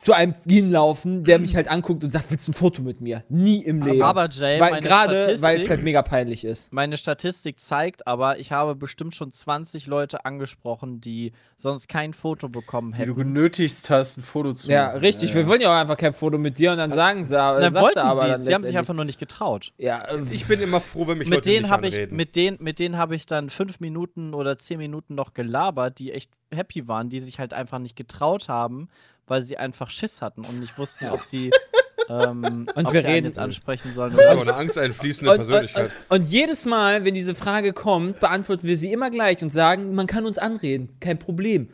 zu 0.00 0.14
einem 0.14 0.32
hinlaufen, 0.48 1.24
der 1.24 1.38
mich 1.38 1.54
halt 1.56 1.68
anguckt 1.68 2.02
und 2.02 2.08
sagt, 2.08 2.30
willst 2.30 2.48
du 2.48 2.52
ein 2.52 2.54
Foto 2.54 2.80
mit 2.80 3.02
mir? 3.02 3.22
Nie 3.28 3.58
im 3.62 3.82
Leben. 3.82 4.00
Aber 4.02 4.30
Jay, 4.30 4.58
weil, 4.58 4.70
meine 4.70 4.80
gerade, 4.86 5.12
weil 5.12 5.32
es 5.34 5.40
Statistik- 5.40 5.68
halt 5.70 5.82
mega 5.82 6.00
peinlich 6.00 6.44
ist. 6.44 6.72
Meine 6.72 6.96
Statistik 6.96 7.60
zeigt 7.60 8.06
aber, 8.06 8.38
ich 8.38 8.50
habe 8.50 8.74
bestimmt 8.74 9.14
schon 9.14 9.30
20 9.30 9.86
Leute 9.86 10.24
angesprochen, 10.24 11.02
die 11.02 11.32
sonst 11.58 11.88
kein 11.88 12.14
Foto 12.14 12.48
bekommen 12.48 12.94
Wie 12.94 13.04
du 13.04 13.12
hätten. 13.12 13.14
genötigt 13.34 13.90
hast, 13.90 14.16
ein 14.16 14.22
Foto 14.22 14.54
zu 14.54 14.70
Ja, 14.70 14.86
machen. 14.86 15.00
richtig. 15.00 15.34
Wir 15.34 15.46
wollen 15.46 15.60
ja 15.60 15.68
auch 15.68 15.78
einfach 15.80 15.98
kein 15.98 16.14
Foto 16.14 16.38
mit 16.38 16.58
dir 16.58 16.72
und 16.72 16.78
dann 16.78 16.90
sagen 16.90 17.24
sie, 17.24 17.32
dann 17.34 17.60
Dann 17.60 17.72
sagst 17.74 17.84
wollten 17.84 17.98
du 18.00 18.04
aber 18.04 18.22
sie, 18.22 18.28
dann 18.30 18.40
sie 18.40 18.54
haben 18.54 18.64
sich 18.64 18.78
einfach 18.78 18.94
nur 18.94 19.04
nicht 19.04 19.18
getraut. 19.18 19.72
Ja, 19.76 20.02
Ich 20.30 20.46
bin 20.46 20.62
immer 20.62 20.80
froh, 20.80 21.06
wenn 21.08 21.18
mich 21.18 21.28
Mit 21.28 21.36
Leute 21.40 21.50
denen 21.50 21.62
nicht 21.64 21.70
habe 21.72 21.86
ich, 21.88 21.94
anreden. 21.94 22.16
mit 22.16 22.36
denen, 22.36 22.56
mit 22.62 22.78
denen 22.78 22.96
habe 22.96 23.14
ich 23.14 23.26
dann 23.26 23.50
fünf 23.50 23.80
Minuten 23.80 24.32
oder 24.32 24.56
zehn 24.56 24.78
Minuten 24.78 25.14
noch 25.14 25.34
gelabert, 25.34 25.98
die 25.98 26.12
echt 26.12 26.30
happy 26.52 26.88
waren, 26.88 27.10
die 27.10 27.20
sich 27.20 27.38
halt 27.38 27.52
einfach 27.52 27.78
nicht 27.78 27.96
getraut 27.96 28.48
haben, 28.48 28.88
weil 29.30 29.42
sie 29.42 29.56
einfach 29.56 29.88
Schiss 29.90 30.20
hatten 30.20 30.44
und 30.44 30.60
nicht 30.60 30.76
wussten, 30.76 31.08
ob 31.08 31.24
sie, 31.24 31.50
ähm, 32.08 32.68
Und 32.74 32.86
ob 32.86 32.92
wir 32.92 33.00
sie 33.00 33.06
einen 33.06 33.14
reden- 33.14 33.26
jetzt 33.28 33.38
ansprechen 33.38 33.92
sollen. 33.94 34.12
das 34.16 34.24
ist 34.26 34.30
aber 34.30 34.42
eine 34.42 34.54
angsteinfließende 34.54 35.30
und, 35.30 35.36
Persönlichkeit. 35.38 35.92
Und, 36.08 36.16
und, 36.18 36.24
und 36.26 36.30
jedes 36.30 36.66
Mal, 36.66 37.04
wenn 37.04 37.14
diese 37.14 37.34
Frage 37.34 37.72
kommt, 37.72 38.20
beantworten 38.20 38.66
wir 38.66 38.76
sie 38.76 38.92
immer 38.92 39.10
gleich 39.10 39.42
und 39.42 39.50
sagen, 39.50 39.94
man 39.94 40.06
kann 40.06 40.26
uns 40.26 40.36
anreden, 40.38 40.96
kein 41.00 41.18
Problem. 41.18 41.70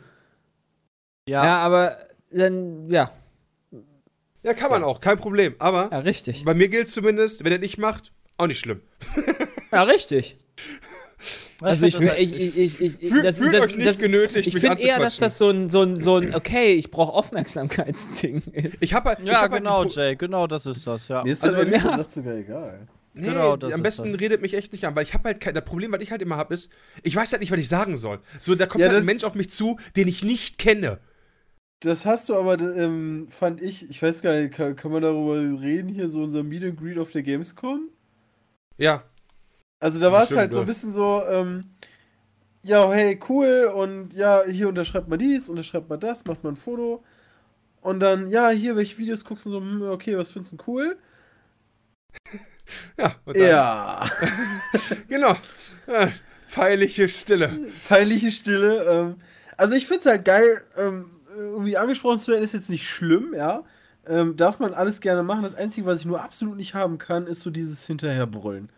ja, 1.27 1.43
Ja, 1.43 1.57
aber 1.59 1.97
dann, 2.31 2.89
ja, 2.89 3.11
Ja, 4.43 4.53
kann 4.53 4.69
man 4.69 4.83
auch, 4.83 5.01
kein 5.01 5.17
Problem. 5.17 5.55
Aber 5.59 5.89
ja, 5.91 5.99
richtig. 5.99 6.45
bei 6.45 6.53
mir 6.53 6.69
gilt 6.69 6.89
zumindest, 6.89 7.43
wenn 7.43 7.51
er 7.51 7.57
nicht 7.59 7.77
macht, 7.77 8.13
auch 8.37 8.47
nicht 8.47 8.59
schlimm. 8.59 8.81
Ja, 9.71 9.83
richtig. 9.83 10.37
Also 11.61 11.87
ich, 11.87 11.95
das- 11.95 12.17
ich, 12.17 12.33
ich, 12.35 12.57
ich, 12.57 12.81
ich, 13.01 13.09
das, 13.23 13.37
fühlt 13.37 13.53
das, 13.53 13.61
euch 13.61 13.75
nicht 13.75 13.87
das, 13.89 13.97
genötigt, 13.97 14.47
ich 14.47 14.59
finde 14.59 14.79
eher, 14.81 14.99
dass 14.99 15.17
das 15.17 15.37
so 15.39 15.49
ein, 15.49 15.69
so 15.69 15.81
ein, 15.81 15.97
so 15.97 16.17
ein 16.17 16.35
okay, 16.35 16.73
ich 16.73 16.91
brauche 16.91 17.13
Aufmerksamkeitsding 17.13 18.43
ist. 18.51 18.83
Ich 18.83 18.93
habe 18.93 19.09
halt, 19.09 19.19
ich 19.21 19.25
ja, 19.27 19.41
hab 19.41 19.51
halt 19.51 19.63
genau, 19.63 19.81
Pro- 19.83 19.89
Jay, 19.89 20.15
genau 20.15 20.45
das 20.47 20.65
ist 20.67 20.85
das, 20.85 21.07
ja. 21.07 21.23
Mir 21.23 21.31
ist 21.33 21.43
Also 21.43 21.55
das 21.57 21.65
ehrlich 21.65 21.83
mir- 21.83 21.89
gesagt 21.89 22.11
sogar 22.11 22.35
egal. 22.35 22.87
Nee, 23.15 23.29
Genau, 23.29 23.57
das 23.57 23.73
am 23.73 23.81
besten 23.81 24.11
das. 24.11 24.21
redet 24.21 24.43
mich 24.43 24.53
echt 24.53 24.71
nicht 24.71 24.85
an, 24.85 24.95
weil 24.95 25.01
ich 25.03 25.15
habe 25.15 25.23
halt 25.29 25.39
kein, 25.39 25.55
das 25.55 25.65
Problem, 25.65 25.91
was 25.91 26.01
ich 26.01 26.11
halt 26.11 26.21
immer 26.21 26.37
habe, 26.37 26.53
ist, 26.53 26.71
ich 27.01 27.15
weiß 27.15 27.31
halt 27.31 27.41
nicht, 27.41 27.51
was 27.51 27.59
ich 27.59 27.67
sagen 27.67 27.97
soll. 27.97 28.19
So, 28.39 28.53
da 28.53 28.67
kommt 28.67 28.81
Ja, 28.83 28.89
halt 28.89 28.97
ein 28.97 28.99
das- 29.01 29.05
Mensch 29.07 29.23
auf 29.23 29.33
mich 29.33 29.49
zu, 29.49 29.79
den 29.95 30.07
ich 30.07 30.23
nicht 30.23 30.59
kenne. 30.59 30.99
Das 31.79 32.05
hast 32.05 32.29
du 32.29 32.35
aber, 32.35 32.59
ähm, 32.59 33.25
fand 33.29 33.61
ich, 33.63 33.89
ich 33.89 33.99
weiß 34.01 34.21
gar 34.21 34.35
nicht, 34.39 34.53
kann, 34.53 34.75
kann 34.75 34.91
man 34.91 35.01
darüber 35.01 35.33
reden, 35.59 35.89
hier 35.89 36.09
so 36.09 36.21
unser 36.21 36.43
Meet 36.43 36.63
and 36.63 36.79
Greet 36.79 36.99
auf 36.99 37.09
der 37.09 37.23
Gamescom? 37.23 37.89
Ja, 38.77 39.03
Also 39.79 39.99
da 39.99 40.11
war 40.11 40.23
es 40.23 40.35
halt 40.35 40.53
so 40.53 40.61
ein 40.61 40.65
bisschen 40.65 40.91
so, 40.91 41.23
ähm, 41.29 41.65
ja, 42.63 42.91
hey, 42.91 43.19
cool, 43.29 43.71
und 43.75 44.13
ja, 44.13 44.43
hier 44.45 44.67
unterschreibt 44.69 45.07
man 45.07 45.19
dies, 45.19 45.49
unterschreibt 45.49 45.89
man 45.89 45.99
das, 45.99 46.25
macht 46.25 46.43
man 46.43 46.53
ein 46.53 46.57
Foto. 46.57 47.03
Und 47.81 47.99
dann, 47.99 48.27
ja, 48.27 48.49
hier, 48.49 48.75
welche 48.75 48.97
Videos 48.97 49.23
guckst 49.23 49.45
du 49.45 49.49
so, 49.51 49.59
hm, 49.59 49.81
okay, 49.83 50.17
was 50.17 50.31
findest 50.31 50.53
du 50.53 50.57
denn 50.57 50.65
cool? 50.67 50.97
ja. 52.97 53.15
und 53.25 53.37
dann- 53.37 53.43
Ja. 53.47 54.09
Genau. 55.07 55.35
Ja, 55.87 56.11
Peinliche 56.53 57.07
Stille. 57.09 57.67
Peinliche 57.87 58.31
Stille. 58.31 58.83
Ähm, 58.83 59.15
also 59.57 59.75
ich 59.75 59.85
finde 59.85 59.99
es 59.99 60.05
halt 60.05 60.25
geil, 60.25 60.61
ähm, 60.77 61.11
irgendwie 61.35 61.77
angesprochen 61.77 62.19
zu 62.19 62.31
werden, 62.31 62.43
ist 62.43 62.53
jetzt 62.53 62.69
nicht 62.69 62.87
schlimm, 62.89 63.33
ja. 63.35 63.63
Ähm, 64.07 64.35
darf 64.37 64.59
man 64.59 64.73
alles 64.73 65.01
gerne 65.01 65.23
machen. 65.23 65.43
Das 65.43 65.55
Einzige, 65.55 65.85
was 65.85 65.99
ich 65.99 66.05
nur 66.05 66.21
absolut 66.23 66.55
nicht 66.55 66.73
haben 66.73 66.97
kann, 66.97 67.27
ist 67.27 67.41
so 67.41 67.49
dieses 67.49 67.85
Hinterherbrüllen. 67.85 68.69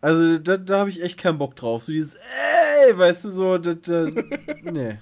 Also 0.00 0.38
da, 0.38 0.56
da 0.56 0.78
habe 0.78 0.90
ich 0.90 1.02
echt 1.02 1.18
keinen 1.18 1.38
Bock 1.38 1.56
drauf. 1.56 1.82
So 1.82 1.92
dieses, 1.92 2.16
ey, 2.16 2.96
weißt 2.96 3.24
du, 3.24 3.30
so, 3.30 3.58
das, 3.58 3.76
das, 3.82 4.10
nee. 4.62 4.98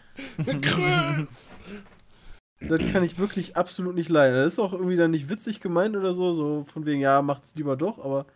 Das 2.61 2.81
kann 2.93 3.05
ich 3.05 3.19
wirklich 3.19 3.57
absolut 3.57 3.95
nicht 3.95 4.09
leiden. 4.09 4.37
Das 4.37 4.55
ist 4.55 4.59
auch 4.59 4.73
irgendwie 4.73 4.97
dann 4.97 5.13
nicht 5.13 5.29
witzig 5.29 5.61
gemeint 5.61 5.97
oder 5.97 6.13
so, 6.13 6.33
so 6.33 6.65
von 6.65 6.87
wegen, 6.87 7.01
ja, 7.01 7.23
macht's 7.23 7.55
lieber 7.55 7.77
doch, 7.77 7.99
aber 8.05 8.27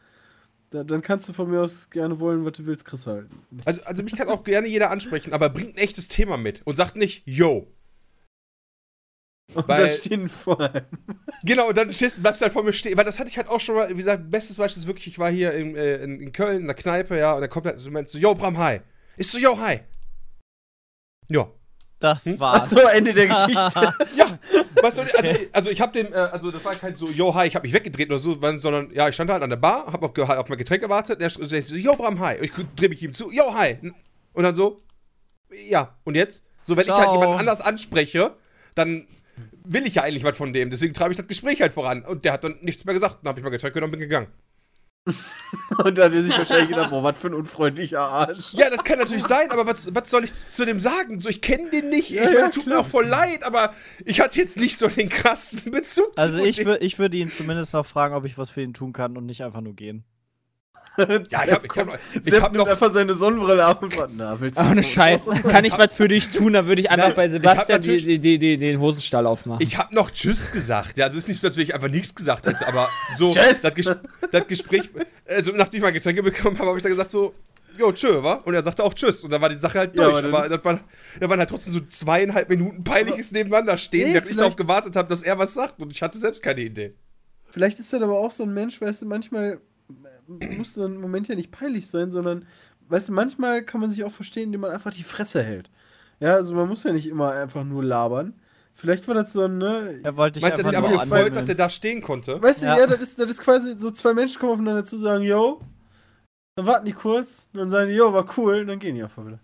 da, 0.70 0.84
dann 0.84 1.02
kannst 1.02 1.28
du 1.28 1.32
von 1.32 1.50
mir 1.50 1.60
aus 1.60 1.90
gerne 1.90 2.20
wollen, 2.20 2.44
was 2.44 2.52
du 2.52 2.66
willst, 2.66 2.84
Chris 2.84 3.06
halten. 3.06 3.42
Also, 3.64 3.82
also 3.82 4.02
mich 4.02 4.16
kann 4.16 4.28
auch 4.28 4.44
gerne 4.44 4.68
jeder 4.68 4.90
ansprechen, 4.90 5.32
aber 5.32 5.50
bringt 5.50 5.74
ein 5.74 5.78
echtes 5.78 6.08
Thema 6.08 6.36
mit 6.36 6.62
und 6.64 6.76
sagt 6.76 6.96
nicht, 6.96 7.22
yo. 7.26 7.66
Und 9.54 9.68
Weil- 9.68 9.86
da 9.88 9.92
stehen 9.92 10.28
vor 10.28 10.60
allem. 10.60 10.84
Genau, 11.44 11.68
und 11.68 11.76
dann 11.76 11.92
stehst, 11.92 12.22
bleibst 12.22 12.40
du 12.40 12.44
halt 12.44 12.52
vor 12.52 12.62
mir 12.62 12.72
stehen. 12.72 12.96
Weil 12.96 13.04
das 13.04 13.18
hatte 13.18 13.28
ich 13.28 13.36
halt 13.36 13.48
auch 13.48 13.60
schon 13.60 13.74
mal, 13.74 13.88
wie 13.90 13.94
gesagt, 13.94 14.30
bestes 14.30 14.56
Beispiel 14.56 14.80
ist 14.82 14.86
wirklich, 14.86 15.06
ich 15.08 15.18
war 15.18 15.30
hier 15.30 15.52
in, 15.52 15.74
äh, 15.76 15.96
in, 15.96 16.20
in 16.20 16.32
Köln 16.32 16.60
in 16.60 16.66
der 16.66 16.74
Kneipe, 16.76 17.18
ja, 17.18 17.32
und 17.34 17.40
dann 17.40 17.50
kommt 17.50 17.66
halt 17.66 17.78
so 17.80 17.90
ein 17.90 17.92
Mensch 17.92 18.10
so, 18.10 18.18
yo, 18.18 18.34
Bram, 18.34 18.56
hi. 18.58 18.80
Ich 19.16 19.30
so, 19.30 19.38
yo, 19.38 19.58
hi. 19.58 19.80
Ja. 21.28 21.48
Das 21.98 22.24
Hm? 22.24 22.40
war's. 22.40 22.72
Achso, 22.72 22.88
Ende 22.88 23.12
der 23.12 23.26
Geschichte. 23.28 23.94
Ja, 24.16 24.38
weißt 24.82 24.98
du, 24.98 25.02
also, 25.02 25.40
also 25.52 25.70
ich 25.70 25.80
hab 25.80 25.92
den, 25.92 26.12
äh, 26.12 26.16
also 26.16 26.50
das 26.50 26.64
war 26.64 26.74
kein 26.74 26.96
so, 26.96 27.08
yo, 27.08 27.32
hi, 27.34 27.46
ich 27.46 27.54
hab 27.54 27.62
mich 27.62 27.72
weggedreht 27.72 28.08
oder 28.08 28.18
so, 28.18 28.34
sondern, 28.58 28.90
ja, 28.92 29.08
ich 29.08 29.14
stand 29.14 29.30
halt 29.30 29.42
an 29.42 29.50
der 29.50 29.56
Bar, 29.56 29.86
hab 29.92 30.02
auf, 30.02 30.28
halt 30.28 30.38
auf 30.38 30.48
mein 30.48 30.58
Getränk 30.58 30.82
gewartet, 30.82 31.20
der 31.20 31.30
so, 31.30 31.44
yo, 31.76 31.94
Bram, 31.94 32.18
hi. 32.18 32.38
Und 32.38 32.44
ich 32.44 32.52
dreh 32.76 32.88
mich 32.88 33.02
ihm 33.02 33.14
zu, 33.14 33.30
yo, 33.30 33.54
hi. 33.54 33.76
Und 34.32 34.42
dann 34.42 34.54
so, 34.56 34.82
ja, 35.68 35.96
und 36.04 36.16
jetzt? 36.16 36.42
So, 36.64 36.76
wenn 36.76 36.84
ich 36.84 36.90
halt 36.90 37.02
Ciao. 37.02 37.14
jemanden 37.20 37.38
anders 37.40 37.60
anspreche, 37.60 38.34
dann 38.74 39.06
will 39.64 39.86
ich 39.86 39.94
ja 39.94 40.02
eigentlich 40.02 40.24
was 40.24 40.36
von 40.36 40.52
dem, 40.52 40.70
deswegen 40.70 40.94
treibe 40.94 41.12
ich 41.12 41.16
das 41.16 41.26
Gespräch 41.26 41.60
halt 41.60 41.72
voran. 41.72 42.04
Und 42.04 42.24
der 42.24 42.32
hat 42.32 42.44
dann 42.44 42.58
nichts 42.62 42.84
mehr 42.84 42.94
gesagt, 42.94 43.18
dann 43.22 43.30
hab 43.30 43.38
ich 43.38 43.44
Getränk 43.44 43.74
genommen 43.74 43.92
und 43.92 43.98
bin 43.98 44.08
gegangen. 44.08 44.28
Und 45.84 45.98
da 45.98 46.04
hat 46.04 46.14
er 46.14 46.22
sich 46.22 46.36
wahrscheinlich 46.36 46.68
gedacht, 46.68 46.90
boah, 46.90 47.02
was 47.02 47.18
für 47.18 47.26
ein 47.26 47.34
unfreundlicher 47.34 48.00
Arsch. 48.00 48.52
Ja, 48.54 48.70
das 48.70 48.84
kann 48.84 49.00
natürlich 49.00 49.24
sein, 49.24 49.50
aber 49.50 49.66
was, 49.66 49.92
was 49.92 50.08
soll 50.08 50.22
ich 50.22 50.32
zu 50.32 50.64
dem 50.64 50.78
sagen? 50.78 51.18
So, 51.20 51.28
ich 51.28 51.40
kenne 51.40 51.70
den 51.70 51.88
nicht. 51.88 52.10
Ich 52.10 52.18
Ja, 52.18 52.24
meine, 52.26 52.38
ja, 52.38 52.48
tut 52.50 52.66
mir 52.66 52.78
auch 52.78 52.86
voll 52.86 53.06
leid, 53.06 53.42
aber 53.42 53.74
ich 54.04 54.20
hatte 54.20 54.38
jetzt 54.38 54.56
nicht 54.56 54.78
so 54.78 54.86
den 54.86 55.08
krassen 55.08 55.72
Bezug 55.72 56.12
Also 56.14 56.34
zu 56.38 56.44
ich, 56.44 56.56
dem. 56.56 56.66
wür, 56.66 56.82
ich 56.82 57.00
würde 57.00 57.16
ihn 57.16 57.30
zumindest 57.30 57.72
noch 57.74 57.84
fragen, 57.84 58.14
ob 58.14 58.24
ich 58.24 58.38
was 58.38 58.50
für 58.50 58.62
ihn 58.62 58.74
tun 58.74 58.92
kann 58.92 59.16
und 59.16 59.26
nicht 59.26 59.42
einfach 59.42 59.60
nur 59.60 59.74
gehen. 59.74 60.04
Ja, 60.96 61.06
ich 61.46 61.50
hab, 61.52 61.64
ich 61.64 61.70
hab, 61.76 61.86
noch- 61.86 61.98
ich 62.14 62.24
Sepp 62.24 62.42
hab 62.42 62.52
noch. 62.52 62.66
einfach 62.66 62.92
seine 62.92 63.14
Sonnenbrille 63.14 63.64
ab 63.64 63.82
und 63.82 63.94
fragt, 63.94 64.12
na, 64.14 64.38
willst 64.40 64.58
du 64.60 64.64
Ohne 64.64 64.82
Scheiß. 64.82 65.26
Kann 65.50 65.64
ich 65.64 65.76
was 65.78 65.92
für 65.94 66.06
dich 66.08 66.28
tun, 66.28 66.52
dann 66.52 66.66
würde 66.66 66.82
ich 66.82 66.90
einfach 66.90 67.14
bei 67.14 67.26
ich 67.26 67.32
hab 67.32 67.42
Sebastian 67.42 67.80
die, 67.82 68.02
die, 68.04 68.18
die, 68.18 68.38
die, 68.38 68.58
den 68.58 68.78
Hosenstall 68.78 69.26
aufmachen. 69.26 69.64
Ich 69.66 69.78
hab 69.78 69.90
noch 69.92 70.10
Tschüss 70.10 70.50
gesagt. 70.52 70.98
Ja, 70.98 71.06
also 71.06 71.16
ist 71.16 71.28
nicht 71.28 71.40
so, 71.40 71.46
als 71.46 71.56
wenn 71.56 71.64
ich 71.64 71.74
einfach 71.74 71.88
nichts 71.88 72.14
gesagt 72.14 72.46
hätte, 72.46 72.66
aber 72.68 72.88
so, 73.16 73.32
das, 73.62 73.74
Ges 73.74 73.94
das 74.30 74.46
Gespräch, 74.46 74.90
also 75.26 75.52
nachdem 75.52 75.78
ich 75.78 75.82
mein 75.84 75.94
Getränke 75.94 76.22
bekommen 76.22 76.58
habe, 76.58 76.68
habe 76.68 76.78
ich 76.78 76.82
dann 76.82 76.92
gesagt 76.92 77.10
so, 77.10 77.34
jo, 77.78 77.90
tschö, 77.92 78.22
wa? 78.22 78.34
Und 78.44 78.52
er 78.52 78.62
sagte 78.62 78.84
auch 78.84 78.92
Tschüss. 78.92 79.24
Und 79.24 79.30
dann 79.30 79.40
war 79.40 79.48
die 79.48 79.56
Sache 79.56 79.78
halt 79.78 79.96
Ja, 79.96 80.04
durch. 80.10 80.24
aber 80.24 80.28
aber 80.38 80.48
das 80.48 80.58
das, 80.60 80.64
war, 80.66 80.80
da 81.20 81.30
waren 81.30 81.38
halt 81.38 81.48
trotzdem 81.48 81.72
so 81.72 81.80
zweieinhalb 81.88 82.50
Minuten 82.50 82.84
peinliches 82.84 83.32
nebeneinander 83.32 83.78
stehen, 83.78 84.08
Nee, 84.08 84.14
während 84.14 84.30
ich 84.30 84.36
darauf 84.36 84.56
gewartet 84.56 84.94
habe, 84.96 85.08
dass 85.08 85.22
er 85.22 85.38
was 85.38 85.54
sagt. 85.54 85.80
Und 85.80 85.90
ich 85.90 86.02
hatte 86.02 86.18
selbst 86.18 86.42
keine 86.42 86.60
Idee. 86.60 86.94
Vielleicht 87.50 87.78
ist 87.78 87.92
er 87.94 88.02
aber 88.02 88.18
auch 88.18 88.30
so 88.30 88.42
ein 88.42 88.52
Mensch, 88.52 88.78
weißt 88.80 89.02
du, 89.02 89.06
manchmal 89.06 89.58
muss 90.56 90.74
so 90.74 90.84
ein 90.84 91.00
Moment 91.00 91.28
ja 91.28 91.34
nicht 91.34 91.50
peinlich 91.50 91.88
sein, 91.88 92.10
sondern, 92.10 92.46
weißt 92.88 93.08
du, 93.08 93.12
manchmal 93.12 93.62
kann 93.64 93.80
man 93.80 93.90
sich 93.90 94.04
auch 94.04 94.12
verstehen, 94.12 94.44
indem 94.44 94.62
man 94.62 94.70
einfach 94.70 94.92
die 94.92 95.02
Fresse 95.02 95.42
hält. 95.42 95.70
Ja, 96.20 96.34
also 96.34 96.54
man 96.54 96.68
muss 96.68 96.84
ja 96.84 96.92
nicht 96.92 97.06
immer 97.08 97.32
einfach 97.32 97.64
nur 97.64 97.82
labern. 97.82 98.34
Vielleicht 98.74 99.06
war 99.08 99.14
das 99.14 99.32
so 99.32 99.42
ein, 99.44 99.58
ne? 99.58 100.00
Er 100.02 100.16
wollte 100.16 100.34
dich 100.34 100.42
Meinst 100.42 100.58
du, 100.58 100.64
einfach 100.66 100.80
dass 100.80 100.88
aber 100.88 100.98
gefreut, 101.00 101.10
dass 101.10 101.26
anhimmeln. 101.26 101.46
der 101.46 101.54
da 101.56 101.68
stehen 101.70 102.00
konnte? 102.00 102.40
Weißt 102.42 102.62
du, 102.62 102.66
Ja. 102.66 102.78
ja, 102.78 102.86
das, 102.86 103.00
ist, 103.00 103.18
das 103.18 103.30
ist 103.30 103.40
quasi 103.42 103.74
so 103.74 103.90
zwei 103.90 104.14
Menschen 104.14 104.38
kommen 104.40 104.52
aufeinander 104.52 104.84
zu, 104.84 104.96
sagen, 104.98 105.24
yo, 105.24 105.60
dann 106.56 106.66
warten 106.66 106.86
die 106.86 106.92
kurz, 106.92 107.48
dann 107.52 107.68
sagen 107.68 107.88
die, 107.88 107.96
yo, 107.96 108.12
war 108.12 108.24
cool, 108.38 108.60
und 108.60 108.68
dann 108.68 108.78
gehen 108.78 108.94
die 108.94 109.02
einfach 109.02 109.26
wieder. 109.26 109.40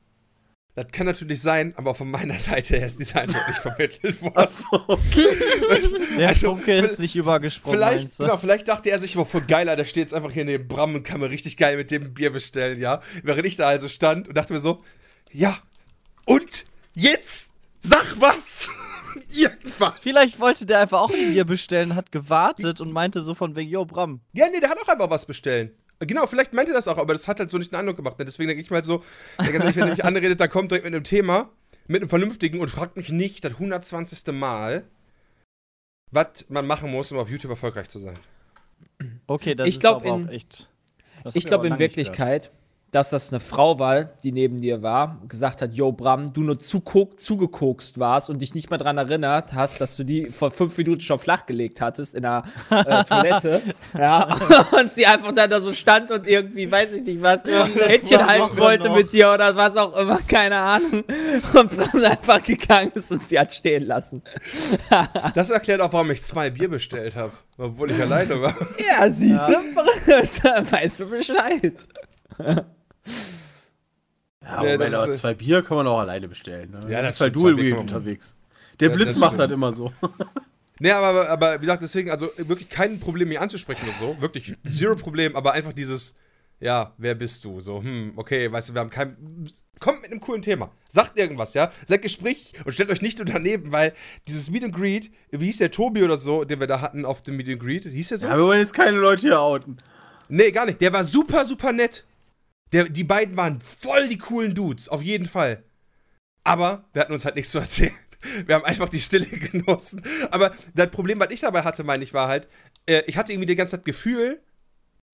Das 0.79 0.93
kann 0.93 1.07
natürlich 1.07 1.43
sein, 1.43 1.75
aber 1.77 1.93
von 1.93 2.09
meiner 2.09 2.39
Seite 2.39 2.77
her 2.77 2.87
ist 2.87 3.01
dieser 3.01 3.23
Eindruck 3.23 3.49
nicht 3.49 3.59
vermittelt 3.59 4.23
worden. 4.23 4.37
Achso, 4.37 4.85
okay. 4.87 5.27
Weißt 5.69 5.97
Der 6.17 6.29
also, 6.29 6.55
Funke 6.55 6.73
ist 6.73 7.01
nicht 7.01 7.17
übergesprungen. 7.17 7.77
Vielleicht, 7.77 8.17
genau, 8.17 8.37
vielleicht 8.37 8.69
dachte 8.69 8.89
er 8.89 9.01
sich, 9.01 9.15
voll 9.15 9.41
geiler, 9.41 9.75
der 9.75 9.87
steht 9.87 10.05
jetzt 10.05 10.15
einfach 10.15 10.31
hier 10.31 10.45
neben 10.45 10.69
Bram 10.69 10.95
und 10.95 11.03
kann 11.03 11.19
mir 11.19 11.31
richtig 11.31 11.57
geil 11.57 11.77
mit 11.77 11.91
dem 11.91 12.15
Bier 12.15 12.31
bestellen, 12.31 12.79
ja. 12.79 13.01
Während 13.25 13.45
ich 13.45 13.57
da 13.57 13.67
also 13.67 13.89
stand 13.89 14.29
und 14.29 14.37
dachte 14.37 14.53
mir 14.53 14.61
so, 14.61 14.85
ja, 15.33 15.59
und 16.27 16.65
jetzt 16.95 17.53
sag 17.81 18.15
was! 18.21 18.69
Irgendwas! 19.35 19.95
Vielleicht 20.01 20.39
wollte 20.39 20.65
der 20.65 20.79
einfach 20.79 21.01
auch 21.01 21.11
ein 21.13 21.33
Bier 21.33 21.45
bestellen, 21.45 21.97
hat 21.97 22.13
gewartet 22.13 22.81
und 22.81 22.93
meinte 22.93 23.23
so 23.23 23.35
von 23.35 23.57
wegen, 23.57 23.69
yo, 23.69 23.85
Bram. 23.85 24.21
Ja, 24.33 24.47
nee, 24.49 24.61
der 24.61 24.71
hat 24.71 24.79
auch 24.81 24.87
einfach 24.87 25.11
was 25.11 25.27
bestellen. 25.27 25.73
Genau, 26.01 26.27
vielleicht 26.29 26.53
meinte 26.53 26.71
er 26.73 26.77
das 26.77 26.87
auch, 26.89 26.99
aber 26.99 27.13
das 27.13 27.27
hat 27.27 27.41
halt 27.41 27.51
so 27.51 27.59
nicht 27.59 27.73
den 27.73 27.77
Eindruck 27.81 27.97
gemacht. 27.97 28.19
Ne? 28.19 28.25
Deswegen 28.25 28.49
denke 28.49 28.63
ich 28.63 28.71
mal 28.71 28.85
so, 28.85 29.03
ganz 29.37 29.53
ehrlich, 29.55 29.77
wenn 29.77 29.83
er 29.89 29.91
mich 29.91 30.05
anredet, 30.05 30.41
dann 30.41 30.49
kommt 30.51 30.71
direkt 30.71 30.85
mit 30.85 30.95
einem 30.95 31.03
Thema, 31.05 31.51
mit 31.89 32.03
einem 32.03 32.09
vernünftigen 32.09 32.61
und 32.61 32.71
fragt 32.71 32.97
mich 32.97 33.11
nicht 33.11 33.45
das 33.45 33.55
120. 33.55 34.33
Mal, 34.33 34.85
was 36.11 36.45
man 36.49 36.67
machen 36.67 36.91
muss, 36.91 37.11
um 37.13 37.19
auf 37.19 37.29
YouTube 37.31 37.51
erfolgreich 37.51 37.89
zu 37.89 37.99
sein. 37.99 38.19
Okay, 39.27 39.55
das 39.55 39.67
Ich 39.69 39.75
ist 39.77 39.81
glaub, 39.81 40.03
aber 40.03 40.13
auch 40.13 40.19
in- 40.21 40.29
echt. 40.29 40.69
Ich 41.35 41.45
glaube 41.47 41.67
in 41.67 41.79
Wirklichkeit, 41.81 42.53
dass 42.91 43.11
das 43.11 43.31
eine 43.31 43.41
Frau 43.41 43.79
war, 43.79 44.05
die 44.05 44.33
neben 44.33 44.61
dir 44.61 44.83
war, 44.83 45.21
gesagt 45.29 45.61
hat, 45.61 45.75
yo 45.75 45.93
Bram, 45.93 46.33
du 46.33 46.41
nur 46.41 46.59
zugekokst 46.59 47.99
warst 47.99 48.31
und 48.31 48.39
dich 48.39 48.55
nicht 48.55 48.71
mal 48.71 48.79
dran 48.79 48.97
erinnert 48.97 49.53
hast, 49.53 49.81
dass 49.81 49.97
du 49.97 50.05
die 50.05 50.31
vor 50.31 50.51
fünf 50.51 50.77
Minuten 50.79 51.03
schon 51.03 51.19
flachgelegt 51.19 51.83
hattest 51.83 52.15
in 52.15 52.23
der 52.23 52.45
äh, 52.71 53.05
Toilette. 53.09 53.63
ja, 53.97 54.35
und 54.81 54.95
sie 54.95 55.07
einfach 55.07 55.33
dann 55.33 55.51
da 55.51 55.61
so 55.61 55.75
stand 55.75 56.11
und 56.11 56.27
irgendwie, 56.27 56.71
weiß 56.71 56.95
ich 56.95 57.03
nicht 57.03 57.21
was, 57.21 57.41
Händchen 57.45 58.21
war 58.21 58.27
halten 58.27 58.57
wollte 58.59 58.89
noch. 58.89 58.97
mit 58.97 59.13
dir 59.13 59.33
oder 59.33 59.55
was 59.55 59.77
auch 59.77 59.95
immer, 59.95 60.21
keine 60.27 60.57
Ahnung. 60.57 61.05
Und 61.55 61.77
Bram 61.77 62.05
einfach 62.05 62.43
gegangen 62.43 62.93
ist 62.95 63.11
und 63.11 63.29
sie 63.29 63.39
hat 63.39 63.53
stehen 63.53 63.87
lassen. 63.87 64.23
Das 65.35 65.51
erklärt 65.51 65.81
auch, 65.81 65.93
warum 65.93 66.11
ich 66.11 66.23
zwei 66.23 66.51
Bier 66.51 66.69
bestellt 66.69 67.15
habe, 67.15 67.33
obwohl 67.57 67.91
ich 67.91 68.01
alleine 68.01 68.41
war. 68.41 68.55
Ja, 68.79 69.11
siehst 69.11 69.49
du, 69.49 69.55
weißt 69.55 71.01
du 71.01 71.07
Bescheid. 71.07 71.75
Ja, 74.43 74.63
Nee, 74.63 74.73
Moment, 74.73 74.95
aber 74.95 75.09
ist- 75.13 75.19
zwei 75.19 75.35
Bier 75.35 75.63
kann 75.63 75.77
man 75.77 75.87
auch 75.87 75.99
alleine 75.99 76.29
bestellen. 76.29 76.71
Ne? 76.71 76.81
Ja, 76.91 77.03
das 77.03 77.15
bist 77.15 77.21
halt 77.21 77.37
Dual 77.37 77.57
Wheel 77.57 77.75
unterwegs. 77.75 78.37
Der 78.81 78.89
Ja, 78.91 78.95
Blitz 78.95 79.17
macht 79.17 79.31
stimmt. 79.31 79.41
halt 79.41 79.51
immer 79.53 79.73
so. 79.73 79.93
Nee, 80.81 80.93
aber, 80.93 81.29
aber 81.29 81.57
wie 81.57 81.63
gesagt, 81.63 81.83
deswegen, 81.83 82.09
also 82.09 82.31
wirklich 82.37 82.69
kein 82.69 83.01
Problem, 83.01 83.27
mich 83.27 83.41
anzusprechen 83.41 83.89
und 83.89 83.99
so. 83.99 84.23
Wirklich 84.23 84.55
zero 84.69 84.95
Problem, 84.95 85.35
aber 85.35 85.53
einfach 85.53 85.73
dieses, 85.73 86.15
ja, 86.61 86.95
wer 86.99 87.17
bist 87.17 87.45
du? 87.45 87.59
So, 87.59 87.83
hm, 87.83 88.13
okay, 88.15 88.53
weißt 88.53 88.69
du, 88.69 88.75
wir 88.75 88.81
haben 88.83 88.91
kein. 88.91 89.17
Kommt 89.81 90.03
mit 90.03 90.13
einem 90.13 90.21
coolen 90.21 90.41
Thema. 90.41 90.71
Sagt 90.89 91.19
irgendwas, 91.19 91.55
ja? 91.55 91.73
Seid 91.89 92.03
Gespräch 92.03 92.53
und 92.65 92.73
stellt 92.75 92.91
euch 92.91 93.03
nicht 93.03 93.19
daneben, 93.29 93.73
weil 93.73 93.93
dieses 94.29 94.53
Meet 94.53 94.63
and 94.67 94.73
Greet, 94.77 95.11
wie 95.33 95.47
hieß 95.47 95.57
der 95.59 95.73
Tobi 95.73 96.05
oder 96.05 96.17
so, 96.17 96.45
den 96.45 96.61
wir 96.61 96.69
da 96.69 96.81
hatten 96.81 97.05
auf 97.05 97.23
dem 97.23 97.37
Meet 97.39 97.49
and 97.49 97.61
Greet? 97.61 97.83
Hieß 97.83 98.11
der 98.11 98.19
so? 98.19 98.29
Ja, 98.29 98.37
wir 98.37 98.45
wollen 98.45 98.61
jetzt 98.61 98.73
keine 98.75 98.99
Leute 98.99 99.23
hier 99.23 99.41
outen. 99.41 99.79
Nee, 100.29 100.53
gar 100.53 100.65
nicht. 100.67 100.81
Der 100.81 100.93
war 100.93 101.03
super, 101.03 101.45
super 101.45 101.73
nett. 101.73 102.05
Der, 102.73 102.85
die 102.85 103.05
beiden 103.05 103.37
waren 103.37 103.61
voll 103.61 104.09
die 104.09 104.19
coolen 104.19 104.55
Dudes, 104.55 104.89
auf 104.89 105.03
jeden 105.03 105.27
Fall. 105.27 105.65
Aber 106.45 106.85
wir 106.93 107.03
hatten 107.03 107.13
uns 107.13 107.25
halt 107.25 107.37
nichts 107.37 107.53
zu 107.53 107.59
erzählen. 107.59 107.95
Wir 108.47 108.57
haben 108.57 108.65
einfach 108.65 108.89
die 108.89 108.99
Stille 108.99 109.27
genossen. 109.53 110.03
Aber 110.33 110.51
das 110.75 110.91
Problem, 110.91 111.21
was 111.21 111.31
ich 111.31 111.39
dabei 111.39 111.63
hatte, 111.63 111.85
meine 111.85 112.03
ich, 112.03 112.15
war 112.15 112.27
halt, 112.27 112.49
äh, 112.87 113.05
ich 113.07 113.17
hatte 113.17 113.33
irgendwie 113.33 113.47
die 113.47 113.55
ganze 113.55 113.77
Zeit 113.77 113.85
Gefühl, 113.85 114.43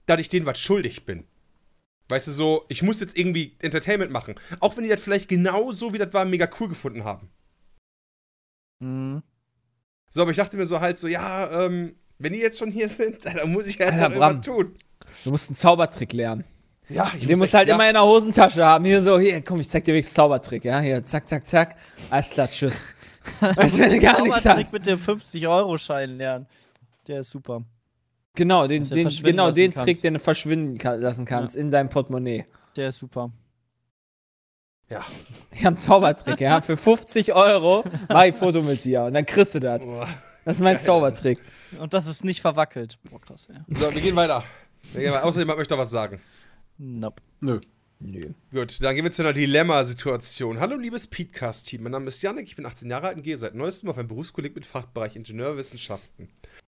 dass 0.07 0.21
ich 0.21 0.31
denen 0.31 0.47
was 0.47 0.59
schuldig 0.59 1.05
bin. 1.05 1.27
Weißt 2.09 2.29
du, 2.29 2.33
so, 2.33 2.65
ich 2.69 2.83
muss 2.83 3.01
jetzt 3.01 3.19
irgendwie 3.19 3.57
Entertainment 3.61 4.11
machen. 4.11 4.37
Auch 4.61 4.77
wenn 4.77 4.85
die 4.85 4.91
das 4.91 5.03
vielleicht 5.03 5.29
genauso, 5.29 5.93
wie 5.93 5.99
das 5.99 6.15
war, 6.15 6.25
mega 6.25 6.49
cool 6.59 6.69
gefunden 6.69 7.05
haben. 7.05 7.29
Mhm. 8.81 9.23
So, 10.09 10.23
aber 10.23 10.31
ich 10.31 10.37
dachte 10.39 10.57
mir 10.57 10.65
so 10.67 10.81
halt 10.81 10.97
so, 10.97 11.09
ja, 11.09 11.65
ähm, 11.65 11.97
wenn 12.19 12.33
die 12.33 12.39
jetzt 12.39 12.59
schon 12.59 12.71
hier 12.71 12.89
sind, 12.91 13.25
dann 13.25 13.53
muss 13.53 13.67
ich 13.67 13.77
ja 13.77 13.87
jetzt 13.87 14.01
Alter, 14.01 14.15
irgendwas 14.15 14.33
Bram. 14.33 14.43
tun. 14.43 14.75
Du 15.25 15.31
musst 15.31 15.49
einen 15.51 15.57
Zaubertrick 15.57 16.13
lernen. 16.13 16.45
Ja, 16.89 17.11
ich 17.19 17.27
Den 17.27 17.39
musst 17.39 17.55
du 17.55 17.59
halt 17.59 17.69
ja. 17.69 17.75
immer 17.75 17.89
in 17.89 17.95
der 17.95 18.05
Hosentasche 18.05 18.65
haben. 18.65 18.85
Hier 18.85 19.03
so, 19.03 19.19
hier, 19.19 19.41
komm, 19.43 19.61
ich 19.61 19.69
zeig 19.69 19.85
dir 19.85 19.93
wenigstens 19.93 20.15
Zaubertrick, 20.15 20.65
ja? 20.65 20.81
Hier, 20.81 21.03
zack, 21.03 21.27
zack, 21.27 21.47
zack. 21.47 21.77
Alles 22.11 22.31
klar, 22.31 22.51
tschüss. 22.51 22.85
weißt 23.41 23.75
du, 23.75 23.79
wenn 23.81 23.93
du 23.93 24.01
gar 24.01 24.21
nichts 24.23 24.43
Zaubertrick 24.43 24.67
hast. 24.67 24.73
mit 24.73 24.87
dem 24.87 24.99
50-Euro-Schein 24.99 26.17
lernen. 26.19 26.47
Der 27.07 27.21
ist 27.21 27.31
super. 27.31 27.63
Genau, 28.35 28.67
den, 28.67 28.87
den, 28.89 29.09
genau 29.09 29.51
den 29.51 29.73
kannst. 29.73 29.85
Trick, 29.85 30.03
den 30.03 30.15
du 30.15 30.21
verschwinden 30.21 30.77
lassen 31.01 31.25
kannst 31.25 31.55
in 31.55 31.71
deinem 31.71 31.89
Portemonnaie. 31.89 32.45
Der 32.77 32.89
ist 32.89 32.99
super. 32.99 33.31
Ja. 34.91 35.05
Ich 35.53 35.61
hab 35.61 35.69
einen 35.69 35.79
Zaubertrick, 35.79 36.41
ja? 36.41 36.61
Für 36.61 36.77
50 36.77 37.33
Euro 37.33 37.85
mach 38.09 38.25
ich 38.25 38.33
ein 38.33 38.35
Foto 38.35 38.61
mit 38.61 38.85
dir 38.85 39.05
und 39.05 39.15
dann 39.15 39.25
kriegst 39.25 39.55
du 39.55 39.61
das. 39.61 39.81
Das 40.45 40.57
ist 40.57 40.61
mein 40.61 40.83
Zaubertrick. 40.83 41.41
Und 41.79 41.95
das 41.95 42.07
ist 42.07 42.25
nicht 42.25 42.41
verwackelt. 42.41 42.99
Boah, 43.05 43.21
krass, 43.21 43.49
ja. 43.49 43.65
So, 43.69 43.95
wir 43.95 44.03
gehen 44.03 44.17
weiter. 44.17 44.45
Wir 44.93 45.03
gehen 45.03 45.13
weiter. 45.13 45.25
Außerdem 45.25 45.49
möchte 45.49 45.75
noch 45.75 45.81
was 45.81 45.91
sagen. 45.91 46.21
Nope. 46.79 47.23
Nö. 47.41 47.61
Nö. 48.01 48.33
Gut, 48.51 48.83
dann 48.83 48.97
gehen 48.97 49.05
wir 49.05 49.13
zu 49.13 49.23
einer 49.23 49.33
Dilemma-Situation. 49.33 50.59
Hallo, 50.59 50.77
liebes 50.77 51.07
Podcast-Team. 51.07 51.85
Mein 51.85 51.93
Name 51.93 52.09
ist 52.09 52.21
Janik, 52.21 52.49
ich 52.49 52.57
bin 52.57 52.67
18 52.67 52.91
Jahre 52.91 53.07
alt 53.07 53.17
und 53.17 53.23
gehe 53.23 53.37
seit 53.37 53.55
neuestem 53.55 53.89
auf 53.89 53.97
ein 53.97 54.09
Berufskolleg 54.09 54.57
mit 54.57 54.67
Fachbereich 54.67 55.15
Ingenieurwissenschaften. 55.15 56.29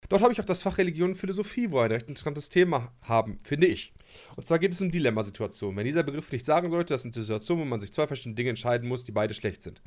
Dort 0.08 0.22
habe 0.22 0.32
ich 0.32 0.40
auch 0.40 0.46
das 0.46 0.62
Fach 0.62 0.78
Religion 0.78 1.10
und 1.12 1.16
Philosophie, 1.16 1.72
wo 1.72 1.78
wir 1.78 1.86
ein 1.86 1.92
recht 1.92 2.10
interessantes 2.10 2.50
Thema 2.50 2.92
haben, 3.02 3.40
finde 3.44 3.66
ich. 3.66 3.94
Und 4.36 4.48
zwar 4.48 4.60
geht 4.60 4.74
es 4.74 4.82
um 4.82 4.92
Dilemmasituationen. 4.92 5.78
Wenn 5.78 5.86
dieser 5.86 6.04
Begriff 6.04 6.32
nicht 6.32 6.46
sagen 6.46 6.70
sollte, 6.70 6.94
das 6.94 7.02
sind 7.02 7.16
Situationen, 7.16 7.66
wo 7.66 7.70
man 7.70 7.80
sich 7.80 7.94
zwei 7.94 8.08
verschiedene 8.08 8.36
Dinge 8.36 8.52
entscheiden 8.52 8.88
muss, 8.88 9.04
die 9.04 9.12
beide 9.12 9.34
schlecht 9.34 9.64
sind. 9.64 9.82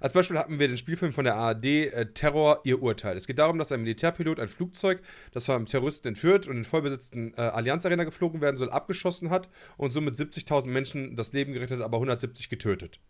Als 0.00 0.12
Beispiel 0.12 0.38
hatten 0.38 0.58
wir 0.58 0.68
den 0.68 0.76
Spielfilm 0.76 1.12
von 1.12 1.24
der 1.24 1.36
ARD 1.36 1.64
äh, 1.64 2.06
Terror, 2.12 2.60
ihr 2.64 2.82
Urteil. 2.82 3.16
Es 3.16 3.26
geht 3.26 3.38
darum, 3.38 3.58
dass 3.58 3.72
ein 3.72 3.80
Militärpilot 3.80 4.40
ein 4.40 4.48
Flugzeug, 4.48 5.00
das 5.32 5.46
von 5.46 5.56
einem 5.56 5.66
Terroristen 5.66 6.08
entführt 6.08 6.46
und 6.46 6.56
in 6.56 6.64
vollbesetzten 6.64 7.34
äh, 7.34 7.40
Allianz 7.40 7.86
Arena 7.86 8.04
geflogen 8.04 8.40
werden 8.40 8.56
soll, 8.56 8.70
abgeschossen 8.70 9.30
hat 9.30 9.48
und 9.76 9.92
somit 9.92 10.14
70.000 10.14 10.66
Menschen 10.66 11.16
das 11.16 11.32
Leben 11.32 11.52
gerettet 11.52 11.78
hat, 11.78 11.84
aber 11.84 11.96
170 11.96 12.48
getötet. 12.48 13.00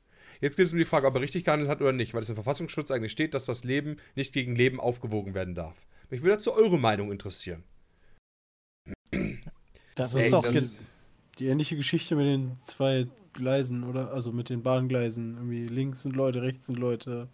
Jetzt 0.41 0.57
geht 0.57 0.67
es 0.67 0.73
um 0.73 0.79
die 0.79 0.85
Frage, 0.85 1.07
ob 1.07 1.15
er 1.15 1.21
richtig 1.21 1.45
gehandelt 1.45 1.71
hat 1.71 1.81
oder 1.81 1.93
nicht, 1.93 2.15
weil 2.15 2.23
es 2.23 2.29
im 2.29 2.35
Verfassungsschutz 2.35 2.91
eigentlich 2.91 3.13
steht, 3.13 3.33
dass 3.33 3.45
das 3.45 3.63
Leben 3.63 3.99
nicht 4.17 4.33
gegen 4.33 4.57
Leben 4.57 4.81
aufgewogen 4.81 5.35
werden 5.35 5.55
darf. 5.55 5.77
Mich 6.11 6.23
würde 6.23 6.37
dazu 6.37 6.53
eure 6.53 6.79
Meinung 6.79 7.13
interessieren. 7.13 7.63
Das 9.95 10.15
Ey, 10.15 10.25
ist 10.25 10.33
doch. 10.33 10.43
das- 10.43 10.81
Die 11.39 11.47
ähnliche 11.47 11.77
Geschichte 11.77 12.15
mit 12.15 12.27
den 12.27 12.59
zwei 12.59 13.07
Gleisen, 13.33 13.85
oder? 13.85 14.13
Also 14.13 14.33
mit 14.33 14.49
den 14.51 14.63
Bahngleisen. 14.63 15.35
Irgendwie 15.37 15.67
links 15.67 16.03
sind 16.03 16.15
Leute, 16.15 16.43
rechts 16.43 16.67
sind 16.67 16.79
Leute. 16.79 17.29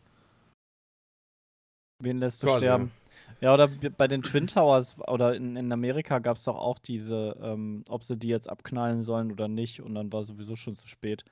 Wen 2.01 2.19
lässt 2.19 2.43
du 2.43 2.47
Quasi, 2.47 2.65
sterben? 2.67 2.93
Ja, 3.41 3.55
oder 3.55 3.69
bei 3.69 4.07
den 4.07 4.23
Twin 4.23 4.47
Towers 4.47 4.97
oder 5.09 5.35
in, 5.35 5.57
in 5.57 5.73
Amerika 5.73 6.21
gab 6.21 6.37
es 6.37 6.45
doch 6.45 6.57
auch 6.57 6.79
diese, 6.79 7.37
ähm, 7.43 7.85
ob 7.89 8.05
sie 8.05 8.17
die 8.17 8.29
jetzt 8.29 8.49
abknallen 8.49 9.03
sollen 9.03 9.33
oder 9.33 9.49
nicht 9.49 9.81
und 9.83 9.95
dann 9.97 10.13
war 10.13 10.23
sowieso 10.23 10.55
schon 10.55 10.77
zu 10.77 10.87
spät. 10.87 11.25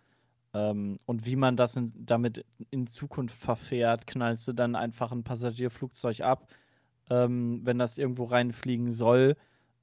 Ähm, 0.55 0.99
und 1.07 1.25
wie 1.25 1.37
man 1.37 1.57
das 1.57 1.77
in, 1.77 1.93
damit 1.97 2.45
in 2.71 2.89
Zukunft 2.89 3.41
verfährt, 3.41 4.07
knallst 4.09 4.49
du 4.49 4.53
dann 4.53 4.75
einfach 4.75 5.13
ein 5.13 5.23
Passagierflugzeug 5.23 6.21
ab, 6.23 6.49
ähm, 7.11 7.61
wenn 7.65 7.79
das 7.79 7.99
irgendwo 7.99 8.25
reinfliegen 8.25 8.91
soll 8.91 9.37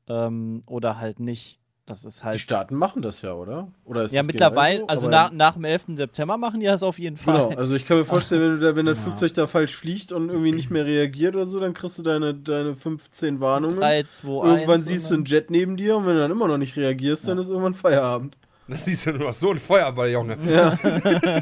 ähm, 0.10 0.62
oder 0.68 1.00
halt 1.00 1.20
nicht. 1.20 1.60
Das 1.86 2.06
ist 2.06 2.22
Die 2.22 2.24
halt. 2.26 2.40
Staaten 2.40 2.76
machen 2.76 3.02
das 3.02 3.22
ja, 3.24 3.34
oder? 3.34 3.68
Oder 3.84 4.04
ist 4.04 4.14
Ja, 4.14 4.24
mittlerweile, 4.24 4.80
so? 4.80 4.88
also 4.88 5.10
nach, 5.10 5.34
nach 5.34 5.56
dem 5.56 5.66
11. 5.66 5.84
September 5.96 6.38
machen 6.38 6.62
die 6.62 6.66
das 6.66 6.82
auf 6.82 6.98
jeden 6.98 7.18
Fall. 7.18 7.50
Genau, 7.50 7.60
also 7.60 7.76
ich 7.76 7.86
kann 7.86 7.98
mir 7.98 8.06
vorstellen, 8.06 8.42
wenn, 8.42 8.52
du 8.58 8.66
da, 8.66 8.76
wenn 8.78 8.86
das 8.86 8.98
Ja. 9.00 9.04
Flugzeug 9.04 9.34
da 9.34 9.48
falsch 9.48 9.76
fliegt 9.76 10.14
und 10.14 10.30
irgendwie 10.30 10.54
nicht 10.54 10.70
mehr 10.70 10.86
reagiert 10.86 11.36
oder 11.36 11.46
so, 11.46 11.60
dann 11.60 11.74
kriegst 11.74 12.00
du 12.00 12.04
deine, 12.04 12.34
deine 12.36 12.74
15 12.74 13.42
Warnungen. 13.42 13.76
3, 13.80 14.04
2, 14.04 14.44
1. 14.44 14.48
Irgendwann 14.62 14.82
siehst 14.82 15.12
du 15.12 15.16
einen 15.16 15.26
Jet 15.26 15.52
neben 15.52 15.76
dir 15.76 15.98
und 15.98 16.06
wenn 16.06 16.14
du 16.14 16.20
dann 16.22 16.32
immer 16.32 16.48
noch 16.48 16.58
nicht 16.58 16.78
reagierst, 16.78 17.28
dann 17.28 17.38
ist 17.38 17.50
irgendwann 17.50 17.74
Feierabend. 17.74 18.38
Das 18.70 18.86
siehst 18.86 19.06
du 19.08 19.12
nur 19.12 19.34
so 19.34 19.52
ein 19.52 19.58
Feuerball, 19.60 20.10
Junge. 20.10 20.38
Ja. 20.48 20.78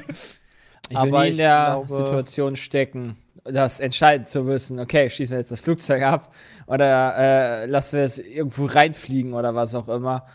Ich 0.90 0.98
will 0.98 1.08
Aber 1.08 1.24
nie 1.24 1.30
in 1.30 1.38
der 1.38 1.84
glaube- 1.88 1.88
Situation 2.06 2.56
stecken, 2.58 3.16
das 3.44 3.80
entscheiden 3.80 4.26
zu 4.26 4.44
müssen. 4.44 4.80
Okay, 4.80 5.10
schießen 5.10 5.34
wir 5.36 5.40
jetzt 5.40 5.52
das 5.52 5.62
Flugzeug 5.62 6.04
ab 6.04 6.34
oder 6.68 7.16
äh, 7.18 7.66
lassen 7.66 7.98
wir 7.98 8.04
es 8.06 8.20
irgendwo 8.20 8.66
reinfliegen 8.66 9.34
oder 9.34 9.56
was 9.56 9.74
auch 9.76 9.88
immer. 9.88 10.26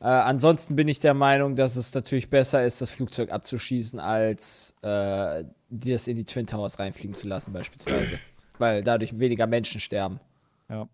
Äh, 0.00 0.04
ansonsten 0.06 0.76
bin 0.76 0.86
ich 0.88 1.00
der 1.00 1.14
Meinung, 1.14 1.54
dass 1.56 1.76
es 1.76 1.92
natürlich 1.94 2.30
besser 2.30 2.64
ist, 2.64 2.80
das 2.80 2.90
Flugzeug 2.90 3.32
abzuschießen, 3.32 3.98
als 3.98 4.74
äh, 4.82 5.44
das 5.70 6.06
in 6.08 6.16
die 6.16 6.24
Twin 6.24 6.46
Towers 6.46 6.78
reinfliegen 6.78 7.14
zu 7.14 7.26
lassen, 7.28 7.52
beispielsweise. 7.52 8.18
Weil 8.58 8.82
dadurch 8.82 9.18
weniger 9.18 9.46
Menschen 9.46 9.80
sterben. 9.80 10.20
Ja, 10.68 10.86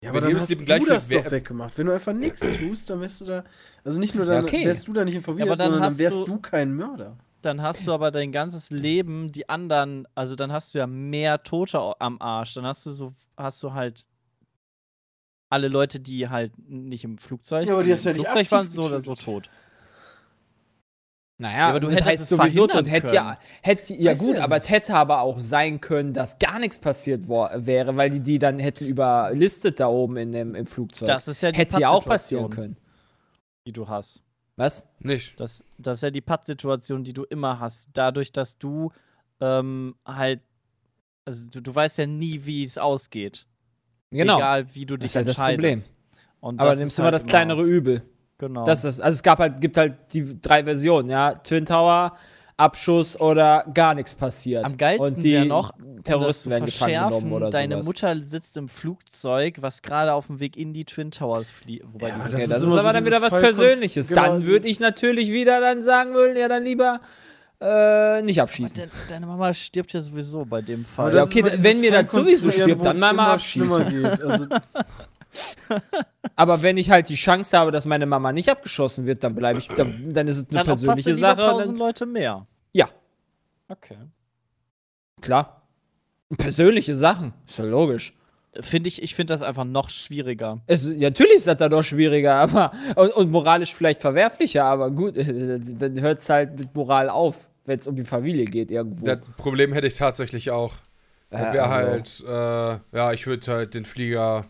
Wenn 0.00 0.10
aber 0.10 0.20
dann 0.20 0.28
jedes 0.30 0.42
hast 0.42 0.50
du 0.52 0.64
gleich 0.64 0.84
das 0.84 1.08
doch 1.08 1.30
weggemacht. 1.30 1.76
Wenn 1.78 1.86
du 1.86 1.92
einfach 1.94 2.12
nichts 2.12 2.40
tust, 2.40 2.88
dann 2.90 3.00
wärst 3.00 3.20
du 3.22 3.24
da, 3.24 3.44
also 3.82 3.98
nicht 3.98 4.14
nur 4.14 4.26
dann 4.26 4.36
Ja, 4.36 4.42
okay. 4.42 4.64
wärst 4.66 4.86
du 4.86 4.92
da 4.92 5.04
nicht 5.04 5.14
involviert, 5.14 5.46
Ja, 5.46 5.52
aber 5.52 5.56
dann 5.56 5.72
sondern 5.72 5.88
dann 5.90 5.98
wärst 5.98 6.16
du- 6.20 6.24
du, 6.26 6.38
kein 6.38 6.72
Mörder. 6.74 7.16
Dann 7.42 7.62
hast 7.62 7.86
du 7.86 7.92
aber 7.92 8.10
dein 8.10 8.32
ganzes 8.32 8.70
Leben 8.70 9.30
die 9.30 9.48
anderen, 9.48 10.06
also 10.14 10.36
dann 10.36 10.52
hast 10.52 10.74
du 10.74 10.78
ja 10.78 10.86
mehr 10.86 11.42
Tote 11.42 12.00
am 12.00 12.20
Arsch. 12.20 12.54
Dann 12.54 12.66
hast 12.66 12.86
du 12.86 12.90
so, 12.90 13.12
hast 13.36 13.62
du 13.62 13.72
halt 13.72 14.06
alle 15.48 15.68
Leute, 15.68 16.00
die 16.00 16.28
halt 16.28 16.52
nicht 16.68 17.04
im 17.04 17.18
Flugzeug, 17.18 17.68
Ja, 17.68 17.74
aber 17.74 17.84
die 17.84 17.92
hast 17.92 18.04
ja 18.04 18.10
im 18.10 18.16
nicht 18.18 18.26
Flugzeug 18.26 18.52
waren, 18.52 18.68
so 18.68 18.82
oder 18.82 19.00
so 19.00 19.14
tot. 19.14 19.48
Naja, 21.38 21.68
aber 21.68 21.80
du 21.80 21.90
hättest 21.90 22.06
heißt 22.06 22.22
es 22.22 22.28
sowieso 22.30 22.66
verhindern 22.66 22.84
tot. 22.84 22.92
Hätte 22.92 23.14
ja, 23.14 23.38
hätte, 23.60 23.94
ja 23.94 24.14
gut, 24.14 24.36
du? 24.36 24.42
aber 24.42 24.62
es 24.62 24.70
hätte 24.70 24.94
aber 24.94 25.20
auch 25.20 25.38
sein 25.38 25.82
können, 25.82 26.14
dass 26.14 26.38
gar 26.38 26.58
nichts 26.58 26.78
passiert 26.78 27.28
wäre, 27.28 27.96
weil 27.96 28.08
die 28.08 28.20
die 28.20 28.38
dann 28.38 28.58
hätten 28.58 28.86
überlistet 28.86 29.78
da 29.78 29.88
oben 29.88 30.16
in 30.16 30.32
dem, 30.32 30.54
im 30.54 30.66
Flugzeug. 30.66 31.06
Das 31.06 31.28
ist 31.28 31.42
ja 31.42 31.52
die 31.52 31.58
hätte 31.58 31.78
ja 31.78 31.90
auch 31.90 32.04
passieren 32.04 32.48
können. 32.48 32.76
die 33.66 33.72
du 33.72 33.86
hast. 33.86 34.22
Was? 34.56 34.88
Nicht. 35.00 35.38
Das, 35.38 35.64
das 35.78 35.98
ist 35.98 36.02
ja 36.02 36.10
die 36.10 36.20
Pattsituation, 36.20 37.04
die 37.04 37.12
du 37.12 37.24
immer 37.24 37.60
hast. 37.60 37.88
Dadurch, 37.92 38.32
dass 38.32 38.58
du 38.58 38.90
ähm, 39.40 39.94
halt, 40.06 40.40
also 41.24 41.46
du, 41.46 41.60
du 41.60 41.74
weißt 41.74 41.98
ja 41.98 42.06
nie, 42.06 42.40
wie 42.44 42.64
es 42.64 42.78
ausgeht. 42.78 43.46
Genau. 44.10 44.38
Egal, 44.38 44.74
wie 44.74 44.86
du 44.86 44.96
Das 44.96 45.02
dich 45.02 45.10
ist 45.10 45.16
halt 45.16 45.26
das 45.28 45.38
entscheidest. 45.38 45.92
Und 46.40 46.60
aber 46.60 46.70
das 46.70 46.78
nimmst 46.78 46.98
immer 46.98 47.06
halt 47.06 47.14
das 47.14 47.26
kleinere 47.26 47.62
Übel. 47.62 48.02
Genau. 48.38 48.64
Das 48.64 48.84
ist, 48.84 49.00
also 49.00 49.16
es 49.16 49.22
gab 49.22 49.38
halt, 49.38 49.60
gibt 49.60 49.76
halt 49.76 50.12
die 50.12 50.40
drei 50.40 50.64
Versionen, 50.64 51.08
ja. 51.08 51.34
Twin 51.34 51.66
Tower, 51.66 52.16
Abschuss 52.58 53.20
oder 53.20 53.64
gar 53.74 53.94
nichts 53.94 54.14
passiert. 54.14 54.64
Am 54.64 54.76
geilsten 54.76 55.14
Und 55.16 55.22
die 55.22 55.32
wäre 55.32 55.44
noch, 55.46 55.72
Terroristen 56.04 56.50
das 56.50 56.60
werden 56.60 56.66
gefangen 56.66 56.92
genommen 56.94 57.10
verschärfen, 57.10 57.32
oder 57.32 57.50
Deine 57.50 57.74
sowas. 57.76 57.86
Mutter 57.86 58.16
sitzt 58.26 58.56
im 58.56 58.68
Flugzeug, 58.68 59.56
was 59.60 59.82
gerade 59.82 60.14
auf 60.14 60.28
dem 60.28 60.40
Weg 60.40 60.56
in 60.56 60.72
die 60.72 60.84
Twin 60.86 61.10
Towers 61.10 61.50
fliegt. 61.50 61.84
Wobei 61.92 62.08
Ja, 62.08 62.14
die 62.14 62.20
aber 62.22 62.30
Okay, 62.30 62.40
Das 62.42 62.48
das, 62.48 62.58
ist 62.58 62.62
ist, 62.62 62.62
immer 62.64 62.74
so 62.74 62.80
aber 62.80 62.92
dann 62.94 63.04
wieder 63.04 63.20
was 63.20 63.32
Persönliches. 63.32 64.08
genau, 64.08 64.22
dann 64.22 64.46
würde 64.46 64.68
ich 64.68 64.80
natürlich 64.80 65.30
wieder 65.32 65.60
dann 65.60 65.82
sagen 65.82 66.14
wollen, 66.14 66.36
ja, 66.36 66.48
dann 66.48 66.64
lieber 66.64 67.00
äh, 67.60 68.22
nicht 68.22 68.40
abschießen. 68.40 68.76
De 68.76 68.88
deine 69.08 69.26
Mama 69.26 69.52
stirbt 69.54 69.92
ja 69.92 70.00
sowieso 70.00 70.44
bei 70.44 70.62
dem 70.62 70.84
Aber 70.96 71.10
Fall. 71.10 71.14
Ja, 71.14 71.20
das 71.20 71.28
okay, 71.28 71.40
ist 71.48 71.62
wenn 71.62 71.80
mir 71.80 71.90
das 71.90 72.10
sowieso 72.10 72.50
stirbt, 72.50 72.84
dann 72.84 72.98
mal 72.98 73.18
abschießen. 73.18 74.06
Also, 74.22 74.46
Aber 76.36 76.62
wenn 76.62 76.76
ich 76.76 76.90
halt 76.90 77.08
die 77.08 77.14
Chance 77.14 77.56
habe, 77.58 77.70
dass 77.72 77.86
meine 77.86 78.06
Mama 78.06 78.32
nicht 78.32 78.48
abgeschossen 78.48 79.06
wird, 79.06 79.24
dann 79.24 79.34
bleibe 79.34 79.58
ich, 79.58 79.68
dann, 79.68 80.12
dann 80.12 80.28
ist 80.28 80.36
es 80.38 80.42
eine 80.44 80.58
Dann 80.58 80.64
du 80.66 80.70
persönliche 80.72 81.10
lieber 81.12 81.20
Sache. 81.36 81.40
tausend 81.42 81.78
Leute 81.78 82.06
mehr. 82.06 82.46
ja, 82.72 82.88
Okay. 83.68 83.96
klar. 85.20 85.62
Persönliche 86.38 86.96
Sachen, 86.96 87.32
ist 87.46 87.58
ja 87.58 87.64
logisch. 87.64 88.12
Finde 88.60 88.88
ich, 88.88 89.02
ich 89.02 89.14
finde 89.14 89.34
das 89.34 89.42
einfach 89.42 89.64
noch 89.64 89.90
schwieriger. 89.90 90.60
Es, 90.66 90.84
natürlich 90.84 91.34
ist 91.36 91.46
das 91.46 91.56
dann 91.56 91.70
doch 91.70 91.82
schwieriger, 91.82 92.34
aber 92.36 92.72
und, 92.96 93.10
und 93.12 93.30
moralisch 93.30 93.74
vielleicht 93.74 94.00
verwerflicher, 94.00 94.64
aber 94.64 94.90
gut, 94.90 95.16
dann 95.16 96.00
hört 96.00 96.20
es 96.20 96.28
halt 96.28 96.58
mit 96.58 96.74
Moral 96.74 97.10
auf, 97.10 97.48
wenn 97.64 97.78
es 97.78 97.86
um 97.86 97.94
die 97.96 98.04
Familie 98.04 98.44
geht 98.46 98.70
irgendwo. 98.70 99.04
Das 99.06 99.18
Problem 99.36 99.72
hätte 99.72 99.86
ich 99.88 99.94
tatsächlich 99.94 100.50
auch. 100.50 100.74
Äh, 101.30 101.52
wäre 101.52 101.64
also- 101.64 102.24
halt, 102.28 102.80
äh, 102.92 102.96
ja, 102.96 103.12
ich 103.12 103.26
würde 103.26 103.52
halt 103.52 103.74
den 103.74 103.84
Flieger 103.84 104.46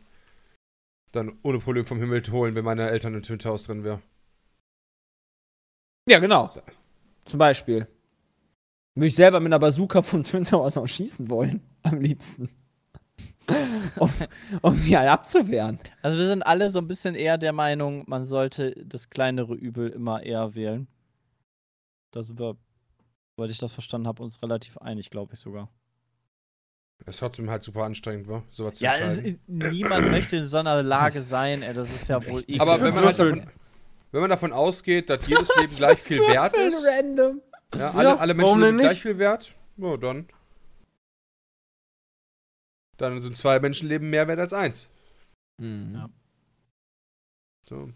dann 1.17 1.39
ohne 1.43 1.59
Problem 1.59 1.85
vom 1.85 1.99
Himmel 1.99 2.23
holen, 2.31 2.55
wenn 2.55 2.65
meine 2.65 2.89
Eltern 2.89 3.15
im 3.15 3.23
Twin 3.23 3.39
Towers 3.39 3.65
drin 3.65 3.85
wären. 3.85 4.03
Ja, 6.09 6.19
genau. 6.21 6.53
Zum 7.25 7.39
Beispiel. 7.39 7.89
Würde 8.95 9.09
ich 9.09 9.17
selber 9.17 9.41
mit 9.41 9.49
einer 9.49 9.59
Bazooka 9.59 10.03
vom 10.03 10.25
Twin 10.25 10.45
Towers 10.45 10.79
auch 10.79 10.87
schießen 10.87 11.29
wollen. 11.29 11.61
Am 11.83 12.01
liebsten. 12.01 12.49
um, 13.99 14.11
um 14.63 14.75
sie 14.75 14.97
halt 14.97 15.09
abzuwehren. 15.09 15.79
Also 16.03 16.19
wir 16.19 16.27
sind 16.27 16.43
alle 16.43 16.71
so 16.71 16.79
ein 16.79 16.89
bisschen 16.89 17.15
eher 17.15 17.39
der 17.39 17.53
Meinung, 17.53 18.05
man 18.07 18.27
sollte 18.27 18.73
das 18.85 19.11
kleinere 19.11 19.55
Übel 19.55 19.91
immer 19.91 20.23
eher 20.23 20.55
wählen. 20.55 20.89
Da 22.11 22.23
sind 22.23 22.39
wir, 22.41 22.57
weil 23.37 23.51
ich 23.51 23.59
das 23.59 23.73
verstanden 23.73 24.09
habe, 24.09 24.23
uns 24.23 24.43
relativ 24.43 24.79
einig, 24.79 25.11
glaube 25.11 25.35
ich 25.35 25.41
sogar. 25.41 25.69
Es 27.05 27.15
ist 27.17 27.19
trotzdem 27.21 27.49
halt 27.51 27.63
super 27.63 27.85
anstrengend, 27.85 28.27
war, 28.27 28.43
sowas 28.51 28.79
zu 28.79 28.85
Ja, 28.85 28.97
es, 28.97 29.19
entscheiden. 29.19 29.41
niemand 29.47 30.11
möchte 30.11 30.37
in 30.39 30.47
so 30.47 30.57
einer 30.57 30.83
Lage 30.83 31.23
sein, 31.23 31.63
ey, 31.63 31.75
das 31.75 31.93
ist 31.93 32.09
ja 32.09 32.25
wohl 32.27 32.43
ich. 32.47 32.61
Aber 32.61 32.81
wenn 32.81 32.95
man, 32.95 33.05
halt 33.05 33.19
davon, 33.19 33.51
wenn 34.13 34.21
man 34.23 34.31
davon 34.31 34.53
ausgeht, 34.53 35.09
dass 35.11 35.27
jedes 35.29 35.49
Leben 35.57 35.75
gleich 35.77 36.01
viel 36.01 36.21
wert 36.21 36.57
ist, 36.57 36.85
random. 36.87 37.43
ja, 37.77 37.91
alle, 37.93 38.09
Ja, 38.09 38.17
alle 38.17 38.35
Menschen 38.35 38.61
sind 38.63 38.79
gleich 38.79 39.01
viel 39.03 39.19
wert, 39.19 39.55
ja, 39.77 39.97
dann. 39.97 40.27
Dann 42.97 43.21
sind 43.21 43.37
zwei 43.37 43.61
Menschenleben 43.61 44.09
mehr 44.09 44.27
wert 44.27 44.39
als 44.41 44.53
eins. 44.55 44.89
Ja. 45.61 46.09
So. 47.69 47.91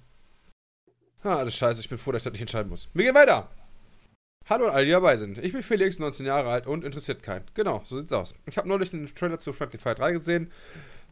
Ah, 1.22 1.36
alles 1.36 1.54
scheiße, 1.54 1.80
ich 1.80 1.88
bin 1.88 1.98
froh, 1.98 2.12
dass 2.12 2.20
ich 2.20 2.24
das 2.24 2.32
nicht 2.32 2.42
entscheiden 2.42 2.68
muss. 2.70 2.88
Wir 2.94 3.04
gehen 3.04 3.14
weiter. 3.14 3.50
Hallo 4.50 4.66
an 4.66 4.72
alle, 4.72 4.84
die 4.84 4.90
dabei 4.90 5.16
sind. 5.16 5.38
Ich 5.38 5.52
bin 5.52 5.62
Felix, 5.62 6.00
19 6.00 6.26
Jahre 6.26 6.50
alt 6.50 6.66
und 6.66 6.84
interessiert 6.84 7.22
keinen. 7.22 7.44
Genau, 7.54 7.82
so 7.84 8.00
sieht's 8.00 8.12
aus. 8.12 8.34
Ich 8.46 8.58
habe 8.58 8.68
neulich 8.68 8.90
den 8.90 9.06
Trailer 9.06 9.38
zu 9.38 9.52
Friendly 9.52 9.78
Fire 9.78 9.94
3 9.94 10.14
gesehen. 10.14 10.50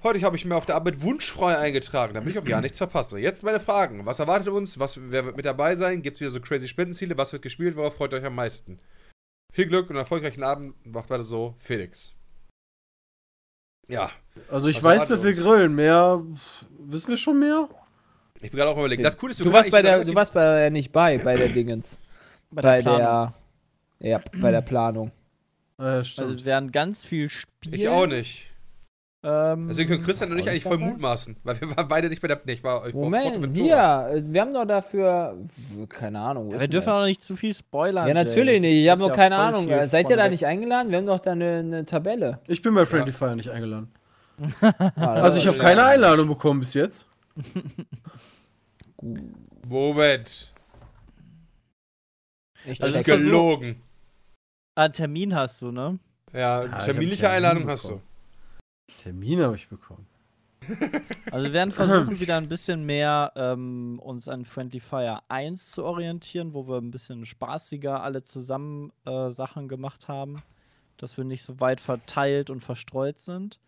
Heute 0.02 0.20
habe 0.22 0.34
ich 0.34 0.44
mir 0.44 0.56
auf 0.56 0.66
der 0.66 0.74
Arbeit 0.74 1.02
wunschfrei 1.02 1.56
eingetragen, 1.56 2.14
damit 2.14 2.34
ich 2.34 2.38
auch 2.40 2.46
ja 2.48 2.60
nichts 2.60 2.78
verpasse. 2.78 3.20
Jetzt 3.20 3.44
meine 3.44 3.60
Fragen. 3.60 4.04
Was 4.06 4.18
erwartet 4.18 4.48
uns? 4.48 4.80
Was, 4.80 4.98
wer 5.00 5.24
wird 5.24 5.36
mit 5.36 5.46
dabei 5.46 5.76
sein? 5.76 6.02
Gibt 6.02 6.16
es 6.16 6.20
wieder 6.20 6.32
so 6.32 6.40
crazy 6.40 6.66
Spendenziele? 6.66 7.16
Was 7.16 7.32
wird 7.32 7.42
gespielt? 7.42 7.76
Worauf 7.76 7.94
freut 7.94 8.12
ihr 8.12 8.18
euch 8.18 8.24
am 8.24 8.34
meisten? 8.34 8.80
Viel 9.52 9.68
Glück 9.68 9.88
und 9.88 9.94
erfolgreichen 9.94 10.42
Abend. 10.42 10.74
Macht 10.84 11.08
weiter 11.08 11.22
so. 11.22 11.54
Felix. 11.58 12.16
Ja. 13.86 14.10
also 14.50 14.66
ich 14.68 14.82
weiß, 14.82 15.06
dass 15.06 15.22
wir 15.22 15.32
grillen. 15.32 15.76
Mehr 15.76 16.20
wissen 16.76 17.08
wir 17.08 17.16
schon 17.16 17.38
mehr? 17.38 17.68
Ich 18.40 18.50
bin 18.50 18.58
gerade 18.58 18.70
auch 18.70 18.78
überlegt. 18.78 19.04
Das 19.04 19.16
Coole 19.16 19.30
ist, 19.30 19.38
Du 19.40 19.52
warst 19.52 19.70
bei 19.70 19.80
der, 19.80 20.04
du 20.04 20.14
warst 20.16 20.34
bei 20.34 20.42
der 20.42 20.70
nicht 20.70 20.90
bei, 20.90 21.18
bei 21.18 21.36
der 21.36 21.48
Dingens. 21.50 22.00
Bei 22.50 22.62
bei 22.62 22.76
der 22.76 22.82
Planung. 22.82 23.32
der, 24.00 24.10
ja, 24.10 24.20
bei 24.40 24.50
der 24.50 24.62
Planung. 24.62 25.10
Äh, 25.80 26.02
stimmt. 26.02 26.30
Also 26.30 26.38
wir 26.40 26.44
werden 26.44 26.72
ganz 26.72 27.04
viel 27.04 27.28
spielen. 27.28 27.72
Ich 27.74 27.88
auch 27.88 28.08
nicht. 28.08 28.46
Ähm, 29.22 29.68
Deswegen 29.68 29.90
können 29.90 30.04
Christian 30.04 30.32
und 30.32 30.38
ich 30.38 30.48
eigentlich 30.48 30.64
voll 30.64 30.78
mutmaßen, 30.78 31.36
weil 31.44 31.60
wir 31.60 31.76
waren 31.76 31.86
beide 31.86 32.08
nicht 32.08 32.20
bei 32.20 32.26
der. 32.28 32.38
Nee, 32.44 32.52
ich 32.54 32.64
war, 32.64 32.86
ich 32.86 32.94
war 32.94 33.02
Moment, 33.02 33.36
äh, 33.56 34.22
wir 34.32 34.40
haben 34.40 34.54
doch 34.54 34.64
dafür, 34.64 35.36
keine 35.88 36.20
Ahnung. 36.20 36.50
ja, 36.50 36.60
wir 36.60 36.66
dürfen 36.66 36.90
auch 36.90 37.04
nicht 37.04 37.22
zu 37.22 37.36
viel 37.36 37.54
spoilern. 37.54 38.08
Ja, 38.08 38.14
natürlich 38.14 38.60
nicht. 38.60 38.74
Ich 38.74 38.88
habe 38.88 39.00
noch 39.02 39.08
ja 39.08 39.14
keine 39.14 39.36
Ahnung. 39.36 39.68
Seid 39.86 40.10
ihr 40.10 40.16
da 40.16 40.28
nicht 40.28 40.46
eingeladen? 40.46 40.90
Wir 40.90 40.98
haben 40.98 41.06
doch 41.06 41.20
da 41.20 41.32
eine, 41.32 41.58
eine 41.58 41.84
Tabelle. 41.84 42.40
ich 42.46 42.62
bin 42.62 42.74
bei 42.74 42.84
Friendly 42.84 43.12
Fire 43.12 43.36
nicht 43.36 43.50
eingeladen. 43.50 43.92
Ah, 44.60 45.14
Also 45.14 45.38
ich 45.38 45.46
habe 45.48 45.58
keine 45.58 45.84
Einladung 45.84 46.28
bekommen 46.28 46.60
bis 46.60 46.74
jetzt. 46.74 47.06
Moment. 49.66 50.52
Ich 52.64 52.78
Das 52.78 52.86
Also 52.88 52.94
ist 52.96 53.00
ich 53.00 53.12
versuch- 53.12 53.24
gelogen. 53.24 53.82
Ah, 54.74 54.84
einen 54.84 54.92
Termin 54.92 55.34
hast 55.34 55.60
du, 55.62 55.72
ne? 55.72 55.98
Ja, 56.32 56.64
hab 56.70 56.78
terminliche 56.80 57.22
Termin 57.22 57.36
Einladung 57.36 57.68
hast 57.68 57.84
du. 57.84 57.88
bekommen. 57.88 58.02
Termin 58.98 59.40
habe 59.42 59.56
ich 59.56 59.68
bekommen. 59.68 60.06
Also 61.30 61.46
wir 61.46 61.52
werden 61.52 61.70
versuchen, 61.72 62.20
wieder 62.20 62.36
ein 62.36 62.48
bisschen 62.48 62.84
mehr 62.84 63.32
ähm, 63.36 63.98
uns 64.02 64.28
an 64.28 64.44
Friendly 64.44 64.80
Fire 64.80 65.20
1 65.28 65.72
zu 65.72 65.84
orientieren, 65.84 66.52
wo 66.54 66.66
wir 66.68 66.76
ein 66.78 66.90
bisschen 66.90 67.24
spaßiger 67.26 68.02
alle 68.02 68.22
zusammen 68.24 68.92
äh, 69.04 69.30
Sachen 69.30 69.68
gemacht 69.68 70.08
haben. 70.08 70.42
Dass 70.96 71.16
wir 71.16 71.24
nicht 71.24 71.42
so 71.42 71.60
weit 71.60 71.80
verteilt 71.80 72.50
und 72.50 72.62
verstreut 72.64 73.18
sind. 73.18 73.60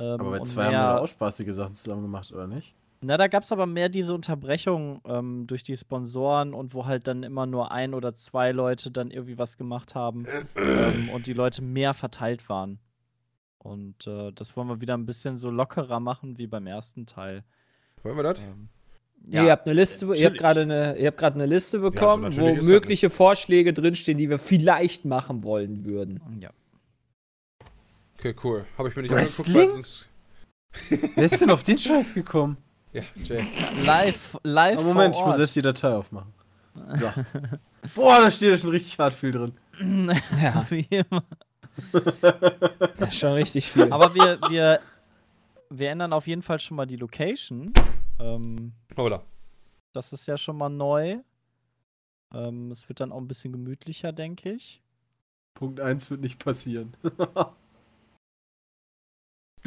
Ähm, 0.00 0.20
Aber 0.20 0.30
bei 0.32 0.40
zwei 0.40 0.64
haben 0.66 0.72
wir 0.72 0.78
da 0.78 0.98
auch 0.98 1.08
spaßige 1.08 1.52
Sachen 1.54 1.74
zusammen 1.74 2.02
gemacht, 2.02 2.30
oder 2.32 2.46
nicht? 2.46 2.74
Na, 3.00 3.16
da 3.16 3.28
gab 3.28 3.44
es 3.44 3.52
aber 3.52 3.66
mehr 3.66 3.88
diese 3.88 4.12
Unterbrechung 4.12 5.00
ähm, 5.04 5.46
durch 5.46 5.62
die 5.62 5.76
Sponsoren 5.76 6.52
und 6.52 6.74
wo 6.74 6.86
halt 6.86 7.06
dann 7.06 7.22
immer 7.22 7.46
nur 7.46 7.70
ein 7.70 7.94
oder 7.94 8.12
zwei 8.12 8.50
Leute 8.50 8.90
dann 8.90 9.10
irgendwie 9.10 9.38
was 9.38 9.56
gemacht 9.56 9.94
haben 9.94 10.24
ähm, 10.56 11.08
und 11.10 11.26
die 11.26 11.32
Leute 11.32 11.62
mehr 11.62 11.94
verteilt 11.94 12.48
waren. 12.48 12.80
Und 13.58 14.06
äh, 14.06 14.32
das 14.32 14.56
wollen 14.56 14.68
wir 14.68 14.80
wieder 14.80 14.94
ein 14.94 15.06
bisschen 15.06 15.36
so 15.36 15.50
lockerer 15.50 16.00
machen 16.00 16.38
wie 16.38 16.46
beim 16.46 16.66
ersten 16.66 17.06
Teil. 17.06 17.44
Wollen 18.02 18.16
wir 18.16 18.24
das? 18.24 18.38
Ähm, 18.40 18.68
ihr 19.28 19.50
habt 19.50 19.66
eine 19.66 19.74
Liste, 19.74 20.04
ihr 20.06 20.10
habt 20.10 20.18
natürlich. 20.18 20.38
gerade 20.38 20.60
eine, 20.62 20.96
ihr 20.96 21.06
habt 21.08 21.18
gerade 21.18 21.34
eine 21.36 21.46
Liste 21.46 21.78
bekommen, 21.78 22.24
natürlich 22.24 22.40
wo 22.40 22.48
ist 22.48 22.58
das 22.58 22.66
mögliche 22.66 23.10
Vorschläge 23.10 23.72
drinstehen, 23.72 24.18
die 24.18 24.28
wir 24.28 24.38
vielleicht 24.38 25.04
machen 25.04 25.44
wollen 25.44 25.84
würden. 25.84 26.20
ja. 26.40 26.50
Okay, 28.18 28.34
cool. 28.42 28.64
Habe 28.76 28.88
ich 28.88 28.96
mir 28.96 29.02
nicht 29.02 29.14
Wrestling? 29.14 29.56
angeguckt, 29.56 29.76
weil 29.76 29.82
sonst. 29.84 30.08
Wer 31.14 31.24
ist 31.24 31.40
denn 31.40 31.50
auf 31.50 31.62
den 31.62 31.78
Scheiß 31.78 32.14
gekommen? 32.14 32.56
Ja, 32.92 33.02
Jay. 33.16 33.44
Live, 33.84 34.36
live. 34.42 34.78
Ah, 34.78 34.82
Moment, 34.82 35.16
ich 35.16 35.24
muss 35.24 35.38
erst 35.38 35.56
die 35.56 35.62
Datei 35.62 35.94
aufmachen. 35.94 36.32
So. 36.94 37.10
Boah, 37.94 38.20
da 38.20 38.30
steht 38.30 38.50
ja 38.50 38.58
schon 38.58 38.70
richtig 38.70 38.98
hart 38.98 39.14
viel 39.14 39.30
drin. 39.30 39.52
ja. 40.42 40.66
Wie 40.70 40.86
immer. 40.90 41.24
Das 42.98 43.10
ist 43.10 43.18
schon 43.20 43.34
richtig 43.34 43.70
viel. 43.70 43.92
Aber 43.92 44.12
wir, 44.12 44.40
wir, 44.48 44.80
wir 45.70 45.90
ändern 45.90 46.12
auf 46.12 46.26
jeden 46.26 46.42
Fall 46.42 46.58
schon 46.58 46.76
mal 46.76 46.86
die 46.86 46.96
Location. 46.96 47.72
Ähm, 48.18 48.72
Oder? 48.96 49.22
das 49.92 50.12
ist 50.12 50.26
ja 50.26 50.36
schon 50.36 50.56
mal 50.56 50.68
neu. 50.68 51.18
Ähm, 52.32 52.70
es 52.70 52.88
wird 52.88 53.00
dann 53.00 53.12
auch 53.12 53.18
ein 53.18 53.28
bisschen 53.28 53.52
gemütlicher, 53.52 54.12
denke 54.12 54.52
ich. 54.52 54.82
Punkt 55.54 55.80
1 55.80 56.10
wird 56.10 56.20
nicht 56.20 56.38
passieren. 56.38 56.94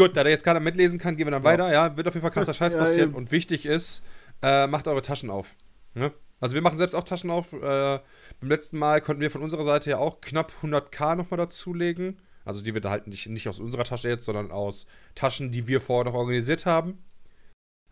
Gut, 0.02 0.18
da 0.18 0.24
der 0.24 0.32
jetzt 0.32 0.44
keiner 0.44 0.60
mitlesen 0.60 0.98
kann, 0.98 1.16
gehen 1.16 1.28
wir 1.28 1.32
dann 1.32 1.44
Ja. 1.44 1.50
weiter. 1.50 1.72
Ja, 1.72 1.96
wird 1.96 2.08
auf 2.08 2.16
jeden 2.16 2.24
Fall 2.24 2.32
krasser 2.32 2.54
Scheiß 2.56 2.76
passieren. 2.76 3.14
Und 3.14 3.32
wichtig 3.32 3.68
ist, 3.68 4.02
äh, 4.42 4.66
macht 4.66 4.88
eure 4.88 5.04
Taschen 5.04 5.30
auf. 5.30 5.56
Ne? 5.94 6.12
Also 6.40 6.56
wir 6.56 6.64
machen 6.64 6.76
selbst 6.76 6.96
auch 6.96 7.04
Taschen 7.04 7.30
auf. 7.30 7.54
Äh, 7.54 7.60
beim 7.60 8.50
letzten 8.50 8.80
Mal 8.80 9.00
konnten 9.02 9.22
wir 9.22 9.30
von 9.30 9.44
unserer 9.44 9.64
Seite 9.64 9.92
ja 9.92 9.98
auch 10.00 10.20
knapp 10.20 10.54
100k 10.64 11.16
nochmal 11.16 11.38
dazulegen. 11.38 12.20
Also 12.46 12.64
die 12.64 12.74
wird 12.74 12.86
halt 12.86 13.06
nicht, 13.06 13.30
nicht 13.30 13.48
aus 13.48 13.60
unserer 13.60 13.84
Tasche 13.84 14.10
jetzt, 14.10 14.26
sondern 14.26 14.50
aus 14.50 14.88
Taschen, 15.14 15.52
die 15.52 15.68
wir 15.68 15.82
vorher 15.82 16.12
noch 16.12 16.18
organisiert 16.18 16.66
haben. 16.66 16.98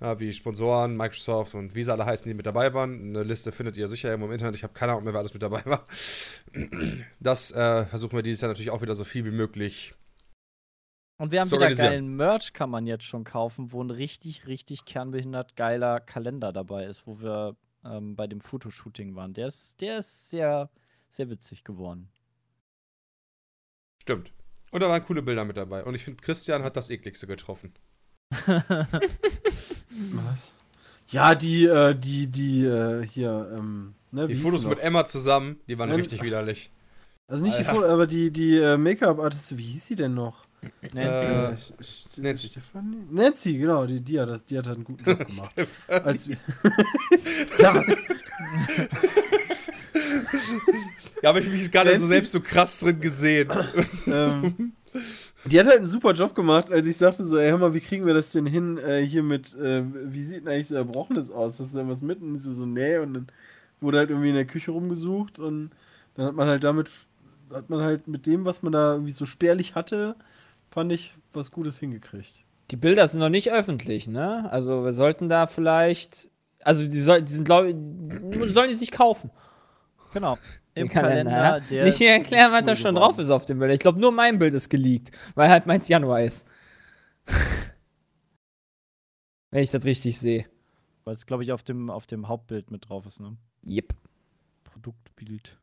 Ja, 0.02 0.20
wie 0.20 0.34
Sponsoren, 0.34 0.98
Microsoft 0.98 1.54
und 1.54 1.76
wie 1.76 1.84
sie 1.84 1.92
alle 1.92 2.08
heißen, 2.08 2.28
die 2.28 2.34
mit 2.34 2.48
dabei 2.48 2.74
waren. 2.74 3.10
Eine 3.10 3.22
Liste 3.22 3.52
findet 3.52 3.78
ihr 3.78 3.88
sicher 3.88 4.10
irgendwo 4.10 4.28
im 4.28 4.34
Internet. 4.34 4.56
Ich 4.56 4.64
habe 4.64 4.74
keine 4.74 4.94
Ahnung 4.94 5.04
mehr, 5.04 5.14
wer 5.14 5.20
alles 5.20 5.34
mit 5.34 5.44
dabei 5.44 5.64
war. 5.66 5.86
Das 7.20 7.52
äh, 7.52 7.86
versuchen 7.86 8.14
wir 8.18 8.24
dieses 8.24 8.42
Jahr 8.42 8.50
natürlich 8.50 8.72
auch 8.72 8.82
wieder 8.82 8.96
so 8.96 9.04
viel 9.04 9.26
wie 9.26 9.32
möglich 9.32 9.94
Und 11.20 11.34
wir 11.34 11.42
haben 11.42 11.50
Zu 11.50 11.58
wieder 11.58 11.70
geilen 11.76 12.16
Merch, 12.16 12.54
kann 12.54 12.70
man 12.70 12.88
jetzt 12.88 13.04
schon 13.04 13.26
kaufen, 13.26 13.74
wo 13.74 13.84
ein 13.84 13.92
richtig, 13.92 14.48
richtig 14.48 14.86
kernbehindert 14.86 15.58
geiler 15.58 16.00
Kalender 16.00 16.54
dabei 16.54 16.86
ist, 16.86 17.06
wo 17.06 17.20
wir 17.20 17.58
ähm, 17.84 18.16
bei 18.16 18.26
dem 18.26 18.40
Fotoshooting 18.40 19.16
waren. 19.16 19.34
Der 19.34 19.48
ist, 19.48 19.82
der 19.82 20.00
ist 20.00 20.30
sehr, 20.30 20.70
sehr 21.10 21.30
witzig 21.30 21.66
geworden. 21.66 22.10
Stimmt. 24.02 24.32
Und 24.72 24.80
da 24.80 24.88
waren 24.88 25.04
coole 25.04 25.22
Bilder 25.22 25.44
mit 25.44 25.58
dabei. 25.58 25.84
Und 25.84 25.94
ich 25.94 26.06
finde, 26.06 26.24
Christian 26.24 26.64
hat 26.64 26.78
das 26.78 26.90
ekligste 26.90 27.28
getroffen. 27.28 27.74
Was? 30.14 30.54
Ja, 31.08 31.36
die, 31.36 31.66
äh, 31.66 31.96
die, 31.96 32.28
die, 32.28 32.64
äh, 32.64 33.06
hier, 33.06 33.52
ähm, 33.58 33.94
ne, 34.12 34.28
Die 34.28 34.36
Fotos 34.36 34.66
mit? 34.66 34.80
Emma 34.80 35.04
zusammen, 35.04 35.60
die 35.68 35.78
waren 35.78 35.90
Ähm, 35.90 35.98
richtig 35.98 36.24
widerlich. 36.24 36.72
Also 37.28 37.44
nicht 37.44 37.58
die 37.58 37.66
Alter. 37.66 37.74
Fotos, 37.74 37.90
aber 37.90 38.08
die, 38.08 38.32
die 38.32 38.56
äh, 38.58 38.78
Make-up-Artistin, 38.78 39.58
wie 39.58 39.64
hieß 39.64 39.88
sie 39.88 39.96
denn 39.96 40.14
noch? 40.14 40.48
Nancy. 40.94 41.28
Äh, 41.28 41.82
St- 41.82 42.22
Nancy. 42.22 42.48
Stefanie? 42.48 42.98
Nancy, 43.12 43.58
genau, 43.58 43.86
die, 43.86 44.02
die, 44.02 44.20
hat, 44.20 44.30
das- 44.30 44.46
die 44.46 44.58
hat 44.58 44.68
halt 44.68 44.78
einen 44.78 44.86
guten 44.86 45.04
Job 45.04 45.20
gemacht. 45.28 45.52
Als 45.88 46.28
ja, 47.60 47.84
Ja, 51.22 51.30
aber 51.32 51.40
ich 51.40 51.46
habe 51.48 51.58
mich 51.58 51.72
gerade 51.72 51.98
so 51.98 52.08
selbst 52.08 52.32
so 52.32 52.40
krass 52.42 52.80
drin 52.80 53.00
gesehen. 53.02 53.50
ähm, 54.08 54.74
die 55.46 55.60
hat 55.60 55.68
halt 55.68 55.78
einen 55.80 55.88
super 55.88 56.14
Job 56.14 56.34
gemacht, 56.36 56.72
als 56.72 56.88
ich 56.88 56.98
sagte 56.98 57.24
so, 57.24 57.38
ey, 57.38 57.50
hör 57.50 57.58
mal, 57.58 57.74
wie 57.74 57.80
kriegen 57.82 58.06
wir 58.06 58.14
das 58.14 58.32
denn 58.32 58.46
hin 58.46 58.78
äh, 58.78 59.02
hier 59.06 59.24
mit, 59.24 59.56
äh, 59.56 59.84
wie 59.86 60.24
sieht 60.24 60.42
denn 60.46 60.48
eigentlich 60.54 60.68
so 60.70 60.76
Erbrochenes 60.76 61.32
aus? 61.32 61.60
Hast 61.60 61.74
du 61.76 61.80
da 61.80 61.88
was 61.88 62.02
mit? 62.02 62.22
Und 62.22 62.38
so, 62.38 62.54
so, 62.54 62.66
nee, 62.66 62.98
und 62.98 63.14
dann 63.14 63.28
wurde 63.82 63.98
halt 64.00 64.10
irgendwie 64.10 64.30
in 64.30 64.36
der 64.36 64.46
Küche 64.46 64.72
rumgesucht 64.72 65.40
und 65.40 65.72
dann 66.16 66.26
hat 66.28 66.36
man 66.36 66.48
halt 66.48 66.64
damit, 66.64 66.90
hat 67.54 67.70
man 67.70 67.82
halt 67.82 68.08
mit 68.08 68.26
dem, 68.26 68.46
was 68.46 68.64
man 68.64 68.72
da 68.74 68.94
irgendwie 68.94 69.12
so 69.12 69.26
spärlich 69.26 69.76
hatte, 69.76 70.16
fand 70.70 70.92
ich 70.92 71.16
was 71.34 71.52
Gutes 71.52 71.80
hingekriegt. 71.80 72.44
Die 72.72 72.76
Bilder 72.76 73.08
sind 73.08 73.20
noch 73.20 73.30
nicht 73.30 73.52
öffentlich, 73.52 74.08
ne? 74.08 74.52
Also 74.52 74.84
wir 74.86 74.94
sollten 74.94 75.30
da 75.30 75.48
vielleicht. 75.48 76.30
Also 76.64 76.88
die, 76.88 77.00
soll, 77.00 77.22
die 77.22 77.32
sind, 77.32 77.46
glaube 77.46 77.70
ich, 77.70 77.76
sollen 78.54 78.70
die 78.70 78.76
sich 78.76 78.92
kaufen. 78.92 79.32
Genau. 80.14 80.38
Im 80.76 80.88
Kalender, 80.88 81.32
Kalender, 81.32 81.68
der 81.70 81.86
Nicht 81.86 81.98
hier 81.98 82.12
erklären, 82.12 82.52
was 82.52 82.64
da 82.64 82.76
schon 82.76 82.96
geworden. 82.96 83.14
drauf 83.14 83.20
ist 83.20 83.32
auf 83.32 83.46
dem 83.46 83.60
Bild. 83.60 83.72
Ich 83.74 83.80
glaube, 83.80 84.00
nur 84.00 84.12
mein 84.12 84.40
Bild 84.40 84.54
ist 84.54 84.70
geleakt, 84.70 85.12
weil 85.36 85.50
halt 85.50 85.66
meins 85.66 85.88
Januar 85.88 86.22
ist. 86.22 86.46
Wenn 89.52 89.64
ich 89.64 89.72
das 89.72 89.84
richtig 89.84 90.20
sehe. 90.20 90.46
Weil 91.04 91.16
es, 91.16 91.26
glaube 91.26 91.44
ich, 91.44 91.52
auf 91.52 91.64
dem, 91.64 91.90
auf 91.90 92.06
dem 92.06 92.28
Hauptbild 92.28 92.72
mit 92.72 92.88
drauf 92.88 93.06
ist, 93.06 93.20
ne? 93.20 93.36
Yep. 93.68 93.96
Produktbild. 94.64 95.58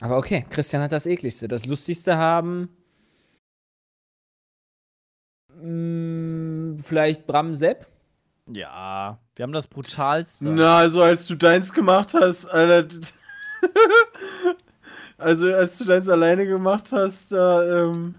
Aber 0.00 0.18
okay, 0.18 0.44
Christian 0.50 0.82
hat 0.82 0.92
das 0.92 1.06
ekligste. 1.06 1.48
Das 1.48 1.66
lustigste 1.66 2.16
haben. 2.16 2.68
Mh, 5.64 6.82
vielleicht 6.82 7.26
Bram 7.26 7.54
Sepp? 7.54 7.86
Ja, 8.52 9.18
wir 9.34 9.42
haben 9.42 9.52
das 9.52 9.66
brutalste. 9.66 10.50
Na, 10.50 10.76
also 10.78 11.02
als 11.02 11.26
du 11.26 11.34
deins 11.34 11.72
gemacht 11.72 12.12
hast, 12.12 12.44
Alter. 12.46 12.94
also 15.18 15.52
als 15.52 15.78
du 15.78 15.84
deins 15.84 16.08
alleine 16.08 16.46
gemacht 16.46 16.92
hast, 16.92 17.32
da 17.32 17.84
ähm, 17.84 18.14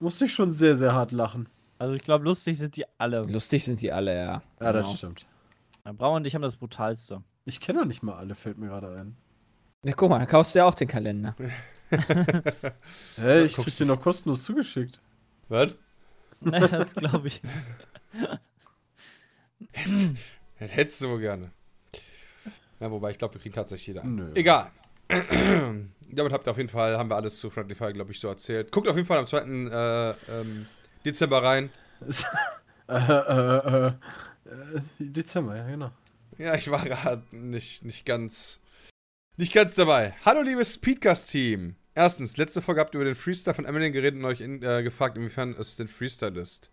musste 0.00 0.26
ich 0.26 0.34
schon 0.34 0.50
sehr, 0.52 0.74
sehr 0.74 0.92
hart 0.92 1.12
lachen. 1.12 1.48
Also 1.78 1.94
ich 1.94 2.02
glaube, 2.02 2.24
lustig 2.26 2.58
sind 2.58 2.76
die 2.76 2.84
alle. 2.98 3.22
Lustig 3.22 3.64
sind 3.64 3.80
die 3.80 3.90
alle, 3.90 4.14
ja. 4.14 4.42
Ja, 4.60 4.72
das 4.72 4.86
Genau. 4.86 4.96
stimmt. 4.96 5.26
Ja, 5.86 5.92
Braun 5.92 6.16
und 6.16 6.26
ich 6.26 6.34
haben 6.34 6.42
das 6.42 6.56
brutalste. 6.56 7.22
Ich 7.46 7.58
kenne 7.62 7.78
doch 7.80 7.86
nicht 7.86 8.02
mal 8.02 8.16
alle, 8.18 8.34
fällt 8.34 8.58
mir 8.58 8.66
gerade 8.68 8.94
ein. 8.94 9.16
Ja, 9.86 9.94
guck 9.94 10.10
mal, 10.10 10.18
dann 10.18 10.28
kaufst 10.28 10.54
du 10.54 10.58
ja 10.58 10.66
auch 10.66 10.74
den 10.74 10.88
Kalender. 10.88 11.34
Hä, 13.16 13.44
ich 13.44 13.54
krieg 13.56 13.74
dir 13.74 13.86
noch 13.86 13.98
kostenlos 14.00 14.44
zugeschickt. 14.44 15.00
Was? 15.48 15.74
Das 16.70 16.94
glaube 16.94 17.28
ich. 17.28 17.42
Das 20.58 20.70
hättest 20.70 21.02
du 21.02 21.10
wohl 21.10 21.20
gerne. 21.20 21.50
Ja, 22.80 22.90
wobei, 22.90 23.10
ich 23.10 23.18
glaube, 23.18 23.34
wir 23.34 23.40
kriegen 23.40 23.54
tatsächlich 23.54 23.88
jeder. 23.88 24.02
einen. 24.02 24.16
Nö. 24.16 24.32
Egal. 24.34 24.70
Damit 26.12 26.32
habt 26.32 26.46
ihr 26.46 26.50
auf 26.50 26.56
jeden 26.56 26.68
Fall, 26.68 26.96
haben 26.98 27.10
wir 27.10 27.16
alles 27.16 27.38
zu 27.38 27.50
Friendly 27.50 27.74
Fire, 27.74 27.92
glaube 27.92 28.12
ich, 28.12 28.20
so 28.20 28.28
erzählt. 28.28 28.72
Guckt 28.72 28.88
auf 28.88 28.96
jeden 28.96 29.06
Fall 29.06 29.18
am 29.18 29.26
2. 29.26 29.38
Äh, 29.38 30.14
ähm, 30.32 30.66
Dezember 31.04 31.42
rein. 31.42 31.70
äh, 32.88 32.94
äh, 32.94 33.86
äh, 33.86 33.86
äh, 33.86 33.90
Dezember, 34.98 35.56
ja, 35.56 35.68
genau. 35.68 35.90
Ja, 36.38 36.54
ich 36.54 36.70
war 36.70 36.84
gerade 36.84 37.22
nicht, 37.32 37.84
nicht 37.84 38.06
ganz 38.06 38.60
nicht 39.40 39.54
ganz 39.54 39.74
dabei. 39.74 40.14
Hallo, 40.26 40.42
liebes 40.42 40.74
Speedcast-Team. 40.74 41.74
Erstens, 42.00 42.38
letzte 42.38 42.62
Folge 42.62 42.80
habt 42.80 42.94
ihr 42.94 43.00
über 43.00 43.04
den 43.04 43.14
Freestyle 43.14 43.52
von 43.52 43.66
Eminem 43.66 43.92
geredet 43.92 44.18
und 44.18 44.24
euch 44.24 44.40
in, 44.40 44.62
äh, 44.62 44.82
gefragt, 44.82 45.18
inwiefern 45.18 45.54
es 45.58 45.76
den 45.76 45.86
Freestyle 45.86 46.40
ist. 46.40 46.70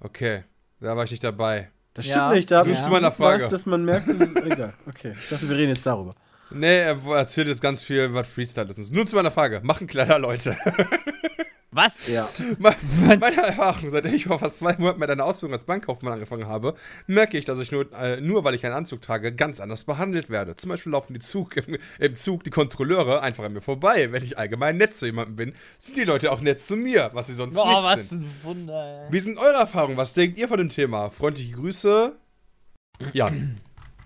Okay, 0.00 0.44
da 0.80 0.96
war 0.96 1.04
ich 1.04 1.10
nicht 1.10 1.22
dabei. 1.22 1.70
Das 1.92 2.06
Ja. 2.06 2.14
stimmt 2.14 2.34
nicht, 2.36 2.50
da 2.50 2.58
habe 2.60 2.70
Ja. 2.70 2.76
ich 2.76 2.82
Zu 2.82 2.88
meiner 2.88 3.12
Frage. 3.12 3.44
was, 3.44 3.50
dass 3.50 3.66
man 3.66 3.84
merkt, 3.84 4.08
dass 4.08 4.20
es 4.20 4.34
egal. 4.36 4.72
Okay, 4.86 5.12
ich 5.14 5.28
dachte, 5.28 5.46
wir 5.46 5.56
reden 5.58 5.68
jetzt 5.68 5.84
darüber. 5.84 6.14
Nee, 6.50 6.78
er 6.80 6.96
erzählt 7.16 7.48
jetzt 7.48 7.60
ganz 7.60 7.82
viel, 7.82 8.14
was 8.14 8.28
Freestyle 8.32 8.68
ist. 8.70 8.92
Nur 8.92 9.04
zu 9.06 9.14
meiner 9.14 9.30
Frage. 9.30 9.60
Machen 9.62 9.86
Kleider 9.86 10.18
Leute. 10.18 10.56
Was? 11.72 12.08
Ja. 12.08 12.28
Me- 12.58 12.74
Meine 13.20 13.36
Erfahrung, 13.46 13.90
seitdem 13.90 14.12
ich 14.14 14.24
vor 14.24 14.40
fast 14.40 14.58
zwei 14.58 14.76
Monaten 14.76 14.98
mit 14.98 15.08
einer 15.08 15.24
Ausbildung 15.24 15.54
als 15.54 15.64
Bankkaufmann 15.64 16.14
angefangen 16.14 16.48
habe, 16.48 16.74
merke 17.06 17.38
ich, 17.38 17.44
dass 17.44 17.60
ich 17.60 17.70
nur, 17.70 17.92
äh, 17.92 18.20
nur 18.20 18.42
weil 18.42 18.54
ich 18.56 18.64
einen 18.66 18.74
Anzug 18.74 19.00
trage, 19.02 19.32
ganz 19.32 19.60
anders 19.60 19.84
behandelt 19.84 20.30
werde. 20.30 20.56
Zum 20.56 20.68
Beispiel 20.70 20.90
laufen 20.90 21.14
die 21.14 21.20
Zug 21.20 21.56
im, 21.58 21.78
im 22.00 22.14
Zug 22.16 22.42
die 22.42 22.50
Kontrolleure 22.50 23.22
einfach 23.22 23.44
an 23.44 23.52
mir 23.52 23.60
vorbei. 23.60 24.10
Wenn 24.10 24.24
ich 24.24 24.36
allgemein 24.36 24.78
nett 24.78 24.96
zu 24.96 25.06
jemandem 25.06 25.36
bin, 25.36 25.52
sind 25.78 25.96
die 25.96 26.04
Leute 26.04 26.32
auch 26.32 26.40
nett 26.40 26.60
zu 26.60 26.74
mir, 26.76 27.10
was 27.12 27.28
sie 27.28 27.34
sonst 27.34 27.56
Oh, 27.56 27.64
nicht 27.64 27.82
was 27.84 28.08
sind. 28.08 28.24
ein 28.24 28.30
Wunder, 28.42 29.04
ey. 29.06 29.12
Wie 29.12 29.20
sind 29.20 29.38
eure 29.38 29.58
Erfahrungen? 29.60 29.96
Was 29.96 30.12
denkt 30.14 30.38
ihr 30.38 30.48
von 30.48 30.58
dem 30.58 30.70
Thema? 30.70 31.10
Freundliche 31.10 31.52
Grüße. 31.52 32.16
Jan. 33.12 33.60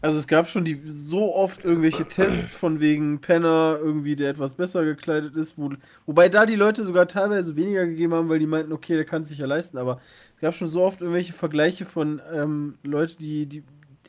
Also 0.04 0.18
es 0.18 0.26
gab 0.26 0.50
schon 0.50 0.66
die 0.66 0.78
so 0.84 1.34
oft 1.34 1.64
irgendwelche 1.64 2.04
Tests 2.04 2.52
von 2.52 2.78
wegen 2.78 3.22
Penner, 3.22 3.78
irgendwie, 3.80 4.16
der 4.16 4.28
etwas 4.28 4.52
besser 4.52 4.84
gekleidet 4.84 5.34
ist, 5.34 5.56
wo, 5.56 5.70
wobei 6.04 6.28
da 6.28 6.44
die 6.44 6.56
Leute 6.56 6.84
sogar 6.84 7.08
teilweise 7.08 7.56
weniger 7.56 7.86
gegeben 7.86 8.12
haben, 8.12 8.28
weil 8.28 8.38
die 8.38 8.46
meinten, 8.46 8.74
okay, 8.74 8.96
der 8.96 9.06
kann 9.06 9.22
es 9.22 9.30
sich 9.30 9.38
ja 9.38 9.46
leisten, 9.46 9.78
aber 9.78 10.02
es 10.34 10.42
gab 10.42 10.54
schon 10.54 10.68
so 10.68 10.82
oft 10.82 11.00
irgendwelche 11.00 11.32
Vergleiche 11.32 11.86
von 11.86 12.20
ähm, 12.30 12.76
Leuten, 12.82 13.16
die, 13.18 13.46
die 13.46 13.64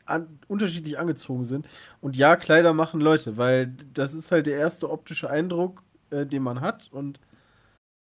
an, 0.06 0.38
unterschiedlich 0.50 1.00
angezogen 1.00 1.46
sind. 1.46 1.66
Und 2.02 2.18
ja, 2.18 2.36
Kleider 2.36 2.74
machen 2.74 3.00
Leute, 3.00 3.38
weil 3.38 3.74
das 3.94 4.14
ist 4.14 4.34
halt 4.34 4.48
der 4.48 4.58
erste 4.58 4.92
optische 4.92 5.30
Eindruck, 5.30 5.82
äh, 6.10 6.26
den 6.26 6.44
man 6.44 6.60
hat 6.60 6.90
und 6.92 7.22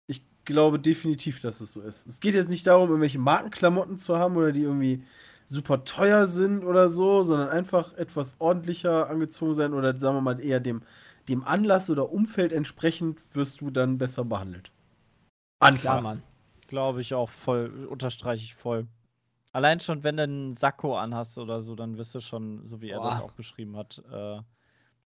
ich 0.08 0.24
glaube 0.44 0.80
definitiv, 0.80 1.40
dass 1.40 1.62
es 1.62 1.72
so 1.72 1.82
ist. 1.82 2.08
Es 2.08 2.20
geht 2.20 2.34
jetzt 2.34 2.50
nicht 2.50 2.66
darum, 2.66 2.90
irgendwelche 2.90 3.20
Markenklamotten 3.20 4.00
zu 4.00 4.18
haben 4.18 4.36
oder 4.38 4.52
die 4.52 4.64
irgendwie 4.64 5.04
super 5.46 5.84
teuer 5.84 6.28
sind 6.28 6.64
oder 6.64 6.90
so, 6.90 7.24
sondern 7.24 7.50
einfach 7.50 7.94
etwas 7.94 8.36
ordentlicher 8.40 9.10
angezogen 9.10 9.54
sein 9.54 9.74
oder 9.74 9.98
sagen 9.98 10.18
wir 10.18 10.22
mal 10.22 10.40
eher 10.44 10.60
dem, 10.60 10.82
dem 11.30 11.44
Anlass 11.44 11.90
oder 11.90 12.12
Umfeld 12.12 12.52
entsprechend 12.54 13.20
wirst 13.36 13.62
du 13.62 13.70
dann 13.70 13.98
besser 13.98 14.26
behandelt. 14.26 14.72
Anfangs. 15.60 16.22
Glaube 16.68 17.02
ich 17.02 17.14
auch 17.14 17.30
voll, 17.30 17.88
unterstreiche 17.90 18.44
ich 18.44 18.56
voll. 18.56 18.88
Allein 19.54 19.80
schon, 19.80 20.04
wenn 20.04 20.18
du 20.18 20.24
einen 20.24 20.54
Sakko 20.54 20.98
anhast 20.98 21.38
oder 21.38 21.62
so, 21.62 21.76
dann 21.76 21.98
wirst 21.98 22.14
du 22.16 22.20
schon, 22.20 22.66
so 22.66 22.82
wie 22.82 22.90
er 22.90 23.00
das 23.02 23.20
Boah. 23.20 23.26
auch 23.26 23.32
beschrieben 23.32 23.78
hat, 23.78 24.04
äh, 24.12 24.40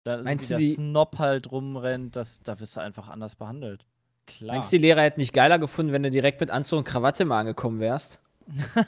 da 0.04 0.24
Meinst 0.24 0.46
wie 0.50 0.54
du 0.54 0.60
der 0.60 0.60
die- 0.60 0.74
Snob 0.76 1.18
halt 1.20 1.52
rumrennt, 1.52 2.16
das, 2.16 2.42
da 2.44 2.60
wirst 2.60 2.78
du 2.78 2.82
einfach 2.82 3.10
anders 3.10 3.36
behandelt. 3.36 3.86
Klar. 4.26 4.56
Meinst 4.56 4.72
du, 4.72 4.78
die 4.78 4.82
Lehrer 4.84 5.02
hätten 5.02 5.20
nicht 5.20 5.34
geiler 5.34 5.60
gefunden, 5.60 5.92
wenn 5.92 6.04
du 6.04 6.10
direkt 6.12 6.40
mit 6.40 6.50
Anzug 6.52 6.80
und 6.80 6.84
Krawatte 6.86 7.26
mal 7.26 7.40
angekommen 7.42 7.80
wärst? 7.80 8.22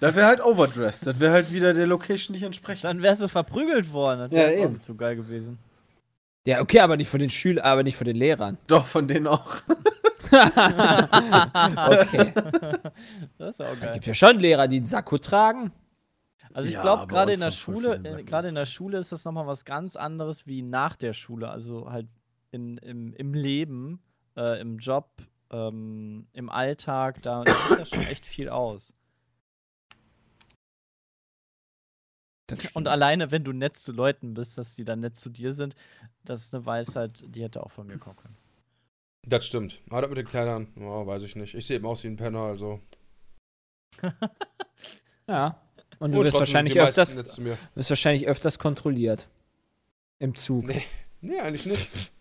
Das 0.00 0.14
wäre 0.14 0.26
halt 0.26 0.44
overdressed. 0.44 1.06
Das 1.06 1.18
wäre 1.18 1.32
halt 1.32 1.50
wieder 1.52 1.72
der 1.72 1.86
Location 1.86 2.34
nicht 2.34 2.42
entsprechend. 2.42 2.84
Dann 2.84 3.00
wärst 3.02 3.22
du 3.22 3.28
verprügelt 3.28 3.90
worden. 3.92 4.20
Das 4.20 4.30
Ja, 4.30 4.36
wäre 4.48 4.58
auch 4.58 4.64
eben. 4.64 4.72
nicht 4.74 4.84
so 4.84 4.94
geil 4.94 5.16
gewesen. 5.16 5.58
Ja, 6.46 6.60
okay, 6.60 6.80
aber 6.80 6.96
nicht 6.98 7.08
von 7.08 7.20
den 7.20 7.30
Schülern, 7.30 7.64
aber 7.64 7.82
nicht 7.82 7.96
von 7.96 8.04
den 8.04 8.16
Lehrern. 8.16 8.58
Doch, 8.66 8.84
von 8.86 9.08
denen 9.08 9.26
auch. 9.28 9.56
Okay. 10.32 12.32
Das 13.38 13.58
wäre 13.58 13.68
auch 13.70 13.74
Es 13.74 13.80
geil. 13.80 13.92
gibt 13.94 14.06
ja 14.06 14.14
schon 14.14 14.38
Lehrer, 14.40 14.68
die 14.68 14.76
einen 14.78 14.86
Sakko 14.86 15.18
tragen. 15.18 15.72
Also 16.52 16.68
ich 16.68 16.74
Ja, 16.74 16.80
glaube, 16.82 17.06
gerade 17.06 17.32
in 17.32 17.40
der 17.40 17.50
Schule, 17.50 18.00
äh, 18.04 18.22
gerade 18.24 18.48
in 18.48 18.54
der 18.54 18.66
Schule 18.66 18.98
ist 18.98 19.12
das 19.12 19.24
nochmal 19.24 19.46
was 19.46 19.64
ganz 19.64 19.96
anderes 19.96 20.46
wie 20.46 20.62
nach 20.62 20.96
der 20.96 21.12
Schule. 21.14 21.48
Also 21.48 21.90
halt 21.90 22.08
in, 22.50 22.76
im, 22.78 23.14
im 23.14 23.32
Leben, 23.34 24.00
äh, 24.36 24.60
im 24.60 24.78
Job, 24.78 25.08
ähm, 25.52 26.26
im 26.32 26.50
Alltag, 26.50 27.22
da 27.22 27.38
macht 27.38 27.78
das 27.78 27.90
schon 27.90 28.02
echt 28.08 28.26
viel 28.26 28.48
aus. 28.48 28.94
Und 32.74 32.86
alleine, 32.86 33.30
wenn 33.30 33.44
du 33.44 33.52
nett 33.52 33.78
zu 33.78 33.92
Leuten 33.92 34.34
bist, 34.34 34.58
dass 34.58 34.74
die 34.74 34.84
dann 34.84 35.00
nett 35.00 35.16
zu 35.16 35.30
dir 35.30 35.52
sind, 35.52 35.74
das 36.24 36.42
ist 36.42 36.54
eine 36.54 36.66
Weisheit, 36.66 37.24
die 37.26 37.42
hätte 37.42 37.62
auch 37.62 37.70
von 37.70 37.86
mir 37.86 37.98
kommen 37.98 38.16
können. 38.16 38.36
Das 39.26 39.46
stimmt. 39.46 39.80
Aber 39.88 40.02
das 40.02 40.10
mit 40.10 40.18
den 40.18 40.26
Kleidern, 40.26 40.66
ja, 40.76 41.06
weiß 41.06 41.22
ich 41.22 41.36
nicht. 41.36 41.54
Ich 41.54 41.66
sehe 41.66 41.76
eben 41.76 41.86
aus 41.86 42.02
wie 42.02 42.08
ein 42.08 42.16
Penner, 42.16 42.40
also. 42.40 42.80
Ja. 45.28 45.60
Und 45.98 46.12
du 46.12 46.18
Und 46.18 46.24
wirst 46.24 46.34
wahrscheinlich 46.34 46.78
öfters, 46.78 47.16
wirst 47.74 47.90
wahrscheinlich 47.90 48.26
öfters 48.26 48.58
kontrolliert. 48.58 49.28
Im 50.18 50.34
Zug. 50.34 50.66
Nee. 50.66 50.84
Nee, 51.20 51.38
eigentlich 51.38 51.64
nicht. 51.64 52.12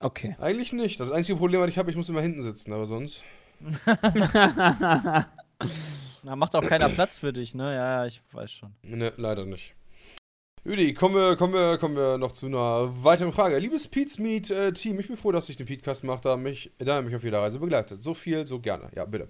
Okay. 0.00 0.36
Eigentlich 0.38 0.72
nicht. 0.72 1.00
Das 1.00 1.10
einzige 1.10 1.38
Problem, 1.38 1.60
was 1.60 1.70
ich 1.70 1.78
habe, 1.78 1.90
ich 1.90 1.96
muss 1.96 2.08
immer 2.08 2.20
hinten 2.22 2.42
sitzen, 2.42 2.72
aber 2.72 2.86
sonst. 2.86 3.22
Da 6.26 6.34
macht 6.34 6.56
auch 6.56 6.66
keiner 6.66 6.88
Platz 6.88 7.20
für 7.20 7.32
dich, 7.32 7.54
ne? 7.54 7.72
Ja, 7.72 8.00
ja, 8.00 8.06
ich 8.06 8.20
weiß 8.32 8.50
schon. 8.50 8.74
Ne, 8.82 9.12
leider 9.16 9.44
nicht. 9.44 9.76
Üdi, 10.64 10.92
kommen 10.92 11.14
wir, 11.14 11.36
kommen, 11.36 11.54
wir, 11.54 11.78
kommen 11.78 11.94
wir 11.94 12.18
noch 12.18 12.32
zu 12.32 12.46
einer 12.46 12.92
weiteren 13.04 13.32
Frage. 13.32 13.56
Liebes 13.58 13.86
Pete's 13.86 14.18
Meet 14.18 14.50
äh, 14.50 14.72
Team, 14.72 14.98
ich 14.98 15.06
bin 15.06 15.16
froh, 15.16 15.30
dass 15.30 15.48
ich 15.48 15.56
den 15.56 15.66
Petecast 15.66 16.02
mache, 16.02 16.22
da, 16.22 16.36
mich, 16.36 16.72
da 16.78 16.96
er 16.96 17.02
mich 17.02 17.14
auf 17.14 17.22
jeder 17.22 17.38
Reise 17.38 17.60
begleitet. 17.60 18.02
So 18.02 18.12
viel, 18.12 18.44
so 18.44 18.58
gerne. 18.58 18.90
Ja, 18.96 19.04
bitte. 19.04 19.28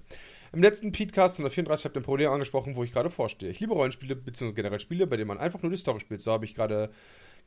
Im 0.55 0.63
letzten 0.63 0.91
Petecast 0.93 1.39
134 1.39 1.85
habt 1.85 1.97
ihr 1.97 2.01
ein 2.01 2.05
Problem 2.05 2.31
angesprochen, 2.31 2.75
wo 2.77 2.85
ich 2.85 2.93
gerade 2.93 3.11
vorstehe. 3.11 3.51
Ich 3.51 3.61
liebe 3.61 3.75
Rollenspiele, 3.75 4.17
beziehungsweise 4.17 4.55
generell 4.55 4.81
Spiele, 4.81 5.07
bei 5.07 5.19
denen 5.19 5.29
man 5.29 5.37
einfach 5.37 5.61
nur 5.61 5.71
die 5.71 5.77
Story 5.77 6.01
spielt. 6.01 6.23
So 6.23 6.33
habe 6.33 6.47
ich 6.47 6.55
gerade 6.55 6.89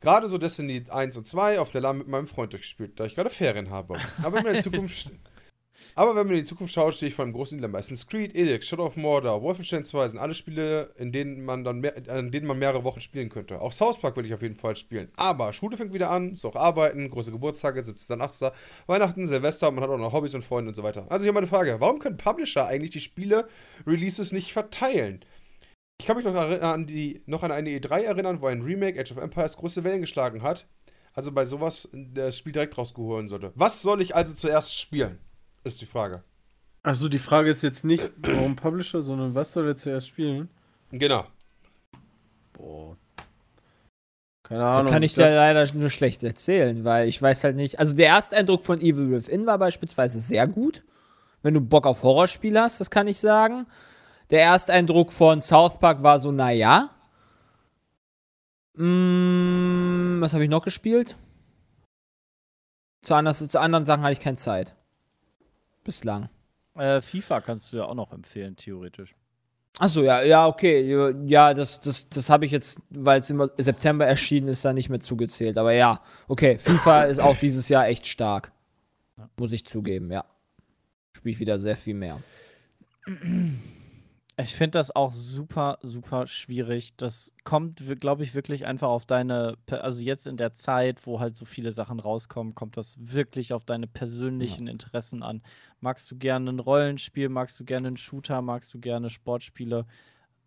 gerade 0.00 0.28
so 0.28 0.38
Destiny 0.38 0.84
1 0.88 1.16
und 1.16 1.26
2 1.26 1.60
auf 1.60 1.70
der 1.70 1.80
LAN 1.80 1.98
mit 1.98 2.08
meinem 2.08 2.26
Freund 2.26 2.52
durchgespielt, 2.52 2.98
da 2.98 3.04
ich 3.04 3.14
gerade 3.14 3.30
Ferien 3.30 3.70
habe. 3.70 3.98
Aber 4.22 4.36
wenn 4.36 4.44
man 4.44 4.54
in 4.56 4.62
Zukunft 4.62 5.10
aber 5.94 6.14
wenn 6.14 6.26
man 6.26 6.36
in 6.36 6.42
die 6.42 6.48
Zukunft 6.48 6.74
schaut, 6.74 6.94
stehe 6.94 7.08
ich 7.08 7.14
vor 7.14 7.24
einem 7.24 7.32
großen 7.32 7.58
Dilemma. 7.58 7.78
Assassin's 7.78 8.06
Creed, 8.06 8.34
Elix, 8.34 8.66
Shadow 8.66 8.86
of 8.86 8.96
Mordor, 8.96 9.42
Wolfenstein 9.42 9.84
2 9.84 10.08
sind 10.08 10.18
alle 10.18 10.34
Spiele, 10.34 10.90
in 10.96 11.12
denen 11.12 11.44
man 11.44 11.64
dann 11.64 11.80
mehr, 11.80 11.94
an 12.08 12.30
denen 12.30 12.46
man 12.46 12.58
mehrere 12.58 12.84
Wochen 12.84 13.00
spielen 13.00 13.28
könnte. 13.28 13.60
Auch 13.60 13.72
South 13.72 14.00
Park 14.00 14.16
will 14.16 14.26
ich 14.26 14.34
auf 14.34 14.42
jeden 14.42 14.54
Fall 14.54 14.76
spielen. 14.76 15.08
Aber 15.16 15.52
Schule 15.52 15.76
fängt 15.76 15.92
wieder 15.92 16.10
an, 16.10 16.32
ist 16.32 16.44
auch 16.44 16.56
Arbeiten, 16.56 17.10
große 17.10 17.32
Geburtstage, 17.32 17.82
17., 17.82 18.20
18., 18.20 18.50
Weihnachten, 18.86 19.26
Silvester, 19.26 19.70
man 19.70 19.84
hat 19.84 19.90
auch 19.90 19.98
noch 19.98 20.12
Hobbys 20.12 20.34
und 20.34 20.42
Freunde 20.42 20.68
und 20.68 20.74
so 20.74 20.82
weiter. 20.82 21.06
Also 21.08 21.24
hier 21.24 21.32
meine 21.32 21.46
Frage, 21.46 21.76
warum 21.80 21.98
können 21.98 22.16
Publisher 22.16 22.66
eigentlich 22.66 22.90
die 22.90 23.00
Spiele-Releases 23.00 24.32
nicht 24.32 24.52
verteilen? 24.52 25.24
Ich 26.00 26.06
kann 26.06 26.16
mich 26.16 26.24
noch 26.24 26.34
an, 26.34 26.86
die, 26.86 27.22
noch 27.26 27.42
an 27.42 27.52
eine 27.52 27.68
E3 27.68 28.00
erinnern, 28.04 28.40
wo 28.40 28.46
ein 28.46 28.62
Remake 28.62 28.98
Age 28.98 29.12
of 29.12 29.18
Empires 29.18 29.56
große 29.58 29.84
Wellen 29.84 30.00
geschlagen 30.00 30.42
hat. 30.42 30.66
Also 31.12 31.30
bei 31.30 31.44
sowas 31.44 31.90
das 31.92 32.38
Spiel 32.38 32.52
direkt 32.52 32.78
rausgeholen 32.78 33.28
sollte. 33.28 33.52
Was 33.54 33.82
soll 33.82 34.00
ich 34.00 34.14
also 34.16 34.32
zuerst 34.32 34.78
spielen? 34.78 35.18
Ist 35.62 35.80
die 35.82 35.86
Frage. 35.86 36.22
Achso, 36.82 37.08
die 37.08 37.18
Frage 37.18 37.50
ist 37.50 37.62
jetzt 37.62 37.84
nicht, 37.84 38.02
warum 38.22 38.56
Publisher, 38.56 39.02
sondern 39.02 39.34
was 39.34 39.52
soll 39.52 39.66
er 39.66 39.76
zuerst 39.76 40.08
spielen? 40.08 40.48
Genau. 40.90 41.26
Boah. 42.54 42.96
Keine 44.42 44.60
So 44.60 44.66
Ahnung. 44.80 44.92
kann 44.92 45.02
ich 45.02 45.14
da- 45.14 45.28
dir 45.28 45.34
leider 45.36 45.70
nur 45.74 45.90
schlecht 45.90 46.22
erzählen, 46.22 46.82
weil 46.84 47.08
ich 47.08 47.20
weiß 47.20 47.44
halt 47.44 47.56
nicht. 47.56 47.78
Also 47.78 47.94
der 47.94 48.08
Ersteindruck 48.08 48.64
von 48.64 48.80
Evil 48.80 49.10
Within 49.10 49.44
war 49.46 49.58
beispielsweise 49.58 50.18
sehr 50.18 50.48
gut. 50.48 50.82
Wenn 51.42 51.54
du 51.54 51.60
Bock 51.60 51.86
auf 51.86 52.02
Horrorspiel 52.02 52.58
hast, 52.58 52.80
das 52.80 52.90
kann 52.90 53.06
ich 53.06 53.18
sagen. 53.18 53.66
Der 54.30 54.44
Ersteindruck 54.44 55.12
von 55.12 55.40
South 55.40 55.78
Park 55.78 56.02
war 56.02 56.20
so, 56.20 56.30
naja. 56.30 56.90
Mm, 58.74 60.20
was 60.20 60.32
habe 60.32 60.44
ich 60.44 60.50
noch 60.50 60.62
gespielt? 60.62 61.16
Zu, 63.02 63.14
anders, 63.14 63.46
zu 63.46 63.60
anderen 63.60 63.84
Sachen 63.84 64.02
hatte 64.02 64.12
ich 64.12 64.20
keine 64.20 64.36
Zeit. 64.36 64.74
Bislang. 65.82 66.28
Äh, 66.76 67.00
FIFA 67.00 67.40
kannst 67.40 67.72
du 67.72 67.78
ja 67.78 67.86
auch 67.86 67.94
noch 67.94 68.12
empfehlen, 68.12 68.54
theoretisch. 68.54 69.14
Achso, 69.78 70.02
ja, 70.02 70.22
ja, 70.22 70.46
okay. 70.46 71.14
Ja, 71.26 71.54
das, 71.54 71.80
das, 71.80 72.08
das 72.08 72.30
habe 72.30 72.44
ich 72.44 72.52
jetzt, 72.52 72.80
weil 72.90 73.20
es 73.20 73.30
im 73.30 73.48
September 73.56 74.06
erschienen 74.06 74.48
ist, 74.48 74.64
da 74.64 74.72
nicht 74.72 74.90
mehr 74.90 75.00
zugezählt. 75.00 75.58
Aber 75.58 75.72
ja, 75.72 76.02
okay, 76.28 76.58
FIFA 76.58 77.04
ist 77.04 77.20
auch 77.20 77.36
dieses 77.36 77.68
Jahr 77.68 77.88
echt 77.88 78.06
stark. 78.06 78.52
Muss 79.38 79.52
ich 79.52 79.66
zugeben, 79.66 80.10
ja. 80.10 80.24
Spiele 81.12 81.32
ich 81.32 81.40
wieder 81.40 81.58
sehr 81.58 81.76
viel 81.76 81.94
mehr. 81.94 82.22
Ich 84.42 84.54
finde 84.54 84.78
das 84.78 84.94
auch 84.94 85.12
super, 85.12 85.78
super 85.82 86.26
schwierig. 86.26 86.96
Das 86.96 87.34
kommt, 87.44 87.82
glaube 88.00 88.22
ich, 88.22 88.34
wirklich 88.34 88.64
einfach 88.64 88.88
auf 88.88 89.04
deine, 89.04 89.56
also 89.68 90.00
jetzt 90.00 90.26
in 90.26 90.36
der 90.36 90.52
Zeit, 90.52 91.06
wo 91.06 91.20
halt 91.20 91.36
so 91.36 91.44
viele 91.44 91.72
Sachen 91.72 92.00
rauskommen, 92.00 92.54
kommt 92.54 92.76
das 92.76 92.96
wirklich 92.98 93.52
auf 93.52 93.64
deine 93.64 93.86
persönlichen 93.86 94.66
Interessen 94.66 95.22
an. 95.22 95.42
Magst 95.80 96.10
du 96.10 96.16
gerne 96.16 96.50
ein 96.50 96.58
Rollenspiel, 96.58 97.28
magst 97.28 97.58
du 97.60 97.64
gerne 97.64 97.88
einen 97.88 97.96
Shooter, 97.96 98.40
magst 98.40 98.72
du 98.72 98.78
gerne 98.78 99.10
Sportspiele, 99.10 99.86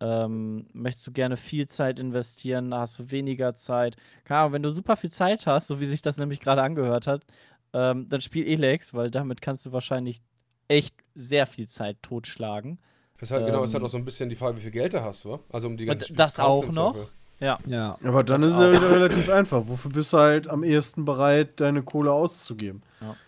ähm, 0.00 0.66
möchtest 0.72 1.06
du 1.06 1.12
gerne 1.12 1.36
viel 1.36 1.66
Zeit 1.66 2.00
investieren, 2.00 2.74
hast 2.74 2.98
du 2.98 3.10
weniger 3.10 3.54
Zeit. 3.54 3.96
Keine 4.24 4.40
Ahnung, 4.40 4.52
wenn 4.54 4.62
du 4.62 4.70
super 4.70 4.96
viel 4.96 5.12
Zeit 5.12 5.46
hast, 5.46 5.68
so 5.68 5.80
wie 5.80 5.86
sich 5.86 6.02
das 6.02 6.16
nämlich 6.16 6.40
gerade 6.40 6.62
angehört 6.62 7.06
hat, 7.06 7.24
ähm, 7.72 8.08
dann 8.08 8.20
spiel 8.20 8.46
Elex, 8.46 8.94
weil 8.94 9.10
damit 9.10 9.40
kannst 9.40 9.66
du 9.66 9.72
wahrscheinlich 9.72 10.20
echt 10.68 10.94
sehr 11.14 11.46
viel 11.46 11.68
Zeit 11.68 12.02
totschlagen. 12.02 12.78
Ist 13.20 13.30
halt, 13.30 13.46
genau, 13.46 13.62
ist 13.64 13.72
halt 13.72 13.80
Ähm, 13.82 13.86
auch 13.86 13.90
so 13.90 13.96
ein 13.98 14.04
bisschen 14.04 14.28
die 14.28 14.36
Frage, 14.36 14.56
wie 14.56 14.60
viel 14.60 14.70
Geld 14.70 14.92
du 14.92 15.02
hast, 15.02 15.24
wa? 15.26 15.38
Also 15.52 15.68
um 15.68 15.76
die 15.76 15.84
ganze 15.86 16.04
Spiele 16.04 16.16
das 16.18 16.38
auch 16.40 16.66
noch? 16.66 17.08
Ja. 17.40 17.58
Ja. 17.66 17.98
Aber 18.04 18.22
dann 18.24 18.42
Das 18.42 18.52
ist 18.52 18.58
es 18.58 18.76
ja 18.76 18.82
wieder 18.82 18.96
relativ 18.96 19.28
einfach. 19.30 19.62
Wofür 19.66 19.90
bist 19.90 20.12
du 20.12 20.18
halt 20.18 20.48
am 20.48 20.62
ehesten 20.62 21.04
bereit, 21.04 21.60
deine 21.60 21.82
Kohle 21.82 22.12
auszugeben? 22.12 22.82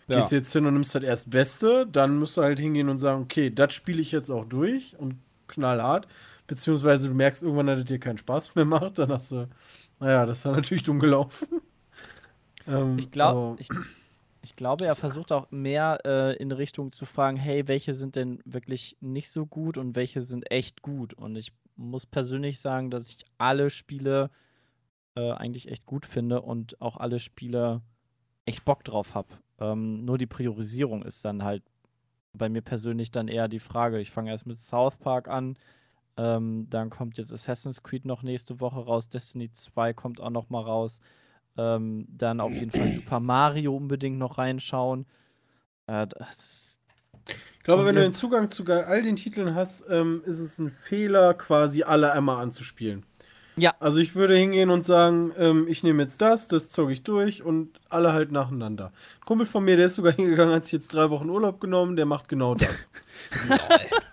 Ja. 0.09 0.17
Gehst 0.17 0.33
jetzt 0.33 0.53
hin 0.53 0.67
und 0.67 0.75
nimmst 0.75 0.95
das 0.95 1.03
erst 1.03 1.31
Beste, 1.31 1.87
dann 1.91 2.19
musst 2.19 2.37
du 2.37 2.43
halt 2.43 2.59
hingehen 2.59 2.89
und 2.89 2.99
sagen, 2.99 3.23
okay, 3.23 3.51
das 3.51 3.75
spiele 3.75 4.01
ich 4.01 4.13
jetzt 4.13 4.31
auch 4.31 4.45
durch 4.45 4.97
und 4.99 5.17
knallhart. 5.49 6.07
beziehungsweise 6.47 7.09
du 7.09 7.15
merkst 7.15 7.43
irgendwann, 7.43 7.67
dass 7.67 7.81
es 7.81 7.85
dir 7.85 7.99
keinen 7.99 8.19
Spaß 8.19 8.55
mehr 8.55 8.65
macht, 8.67 8.99
dann 8.99 9.11
hast 9.11 9.33
du, 9.33 9.49
naja, 10.01 10.25
das 10.27 10.39
ist 10.39 10.45
dann 10.47 10.53
natürlich 10.55 10.83
dumm 10.85 10.99
gelaufen. 11.01 11.49
ähm, 12.69 12.99
Ich, 12.99 13.11
glaub, 13.11 13.31
aber- 13.37 13.57
ich, 13.59 13.69
ich 14.47 14.55
glaube, 14.55 14.87
er 14.87 14.95
versucht 14.95 15.33
auch 15.33 15.51
mehr 15.51 15.99
äh, 16.05 16.37
in 16.37 16.53
Richtung 16.53 16.93
zu 16.93 17.05
fragen, 17.05 17.37
hey, 17.37 17.67
welche 17.67 17.95
sind 17.95 18.15
denn 18.15 18.41
wirklich 18.45 18.97
nicht 19.01 19.29
so 19.29 19.45
gut 19.45 19.77
und 19.77 19.97
welche 19.97 20.23
sind 20.23 20.51
echt 20.53 20.83
gut? 20.83 21.15
Und 21.15 21.37
ich 21.37 21.53
muss 21.75 22.07
persönlich 22.07 22.61
sagen, 22.61 22.91
dass 22.91 23.09
ich 23.09 23.25
alle 23.39 23.71
Spiele 23.71 24.31
äh, 25.17 25.33
eigentlich 25.33 25.69
echt 25.69 25.85
gut 25.85 26.07
finde 26.07 26.43
und 26.43 26.81
auch 26.81 26.97
alle 26.97 27.19
Spiele 27.19 27.83
echt 28.45 28.65
Bock 28.65 28.85
drauf 28.85 29.17
habe. 29.17 29.29
Ähm, 29.59 30.05
nur 30.05 30.17
die 30.17 30.27
Priorisierung 30.27 31.03
ist 31.03 31.25
dann 31.25 31.43
halt 31.43 31.65
bei 32.33 32.49
mir 32.49 32.63
persönlich 32.63 33.11
dann 33.11 33.27
eher 33.27 33.49
die 33.49 33.59
Frage. 33.59 33.99
Ich 33.99 34.13
fange 34.13 34.31
erst 34.31 34.47
mit 34.47 34.61
South 34.61 34.99
Park 34.99 35.27
an, 35.27 35.57
ähm, 36.17 36.69
dann 36.71 36.89
kommt 36.89 37.19
jetzt 37.19 37.33
Assassin's 37.33 37.83
Creed 37.83 38.05
noch 38.05 38.23
nächste 38.23 38.61
Woche 38.61 38.79
raus, 38.79 39.09
Destiny 39.09 39.51
2 39.51 39.93
kommt 39.93 40.21
auch 40.21 40.31
noch 40.31 40.51
mal 40.51 40.63
raus. 40.63 41.01
Ähm, 41.59 42.07
dann 42.09 42.41
auf 42.41 42.53
jeden 42.53 42.71
Fall 42.71 42.93
Super 42.93 43.21
Mario 43.21 43.75
unbedingt 43.77 44.19
noch 44.19 44.39
reinschauen. 44.39 45.07
Äh, 45.87 46.07
das, 46.07 46.79
Ich 47.29 47.63
glaube, 47.65 47.85
wenn 47.87 47.95
du 47.95 48.03
den 48.03 48.13
Zugang 48.13 48.49
zu 48.49 48.65
all 48.67 49.03
den 49.03 49.17
Titeln 49.17 49.55
hast, 49.55 49.85
ähm, 49.89 50.23
ist 50.27 50.41
es 50.41 50.59
ein 50.59 50.71
Fehler, 50.71 51.35
quasi 51.35 51.83
alle 51.83 52.13
einmal 52.13 52.43
anzuspielen. 52.43 53.05
Ja. 53.59 53.75
Also 53.81 54.01
ich 54.01 54.15
würde 54.15 54.37
hingehen 54.37 54.69
und 54.69 54.83
sagen, 54.83 55.33
ähm, 55.39 55.67
ich 55.67 55.83
nehme 55.83 56.03
jetzt 56.03 56.21
das, 56.21 56.47
das 56.47 56.69
zog 56.69 56.91
ich 56.91 57.03
durch 57.03 57.43
und 57.43 57.81
alle 57.89 58.13
halt 58.13 58.31
nacheinander. 58.31 58.93
Ein 59.21 59.25
Kumpel 59.25 59.47
von 59.47 59.65
mir, 59.65 59.77
der 59.77 59.87
ist 59.87 59.95
sogar 59.95 60.13
hingegangen, 60.13 60.55
hat 60.55 60.65
sich 60.65 60.73
jetzt 60.73 60.93
drei 60.93 61.09
Wochen 61.09 61.31
Urlaub 61.31 61.59
genommen, 61.59 61.97
der 61.97 62.05
macht 62.05 62.29
genau 62.29 62.55
das. 62.55 62.91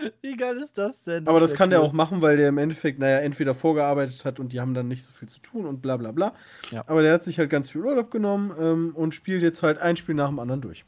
Wie 0.22 0.36
geil 0.36 0.56
ist 0.58 0.78
das 0.78 1.04
denn? 1.04 1.26
Aber 1.26 1.40
das 1.40 1.52
ja 1.52 1.56
kann 1.56 1.70
der 1.70 1.80
auch 1.82 1.92
machen, 1.92 2.22
weil 2.22 2.36
der 2.36 2.48
im 2.48 2.58
Endeffekt, 2.58 2.98
naja, 2.98 3.18
entweder 3.18 3.54
vorgearbeitet 3.54 4.24
hat 4.24 4.40
und 4.40 4.52
die 4.52 4.60
haben 4.60 4.74
dann 4.74 4.88
nicht 4.88 5.04
so 5.04 5.10
viel 5.10 5.28
zu 5.28 5.40
tun 5.40 5.66
und 5.66 5.82
bla 5.82 5.96
bla 5.96 6.12
bla. 6.12 6.34
Ja. 6.70 6.84
Aber 6.86 7.02
der 7.02 7.12
hat 7.12 7.24
sich 7.24 7.38
halt 7.38 7.50
ganz 7.50 7.70
viel 7.70 7.82
Urlaub 7.82 8.10
genommen 8.10 8.52
ähm, 8.58 8.92
und 8.94 9.14
spielt 9.14 9.42
jetzt 9.42 9.62
halt 9.62 9.78
ein 9.78 9.96
Spiel 9.96 10.14
nach 10.14 10.28
dem 10.28 10.38
anderen 10.38 10.60
durch. 10.60 10.84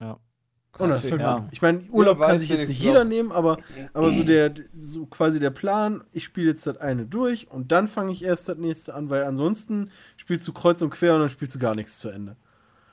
Ja. 0.00 0.18
Und 0.78 0.90
das 0.90 1.04
ist 1.04 1.12
halt 1.12 1.20
Ja. 1.20 1.38
gut. 1.38 1.48
Ich 1.52 1.62
meine, 1.62 1.82
Urlaub 1.90 2.18
weiß 2.18 2.30
kann 2.30 2.38
sich 2.40 2.48
jetzt 2.48 2.68
nicht 2.68 2.80
jeder 2.82 3.04
nehmen, 3.04 3.30
aber, 3.30 3.58
aber 3.92 4.10
so 4.10 4.24
der, 4.24 4.52
so 4.76 5.06
quasi 5.06 5.38
der 5.38 5.50
Plan, 5.50 6.02
ich 6.12 6.24
spiele 6.24 6.48
jetzt 6.48 6.66
das 6.66 6.78
eine 6.78 7.06
durch 7.06 7.48
und 7.50 7.70
dann 7.70 7.86
fange 7.86 8.10
ich 8.10 8.24
erst 8.24 8.48
das 8.48 8.58
nächste 8.58 8.94
an, 8.94 9.08
weil 9.08 9.22
ansonsten 9.24 9.90
spielst 10.16 10.46
du 10.48 10.52
kreuz 10.52 10.82
und 10.82 10.90
quer 10.90 11.14
und 11.14 11.20
dann 11.20 11.28
spielst 11.28 11.54
du 11.54 11.58
gar 11.60 11.74
nichts 11.76 11.98
zu 11.98 12.08
Ende. 12.08 12.36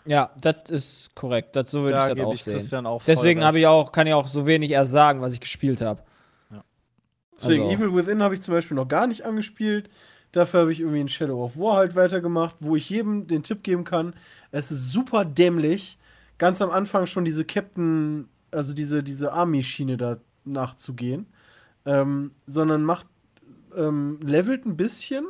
Ja, 0.06 0.32
das 0.42 0.70
ist 0.70 1.16
korrekt. 1.16 1.56
Das, 1.56 1.70
so 1.72 1.82
würde 1.84 1.94
Da 1.96 2.10
ich 2.10 2.16
das 2.16 2.26
auch 2.26 2.34
ich 2.34 2.44
sehen. 2.44 2.54
Christian 2.54 2.86
auch 2.86 3.04
Deswegen 3.04 3.44
habe 3.44 3.60
ich 3.60 3.68
auch, 3.68 3.92
kann 3.92 4.08
ich 4.08 4.14
auch 4.14 4.28
so 4.28 4.46
wenig 4.46 4.72
erst 4.72 4.92
sagen, 4.92 5.22
was 5.22 5.34
ich 5.34 5.40
gespielt 5.40 5.82
habe. 5.82 6.02
Deswegen 7.36 7.64
Also- 7.64 7.76
Evil 7.76 7.96
Within 7.96 8.22
habe 8.22 8.34
ich 8.36 8.42
zum 8.42 8.54
Beispiel 8.54 8.76
noch 8.76 8.88
gar 8.88 9.08
nicht 9.08 9.26
angespielt. 9.26 9.90
Dafür 10.32 10.62
habe 10.62 10.72
ich 10.72 10.80
irgendwie 10.80 11.02
in 11.02 11.08
Shadow 11.10 11.44
of 11.44 11.58
War 11.58 11.76
halt 11.78 11.96
weitergemacht, 11.96 12.56
wo 12.60 12.76
ich 12.76 12.90
jedem 12.90 13.28
den 13.28 13.44
Tipp 13.44 13.64
geben 13.64 13.84
kann. 13.84 14.14
Es 14.52 14.72
ist 14.72 14.92
super 14.92 15.26
dämlich, 15.26 15.98
ganz 16.38 16.62
am 16.62 16.70
Anfang 16.70 17.06
schon 17.06 17.26
diese 17.26 17.44
Captain, 17.44 18.30
also 18.52 18.74
diese, 18.74 19.04
diese 19.04 19.34
Army-Schiene 19.34 19.98
da 19.98 20.18
nachzugehen. 20.46 21.26
Ähm, 21.86 22.32
sondern 22.46 22.84
macht, 22.84 23.08
ähm, 23.76 24.20
levelt 24.24 24.66
ein 24.68 24.78
bisschen 24.78 25.26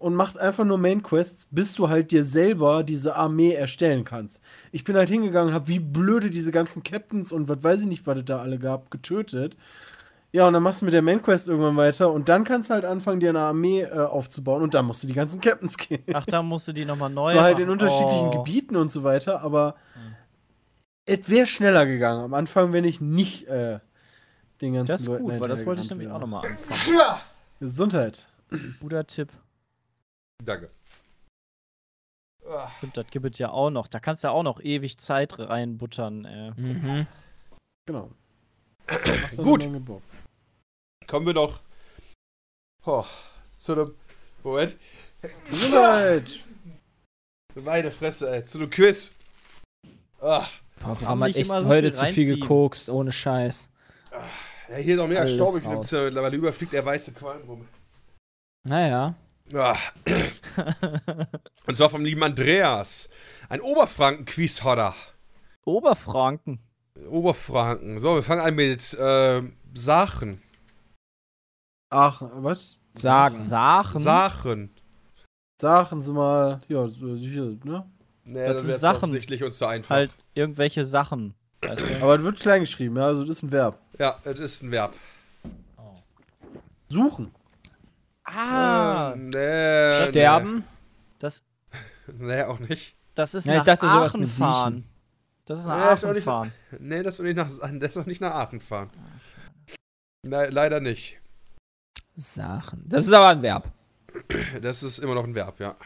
und 0.00 0.14
macht 0.14 0.38
einfach 0.38 0.64
nur 0.64 0.78
Main 0.78 1.02
Quests, 1.02 1.46
bis 1.50 1.74
du 1.74 1.90
halt 1.90 2.10
dir 2.10 2.24
selber 2.24 2.82
diese 2.82 3.16
Armee 3.16 3.52
erstellen 3.52 4.02
kannst. 4.04 4.42
Ich 4.72 4.82
bin 4.82 4.96
halt 4.96 5.10
hingegangen, 5.10 5.52
habe 5.52 5.68
wie 5.68 5.78
blöde 5.78 6.30
diese 6.30 6.52
ganzen 6.52 6.82
Captains 6.82 7.32
und 7.32 7.48
was 7.48 7.62
weiß 7.62 7.82
ich 7.82 7.86
nicht, 7.86 8.06
was 8.06 8.18
es 8.18 8.24
da 8.24 8.40
alle 8.40 8.58
gab, 8.58 8.90
getötet. 8.90 9.58
Ja, 10.32 10.46
und 10.46 10.54
dann 10.54 10.62
machst 10.62 10.80
du 10.80 10.86
mit 10.86 10.94
der 10.94 11.02
Main 11.02 11.20
Quest 11.20 11.48
irgendwann 11.48 11.76
weiter 11.76 12.10
und 12.10 12.30
dann 12.30 12.44
kannst 12.44 12.70
du 12.70 12.74
halt 12.74 12.86
anfangen, 12.86 13.20
dir 13.20 13.28
eine 13.28 13.40
Armee 13.40 13.82
äh, 13.82 13.90
aufzubauen 13.90 14.62
und 14.62 14.72
dann 14.72 14.86
musst 14.86 15.02
du 15.02 15.06
die 15.06 15.14
ganzen 15.14 15.40
Captains 15.40 15.76
gehen. 15.88 16.02
Ach, 16.14 16.24
da 16.24 16.42
musst 16.42 16.66
du 16.66 16.72
die 16.72 16.86
nochmal 16.86 17.10
neu 17.10 17.32
Zwar 17.32 17.42
halt 17.42 17.58
in 17.58 17.68
unterschiedlichen 17.68 18.28
oh. 18.28 18.42
Gebieten 18.42 18.76
und 18.76 18.90
so 18.90 19.04
weiter, 19.04 19.42
aber 19.42 19.74
es 21.04 21.28
wäre 21.28 21.46
schneller 21.46 21.84
gegangen 21.84 22.24
am 22.24 22.32
Anfang, 22.32 22.72
wenn 22.72 22.84
ich 22.84 23.02
nicht 23.02 23.48
äh, 23.48 23.80
den 24.62 24.72
ganzen 24.72 24.92
Das 24.92 25.00
ist 25.02 25.08
Leuten 25.08 25.24
gut, 25.24 25.40
weil 25.40 25.48
das 25.48 25.66
wollte 25.66 25.82
ich 25.82 25.90
nämlich 25.90 26.08
auch 26.08 26.12
wäre. 26.12 26.20
nochmal 26.20 26.46
anfangen. 26.46 27.20
Gesundheit. 27.58 28.26
Guter 28.80 29.06
Tipp. 29.06 29.28
Danke. 30.44 30.70
Stimmt, 32.78 32.96
das 32.96 33.06
gibt 33.08 33.26
es 33.26 33.38
ja 33.38 33.50
auch 33.50 33.70
noch. 33.70 33.86
Da 33.86 34.00
kannst 34.00 34.24
du 34.24 34.28
ja 34.28 34.32
auch 34.32 34.42
noch 34.42 34.60
ewig 34.60 34.98
Zeit 34.98 35.38
reinbuttern. 35.38 36.24
Ey. 36.24 36.52
Mhm. 36.56 37.06
Genau. 37.86 38.10
Gut. 39.36 39.68
Kommen 41.06 41.26
wir 41.26 41.34
doch 41.34 41.60
oh, 42.90 43.04
zu 43.58 43.74
dem. 43.74 43.94
Moment. 44.42 44.76
Gesundheit. 45.44 46.40
Meine 47.54 47.90
Fresse, 47.90 48.30
ey. 48.30 48.44
Zu 48.44 48.58
einem 48.58 48.70
Quiz. 48.70 49.12
Ah, 50.20 50.46
Boah, 50.80 50.88
wir 50.88 50.94
Kann 50.96 51.08
haben 51.08 51.18
nicht 51.20 51.36
halt 51.36 51.36
echt 51.36 51.48
so 51.48 51.66
heute 51.66 51.92
zu 51.92 52.06
viel 52.06 52.36
gekokst, 52.36 52.88
ohne 52.88 53.12
Scheiß. 53.12 53.70
ja, 54.70 54.76
hier 54.76 54.96
noch 54.96 55.08
mehr 55.08 55.26
Staub. 55.28 55.56
Ich 55.58 55.64
mittlerweile 55.64 56.36
überfliegt 56.36 56.72
der 56.72 56.84
weiße 56.84 57.12
Qualm 57.12 57.42
rum. 57.42 57.68
Naja. 58.66 59.14
Ah. 59.54 59.76
Und 61.66 61.76
zwar 61.76 61.90
vom 61.90 62.04
lieben 62.04 62.22
Andreas. 62.22 63.10
Ein 63.48 63.60
Oberfranken-Quiz-Hodder. 63.60 64.94
Oberfranken. 65.64 66.60
Oberfranken. 67.08 67.98
So, 67.98 68.14
wir 68.14 68.22
fangen 68.22 68.42
an 68.42 68.54
mit 68.54 68.94
äh, 68.94 69.42
Sachen. 69.74 70.42
Ach, 71.90 72.22
was? 72.36 72.80
Sagen. 72.94 73.42
Sachen. 73.42 74.02
Sachen. 74.02 74.74
Sagen 75.60 76.02
Sie 76.02 76.12
mal, 76.12 76.60
ja, 76.68 76.86
sicher, 76.86 77.52
ne? 77.64 77.90
Nee, 78.24 78.44
Das 78.44 78.54
das 78.54 78.62
sind 78.62 78.76
Sachen. 78.78 78.96
offensichtlich 78.96 79.42
uns 79.42 79.58
zu 79.58 79.66
einfach. 79.66 79.90
Halt 79.94 80.10
irgendwelche 80.34 80.84
Sachen. 80.84 81.34
Aber 82.00 82.14
es 82.16 82.22
wird 82.22 82.40
klein 82.40 82.60
geschrieben, 82.60 82.96
ja, 82.96 83.06
also 83.06 83.22
das 83.22 83.36
ist 83.38 83.42
ein 83.42 83.52
Verb. 83.52 83.78
Ja, 83.98 84.18
das 84.24 84.38
ist 84.38 84.62
ein 84.62 84.70
Verb. 84.70 84.94
Suchen. 86.88 87.30
Ah, 88.36 89.12
Äh, 89.12 89.16
nee, 89.16 90.08
Sterben. 90.10 90.64
das, 91.18 91.42
Nee, 92.06 92.26
nee, 92.36 92.42
auch 92.42 92.58
nicht. 92.58 92.96
das 93.14 93.34
ist 93.34 93.46
Ja, 93.46 93.52
ich 93.52 93.58
nach 93.58 93.64
dachte, 93.66 93.86
Aachen 93.86 94.26
fahren. 94.26 94.84
Das 95.44 95.60
ist 95.60 95.66
nach 95.66 95.76
ist 95.94 96.04
auch 96.04 96.08
Aachen 96.08 96.14
nicht- 96.14 96.24
fahren. 96.24 96.52
Nee, 96.78 97.02
das 97.02 97.18
will 97.18 97.30
ich 97.30 97.36
nach, 97.36 97.48
das 97.80 97.96
will 97.96 98.04
nicht 98.04 98.20
nach 98.20 98.32
Aachen 98.34 98.60
fahren. 98.60 98.90
Le 100.26 100.48
leider 100.50 100.80
nicht. 100.80 101.18
Sachen. 102.16 102.84
Das 102.86 103.06
ist 103.06 103.12
aber 103.12 103.28
ein 103.28 103.42
Verb. 103.42 103.70
Das 104.60 104.82
ist 104.82 104.98
immer 104.98 105.14
noch 105.14 105.24
ein 105.24 105.34
Verb, 105.34 105.58
ja. 105.60 105.76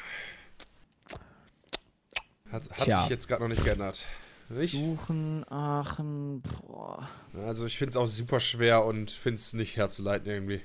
Hat, 2.50 2.68
hat 2.70 2.84
sich 2.84 3.08
jetzt 3.08 3.28
gerade 3.28 3.42
noch 3.42 3.48
nicht 3.48 3.64
geändert. 3.64 4.04
Nicht? 4.48 4.72
Suchen, 4.72 5.44
Aachen, 5.50 6.42
boah. 6.42 7.08
Also 7.46 7.66
ich 7.66 7.78
finde 7.78 7.90
es 7.90 7.96
auch 7.96 8.06
super 8.06 8.40
schwer 8.40 8.84
und 8.84 9.10
finde 9.10 9.36
es 9.38 9.52
nicht 9.54 9.76
herzuleiten 9.76 10.30
irgendwie. 10.30 10.60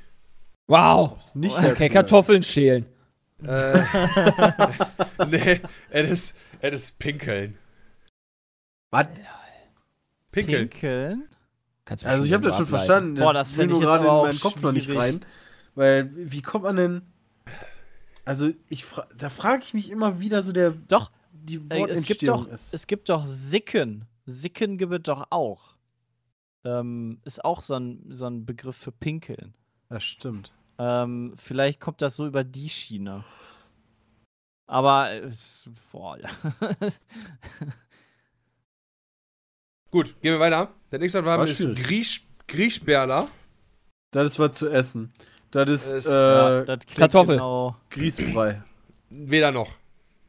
Wow. 0.69 1.17
Nicht 1.35 1.53
Okay, 1.57 1.61
herzuleiten. 1.63 1.93
Kartoffeln 1.93 2.43
schälen. 2.43 2.85
Äh, 3.43 3.81
nee, 5.27 5.61
es 5.89 6.09
ist, 6.09 6.37
es 6.61 6.83
ist 6.83 6.99
Pinkeln. 6.99 7.57
Was? 8.91 9.07
Pinkeln. 10.31 10.69
Pinkeln? 10.69 11.29
Kannst 11.85 12.03
du 12.03 12.07
Also 12.07 12.23
ich 12.23 12.33
habe 12.33 12.47
das 12.47 12.57
schon 12.57 12.67
verstanden. 12.67 13.15
Boah, 13.15 13.33
das 13.33 13.57
will 13.57 13.65
nur 13.67 13.79
gerade 13.81 14.05
in 14.05 14.13
meinen 14.13 14.39
Kopf 14.39 14.61
noch 14.61 14.71
nicht 14.71 14.95
rein. 14.95 15.25
Weil, 15.73 16.11
wie 16.13 16.41
kommt 16.41 16.65
man 16.65 16.75
denn. 16.75 17.01
Also, 18.25 18.51
ich 18.69 18.85
fra 18.85 19.07
da 19.17 19.29
frage 19.29 19.63
ich 19.63 19.73
mich 19.73 19.89
immer 19.89 20.19
wieder 20.19 20.43
so 20.43 20.51
der. 20.51 20.71
Doch, 20.71 21.11
Die 21.31 21.59
es 21.87 22.03
gibt 22.03 22.27
doch, 22.27 22.47
ist. 22.47 22.73
es 22.75 22.85
gibt 22.85 23.09
doch 23.09 23.25
Sicken. 23.25 24.05
Sicken 24.27 24.77
gibt 24.77 24.93
es 24.93 25.01
doch 25.03 25.27
auch. 25.31 25.75
Ähm, 26.63 27.21
ist 27.25 27.43
auch 27.43 27.63
so 27.63 27.73
ein, 27.75 28.03
so 28.09 28.27
ein 28.27 28.45
Begriff 28.45 28.75
für 28.75 28.91
Pinkeln. 28.91 29.55
Das 29.87 30.03
stimmt. 30.03 30.53
Ähm, 30.79 31.33
vielleicht 31.35 31.79
kommt 31.79 32.01
das 32.01 32.15
so 32.15 32.25
über 32.25 32.43
die 32.43 32.69
Schiene. 32.69 33.23
Aber 34.67 35.11
es, 35.11 35.69
boah, 35.91 36.17
ja. 36.17 36.29
Gut, 39.91 40.15
gehen 40.21 40.33
wir 40.33 40.39
weiter. 40.39 40.71
Der 40.91 40.99
nächste 40.99 41.23
War 41.25 41.43
ist 41.43 41.57
schwierig. 41.57 41.83
Griesch, 41.83 42.27
Grieschberler. 42.47 43.27
Das 44.11 44.27
ist 44.27 44.39
was 44.39 44.57
zu 44.57 44.69
essen. 44.69 45.11
Das 45.51 45.67
ist 45.69 45.85
Es- 45.87 46.05
Ja, 46.05 46.59
äh, 46.59 46.65
das 46.65 46.79
klingt 46.81 46.99
Kartoffel. 46.99 47.35
Genau, 47.35 47.75
Grießbrei. 47.89 48.63
Weder 49.09 49.51
noch. 49.51 49.71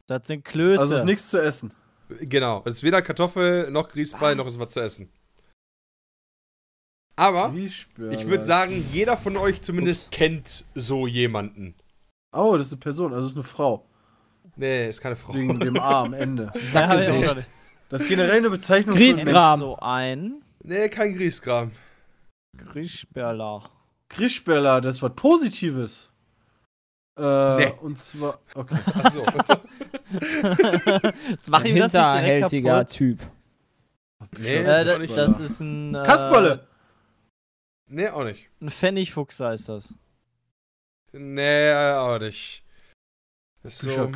das 0.07 0.25
sind 0.27 0.43
Klöße. 0.43 0.81
Also 0.81 0.95
ist 0.95 1.05
nichts 1.05 1.29
zu 1.29 1.39
essen. 1.41 1.73
Genau. 2.21 2.63
Es 2.65 2.73
ist 2.77 2.83
weder 2.83 3.01
Kartoffel 3.01 3.69
noch 3.71 3.87
Grießbrei, 3.89 4.33
noch 4.35 4.47
ist 4.47 4.59
was 4.59 4.71
zu 4.71 4.79
essen. 4.81 5.09
Aber 7.15 7.53
ich 7.55 7.87
würde 7.97 8.43
sagen, 8.43 8.83
jeder 8.91 9.17
von 9.17 9.37
euch 9.37 9.61
zumindest 9.61 10.11
kennt 10.11 10.65
so 10.73 11.05
jemanden. 11.07 11.75
Oh, 12.35 12.55
das 12.57 12.67
ist 12.67 12.73
eine 12.73 12.79
Person, 12.79 13.13
also 13.13 13.25
es 13.25 13.31
ist 13.33 13.37
eine 13.37 13.43
Frau. 13.43 13.85
Nee, 14.55 14.89
ist 14.89 15.01
keine 15.01 15.15
Frau. 15.15 15.33
Wegen 15.33 15.59
dem 15.59 15.75
A 15.79 16.01
am 16.03 16.13
Ende. 16.13 16.51
Sackgesicht. 16.55 17.47
Das 17.89 18.01
ist 18.01 18.07
generell 18.07 18.37
eine 18.37 18.49
Bezeichnung 18.49 18.95
Grießkram. 18.95 19.59
für 19.59 19.65
so 19.65 19.77
ein 19.79 20.41
Nee, 20.63 20.89
kein 20.89 21.13
Grießkram. 21.15 21.71
Griechberler. 22.57 23.69
Grischbella, 24.09 24.81
das 24.81 24.95
ist 24.95 25.01
was 25.01 25.13
Positives. 25.15 26.11
Äh, 27.17 27.55
Nee. 27.57 27.73
Und 27.81 27.97
zwar, 27.99 28.39
okay. 28.55 28.75
Achso. 28.93 29.19
Jetzt 29.21 29.31
mach 31.49 31.63
ich 31.63 31.75
das 31.75 31.93
nicht 31.93 31.93
direkt 31.93 31.93
Hinterhältiger 31.93 32.77
kaputt. 32.79 32.93
Typ. 32.93 33.19
nee, 34.39 34.55
Äh, 34.57 34.85
das, 34.85 34.97
das, 34.99 35.15
das 35.15 35.39
ist 35.39 35.59
ein. 35.61 35.95
Äh, 35.95 36.03
Kasperle! 36.03 36.67
Nee, 37.91 38.07
auch 38.09 38.23
nicht. 38.23 38.49
Ein 38.61 38.69
Pfennigfuchs 38.69 39.39
heißt 39.39 39.69
das. 39.69 39.93
Nee, 41.13 41.71
auch 41.73 42.19
nicht. 42.19 42.63
Das 43.63 43.73
ist 43.73 43.81
so, 43.81 43.89
Fischer 43.89 44.05
hm. 44.05 44.11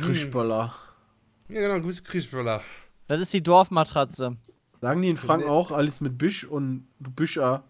Ja, 1.48 1.60
genau, 1.60 1.80
grüße 1.80 2.02
Grischböller. 2.02 2.62
Das 3.06 3.20
ist 3.20 3.32
die 3.32 3.42
Dorfmatratze. 3.42 4.36
Sagen 4.80 5.02
die 5.02 5.10
in 5.10 5.16
Franken 5.16 5.46
Nee. 5.46 5.52
auch 5.52 5.70
alles 5.70 6.00
mit 6.00 6.18
Bisch 6.18 6.44
und 6.44 6.88
du 6.98 7.10
Büscher? 7.10 7.62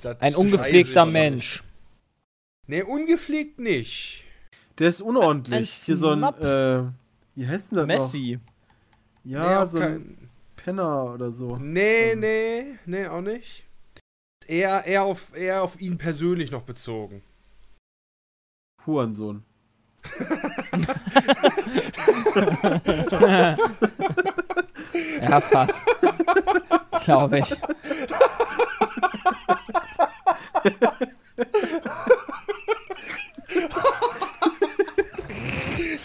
Das 0.00 0.20
Ein 0.20 0.32
ist 0.32 0.36
ungepflegter. 0.36 1.06
Mensch. 1.06 1.64
Nee, 2.66 2.82
ungepflegt 2.82 3.58
nicht. 3.58 4.24
Der 4.78 4.90
ist 4.90 5.00
unordentlich. 5.00 5.58
Ein 5.58 5.64
Hier 5.86 5.96
so 5.96 6.10
ein, 6.10 6.22
äh, 6.22 6.84
wie 7.34 7.48
heißt 7.48 7.72
denn 7.72 7.78
das 7.78 7.86
Messi. 7.86 8.38
noch? 9.24 9.32
Ja, 9.32 9.60
nee, 9.60 9.66
so 9.66 9.78
ein 9.78 9.84
kein, 9.84 10.30
Penner 10.56 11.14
oder 11.14 11.30
so. 11.30 11.56
nee, 11.56 12.14
nee, 12.14 12.78
nee, 12.86 13.06
auch 13.06 13.22
nicht. 13.22 13.64
Eher, 14.48 14.84
eher, 14.86 15.04
auf, 15.04 15.36
eher 15.36 15.62
auf 15.62 15.80
ihn 15.80 15.98
persönlich 15.98 16.50
noch 16.50 16.62
bezogen. 16.62 17.22
Hurensohn. 18.86 19.44
Ja, 25.20 25.40
fast. 25.40 25.84
Glaube 27.04 27.40
ich. 27.40 27.56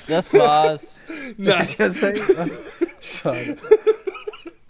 Das 0.07 0.33
war's. 0.33 1.01
Nein, 1.37 1.67
Schade. 3.01 3.57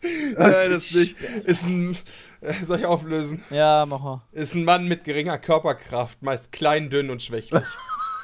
nein, 0.01 0.71
das 0.71 0.91
nicht. 0.91 1.19
Ist 1.45 1.67
ein. 1.67 1.97
Soll 2.63 2.79
ich 2.79 2.85
auflösen? 2.85 3.43
Ja, 3.49 3.85
mach 3.87 4.01
mal. 4.01 4.21
Ist 4.31 4.53
ein 4.55 4.63
Mann 4.65 4.87
mit 4.87 5.03
geringer 5.03 5.37
Körperkraft, 5.37 6.21
meist 6.21 6.51
klein, 6.51 6.89
dünn 6.89 7.09
und 7.09 7.21
schwächlich. 7.23 7.63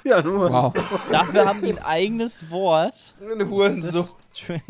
Ja, 0.06 0.22
nur. 0.22 0.50
Wow. 0.50 0.74
Dafür 1.12 1.46
haben 1.46 1.62
die 1.62 1.72
ein 1.72 1.84
eigenes 1.84 2.50
Wort. 2.50 3.14
Eine 3.22 3.50
Hurensohn. 3.50 4.08
Straight. 4.34 4.64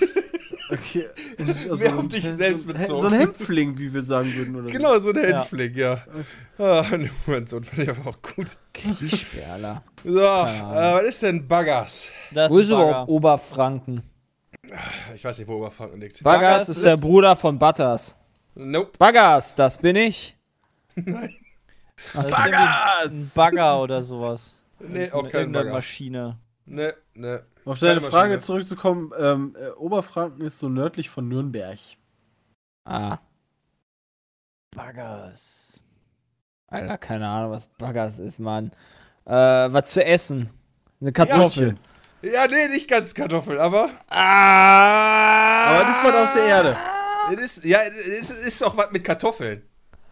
Okay. 0.68 1.06
Wer 1.38 1.96
auf 1.96 2.08
dich 2.08 2.24
selbst 2.24 2.62
so, 2.62 2.70
ein- 2.70 2.76
bezogen. 2.76 3.00
So 3.02 3.06
ein 3.06 3.12
Hämpfling, 3.12 3.78
wie 3.78 3.92
wir 3.94 4.02
sagen 4.02 4.34
würden, 4.34 4.56
oder? 4.56 4.68
Genau, 4.72 4.98
so 4.98 5.10
ein 5.10 5.16
Ja. 5.16 5.22
Hänfling, 5.40 5.74
ja. 5.76 5.98
Ah, 6.58 6.80
eine 6.90 7.08
Hurensohn 7.26 7.62
fand 7.62 7.82
ich 7.82 7.88
aber 7.90 8.10
auch 8.10 8.20
gut. 8.22 8.56
Griechperler. 8.72 9.82
So, 10.02 10.18
äh, 10.18 10.22
was 10.22 11.02
ist 11.02 11.22
denn 11.22 11.46
Baggers? 11.46 12.08
Das 12.32 12.50
Wo 12.50 12.56
ist 12.58 12.64
ist 12.64 12.70
überhaupt. 12.70 13.08
Oberfranken? 13.08 14.02
Ich 15.14 15.22
weiß 15.24 15.38
nicht, 15.38 15.46
wo 15.46 15.56
Oberfranken 15.58 16.00
liegt. 16.00 16.22
Baggers 16.24 16.68
ist 16.68 16.84
der 16.84 16.96
Bruder 16.96 17.36
von 17.36 17.58
Butters. 17.58 18.16
Nope. 18.56 18.92
Baggers, 18.98 19.54
das 19.54 19.78
bin 19.78 19.96
ich. 19.96 20.36
Das 22.12 22.26
ist 22.26 22.30
irgendwie 22.30 22.54
Ein 23.08 23.30
Bagger 23.34 23.80
oder 23.82 24.02
sowas. 24.02 24.52
Nee, 24.78 25.10
auch 25.10 25.22
Mit 25.22 25.32
kein 25.32 25.40
irgendeiner 25.40 25.64
Bagger. 25.64 25.76
Maschine. 25.76 26.38
Nee, 26.66 26.90
nee. 27.14 27.38
Auf 27.64 27.78
deine 27.78 28.02
Frage 28.02 28.28
Maschine. 28.34 28.38
zurückzukommen, 28.40 29.10
ähm, 29.18 29.56
äh, 29.58 29.70
Oberfranken 29.70 30.44
ist 30.44 30.58
so 30.58 30.68
nördlich 30.68 31.08
von 31.08 31.26
Nürnberg. 31.26 31.78
Ah, 32.84 33.16
Baggers. 34.76 35.82
Alter, 36.66 36.98
keine 36.98 37.26
Ahnung, 37.26 37.52
was 37.52 37.68
Baggers 37.68 38.18
ist, 38.18 38.38
Mann. 38.38 38.70
Äh, 39.24 39.32
was 39.32 39.86
zu 39.86 40.04
essen. 40.04 40.50
Eine 41.00 41.12
Kartoffel. 41.12 41.76
Ja, 42.20 42.46
nee, 42.46 42.68
nicht 42.68 42.90
ganz 42.90 43.14
Kartoffel, 43.14 43.58
aber. 43.58 43.88
ah! 44.10 45.64
Aber 45.70 45.84
das 45.88 46.04
war 46.04 46.22
aus 46.22 46.34
der 46.34 46.44
Erde. 46.44 46.76
Es 47.34 47.40
ist, 47.58 47.64
ja, 47.64 47.78
es 48.20 48.30
ist 48.30 48.62
auch 48.64 48.76
was 48.76 48.90
mit 48.90 49.02
Kartoffeln. 49.04 49.62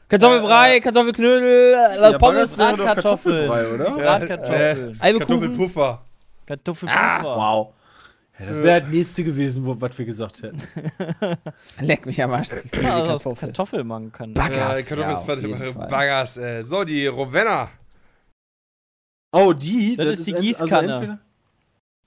Kartoffelbrei, 0.09 0.81
Kartoffelknödel, 0.81 1.73
Ja, 1.73 2.18
Pommes, 2.18 2.57
Baggers 2.57 2.59
wäre 2.59 2.76
doch 2.76 2.84
Kartoffeln. 2.84 3.49
Kartoffelbrei, 3.49 3.75
oder? 3.75 3.89
Ja. 4.05 4.18
Bratkartoffeln. 4.18 4.94
Äh. 5.01 5.18
Kartoffelpuffer. 5.18 6.05
Kartoffelpuffer. 6.47 7.23
Wow. 7.25 7.75
Ja, 8.39 8.47
das 8.47 8.57
wäre 8.65 8.81
das 8.83 8.91
nächste 8.91 9.25
gewesen, 9.25 9.65
wo, 9.65 9.81
was 9.81 9.97
wir 9.97 10.05
gesagt 10.05 10.43
hätten. 10.43 10.60
Leck 11.81 12.05
mich 12.05 12.20
am 12.23 12.33
Arsch. 12.33 12.49
Das 12.51 12.65
ist 12.65 12.75
Ja, 12.76 12.94
also 12.97 13.12
aus 13.12 13.23
Kartoffel. 13.23 13.47
Kartoffel 13.49 13.84
machen 13.84 14.12
kann. 14.12 14.34
Baggers. 14.34 14.91
Ja, 14.91 14.97
ja, 14.97 15.12
Kartoffel 15.23 15.73
Fall. 15.73 15.89
Baggers. 15.89 16.36
Äh, 16.36 16.62
so, 16.62 16.83
die 16.84 17.07
Ravenna. 17.07 17.70
Oh, 19.33 19.52
die? 19.52 19.97
Das 19.97 20.18
ist 20.18 20.26
die 20.26 20.33
ent- 20.33 20.41
Gießkanne. 20.41 20.93
entweder- 20.94 21.18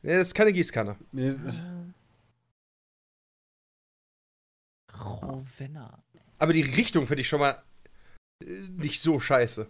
Nee, 0.03 0.14
das 0.18 0.27
ist 0.27 0.36
keine 0.36 0.53
Gießkanne. 0.53 0.95
nee, 1.11 1.34
Ravenna. 5.22 6.04
Aber 6.40 6.54
die 6.54 6.62
Richtung 6.62 7.08
finde 7.08 7.22
ich 7.22 7.28
schon 7.28 7.40
mal 7.40 7.62
äh, 8.44 8.46
nicht 8.70 9.02
so 9.02 9.20
scheiße. 9.20 9.68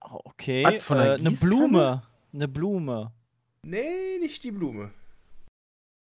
Oh, 0.00 0.20
okay. 0.24 0.62
Äh, 0.62 0.80
eine? 0.92 1.30
Blume. 1.32 2.02
Eine 2.32 2.48
Blume. 2.48 3.12
Nee, 3.62 4.18
nicht 4.20 4.42
die 4.44 4.52
Blume. 4.52 4.92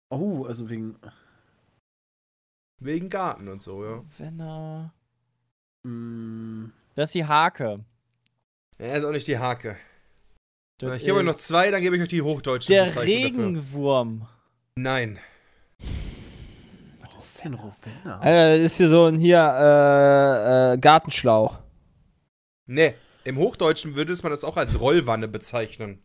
oh, 0.09 0.45
also 0.45 0.69
wegen. 0.69 0.97
Wegen 2.81 3.09
Garten 3.09 3.47
und 3.47 3.61
so, 3.61 3.83
ja. 3.83 3.95
Ravenna. 3.97 4.93
Mm, 5.83 6.65
Das 6.95 7.09
ist 7.09 7.15
die 7.15 7.25
Hake. 7.25 7.85
Ja, 8.79 8.95
ist 8.95 9.05
auch 9.05 9.11
nicht 9.11 9.27
die 9.27 9.37
Hake. 9.37 9.77
Das 10.77 10.99
Hier 10.99 11.11
habe 11.13 11.21
ich 11.21 11.27
noch 11.27 11.35
zwei, 11.35 11.71
dann 11.71 11.81
gebe 11.81 11.95
ich 11.95 12.01
euch 12.01 12.09
die 12.09 12.21
hochdeutsche 12.21 12.67
Der 12.67 12.93
Regenwurm. 13.01 14.19
Dafür. 14.19 14.35
Nein. 14.77 15.19
Denn 17.45 17.53
Ravenna? 17.53 18.19
Alter, 18.19 18.51
das 18.57 18.65
ist 18.65 18.77
hier 18.77 18.89
so 18.89 19.05
ein 19.05 19.17
hier, 19.17 19.37
äh, 19.39 20.73
äh, 20.73 20.77
Gartenschlauch. 20.77 21.59
Nee, 22.67 22.95
im 23.23 23.37
Hochdeutschen 23.37 23.95
würde 23.95 24.13
man 24.23 24.31
das 24.31 24.43
auch 24.43 24.57
als 24.57 24.79
Rollwanne 24.79 25.27
bezeichnen. 25.27 26.01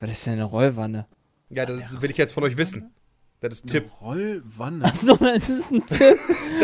Was 0.00 0.10
ist 0.10 0.26
denn 0.26 0.34
eine 0.34 0.44
Rollwanne? 0.44 1.06
Ja, 1.50 1.66
das 1.66 2.00
will 2.00 2.10
ich 2.10 2.16
jetzt 2.16 2.32
von 2.32 2.44
euch 2.44 2.56
wissen. 2.56 2.92
Das 3.40 3.54
ist 3.54 3.64
ein 3.64 3.68
Tipp. 3.68 3.90
Rollwanne. 4.00 4.84
Achso, 4.84 5.16
das 5.16 5.48
ist 5.48 5.70
ein 5.72 5.84
Tipp. 5.86 6.18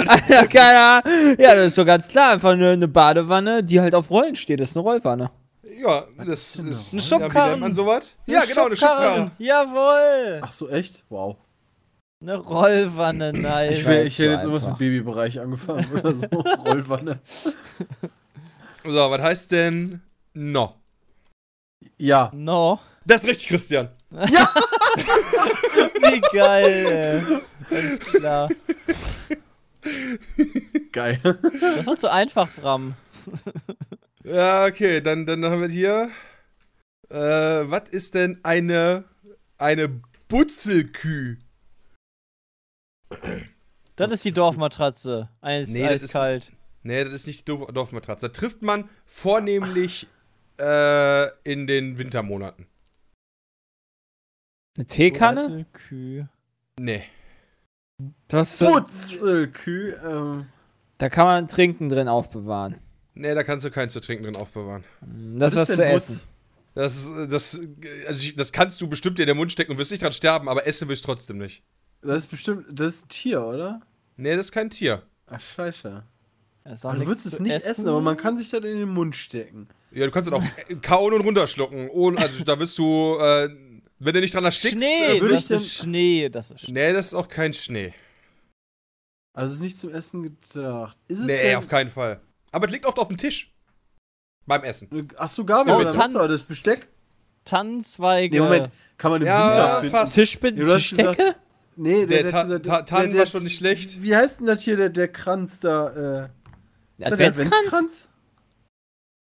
Alter, 0.06 0.46
keine 0.46 0.78
Ahnung. 0.78 1.36
Ja, 1.38 1.54
das 1.56 1.66
ist 1.68 1.78
doch 1.78 1.84
ganz 1.84 2.06
klar. 2.08 2.32
Einfach 2.32 2.52
eine, 2.52 2.70
eine 2.70 2.86
Badewanne, 2.88 3.64
die 3.64 3.80
halt 3.80 3.94
auf 3.96 4.10
Rollen 4.10 4.36
steht. 4.36 4.60
Das 4.60 4.70
ist 4.70 4.76
eine 4.76 4.84
Rollwanne. 4.84 5.30
Ja, 5.80 6.04
das 6.24 6.52
denn 6.54 6.68
ist. 6.68 6.92
eine 6.94 7.02
Eine 7.02 7.02
Ja, 7.02 7.18
wie 7.18 7.22
Schubkarren. 7.24 7.50
nennt 7.50 7.60
man 7.60 7.72
sowas? 7.72 8.16
Ja, 8.26 8.44
genau, 8.44 8.66
eine 8.66 8.76
Schubkarren. 8.76 9.30
Schubkarre. 9.30 9.30
Jawohl. 9.38 10.40
Ach 10.42 10.52
so, 10.52 10.68
echt? 10.68 11.04
Wow. 11.08 11.36
Eine 12.20 12.36
Rollwanne, 12.36 13.32
nice. 13.40 13.78
Ich, 13.78 13.86
weiß, 13.86 14.06
ich 14.06 14.18
hätte 14.18 14.30
jetzt 14.30 14.42
irgendwas 14.42 14.66
mit 14.66 14.78
Babybereich 14.78 15.38
angefangen 15.40 15.86
oder 15.92 16.14
so. 16.14 16.26
Rollwanne. 16.66 17.20
So, 18.84 19.10
was 19.10 19.22
heißt 19.22 19.52
denn 19.52 20.02
no? 20.34 20.74
Ja. 21.96 22.30
No. 22.34 22.80
Das 23.04 23.22
ist 23.22 23.28
richtig, 23.28 23.48
Christian. 23.48 23.88
Wie 24.10 24.20
geil, 26.32 26.86
ey. 26.86 27.22
Alles 27.70 28.00
klar. 28.00 28.48
Geil. 30.92 31.20
Das 31.22 31.86
war 31.86 31.96
zu 31.96 32.10
einfach, 32.10 32.50
Bram. 32.54 32.94
Ja, 34.24 34.66
okay, 34.66 35.00
dann, 35.00 35.24
dann 35.24 35.44
haben 35.46 35.62
wir 35.62 35.68
hier. 35.68 36.10
Äh, 37.08 37.16
was 37.16 37.84
ist 37.90 38.14
denn 38.14 38.40
eine. 38.42 39.04
Eine 39.56 39.88
Butzelküh? 40.28 41.38
Das 43.96 44.12
ist 44.12 44.24
die 44.24 44.32
Dorfmatratze. 44.32 45.28
Eis, 45.40 45.68
Nee, 45.70 45.82
das 45.88 46.02
ist- 46.02 46.10
eiskalt. 46.16 46.52
Nee, 46.82 47.04
das 47.04 47.12
ist 47.12 47.26
nicht 47.26 47.40
die 47.40 47.44
Dorf 47.46 47.70
Dorfmatratze. 47.72 48.28
Da 48.28 48.32
trifft 48.32 48.62
man 48.62 48.88
vornehmlich 49.04 50.06
äh, 50.60 51.26
in 51.42 51.66
den 51.66 51.98
Wintermonaten. 51.98 52.66
Eine 54.76 54.86
Teekanne? 54.86 55.40
Wurzelküh. 55.42 56.24
Nee. 56.78 57.02
Das, 58.28 58.58
Putzelküh. 58.58 59.92
Ähm, 60.04 60.46
da 60.98 61.08
kann 61.08 61.26
man 61.26 61.48
Trinken 61.48 61.88
drin 61.88 62.06
aufbewahren. 62.08 62.76
Nee, 63.14 63.34
da 63.34 63.42
kannst 63.42 63.64
du 63.64 63.70
keins 63.72 63.92
zu 63.92 64.00
trinken 64.00 64.22
drin 64.24 64.36
aufbewahren. 64.36 64.84
Das 65.36 65.52
ist 65.52 65.58
was 65.58 65.74
zu 65.74 65.84
essen. 65.84 66.20
Das, 66.74 67.10
das, 67.28 67.60
also 68.06 68.22
ich, 68.22 68.36
das 68.36 68.52
kannst 68.52 68.80
du 68.80 68.86
bestimmt 68.88 69.18
dir 69.18 69.24
in 69.24 69.28
den 69.28 69.36
Mund 69.36 69.50
stecken 69.50 69.72
und 69.72 69.78
wirst 69.78 69.90
nicht 69.90 70.02
dran 70.04 70.12
sterben, 70.12 70.48
aber 70.48 70.64
essen 70.68 70.88
wirst 70.88 71.02
du 71.02 71.06
trotzdem 71.08 71.38
nicht. 71.38 71.64
Das 72.02 72.22
ist 72.22 72.30
bestimmt. 72.30 72.66
Das 72.70 72.88
ist 72.96 73.06
ein 73.06 73.08
Tier, 73.08 73.42
oder? 73.42 73.80
Nee, 74.16 74.34
das 74.36 74.46
ist 74.46 74.52
kein 74.52 74.70
Tier. 74.70 75.02
Ach, 75.26 75.40
scheiße. 75.40 76.02
Das 76.64 76.80
du 76.82 76.88
würdest 77.06 77.24
es 77.26 77.40
nicht 77.40 77.52
essen, 77.52 77.70
essen, 77.70 77.88
aber 77.88 78.00
man 78.00 78.16
kann 78.16 78.36
sich 78.36 78.50
das 78.50 78.60
in 78.64 78.78
den 78.78 78.88
Mund 78.90 79.16
stecken. 79.16 79.68
Ja, 79.90 80.04
du 80.04 80.10
kannst 80.12 80.28
es 80.28 80.34
auch 80.34 80.42
kauen 80.82 81.14
und 81.14 81.22
runterschlucken. 81.22 81.88
Ohne, 81.90 82.18
also 82.18 82.44
da 82.44 82.58
wirst 82.60 82.76
du, 82.78 83.16
äh, 83.18 83.48
wenn 83.98 84.14
du 84.14 84.20
nicht 84.20 84.34
dran 84.34 84.44
erstickst, 84.44 84.76
Schnee, 84.76 85.16
äh, 85.16 85.20
würd 85.20 85.32
das 85.32 85.40
ich 85.42 85.48
denn- 85.48 85.56
ist 85.58 85.72
Schnee. 85.74 86.28
Das 86.28 86.50
ist 86.50 86.60
Schnee. 86.60 86.72
Nee, 86.88 86.92
das 86.92 87.06
ist 87.06 87.14
auch 87.14 87.28
kein 87.28 87.54
Schnee. 87.54 87.94
Also 89.34 89.52
es 89.52 89.58
ist 89.58 89.62
nicht 89.62 89.78
zum 89.78 89.94
Essen 89.94 90.22
gedacht. 90.24 90.98
Ist 91.08 91.20
es 91.20 91.24
Nee, 91.26 91.42
denn, 91.42 91.56
auf 91.56 91.68
keinen 91.68 91.88
Fall. 91.90 92.20
Aber 92.52 92.66
es 92.66 92.72
liegt 92.72 92.84
oft 92.86 92.98
auf 92.98 93.08
dem 93.08 93.16
Tisch. 93.16 93.50
Beim 94.46 94.64
Essen. 94.64 95.08
Ach 95.16 95.28
so, 95.28 95.44
Gabel, 95.44 95.74
Oh, 95.74 95.78
mit 95.78 95.92
Tan- 95.94 96.12
das 96.12 96.42
Besteck? 96.42 96.88
Tannenzweige. 97.44 98.36
Nee, 98.36 98.42
Moment. 98.42 98.70
Kann 98.98 99.12
man 99.12 99.20
im 99.22 99.26
Ja, 99.26 99.48
Winter 99.50 99.80
finden? 99.80 99.96
fast. 99.96 100.14
Tischbe 100.14 100.50
Ja, 100.50 100.74
Tischdecke? 100.76 101.16
gesagt- 101.16 101.36
Nee, 101.80 102.06
Der 102.06 102.24
der, 102.24 102.32
Ta- 102.32 102.42
dieser- 102.42 102.60
Ta- 102.62 102.82
Tannen 102.82 103.16
war 103.16 103.26
schon 103.26 103.44
nicht 103.44 103.56
schlecht. 103.56 104.02
Wie 104.02 104.14
heißt 104.16 104.40
denn 104.40 104.46
das 104.46 104.62
hier, 104.62 104.76
der, 104.76 104.88
der 104.90 105.06
Kranz 105.08 105.60
da? 105.60 106.24
Äh, 106.24 106.28
der 106.98 107.12
Adventskranz? 107.12 108.08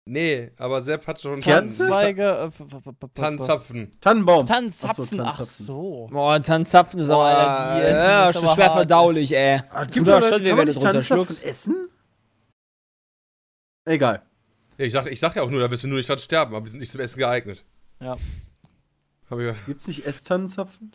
Nee, 0.09 0.51
aber 0.57 0.81
Sepp 0.81 1.05
hat 1.05 1.21
schon 1.21 1.39
Kerze? 1.39 1.85
Tannenzweige. 1.87 2.51
äh, 2.51 3.07
Tannenzapfen. 3.13 3.91
Tannenbaum. 3.99 4.45
Tannenzapfen. 4.45 5.19
Ach 5.21 5.41
so. 5.41 6.07
Boah, 6.09 6.41
Tannenzapfen 6.41 6.99
ist 6.99 7.09
aber, 7.09 7.75
die 7.75 7.83
essen 7.85 7.95
ja, 8.03 8.29
ist 8.29 8.39
schon 8.39 8.47
schwer 8.49 8.71
verdaulich, 8.71 9.35
ey. 9.35 9.61
Ah, 9.69 9.83
gibt 9.85 10.07
doch 10.07 10.21
schon, 10.21 10.43
wenn 10.43 10.65
du 10.65 10.71
drunter 10.73 11.03
schluckst. 11.03 11.43
essen? 11.45 11.89
Egal. 13.85 14.21
Ich 14.77 14.93
sag, 14.93 15.07
ich 15.11 15.19
sag 15.19 15.35
ja 15.35 15.41
auch 15.43 15.49
nur, 15.49 15.59
da 15.59 15.69
wirst 15.69 15.83
du 15.83 15.87
nur 15.89 15.97
nicht 15.97 16.09
dran 16.09 16.17
sterben, 16.19 16.55
aber 16.55 16.65
die 16.65 16.71
sind 16.71 16.79
nicht 16.79 16.91
zum 16.91 17.01
Essen 17.01 17.19
geeignet. 17.19 17.65
Ja. 17.99 18.15
Hab 19.29 19.39
ich, 19.39 19.65
Gibt's 19.65 19.87
nicht 19.87 20.05
Esstannenzapfen? 20.05 20.93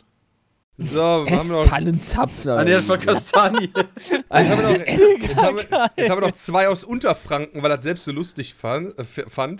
So, 0.77 1.01
haben 1.03 1.49
wir 1.49 1.55
noch, 1.57 1.67
Tannenzapfen. 1.67 2.51
Ah, 2.51 2.63
nee, 2.63 2.71
das 2.71 2.87
war 2.87 2.97
Kastanie. 2.97 3.69
jetzt, 3.73 4.31
haben 4.31 4.57
wir 4.59 4.77
noch, 4.79 4.85
jetzt, 4.87 5.35
haben 5.41 5.57
wir, 5.57 5.91
jetzt 5.95 6.09
haben 6.09 6.21
wir 6.21 6.27
noch 6.27 6.31
zwei 6.33 6.67
aus 6.67 6.83
Unterfranken, 6.83 7.61
weil 7.61 7.71
er 7.71 7.75
das 7.77 7.83
selbst 7.83 8.05
so 8.05 8.11
lustig 8.11 8.55
fand. 8.55 8.97
Äh. 8.97 9.55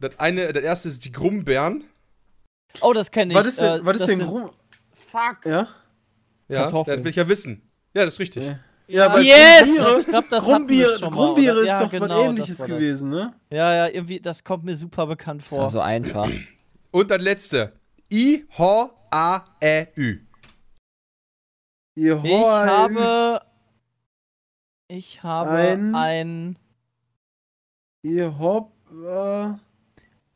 Das 0.00 0.18
eine, 0.18 0.52
das 0.52 0.62
erste 0.62 0.88
ist 0.88 1.04
die 1.04 1.12
Grumbeeren. 1.12 1.84
Oh, 2.80 2.92
das 2.92 3.10
kenne 3.10 3.32
ich. 3.32 3.38
was 3.38 3.46
ist 3.46 3.60
denn, 3.60 3.80
äh, 3.80 3.84
was 3.86 3.94
ist 3.94 4.00
das 4.00 4.08
denn 4.08 4.16
sind- 4.18 4.26
Grum? 4.28 4.50
Fuck. 5.10 5.44
Ja? 5.46 5.68
Ja, 6.48 6.62
Kartoffeln. 6.62 6.96
das 6.96 7.04
will 7.04 7.10
ich 7.10 7.16
ja 7.16 7.28
wissen. 7.28 7.62
Ja, 7.94 8.04
das 8.04 8.14
ist 8.14 8.20
richtig. 8.20 8.46
Ja. 8.46 8.58
Ja, 8.88 9.06
aber 9.06 9.20
Yes! 9.20 9.68
Grumbiere, 10.30 10.90
das 10.90 11.62
ist 11.64 11.68
Ja, 11.68 11.80
doch 11.84 11.90
genau, 11.90 12.08
was 12.08 12.10
das 12.16 12.22
ähnliches 12.24 12.56
das. 12.58 12.66
gewesen, 12.66 13.10
ne? 13.10 13.32
Ja, 13.50 13.74
ja, 13.74 13.88
irgendwie, 13.88 14.20
das 14.20 14.42
kommt 14.44 14.64
mir 14.64 14.76
super 14.76 15.06
bekannt 15.06 15.42
Das 15.42 15.48
vor. 15.48 15.58
war 15.60 15.68
so 15.68 15.80
einfach. 15.80 16.28
Und 16.90 17.10
das 17.10 17.22
letzte. 17.22 17.72
I, 18.12 18.44
H, 18.58 18.90
A, 19.10 19.44
Ä, 19.62 19.86
Ü. 19.96 20.18
Ihr 21.94 22.20
ich 22.24 22.32
habe. 22.32 23.42
Ich 24.88 25.22
habe 25.22 25.50
Ein- 25.50 25.94
ein. 25.94 26.58
Ihr. 28.02 28.34
Äh, 28.90 29.54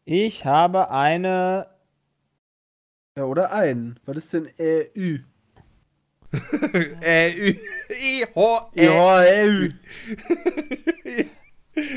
Ich 0.04 0.44
habe 0.44 0.90
eine. 0.90 1.68
ja, 3.18 3.24
oder 3.24 3.52
ein. 3.52 3.98
Was 4.04 4.16
ist 4.18 4.32
denn 4.32 4.46
äh, 4.58 4.90
Ü? 4.94 5.20
Ä, 6.32 7.32
Ü. 7.36 7.58
I, 7.90 8.26
H, 8.34 8.70
Ihr 8.74 8.90
Ä, 8.90 9.00
Hoi- 9.00 9.46
Ü. 9.46 9.72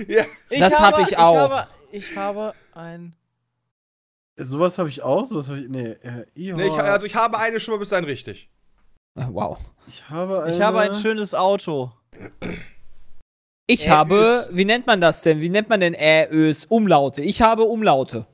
Ja. 0.10 0.26
Ich 0.50 0.60
Das 0.60 0.78
hab 0.78 1.00
ich 1.00 1.18
auch. 1.18 1.34
Ich 1.36 1.52
habe, 1.52 1.68
ich 1.92 2.18
habe 2.18 2.54
ein. 2.74 3.16
Sowas 4.36 4.78
habe 4.78 4.90
ich 4.90 5.02
auch. 5.04 5.24
Sowas 5.26 5.48
habe 5.48 5.60
ich. 5.62 5.70
Nee, 5.70 5.92
äh, 5.92 6.26
ihr 6.36 6.56
Nee, 6.58 6.68
ich, 6.68 6.74
also 6.74 7.06
ich 7.06 7.16
habe 7.16 7.38
eine 7.40 7.60
schon 7.62 7.74
mal 7.76 7.78
bis 7.80 7.88
dahin 7.90 8.04
richtig. 8.06 8.50
Wow. 9.16 9.58
ich 9.88 10.10
habe 10.10 10.44
eine. 10.44 10.56
Ich 10.56 10.62
habe 10.62 10.80
ein 10.80 10.96
schönes 10.96 11.34
Auto. 11.34 11.92
Ich 13.68 13.88
Ä, 13.88 13.90
habe, 13.90 14.48
wie 14.52 14.66
nennt 14.66 14.88
man 14.88 15.02
das 15.02 15.22
denn? 15.22 15.42
Wie 15.42 15.50
nennt 15.50 15.70
man 15.70 15.80
denn 15.80 15.96
Äös? 15.96 16.66
Umlaute. 16.66 17.22
Ich 17.22 17.42
habe 17.42 17.64
Umlaute. 17.64 18.26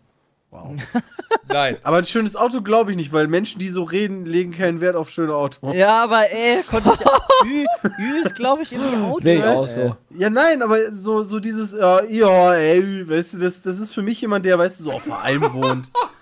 Nein. 1.50 1.78
Aber 1.84 1.98
ein 1.98 2.06
schönes 2.06 2.36
Auto 2.36 2.62
glaube 2.62 2.92
ich 2.92 2.98
nicht, 2.98 3.12
weil 3.12 3.28
Menschen, 3.28 3.60
die 3.60 3.70
so 3.70 3.84
reden, 3.84 4.26
legen 4.26 4.52
keinen 4.52 4.82
Wert 4.82 4.96
auf 4.96 5.10
schöne 5.10 5.36
Autos. 5.36 5.76
Ja, 5.76 6.04
aber 6.04 6.32
ey, 6.32 6.64
konnte 6.64 6.92
ich. 6.94 7.46
Ü, 7.46 7.66
Ü 8.00 8.22
ist, 8.22 8.36
glaube 8.36 8.64
ich, 8.64 8.72
irgendwie 8.72 8.96
Auto. 8.96 9.20
Sehe 9.20 9.38
ich 9.38 9.44
ne? 9.44 9.52
auch 9.52 9.68
so. 9.68 9.98
Ja, 10.18 10.30
nein, 10.30 10.62
aber 10.62 10.94
so, 10.94 11.24
so 11.24 11.40
dieses, 11.40 11.74
ja, 11.74 12.04
ja, 12.04 12.54
ey, 12.54 13.10
weißt 13.10 13.34
du, 13.34 13.38
das, 13.40 13.62
das 13.62 13.80
ist 13.80 13.94
für 13.94 14.02
mich 14.02 14.22
jemand, 14.22 14.46
der, 14.46 14.58
weißt 14.58 14.80
du, 14.80 14.86
so 14.86 14.92
auf 14.92 15.12
Alm 15.12 15.42
wohnt. 15.54 15.92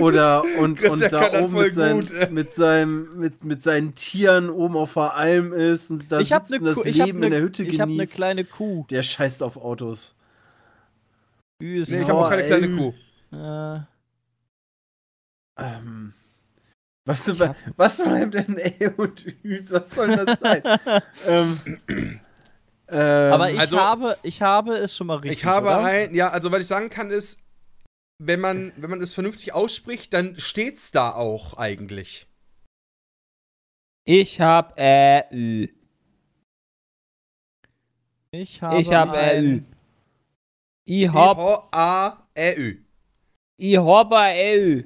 Oder 0.00 0.42
und, 0.58 0.82
und 0.82 1.00
da 1.12 1.40
oben 1.42 1.54
mit, 1.54 1.72
seinen, 1.72 2.00
gut, 2.06 2.30
mit, 2.30 2.52
seinem, 2.52 3.18
mit, 3.18 3.44
mit 3.44 3.62
seinen 3.62 3.94
Tieren 3.94 4.50
oben 4.50 4.76
auf 4.76 4.94
der 4.94 5.14
Alm 5.14 5.52
ist 5.52 5.90
und 5.90 6.10
da 6.12 6.20
Ich 6.20 6.32
habe 6.32 6.46
sitzt 6.46 6.60
eine 6.60 6.68
und 6.70 6.76
das 6.76 6.82
Kuh. 6.84 6.88
Ich 6.88 6.96
Leben 6.96 7.22
in 7.22 7.30
der 7.30 7.40
Hütte 7.40 7.62
eine, 7.62 7.72
ich 7.72 7.80
hab 7.80 7.88
eine 7.88 7.96
genießt. 7.96 8.14
kleine 8.14 8.44
Kuh. 8.44 8.86
der 8.90 9.02
scheißt 9.02 9.42
auf 9.42 9.56
Autos. 9.56 10.14
Nee, 11.62 11.80
ich 11.80 11.92
habe 12.08 12.14
auch 12.14 12.28
keine 12.30 12.46
kleine 12.46 12.70
Kuh. 12.76 12.94
Äh, 13.32 13.80
Ähm, 15.58 16.14
was, 17.06 17.24
du, 17.24 17.54
was 17.76 17.96
soll 17.96 18.30
denn 18.30 18.56
Ey 18.58 18.88
und 18.96 19.24
Üs? 19.44 19.70
Was 19.72 19.90
soll 19.90 20.08
das 20.08 20.38
sein? 20.40 20.62
ähm, 21.26 21.60
ähm, 22.88 23.32
aber 23.32 23.50
ich, 23.50 23.58
also- 23.58 23.78
habe, 23.80 24.16
ich 24.22 24.42
habe 24.42 24.74
es 24.76 24.96
schon 24.96 25.06
mal 25.06 25.16
richtig. 25.16 25.38
Ich 25.38 25.44
habe 25.44 25.66
oder? 25.68 25.84
ein, 25.84 26.14
ja, 26.14 26.30
also 26.30 26.50
was 26.52 26.60
ich 26.60 26.66
sagen 26.66 26.88
kann 26.90 27.10
ist, 27.10 27.40
wenn 28.22 28.40
man, 28.40 28.72
wenn 28.76 28.90
man 28.90 29.00
es 29.02 29.14
vernünftig 29.14 29.52
ausspricht, 29.54 30.12
dann 30.12 30.38
steht's 30.38 30.90
da 30.90 31.12
auch 31.12 31.54
eigentlich. 31.56 32.26
Ich 34.04 34.40
habe 34.40 34.74
Äö. 34.78 35.66
Ich 38.32 38.62
habe, 38.62 38.80
Ich 38.80 38.92
habe 38.92 39.16
Äö. 39.16 39.20
ein, 39.38 39.66
Ich 40.84 41.08
hab, 41.08 41.38
I-H-A-Ä-Ü. 41.38 42.76
ich 43.56 43.76
habe 43.76 44.16
Äö. 44.16 44.82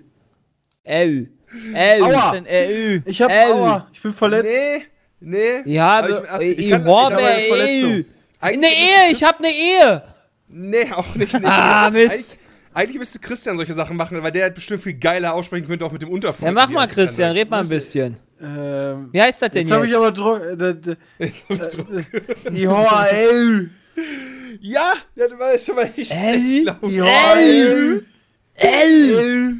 Äö. 0.86 1.26
Äö. 1.74 2.02
Aua! 2.04 2.14
Was 2.14 2.24
ist 2.26 2.32
denn 2.34 2.46
Ä, 2.46 2.70
Ü? 2.70 3.02
ich 3.06 3.22
hab, 3.22 3.30
Ä. 3.30 3.46
aua, 3.52 3.88
ich 3.92 4.02
bin 4.02 4.12
verletzt. 4.12 4.44
Nee, 4.46 4.84
nee. 5.20 5.60
Ich 5.64 5.78
habe, 5.78 6.28
Aber 6.30 6.42
ich- 6.42 6.58
ich, 6.58 6.64
ich 6.66 6.70
kann- 6.70 6.82
ich 6.82 6.88
habe 6.88 7.16
eine. 7.16 7.24
Eigentlich 7.30 8.04
Eine 8.40 8.66
Ehe, 8.66 9.12
ich 9.12 9.22
habe 9.24 9.38
eine 9.38 9.50
Ehe. 9.52 10.14
Nee, 10.48 10.92
auch 10.92 11.14
nicht. 11.14 11.32
Nee. 11.32 11.46
Ah, 11.46 11.90
Mist. 11.90 12.38
Eigentlich, 12.74 12.98
müsste 12.98 13.18
Christian 13.20 13.56
solche 13.56 13.72
Sachen 13.72 13.96
machen, 13.96 14.22
weil 14.22 14.32
der 14.32 14.44
halt 14.44 14.54
bestimmt 14.54 14.82
viel 14.82 14.94
geiler 14.94 15.32
aussprechen 15.34 15.66
könnte, 15.66 15.84
auch 15.84 15.92
mit 15.92 16.02
dem 16.02 16.10
Unterfunk. 16.10 16.46
Ja, 16.46 16.52
mach 16.52 16.68
mal, 16.68 16.86
Christian, 16.88 17.32
red 17.32 17.48
mal 17.48 17.60
ein 17.60 17.68
bisschen. 17.68 18.16
Ähm, 18.40 19.08
Wie 19.12 19.22
heißt 19.22 19.40
das 19.42 19.50
denn 19.50 19.60
jetzt 19.60 19.68
jetzt? 19.68 19.76
habe 19.76 19.86
ich 19.86 19.96
aber 19.96 20.10
Druck. 20.12 20.40
Äh, 20.40 20.96
äh, 21.24 21.30
äh, 22.48 22.52
ja, 22.52 23.04
ey. 23.04 23.68
Ja, 24.60 24.92
du 25.14 25.38
weißt 25.38 25.66
schon 25.66 25.76
mal 25.76 25.90
nicht. 25.96 26.12
Schlecht, 26.12 26.74
ey. 26.82 28.02
L. 28.56 29.58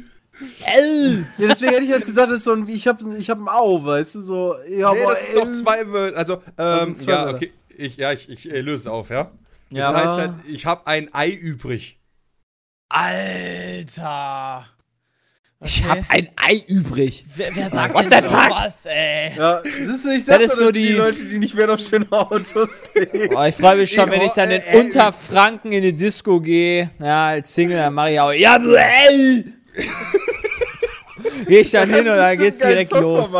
L. 0.65 1.25
Ja, 1.37 1.47
deswegen 1.47 1.71
hätte 1.73 1.85
ich 1.85 1.91
halt 1.91 2.05
gesagt, 2.05 2.29
das 2.31 2.39
ist 2.39 2.43
so 2.43 2.53
ein, 2.53 2.67
ich 2.67 2.87
habe 2.87 3.17
ich 3.17 3.29
hab 3.29 3.39
ein 3.39 3.47
Au, 3.47 3.83
weißt 3.85 4.15
du, 4.15 4.21
so, 4.21 4.55
ja, 4.67 4.91
Nee, 4.93 4.99
das 5.03 5.29
ist 5.29 5.37
auch 5.37 5.49
zwei 5.51 5.87
Wörter. 5.89 6.17
Also, 6.17 6.41
Das 6.57 6.87
ähm, 6.87 6.95
ja, 6.99 7.07
Wörter. 7.07 7.35
okay. 7.35 7.53
Ich, 7.77 7.97
ja, 7.97 8.11
ich, 8.11 8.29
ich 8.29 8.43
löse 8.45 8.75
es 8.75 8.87
auf, 8.87 9.09
ja? 9.09 9.31
Das 9.71 9.93
heißt 9.93 10.17
halt, 10.17 10.31
ich 10.47 10.65
habe 10.65 10.87
ein 10.87 11.13
Ei 11.13 11.29
übrig. 11.29 11.99
Alter. 12.89 14.65
Ich 15.63 15.83
habe 15.85 16.05
ein 16.09 16.29
Ei 16.35 16.63
übrig. 16.67 17.25
Wer, 17.35 17.55
wer 17.55 17.69
sagt 17.69 17.93
What 17.95 18.11
denn 18.11 18.23
the 18.23 18.29
fuck? 18.29 18.43
sowas, 18.49 18.85
ey? 18.85 19.31
Ja, 19.35 19.61
siehst 19.63 20.05
du, 20.05 20.11
ich 20.11 20.23
sag 20.25 20.39
Das 20.41 20.51
doch, 20.51 20.57
ist 20.57 20.59
so 20.59 20.65
das 20.65 20.73
sind 20.73 20.75
die 20.75 20.87
die- 20.87 20.93
Leute, 20.93 21.25
die 21.25 21.39
nicht 21.39 21.55
Wert 21.55 21.69
auf 21.71 21.79
schöne 21.79 22.05
Autos 22.11 22.83
legen. 22.93 23.33
Oh, 23.35 23.43
ich 23.43 23.55
freue 23.55 23.77
mich 23.77 23.91
schon, 23.91 24.05
Ich 24.11 24.19
wenn 24.19 24.21
ich 24.27 24.33
dann 24.33 24.51
in 24.51 24.61
äh, 24.61 24.73
äh, 24.73 24.79
Unterfranken 24.79 25.71
in 25.71 25.81
die 25.83 25.93
Disco 25.93 26.39
gehe. 26.39 26.91
Ja, 26.99 27.27
als 27.27 27.53
Single, 27.55 27.77
dann 27.77 27.93
mache 27.93 28.11
ich 28.11 28.19
auch. 28.19 28.31
Ja, 28.33 28.57
L. 28.57 29.53
Gehe 31.47 31.61
ich 31.61 31.71
dann 31.71 31.89
hin 31.89 31.99
und 31.99 32.17
dann 32.17 32.37
geht's 32.37 32.59
direkt 32.61 32.91
los. 32.91 33.31
So, 33.31 33.39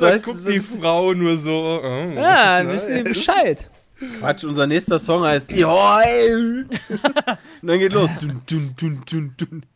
Da 0.00 0.06
heißt 0.08 0.24
guckt 0.24 0.38
es, 0.38 0.44
die 0.44 0.60
Frau 0.60 1.12
nur 1.12 1.34
so. 1.36 1.80
oh, 1.82 2.12
Ja, 2.16 2.58
dann 2.58 2.66
ne? 2.68 2.72
wissen 2.72 2.94
die 2.96 3.02
Bescheid. 3.02 3.68
Quatsch, 4.18 4.44
unser 4.44 4.66
nächster 4.66 4.98
Song 4.98 5.24
heißt. 5.24 5.50
Und 7.62 7.68
dann 7.68 7.78
geht 7.78 7.92
los. 7.92 8.10
Dun, 8.20 8.42
dun, 8.46 8.74
dun, 8.76 9.02
dun, 9.06 9.34
dun. 9.36 9.66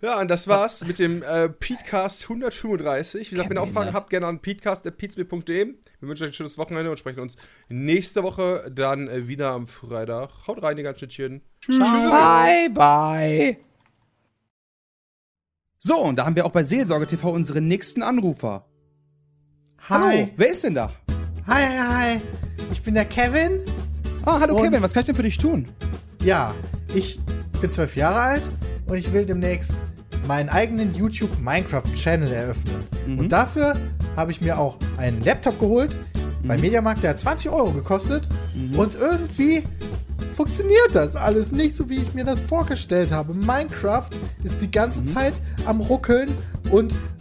Ja, 0.00 0.20
und 0.20 0.28
das 0.28 0.46
war's 0.46 0.84
mit 0.84 1.00
dem 1.00 1.24
äh, 1.24 1.48
Petecast 1.48 2.22
135. 2.24 3.26
Wie 3.26 3.30
gesagt, 3.30 3.50
wenn 3.50 3.56
ihr 3.56 3.62
Aufragen 3.62 3.94
habt, 3.94 4.10
gerne 4.10 4.28
an 4.28 4.38
petecast.pizme.de. 4.38 5.74
Wir 6.00 6.08
wünschen 6.08 6.22
euch 6.22 6.30
ein 6.30 6.34
schönes 6.34 6.56
Wochenende 6.56 6.90
und 6.90 6.98
sprechen 6.98 7.18
uns 7.18 7.36
nächste 7.68 8.22
Woche 8.22 8.70
dann 8.72 9.08
äh, 9.08 9.26
wieder 9.26 9.50
am 9.50 9.66
Freitag. 9.66 10.46
Haut 10.46 10.62
rein, 10.62 10.76
die 10.76 10.84
ganzen 10.84 11.10
Schnittchen. 11.10 11.42
Tschüss. 11.60 11.78
Bye, 11.80 12.70
bye. 12.70 13.56
So, 15.78 15.98
und 15.98 16.16
da 16.16 16.26
haben 16.26 16.36
wir 16.36 16.46
auch 16.46 16.52
bei 16.52 16.62
Seelsorge 16.62 17.08
TV 17.08 17.32
unseren 17.32 17.66
nächsten 17.66 18.02
Anrufer. 18.02 18.66
Hallo, 19.88 20.28
wer 20.36 20.48
ist 20.48 20.62
denn 20.62 20.74
da? 20.74 20.92
Hi, 21.48 21.64
hi, 21.64 21.78
hi. 21.78 22.20
Ich 22.70 22.82
bin 22.82 22.92
der 22.92 23.06
Kevin. 23.06 23.62
Ah, 24.26 24.38
hallo 24.38 24.54
Kevin, 24.56 24.82
was 24.82 24.92
kann 24.92 25.00
ich 25.00 25.06
denn 25.06 25.14
für 25.14 25.22
dich 25.22 25.38
tun? 25.38 25.66
Ja, 26.22 26.54
ich 26.94 27.18
bin 27.62 27.70
zwölf 27.70 27.96
Jahre 27.96 28.20
alt 28.20 28.50
und 28.86 28.98
ich 28.98 29.10
will 29.14 29.24
demnächst 29.24 29.74
meinen 30.26 30.50
eigenen 30.50 30.94
YouTube 30.94 31.30
Minecraft 31.40 31.84
Channel 31.94 32.30
eröffnen. 32.30 32.84
Und 33.06 33.32
dafür 33.32 33.78
habe 34.14 34.30
ich 34.30 34.42
mir 34.42 34.58
auch 34.58 34.76
einen 34.98 35.24
Laptop 35.24 35.58
geholt 35.58 35.98
beim 36.44 36.60
Mediamarkt, 36.60 37.02
der 37.02 37.10
hat 37.10 37.18
20 37.18 37.50
Euro 37.50 37.72
gekostet. 37.72 38.28
Und 38.76 38.94
irgendwie 38.96 39.62
funktioniert 40.32 40.90
das 40.92 41.16
alles 41.16 41.50
nicht 41.50 41.74
so, 41.74 41.88
wie 41.88 42.02
ich 42.02 42.12
mir 42.12 42.24
das 42.24 42.42
vorgestellt 42.42 43.10
habe. 43.10 43.32
Minecraft 43.32 44.10
ist 44.44 44.60
die 44.60 44.70
ganze 44.70 45.02
Zeit 45.06 45.32
am 45.64 45.80
Ruckeln 45.80 46.36
und 46.70 46.94